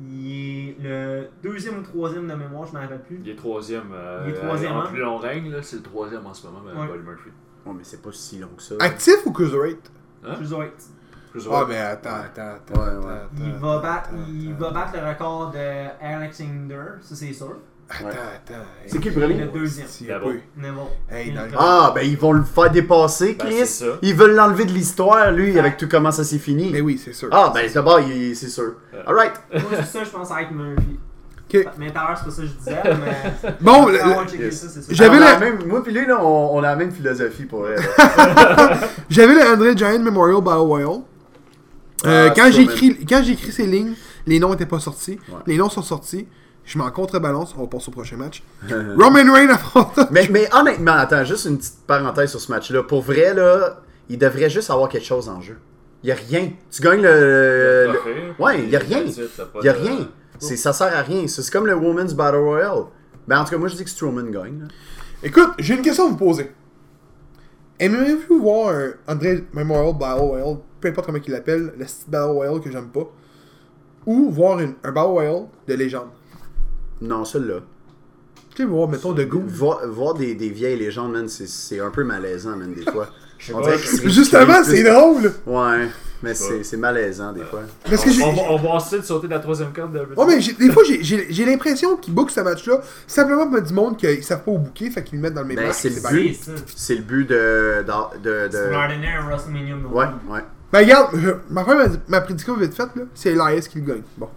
Il 0.00 0.30
est 0.30 0.76
le 0.82 1.28
deuxième 1.42 1.78
ou 1.78 1.82
troisième 1.82 2.26
de 2.26 2.34
mémoire, 2.34 2.66
je 2.66 2.72
m'en 2.72 2.80
rappelle 2.80 3.02
plus. 3.02 3.20
Il 3.24 3.28
est 3.30 3.36
troisième. 3.36 3.90
euh, 3.92 4.24
Il 4.26 4.30
est 4.32 4.38
troisième, 4.38 4.72
En 4.72 4.80
hein? 4.82 4.86
plus 4.88 5.00
long 5.00 5.18
règne, 5.18 5.50
là, 5.50 5.62
c'est 5.62 5.76
le 5.76 5.82
troisième 5.82 6.26
en 6.26 6.32
ce 6.32 6.46
moment, 6.46 6.60
Ouais. 6.80 6.86
Buddy 6.88 7.04
Murphy. 7.08 7.28
Oh, 7.66 7.72
mais 7.72 7.84
c'est 7.84 8.00
pas 8.02 8.10
si 8.12 8.38
long 8.38 8.48
que 8.56 8.62
ça. 8.62 8.74
Actif 8.80 9.24
ou 9.26 9.32
cruiserweight? 9.32 9.90
Hein? 10.24 10.34
Cruiserweight. 10.34 10.72
Plus 11.30 11.46
Ah, 11.50 11.62
haut. 11.62 11.66
mais 11.66 11.76
attends, 11.78 12.10
attends, 12.10 12.54
attends. 12.56 12.80
Ouais, 12.82 13.06
ouais. 13.06 13.20
Il 13.38 13.52
va, 13.52 13.78
battre, 13.80 14.08
attends, 14.10 14.16
il 14.28 14.50
attends, 14.52 14.58
va 14.60 14.70
battre 14.70 14.92
le 15.00 15.08
record 15.08 15.50
de 15.52 16.04
Alexander, 16.04 16.84
ça 17.00 17.14
c'est 17.14 17.32
sûr. 17.32 17.56
Attends, 18.00 18.08
attends. 18.08 18.60
C'est 18.86 18.98
qui 19.00 19.10
le 19.10 19.14
premier? 19.20 19.34
le 19.34 19.46
deuxième. 19.46 19.86
Neville. 20.00 20.40
Hey, 21.10 21.32
dans 21.32 21.42
le- 21.42 21.48
Ah, 21.58 21.92
ben 21.94 22.02
ils 22.02 22.16
vont 22.16 22.32
le 22.32 22.42
faire 22.44 22.70
dépasser, 22.70 23.36
Ben, 23.38 23.46
Chris. 23.46 23.56
c'est 23.60 23.66
ça. 23.66 23.86
ils 24.02 24.14
veulent 24.14 24.34
l'enlever 24.34 24.64
de 24.64 24.72
l'histoire, 24.72 25.30
lui, 25.30 25.58
avec 25.58 25.76
tout 25.76 25.88
comment 25.90 26.10
ça 26.12 26.24
s'est 26.24 26.38
fini. 26.38 26.70
Mais 26.72 26.80
oui, 26.80 27.00
c'est 27.02 27.12
sûr. 27.12 27.28
Ah, 27.32 27.50
ben 27.54 27.70
d'abord, 27.72 28.00
il- 28.00 28.34
c'est 28.36 28.48
sûr. 28.48 28.74
Ouais. 28.92 29.00
Alright. 29.06 29.32
Moi, 29.52 29.62
c'est 29.76 29.98
ça, 29.98 30.04
je 30.04 30.10
pense 30.10 30.30
avec 30.30 30.50
Murphy. 30.50 30.98
Ok. 31.54 31.66
Mais 31.78 31.90
tout 31.90 31.98
à 31.98 32.08
l'heure, 32.08 32.16
c'est 32.18 32.24
pas 32.24 32.30
ça 32.30 32.42
que 32.42 32.48
je 32.48 32.52
disais, 32.54 32.80
mais. 32.84 33.52
Bon, 33.60 33.86
le- 33.88 33.98
Ah, 34.02 34.22
le- 34.24 34.30
checker 34.30 34.44
yes. 34.44 34.60
ça, 34.60 34.68
c'est 34.70 34.82
ça. 34.82 34.88
J'avais 34.94 35.18
On 35.18 35.20
a 35.20 35.24
la- 35.24 35.32
la 35.32 35.38
même, 35.38 35.66
moi 35.66 35.82
puis 35.84 35.92
lui, 35.92 36.06
là, 36.06 36.18
on, 36.24 36.56
on 36.56 36.58
a 36.60 36.62
la 36.62 36.76
même 36.76 36.90
philosophie 36.92 37.44
pour 37.44 37.68
elle. 37.68 37.78
J'avais 39.10 39.34
le 39.34 39.42
André 39.42 39.76
Giant 39.76 39.98
Memorial 39.98 40.40
Battle 40.42 40.58
Royale. 40.60 41.00
Euh, 42.06 42.28
Ah, 42.30 42.32
quand 42.34 42.50
j'ai 42.50 42.62
écrit, 42.62 43.04
quand 43.06 43.22
j'ai 43.22 43.32
écrit 43.32 43.52
ces 43.52 43.66
lignes, 43.66 43.92
les 44.26 44.40
noms 44.40 44.52
étaient 44.54 44.66
pas 44.66 44.80
sortis. 44.80 45.18
Ouais. 45.28 45.38
Les 45.46 45.56
noms 45.56 45.68
sont 45.68 45.82
sortis. 45.82 46.26
Je 46.64 46.78
m'en 46.78 46.90
contrebalance. 46.90 47.54
On 47.58 47.66
passe 47.66 47.88
au 47.88 47.90
prochain 47.90 48.16
match. 48.16 48.42
Roman 48.70 49.32
Reigns 49.32 49.50
affronte. 49.50 49.98
mais, 50.10 50.28
mais 50.30 50.48
honnêtement, 50.54 50.92
attends, 50.92 51.24
juste 51.24 51.46
une 51.46 51.58
petite 51.58 51.84
parenthèse 51.86 52.30
sur 52.30 52.40
ce 52.40 52.50
match-là. 52.52 52.82
Pour 52.84 53.02
vrai, 53.02 53.34
là, 53.34 53.80
il 54.08 54.18
devrait 54.18 54.50
juste 54.50 54.70
avoir 54.70 54.88
quelque 54.88 55.04
chose 55.06 55.28
en 55.28 55.40
jeu. 55.40 55.58
Il 56.02 56.08
y 56.08 56.12
a 56.12 56.16
rien. 56.16 56.50
Tu 56.70 56.82
gagnes 56.82 57.02
le. 57.02 57.90
ouais, 58.38 58.58
puis 58.58 58.70
y 58.70 58.76
a 58.76 58.78
rien. 58.78 59.04
Il 59.04 59.64
y 59.64 59.68
a 59.68 59.72
rien. 59.72 60.08
C'est, 60.38 60.56
ça 60.56 60.72
sert 60.72 60.96
à 60.96 61.02
rien. 61.02 61.26
C'est 61.28 61.48
comme 61.50 61.66
le 61.66 61.74
Women's 61.74 62.14
Battle 62.14 62.38
Royale. 62.38 62.84
Ben, 63.28 63.40
en 63.40 63.44
tout 63.44 63.50
cas, 63.50 63.58
moi, 63.58 63.68
je 63.68 63.76
dis 63.76 63.84
que 63.84 63.90
Strowman 63.90 64.30
gagne. 64.30 64.60
là. 64.62 64.66
Écoute, 65.22 65.50
j'ai 65.58 65.74
une 65.74 65.82
question 65.82 66.06
à 66.06 66.08
vous 66.08 66.16
poser. 66.16 66.50
Aimeriez-vous 67.78 68.40
voir 68.40 68.74
un 68.74 68.90
André 69.08 69.44
Memorial 69.52 69.94
Battle 69.98 70.20
Royale, 70.20 70.56
peu 70.80 70.88
importe 70.88 71.06
comment 71.06 71.18
il 71.24 71.32
l'appelle, 71.32 71.72
le 71.76 71.86
style 71.86 72.10
Battle 72.10 72.30
Royale 72.32 72.60
que 72.60 72.70
j'aime 72.70 72.88
pas, 72.88 73.08
ou 74.06 74.30
voir 74.30 74.58
une- 74.60 74.74
un 74.84 74.92
Battle 74.92 75.08
Royale 75.10 75.42
de 75.68 75.74
légende? 75.74 76.08
Non, 77.02 77.24
celui-là. 77.24 77.60
Tu 78.54 78.62
sais, 78.62 78.64
voir, 78.68 78.88
mettons, 78.88 79.12
de 79.12 79.24
goût. 79.24 79.42
Voir, 79.46 79.80
voir 79.88 80.14
des, 80.14 80.34
des 80.34 80.50
vieilles 80.50 80.78
légendes, 80.78 81.12
man, 81.12 81.28
c'est, 81.28 81.48
c'est 81.48 81.80
un 81.80 81.90
peu 81.90 82.04
malaisant, 82.04 82.56
man, 82.56 82.72
des 82.72 82.90
fois. 82.90 83.08
On 83.52 83.60
dirait 83.60 83.76
Justement, 84.04 84.62
c'est 84.62 84.84
drôle. 84.84 85.32
Ouais, 85.46 85.88
mais 86.22 86.32
c'est, 86.34 86.76
malaisant, 86.76 87.32
des 87.32 87.42
fois. 87.42 87.62
Parce 87.88 88.04
que 88.04 88.10
j'ai. 88.10 88.22
on, 88.22 88.32
va- 88.32 88.42
on 88.50 88.56
va 88.56 88.76
essayer 88.76 89.00
de 89.00 89.06
sauter 89.06 89.26
de 89.26 89.32
la 89.32 89.40
troisième 89.40 89.72
carte 89.72 89.90
de 89.92 89.98
Ouais, 90.16 90.26
mais 90.28 90.38
des 90.38 90.70
fois, 90.70 90.84
j'ai- 90.84 91.44
l'impression 91.44 91.96
qu'ils 91.96 92.14
bookent 92.14 92.30
ce 92.30 92.40
match-là 92.40 92.80
simplement 93.06 93.48
pour 93.48 93.60
du 93.60 93.72
monde 93.72 93.96
qu'ils 93.96 94.22
savent 94.22 94.44
pas 94.44 94.52
où 94.52 94.58
booker, 94.58 94.90
fait 94.90 95.02
qu'ils 95.02 95.16
le 95.18 95.22
mettent 95.22 95.34
dans 95.34 95.40
le 95.42 95.48
même 95.48 95.56
Ben, 95.56 95.66
match. 95.68 95.76
c'est 95.80 95.90
c'est 95.90 96.12
le 96.12 96.16
but. 96.22 96.38
C'est 96.76 96.94
le 96.94 97.02
but 97.02 97.28
de. 97.28 97.84
de, 97.84 98.18
de, 98.22 98.48
C'est 98.52 98.68
de- 98.68 98.70
Ouais, 99.92 100.06
ouais. 100.30 100.40
Ben, 100.72 100.78
regarde, 100.78 101.16
je- 101.16 101.30
ma, 101.52 101.64
frère 101.64 101.76
m'a 101.78 101.84
ma 102.06 102.20
prédiction 102.20 102.56
vite 102.56 102.74
faite, 102.74 102.90
là, 102.94 103.02
c'est 103.14 103.30
Elias 103.30 103.66
qui 103.68 103.80
le 103.80 103.86
gagne. 103.86 104.02
Bon. 104.16 104.28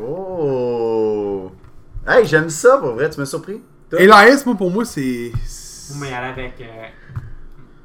Oh! 0.00 1.11
Hey, 2.06 2.26
j'aime 2.26 2.50
ça, 2.50 2.78
pour 2.78 2.92
vrai, 2.94 3.08
tu 3.10 3.20
m'as 3.20 3.26
surpris? 3.26 3.62
Toi? 3.90 4.00
Elias, 4.00 4.42
moi, 4.46 4.54
pour 4.56 4.70
moi, 4.70 4.84
c'est. 4.84 5.30
Vous 5.90 6.00
m'y 6.00 6.08
allez 6.08 6.28
avec. 6.28 6.60
euh, 6.60 6.86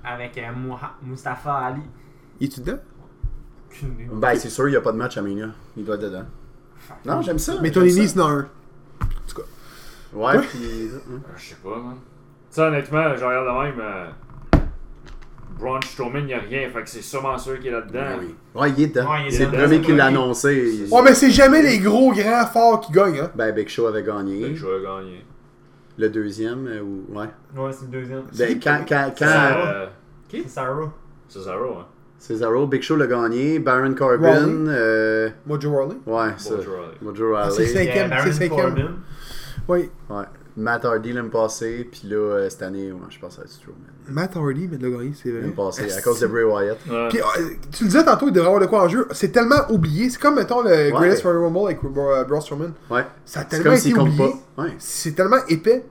avec 0.03 0.38
euh, 0.38 0.52
Mustafa 1.03 1.53
Ali. 1.53 1.81
Il 2.39 2.48
est-tu 2.48 2.61
dedans? 2.61 2.80
Ben, 4.14 4.35
c'est 4.35 4.49
sûr, 4.49 4.68
il 4.68 4.72
n'y 4.72 4.77
a 4.77 4.81
pas 4.81 4.91
de 4.91 4.98
match 4.98 5.18
à 5.18 5.22
Mania. 5.22 5.49
Il 5.76 5.85
doit 5.85 5.95
être 5.95 6.02
dedans. 6.02 6.26
Non, 7.06 7.22
j'aime 7.22 7.38
ça. 7.38 7.56
Mais 7.61 7.69
Tony 7.72 7.91
ça. 7.91 8.02
Nese, 8.02 8.15
non, 8.15 8.27
un. 8.27 8.48
Ouais, 10.14 10.38
Ouais. 10.38 10.39
puis. 10.39 10.88
Euh, 10.88 10.99
Je 11.35 11.44
sais 11.49 11.56
pas, 11.64 11.76
man. 11.77 11.95
Tu 12.49 12.56
sais, 12.56 12.61
honnêtement, 12.61 13.15
je 13.15 13.23
regarde 13.23 13.45
de 13.73 13.80
même. 13.80 13.88
Braun 15.60 15.80
Strowman, 15.82 16.20
il 16.22 16.26
n'y 16.28 16.34
a 16.34 16.40
rien, 16.40 16.70
fait 16.70 16.84
que 16.84 16.90
c'est 16.90 17.02
sûrement 17.02 17.38
sûr 17.38 17.58
qu'il 17.60 17.68
est 17.68 17.72
là-dedans. 17.72 18.00
Ben 18.00 18.20
oui. 18.20 18.36
Ouais, 18.56 18.72
il 18.78 18.84
est 18.84 18.88
dedans. 18.88 19.10
Ouais, 19.12 19.30
c'est 19.30 19.46
le 19.46 19.52
premier 19.52 19.68
c'est 19.68 19.82
qui 19.82 19.94
l'a 19.96 20.06
annoncé. 20.06 20.86
Il- 20.88 20.94
Ouais, 20.94 21.02
mais 21.04 21.14
c'est 21.16 21.32
jamais 21.32 21.62
les 21.62 21.80
gros, 21.80 22.12
grands, 22.14 22.46
forts 22.46 22.82
qui 22.82 22.92
gagnent, 22.92 23.20
hein. 23.20 23.32
Ben, 23.36 23.52
Big 23.54 23.68
Show 23.68 23.88
avait 23.88 24.04
gagné. 24.04 24.50
Que 24.50 24.56
je 24.56 24.66
vais 24.68 24.84
gagner. 24.84 25.26
Le 25.98 26.10
deuxième, 26.10 26.68
euh, 26.68 26.82
ou. 26.82 27.06
Ouais. 27.18 27.26
Ouais, 27.56 27.72
c'est 27.72 27.86
le 27.86 28.00
deuxième. 28.00 28.24
Ben, 28.38 28.60
quand. 28.62 28.82
quand, 28.88 29.12
quand 29.18 29.26
Euh, 29.26 29.88
C'est 30.30 30.48
Sarah. 30.50 30.94
Cesaro, 31.28 31.80
hein. 31.80 31.86
Cesaro, 32.20 32.68
Big 32.68 32.82
Show 32.84 32.96
l'a 32.96 33.08
gagné. 33.08 33.60
Baron 33.60 33.94
Corbin. 33.96 34.28
Rawley. 34.34 34.70
euh, 34.70 35.30
Mojo 35.46 35.72
Rawley. 35.72 35.96
ouais, 36.06 36.30
ça. 36.38 36.56
Bonjour, 36.56 36.74
allez. 36.76 36.98
Mojo 37.02 37.36
Ah, 37.36 37.50
c'est 37.50 37.64
Rawley. 37.64 37.68
cinq- 37.68 37.86
Cinquième, 37.88 38.12
a 38.12 38.24
c'est 38.24 38.32
cinquième. 38.34 38.76
Oui. 39.68 39.90
Ouais. 40.10 40.24
Matt 40.58 40.84
Hardy 40.86 41.14
l'année 41.14 41.30
passée, 41.30 41.88
puis 41.90 42.10
là, 42.10 42.16
euh, 42.18 42.50
cette 42.50 42.64
année, 42.64 42.92
ouais, 42.92 43.00
je 43.10 43.20
pense 43.20 43.38
être 43.38 43.48
Strowman. 43.48 43.78
Matt 44.10 44.36
Hardy, 44.36 44.68
mais 44.72 44.78
de 44.78 44.88
le 44.88 44.98
gagner, 44.98 45.12
c'est 45.14 45.30
vrai. 45.30 45.42
L'année 45.42 45.54
passée, 45.54 45.84
à 45.84 45.86
Asti. 45.86 46.02
cause 46.02 46.20
de 46.20 46.26
Bray 46.28 46.44
Wyatt. 46.44 46.78
Ouais. 46.90 47.08
Puis, 47.10 47.20
euh, 47.20 47.50
tu 47.72 47.84
le 47.84 47.90
disais 47.90 48.04
tantôt, 48.04 48.28
il 48.28 48.34
devrait 48.34 48.48
avoir 48.48 48.62
de 48.62 48.66
quoi 48.68 48.84
en 48.84 48.90
jeu. 48.90 49.08
C'est 49.12 49.32
tellement 49.32 49.70
oublié. 49.70 50.10
C'est 50.10 50.20
comme, 50.20 50.36
mettons, 50.36 50.64
le 50.64 50.90
Greatest 50.92 51.22
Royal 51.24 51.44
Rumble 51.44 51.66
avec 51.66 51.78
euh, 51.84 52.24
Braun 52.24 52.42
Strowman. 52.42 52.74
Ouais. 52.90 53.06
Ça 53.24 53.42
a 53.42 53.44
C'est 53.44 53.50
tellement 53.50 53.64
comme 53.66 53.74
été 53.74 53.82
s'il 53.82 53.94
compte 53.96 54.10
oublié. 54.10 54.34
pas. 54.56 54.64
Ouais. 54.64 54.74
C'est 54.80 55.12
tellement 55.16 55.38
épais. 55.48 55.86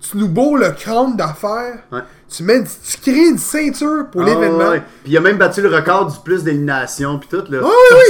Tu 0.00 0.16
nous 0.16 0.28
bourres 0.28 0.56
le 0.58 0.70
crâne 0.70 1.16
d'affaires. 1.16 1.78
Ouais. 1.92 2.00
Tu, 2.28 2.42
mets, 2.42 2.62
tu 2.64 2.98
crées 3.00 3.28
une 3.28 3.38
ceinture 3.38 4.06
pour 4.10 4.22
Ah, 4.22 4.26
l'événement. 4.26 4.70
ouais. 4.70 4.80
Puis 5.02 5.12
il 5.12 5.16
a 5.16 5.20
même 5.20 5.36
battu 5.38 5.60
le 5.62 5.68
record 5.74 6.10
du 6.12 6.18
plus 6.24 6.42
d'éliminations, 6.44 7.18
puis 7.18 7.28
tout, 7.30 7.44
là. 7.50 7.60
Ah 7.62 7.68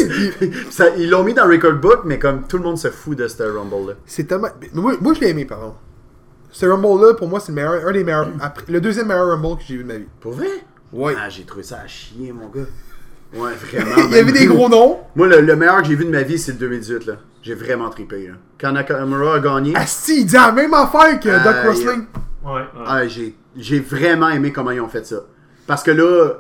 oui, 0.08 0.30
oui! 0.40 0.52
Ça- 0.70 0.94
ils 0.96 1.08
l'ont 1.10 1.22
mis 1.24 1.34
dans 1.34 1.46
le 1.46 1.52
record 1.54 1.74
book, 1.74 2.00
mais 2.04 2.18
comme 2.18 2.42
tout 2.48 2.58
le 2.58 2.62
monde 2.64 2.78
se 2.78 2.90
fout 2.90 3.16
de 3.18 3.26
ce 3.28 3.42
Rumble-là. 3.42 3.94
C'est 4.06 4.24
tellement. 4.24 4.48
Moi, 4.74 4.94
moi 5.00 5.14
je 5.14 5.20
l'ai 5.20 5.28
aimé, 5.30 5.44
pardon. 5.44 5.74
Ce 6.52 6.66
Rumble-là, 6.66 7.14
pour 7.14 7.28
moi, 7.28 7.40
c'est 7.40 7.52
le 7.52 7.56
meilleur, 7.56 7.86
un 7.86 7.92
des 7.92 8.04
meilleurs. 8.04 8.28
après- 8.40 8.64
le 8.68 8.80
deuxième 8.80 9.06
meilleur 9.08 9.28
Rumble 9.28 9.56
que 9.56 9.62
j'ai 9.66 9.76
vu 9.76 9.82
de 9.84 9.88
ma 9.88 9.98
vie. 9.98 10.06
Pour 10.20 10.32
vrai? 10.32 10.48
Ouais. 10.92 11.14
Ah, 11.18 11.28
j'ai 11.28 11.44
trouvé 11.44 11.62
ça 11.62 11.80
à 11.84 11.86
chier, 11.86 12.32
mon 12.32 12.48
gars. 12.48 12.66
Ouais, 13.34 13.52
vraiment. 13.72 13.94
Il 13.96 14.02
y 14.16 14.18
avait 14.18 14.24
même. 14.24 14.32
des 14.34 14.46
gros 14.46 14.68
noms. 14.68 14.98
Moi, 15.14 15.28
le, 15.28 15.40
le 15.40 15.56
meilleur 15.56 15.78
que 15.82 15.88
j'ai 15.88 15.94
vu 15.94 16.04
de 16.04 16.10
ma 16.10 16.22
vie, 16.22 16.38
c'est 16.38 16.52
le 16.52 16.58
2018, 16.58 17.06
là. 17.06 17.14
J'ai 17.42 17.54
vraiment 17.54 17.88
trippé, 17.88 18.26
là. 18.28 18.34
Quand 18.60 18.72
Nakamura 18.72 19.36
a 19.36 19.38
gagné, 19.40 19.74
Asti, 19.76 20.20
il 20.22 20.26
dit 20.26 20.34
la 20.34 20.52
même 20.52 20.74
affaire 20.74 21.18
que 21.20 21.28
Doc 21.28 21.54
Euh, 21.56 21.62
Wrestling. 21.68 22.04
Ouais. 22.44 22.62
ah, 22.86 23.06
j'ai, 23.06 23.36
j'ai 23.56 23.78
vraiment 23.80 24.28
aimé 24.30 24.50
comment 24.52 24.72
ils 24.72 24.80
ont 24.80 24.88
fait 24.88 25.06
ça. 25.06 25.20
Parce 25.66 25.82
que 25.82 25.90
là, 25.92 26.32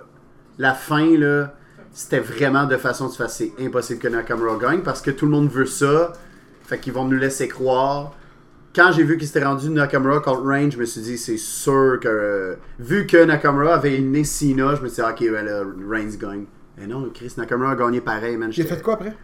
la 0.58 0.74
fin, 0.74 1.16
là, 1.16 1.54
c'était 1.92 2.18
vraiment 2.20 2.64
de 2.64 2.76
façon 2.76 3.08
de 3.08 3.12
faire 3.12 3.30
c'est 3.30 3.52
impossible 3.60 4.00
que 4.00 4.08
Nakamura 4.08 4.56
gagne 4.56 4.80
parce 4.80 5.00
que 5.00 5.10
tout 5.10 5.26
le 5.26 5.30
monde 5.32 5.48
veut 5.50 5.66
ça. 5.66 6.12
Fait 6.64 6.78
qu'ils 6.78 6.92
vont 6.92 7.04
nous 7.04 7.16
laisser 7.18 7.48
croire. 7.48 8.12
Quand 8.74 8.92
j'ai 8.92 9.02
vu 9.02 9.16
qu'il 9.18 9.26
s'était 9.26 9.44
rendu 9.44 9.68
Nakamura 9.68 10.20
contre 10.20 10.44
Reigns, 10.44 10.70
je 10.70 10.78
me 10.78 10.84
suis 10.84 11.00
dit, 11.00 11.18
c'est 11.18 11.36
sûr 11.38 11.98
que. 12.00 12.08
euh, 12.08 12.54
vu 12.78 13.06
que 13.06 13.24
Nakamura 13.24 13.74
avait 13.74 13.94
éliminé 13.94 14.22
Cena, 14.24 14.76
je 14.76 14.82
me 14.82 14.88
suis 14.88 15.02
dit, 15.02 15.08
ok, 15.08 15.32
ben 15.32 15.44
là, 15.44 15.62
Reigns 15.88 16.16
gagne. 16.16 16.44
Mais 16.78 16.86
non, 16.86 17.10
Chris 17.12 17.34
Nakamura 17.36 17.72
a 17.72 17.76
gagné 17.76 18.00
pareil, 18.00 18.36
man. 18.36 18.52
J'ai 18.52 18.64
fait 18.64 18.80
quoi 18.80 18.94
après? 18.94 19.16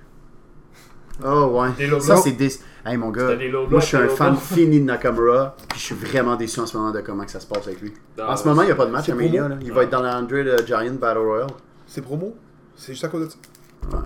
Oh 1.25 1.61
ouais. 1.61 1.71
Des. 1.79 2.01
Ça 2.01 2.17
c'est 2.17 2.33
des. 2.33 2.51
Hey 2.85 2.97
mon 2.99 3.11
gars, 3.11 3.37
moi 3.71 3.81
je 3.81 3.87
suis 3.87 3.97
un 3.97 4.09
fan 4.09 4.37
fini 4.37 4.81
de 4.81 4.85
Nakamura, 4.85 5.57
puis 5.69 5.79
je 5.79 5.85
suis 5.87 5.95
vraiment 5.95 6.37
déçu 6.37 6.61
en 6.61 6.67
ce 6.67 6.77
moment 6.77 6.93
de 6.93 7.01
comment 7.01 7.25
que 7.25 7.31
ça 7.31 7.41
se 7.41 7.47
passe 7.47 7.67
avec 7.67 7.81
lui. 7.81 7.93
Non, 8.19 8.25
en 8.25 8.37
ce 8.37 8.47
moment, 8.47 8.63
il 8.63 8.67
n'y 8.67 8.73
a 8.73 8.75
pas 8.75 8.87
de 8.87 8.91
match 8.91 9.09
à 9.09 9.15
Mania, 9.15 9.49
là. 9.49 9.57
Il 9.63 9.73
va 9.73 9.85
être 9.85 9.91
dans 9.91 10.03
l'Andre 10.03 10.29
de 10.29 10.67
Giant 10.67 10.95
Battle 11.01 11.19
Royale. 11.19 11.51
C'est 11.87 12.03
promo? 12.03 12.37
C'est 12.77 12.93
juste 12.93 13.05
à 13.05 13.09
cause 13.09 13.27
de 13.27 13.31
ça? 13.31 13.39
Ouais. 13.85 14.03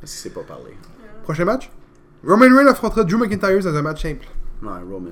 Parce 0.00 0.12
qu'il 0.12 0.20
sait 0.20 0.30
pas 0.30 0.42
parler. 0.42 0.76
Prochain 1.24 1.44
match? 1.44 1.70
Roman 2.24 2.56
Reigns 2.56 2.68
affrontera 2.68 3.04
Drew 3.04 3.18
McIntyre 3.18 3.64
dans 3.64 3.74
un 3.74 3.82
match 3.82 4.02
simple. 4.02 4.26
Ouais, 4.62 4.70
Roman. 4.90 5.10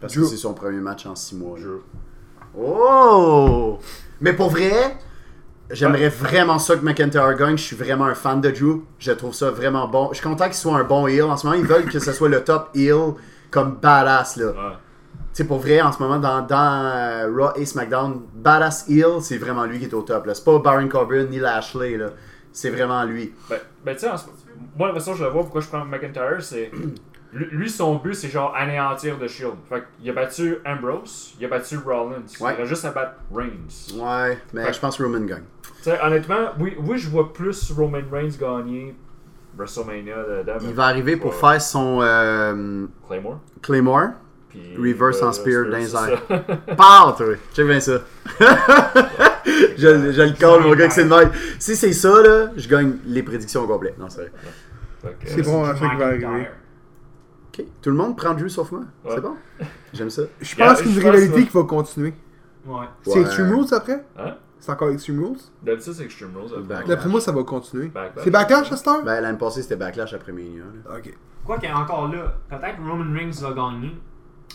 Parce 0.00 0.14
Drew. 0.14 0.22
que 0.22 0.28
c'est 0.28 0.36
son 0.36 0.52
premier 0.54 0.80
match 0.80 1.06
en 1.06 1.14
6 1.14 1.36
mois. 1.36 1.58
Drew. 1.58 1.80
Oh! 2.58 3.78
Mais 4.20 4.32
pour 4.34 4.50
vrai, 4.50 4.96
j'aimerais 5.70 6.08
vraiment 6.08 6.58
ça 6.58 6.76
que 6.76 6.84
McIntyre 6.84 7.34
gagne. 7.36 7.56
Je 7.56 7.62
suis 7.64 7.76
vraiment 7.76 8.04
un 8.04 8.14
fan 8.14 8.40
de 8.40 8.50
Drew. 8.50 8.82
Je 8.98 9.12
trouve 9.12 9.32
ça 9.34 9.50
vraiment 9.50 9.88
bon. 9.88 10.08
Je 10.10 10.18
suis 10.18 10.24
content 10.28 10.44
qu'il 10.44 10.54
soit 10.54 10.76
un 10.76 10.84
bon 10.84 11.06
heel. 11.06 11.22
En 11.24 11.36
ce 11.36 11.46
moment, 11.46 11.58
ils 11.58 11.66
veulent 11.66 11.86
que 11.86 11.98
ce 11.98 12.12
soit 12.12 12.28
le 12.28 12.42
top 12.44 12.70
heel 12.74 13.14
comme 13.50 13.76
badass, 13.76 14.36
là. 14.36 14.46
Ouais. 14.46 14.76
Tu 15.34 15.38
sais, 15.38 15.44
pour 15.44 15.60
vrai, 15.60 15.80
en 15.80 15.90
ce 15.92 16.02
moment, 16.02 16.18
dans, 16.18 16.42
dans 16.42 16.84
euh, 16.94 17.30
Raw 17.34 17.52
et 17.56 17.64
SmackDown, 17.64 18.20
Badass 18.34 18.86
Heel, 18.90 19.22
c'est 19.22 19.38
vraiment 19.38 19.64
lui 19.64 19.78
qui 19.78 19.86
est 19.86 19.94
au 19.94 20.02
top. 20.02 20.26
là. 20.26 20.34
C'est 20.34 20.44
pas 20.44 20.58
Baron 20.58 20.86
Corbin 20.88 21.24
ni 21.24 21.38
Lashley. 21.38 21.96
là. 21.96 22.10
C'est 22.52 22.68
vraiment 22.68 23.02
lui. 23.04 23.32
Ben, 23.48 23.56
ben 23.82 23.94
tu 23.94 24.00
sais, 24.00 24.08
moi, 24.76 24.88
la 24.88 24.94
façon 24.94 25.14
je 25.14 25.24
le 25.24 25.30
vois, 25.30 25.40
pourquoi 25.42 25.62
je 25.62 25.68
prends 25.68 25.86
McIntyre, 25.86 26.36
c'est. 26.42 26.70
Lui, 27.32 27.70
son 27.70 27.94
but, 27.96 28.14
c'est 28.14 28.28
genre 28.28 28.54
anéantir 28.54 29.18
The 29.18 29.26
Shield. 29.26 29.54
Fait 29.68 29.84
qu'il 29.98 30.10
a 30.10 30.12
battu 30.12 30.58
Ambrose, 30.66 31.34
il 31.40 31.46
a 31.46 31.48
battu 31.48 31.78
Rollins. 31.78 32.22
Ouais. 32.40 32.54
Il 32.58 32.62
a 32.62 32.64
juste 32.66 32.84
à 32.84 32.90
battre 32.90 33.14
Reigns. 33.34 33.94
Ouais, 33.96 34.38
mais 34.52 34.70
je 34.70 34.78
pense 34.78 34.98
que 34.98 35.02
Roman 35.02 35.20
gagne. 35.24 35.44
Tu 35.62 35.70
sais, 35.84 35.98
honnêtement, 36.02 36.50
oui, 36.60 36.76
oui, 36.78 36.98
je 36.98 37.08
vois 37.08 37.32
plus 37.32 37.72
Roman 37.72 38.00
Reigns 38.12 38.36
gagner 38.38 38.94
WrestleMania 39.56 40.14
de, 40.16 40.42
de- 40.42 40.64
Il 40.66 40.74
va 40.74 40.84
arriver 40.84 41.16
pour 41.16 41.30
Ouais. 41.32 41.36
faire 41.52 41.62
son 41.62 42.00
euh, 42.02 42.86
Claymore. 43.08 43.40
Claymore. 43.62 44.08
Puis, 44.50 44.76
Reverse 44.76 45.22
euh, 45.22 45.26
en 45.28 45.32
spear 45.32 45.64
dans 45.70 45.78
les 45.78 45.86
toi! 46.76 47.16
Check 47.54 47.66
bien 47.66 47.80
ça. 47.80 48.00
je, 49.46 50.12
je 50.12 50.22
le 50.22 50.38
colle, 50.38 50.62
mon 50.64 50.74
gars, 50.74 50.88
que 50.88 50.92
c'est 50.92 51.04
le 51.04 51.08
même. 51.08 51.30
Si 51.58 51.74
c'est 51.76 51.92
ça, 51.94 52.22
là, 52.22 52.50
je 52.56 52.68
gagne 52.68 52.96
les 53.06 53.22
prédictions 53.22 53.62
au 53.62 53.66
complet. 53.66 53.94
Non, 53.98 54.10
c'est 54.10 54.20
vrai. 55.02 55.16
C'est 55.24 55.42
bon, 55.42 55.64
hein, 55.64 55.74
ça 55.74 55.88
qui 55.88 55.96
va 55.96 56.06
arriver. 56.06 56.48
Ok. 57.58 57.64
Tout 57.82 57.90
le 57.90 57.96
monde 57.96 58.16
prend 58.16 58.32
Drew 58.34 58.48
sauf 58.48 58.72
moi. 58.72 58.80
Ouais. 59.04 59.12
C'est 59.14 59.20
bon? 59.20 59.36
J'aime 59.92 60.10
ça. 60.10 60.22
Je 60.40 60.54
pense 60.56 60.80
qu'il 60.82 60.90
y 60.92 60.98
a 60.98 61.00
une 61.02 61.06
rivalité 61.10 61.44
qui 61.44 61.50
va 61.56 61.64
continuer. 61.64 62.14
Ouais. 62.66 62.86
C'est 63.02 63.10
Ouais. 63.14 63.20
Extreme 63.22 63.54
Rules 63.54 63.66
après? 63.74 64.04
Hein? 64.18 64.34
C'est 64.58 64.70
encore 64.72 64.90
Extreme 64.90 65.24
Rules? 65.24 65.38
D'habitude, 65.62 65.92
c'est 65.92 66.04
Extreme 66.04 66.36
Rules. 66.36 66.46
après. 66.46 66.62
Backlash. 66.62 66.88
D'après 66.88 67.08
moi, 67.08 67.20
ça 67.20 67.32
va 67.32 67.42
continuer. 67.42 67.88
Backlash. 67.88 68.24
C'est 68.24 68.30
Backlash 68.30 68.72
à 68.72 68.76
cette 68.76 68.88
heure? 68.88 69.02
Ben, 69.04 69.20
l'année 69.20 69.38
passée, 69.38 69.62
c'était 69.62 69.76
Backlash 69.76 70.14
après 70.14 70.32
Mania. 70.32 70.62
là. 70.88 70.96
Ok. 70.96 71.12
Quoi 71.44 71.58
qu'il 71.58 71.68
y 71.68 71.72
ait 71.72 71.74
encore 71.74 72.08
là, 72.08 72.34
peut-être 72.48 72.76
que 72.76 72.82
Roman 72.88 73.12
Reigns 73.12 73.32
va 73.42 73.52
gagner. 73.52 73.96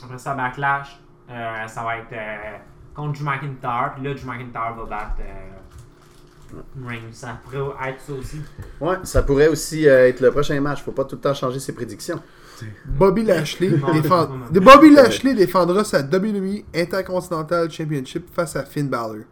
Après 0.04 0.18
ça, 0.18 0.34
Backlash, 0.34 1.00
euh, 1.30 1.68
ça 1.68 1.84
va 1.84 1.98
être 1.98 2.14
euh, 2.14 2.58
contre 2.96 3.20
Drew 3.20 3.26
McIntyre. 3.26 3.92
Puis 3.96 4.04
là, 4.06 4.14
Drew 4.14 4.26
McIntyre 4.26 4.74
va 4.78 4.86
battre 4.86 5.18
euh, 5.20 6.58
Reigns. 6.88 7.12
Ça 7.12 7.38
pourrait 7.44 7.90
être 7.90 8.00
ça 8.02 8.14
aussi. 8.14 8.42
Ouais, 8.80 8.96
ça 9.04 9.22
pourrait 9.24 9.50
aussi 9.50 9.88
euh, 9.88 10.08
être 10.08 10.22
le 10.22 10.32
prochain 10.32 10.60
match. 10.62 10.82
Faut 10.82 10.94
pas 10.94 11.04
tout 11.04 11.16
le 11.18 11.22
temps 11.22 11.34
changer 11.34 11.60
ses 11.60 11.74
prédictions. 11.74 12.22
Bobby 12.86 13.24
Lashley, 13.24 13.70
défend- 13.94 14.30
Bobby 14.52 14.90
Lashley 14.92 15.34
défendra 15.34 15.84
sa 15.84 16.02
WWE 16.02 16.64
Intercontinental 16.76 17.70
Championship 17.72 18.28
face 18.34 18.56
à 18.56 18.64
Finn 18.64 18.88
Balor. 18.90 19.24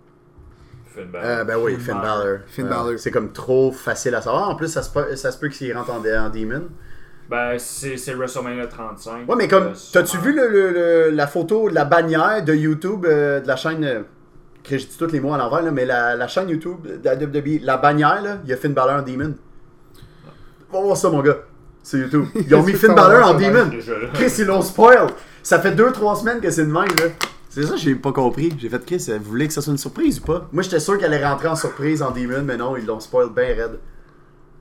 Finn 0.93 1.09
Balor. 1.11 1.25
Euh, 1.29 1.43
ben 1.43 1.57
oui, 1.57 1.73
Finn 1.73 1.81
Finn 1.85 1.95
Balor. 1.95 2.17
Balor. 2.23 2.37
Finn 2.47 2.65
Euh, 2.65 2.69
Balor. 2.69 2.93
C'est 2.99 3.11
comme 3.11 3.31
trop 3.31 3.71
facile 3.71 4.15
à 4.15 4.21
savoir. 4.21 4.49
En 4.49 4.55
plus, 4.55 4.67
ça 4.67 4.81
se 4.83 4.89
peut, 4.91 5.15
ça 5.15 5.31
se 5.31 5.37
peut 5.39 5.49
qu'il 5.49 5.75
rentre 5.75 5.91
en, 5.91 5.97
en 5.99 6.29
Demon. 6.29 6.63
Ben, 7.29 7.57
c'est 7.57 7.97
c'est 7.97 8.13
WrestleMania 8.13 8.67
35. 8.67 9.27
Ouais, 9.27 9.35
mais 9.35 9.47
comme, 9.47 9.63
Euh, 9.63 9.73
t'as-tu 9.91 10.09
sûrement. 10.11 10.23
vu 10.25 10.35
le, 10.35 10.47
le- 10.47 10.71
le- 10.71 11.09
la 11.09 11.25
photo 11.27 11.69
de 11.69 11.73
la 11.75 11.83
bannière 11.85 12.43
de 12.45 12.53
YouTube 12.53 13.05
euh, 13.07 13.39
de 13.41 13.47
la 13.47 13.55
chaîne. 13.55 13.83
euh, 13.83 14.01
que 14.63 14.79
je 14.79 14.87
dis 14.87 14.97
tous 14.97 15.11
les 15.11 15.19
mots 15.19 15.31
à 15.33 15.37
l'envers, 15.37 15.61
là, 15.61 15.69
mais 15.69 15.85
la, 15.85 16.15
la 16.15 16.27
chaîne 16.27 16.49
YouTube 16.49 16.87
de 16.87 16.99
la 17.03 17.15
WWE, 17.15 17.59
la 17.61 17.77
bannière, 17.77 18.19
là, 18.23 18.37
il 18.43 18.49
y 18.49 18.53
a 18.53 18.57
Finn 18.57 18.73
Balor 18.73 18.99
en 18.99 19.01
Demon. 19.03 19.35
Va 20.71 20.81
voir 20.81 20.97
ça, 20.97 21.09
mon 21.11 21.21
gars. 21.21 21.37
C'est 21.85 21.99
YouTube. 21.99 22.25
Ils 22.35 22.55
ont 22.55 22.63
mis 22.63 22.73
Finn 22.73 22.95
Balor 22.95 23.29
en 23.29 23.33
Demon. 23.35 23.69
Chris, 24.15 24.33
ils 24.39 24.45
l'ont 24.45 24.63
spoil. 24.63 25.07
Ça 25.43 25.59
fait 25.59 25.75
2-3 25.75 26.19
semaines 26.19 26.41
que 26.41 26.49
c'est 26.49 26.65
de 26.65 26.71
même, 26.71 26.87
là. 26.97 27.05
C'est 27.47 27.61
ça, 27.61 27.75
j'ai 27.75 27.93
pas 27.93 28.11
compris. 28.11 28.51
J'ai 28.57 28.69
fait 28.69 28.83
Chris, 28.83 29.05
vous 29.19 29.29
voulez 29.29 29.47
que 29.47 29.53
ça 29.53 29.61
soit 29.61 29.71
une 29.71 29.77
surprise 29.77 30.19
ou 30.19 30.23
pas? 30.23 30.49
Moi, 30.51 30.63
j'étais 30.63 30.79
sûr 30.79 30.97
qu'elle 30.97 31.13
allait 31.13 31.25
rentrer 31.25 31.47
en 31.47 31.55
surprise 31.55 32.01
en 32.01 32.09
Demon, 32.09 32.41
mais 32.43 32.57
non, 32.57 32.75
ils 32.75 32.87
l'ont 32.87 32.99
spoil 32.99 33.29
bien 33.29 33.45
raide. 33.45 33.79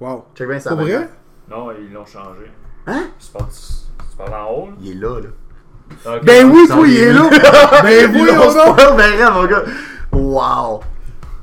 Wow. 0.01 0.26
Check 0.36 0.48
bien 0.48 0.60
ça. 0.60 0.76
Pour 0.76 0.80
vrai? 0.80 1.09
Non, 1.51 1.70
ils 1.72 1.92
l'ont 1.94 2.05
changé. 2.05 2.52
Hein? 2.86 3.05
Tu 3.18 3.32
parles, 3.32 3.48
tu 3.51 4.16
parles 4.18 4.34
en 4.34 4.52
haut? 4.52 4.66
là? 4.66 4.72
Il 4.82 4.90
est 4.90 4.94
là, 4.94 5.20
là. 5.20 6.16
Ok. 6.16 6.24
Ben 6.24 6.51
oui, 6.51 6.68
Dans 6.68 6.76
toi, 6.76 6.86
il 6.86 6.96
est 6.98 7.12
là! 7.12 7.30
ben 7.82 8.12
l'ont 8.12 8.34
donc! 8.36 8.51
spoil 8.51 8.96
bien 8.96 9.26
raide, 9.26 9.32
mon 9.32 9.46
gars. 9.46 9.64
Wow. 10.12 10.80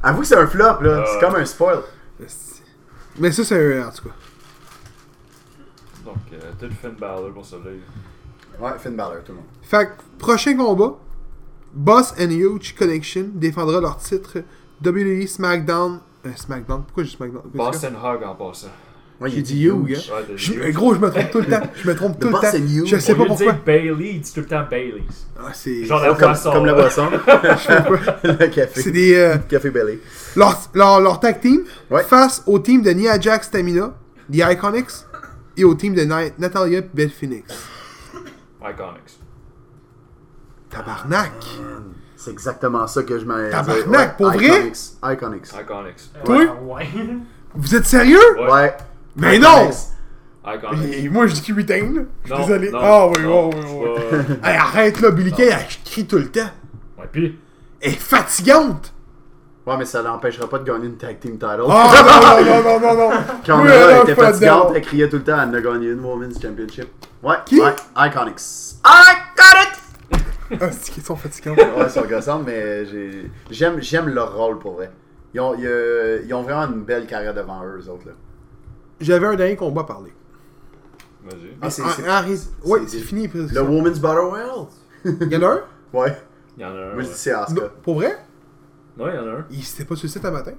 Avoue 0.04 0.22
que 0.22 0.28
c'est 0.28 0.38
un 0.38 0.48
flop, 0.48 0.64
là. 0.82 0.90
Euh. 0.90 1.04
C'est 1.08 1.26
comme 1.26 1.36
un 1.36 1.46
spoil. 1.46 1.80
Mais 3.18 3.32
ça, 3.32 3.44
c'est 3.44 3.80
un. 3.80 3.88
En 3.88 3.92
tout 3.92 4.04
cas. 4.04 4.16
Donc, 6.14 6.42
euh, 6.42 6.52
le 6.62 6.70
Finn 6.70 6.92
Balor 7.00 7.32
pour 7.34 7.46
celui-là. 7.46 7.72
Ouais, 8.60 8.72
Finn 8.80 8.96
Balor, 8.96 9.24
tout 9.26 9.32
le 9.32 9.38
monde. 9.38 9.46
Fait 9.62 9.86
que, 9.86 9.92
prochain 10.18 10.56
combat 10.56 10.96
Boss 11.74 12.14
and 12.20 12.32
Huge 12.32 12.76
Connection 12.78 13.28
défendra 13.34 13.80
leur 13.80 13.98
titre 13.98 14.40
WWE 14.86 15.26
SmackDown. 15.28 16.00
Euh, 16.26 16.30
SmackDown 16.36 16.84
Pourquoi 16.84 17.04
j'ai 17.04 17.12
SmackDown? 17.16 17.42
Pourquoi 17.44 17.72
Boston 17.72 17.94
Hug 17.96 18.24
en 18.24 18.36
passant. 18.36 18.68
Ouais, 19.22 19.30
J'ai 19.30 19.42
dit 19.44 19.64
Huge. 19.68 19.88
huge. 19.88 20.12
hein. 20.12 20.16
Ouais, 20.30 20.36
Je-. 20.36 20.72
Gros, 20.72 20.96
je 20.96 21.00
me 21.00 21.10
trompe 21.12 21.30
tout 21.32 21.40
le 21.40 21.46
temps. 21.46 21.62
Je 21.76 21.88
me 21.88 21.96
trompe 21.96 22.20
tout 22.20 22.28
le 22.28 22.34
Boss 22.34 22.42
temps. 22.42 22.58
and 22.58 22.68
Huge. 22.68 22.88
Je 22.90 22.98
sais 22.98 23.14
Au 23.14 23.18
pas 23.18 23.26
pourquoi. 23.26 23.54
Bailey, 23.54 24.12
il 24.16 24.22
dit 24.22 24.34
tout 24.34 24.40
le 24.42 24.46
temps 24.48 24.66
Bailey's. 24.70 25.28
Ah, 25.40 25.52
c'est. 25.54 25.86
Genre 25.86 26.02
la 26.02 26.10
comme, 26.10 26.18
boisson. 26.30 26.52
comme 26.52 26.66
la 26.66 26.74
boisson. 26.74 27.10
le 28.24 28.48
café. 28.48 28.82
C'est 28.82 28.92
des. 28.92 29.14
euh, 29.16 29.38
Café 29.48 29.70
Belly. 29.70 30.00
leur, 30.36 30.60
leur, 30.74 31.00
leur 31.00 31.20
tag 31.20 31.40
team 31.40 31.64
Ouais. 31.90 32.04
face 32.04 32.44
au 32.48 32.58
team 32.60 32.82
de 32.82 32.90
Nia 32.92 33.20
Jax 33.20 33.48
Stamina, 33.48 33.94
The 34.32 34.38
Iconics, 34.54 35.06
et 35.58 35.64
au 35.64 35.74
team 35.76 35.94
de 35.94 36.04
Na- 36.04 36.30
Natalia 36.38 36.82
Beth 36.94 37.12
Phoenix. 37.12 37.48
Iconics. 38.62 39.20
Tabarnak! 40.70 41.32
C'est 42.16 42.32
exactement 42.32 42.86
ça 42.88 43.04
que 43.04 43.18
je 43.20 43.26
m'en 43.26 43.50
Tabarnak, 43.50 44.18
pour 44.18 44.28
vrai? 44.32 44.46
Iconics. 44.46 44.78
Iconics. 45.04 45.48
Iconics. 45.60 46.12
Toi? 46.24 46.46
Ouais. 46.62 46.88
Vous 47.56 47.76
êtes 47.76 47.86
sérieux? 47.86 48.20
Ouais. 48.40 48.52
Ouais. 48.52 48.78
Mais 49.16 49.40
non! 49.40 49.70
Iconics. 50.46 50.94
Et 50.94 51.10
moi, 51.10 51.28
je 51.28 51.34
dis 51.34 51.42
qu'il 51.42 51.56
retain, 51.56 51.82
là. 51.94 52.02
Je 52.24 52.34
suis 52.34 52.44
désolé. 52.44 52.72
Ah 52.74 53.08
oui, 53.08 53.14
oui, 53.26 53.56
oui, 53.66 54.40
arrête 54.44 55.02
là, 55.02 55.12
Billy 55.12 55.32
Kay, 55.32 55.50
elle 55.50 55.68
crie 55.84 56.06
tout 56.08 56.18
le 56.18 56.30
temps. 56.30 56.50
Ouais, 56.98 57.10
pis. 57.12 57.36
Elle 57.82 57.94
est 57.94 57.96
fatigante! 57.96 58.94
Ouais, 59.66 59.78
mais 59.78 59.86
ça 59.86 60.02
l'empêchera 60.02 60.48
pas 60.50 60.58
de 60.60 60.64
gagner 60.64 60.88
une 60.88 60.98
tag 60.98 61.20
team 61.20 61.34
title. 61.34 61.62
Oh 61.62 61.68
non, 61.68 61.76
non, 61.76 62.44
non, 62.44 62.64
non, 62.64 62.80
non, 62.80 63.10
non! 63.12 63.18
Quand 63.46 63.62
Oui, 63.62 63.70
elle 63.72 64.02
était 64.02 64.16
fatigante, 64.16 64.72
elle 64.76 64.82
criait 64.82 65.08
tout 65.08 65.18
le 65.18 65.24
temps, 65.24 65.38
elle 65.40 65.56
a 65.56 65.62
gagné 65.62 65.90
une 65.90 66.04
Women's 66.04 66.42
Championship. 66.42 66.88
Ouais, 67.22 67.36
Qui? 67.46 67.62
ouais, 67.62 67.76
Iconics. 67.96 68.42
I 68.84 69.14
got 69.38 69.62
it! 69.62 70.22
Ah, 70.60 70.72
c'est 70.72 70.92
qu'ils 70.92 71.04
sont 71.04 71.16
fatigants. 71.16 71.54
Ouais, 71.54 71.68
ils 71.86 71.90
sont 71.92 72.02
gossants, 72.06 72.40
mais 72.46 72.86
j'ai- 72.88 73.32
j'aime 73.52 73.80
j'aime 73.82 74.10
leur 74.10 74.36
rôle 74.36 74.58
pour 74.60 74.74
vrai. 74.74 74.92
Ils 75.34 75.40
ont, 75.40 75.54
ils, 75.56 75.66
euh, 75.66 76.22
ils 76.26 76.34
ont 76.34 76.42
vraiment 76.42 76.64
une 76.74 76.82
belle 76.84 77.06
carrière 77.06 77.34
devant 77.34 77.64
eux, 77.64 77.80
eux 77.86 77.90
autres. 77.90 78.08
Là. 78.08 78.14
J'avais 79.00 79.28
un 79.28 79.36
dernier 79.36 79.56
combat 79.56 79.82
à 79.82 79.86
parler. 79.86 80.12
Vas-y. 81.24 81.56
Ah, 81.62 81.70
c'est- 81.70 81.84
Ah. 82.10 82.24
Ouais, 82.66 82.86
fini. 82.88 83.30
Le. 83.34 83.62
Women's 83.62 84.00
Battle 84.00 84.20
Royale? 84.26 84.66
Il 85.06 85.32
y 85.32 85.38
en 85.38 85.44
a 85.44 85.46
un? 85.54 85.60
Ouais. 85.94 86.18
Il 86.58 86.64
y 86.64 86.66
en 86.66 86.70
a 86.70 86.72
un. 86.72 86.94
Moi, 86.94 87.04
je 87.04 87.08
dis 87.08 87.14
c'est 87.14 87.32
Asuka. 87.32 87.62
Pour 87.84 87.96
vrai? 87.96 88.18
Non, 88.98 89.08
il 89.10 89.16
y 89.16 89.18
en 89.20 89.28
a 89.28 89.32
un. 89.40 89.46
Il 89.52 89.64
s'était 89.64 89.86
pas 89.86 89.96
sur 89.96 90.06
le 90.06 90.10
site 90.12 90.26
un 90.26 90.32
matin? 90.32 90.52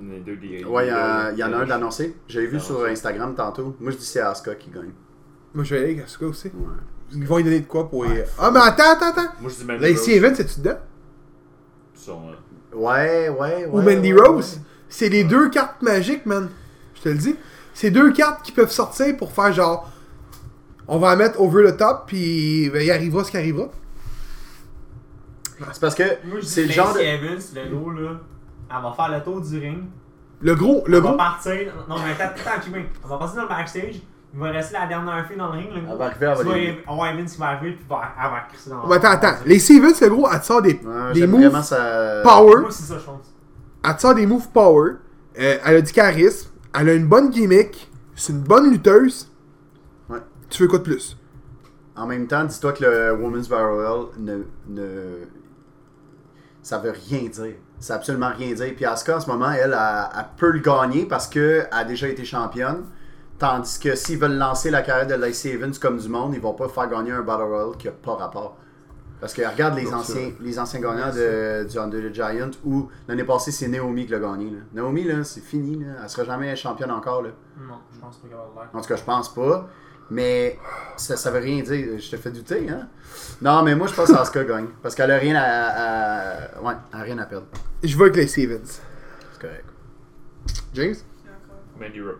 Il 0.00 0.08
y 0.08 0.10
en 0.12 0.16
a 0.16 0.20
deux 0.20 0.36
des- 0.36 0.64
Ouais, 0.64 0.86
il 0.86 0.88
y, 0.88 0.90
a- 0.90 1.30
il 1.32 1.38
y 1.38 1.44
en 1.44 1.52
a 1.52 1.56
un 1.58 1.66
d'annoncé. 1.66 2.16
J'avais 2.28 2.46
vu 2.46 2.60
sur 2.60 2.84
Instagram 2.84 3.34
tantôt. 3.34 3.76
Moi, 3.80 3.92
je 3.92 3.96
dis 3.96 4.04
c'est 4.06 4.20
Asuka 4.20 4.54
qui 4.56 4.70
gagne. 4.70 4.92
Moi, 5.54 5.64
je 5.64 5.74
vais 5.74 5.82
aller 5.82 5.92
avec 5.94 6.04
Asuka 6.04 6.26
aussi. 6.26 6.48
Ouais. 6.48 6.52
Ils 7.12 7.24
vont 7.26 7.36
lui 7.36 7.44
donner 7.44 7.60
de 7.60 7.66
quoi 7.66 7.88
pour. 7.88 8.06
y- 8.06 8.24
Ah, 8.38 8.50
mais 8.50 8.60
attends, 8.60 8.90
attends, 8.92 9.08
attends! 9.10 9.32
Moi, 9.40 9.50
je 9.50 9.56
dis 9.60 9.64
Mandy 9.64 9.82
Lacey 9.82 9.94
Rose. 10.12 10.16
Evans, 10.16 10.34
c'est-tu 10.34 10.60
dedans? 10.60 10.78
Son, 11.94 12.20
euh, 12.28 12.76
Ouais, 12.76 13.28
ouais, 13.28 13.66
ouais. 13.66 13.66
Ou 13.66 13.82
Mandy 13.82 14.12
ouais, 14.12 14.26
Rose? 14.26 14.60
C'est 14.88 15.08
les 15.08 15.22
deux 15.24 15.48
cartes 15.50 15.80
magiques, 15.82 16.26
man. 16.26 16.48
Je 16.96 17.02
te 17.02 17.08
le 17.08 17.16
dis. 17.16 17.36
C'est 17.72 17.90
deux 17.90 18.12
cartes 18.12 18.44
qui 18.44 18.52
peuvent 18.52 18.70
sortir 18.70 19.16
pour 19.16 19.32
faire 19.32 19.52
genre. 19.52 19.90
On 20.88 20.98
va 20.98 21.10
la 21.10 21.16
mettre 21.16 21.40
over 21.40 21.70
the 21.72 21.76
top, 21.76 22.04
puis 22.06 22.68
ben, 22.70 22.82
il 22.82 22.90
arrivera 22.90 23.22
ce 23.24 23.30
qui 23.30 23.36
arrivera. 23.36 23.68
C'est 25.72 25.80
parce 25.80 25.94
que 25.94 26.02
c'est 26.42 26.64
le 26.66 26.72
genre 26.72 26.94
de. 26.94 27.00
Evans, 27.00 27.38
le 27.54 27.76
gros, 27.76 27.90
là. 27.90 28.10
Elle 28.70 28.82
va 28.82 28.92
faire 28.92 29.08
le 29.10 29.22
tour 29.22 29.40
du 29.40 29.58
ring. 29.58 29.84
Le 30.40 30.54
gros, 30.54 30.82
le 30.86 30.96
elle 30.96 31.02
va 31.02 31.08
gros. 31.10 31.16
partir. 31.16 31.72
Non, 31.88 31.96
mais 31.98 32.12
attends, 32.22 32.34
attends. 32.34 32.60
Elle 32.74 33.08
va 33.08 33.16
passer 33.18 33.36
dans 33.36 33.42
le 33.42 33.48
backstage. 33.48 34.00
Il 34.36 34.40
va 34.40 34.50
rester 34.50 34.74
la 34.74 34.86
dernière 34.88 35.26
fille 35.28 35.36
dans 35.36 35.52
le 35.52 35.58
ring. 35.58 35.70
Là, 35.70 35.80
Elle 35.92 35.96
va 35.96 36.04
arriver, 36.06 36.26
elle 36.26 36.46
va 36.46 36.54
les- 36.56 36.84
oh, 36.90 37.04
Evans 37.04 37.24
qui 37.24 37.38
va 37.38 37.46
arriver, 37.46 37.72
puis 37.76 37.84
va- 37.88 38.02
elle 38.20 38.30
va 38.30 38.40
crisser 38.48 38.70
dans 38.70 38.86
Mais 38.88 38.96
attends, 38.96 39.10
attends. 39.12 39.36
Lacey 39.46 39.74
Evans, 39.76 39.92
le 40.00 40.08
gros, 40.08 40.28
elle 40.32 40.40
te 40.40 40.44
sort 40.46 40.60
des, 40.62 40.80
Ouais, 40.84 41.12
des 41.12 41.26
moves 41.28 41.62
ça. 41.62 42.20
power. 42.24 42.60
Moi, 42.62 42.70
c'est 42.72 42.82
ça, 42.82 42.98
je 42.98 43.04
pense. 43.04 43.32
Elle 43.84 43.94
te 43.96 44.00
sort 44.00 44.14
des 44.16 44.26
moves 44.26 44.48
power. 44.52 44.94
Euh, 45.38 45.58
elle 45.64 45.76
a 45.76 45.80
du 45.80 45.92
charisme. 45.92 46.50
Elle 46.76 46.88
a 46.88 46.94
une 46.94 47.06
bonne 47.06 47.30
gimmick. 47.30 47.90
C'est 48.16 48.32
une 48.32 48.40
bonne 48.40 48.70
lutteuse. 48.72 49.30
Ouais. 50.08 50.18
Tu 50.50 50.62
veux 50.62 50.68
quoi 50.68 50.78
de 50.78 50.84
plus? 50.84 51.16
En 51.96 52.06
même 52.08 52.26
temps, 52.26 52.42
dis-toi 52.44 52.72
que 52.72 52.84
le 52.84 53.12
Women's 53.14 53.48
ne, 54.18 54.38
ne. 54.68 54.82
Ça 56.64 56.78
veut 56.78 56.94
rien 57.08 57.28
dire. 57.28 57.54
Ça 57.78 57.92
veut 57.92 57.98
absolument 57.98 58.30
rien 58.36 58.54
dire. 58.54 58.74
Puis 58.74 58.84
Asuka, 58.86 59.18
en 59.18 59.20
ce 59.20 59.30
moment, 59.30 59.50
elle, 59.50 59.76
elle, 59.78 60.08
elle 60.18 60.24
peut 60.36 60.50
le 60.50 60.60
gagner 60.60 61.04
parce 61.04 61.28
qu'elle 61.28 61.68
a 61.70 61.84
déjà 61.84 62.08
été 62.08 62.24
championne. 62.24 62.84
Tandis 63.38 63.78
que 63.78 63.94
s'ils 63.94 64.18
veulent 64.18 64.38
lancer 64.38 64.70
la 64.70 64.82
carrière 64.82 65.06
de 65.06 65.14
Lacey 65.14 65.50
Evans 65.50 65.74
comme 65.78 65.98
du 65.98 66.08
monde, 66.08 66.32
ils 66.34 66.40
vont 66.40 66.54
pas 66.54 66.68
faire 66.68 66.88
gagner 66.88 67.12
un 67.12 67.20
Battle 67.20 67.42
Royale 67.42 67.76
qui 67.76 67.88
a 67.88 67.92
pas 67.92 68.14
rapport. 68.14 68.56
Parce 69.20 69.34
que 69.34 69.42
regarde 69.42 69.76
les 69.76 69.92
anciens, 69.92 70.32
les 70.40 70.58
anciens 70.58 70.80
gagnants 70.80 71.12
de, 71.14 71.66
du 71.68 71.78
Under 71.78 72.10
the 72.10 72.14
Giant 72.14 72.50
où 72.64 72.88
l'année 73.08 73.24
passée 73.24 73.52
c'est 73.52 73.68
Naomi 73.68 74.06
qui 74.06 74.12
l'a 74.12 74.18
gagné. 74.18 74.50
Là. 74.50 74.58
Naomi, 74.72 75.04
là, 75.04 75.22
c'est 75.24 75.40
fini. 75.40 75.84
Là. 75.84 75.92
Elle 76.02 76.08
sera 76.08 76.24
jamais 76.24 76.54
championne 76.56 76.90
encore. 76.90 77.22
Là. 77.22 77.30
Non, 77.58 77.78
je 77.92 77.98
pense 77.98 78.16
pas 78.18 78.28
qu'elle 78.28 78.36
va 78.36 78.62
l'air. 78.62 78.70
En 78.72 78.80
tout 78.80 78.88
cas, 78.88 78.96
je 78.96 79.04
pense 79.04 79.32
pas. 79.34 79.68
Mais 80.10 80.58
ça, 80.96 81.16
ça 81.16 81.30
veut 81.30 81.40
rien 81.40 81.62
dire. 81.62 81.98
Je 81.98 82.10
te 82.10 82.16
fais 82.16 82.30
douter, 82.30 82.68
hein? 82.68 82.88
Non, 83.40 83.62
mais 83.62 83.74
moi, 83.74 83.86
je 83.86 83.94
pense 83.94 84.10
qu'Asuka 84.12 84.44
gagne. 84.44 84.66
Parce 84.82 84.94
qu'elle 84.94 85.10
a 85.10 85.16
rien 85.16 85.34
à, 85.36 85.42
à- 86.58 86.62
Ouais, 86.62 86.74
elle 86.92 87.00
a 87.00 87.02
rien 87.02 87.18
à 87.18 87.26
perdre. 87.26 87.46
Je 87.82 87.96
veux 87.96 88.04
avec 88.06 88.16
Lacey 88.16 88.42
Evans. 88.42 88.60
C'est 88.64 89.40
correct. 89.40 89.64
James? 90.74 90.94
Mandy 91.80 92.00
Rose. 92.00 92.16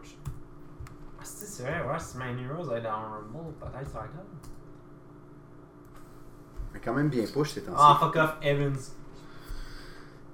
Ah, 1.19 1.23
c'est 1.25 1.47
c'est 1.47 1.63
vrai, 1.63 1.81
ouais, 1.87 1.99
si 1.99 2.17
Manny 2.19 2.43
Rose 2.49 2.71
est 2.77 2.81
dans 2.81 2.91
Rumble, 2.91 3.53
peut-être 3.61 3.91
ça 3.91 3.99
va 4.01 4.05
être 4.07 4.15
là. 4.17 4.25
Mais 6.73 6.81
quand 6.85 6.95
même 6.95 7.09
bien 7.09 7.25
push 7.33 7.51
ces 7.53 7.63
temps-ci. 7.63 7.79
Ah, 7.79 7.97
fuck 8.01 8.17
off, 8.17 8.35
Evans. 8.43 8.77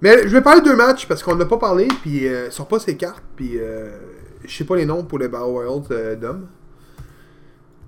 Mais 0.00 0.22
je 0.22 0.28
vais 0.28 0.40
parler 0.40 0.62
de 0.62 0.66
deux 0.66 0.76
matchs 0.76 1.06
parce 1.06 1.22
qu'on 1.22 1.34
n'a 1.36 1.44
pas 1.44 1.58
parlé, 1.58 1.86
puis 2.02 2.26
euh, 2.26 2.46
ils 2.46 2.52
sont 2.52 2.64
pas 2.64 2.78
ces 2.78 2.96
cartes, 2.96 3.22
puis 3.36 3.58
euh, 3.58 3.90
je 4.44 4.56
sais 4.56 4.64
pas 4.64 4.76
les 4.76 4.86
noms 4.86 5.04
pour 5.04 5.18
les 5.18 5.28
Battle 5.28 5.44
Royals 5.44 5.82
euh, 5.90 6.16
d'hommes. 6.16 6.48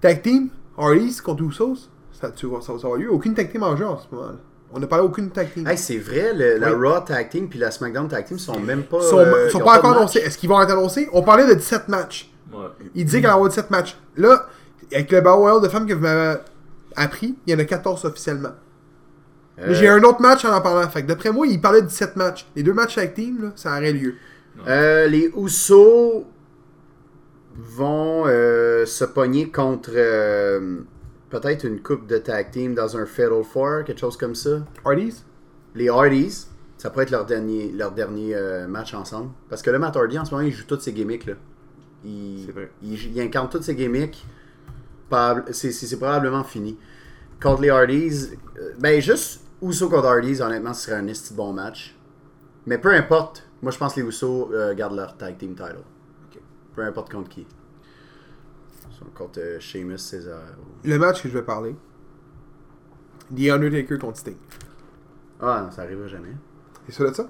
Tag 0.03 0.21
Team, 0.23 0.49
Hardys 0.77 1.17
contre 1.25 1.43
Usos, 1.45 1.89
ça, 2.13 2.31
tu 2.31 2.45
vois, 2.47 2.61
ça 2.61 2.73
va 2.75 2.97
lieu. 2.99 3.11
Aucune 3.11 3.33
tag 3.35 3.51
team 3.51 3.63
en 3.63 3.75
jeu 3.77 3.87
en 3.87 3.99
ce 3.99 4.07
moment. 4.15 4.27
là. 4.29 4.35
On 4.75 4.79
n'a 4.81 4.87
parlé 4.87 5.05
aucune 5.05 5.31
tag 5.31 5.53
team. 5.53 5.67
Hey, 5.67 5.77
c'est 5.79 5.99
vrai, 5.99 6.33
le- 6.35 6.57
la 6.59 6.73
Oui. 6.75 6.89
Raw 6.89 7.01
Tag 7.01 7.29
Team 7.31 7.49
puis 7.49 7.59
la 7.59 7.71
SmackDown 7.71 8.09
Tag 8.09 8.25
Team 8.27 8.39
sont 8.39 8.59
même 8.61 8.83
pas. 8.85 8.99
Ils 9.01 9.09
sont, 9.09 9.19
euh, 9.19 9.49
sont 9.51 9.59
pas 9.61 9.79
encore 9.79 9.97
annoncés. 9.97 10.19
Est-ce 10.21 10.37
qu'ils 10.39 10.49
vont 10.49 10.61
être 10.63 10.71
annoncés? 10.73 11.09
On 11.13 11.23
parlait 11.23 11.47
de 11.47 11.55
17 11.55 11.89
matchs. 11.89 12.31
Ouais. 12.53 12.67
Il 12.95 13.05
disait 13.05 13.19
qu'elle 13.21 13.27
allait 13.31 13.35
avoir 13.35 13.49
17 13.49 13.71
matchs. 13.71 13.97
Là, 14.17 14.47
avec 14.93 15.11
le 15.11 15.21
Battle 15.21 15.39
Royale 15.39 15.63
de 15.63 15.69
femmes 15.69 15.87
que 15.87 15.95
vous 15.95 16.01
m'avez 16.01 16.39
appris, 16.97 17.35
il 17.47 17.53
y 17.53 17.57
en 17.57 17.59
a 17.59 17.65
14 17.65 18.05
officiellement. 18.05 18.53
Euh, 19.59 19.75
J'ai 19.75 19.89
un 19.89 20.03
autre 20.05 20.21
match 20.23 20.45
en 20.47 20.55
en 20.55 20.61
parlant. 20.63 20.89
Fait 20.89 21.03
que 21.03 21.07
d'après 21.07 21.31
moi, 21.33 21.47
il 21.47 21.61
parlait 21.61 21.83
de 21.83 21.87
17 21.87 22.17
matchs. 22.17 22.47
Les 22.57 22.63
deux 22.63 22.73
matchs 22.73 22.97
avec 22.99 23.15
team, 23.15 23.43
là, 23.43 23.49
ça 23.57 23.71
aurait 23.77 23.93
lieu. 23.93 24.15
Euh, 24.67 25.07
les 25.07 25.31
Usos 25.37 26.25
vont 27.57 28.25
euh, 28.27 28.87
se 28.87 29.05
pogner 29.05 29.51
contre 29.51 29.91
euh, 29.95 30.81
peut-être 31.31 31.65
une 31.65 31.81
coupe 31.81 32.07
de 32.07 32.19
tag 32.19 32.51
team 32.51 32.75
dans 32.75 32.97
un 32.97 33.07
Fatal 33.07 33.43
Four, 33.45 33.85
quelque 33.85 34.01
chose 34.01 34.17
comme 34.17 34.35
ça. 34.35 34.65
Hardys? 34.85 35.23
Les 35.75 35.89
Hardys, 35.89 36.47
ça 36.79 36.91
pourrait 36.91 37.05
être 37.05 37.11
leur 37.11 37.27
dernier, 37.27 37.73
leur 37.73 37.93
dernier 37.93 38.35
euh, 38.35 38.67
match 38.67 38.95
ensemble. 38.95 39.31
Parce 39.49 39.63
que 39.63 39.71
le 39.71 39.79
Matt 39.79 39.97
Hardy, 39.97 40.19
en 40.19 40.25
ce 40.25 40.35
moment, 40.35 40.47
il 40.47 40.53
joue 40.53 40.65
toutes 40.67 40.83
ses 40.83 40.93
gimmicks. 40.93 41.27
Là. 41.27 41.35
Il, 42.05 42.45
C'est 42.47 42.53
vrai. 42.53 42.71
il, 42.83 43.17
il 43.17 43.21
incarne 43.21 43.49
toutes 43.49 43.65
ses 43.65 43.75
gimmicks. 43.75 44.25
C'est 45.53 45.97
probablement 45.99 46.45
fini. 46.45 46.79
Contre 47.41 47.63
les 47.63 47.71
Hardys, 47.71 48.31
ben 48.79 49.01
juste 49.01 49.41
Usos 49.61 49.89
contre 49.89 50.07
Hardys, 50.07 50.41
honnêtement, 50.41 50.73
ce 50.73 50.87
serait 50.87 50.97
un 50.97 51.35
bon 51.35 51.53
match. 51.53 51.95
Mais 52.67 52.79
peu 52.79 52.95
importe, 52.95 53.47
moi 53.61 53.73
je 53.73 53.79
pense 53.79 53.95
que 53.95 54.01
les 54.01 54.07
Usos 54.07 54.51
gardent 54.75 54.97
leur 54.97 55.17
tag 55.17 55.37
team 55.37 55.55
title. 55.55 55.83
Peu 56.75 56.83
importe 56.85 57.13
contre 57.13 57.29
qui. 57.29 57.47
Contre 59.17 59.41
euh, 59.41 59.59
Sheamus, 59.61 59.99
César. 59.99 60.39
ou- 60.61 60.89
Le 60.89 60.99
match 60.99 61.23
que 61.23 61.29
je 61.29 61.35
vais 61.35 61.43
parler. 61.43 61.75
The 63.35 63.51
Undertaker 63.51 63.99
contre 63.99 64.19
Sting. 64.19 64.37
Ah 65.41 65.63
non, 65.65 65.71
ça 65.73 65.83
arrivera 65.83 66.07
jamais. 66.07 66.29
C'est 66.89 66.95
ça 67.03 67.11
de 67.11 67.15
ça? 67.15 67.27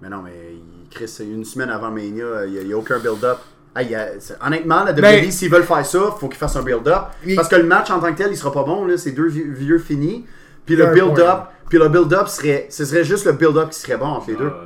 Mais 0.00 0.08
non, 0.08 0.22
mais 0.22 0.54
Chris, 0.90 1.18
une 1.20 1.44
semaine 1.44 1.68
avant 1.70 1.90
Mania, 1.90 2.46
il 2.46 2.66
n'y 2.66 2.72
a, 2.72 2.76
aucun 2.78 2.98
build-up. 2.98 3.38
Ah, 3.74 3.82
il 3.82 3.90
y 3.90 3.94
a- 3.94 4.18
c'est- 4.20 4.36
honnêtement, 4.42 4.84
la 4.84 4.92
WWE, 4.92 5.00
Ben- 5.02 5.30
s'ils 5.30 5.50
veulent 5.50 5.62
faire 5.64 5.84
ça, 5.84 6.10
faut 6.18 6.28
qu'ils 6.28 6.38
fassent 6.38 6.56
un 6.56 6.62
build-up. 6.62 7.04
Parce 7.34 7.48
que 7.48 7.56
le 7.56 7.64
match 7.64 7.90
en 7.90 8.00
tant 8.00 8.12
que 8.12 8.18
tel, 8.18 8.30
il 8.30 8.36
sera 8.36 8.52
pas 8.52 8.64
bon. 8.64 8.86
là, 8.86 8.96
C'est 8.96 9.12
deux 9.12 9.28
vieux, 9.28 9.52
vieux 9.52 9.78
finis. 9.78 10.24
Puis 10.64 10.76
le 10.76 10.84
build-up, 10.94 11.40
puis 11.68 11.78
le 11.78 11.88
build-up 11.88 12.28
serait, 12.28 12.66
ce 12.70 12.84
serait 12.86 13.04
juste 13.04 13.26
le 13.26 13.32
build-up 13.32 13.68
qui 13.70 13.78
serait 13.80 13.98
bon 13.98 14.06
entre 14.06 14.28
les 14.30 14.36
deux. 14.36 14.50
Ah, 14.52 14.64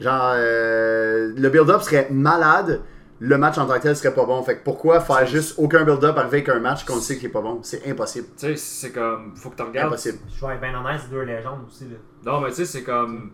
Genre, 0.00 0.32
euh, 0.36 1.32
le 1.36 1.48
build-up 1.48 1.82
serait 1.82 2.08
malade. 2.10 2.80
Le 3.20 3.36
match 3.36 3.58
en 3.58 3.66
tant 3.66 3.74
que 3.74 3.82
tel 3.82 3.96
serait 3.96 4.14
pas 4.14 4.24
bon. 4.24 4.42
Fait 4.42 4.58
que 4.58 4.64
pourquoi 4.64 5.00
faire 5.00 5.26
juste 5.26 5.58
aucun 5.58 5.84
build-up 5.84 6.16
arriver 6.16 6.38
avec 6.38 6.48
un 6.50 6.60
match 6.60 6.84
qu'on 6.84 7.00
sait 7.00 7.16
qu'il 7.16 7.26
est 7.26 7.32
pas 7.32 7.40
bon? 7.40 7.58
C'est 7.62 7.88
impossible. 7.90 8.28
Tu 8.36 8.46
sais, 8.46 8.56
c'est 8.56 8.92
comme. 8.92 9.34
Faut 9.34 9.50
que 9.50 9.56
tu 9.56 9.62
regardes. 9.62 9.88
Impossible. 9.88 10.18
Je 10.28 10.46
vais 10.46 10.54
être 10.54 10.60
bien 10.60 10.78
honnête, 10.78 11.00
c'est 11.02 11.10
deux 11.10 11.22
légendes 11.22 11.60
aussi. 11.66 11.84
Là. 11.84 11.96
Non, 12.32 12.40
mais 12.40 12.50
tu 12.50 12.56
sais, 12.56 12.64
c'est 12.64 12.82
comme. 12.84 13.32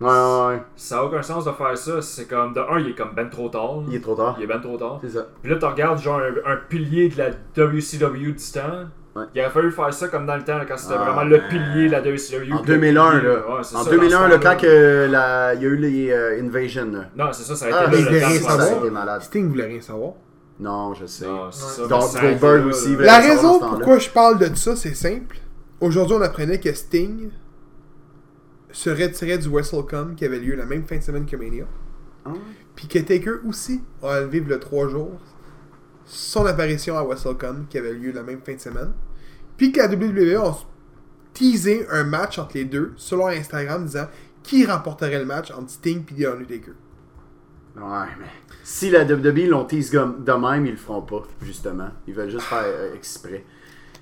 Ouais, 0.00 0.08
ouais, 0.08 0.46
ouais. 0.48 0.62
Ça 0.74 0.98
a 0.98 1.04
aucun 1.04 1.22
sens 1.22 1.44
de 1.44 1.52
faire 1.52 1.78
ça. 1.78 2.02
C'est 2.02 2.26
comme. 2.26 2.52
De 2.52 2.60
un, 2.60 2.80
il 2.80 2.88
est 2.88 2.94
comme 2.94 3.14
ben 3.14 3.28
trop 3.30 3.48
tard. 3.48 3.82
Il 3.86 3.94
est 3.94 4.00
trop 4.00 4.16
tard. 4.16 4.34
Il 4.38 4.44
est 4.44 4.48
ben 4.48 4.60
trop 4.60 4.76
tard. 4.76 4.98
C'est 5.00 5.10
ça. 5.10 5.28
Puis 5.40 5.52
là, 5.52 5.58
tu 5.58 5.64
regardes 5.66 6.00
genre 6.00 6.18
un, 6.20 6.52
un 6.52 6.56
pilier 6.56 7.08
de 7.08 7.18
la 7.18 7.30
WCW 7.56 8.32
du 8.32 8.52
temps. 8.52 8.86
Ouais. 9.14 9.24
Il 9.34 9.40
aurait 9.42 9.50
fallu 9.50 9.70
faire 9.72 9.92
ça 9.92 10.08
comme 10.08 10.24
dans 10.24 10.36
le 10.36 10.42
temps, 10.44 10.56
là, 10.56 10.64
quand 10.64 10.78
c'était 10.78 10.94
Ah, 10.98 11.04
vraiment 11.04 11.24
le 11.24 11.38
pilier 11.50 11.86
de 11.88 11.92
la 11.92 12.00
WCW. 12.00 12.50
En 12.52 12.62
puis 12.62 12.72
le 12.72 12.78
2001, 12.78 13.10
pilier, 13.10 13.22
là. 13.28 13.34
Ouais, 13.46 13.58
En 13.58 13.62
ça, 13.62 13.90
2001, 13.90 14.20
dans 14.20 14.26
le 14.26 14.32
ce 14.32 14.38
quand 14.38 14.56
que 14.56 15.08
la- 15.10 15.54
il 15.54 15.62
y 15.62 15.66
a 15.66 15.68
eu 15.68 15.76
les 15.76 16.10
euh, 16.10 16.40
Invasion. 16.42 16.86
là. 16.92 17.04
Non, 17.14 17.32
c'est 17.32 17.42
ça, 17.42 17.54
ça 17.56 17.66
a 17.66 17.68
Ah, 17.74 17.86
été 17.88 17.96
mais 17.96 18.02
là, 18.04 18.10
il 18.10 18.24
rien 18.24 18.40
savoir. 18.40 19.22
Sting 19.22 19.48
voulait 19.50 19.66
rien 19.66 19.80
savoir. 19.82 20.12
Non, 20.60 20.94
je 20.94 21.04
sais. 21.06 21.26
Non, 21.26 21.50
c'est 21.50 21.82
ça. 21.82 21.86
Donc, 21.88 22.12
Goldberg 22.20 22.60
là, 22.62 22.66
aussi, 22.66 22.96
là. 22.96 23.04
La 23.04 23.18
raison 23.18 23.58
pourquoi 23.58 23.98
je 23.98 24.08
parle 24.08 24.38
de 24.38 24.54
ça, 24.54 24.76
c'est 24.76 24.94
simple. 24.94 25.36
Aujourd'hui, 25.80 26.16
on 26.18 26.22
apprenait 26.22 26.60
que 26.60 26.72
Sting 26.72 27.30
se 28.70 28.88
retirait 28.88 29.38
du 29.38 29.48
WrestleCon 29.48 30.14
qui 30.16 30.24
avait 30.24 30.38
lieu 30.38 30.54
la 30.54 30.64
même 30.64 30.84
fin 30.84 30.96
de 30.96 31.02
semaine 31.02 31.26
que 31.26 31.36
Mania. 31.36 31.64
Ah. 32.24 32.30
Puis 32.74 32.86
que 32.88 32.98
Taker 33.00 33.40
aussi 33.46 33.82
a 34.02 34.20
levé 34.20 34.40
le 34.40 34.58
3 34.58 34.88
jours 34.88 35.20
son 36.06 36.46
apparition 36.46 36.96
à 36.96 37.02
WrestleCon 37.02 37.66
qui 37.68 37.78
avait 37.78 37.92
lieu 37.92 38.12
la 38.12 38.22
même 38.22 38.40
fin 38.44 38.54
de 38.54 38.60
semaine. 38.60 38.92
Puis 39.56 39.72
que 39.72 39.80
la 39.80 39.86
WWE 39.86 40.36
a 40.44 40.56
teasé 41.34 41.86
un 41.90 42.04
match 42.04 42.38
entre 42.38 42.56
les 42.56 42.64
deux 42.64 42.92
sur 42.96 43.16
leur 43.16 43.28
Instagram 43.28 43.84
disant 43.84 44.06
qui 44.42 44.66
remporterait 44.66 45.18
le 45.18 45.24
match 45.24 45.50
entre 45.52 45.70
Sting 45.70 46.02
et 46.16 46.22
The 46.22 46.26
Undertaker. 46.26 46.72
Ouais, 47.76 48.06
mais 48.18 48.26
si 48.64 48.90
la 48.90 49.04
WWE 49.04 49.48
l'ont 49.48 49.64
tease 49.64 49.90
comme- 49.90 50.22
de 50.24 50.32
même, 50.32 50.66
ils 50.66 50.72
le 50.72 50.76
feront 50.76 51.02
pas, 51.02 51.22
justement. 51.40 51.88
Ils 52.06 52.14
veulent 52.14 52.28
juste 52.30 52.42
faire 52.44 52.64
euh, 52.66 52.94
exprès. 52.94 53.44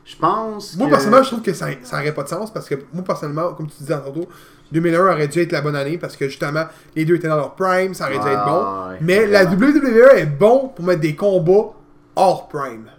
Je 0.04 0.16
pense 0.16 0.76
Moi, 0.76 0.86
que... 0.86 0.92
personnellement, 0.92 1.22
je 1.22 1.28
trouve 1.30 1.42
que 1.42 1.52
ça 1.52 1.68
n'aurait 1.92 2.14
pas 2.14 2.24
de 2.24 2.28
sens 2.28 2.52
parce 2.52 2.68
que 2.68 2.74
moi, 2.92 3.04
personnellement, 3.04 3.52
comme 3.52 3.68
tu 3.68 3.76
disais 3.78 3.94
tantôt, 3.94 4.28
2001 4.72 5.12
aurait 5.12 5.28
dû 5.28 5.40
être 5.40 5.52
la 5.52 5.60
bonne 5.60 5.76
année 5.76 5.98
parce 5.98 6.16
que 6.16 6.26
justement, 6.26 6.64
les 6.96 7.04
deux 7.04 7.16
étaient 7.16 7.28
dans 7.28 7.36
leur 7.36 7.54
prime, 7.54 7.94
ça 7.94 8.06
aurait 8.06 8.18
dû 8.18 8.26
être 8.26 8.44
bon. 8.44 8.62
Ah, 8.64 8.88
ouais, 8.90 8.98
Mais 9.02 9.26
la. 9.26 9.44
WWE 9.44 10.16
est 10.16 10.26
bon 10.26 10.68
pour 10.74 10.84
mettre 10.84 11.00
des 11.00 11.14
combats 11.14 11.74
hors 12.16 12.48
prime. 12.48 12.90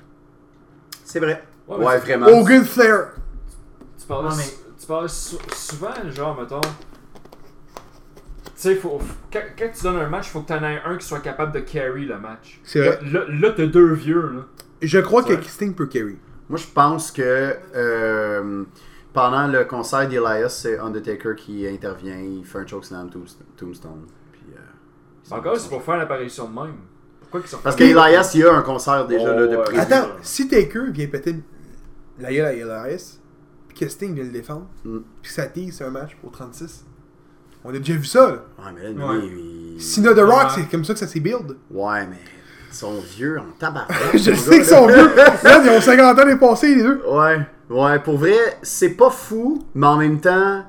C'est 1.04 1.20
vrai. 1.20 1.44
Ouais, 1.68 1.98
vraiment. 2.00 2.28
Hogan 2.28 2.64
Flair. 2.66 3.12
Tu 4.00 4.06
parles, 4.08 4.26
Ouais, 4.28 4.34
mais- 4.38 4.44
sou- 4.44 4.60
tu 4.80 4.88
parles 4.88 5.10
sou- 5.10 5.38
souvent, 5.56 6.10
genre, 6.12 6.40
mettons. 6.40 6.62
Tu 8.44 8.68
sais, 8.68 8.76
faut, 8.76 9.00
faut- 9.00 9.16
quand, 9.32 9.42
quand 9.58 9.70
tu 9.76 9.84
donnes 9.84 9.98
un 9.98 10.10
match, 10.10 10.30
faut 10.30 10.42
que 10.42 10.48
tu 10.48 10.54
en 10.54 10.64
aies 10.64 10.82
un 10.86 10.98
qui 10.98 11.06
soit 11.06 11.20
capable 11.20 11.52
de 11.52 11.60
carry 11.62 12.06
le 12.06 12.20
match. 12.20 12.60
C'est 12.64 12.80
vrai. 12.80 13.00
Là, 13.12 13.22
là, 13.28 13.52
t'as 13.56 13.66
deux 13.66 13.94
vieux, 13.94 14.22
là. 14.34 14.42
Je 14.82 15.00
crois 15.00 15.24
que 15.24 15.34
Ouais. 15.34 15.42
Sting 15.44 15.74
peut 15.74 15.88
carry. 15.88 16.18
Moi, 16.50 16.58
je 16.60 16.68
pense 16.68 17.12
que 17.12 17.56
euh, 17.76 18.64
pendant 19.14 19.48
le 19.48 19.64
concert 19.66 20.08
d'Elias, 20.08 20.50
c'est 20.50 20.78
Undertaker 20.80 21.36
qui 21.36 21.68
intervient. 21.68 22.18
Il 22.20 22.46
fait 22.46 22.60
un 22.60 22.68
chokeslam 22.68 23.10
tombs- 23.10 23.38
tombstone. 23.58 24.06
Puis, 24.32 24.42
euh, 24.56 25.36
Encore, 25.36 25.58
c'est 25.58 25.70
pour 25.70 25.82
faire 25.84 25.98
l'apparition 25.98 26.48
de 26.50 26.54
même. 26.60 26.76
Pourquoi 27.32 27.42
qu'ils 27.42 27.50
sont 27.50 27.60
Parce 27.64 27.76
qu'Elias, 27.78 28.32
il 28.34 28.42
y 28.42 28.44
a 28.44 28.54
un 28.54 28.62
concert 28.62 29.08
déjà 29.08 29.34
Oh, 29.34 29.40
là, 29.40 29.48
de 29.48 29.56
prévu. 29.58 29.80
Attends, 29.80 30.08
si 30.22 30.48
Taker 30.50 30.92
vient 30.92 31.08
péter 31.08 31.36
la 32.20 32.32
gueule 32.34 32.46
à 32.46 32.54
Elias, 32.54 33.20
puis 33.70 33.78
que 33.80 33.88
Sting 33.90 34.14
vient 34.14 34.26
le 34.26 34.32
défendre, 34.32 34.68
Mm. 34.84 34.98
puis 35.22 35.32
ça 35.32 35.46
tease 35.46 35.82
un 35.82 35.90
match 35.90 36.16
pour 36.22 36.32
36, 36.32 36.84
on 37.64 37.70
a 37.70 37.78
déjà 37.78 37.94
vu 37.94 38.04
ça. 38.06 38.28
Là. 38.28 38.44
Ouais, 38.60 38.72
mais 38.76 38.94
là, 39.00 39.08
Ouais. 39.08 39.20
il- 39.24 40.04
The 40.04 40.20
Rock, 40.20 40.44
Ouais. 40.44 40.48
c'est 40.56 40.70
comme 40.70 40.84
ça 40.84 40.94
que 40.94 41.00
ça 41.00 41.08
s'est 41.08 41.20
build. 41.22 41.56
Ouais, 41.72 42.06
mais 42.08 42.18
ils 42.70 42.76
sont 42.76 43.00
vieux 43.16 43.40
en 43.40 43.46
tabac. 43.58 43.88
Je 44.14 44.34
sais 44.34 44.56
qu'ils 44.58 44.66
sont 44.66 44.88
vieux. 44.88 45.16
Là, 45.16 45.62
ils 45.64 45.70
ont 45.70 45.82
50 45.82 46.20
ans 46.20 46.26
dépassés, 46.26 46.76
les 46.76 46.84
deux. 46.84 47.02
Ouais, 47.10 47.40
ouais, 47.70 48.00
pour 48.00 48.18
vrai, 48.18 48.36
c'est 48.62 48.90
pas 48.92 49.10
fou, 49.10 49.64
mais 49.74 49.88
en 49.88 49.98
même 49.98 50.20
temps, 50.20 50.66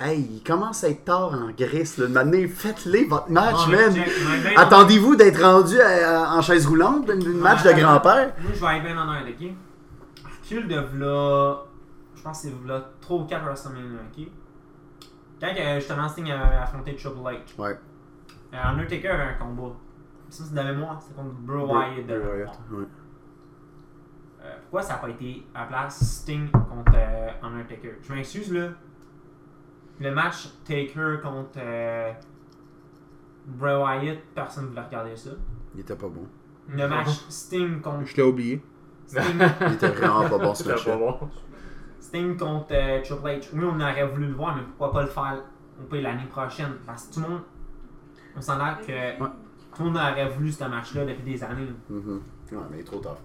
hey, 0.00 0.20
il 0.36 0.42
commence 0.42 0.82
à 0.84 0.88
être 0.88 1.04
tard 1.04 1.32
en 1.34 1.50
Grèce. 1.50 1.98
Là. 1.98 2.08
Maintenant, 2.08 2.46
faites-les 2.48 3.04
votre 3.04 3.30
match, 3.30 3.66
Ouais, 3.68 3.88
man. 3.90 4.04
Attendez-vous 4.56 5.16
d'être 5.16 5.42
rendu 5.42 5.78
à- 5.80 6.30
à- 6.30 6.36
en 6.36 6.42
chaise 6.42 6.66
roulante, 6.66 7.08
une, 7.12 7.22
une 7.22 7.38
match 7.38 7.62
de 7.62 7.72
grand-père? 7.72 8.32
Moi, 8.40 8.52
je 8.54 8.60
vais 8.60 8.76
être 8.78 8.82
bien 8.84 8.98
honnête, 8.98 9.34
ok? 9.40 9.48
Recule 10.42 10.68
de 10.68 10.80
v'là. 10.80 11.64
Je 12.16 12.22
pense 12.22 12.42
que 12.42 12.48
c'est 12.48 12.54
v'là 12.64 12.90
3 13.00 13.18
ou 13.18 13.24
4 13.26 13.44
WrestleMania, 13.44 14.00
ok? 14.16 14.26
Quand 15.40 15.54
euh, 15.56 15.74
justement 15.76 16.08
Sting 16.08 16.30
a 16.30 16.62
affronté 16.62 16.94
Triple 16.96 17.16
H, 17.18 17.36
Ouais. 17.58 17.78
euh, 18.52 18.56
Undertaker 18.62 19.08
avait 19.08 19.22
un 19.22 19.34
combat. 19.34 19.72
Ça, 20.28 20.44
c'est 20.46 20.54
de 20.54 20.60
mémoire, 20.62 21.00
c'était 21.00 21.14
contre 21.14 21.34
Bro 21.40 21.66
Wyatt 21.74 22.06
de 22.06 22.12
ouais. 22.12 22.44
Euh, 24.42 24.54
pourquoi 24.62 24.82
ça 24.82 24.94
n'a 24.94 24.98
pas 25.00 25.08
été 25.10 25.46
à 25.54 25.64
place 25.64 25.98
Sting 26.02 26.50
contre 26.50 26.92
euh, 26.94 27.28
Undertaker? 27.42 27.98
Je 28.02 28.12
m'excuse 28.12 28.52
là. 28.52 28.68
Le 30.00 30.10
match 30.14 30.48
Taker 30.64 31.18
contre 31.22 31.58
euh, 31.58 32.12
Bray 33.46 33.76
Wyatt, 33.76 34.18
personne 34.34 34.64
ne 34.64 34.68
voulait 34.70 34.82
regarder 34.82 35.14
ça. 35.14 35.30
Il 35.74 35.80
était 35.80 35.94
pas 35.94 36.08
bon. 36.08 36.26
Le 36.68 36.88
match 36.88 37.08
Sting 37.28 37.80
contre 37.80 38.06
Je 38.06 38.16
l'ai 38.16 38.22
oublié. 38.22 38.62
Sting, 39.06 39.22
Il 39.66 39.72
était 39.74 39.88
vraiment 39.88 40.28
pas 40.28 40.38
bon 40.38 40.54
ce 40.54 40.68
match 40.68 40.84
pas 40.86 40.96
bon. 40.96 41.18
Sting 42.00 42.36
contre 42.36 42.68
euh, 42.72 43.02
Triple 43.02 43.26
H. 43.26 43.48
Oui, 43.52 43.64
on 43.64 43.80
aurait 43.80 44.06
voulu 44.06 44.26
le 44.28 44.34
voir, 44.34 44.56
mais 44.56 44.62
pourquoi 44.62 44.92
pas 44.92 45.02
le 45.02 45.08
faire 45.08 45.42
on 45.82 45.84
peut 45.86 46.00
l'année 46.00 46.26
prochaine? 46.26 46.72
Parce 46.86 47.04
que 47.06 47.14
tout 47.14 47.20
le 47.20 47.28
monde, 47.28 47.42
on 48.36 48.40
s'en 48.40 48.58
a 48.60 48.74
que 48.74 49.18
tout 49.18 49.26
le 49.80 49.84
monde 49.84 49.96
aurait 49.96 50.28
voulu 50.28 50.50
ce 50.50 50.64
match-là 50.64 51.04
depuis 51.04 51.22
des 51.24 51.44
années. 51.44 51.66
Mhm. 51.88 52.20
Ouais, 52.52 52.58
mais 52.70 52.78
il 52.78 52.80
est 52.80 52.84
trop 52.84 52.98
tard. 52.98 53.18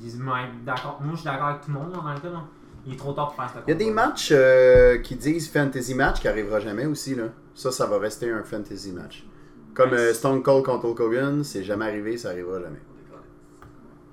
Puis, 0.00 0.12
moi, 0.18 0.38
d'accord, 0.64 1.00
moi 1.00 1.12
je 1.12 1.20
suis 1.20 1.24
d'accord 1.26 1.48
avec 1.48 1.62
tout 1.62 1.70
le 1.70 1.78
monde 1.78 1.92
dans 1.92 2.12
le 2.12 2.18
cas. 2.20 2.30
là. 2.30 2.42
Il 2.86 2.94
est 2.94 2.96
trop 2.96 3.12
tard 3.12 3.28
pour 3.34 3.36
faire 3.36 3.50
ce 3.54 3.58
Il 3.66 3.70
y 3.70 3.72
a 3.72 3.76
des 3.76 3.90
matchs 3.90 4.30
euh, 4.34 4.98
qui 4.98 5.14
disent 5.16 5.50
fantasy 5.50 5.94
match 5.94 6.20
qui 6.20 6.28
arrivera 6.28 6.60
jamais 6.60 6.86
aussi. 6.86 7.14
Là. 7.14 7.24
Ça, 7.54 7.70
ça 7.70 7.86
va 7.86 7.98
rester 7.98 8.30
un 8.30 8.42
fantasy 8.42 8.92
match. 8.92 9.26
Comme 9.74 9.92
euh, 9.92 10.12
Stone 10.14 10.42
Cold 10.42 10.64
contre 10.64 10.86
Hulk 10.86 11.00
Hogan, 11.00 11.44
c'est 11.44 11.62
jamais 11.62 11.84
arrivé, 11.86 12.16
ça 12.16 12.30
arrivera 12.30 12.60
jamais. 12.60 12.80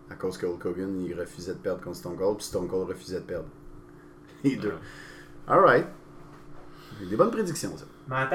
À 0.10 0.16
cause 0.16 0.38
que 0.38 0.46
Hulk 0.46 0.66
Hogan, 0.66 1.02
il 1.06 1.20
refusait 1.20 1.54
de 1.54 1.58
perdre 1.60 1.82
contre 1.84 1.98
Stone 1.98 2.16
Cold, 2.16 2.38
puis 2.38 2.46
Stone 2.46 2.68
Cold 2.68 2.88
refusait 2.90 3.20
de 3.20 3.26
perdre. 3.26 3.48
Les 4.44 4.56
deux. 4.56 4.74
Alright. 5.48 5.86
Des 7.10 7.16
bonnes 7.16 7.32
prédictions, 7.32 7.72
ça. 7.78 7.86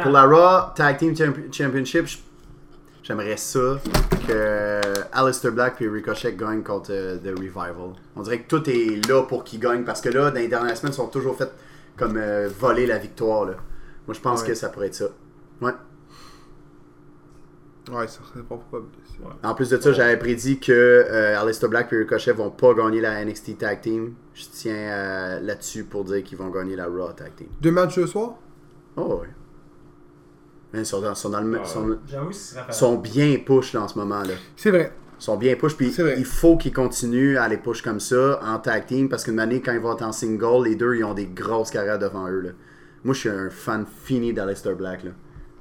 Pour 0.02 0.12
la 0.12 0.24
Raw 0.24 0.72
Tag 0.74 0.98
Team 0.98 1.14
Champi- 1.14 1.50
Championship, 1.52 2.06
j- 2.06 2.22
j'aimerais 3.02 3.36
ça 3.36 3.78
que 4.26 4.80
Aleister 5.12 5.50
Black 5.50 5.80
et 5.82 5.88
Ricochet 5.88 6.34
gagnent 6.34 6.62
contre 6.62 6.90
euh, 6.92 7.16
The 7.18 7.36
Revival. 7.38 7.92
On 8.16 8.22
dirait 8.22 8.40
que 8.42 8.48
tout 8.48 8.68
est 8.70 9.06
là 9.08 9.22
pour 9.22 9.44
qu'ils 9.44 9.60
gagnent 9.60 9.84
parce 9.84 10.00
que 10.00 10.08
là, 10.08 10.30
dans 10.30 10.38
les 10.38 10.48
dernières 10.48 10.76
semaines, 10.76 10.92
ils 10.92 10.96
sont 10.96 11.08
toujours 11.08 11.36
fait 11.36 11.50
comme 11.96 12.16
euh, 12.16 12.48
voler 12.58 12.86
la 12.86 12.98
victoire. 12.98 13.44
Là. 13.46 13.54
Moi, 14.06 14.14
je 14.14 14.20
pense 14.20 14.42
Ouais. 14.42 14.48
que 14.48 14.54
ça 14.54 14.68
pourrait 14.68 14.86
être 14.88 14.94
ça. 14.94 15.06
Ouais. 15.60 15.72
Ouais, 17.90 18.06
ça 18.06 18.20
serait 18.32 18.44
pas 18.44 18.56
probable. 18.56 18.86
Ouais. 19.20 19.30
En 19.42 19.54
plus 19.54 19.68
de 19.70 19.80
ça, 19.80 19.92
j'avais 19.92 20.16
prédit 20.16 20.60
que 20.60 20.70
euh, 20.72 21.38
Aleister 21.40 21.66
Black 21.66 21.92
et 21.92 21.96
Ricochet 21.98 22.32
vont 22.32 22.50
pas 22.50 22.74
gagner 22.74 23.00
la 23.00 23.24
NXT 23.24 23.58
Tag 23.58 23.80
Team. 23.80 24.14
Je 24.34 24.44
tiens 24.52 24.74
euh, 24.74 25.40
là-dessus 25.40 25.84
pour 25.84 26.04
dire 26.04 26.22
qu'ils 26.22 26.38
vont 26.38 26.48
gagner 26.48 26.76
la 26.76 26.86
Raw 26.86 27.12
Tag 27.12 27.34
Team. 27.34 27.48
Deux 27.60 27.72
matchs 27.72 27.96
ce 27.96 28.06
soir? 28.06 28.34
Oh, 28.96 29.20
ouais. 29.22 29.28
Ils 30.74 30.86
sont, 30.86 31.00
dans- 31.00 31.14
sont 31.14 31.28
dans 31.30 31.40
le, 31.40 31.60
Ah, 31.62 31.64
sont, 31.66 31.98
sont 32.70 32.96
bien 32.96 33.36
push 33.44 33.72
là, 33.74 33.82
en 33.82 33.88
ce 33.88 33.98
moment. 33.98 34.22
là. 34.22 34.34
C'est 34.56 34.70
vrai. 34.70 34.92
Ils 35.18 35.22
sont 35.24 35.36
bien 35.36 35.54
push. 35.56 35.76
Puis 35.76 35.94
il 36.16 36.24
faut 36.24 36.56
qu'ils 36.56 36.72
continuent 36.72 37.36
à 37.36 37.46
les 37.48 37.58
push 37.58 37.82
comme 37.82 38.00
ça 38.00 38.40
en 38.42 38.58
tag 38.58 38.86
team 38.86 39.08
parce 39.08 39.24
qu'une 39.24 39.38
année, 39.38 39.60
quand 39.60 39.72
ils 39.72 39.80
vont 39.80 39.92
être 39.94 40.02
en 40.02 40.12
single, 40.12 40.64
les 40.64 40.74
deux, 40.74 40.96
ils 40.96 41.04
ont 41.04 41.14
des 41.14 41.26
grosses 41.26 41.70
carrières 41.70 41.98
devant 41.98 42.28
eux. 42.28 42.40
Là. 42.40 42.50
Moi, 43.04 43.14
je 43.14 43.20
suis 43.20 43.28
un 43.28 43.50
fan 43.50 43.84
fini 44.04 44.32
d'Aleister 44.32 44.74
Black. 44.74 45.04
Là. 45.04 45.10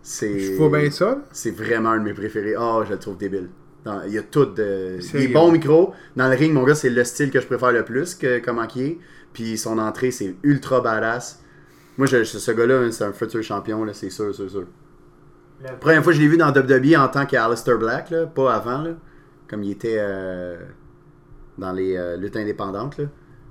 C'est... 0.02 0.40
Je 0.40 0.54
vois 0.54 0.80
bien 0.80 0.90
ça. 0.90 1.20
C'est 1.32 1.52
vraiment 1.52 1.90
un 1.92 2.00
de 2.00 2.04
mes 2.06 2.14
préférés. 2.14 2.56
Oh, 2.58 2.82
je 2.86 2.94
le 2.94 3.00
trouve 3.00 3.18
débile. 3.18 3.50
Dans- 3.84 4.02
il 4.04 4.14
y 4.14 4.18
a 4.18 4.24
tout 4.24 4.46
de. 4.46 4.98
Il 5.16 5.22
est 5.22 5.28
bon 5.28 5.52
micro. 5.52 5.94
Dans 6.16 6.28
le 6.30 6.36
ring, 6.36 6.54
mon 6.54 6.64
gars, 6.64 6.76
c'est 6.76 6.90
le 6.90 7.04
style 7.04 7.32
que 7.32 7.42
je 7.42 7.48
préfère 7.48 7.72
le 7.72 7.84
plus, 7.84 8.16
que 8.16 8.40
comment 8.40 8.66
qu'il 8.68 8.82
est. 8.84 8.98
Puis 9.34 9.58
son 9.58 9.78
entrée, 9.78 10.12
c'est 10.12 10.36
ultra 10.44 10.82
badass. 10.82 11.42
Moi, 11.98 12.08
je, 12.08 12.24
ce 12.24 12.52
gars-là, 12.52 12.80
hein, 12.80 12.92
c'est 12.92 13.04
un 13.04 13.12
futur 13.14 13.44
champion, 13.44 13.84
là, 13.84 13.94
c'est 13.94 14.10
sûr, 14.10 14.34
sûr, 14.34 14.50
sûr. 14.50 14.66
Le- 15.62 15.78
Première 15.80 16.04
fois 16.04 16.12
que 16.14 16.18
je 16.18 16.22
l'ai 16.24 16.28
vu 16.28 16.38
dans 16.38 16.50
WWE 16.52 16.96
en 16.98 17.08
tant 17.08 17.26
qu'Alistair 17.26 17.78
Black, 17.78 18.10
là, 18.10 18.26
pas 18.28 18.54
avant, 18.56 18.82
là, 18.82 18.92
comme 19.48 19.64
il 19.64 19.72
était 19.72 19.98
euh, 20.00 20.58
dans 21.58 21.72
les 21.74 21.96
euh, 21.96 22.18
luttes 22.18 22.36
indépendantes. 22.38 22.98
Là. 22.98 23.06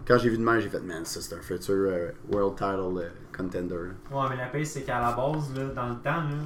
Quand 0.07 0.19
j'ai 0.19 0.29
vu 0.31 0.39
de 0.39 0.43
même, 0.43 0.59
j'ai 0.61 0.69
fait, 0.69 0.81
man, 0.81 1.05
ça 1.05 1.21
c'est 1.21 1.35
un 1.37 1.41
futur 1.43 1.75
euh, 1.77 2.11
World 2.33 2.57
Title 2.57 2.99
euh, 3.05 3.09
contender. 3.37 3.75
là. 3.75 4.17
Ouais, 4.23 4.27
mais 4.31 4.37
la 4.37 4.47
paix, 4.47 4.65
c'est 4.65 4.83
qu'à 4.83 4.99
la 5.01 5.13
base, 5.13 5.55
là, 5.55 5.65
dans 5.75 5.89
le 5.91 5.95
temps, 5.97 6.23
là, 6.23 6.37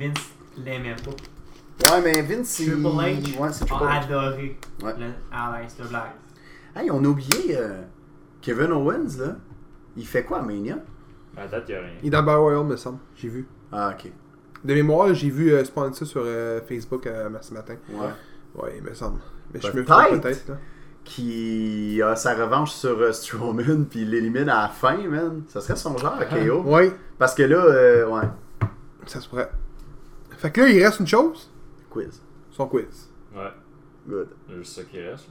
Vince 0.00 0.30
l'aimait 0.64 0.96
pas. 0.96 1.94
Ouais, 1.96 2.00
mais 2.02 2.22
Vince, 2.22 2.60
il... 2.60 2.70
Triple 2.70 2.86
H 2.86 3.38
Ouais, 3.38 3.50
Triple 3.50 3.72
a 3.74 4.00
H. 4.00 4.04
adoré 4.04 4.58
Ouais. 4.82 4.94
le 4.98 5.06
Aleister 5.32 5.82
Black. 5.90 6.14
Hey, 6.74 6.90
on 6.90 7.04
a 7.04 7.08
oublié 7.08 7.56
euh, 7.58 7.82
Kevin 8.40 8.72
Owens, 8.72 9.18
là. 9.18 9.36
Il 9.96 10.06
fait 10.06 10.24
quoi 10.24 10.38
à 10.38 10.42
Mania? 10.42 10.78
À 11.36 11.46
date, 11.48 11.64
il 11.68 11.74
a 11.74 11.80
rien. 11.80 11.88
Il 12.02 12.06
est 12.06 12.10
dans 12.10 12.22
Battle 12.22 12.38
Royale, 12.38 12.64
me 12.64 12.76
semble. 12.76 12.98
J'ai 13.16 13.28
vu. 13.28 13.46
Ah, 13.70 13.92
ok. 13.94 14.10
De 14.64 14.74
mémoire, 14.74 15.12
j'ai 15.14 15.28
vu 15.30 15.52
euh, 15.52 15.64
spawn 15.64 15.92
ça 15.92 16.04
sur 16.06 16.22
euh, 16.24 16.60
Facebook 16.66 17.06
euh, 17.06 17.28
ce 17.42 17.52
matin. 17.52 17.76
Ouais. 17.90 18.06
Ouais, 18.54 18.74
il 18.78 18.82
me 18.82 18.94
semble. 18.94 19.20
Mais 19.52 19.60
je 19.60 19.66
me 19.68 19.72
Peut-être. 19.84 20.06
trompe 20.08 20.22
peut-être. 20.22 20.48
là. 20.48 20.56
Qui 21.04 22.00
a 22.02 22.16
sa 22.16 22.34
revanche 22.34 22.72
sur 22.72 22.98
euh, 22.98 23.12
Strowman, 23.12 23.84
puis 23.90 24.00
il 24.02 24.10
l'élimine 24.10 24.48
à 24.48 24.62
la 24.62 24.68
fin, 24.68 24.96
man. 25.06 25.42
Ça 25.48 25.60
serait 25.60 25.76
son 25.76 25.96
genre, 25.98 26.18
KO. 26.30 26.62
Ouais, 26.62 26.92
Parce 27.18 27.34
que 27.34 27.42
là, 27.42 27.62
euh, 27.62 28.06
ouais. 28.08 28.22
ça 29.06 29.20
se 29.20 29.28
pourrait. 29.28 29.50
Fait 30.38 30.50
que 30.50 30.62
là, 30.62 30.68
il 30.70 30.82
reste 30.82 31.00
une 31.00 31.06
chose 31.06 31.50
Quiz. 31.90 32.22
son 32.50 32.66
quiz. 32.66 33.10
Ouais. 33.36 33.50
Good. 34.08 34.28
Juste 34.56 34.76
ça 34.76 34.82
qui 34.84 34.98
reste. 35.00 35.28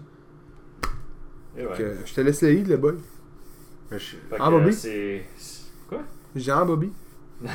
Et 1.58 1.66
ouais. 1.66 1.74
Fait 1.76 1.84
que 1.84 1.96
je 2.06 2.14
te 2.14 2.22
laisse 2.22 2.42
le 2.44 2.50
lead, 2.50 2.68
le 2.68 2.78
boy. 2.78 2.96
Je- 3.92 4.16
Ah, 4.40 4.46
que, 4.46 4.52
Bobby? 4.52 4.70
euh, 4.70 4.72
c'est. 4.72 5.24
c'est- 5.38 5.64
Quoi? 5.90 6.00
Jean 6.36 6.66
Bobby. 6.68 6.92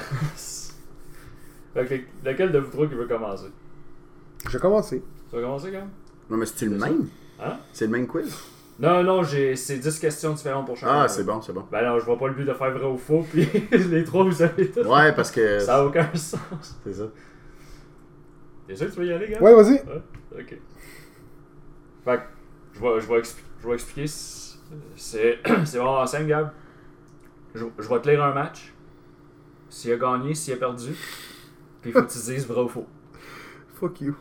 Fait 1.74 1.86
que 1.86 2.28
lequel 2.28 2.52
de 2.52 2.58
vous 2.58 2.70
trois 2.70 2.86
qui 2.86 2.94
veut 2.94 3.06
commencer? 3.06 3.48
Je 4.46 4.50
vais 4.52 4.58
commencer. 4.58 5.02
Tu 5.30 5.36
vas 5.36 5.42
commencer 5.42 5.66
quand 5.70 5.78
même 5.78 5.90
Non, 6.30 6.36
mais 6.36 6.46
c'est-tu 6.46 6.66
le 6.66 6.74
C'est 6.74 6.80
ça. 6.80 6.86
même? 6.90 7.08
Hein? 7.40 7.56
C'est 7.72 7.84
le 7.86 7.90
même 7.92 8.06
quiz? 8.06 8.34
Non, 8.80 9.02
non, 9.02 9.22
j'ai 9.24 9.56
c'est 9.56 9.78
10 9.78 9.98
questions 9.98 10.32
différentes 10.34 10.66
pour 10.66 10.76
chacun. 10.76 11.00
Ah, 11.02 11.08
c'est 11.08 11.24
bon, 11.24 11.40
c'est 11.42 11.52
bon. 11.52 11.64
Ben 11.70 11.84
non, 11.84 11.98
je 11.98 12.04
vois 12.04 12.16
pas 12.16 12.28
le 12.28 12.34
but 12.34 12.44
de 12.44 12.52
faire 12.54 12.70
vrai 12.70 12.86
ou 12.86 12.96
faux, 12.96 13.24
puis 13.28 13.48
les 13.72 14.04
trois 14.04 14.24
vous 14.24 14.40
avez 14.40 14.70
tout. 14.70 14.80
Ouais, 14.86 15.12
parce 15.12 15.30
que. 15.32 15.58
Ça 15.58 15.78
a 15.78 15.84
aucun 15.84 16.08
sens. 16.14 16.38
C'est 16.84 16.92
ça. 16.94 17.04
T'es 18.68 18.76
sûr 18.76 18.86
que 18.86 18.92
tu 18.92 19.00
veux 19.00 19.06
y 19.06 19.12
aller, 19.12 19.28
gars 19.28 19.40
Ouais, 19.42 19.54
vas-y. 19.54 19.72
Ouais, 19.74 20.02
ok. 20.38 20.58
Fait 22.04 22.16
que, 22.16 22.22
je 22.74 22.80
vais, 22.80 23.00
je 23.00 23.06
vais, 23.08 23.20
expli- 23.20 23.42
je 23.62 23.66
vais 23.68 23.74
expliquer. 23.74 24.06
C'est 24.96 25.38
c'est 25.64 25.78
vraiment 25.78 26.06
simple, 26.06 26.26
Gab. 26.26 26.50
Je, 27.54 27.64
je 27.78 27.88
vais 27.88 28.00
te 28.00 28.08
lire 28.08 28.22
un 28.22 28.32
match. 28.32 28.72
S'il 29.70 29.92
a 29.92 29.96
gagné, 29.96 30.34
s'il 30.34 30.54
a 30.54 30.56
perdu. 30.56 30.94
Puis 31.90 31.96
il 31.96 32.00
faut 32.00 32.06
que 32.06 32.12
tu 32.12 32.18
dises 32.18 32.46
vrai 32.46 32.60
ou 32.62 32.68
faux. 32.68 32.86
Fuck 33.80 34.00
you. 34.00 34.14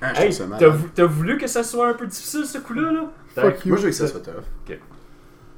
Ah, 0.00 0.14
je 0.14 0.20
Hey, 0.22 0.36
t'as 0.58 0.68
vou- 0.68 1.12
voulu 1.14 1.36
que 1.38 1.46
ça 1.46 1.62
soit 1.62 1.88
un 1.88 1.94
peu 1.94 2.06
difficile 2.06 2.44
ce 2.46 2.58
coup-là, 2.58 2.92
là? 2.92 3.10
Fuck 3.34 3.64
you. 3.64 3.68
Moi, 3.70 3.78
je 3.78 3.82
veux 3.84 3.88
que 3.90 3.94
ça 3.96 4.06
soit 4.08 4.20
tough. 4.20 4.34
Ouais, 4.68 4.78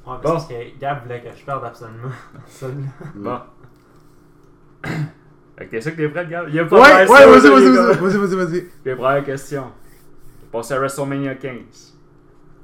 Bon. 0.07 0.19
parce 0.23 0.47
que 0.49 0.55
Gab 0.79 1.03
voulait 1.03 1.23
que 1.23 1.29
je 1.39 1.45
perde 1.45 1.65
absolument. 1.65 2.11
Absolument. 2.37 2.89
Bon. 3.15 3.39
Fait 5.57 5.67
que 5.67 5.71
t'es 5.71 5.81
sûr 5.81 5.93
que 5.93 5.97
t'es 5.99 6.09
prêt, 6.09 6.27
Gab? 6.27 6.49
Il 6.51 6.59
a 6.61 6.65
pas 6.67 6.77
Ouais, 6.77 6.83
ouais, 6.83 7.07
vas-y, 7.07 7.21
là, 7.21 7.27
vas-y, 7.51 7.63
les 7.63 7.71
vas-y. 7.71 7.97
Vas-y, 7.99 8.17
vas-y, 8.19 8.37
vas-y. 8.37 8.59
Ok, 8.93 8.97
première 8.99 9.25
question. 9.25 9.65
Passer 10.53 10.75
à 10.75 10.79
WrestleMania 10.79 11.35
15. 11.37 11.95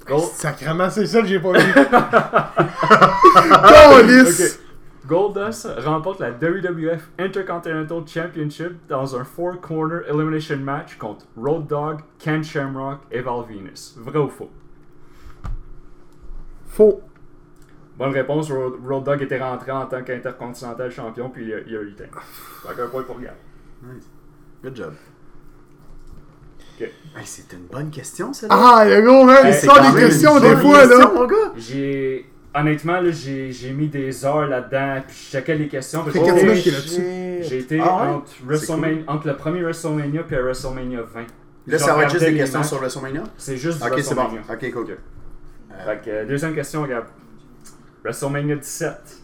Gold, 0.07 0.23
Sacrement, 0.33 0.89
c'est 0.89 1.05
ça 1.07 1.21
que 1.21 1.27
j'ai 1.27 1.39
pas 1.39 1.51
vu. 1.53 1.73
Calice! 3.61 4.59
Ok. 4.59 4.59
Goldust 5.07 5.67
remporte 5.79 6.19
la 6.19 6.29
WWF 6.31 7.09
Intercontinental 7.17 8.03
Championship 8.07 8.73
dans 8.87 9.15
un 9.15 9.23
Four 9.23 9.59
Corner 9.59 10.01
Elimination 10.07 10.57
Match 10.57 10.97
contre 10.97 11.25
Road 11.35 11.65
Dogg, 11.67 12.01
Ken 12.19 12.43
Shamrock 12.43 12.99
et 13.11 13.21
Val 13.21 13.43
Venus. 13.49 13.95
Vrai 13.97 14.19
ou 14.19 14.29
faux? 14.29 14.49
Faux. 16.67 17.01
Bonne 17.97 18.11
réponse, 18.13 18.51
Road, 18.51 18.75
Road 18.87 19.03
Dogg 19.03 19.21
était 19.23 19.39
rentré 19.39 19.71
en 19.71 19.85
tant 19.85 20.03
qu'Intercontinental 20.03 20.89
Champion 20.91 21.29
puis 21.29 21.45
il 21.45 21.53
a, 21.53 21.59
il 21.59 21.75
a 21.75 21.81
eu 21.81 21.85
le 21.85 21.95
temps. 21.95 22.19
Fait 22.67 22.75
qu'un 22.75 22.87
point 22.87 23.03
pour 23.03 23.19
Gab. 23.19 23.33
Nice. 23.83 24.07
Good 24.63 24.75
job. 24.75 24.93
Ok. 26.79 26.87
Hey, 27.15 27.25
c'est 27.25 27.51
une 27.53 27.65
bonne 27.65 27.89
question, 27.89 28.33
celle-là. 28.33 28.55
Ah, 28.57 28.85
le 28.85 29.01
gros, 29.01 29.23
man, 29.25 29.37
il 29.43 29.47
Hey, 29.47 29.53
sort 29.59 29.81
des 29.81 29.99
questions 29.99 30.39
des 30.39 30.55
fois, 30.57 30.79
question, 30.81 30.99
là. 30.99 31.11
mon 31.13 31.25
gars. 31.25 31.51
J'ai. 31.57 32.30
Honnêtement, 32.53 32.99
là, 32.99 33.11
j'ai, 33.11 33.51
j'ai 33.53 33.71
mis 33.71 33.87
des 33.87 34.25
heures 34.25 34.45
là-dedans 34.47 35.01
puis 35.07 35.15
je 35.15 35.31
checkais 35.31 35.55
les 35.55 35.67
questions. 35.69 36.03
parce 36.03 36.13
que 36.17 36.53
j'ai- 37.43 37.57
été 37.59 37.79
Ah 37.79 38.03
ouais? 38.03 38.09
entre, 38.09 38.31
WrestleMania- 38.45 39.03
entre 39.07 39.27
le 39.27 39.37
premier 39.37 39.61
WrestleMania 39.63 40.23
puis 40.23 40.35
WrestleMania 40.35 41.01
20. 41.01 41.25
Là, 41.67 41.77
ça 41.77 41.95
va 41.95 42.03
être 42.03 42.11
juste 42.11 42.25
des 42.25 42.33
questions 42.35 42.59
matchs. 42.59 42.67
sur 42.69 42.77
WrestleMania? 42.79 43.23
C'est 43.37 43.55
juste 43.57 43.81
du 43.81 43.87
Ok, 43.87 43.99
c'est 44.01 44.15
bon. 44.15 44.23
WrestleMania. 44.27 44.41
Ok, 44.53 44.71
cool. 44.73 44.81
Ok. 44.83 44.97
Fait 45.85 46.01
que, 46.03 46.09
euh, 46.09 46.25
deuxième 46.25 46.53
question, 46.53 46.85
Gab. 46.85 47.05
WrestleMania 48.03 48.55
17. 48.57 49.17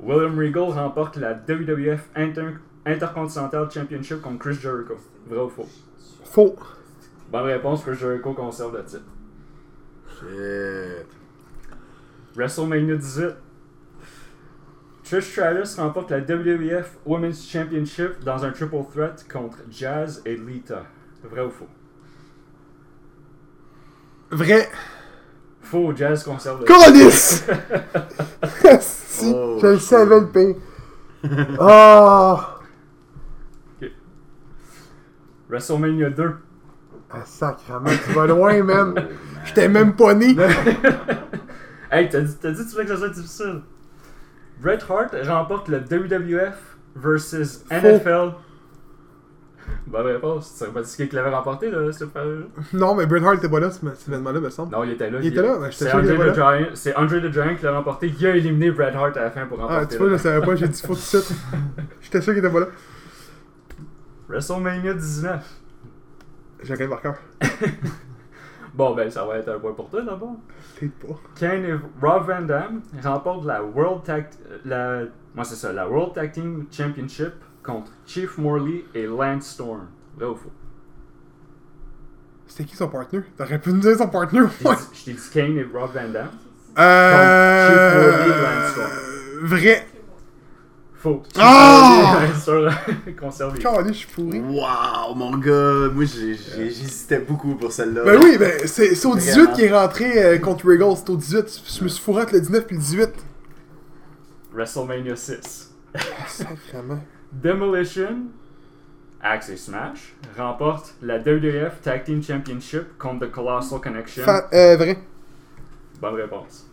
William 0.00 0.36
Regal 0.36 0.64
remporte 0.70 1.16
la 1.16 1.34
WWF 1.34 2.08
Inter- 2.16 2.56
Intercontinental 2.84 3.70
Championship 3.70 4.20
contre 4.22 4.38
Chris 4.40 4.54
Jericho. 4.60 4.96
Vrai 5.28 5.38
ou 5.40 5.48
faux? 5.48 5.68
Faux. 6.24 6.56
Bonne 7.30 7.44
réponse, 7.44 7.82
Chris 7.84 7.94
Jericho 7.96 8.32
conserve 8.34 8.76
le 8.76 8.84
titre. 8.84 9.04
Shit. 10.18 11.06
WrestleMania 12.36 12.96
18. 12.96 13.36
Trish 15.04 15.30
Stratus 15.32 15.76
remporte 15.78 16.10
la 16.10 16.20
WWF 16.20 16.96
Women's 17.04 17.46
Championship 17.46 18.24
dans 18.24 18.42
un 18.44 18.50
triple 18.52 18.84
threat 18.90 19.24
contre 19.30 19.58
Jazz 19.70 20.22
et 20.24 20.36
Lita. 20.36 20.84
Vrai 21.22 21.42
ou 21.44 21.50
faux? 21.50 21.68
Vrai. 24.30 24.68
Faux, 25.60 25.92
Jazz 25.94 26.24
conserve. 26.24 26.64
Calice! 26.64 27.44
si, 28.80 29.32
Oh, 29.34 29.58
je 29.62 29.66
le 29.68 29.78
savais 29.78 30.20
le 30.20 30.26
pain. 30.28 30.54
Ah! 31.60 32.58
WrestleMania 35.48 36.10
2. 36.10 36.34
Ah, 37.10 37.22
sacrement, 37.24 37.90
tu 38.04 38.12
vas 38.12 38.26
loin, 38.26 38.58
Oh, 38.60 38.64
man. 38.64 38.92
man. 38.94 39.08
J'étais 39.44 39.68
même 39.68 39.94
pas 39.94 40.14
né. 40.14 40.34
Hey, 41.94 42.08
t'as 42.08 42.20
dit, 42.20 42.36
t'as 42.40 42.50
dit 42.50 42.58
que 42.58 42.68
tu 42.68 42.72
voulais 42.72 42.84
que 42.84 42.90
ça 42.90 42.96
soit 42.98 43.08
difficile. 43.10 43.60
Bret 44.60 44.78
Hart 44.88 45.14
remporte 45.26 45.68
le 45.68 45.78
WWF 45.78 46.76
versus 46.96 47.64
NFL. 47.70 48.32
Bonne 49.86 50.06
réponse. 50.06 50.52
Tu 50.52 50.58
savais 50.58 50.72
pas 50.72 50.82
dit 50.82 50.96
qui 51.08 51.14
l'avait 51.14 51.30
remporté, 51.30 51.70
là, 51.70 51.92
ce 51.92 52.04
fameux 52.06 52.46
Non, 52.72 52.94
mais 52.94 53.06
Bret 53.06 53.24
Hart 53.24 53.36
était 53.36 53.48
pas 53.48 53.60
là, 53.60 53.70
ce 53.70 53.78
cet 53.94 54.08
événement-là, 54.08 54.40
me 54.40 54.50
semble. 54.50 54.72
Non, 54.72 54.82
il 54.82 54.90
était 54.90 55.08
là. 55.08 55.18
Il 55.22 55.26
était 55.28 55.40
là? 55.42 55.70
J'étais 55.70 55.84
C'est 55.84 55.90
sûr 55.90 56.00
qu'il 56.02 56.10
était 56.10 56.34
Giant, 56.34 56.66
c'est 56.74 56.96
Andre 56.96 57.20
the 57.20 57.32
Giant 57.32 57.54
qui 57.56 57.64
l'a 57.64 57.72
remporté. 57.76 58.12
Il 58.18 58.26
a 58.26 58.36
éliminé 58.36 58.70
Bret 58.72 58.92
Hart 58.94 59.16
à 59.16 59.22
la 59.22 59.30
fin 59.30 59.46
pour 59.46 59.58
remporter. 59.58 59.82
Ah, 59.82 59.86
tu 59.86 59.96
vois, 59.98 60.06
je 60.08 60.12
le- 60.12 60.18
savais 60.18 60.44
pas, 60.44 60.56
j'ai 60.56 60.68
dit 60.68 60.80
faux 60.80 60.88
tout 60.88 60.94
de 60.94 60.98
suite. 60.98 61.32
J'étais 62.00 62.20
sûr 62.20 62.32
qu'il 62.34 62.44
était 62.44 62.52
pas 62.52 62.60
là. 62.60 62.66
WrestleMania 64.28 64.94
19. 64.94 65.44
J'ai 66.62 66.82
un 66.82 66.88
marqueur. 66.88 67.14
Bon, 68.74 68.94
ben, 68.94 69.08
ça 69.10 69.24
va 69.24 69.36
être 69.38 69.48
un 69.48 69.58
point 69.60 69.72
pour 69.72 69.88
toi 69.88 70.02
d'abord. 70.02 70.36
Pas. 70.80 71.14
Kane 71.36 71.64
et 71.64 71.74
Rob 72.02 72.26
Van 72.26 72.42
Dam 72.42 72.82
remportent 73.02 73.44
la 73.46 73.62
World 73.62 74.02
Tag, 74.02 74.26
la, 74.64 75.02
moi 75.34 75.44
c'est 75.44 75.54
ça, 75.54 75.72
la 75.72 75.88
World 75.88 76.14
Tag 76.14 76.32
Team 76.32 76.66
Championship 76.72 77.32
contre 77.62 77.92
Chief 78.04 78.36
Morley 78.36 78.84
et 78.94 79.06
Lance 79.06 79.46
Storm. 79.46 79.86
Vrai 80.16 80.26
ou 80.26 80.34
faux? 80.34 80.50
C'était 82.46 82.64
qui 82.64 82.76
son 82.76 82.88
partner? 82.88 83.20
T'aurais 83.36 83.58
pu 83.60 83.72
nous 83.72 83.80
dire 83.80 83.96
son 83.96 84.08
partner, 84.08 84.40
ouais. 84.40 84.48
dit- 84.60 84.66
Je 84.92 85.04
t'ai 85.04 85.12
dit 85.12 85.30
Kane 85.32 85.56
et 85.56 85.64
Rob 85.72 85.90
Van 85.94 86.08
Dam. 86.08 86.28
Euh. 86.76 87.68
Chief 87.68 87.94
Morley, 87.94 88.42
Lance 88.42 88.72
Storm. 88.72 88.90
Vrai. 89.46 89.86
Ah! 91.38 92.26
Sur 92.42 92.70
conservé. 93.20 93.58
Calé, 93.58 93.88
je 93.88 93.98
suis 93.98 94.06
pourri. 94.08 94.40
Wow, 94.40 95.14
mon 95.14 95.36
gars. 95.38 95.88
Moi, 95.92 96.04
j'hésitais 96.04 97.18
beaucoup 97.18 97.54
pour 97.56 97.72
celle-là. 97.72 98.02
Ben 98.04 98.20
oui, 98.22 98.36
ben 98.38 98.52
c'est 98.66 98.90
au 99.06 99.14
18 99.14 99.32
Vraiment. 99.32 99.52
qu'il 99.54 99.64
est 99.64 99.72
rentré 99.78 100.24
euh, 100.24 100.38
contre 100.38 100.66
Regal. 100.66 100.94
C'est 100.96 101.10
au 101.10 101.16
18. 101.16 101.62
Je 101.78 101.84
me 101.84 101.88
suis 101.88 102.02
fourré 102.02 102.22
entre 102.22 102.34
le 102.34 102.40
19 102.40 102.64
et 102.70 102.74
le 102.74 102.78
18. 102.80 103.10
WrestleMania 104.52 105.16
6. 105.16 105.74
Sacrément. 106.28 107.00
Demolition, 107.32 108.16
Axe 109.20 109.48
et 109.48 109.56
Smash, 109.56 110.14
remporte 110.38 110.94
la 111.02 111.18
WWF 111.18 111.80
Tag 111.82 112.04
Team 112.04 112.22
Championship 112.22 112.96
contre 112.98 113.26
The 113.26 113.30
Colossal 113.32 113.80
Connection. 113.80 114.24
Fa- 114.24 114.48
euh, 114.52 114.76
vrai. 114.76 114.98
Bonne 116.00 116.14
réponse. 116.14 116.68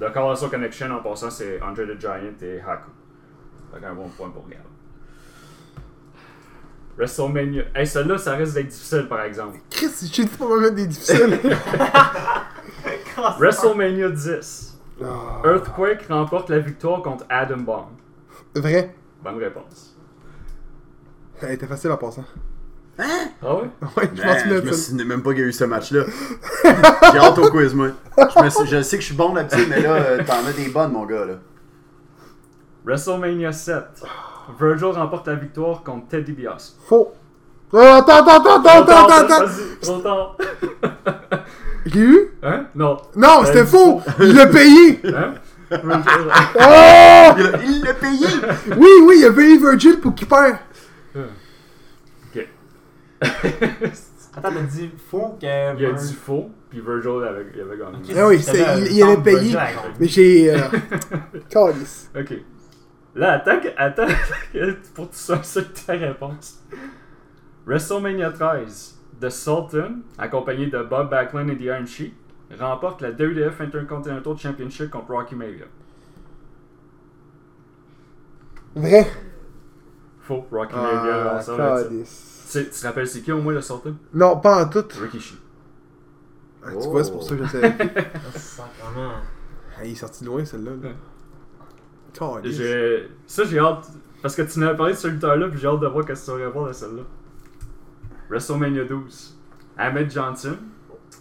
The 0.00 0.12
Colossal 0.12 0.48
Connection, 0.50 0.90
en 0.90 1.02
passant, 1.02 1.30
c'est 1.30 1.60
Andre 1.60 1.84
the 1.94 2.00
Giant 2.00 2.34
et 2.42 2.60
Haku. 2.60 2.90
Fait 3.78 3.86
un 3.86 3.94
bon 3.94 4.08
point 4.08 4.30
pour 4.30 4.48
Gab. 4.48 4.60
WrestleMania. 6.96 7.64
Hey, 7.74 7.86
celle-là, 7.86 8.16
ça 8.16 8.34
risque 8.36 8.54
d'être 8.54 8.68
difficile, 8.68 9.06
par 9.08 9.22
exemple. 9.22 9.58
Chris, 9.70 9.90
j'ai 10.10 10.24
dit 10.24 10.30
pas 10.30 10.46
me 10.46 10.60
mettre 10.60 10.76
des 10.76 10.86
difficiles. 10.86 11.38
WrestleMania 13.38 14.08
10. 14.08 14.78
Ah. 15.04 15.42
Earthquake 15.44 16.06
remporte 16.08 16.48
la 16.48 16.58
victoire 16.58 17.02
contre 17.02 17.26
Adam 17.28 17.58
Bomb. 17.58 17.86
Vrai? 18.54 18.94
Bonne 19.22 19.38
réponse. 19.38 19.94
Elle 21.42 21.52
était 21.52 21.66
facile 21.66 21.90
en 21.90 21.98
passant. 21.98 22.24
Ah 22.98 23.04
ouais? 23.56 23.68
Ouais, 23.96 24.10
je 24.14 24.22
Man, 24.22 24.38
souviens 24.38 24.60
je 24.62 24.66
me 24.66 24.72
souvenais 24.72 25.04
même 25.04 25.22
pas 25.22 25.32
qu'il 25.32 25.40
y 25.40 25.44
a 25.44 25.48
eu 25.48 25.52
ce 25.52 25.64
match-là. 25.64 26.04
J'ai 27.12 27.18
hâte 27.18 27.38
au 27.38 27.50
quiz, 27.50 27.74
moi. 27.74 27.88
Je, 28.16 28.42
me 28.42 28.48
suis- 28.48 28.66
je 28.66 28.80
sais 28.80 28.96
que 28.96 29.02
je 29.02 29.08
suis 29.08 29.16
bon 29.16 29.34
là-dessus, 29.34 29.66
mais 29.68 29.82
là, 29.82 29.92
euh, 29.96 30.24
t'en 30.24 30.46
as 30.46 30.52
des 30.52 30.70
bonnes, 30.70 30.92
mon 30.92 31.04
gars, 31.04 31.26
là. 31.26 31.34
WrestleMania 32.86 33.52
7. 33.52 34.02
Virgil 34.60 34.88
remporte 34.92 35.26
la 35.28 35.34
victoire 35.34 35.82
contre 35.82 36.08
Ted 36.08 36.22
DiBiase. 36.24 36.76
Faux. 36.88 37.12
Euh, 37.74 37.94
attends, 37.96 38.18
attends, 38.24 38.44
attends, 38.44 38.60
attends, 38.60 38.80
attends, 38.82 39.24
attends. 39.24 39.44
Vas-y, 39.46 39.78
trop 39.80 39.98
tard. 39.98 40.36
Je 41.86 41.94
l'ai 41.94 42.00
eu? 42.00 42.30
Hein? 42.42 42.66
Non. 42.74 42.96
Non, 43.16 43.42
Euh, 43.42 43.44
c'était 43.46 43.66
faux. 43.66 44.00
Il 44.20 44.34
l'a 44.34 44.46
payé. 44.46 45.00
Hein? 45.04 45.34
Virgil- 45.70 46.30
Oh! 46.60 47.32
Il 47.64 47.82
l'a 47.84 47.94
payé! 47.94 48.26
Oui, 48.76 48.88
oui, 49.04 49.16
il 49.18 49.24
a 49.26 49.32
payé 49.32 49.58
Virgil 49.58 49.98
pour 50.00 50.14
qu'il 50.14 50.28
perd. 50.28 50.58
ok. 51.16 52.48
Attends, 54.36 54.50
t'as 54.52 54.60
dit 54.62 54.90
faux 55.10 55.36
que. 55.40 55.76
Il 55.78 55.86
a 55.86 55.92
dit 55.92 56.14
faux, 56.14 56.50
puis 56.70 56.80
Virgil 56.80 57.24
avait, 57.26 57.46
il 57.54 57.60
avait 57.62 57.78
gagné. 57.78 57.96
Ok, 57.98 58.16
Ah 58.16 58.26
oui, 58.28 58.44
il- 58.88 58.96
il 58.96 59.02
avait 59.02 59.16
payé. 59.22 59.56
Mais 59.98 60.06
j'ai. 60.08 60.50
Euh... 60.54 60.58
Calice. 61.48 62.10
Ok. 62.16 62.32
Là, 63.16 63.32
attends, 63.32 63.58
que- 63.60 63.68
attends 63.76 64.06
que- 64.52 64.76
pour 64.94 65.08
que 65.10 65.14
tu 65.14 65.20
sois 65.20 65.42
sûr 65.42 65.62
de 65.62 65.68
ta 65.68 65.94
réponse. 65.94 66.62
WrestleMania 67.66 68.30
13. 68.30 68.94
The 69.20 69.30
Sultan, 69.30 70.00
accompagné 70.18 70.66
de 70.66 70.82
Bob 70.82 71.10
Backlund 71.10 71.48
et 71.50 71.56
The 71.56 71.62
Iron 71.62 71.86
Sheik, 71.86 72.14
remporte 72.60 73.00
la 73.00 73.10
WWF 73.12 73.60
Intercontinental 73.62 74.36
Championship 74.36 74.90
contre 74.90 75.10
Rocky 75.12 75.34
Maivia. 75.34 75.64
Vrai? 78.74 79.06
Faux, 80.20 80.46
Rocky 80.52 80.74
Maivia, 80.76 81.36
Ah, 81.36 81.40
ça. 81.40 81.78
Tu 81.88 82.02
sais- 82.04 82.64
tu 82.64 82.70
te 82.70 82.86
rappelles 82.86 83.08
c'est 83.08 83.22
qui 83.22 83.32
au 83.32 83.40
moins 83.40 83.54
le 83.54 83.62
Sultan? 83.62 83.94
Non, 84.12 84.38
pas 84.38 84.64
en 84.64 84.68
tout. 84.68 84.84
Rikishi. 85.00 85.38
Ah, 86.62 86.68
tu 86.78 86.88
vois, 86.88 87.02
c'est 87.04 87.12
pour 87.12 87.22
ça 87.22 87.36
que 87.36 87.44
je 87.44 87.50
savais. 87.50 87.74
Ah, 89.78 89.84
il 89.84 89.92
est 89.92 89.94
sorti 89.94 90.24
de 90.24 90.28
loin, 90.30 90.42
celle-là. 90.44 90.70
là. 90.82 90.88
Ça, 93.26 93.44
j'ai 93.44 93.58
hâte. 93.58 93.88
Parce 94.22 94.34
que 94.34 94.42
tu 94.42 94.58
m'avais 94.58 94.76
parlé 94.76 94.92
de 94.94 94.98
ce 94.98 95.08
lutteur-là, 95.08 95.48
puis 95.48 95.58
j'ai 95.60 95.66
hâte 95.68 95.80
de 95.80 95.86
voir 95.86 96.04
qu'est-ce 96.04 96.26
que 96.26 96.32
tu 96.32 96.38
vas 96.38 96.46
répondre 96.46 96.68
à 96.68 96.72
celle-là. 96.72 97.02
WrestleMania 98.30 98.84
12. 98.84 99.36
Ahmed 99.78 100.10
Johnson, 100.10 100.56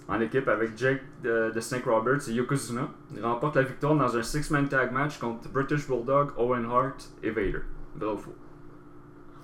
en 0.08 0.22
équipe 0.22 0.48
avec 0.48 0.78
Jake 0.78 1.02
de, 1.24 1.52
de 1.54 1.60
Snake 1.60 1.86
Roberts 1.86 2.28
et 2.30 2.32
Yokozuna, 2.32 2.88
remporte 3.22 3.56
la 3.58 3.64
victoire 3.64 3.96
dans 3.96 4.16
un 4.18 4.24
six-man 4.24 4.68
tag 4.68 4.92
match 4.92 5.20
contre 5.20 5.50
British 5.50 5.88
Bulldog, 5.88 6.30
Owen 6.38 6.66
Hart 6.66 7.10
et 7.22 7.30
Vader. 7.30 7.62
Faux? 8.00 8.34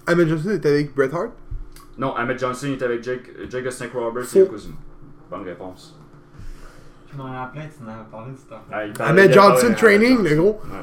Ahmed 0.07 0.27
Johnson 0.29 0.49
était 0.51 0.69
avec 0.69 0.95
Bret 0.95 1.13
Hart? 1.13 1.31
Non, 1.97 2.15
Ahmed 2.15 2.39
Johnson 2.39 2.67
est 2.67 2.81
avec 2.81 3.03
Jake, 3.03 3.29
Jake 3.49 3.65
de 3.65 3.69
Snake 3.69 3.93
Roberts 3.93 4.25
Faux. 4.25 4.37
et 4.37 4.41
Yokozuna. 4.41 4.75
Bonne 5.29 5.43
réponse. 5.43 5.99
Je 7.11 7.17
m'en 7.17 7.23
rappelais, 7.31 7.69
tu 7.77 7.83
m'en 7.83 7.91
avais 7.91 8.09
parlé 8.09 8.31
de 8.31 8.37
cette 8.37 8.51
affaire. 8.51 8.63
Ah, 8.71 8.85
il 8.85 8.93
Ahmed 9.01 9.29
il 9.29 9.33
Johnson 9.33 9.63
d'Ahmed 9.63 9.77
Training, 9.77 10.23
le 10.23 10.35
gros. 10.35 10.61
Ouais. 10.63 10.79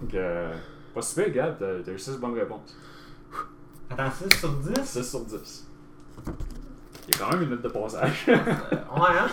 Donc, 0.00 0.14
euh, 0.14 0.54
pas 0.94 1.02
si 1.02 1.14
pire, 1.20 1.32
Gab, 1.32 1.58
t'as 1.58 1.82
t'as 1.82 1.92
eu 1.92 1.98
6 1.98 2.18
bonnes 2.18 2.34
réponses. 2.38 2.76
Attends, 3.90 4.10
6 4.10 4.38
sur 4.38 4.52
10 4.52 4.84
6 4.84 5.02
sur 5.10 5.24
10. 5.24 5.66
Il 7.08 7.14
y 7.14 7.16
a 7.16 7.24
quand 7.24 7.32
même 7.32 7.42
une 7.42 7.50
note 7.50 7.62
de 7.62 7.68
passage. 7.68 8.26
Euh, 8.28 8.34
Ouais, 8.36 9.18
hein? 9.18 9.28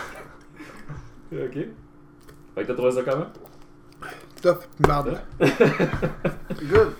Ok. 1.32 1.52
Fait 1.54 2.62
que 2.62 2.66
t'as 2.68 2.74
trouvé 2.74 2.92
ça 2.92 3.02
comment? 3.02 3.26
Tough, 4.40 4.58
marde. 4.86 5.20
Good. 5.40 6.92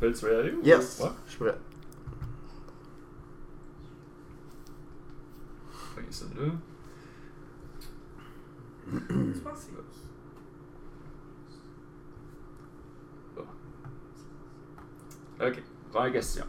Fais 0.00 0.12
tu 0.12 0.24
veux 0.26 0.32
y 0.32 0.36
aller? 0.36 0.52
ou- 0.52 0.62
Yes. 0.64 1.00
Ouais. 1.00 1.10
Je 1.26 1.30
suis 1.30 1.38
prêt. 1.44 1.54
Fait 5.94 6.02
que 6.02 6.12
celle-là. 6.12 6.52
Ok, 15.40 15.62
première 15.92 16.12
question. 16.12 16.44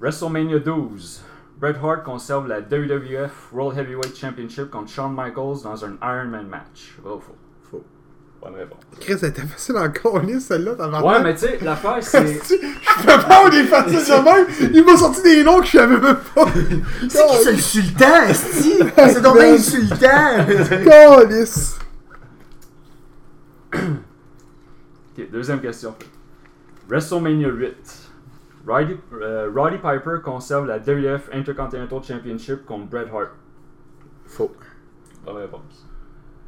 WrestleMania 0.00 0.58
12. 0.58 1.22
Bret 1.58 1.76
Hart 1.82 2.04
conserve 2.04 2.48
la 2.48 2.60
WWF 2.60 3.52
World 3.52 3.78
Heavyweight 3.78 4.14
Championship 4.16 4.70
contre 4.70 4.90
Shawn 4.90 5.14
Michaels 5.14 5.62
dans 5.62 5.84
un 5.84 5.96
Iron 6.02 6.28
Man 6.28 6.48
match. 6.48 6.96
Vrai 7.02 7.14
ou 7.14 7.20
faux? 7.20 7.36
Faux. 7.70 7.84
Bonne 8.42 8.56
réponse. 8.56 8.80
Chris, 9.00 9.14
elle 9.22 9.28
était 9.28 9.42
facile 9.42 9.76
encore, 9.78 10.18
lisse, 10.20 10.46
celle-là, 10.46 10.74
t'as 10.76 11.00
Ouais, 11.00 11.22
mais 11.22 11.34
tu 11.34 11.40
sais, 11.40 11.58
l'affaire 11.62 11.98
c'est. 12.02 12.26
Je 12.44 13.02
peux 13.02 13.26
pas 13.26 13.48
des 13.50 13.64
faciles 13.64 13.98
de 13.98 14.24
même. 14.24 14.72
Il 14.74 14.84
m'a 14.84 14.96
sorti 14.96 15.22
des 15.22 15.44
noms 15.44 15.60
que 15.60 15.66
je 15.66 15.78
savais 15.78 15.98
même 15.98 16.18
pas. 16.34 16.44
C'est 17.08 17.26
qui 17.26 17.36
ce 17.36 17.48
insultant, 17.50 18.22
Esti? 18.28 18.72
C'est 18.96 19.22
donc 19.22 19.38
bien 19.38 19.54
insultant! 19.54 20.04
Calice. 20.84 21.78
Ok, 23.72 25.30
deuxième 25.30 25.60
question. 25.60 25.94
WrestleMania 26.88 27.48
8. 27.48 28.10
Roddy, 28.66 28.96
euh, 29.20 29.50
Roddy 29.54 29.76
Piper 29.78 30.20
conserve 30.24 30.66
la 30.66 30.78
WWF 30.78 31.28
Intercontinental 31.32 32.02
Championship 32.02 32.64
contre 32.66 32.86
Bret 32.86 33.06
Hart. 33.12 33.30
Faux. 34.26 34.52
Bonne 35.24 35.36
réponse. 35.36 35.86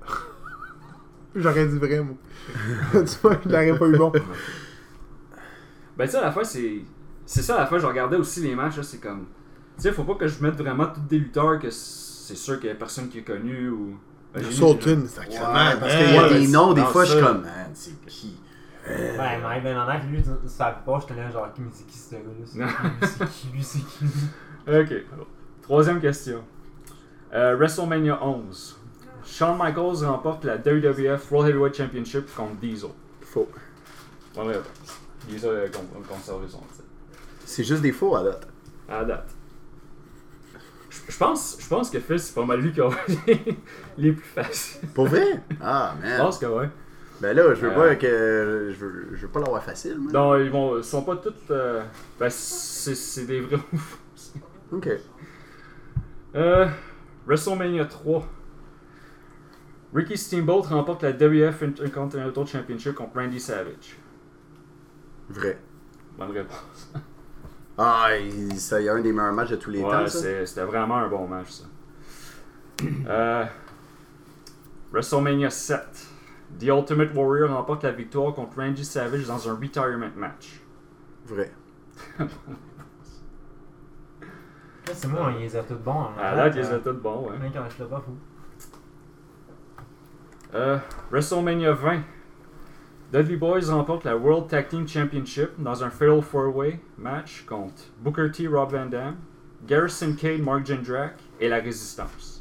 J'aurais 1.36 1.66
dit 1.66 1.78
vrai, 1.78 2.00
moi. 2.00 2.16
tu 2.92 2.98
vois, 3.22 3.36
je 3.44 3.48
l'aurais 3.48 3.78
pas 3.78 3.86
eu 3.86 3.96
bon. 3.96 4.12
Ben, 5.96 6.04
tu 6.06 6.10
sais, 6.12 6.16
à 6.18 6.22
la 6.22 6.32
fois, 6.32 6.44
c'est. 6.44 6.82
C'est 7.26 7.42
ça, 7.42 7.56
à 7.56 7.60
la 7.60 7.66
fois, 7.66 7.78
je 7.78 7.86
regardais 7.86 8.16
aussi 8.16 8.40
les 8.40 8.54
matchs, 8.54 8.80
c'est 8.82 8.98
comme. 9.00 9.26
Tu 9.76 9.82
sais, 9.82 9.92
faut 9.92 10.04
pas 10.04 10.14
que 10.14 10.26
je 10.26 10.42
mette 10.42 10.56
vraiment 10.56 10.86
tous 10.86 11.00
des 11.08 11.18
lutteurs 11.18 11.58
que 11.60 11.70
c'est 11.70 12.34
sûr 12.36 12.58
qu'il 12.58 12.68
y 12.68 12.72
a 12.72 12.74
personne 12.74 13.08
qui 13.08 13.18
est 13.18 13.22
connu 13.22 13.68
ou. 13.68 13.96
Ben, 14.34 14.42
mis- 14.44 14.52
Sultan, 14.52 14.90
Ouais, 15.02 15.06
sacrément. 15.06 15.44
parce 15.80 15.94
qu'il 15.96 16.14
y 16.14 16.16
a 16.16 16.22
Ouais, 16.22 16.38
des 16.40 16.48
noms, 16.48 16.72
des 16.72 16.82
fois, 16.82 17.04
je 17.04 17.12
suis 17.12 17.22
comme, 17.22 17.42
man, 17.42 17.70
c'est 17.74 18.06
qui? 18.06 18.36
Ouais, 18.88 19.38
mais 19.42 19.60
ben 19.60 19.76
honnête, 19.76 20.02
lui, 20.10 20.22
tu 20.22 20.30
savais 20.46 20.76
pas, 20.84 20.98
j'étais 21.00 21.20
là, 21.20 21.30
genre, 21.30 21.52
qui 21.52 21.60
mais 21.62 21.70
c'est 21.72 21.86
qui 21.86 21.96
ce 21.98 22.14
gars-là 22.14 22.68
C'est 23.02 23.28
qui 23.28 23.48
Lui, 23.52 23.62
c'est 23.62 23.80
qui 23.80 24.04
Ok. 24.66 25.04
Troisième 25.62 26.00
question. 26.00 26.42
Euh, 27.34 27.56
WrestleMania 27.56 28.22
11. 28.24 28.78
Shawn 29.24 29.58
Michaels 29.58 30.06
remporte 30.06 30.44
la 30.44 30.56
WWF 30.56 31.30
World 31.30 31.50
Heavyweight 31.50 31.74
Championship 31.76 32.34
contre 32.34 32.54
Diesel. 32.56 32.90
Faux. 33.22 33.48
Bonne 34.34 34.48
réponse. 34.48 35.00
Diesel 35.28 35.64
a 35.64 35.68
con- 35.68 35.84
conservé 36.08 36.48
son 36.48 36.58
titre. 36.60 36.84
C'est 37.44 37.64
juste 37.64 37.82
des 37.82 37.92
faux 37.92 38.16
à 38.16 38.22
date. 38.24 38.48
À 38.88 39.04
date. 39.04 39.28
Je 40.88 41.12
je 41.12 41.18
pense, 41.18 41.56
je 41.60 41.68
pense 41.68 41.90
que 41.90 42.00
Phil, 42.00 42.18
c'est 42.18 42.34
pas 42.34 42.44
mal 42.44 42.60
lui 42.60 42.72
qui 42.72 42.80
a 42.80 42.88
les, 43.26 43.58
les 43.98 44.12
plus 44.12 44.24
faciles. 44.24 44.88
Pour 44.94 45.06
vrai? 45.06 45.42
Ah, 45.60 45.94
Je 46.02 46.06
man. 46.08 46.18
pense 46.18 46.38
que 46.38 46.46
ouais. 46.46 46.68
Ben 47.20 47.34
là, 47.36 47.52
je 47.54 47.60
veux 47.66 47.72
Euh. 47.72 47.74
pas 47.74 47.96
que. 47.96 48.70
Je 48.72 48.84
veux, 48.84 49.08
je 49.14 49.22
veux 49.22 49.28
pas 49.32 49.40
l'avoir 49.40 49.62
facile, 49.62 49.98
moi. 49.98 50.12
Non, 50.12 50.36
ils 50.36 50.50
vont, 50.50 50.78
ils 50.78 50.84
sont 50.84 51.02
pas 51.02 51.16
toutes. 51.16 51.50
euh, 51.50 51.82
ben, 52.18 52.30
c'est 52.30 52.94
c'est 52.94 53.24
des 53.24 53.40
vrais 53.40 53.56
ou 53.72 53.76
faux. 53.76 53.98
Ok. 54.72 54.88
Euh, 56.36 56.68
WrestleMania 57.26 57.86
3. 57.86 58.26
Ricky 59.94 60.16
Steamboat 60.18 60.62
remporte 60.62 61.02
la 61.02 61.12
WF 61.12 61.62
Intercontinental 61.62 62.46
Championship 62.46 62.94
contre 62.94 63.16
Randy 63.18 63.40
Savage. 63.40 63.96
Vrai. 65.30 65.58
Bonne 66.18 66.30
réponse. 66.32 66.92
Ah, 67.80 68.08
a 68.08 68.14
un 68.16 69.00
des 69.00 69.12
meilleurs 69.12 69.32
matchs 69.32 69.50
de 69.50 69.56
tous 69.56 69.70
les 69.70 69.80
temps, 69.80 70.00
Ouais, 70.02 70.08
c'est- 70.08 70.44
c'était 70.46 70.64
vraiment 70.64 70.96
un 70.96 71.06
bon 71.06 71.28
match, 71.28 71.48
ça. 71.50 71.64
Euh, 73.06 73.44
WrestleMania 74.92 75.48
7. 75.48 76.07
The 76.58 76.64
Ultimate 76.68 77.14
Warrior 77.14 77.50
remporte 77.50 77.84
la 77.84 77.92
victoire 77.92 78.34
contre 78.34 78.56
Randy 78.58 78.84
Savage 78.84 79.26
dans 79.26 79.48
un 79.48 79.54
retirement 79.54 80.10
match. 80.16 80.60
Vrai. 81.26 81.52
C'est 84.92 85.08
moi, 85.08 85.32
il 85.36 85.42
les 85.42 85.56
a 85.56 85.62
tous 85.62 85.74
bons. 85.76 86.00
hein. 86.00 86.12
À 86.18 86.34
la 86.34 86.48
date, 86.48 86.56
ils 86.56 86.64
étaient 86.74 86.90
tous 86.90 86.96
bons, 86.96 87.28
ouais. 87.30 87.38
Mec, 87.38 87.52
je 87.54 87.82
l'ai 87.82 87.88
pas 87.88 88.00
fou. 88.00 88.16
Euh, 90.54 90.78
WrestleMania 91.10 91.72
20. 91.72 92.00
Dudley 93.12 93.36
Boys 93.36 93.70
remporte 93.70 94.04
la 94.04 94.16
World 94.16 94.48
Tag 94.48 94.68
Team 94.68 94.86
Championship 94.88 95.50
dans 95.58 95.82
un 95.84 95.90
Fatal 95.90 96.20
4-Way 96.20 96.80
match 96.98 97.44
contre 97.46 97.82
Booker 98.00 98.30
T, 98.30 98.46
Rob 98.48 98.72
Van 98.72 98.86
Dam, 98.86 99.16
Garrison 99.66 100.14
Cade, 100.14 100.40
Mark 100.42 100.64
Jindrak 100.66 101.14
et 101.40 101.48
la 101.48 101.56
Résistance. 101.58 102.37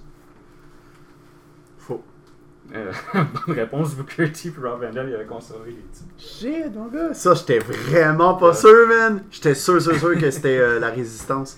Euh, 2.78 2.92
bonne 3.48 3.56
réponse, 3.56 3.96
Booker 3.96 4.32
T 4.32 4.50
et 4.50 4.54
Rob 4.62 4.82
Van 4.82 4.92
Dam, 4.92 5.08
il 5.08 5.16
avait 5.16 5.26
conservé 5.26 5.72
les 5.72 5.78
titres. 5.92 6.14
Shit, 6.18 6.76
mon 6.76 6.88
gars. 6.88 7.14
Ça, 7.14 7.34
j'étais 7.34 7.60
vraiment 7.60 8.36
pas 8.36 8.54
sûr, 8.54 8.88
man. 8.88 9.24
J'étais 9.32 9.56
sûr, 9.56 9.82
sûr, 9.82 9.96
sûr 9.98 10.18
que 10.20 10.30
c'était 10.32 10.58
euh, 10.58 10.80
la 10.80 10.90
résistance. 10.90 11.58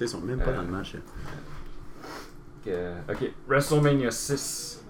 Ils 0.00 0.08
sont 0.08 0.20
même 0.20 0.38
pas 0.40 0.52
dans 0.52 0.62
le 0.62 0.68
match. 0.68 0.96
hein. 0.96 1.00
Euh, 2.66 2.98
ok, 3.10 3.30
WrestleMania 3.48 4.10
6. 4.10 4.82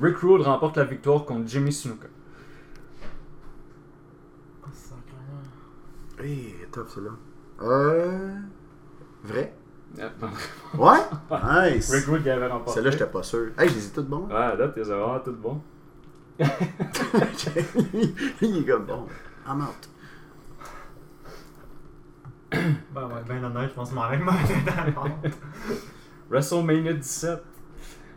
Rick 0.00 0.18
Rude 0.18 0.42
remporte 0.42 0.76
la 0.76 0.84
victoire 0.84 1.24
contre 1.24 1.46
Jimmy 1.48 1.72
Snuka. 1.72 2.08
Hé, 6.22 6.54
top, 6.72 6.88
celui-là. 6.88 7.12
Euh. 7.62 8.36
Vrai? 9.24 9.52
Ouais? 10.76 10.98
Nice. 11.72 11.90
Rick 11.90 12.06
Rude 12.06 12.22
qui 12.22 12.30
avait 12.30 12.46
remporté. 12.46 12.72
Celle-là, 12.74 12.90
j'étais 12.90 13.06
pas 13.06 13.22
sûr. 13.22 13.48
Hey, 13.58 13.68
je 13.68 13.74
les 13.74 13.86
ai 13.86 13.90
toutes 13.90 14.08
bons. 14.08 14.26
Ouais, 14.26 14.56
là, 14.56 14.68
t'es 14.68 14.82
vraiment 14.82 15.18
tout 15.20 15.32
bon. 15.32 15.60
Il 18.40 18.58
est 18.58 18.64
comme 18.64 18.86
bon. 18.86 19.06
I'm 19.46 19.60
out. 19.60 19.88
Ben 22.92 23.06
ouais, 23.06 23.22
ben 23.26 23.44
honnête, 23.44 23.70
je 23.70 23.74
pense 23.74 23.90
que 23.90 23.94
m'en 23.94 24.08
vais 24.08 24.18
me 24.18 24.30
WrestleMania 26.30 26.92
17. 26.94 27.42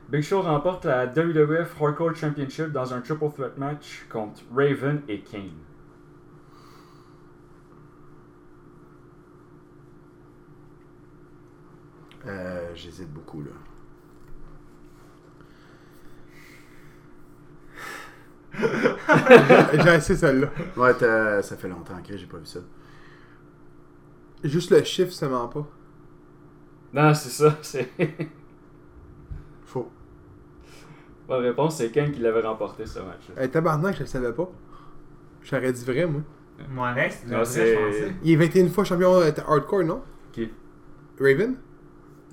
Big 0.10 0.22
Show 0.22 0.41
remporte 0.41 0.86
la 0.86 1.06
WWF 1.06 1.76
Hardcore 1.82 2.16
Championship 2.16 2.72
dans 2.72 2.94
un 2.94 3.02
triple 3.02 3.30
threat 3.36 3.58
match 3.58 4.06
contre 4.10 4.41
Raven 4.56 5.02
et 5.08 5.20
Kane. 5.20 5.49
Euh, 12.26 12.72
J'hésite 12.76 13.11
beaucoup, 13.14 13.41
là. 13.41 13.52
J'ai 19.73 19.95
essayé 19.95 20.18
celle-là. 20.19 20.49
Ouais, 20.76 20.94
t'as- 20.94 21.41
ça 21.44 21.56
fait 21.57 21.68
longtemps 21.68 22.02
que 22.06 22.15
j'ai 22.18 22.26
pas 22.26 22.38
vu 22.38 22.45
ça. 22.45 22.60
Juste 24.44 24.72
le 24.72 24.84
chiffre, 24.84 25.11
ça 25.11 25.27
ment 25.27 25.48
pas. 25.48 25.68
Non, 26.94 27.14
c'est 27.14 27.30
ça. 27.30 27.57
C'est... 27.61 27.89
Faux. 29.65 29.91
Bonne 31.27 31.44
réponse, 31.44 31.77
c'est 31.77 31.91
Kane 31.91 32.11
qui 32.11 32.19
l'avait 32.22 32.41
remporté 32.41 32.85
ce 32.85 32.99
match. 32.99 33.27
Hey, 33.35 33.49
tabarnak, 33.49 33.95
je 33.95 33.99
le 34.02 34.06
savais 34.06 34.31
pas. 34.34 34.49
J'aurais 35.44 35.73
dit 35.73 35.84
vrai, 35.85 36.06
moi. 36.06 36.22
Moi, 36.69 36.88
Alex, 36.89 37.22
tu 37.27 37.34
Ah, 37.34 37.39
l'as 37.39 37.45
c'est- 37.45 37.73
je 37.76 37.85
pensais. 38.06 38.15
Il 38.23 38.31
est 38.31 38.35
21 38.35 38.69
fois 38.69 38.84
champion 38.84 39.15
euh, 39.19 39.31
hardcore, 39.48 39.84
non? 39.84 40.02
Qui? 40.31 40.49
Raven? 41.19 41.57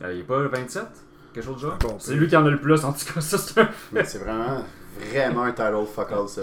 Euh, 0.03 0.13
il 0.13 0.21
est 0.21 0.25
pas 0.25 0.39
27 0.49 0.85
Quelque 1.33 1.45
chose 1.45 1.57
de 1.57 1.61
genre? 1.61 1.79
Bon, 1.81 1.97
C'est 1.99 2.15
lui 2.15 2.29
qui 2.29 2.37
en 2.37 2.47
a 2.47 2.51
le 2.51 2.61
plus, 2.61 2.85
en 2.85 2.93
tout 2.93 3.13
cas. 3.13 3.21
Ça, 3.21 3.39
c'est 3.39 3.61
un... 3.61 3.69
Mais 3.93 4.05
c'est 4.05 4.19
vraiment, 4.19 4.65
vraiment 5.13 5.43
un 5.45 5.53
title 5.53 5.85
fuck 5.93 6.13
all, 6.13 6.29
ça. 6.29 6.43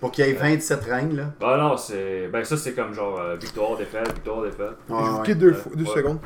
Pour 0.00 0.10
qu'il 0.12 0.24
y 0.24 0.28
ait 0.30 0.32
27 0.32 0.82
règnes, 0.84 1.16
là. 1.16 1.24
Ah 1.42 1.56
non, 1.58 1.76
c'est. 1.76 2.28
Ben, 2.28 2.42
ça, 2.42 2.56
c'est 2.56 2.72
comme 2.72 2.94
genre 2.94 3.20
euh, 3.20 3.36
victoire, 3.36 3.76
défaite, 3.76 4.10
victoire, 4.14 4.42
défaite. 4.42 4.76
Je 4.88 4.94
vous 4.94 5.16
ouais. 5.18 5.22
quitte 5.26 5.38
deux, 5.38 5.48
Ouais. 5.48 5.54
fois- 5.54 5.72
deux 5.74 5.84
Ouais. 5.84 5.94
secondes. 5.94 6.18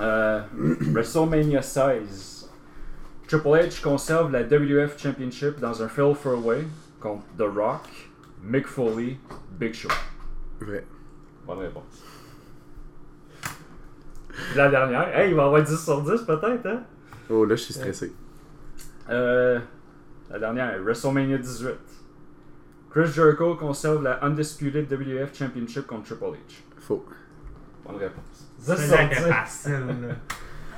Euh, 0.00 0.40
WrestleMania 0.92 1.62
16. 1.62 2.50
Triple 3.28 3.48
H 3.48 3.80
conserve 3.82 4.32
la 4.32 4.42
WF 4.42 4.98
Championship 5.00 5.60
dans 5.60 5.80
un 5.82 5.88
Fail 5.88 6.12
4-Way 6.14 6.64
contre 7.00 7.22
The 7.38 7.42
Rock, 7.56 7.82
Mick 8.42 8.66
Foley, 8.66 9.16
Big 9.58 9.74
Show. 9.74 9.88
Vrai. 10.60 10.84
Bonne 11.46 11.58
réponse. 11.60 12.02
Puis 14.36 14.56
la 14.56 14.68
dernière, 14.68 15.16
hey, 15.18 15.30
il 15.30 15.36
va 15.36 15.44
avoir 15.46 15.62
10 15.62 15.76
sur 15.82 16.02
10 16.02 16.22
peut-être, 16.22 16.66
hein? 16.66 16.82
Oh, 17.30 17.44
là, 17.44 17.56
je 17.56 17.62
suis 17.62 17.74
stressé. 17.74 18.12
Euh, 19.10 19.58
la 20.30 20.38
dernière, 20.38 20.80
WrestleMania 20.82 21.38
18. 21.38 21.70
Chris 22.90 23.06
Jericho 23.06 23.54
conserve 23.56 24.02
la 24.02 24.24
Undisputed 24.24 24.90
WF 24.90 25.36
Championship 25.36 25.86
contre 25.86 26.04
Triple 26.04 26.24
H. 26.36 26.80
Faux. 26.80 27.04
Bonne 27.86 27.96
réponse. 27.96 28.50
10 28.58 28.64
C'est 28.66 28.86
sur 28.86 28.96
là 28.96 29.04
que 29.08 29.14
10. 29.14 29.20
facile, 29.22 29.72
là. 29.72 30.14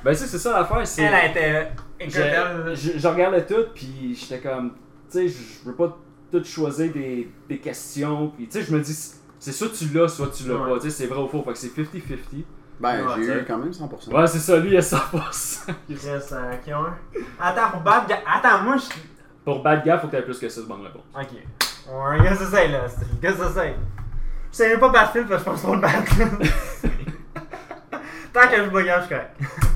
Ben, 0.03 0.13
c'est 0.13 0.27
c'est 0.27 0.37
ça 0.37 0.59
l'affaire, 0.59 0.87
c'est. 0.87 1.01
Elle 1.03 1.13
a 1.13 1.25
été. 1.27 1.69
Je, 2.09 2.21
elle- 2.21 2.75
je- 2.75 2.97
je 2.99 3.07
regardais 3.07 3.45
tout, 3.45 3.65
puis 3.75 4.15
j'étais 4.15 4.39
comme, 4.39 4.71
tu 5.11 5.17
sais, 5.17 5.27
je 5.27 5.37
je 5.63 5.69
veux 5.69 5.75
pas 5.75 5.97
tout 6.31 6.43
choisir 6.43 6.91
des, 6.93 7.29
des 7.49 7.57
questions, 7.57 8.29
puis 8.29 8.47
tu 8.47 8.59
sais, 8.59 8.65
je 8.65 8.73
me 8.73 8.79
dis, 8.79 8.93
c'est 9.39 9.51
soit 9.51 9.67
tu 9.69 9.85
l'as, 9.93 10.07
soit 10.07 10.27
tu 10.27 10.47
l'as 10.47 10.55
Ouais. 10.55 10.69
pas, 10.69 10.75
tu 10.79 10.89
sais, 10.89 10.89
c'est 10.91 11.07
vrai 11.07 11.21
ou 11.21 11.27
faux, 11.27 11.43
fait 11.43 11.51
que 11.51 11.57
c'est 11.57 11.67
50-50. 11.75 12.43
Ben, 12.79 13.05
Ouais, 13.05 13.13
j'ai 13.17 13.41
eu 13.41 13.45
quand 13.45 13.57
même 13.57 13.71
100%. 13.71 14.09
Ouais, 14.13 14.27
c'est 14.27 14.39
ça, 14.39 14.57
lui, 14.57 14.69
il 14.71 14.77
a 14.77 14.81
100%. 14.81 15.69
Il 15.89 15.97
reste 15.97 16.31
euh, 16.31 16.55
qui 16.63 16.71
un? 16.71 16.95
Attends, 17.39 17.71
pour 17.71 17.81
battre. 17.81 18.13
Attends, 18.25 18.63
moi 18.63 18.77
je. 18.77 18.85
Pour 19.43 19.61
Bad 19.61 19.83
Guy, 19.83 19.91
faut 19.99 20.07
que 20.07 20.11
t'aies 20.11 20.21
plus 20.21 20.39
que 20.39 20.47
6 20.47 20.61
bonnes 20.65 20.83
réponses. 20.83 21.03
Ok. 21.13 21.27
Ouais, 21.91 22.19
qu'est-ce 22.23 22.39
que 22.39 22.45
c'est 22.45 22.67
là? 22.69 22.85
Qu'est-ce 23.21 23.37
que 23.37 23.49
c'est? 23.53 23.75
Je 24.51 24.55
sais 24.57 24.69
même 24.69 24.79
pas 24.79 24.89
Battlefield 24.89 25.27
parce 25.27 25.43
que 25.43 25.49
je 25.49 25.55
pense 25.55 25.61
pas 25.63 25.75
le 25.75 25.81
battre. 25.81 26.11
Tant 28.33 28.47
que 28.47 28.63
je 28.63 28.69
bagage, 28.69 29.01
je 29.01 29.05
suis 29.07 29.15
correct. 29.15 29.35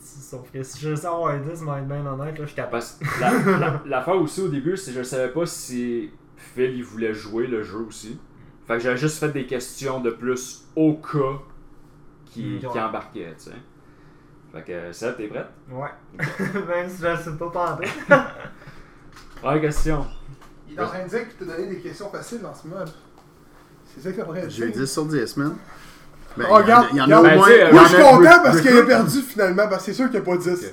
Sauf 0.00 0.50
que 0.50 0.62
si 0.62 0.80
je 0.80 0.94
sais 0.94 1.06
avoir 1.06 1.38
10, 1.38 1.62
mais 1.62 1.78
être 1.78 1.88
bien 1.88 2.06
honnête, 2.06 2.38
là, 2.38 2.44
je 2.44 2.46
suis 2.46 2.56
capable. 2.56 2.72
Parce 2.72 2.92
que 2.92 3.20
la- 3.20 3.58
la- 3.58 3.82
l'affaire 3.84 4.16
aussi 4.16 4.40
au 4.40 4.48
début, 4.48 4.76
c'est 4.76 4.92
que 4.92 4.98
je 4.98 5.02
savais 5.02 5.30
pas 5.32 5.44
si 5.46 6.10
Phil, 6.36 6.74
il 6.74 6.84
voulait 6.84 7.12
jouer 7.12 7.46
le 7.46 7.62
jeu 7.62 7.78
aussi. 7.86 8.18
Fait 8.66 8.74
que 8.74 8.80
j'avais 8.80 8.96
juste 8.96 9.18
fait 9.18 9.30
des 9.30 9.46
questions 9.46 10.00
de 10.00 10.10
plus 10.10 10.62
au 10.76 10.94
cas 10.94 11.38
qui, 12.26 12.42
Mm, 12.44 12.58
qui 12.60 12.78
embarquait, 12.80 13.34
tu 13.38 13.44
sais. 13.50 13.56
Fait 14.52 14.62
que, 14.62 14.92
Seb, 14.92 15.16
t'es 15.16 15.26
prête? 15.28 15.46
Ouais. 15.70 15.88
même 16.68 16.88
si 16.88 17.02
je 17.02 17.06
le 17.08 17.16
sais 17.16 17.30
pas 17.38 17.50
pantoute. 17.50 17.86
Première 19.42 19.60
question. 19.60 20.06
Il 20.70 20.76
est 20.78 20.80
en 20.82 20.86
train 20.86 21.04
de 21.04 21.08
dire 21.08 21.28
qu'il 21.28 21.46
t'a 21.46 21.56
donné 21.56 21.68
des 21.68 21.80
questions 21.80 22.08
faciles 22.10 22.40
dans 22.40 22.54
ce 22.54 22.66
mode. 22.68 22.90
C'est 23.94 24.00
ça 24.02 24.10
qu'il 24.10 24.20
est 24.20 24.22
en 24.22 24.32
train 24.32 24.44
de 24.44 24.48
J'ai 24.48 24.64
eu 24.66 24.70
dire. 24.70 24.80
10 24.82 24.90
sur 24.92 25.04
10, 25.06 25.36
man. 25.36 25.56
Ben, 26.36 26.46
Oh, 26.50 26.54
regarde, 26.54 26.86
il 26.92 26.96
y 26.96 27.00
en 27.02 27.04
a- 27.04 27.06
il 27.06 27.10
y 27.10 27.14
en 27.14 27.16
a 27.16 27.20
regarde. 27.20 27.34
au 27.34 27.38
moins. 27.38 27.72
Moi, 27.72 27.82
je 27.84 27.88
suis 27.94 28.02
content 28.02 28.42
parce 28.42 28.60
qu'il 28.62 28.76
a 28.78 28.82
perdu 28.84 29.20
finalement, 29.20 29.68
parce 29.68 29.84
que 29.84 29.92
c'est 29.92 29.94
sûr 29.94 30.04
qu'il 30.10 30.20
n'y 30.20 30.26
a 30.26 30.30
pas 30.30 30.36
10. 30.38 30.46
Parce 30.48 30.60
que 30.60 30.66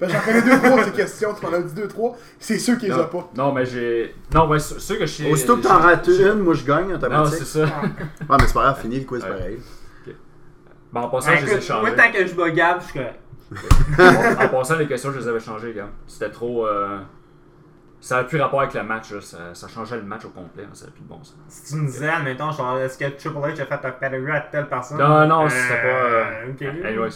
j'en 0.00 0.20
connais 0.20 0.40
2-3 0.40 0.78
de 0.78 0.84
tes 0.90 0.96
questions, 0.96 1.34
tu 1.34 1.46
m'en 1.46 1.52
as 1.52 1.60
dit 1.60 1.80
2-3, 1.82 2.14
c'est 2.38 2.58
sûr 2.58 2.76
qu'il 2.78 2.88
les 2.88 2.94
a 2.94 2.98
Non, 2.98 3.06
pas. 3.06 3.30
non, 3.36 3.52
mais 3.52 3.64
j'ai. 3.66 4.14
Non, 4.34 4.46
mais 4.46 4.58
ceux 4.58 4.78
ceux 4.78 4.94
que 4.96 5.06
je 5.06 5.12
sais. 5.12 5.30
Aussitôt 5.30 5.56
que 5.56 5.62
t'en 5.62 5.78
rates 5.78 6.06
une, 6.08 6.40
moi 6.40 6.54
je 6.54 6.64
gagne 6.64 6.96
Non, 6.96 7.24
c'est 7.26 7.44
ça. 7.44 7.60
Ouais, 7.64 7.68
mais 8.30 8.46
c'est 8.46 8.52
pas 8.54 8.62
grave, 8.62 8.80
fini 8.80 8.98
le 9.00 9.04
quiz 9.06 9.22
Ouais. 9.24 9.28
pareil. 9.30 9.58
Ben, 10.92 11.00
en 11.02 11.08
passant, 11.08 11.30
Ben, 11.32 11.38
je 11.40 11.44
les 11.46 11.52
ai 11.52 11.54
écoute, 11.56 11.68
moi, 11.70 11.78
changés. 11.90 11.96
tant 11.96 12.12
que 12.12 12.26
je 12.26 12.54
Gab, 12.54 12.80
je 12.80 12.84
suis 12.86 12.92
correct. 12.98 14.40
en, 14.40 14.48
passant, 14.48 14.76
les 14.76 14.86
questions, 14.86 15.12
je 15.12 15.18
les 15.18 15.28
avais 15.28 15.40
changées, 15.40 15.72
gars. 15.74 15.88
C'était 16.06 16.30
trop. 16.30 16.66
euh, 16.66 16.98
Ça 18.00 18.18
avait 18.18 18.28
plus 18.28 18.40
rapport 18.40 18.60
avec 18.60 18.72
le 18.74 18.82
match, 18.82 19.10
là. 19.12 19.20
Ça, 19.20 19.38
ça 19.54 19.66
changeait 19.68 19.96
le 19.96 20.02
match 20.04 20.24
au 20.24 20.28
complet, 20.30 20.62
là. 20.62 20.68
ça 20.72 20.86
plus 20.86 21.02
de 21.02 21.08
bon 21.08 21.22
sens. 21.22 21.34
Si 21.48 21.72
tu 21.72 21.80
me 21.80 21.86
disais, 21.86 22.08
admettons, 22.08 22.50
genre, 22.52 22.78
est-ce 22.78 22.96
que 22.98 23.04
Triple 23.10 23.36
H 23.38 23.60
a 23.62 23.66
fait 23.66 23.86
un 23.86 23.90
pedigree 23.90 24.32
à 24.36 24.40
telle 24.40 24.68
personne? 24.68 24.98
Non, 24.98 25.26
non, 25.26 25.46
Euh, 25.46 25.48
c'était 25.48 25.82
pas. 25.82 25.88
euh, 25.88 26.50
Ok. 26.52 26.84
Anyways. 26.86 27.10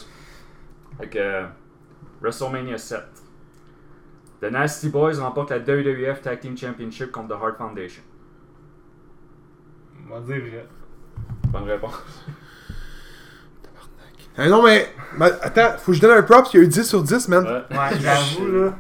Fait 1.01 1.09
que. 1.09 1.43
Euh, 2.23 2.27
WrestleMania 2.29 2.79
7. 2.79 3.03
The 4.41 4.51
Nasty 4.51 4.89
Boys 4.89 5.19
remportent 5.21 5.51
la 5.51 5.59
WWF 5.61 6.23
Tag 6.23 6.41
Team 6.41 6.57
Championship 6.57 7.13
contre 7.13 7.29
The 7.37 7.43
Hart 7.43 7.57
Foundation. 7.59 8.03
On 10.07 10.15
va 10.15 10.21
dire 10.21 10.41
vrai. 10.43 10.67
Bonne 11.49 11.65
réponse. 11.65 11.95
Ah 14.37 14.49
non, 14.49 14.63
mais. 14.63 14.89
mais 15.19 15.27
attends, 15.43 15.77
faut 15.79 15.93
que 15.93 15.97
je 15.97 16.01
donne 16.03 16.17
un 16.17 16.23
props, 16.23 16.53
il 16.55 16.57
y 16.57 16.61
a 16.61 16.63
eu 16.65 16.69
10 16.69 16.85
sur 16.85 17.03
10, 17.03 17.29
man. 17.29 17.45
Ouais. 17.45 17.77
Ouais, 17.77 17.99
j'avoue, 18.01 18.47
là. 18.53 18.75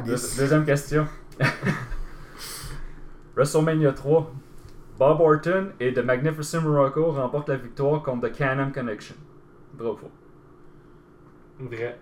Deux- 0.00 0.12
Deuxième 0.38 0.64
question. 0.64 1.06
WrestleMania 3.36 3.92
3. 3.92 4.32
Bob 4.98 5.20
Orton 5.20 5.68
et 5.78 5.92
The 5.94 5.98
Magnificent 5.98 6.62
Morocco 6.62 7.12
remportent 7.12 7.50
la 7.50 7.56
victoire 7.56 8.02
contre 8.02 8.28
The 8.28 8.36
Can-Am 8.36 8.72
Connection. 8.72 9.14
Faux? 9.78 10.10
Vrai. 11.60 11.98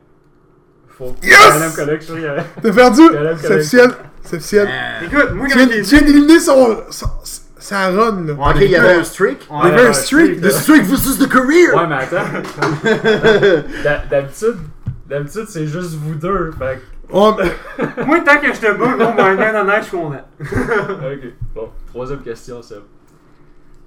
Faux. 0.89 1.15
Yes! 1.23 1.37
Avait- 1.51 2.43
T'as 2.63 2.73
perdu! 2.73 3.03
C'est 3.41 3.55
officiel. 3.55 3.91
C'est 4.23 4.37
officiel. 4.37 4.69
Euh, 4.69 5.05
Écoute, 5.07 5.31
moi, 5.35 5.47
quand 5.53 5.59
j'ai 5.71 5.83
tu 5.83 5.95
viens 5.97 6.03
d'éliminer 6.03 6.41
son, 6.41 6.83
son- 6.91 7.07
Ça 7.59 7.89
run, 7.89 8.25
là. 8.27 8.33
Ouais, 8.35 8.49
Ok, 8.51 8.57
il 8.61 8.71
y 8.71 8.77
avait 8.77 8.95
un 8.95 9.05
streak. 9.05 9.47
Il 9.51 9.69
y 9.69 9.73
avait 9.73 9.87
un 9.89 9.93
streak. 9.93 10.41
The 10.41 10.51
streak 10.51 10.83
versus 10.85 11.19
the 11.19 11.29
career! 11.29 11.75
Ouais, 11.75 11.87
mais 11.89 11.97
attends. 11.97 12.27
D'ha- 13.83 14.05
D'habitude, 14.11 14.57
d'habitude 15.09 15.45
c'est 15.49 15.67
juste 15.67 15.95
vous 15.95 16.15
deux. 16.15 16.53
Fait 16.59 16.81
Oh, 17.11 17.35
mais- 17.39 18.05
Moi, 18.07 18.21
tant 18.21 18.39
que 18.39 18.49
je 18.53 18.61
te 18.61 18.67
bats, 18.79 18.95
gros, 19.05 19.13
ben, 19.17 19.37
ben, 19.37 19.55
honnête, 19.57 19.83
je 19.83 19.89
suis 19.89 19.97
content. 19.97 20.29
Ok. 20.41 21.33
Bon, 21.55 21.69
troisième 21.89 22.21
question, 22.21 22.63
Seb. 22.63 22.83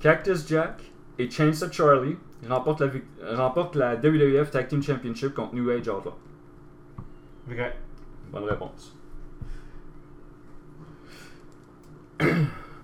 Cactus 0.02 0.48
Jack 0.48 0.80
et 1.18 1.30
Chainsaw 1.30 1.68
Charlie 1.72 2.18
remportent 2.48 2.82
la, 2.82 2.88
vic- 2.88 3.04
remportent 3.22 3.76
la 3.76 3.96
WWF 3.96 4.52
Tag 4.52 4.68
Team 4.68 4.82
Championship 4.82 5.34
contre 5.34 5.56
New 5.56 5.70
Age 5.70 5.88
Outlaw. 5.90 6.14
Vrai. 7.48 7.76
Bonne 8.32 8.44
réponse. 8.46 8.96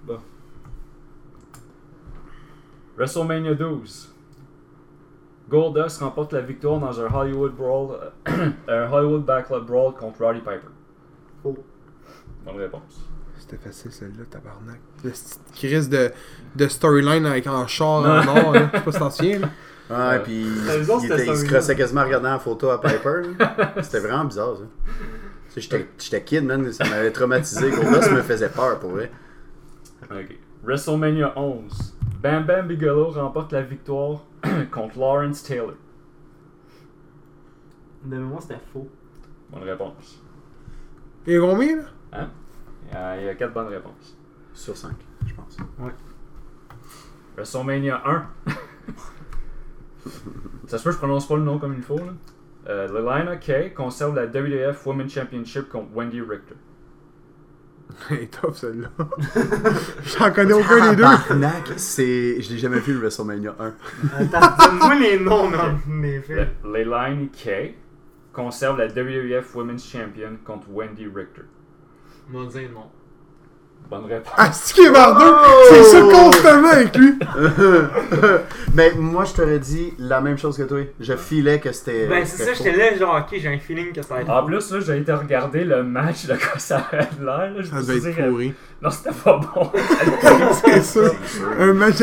bon. 0.06 0.20
WrestleMania 2.98 3.54
12. 3.56 4.12
Goldust 5.50 6.00
remporte 6.02 6.34
la 6.34 6.42
victoire 6.42 6.80
dans 6.80 7.00
un 7.00 7.14
Hollywood 7.14 7.54
Brawl, 7.56 7.98
euh, 8.28 8.50
un 8.68 8.92
Hollywood 8.92 9.26
Backlot 9.26 9.62
Brawl 9.62 9.94
contre 9.94 10.22
Roddy 10.24 10.40
Piper. 10.40 10.70
Faux. 11.44 11.56
Bonne 12.46 12.58
réponse. 12.58 13.08
C'était 13.48 13.62
facile 13.64 13.92
celle-là, 13.92 14.26
tabarnak. 14.30 14.80
Le 15.04 15.12
crise 15.54 15.88
de, 15.90 16.12
de 16.56 16.68
storyline 16.68 17.26
avec 17.28 17.46
un 17.46 17.68
char 17.68 18.02
Non. 18.02 18.10
en 18.32 18.38
or, 18.46 18.54
là. 18.54 18.70
Je 18.74 18.78
sais 18.80 18.84
pas 18.84 18.92
si 18.92 19.00
t'en 19.00 19.10
souviens, 19.12 19.40
là. 19.40 19.50
Ouais, 19.88 20.20
puis 20.24 20.42
il, 20.48 20.90
autres, 20.90 21.04
il 21.04 21.10
c'était 21.10 21.22
était- 21.24 21.32
il 21.32 21.38
se 21.38 21.46
ça, 21.46 21.48
crossait 21.54 21.76
quasiment 21.76 22.02
en 22.02 22.06
regardant 22.06 22.32
la 22.32 22.40
photo 22.40 22.70
à 22.72 22.82
Piper. 22.82 23.22
là. 23.38 23.74
C'était 23.84 24.00
vraiment 24.00 24.26
bizarre, 24.26 24.56
ça. 24.58 24.64
J'étais 26.00 26.24
kid, 26.24 26.44
man. 26.44 26.72
Ça 26.74 26.86
m'avait 26.90 27.12
traumatisé. 27.12 27.70
Goldust 27.70 28.12
me 28.12 28.22
faisait 28.24 28.50
peur, 28.50 28.80
pour 28.80 28.90
vrai. 28.92 29.12
Ok. 30.10 30.38
WrestleMania 30.64 31.34
11. 31.38 31.96
Bam 32.24 32.46
Bam 32.48 32.68
Bigelow 32.68 33.12
remporte 33.12 33.54
la 33.54 33.62
victoire 33.62 34.24
contre 34.72 34.98
Lawrence 34.98 35.44
Taylor. 35.44 35.76
De 38.04 38.18
mémoire, 38.18 38.42
c'était 38.42 38.60
faux. 38.74 38.88
Bonne 39.52 39.64
réponse. 39.64 40.20
Il 41.28 41.38
a 41.38 41.40
combien, 41.42 41.76
là? 41.78 41.84
Hein? 42.14 42.28
Il 42.96 43.02
y 43.02 43.04
a, 43.04 43.18
il 43.22 43.26
y 43.26 43.30
a 43.30 43.36
quatre 43.36 43.54
bonnes 43.54 43.68
réponses. 43.68 44.18
Sur 44.54 44.78
5, 44.78 44.92
je 45.28 45.34
pense. 45.34 45.58
WrestleMania 47.36 48.02
1. 48.06 48.26
Ça 50.68 50.78
se 50.78 50.84
peut 50.84 50.90
que 50.92 50.94
je 50.94 51.00
prononce 51.00 51.28
pas 51.28 51.36
le 51.36 51.44
nom 51.44 51.60
comme 51.60 51.74
il 51.74 51.82
faut. 51.82 51.98
Là. 51.98 52.14
Euh, 52.68 52.88
Lilana 52.88 53.36
Kay 53.36 53.74
conserve 53.74 54.16
la 54.16 54.26
WWF 54.28 54.86
Women's 54.86 55.12
Championship 55.14 55.68
contre 55.70 55.90
Wendy 55.94 56.22
Richter. 56.22 56.56
Elle 58.10 58.20
est 58.22 58.42
top, 58.42 58.56
celle-là. 58.56 58.90
J'en 60.18 60.32
connais 60.32 60.54
aucun 60.54 60.92
des 60.92 60.96
deux. 60.96 61.06
C'est... 61.76 62.42
Je 62.42 62.50
l'ai 62.54 62.58
jamais 62.58 62.80
vu, 62.80 62.94
le 62.94 63.00
WrestleMania 63.00 63.56
1. 63.60 63.74
Attends, 64.22 64.66
donne-moi 64.66 64.96
les 64.96 65.20
noms, 65.20 65.52
films. 65.52 66.22
Le- 66.64 66.72
Leilani 66.74 67.28
Kay 67.30 67.76
conserve 68.32 68.78
la 68.78 68.88
WWF 68.88 69.54
Women's 69.54 69.86
Champion 69.86 70.38
contre 70.46 70.70
Wendy 70.72 71.08
Richter. 71.08 71.44
On 72.34 72.44
va 72.44 72.46
dire 72.50 72.70
non. 72.74 72.86
Bonne 73.88 74.06
réponse. 74.06 74.34
Ah, 74.36 74.52
c'est 74.52 74.74
qui 74.74 74.82
est 74.82 74.90
bardeux? 74.92 75.32
C'est 75.70 75.84
ça 75.84 76.02
constamment 76.02 76.70
avec 76.70 76.96
lui. 76.98 77.20
Mais 78.74 78.92
moi, 78.96 79.26
je 79.26 79.34
t'aurais 79.34 79.60
dit 79.60 79.94
la 80.00 80.22
même 80.22 80.40
chose 80.40 80.58
que 80.58 80.64
toi. 80.64 80.80
Je 81.00 81.16
filais 81.16 81.60
que 81.60 81.72
c'était... 81.72 82.08
Ben, 82.08 82.26
c'est 82.26 82.46
ça, 82.46 82.54
j'étais 82.56 82.76
là, 82.76 82.98
genre, 82.98 83.16
ok, 83.20 83.38
j'ai 83.40 83.48
un 83.48 83.60
feeling 83.60 83.94
que 83.94 84.02
ça 84.02 84.16
va 84.16 84.22
être. 84.22 84.30
En 84.32 84.44
plus, 84.44 84.72
là, 84.72 84.80
j'ai 84.80 84.98
été 84.98 85.14
regarder 85.14 85.64
le 85.66 85.84
match 85.84 86.26
de 86.26 86.34
quoi 86.34 86.58
ça 86.58 86.78
avait 86.92 87.08
l'air. 87.20 87.52
là. 87.54 87.54
Je 87.60 87.68
Ça 87.68 87.76
me 87.76 87.82
devait 87.82 88.00
suis 88.00 88.10
être 88.10 88.16
dit, 88.16 88.22
euh, 88.24 88.30
pourri. 88.32 88.54
Non, 88.82 88.90
c'était 88.90 89.12
pas 89.24 89.38
bon. 89.54 89.72
C'est 90.66 90.82
ça. 90.82 91.02
Un 91.60 91.74
match, 91.74 91.98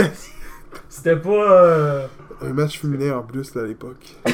c'était 0.89 1.16
pas. 1.16 1.31
euh, 1.31 2.07
un 2.43 2.53
match 2.53 2.78
féminin 2.78 3.16
en 3.19 3.23
plus, 3.23 3.57
là, 3.57 3.62
à 3.62 3.66
l'époque. 3.66 4.15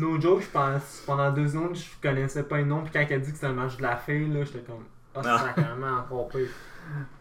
No 0.00 0.18
joke, 0.20 0.40
je 0.42 0.48
pense, 0.48 1.02
pendant 1.04 1.30
deux 1.30 1.48
secondes, 1.48 1.74
je 1.76 1.84
connaissais 2.00 2.42
pas 2.44 2.56
le 2.58 2.64
nom, 2.64 2.82
puis 2.82 2.90
quand 2.92 3.00
elle 3.00 3.12
a 3.12 3.18
dit 3.18 3.28
que 3.30 3.34
c'était 3.34 3.48
un 3.48 3.52
match 3.52 3.76
de 3.76 3.82
la 3.82 3.96
fille, 3.98 4.28
là, 4.32 4.44
j'étais 4.44 4.60
comme, 4.60 4.84
ah, 5.14 5.20
Ah. 5.24 5.38
c'est 5.38 5.60
sacrément 5.62 5.98
encore 5.98 6.28
pire. 6.28 6.48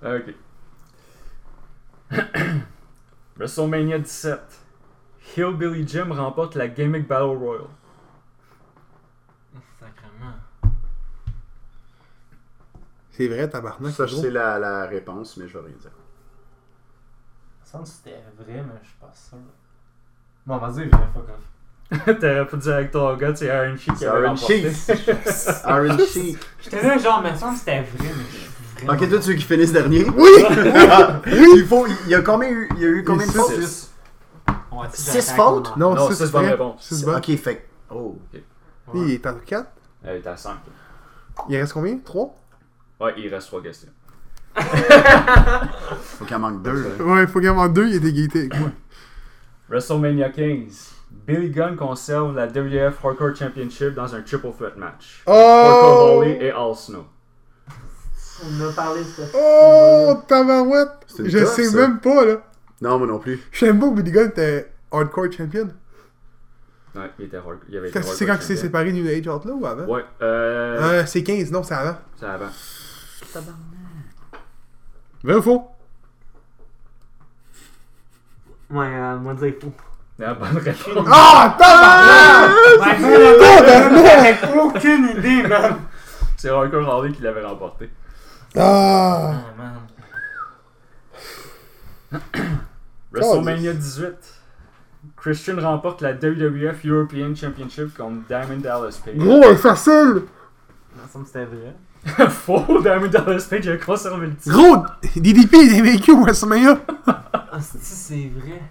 Ok. 0.04 0.34
WrestleMania 3.38 4.00
17. 4.00 4.40
Hillbilly 5.36 5.86
Jim 5.88 6.12
remporte 6.12 6.56
la 6.56 6.68
Gimmick 6.70 7.08
Battle 7.08 7.38
Royal. 7.38 7.68
Ah, 9.56 9.60
Sacrément. 9.80 10.34
C'est 13.12 13.28
vrai, 13.28 13.50
tabarnak. 13.50 13.92
Ça, 13.94 14.08
c'est 14.08 14.16
je 14.16 14.22
sais 14.22 14.32
la, 14.32 14.58
la 14.58 14.86
réponse, 14.88 15.36
mais 15.38 15.48
je 15.48 15.58
vais 15.58 15.66
rien 15.68 15.76
dire. 15.78 15.92
Ça 17.64 17.78
me 17.80 17.84
semble 17.84 17.84
que 17.84 17.90
c'était 17.90 18.24
vrai, 18.38 18.64
mais 18.64 18.80
je 18.82 18.88
suis 18.88 18.98
pas 18.98 19.12
sûr. 19.14 19.38
Bon, 20.46 20.58
vas-y, 20.58 20.88
vrai, 20.88 21.08
fuck 21.14 21.30
off. 21.30 21.42
T'aurais 22.06 22.46
pu 22.48 22.58
dire 22.58 22.74
avec 22.76 22.92
ton 22.92 23.16
gars, 23.16 23.36
c'est 23.36 23.48
Iron 23.48 23.76
Sheik 23.76 23.94
C'est 23.98 24.10
remporté. 24.10 24.72
Sheik. 24.72 25.10
Iron 25.68 25.98
Sheik. 26.06 26.38
J'étais 26.62 26.84
là, 26.84 26.98
genre, 27.00 27.22
mais 27.24 27.30
ça 27.30 27.34
me 27.36 27.40
semble 27.40 27.54
que 27.54 27.60
c'était 27.60 27.82
vrai, 27.82 27.88
mais 28.00 28.24
je 28.32 28.38
suis 28.38 28.86
vraiment. 28.86 28.94
Ok, 29.04 29.10
toi, 29.10 29.20
tu 29.20 29.28
veux 29.30 29.34
qu'il 29.34 29.44
finisse 29.46 29.72
dernier? 29.72 30.06
Oui! 30.10 30.30
Il 31.56 31.66
faut... 31.68 31.88
Il 32.06 32.10
y 32.12 32.16
a 32.16 32.22
combien 32.22 32.50
eu... 32.50 32.70
Il 32.76 32.82
y 32.82 32.86
a 32.86 32.90
eu 32.90 33.04
combien 33.04 33.26
de 33.26 33.32
fautes? 33.32 33.60
Six. 33.60 33.92
On 34.72 34.82
va-tu 34.82 34.98
Six 35.02 35.14
j'attaque 35.14 35.36
fautes? 35.36 35.78
mon- 35.78 35.90
Non, 35.90 35.96
Non, 35.96 36.08
c'est 36.12 36.26
six 36.26 36.32
bonnes 36.32 36.42
vrai. 36.44 36.52
réponses. 36.52 37.04
Ok, 37.08 37.36
fait... 37.38 37.56
que- 37.56 37.62
Oh. 37.92 38.18
Il 38.94 39.12
est 39.12 39.26
en 39.26 39.34
4. 39.46 39.68
Elle 40.04 40.18
est 40.18 40.28
à 40.28 40.38
5. 40.38 40.52
Il 41.50 41.58
reste 41.58 41.74
combien? 41.74 41.98
3 41.98 42.36
Ouais, 43.02 43.14
il 43.18 43.34
reste 43.34 43.48
3 43.48 43.64
questions. 43.64 43.90
Faut 46.02 46.26
qu'il 46.26 46.36
en 46.36 46.40
manque 46.40 46.62
deux, 46.62 46.84
là. 46.98 47.04
Ouais, 47.04 47.22
il 47.24 47.28
faut 47.28 47.40
qu'il 47.40 47.50
en 47.50 47.66
ait 47.66 47.70
deux, 47.70 47.88
il 47.88 47.94
est 47.96 48.10
égalité 48.10 48.40
avec 48.40 48.60
moi. 48.60 48.70
WrestleMania 49.70 50.30
15. 50.30 50.92
Billy 51.12 51.50
Gunn 51.50 51.76
conserve 51.76 52.36
la 52.36 52.48
WF 52.48 53.04
Hardcore 53.04 53.36
Championship 53.36 53.94
dans 53.94 54.14
un 54.16 54.22
triple 54.22 54.52
threat 54.58 54.78
match. 54.78 55.24
Oh! 55.28 55.32
Hardcore 55.32 56.18
Holly 56.18 56.32
et 56.32 56.52
Al 56.52 56.76
Snow. 56.76 57.06
On 58.42 58.70
a 58.70 58.72
parlé 58.72 59.02
de 59.02 59.06
ça. 59.06 59.24
Oh, 59.36 60.14
tabarouette! 60.28 61.06
Je 61.26 61.46
sais 61.46 61.66
ça. 61.66 61.78
même 61.78 62.00
pas, 62.00 62.26
là. 62.26 62.42
Non, 62.82 62.98
moi 62.98 63.08
non 63.08 63.20
plus. 63.20 63.40
Je 63.52 63.60
sais 63.60 63.66
même 63.68 63.80
pas 63.80 63.90
que 63.90 63.96
Billy 63.96 64.12
Gunn 64.12 64.28
était 64.30 64.72
hardcore 64.92 65.32
champion. 65.32 65.70
Ouais, 66.96 67.12
il 67.20 67.26
était 67.26 67.38
hard- 67.38 67.60
il 67.70 67.78
avait 67.78 67.90
été 67.90 68.02
C'est 68.02 68.10
hardcore 68.10 68.28
quand 68.28 68.42
il 68.42 68.46
s'est 68.46 68.56
séparé 68.56 68.92
du 68.92 69.08
Age 69.08 69.28
Outlaw 69.28 69.54
ou 69.56 69.66
avant? 69.66 69.86
Ouais, 69.86 70.04
euh. 70.22 71.02
Euh, 71.02 71.06
c'est 71.06 71.22
15, 71.24 71.52
non, 71.52 71.62
c'est 71.64 71.76
avant. 71.76 71.98
C'est 72.18 72.26
avant. 72.26 72.50
Vrai 75.24 75.36
ou 75.36 75.42
faux? 75.42 75.68
Ouais, 78.72 78.86
euh, 78.88 79.18
moi 79.18 79.34
dire 79.34 79.54
faux. 79.60 79.74
La 80.20 80.34
bonne 80.34 80.58
réponse. 80.58 81.08
Ah, 81.10 81.58
j'avais 84.04 84.38
aucune 84.60 85.10
idée, 85.18 85.48
man. 85.48 85.76
C'est 86.36 86.50
Hardcore 86.50 86.90
Holly 86.90 87.14
qui 87.14 87.22
l'avait 87.22 87.46
remporté. 87.46 87.90
Ah! 88.58 89.32
Ah, 89.32 89.54
man. 92.12 92.22
WrestleMania 93.14 93.72
18. 93.74 94.14
Christian 95.16 95.56
remporte 95.62 96.02
la 96.02 96.12
WWF 96.12 96.86
European 96.86 97.34
Championship 97.34 97.96
contre 97.96 98.28
Diamond 98.28 98.60
Dallas 98.60 99.00
Page. 99.04 99.16
Gros, 99.16 99.42
c'est 99.44 99.56
facile! 99.56 100.24
Ça 100.96 101.02
me 101.02 101.08
semble 101.12 101.26
que 101.26 101.32
c'était 101.32 101.46
vrai. 101.46 101.76
Faux, 102.30 102.82
Diamond 102.82 103.08
Dallas 103.08 103.48
Page 103.50 103.68
a 103.70 103.78
conservé 103.78 104.28
le 104.28 104.36
titre. 104.36 104.54
Gros, 104.54 104.86
DDP 105.16 105.54
est 105.54 105.82
vaincu 105.82 106.12
au 106.12 106.22
WrestleMania. 106.24 106.78
Ah, 107.08 107.60
c'est 107.62 108.32
vrai? 108.36 108.62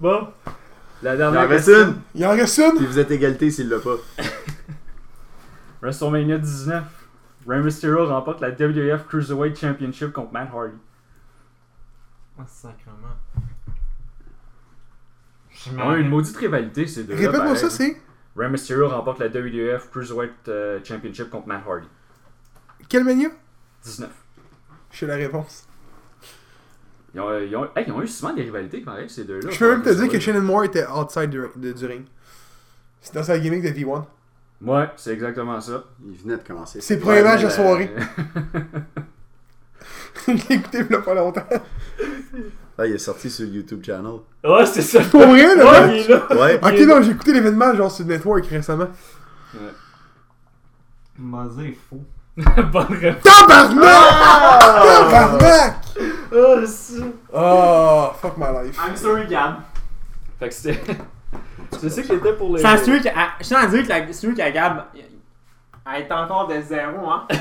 Bon, 0.00 0.28
la 1.04 1.14
Il 1.14 1.18
dernière 1.18 1.42
en 1.42 1.48
reste 1.48 1.66
question. 1.66 1.86
une. 1.88 2.00
Il 2.14 2.26
en 2.26 2.30
reste 2.30 2.58
une? 2.58 2.76
Puis 2.76 2.86
vous 2.86 2.98
êtes 2.98 3.10
égalité 3.10 3.50
s'il 3.50 3.68
l'a 3.68 3.78
pas? 3.78 3.96
WrestleMania 5.82 6.38
19. 6.38 6.84
Rey 7.46 7.60
Mysterio 7.62 8.06
remporte 8.06 8.40
la 8.40 8.50
WWF 8.50 9.06
Cruiserweight 9.06 9.58
Championship 9.58 10.12
contre 10.12 10.32
Matt 10.32 10.48
Hardy. 10.52 10.76
Ah, 12.38 12.44
sacrément. 12.46 12.96
Je 15.50 15.70
Ils 15.70 15.80
ont 15.80 15.94
eu 15.94 16.00
une 16.00 16.08
maudite 16.08 16.36
rivalité 16.36 16.86
ces 16.86 17.04
deux 17.04 17.14
Répète-moi 17.14 17.54
ça, 17.54 17.68
c'est? 17.70 18.00
Rey 18.34 18.48
Mysterio 18.48 18.88
remporte 18.88 19.20
la 19.20 19.28
WWF 19.28 19.90
Cruiserweight 19.90 20.48
euh, 20.48 20.80
Championship 20.82 21.28
contre 21.28 21.46
Matt 21.48 21.62
Hardy. 21.68 21.86
Quel 22.88 23.04
mania? 23.04 23.28
19. 23.84 24.10
Je 24.90 24.98
sais 24.98 25.06
la 25.06 25.16
réponse. 25.16 25.68
Ils 27.14 27.20
ont, 27.20 27.38
ils 27.38 27.56
ont- 27.56 27.68
hey, 27.76 27.84
ils 27.86 27.92
ont 27.92 28.02
eu 28.02 28.08
souvent 28.08 28.32
des 28.34 28.42
rivalités 28.42 28.80
pareil, 28.80 29.08
ces 29.08 29.24
deux-là. 29.24 29.50
Je 29.50 29.58
peux 29.58 29.70
même 29.70 29.82
te 29.82 29.90
dire 29.90 30.08
que. 30.08 30.18
Shannon 30.18 30.40
Moore 30.42 30.64
était 30.64 30.84
outside 30.86 31.30
du, 31.30 31.40
de- 31.56 31.72
du 31.72 31.86
ring. 31.86 32.04
C'est 33.00 33.14
dans 33.14 33.22
sa 33.22 33.38
gimmick 33.38 33.62
de 33.62 33.68
V1. 33.68 34.04
Ouais, 34.62 34.88
c'est 34.96 35.12
exactement 35.12 35.60
ça. 35.60 35.84
Il 36.06 36.16
venait 36.16 36.38
de 36.38 36.42
commencer. 36.42 36.80
C'est 36.80 36.94
le 36.96 37.00
premier 37.00 37.22
match 37.22 37.42
de 37.42 37.46
Euh, 37.46 37.50
soirée. 37.50 37.90
Je 40.26 40.32
l'ai 40.32 40.54
écouté 40.56 40.78
il 40.80 40.90
y 40.90 40.94
a 40.94 41.00
pas 41.02 41.14
longtemps. 41.14 41.44
Ah, 42.78 42.86
il 42.86 42.94
est 42.94 42.98
sorti 42.98 43.28
sur 43.30 43.44
le 43.46 43.52
YouTube 43.52 43.82
channel. 43.84 44.20
ouais, 44.42 44.66
c'est 44.66 44.82
ça. 44.82 45.00
Pour 45.02 45.20
vrai, 45.26 45.54
là? 45.54 45.64
Ouais, 45.86 46.00
il 46.00 46.04
est 46.04 46.08
là. 46.08 46.26
Ouais. 46.32 46.56
Ok, 46.62 46.80
non, 46.88 47.02
j'ai 47.02 47.10
écouté 47.12 47.32
l'événement 47.32 47.74
genre 47.74 47.90
sur 47.90 48.04
le 48.06 48.12
network 48.14 48.46
récemment. 48.46 48.88
M'a 51.18 51.46
dire 51.46 51.74
faux. 51.88 52.02
Bonne 52.72 52.86
réponse. 52.98 53.22
Tabarnak! 53.22 53.80
Tabarnak! 54.60 55.76
Oh, 56.32 56.64
Oh, 57.32 58.12
fuck 58.20 58.36
my 58.38 58.46
life. 58.64 58.78
I'm 58.78 58.96
sorry, 58.96 59.26
Gab. 59.26 59.56
Fait 60.38 60.48
que 60.48 60.54
c'était. 60.54 60.80
C'est 61.80 61.90
ça 61.90 62.02
qui 62.02 62.12
était 62.12 62.32
pour 62.34 62.56
les. 62.56 62.62
Sûr 62.62 63.02
que. 63.02 63.08
ah, 63.14 63.30
Je 63.40 63.44
tiens 63.46 63.58
à 63.60 63.66
dire 63.66 63.82
que 63.82 63.88
la- 63.88 64.06
c'est 64.06 64.12
sûr 64.12 64.30
que 64.34 64.52
Gab. 64.52 64.84
Elle 65.86 66.02
est 66.02 66.12
encore 66.12 66.46
de 66.48 66.60
zéro, 66.62 67.10
hein. 67.10 67.26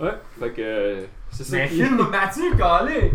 Ouais, 0.00 0.12
fait 0.38 0.50
que. 0.52 1.04
C'est 1.30 1.44
ça 1.44 1.56
Mais 1.56 1.68
qui. 1.68 1.82
Phil 1.82 1.94
m'a 1.94 2.04
battu, 2.04 2.42
calé. 2.56 3.12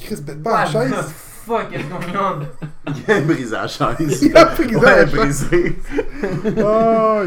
Chris, 0.00 0.20
bête 0.22 0.42
pas 0.42 0.64
la 0.64 0.66
chaise. 0.66 0.94
fuck 1.44 1.68
is 1.72 1.82
going 1.84 2.16
on? 2.16 2.40
Il 2.94 3.10
a 3.12 3.20
brisé 3.20 3.52
la 3.56 3.66
chaise. 3.66 4.22
Il 4.22 4.36
a 4.36 4.44
brisé 4.46 4.76
Ouais, 4.76 5.04
la 5.04 5.06
chaise. 5.10 5.46
brisé. 5.48 5.78
Oh. 6.64 7.22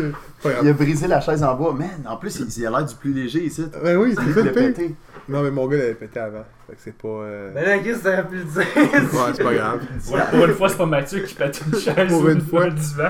Il 0.63 0.69
a 0.69 0.73
brisé 0.73 1.07
la 1.07 1.21
chaise 1.21 1.43
en 1.43 1.53
bois. 1.55 1.73
Man, 1.73 1.89
en 2.07 2.17
plus, 2.17 2.39
il, 2.39 2.47
il 2.57 2.65
a 2.65 2.69
l'air 2.71 2.85
du 2.85 2.95
plus 2.95 3.13
léger 3.13 3.43
ici. 3.43 3.65
Ben 3.83 3.95
oui, 3.97 4.15
c'est 4.17 4.25
Il 4.25 4.33
ça 4.33 4.41
le 4.41 4.51
pété. 4.51 4.95
Non, 5.29 5.41
mais 5.43 5.51
mon 5.51 5.67
gars 5.67 5.77
l'avait 5.77 5.93
pété 5.93 6.19
avant. 6.19 6.43
Fait 6.67 6.73
que 6.73 6.79
c'est 6.83 6.97
pas. 6.97 7.07
euh, 7.07 7.51
Mais 7.53 7.63
là, 7.65 7.77
Chris, 7.79 7.93
t'aurais 8.03 8.27
pu 8.27 8.37
le 8.37 8.43
dire. 8.43 8.65
Ouais, 8.75 9.31
c'est 9.35 9.43
pas 9.43 9.53
grave. 9.53 9.79
Pour, 10.07 10.17
pour 10.17 10.45
une 10.45 10.53
fois, 10.55 10.69
c'est 10.69 10.77
pas 10.77 10.85
Mathieu 10.87 11.19
qui 11.19 11.35
pète 11.35 11.61
une 11.65 11.79
chaise 11.79 12.07
Pour 12.11 12.23
ou 12.23 12.29
une 12.29 12.41
fois. 12.41 12.63
un 12.65 12.69
divan. 12.69 13.09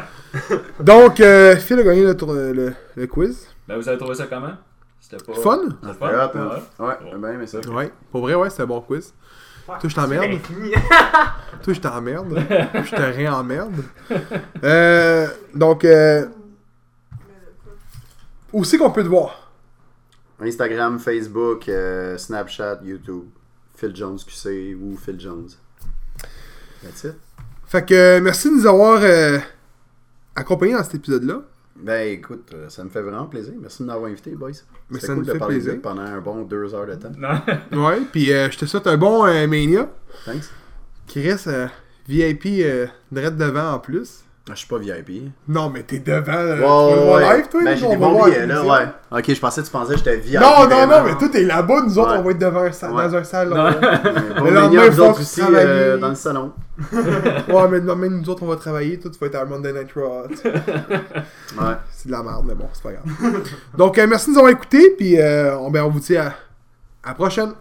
Donc, 0.80 1.20
euh, 1.22 1.56
Phil 1.56 1.80
a 1.80 1.84
gagné 1.84 2.04
le, 2.04 2.16
tour- 2.18 2.34
le, 2.34 2.74
le 2.96 3.08
quiz. 3.08 3.48
Ben, 3.68 3.78
vous 3.78 3.88
avez 3.88 3.98
trouvé 3.98 4.16
ça 4.16 4.26
comment? 4.30 4.54
C'était 5.00 5.24
pas. 5.24 5.34
Fun? 5.40 5.60
C'était 5.84 6.04
Ouais, 6.04 6.12
fun? 6.34 6.60
Ouais. 6.80 6.86
Ouais, 6.88 7.18
bien 7.18 7.30
aimé 7.32 7.48
ça. 7.48 7.60
Ouais. 7.70 7.92
Pour 8.12 8.22
vrai, 8.22 8.36
ouais, 8.36 8.50
c'était 8.50 8.64
un 8.64 8.68
bon 8.68 8.82
quiz. 8.82 9.14
Toi, 9.66 9.78
je 9.90 9.96
t'emmerde. 9.96 10.32
Toi, 11.64 11.74
je 11.74 11.80
t'emmerde. 11.80 12.40
je 12.84 12.96
te 12.96 13.02
réemmerde. 13.02 13.74
Euh, 14.64 15.28
donc, 15.56 15.86
euh, 15.86 16.26
où 18.54 18.64
c'est 18.64 18.78
qu'on 18.78 18.92
peut 18.92 19.04
te 19.04 19.08
voir? 19.08 19.52
Instagram, 20.40 21.00
Facebook, 21.00 21.70
euh, 21.70 22.18
Snapchat, 22.18 22.80
YouTube. 22.84 23.26
Phil 23.76 23.96
Jones 23.96 24.18
QC 24.20 24.76
ou 24.76 24.96
Phil 24.98 25.20
Jones. 25.20 25.50
That's 26.84 27.04
it. 27.06 27.16
Fait 27.66 27.86
que, 27.86 27.94
euh, 27.94 28.22
merci 28.22 28.50
de 28.50 28.56
nous 28.56 28.68
avoir 28.68 29.00
euh, 29.02 29.40
accompagnés 30.36 30.74
dans 30.74 30.84
cet 30.84 30.96
épisode-là. 30.96 31.42
Ben 31.76 32.12
écoute, 32.12 32.54
ça 32.70 32.84
me 32.84 32.90
fait 32.90 33.02
vraiment 33.02 33.26
plaisir. 33.26 33.54
Merci 33.60 33.82
de 33.82 33.88
m'avoir 33.88 34.12
invité, 34.12 34.32
boys. 34.36 34.52
Mais 34.90 35.00
C'était 35.00 35.08
ça 35.08 35.14
cool 35.16 35.26
nous 35.26 35.34
de 35.34 35.38
parler 35.40 35.56
plaisir. 35.60 35.82
pendant 35.82 36.02
un 36.04 36.20
bon 36.20 36.44
deux 36.44 36.76
heures 36.76 36.86
de 36.86 36.96
temps. 36.96 37.12
Non. 37.18 37.42
Ouais, 37.88 38.02
puis 38.12 38.32
euh, 38.34 38.52
je 38.52 38.58
te 38.58 38.66
souhaite 38.66 38.86
un 38.88 38.98
bon 38.98 39.26
euh, 39.26 39.48
Mania 39.48 39.90
Thanks. 40.26 40.44
qui 41.08 41.28
reste 41.28 41.48
euh, 41.48 41.68
VIP 42.08 42.46
euh, 42.60 42.88
direct 43.12 43.38
devant 43.38 43.72
en 43.74 43.80
plus. 43.80 44.24
Ah, 44.50 44.54
je 44.54 44.60
suis 44.60 44.68
pas 44.68 44.80
VIP. 44.80 45.32
Non, 45.48 45.70
mais 45.70 45.84
t'es 45.84 46.00
devant. 46.00 46.34
euh, 46.34 46.58
Ouais, 46.58 47.22
tu 47.22 47.30
le 47.30 47.36
live, 47.38 47.48
toi? 47.50 47.62
Ben, 47.64 47.72
nous, 47.74 47.78
j'ai 47.80 47.86
on 47.86 47.90
des 47.92 47.96
bons 47.98 48.26
billets, 48.26 48.48
là, 48.48 48.64
ouais. 48.66 48.88
Ok, 49.20 49.34
je 49.36 49.40
pensais 49.40 49.62
que 49.62 49.66
tu 49.68 49.72
pensais 49.72 49.92
que 49.94 49.98
j'étais 50.00 50.18
VIP. 50.18 50.42
Non, 50.42 50.68
non, 50.68 50.88
non, 50.88 51.04
mais 51.06 51.16
toi, 51.16 51.30
t'es 51.32 51.44
là-bas, 51.44 51.82
nous 51.86 52.00
autres, 52.00 52.12
Ouais. 52.14 52.18
on 52.18 52.24
va 52.24 52.32
être 52.32 52.40
devant 52.40 52.62
un 52.64 52.72
sa- 52.72 52.92
Ouais. 52.92 53.08
dans 53.08 53.16
un 53.18 53.24
salon. 53.24 53.56
Non. 53.56 53.70
Le 54.44 54.50
lendemain, 54.52 54.90
vous 54.90 54.96
faut 54.98 55.02
autres 55.10 55.22
aussi, 55.22 55.42
travailler. 55.42 55.66
euh, 55.68 55.98
dans 55.98 56.10
le 56.10 56.16
salon. 56.16 56.54
ouais, 56.92 57.68
mais 57.70 57.80
non, 57.82 57.96
nous 57.96 58.30
autres, 58.32 58.42
on 58.42 58.48
va 58.48 58.56
travailler. 58.56 59.00
Toi, 59.00 59.12
tu 59.12 59.20
vas 59.20 59.28
être 59.28 59.36
à 59.36 59.46
Monday 59.46 59.74
Night 59.74 59.92
Raw. 59.96 60.24
Ouais. 61.60 61.74
C'est 61.92 62.08
de 62.08 62.12
la 62.12 62.24
merde, 62.24 62.44
mais 62.48 62.56
bon, 62.56 62.68
c'est 62.74 62.82
pas 62.84 62.94
grave. 62.94 63.04
Donc, 63.78 63.98
euh, 64.00 64.08
merci 64.10 64.28
de 64.28 64.32
nous 64.32 64.38
avoir 64.40 64.52
écoutés, 64.54 64.96
puis 64.98 65.20
euh, 65.20 65.56
on, 65.60 65.70
ben, 65.70 65.84
on 65.84 65.90
vous 65.90 66.00
dit 66.00 66.18
à, 66.18 66.28
à 67.04 67.10
la 67.10 67.14
prochaine. 67.14 67.52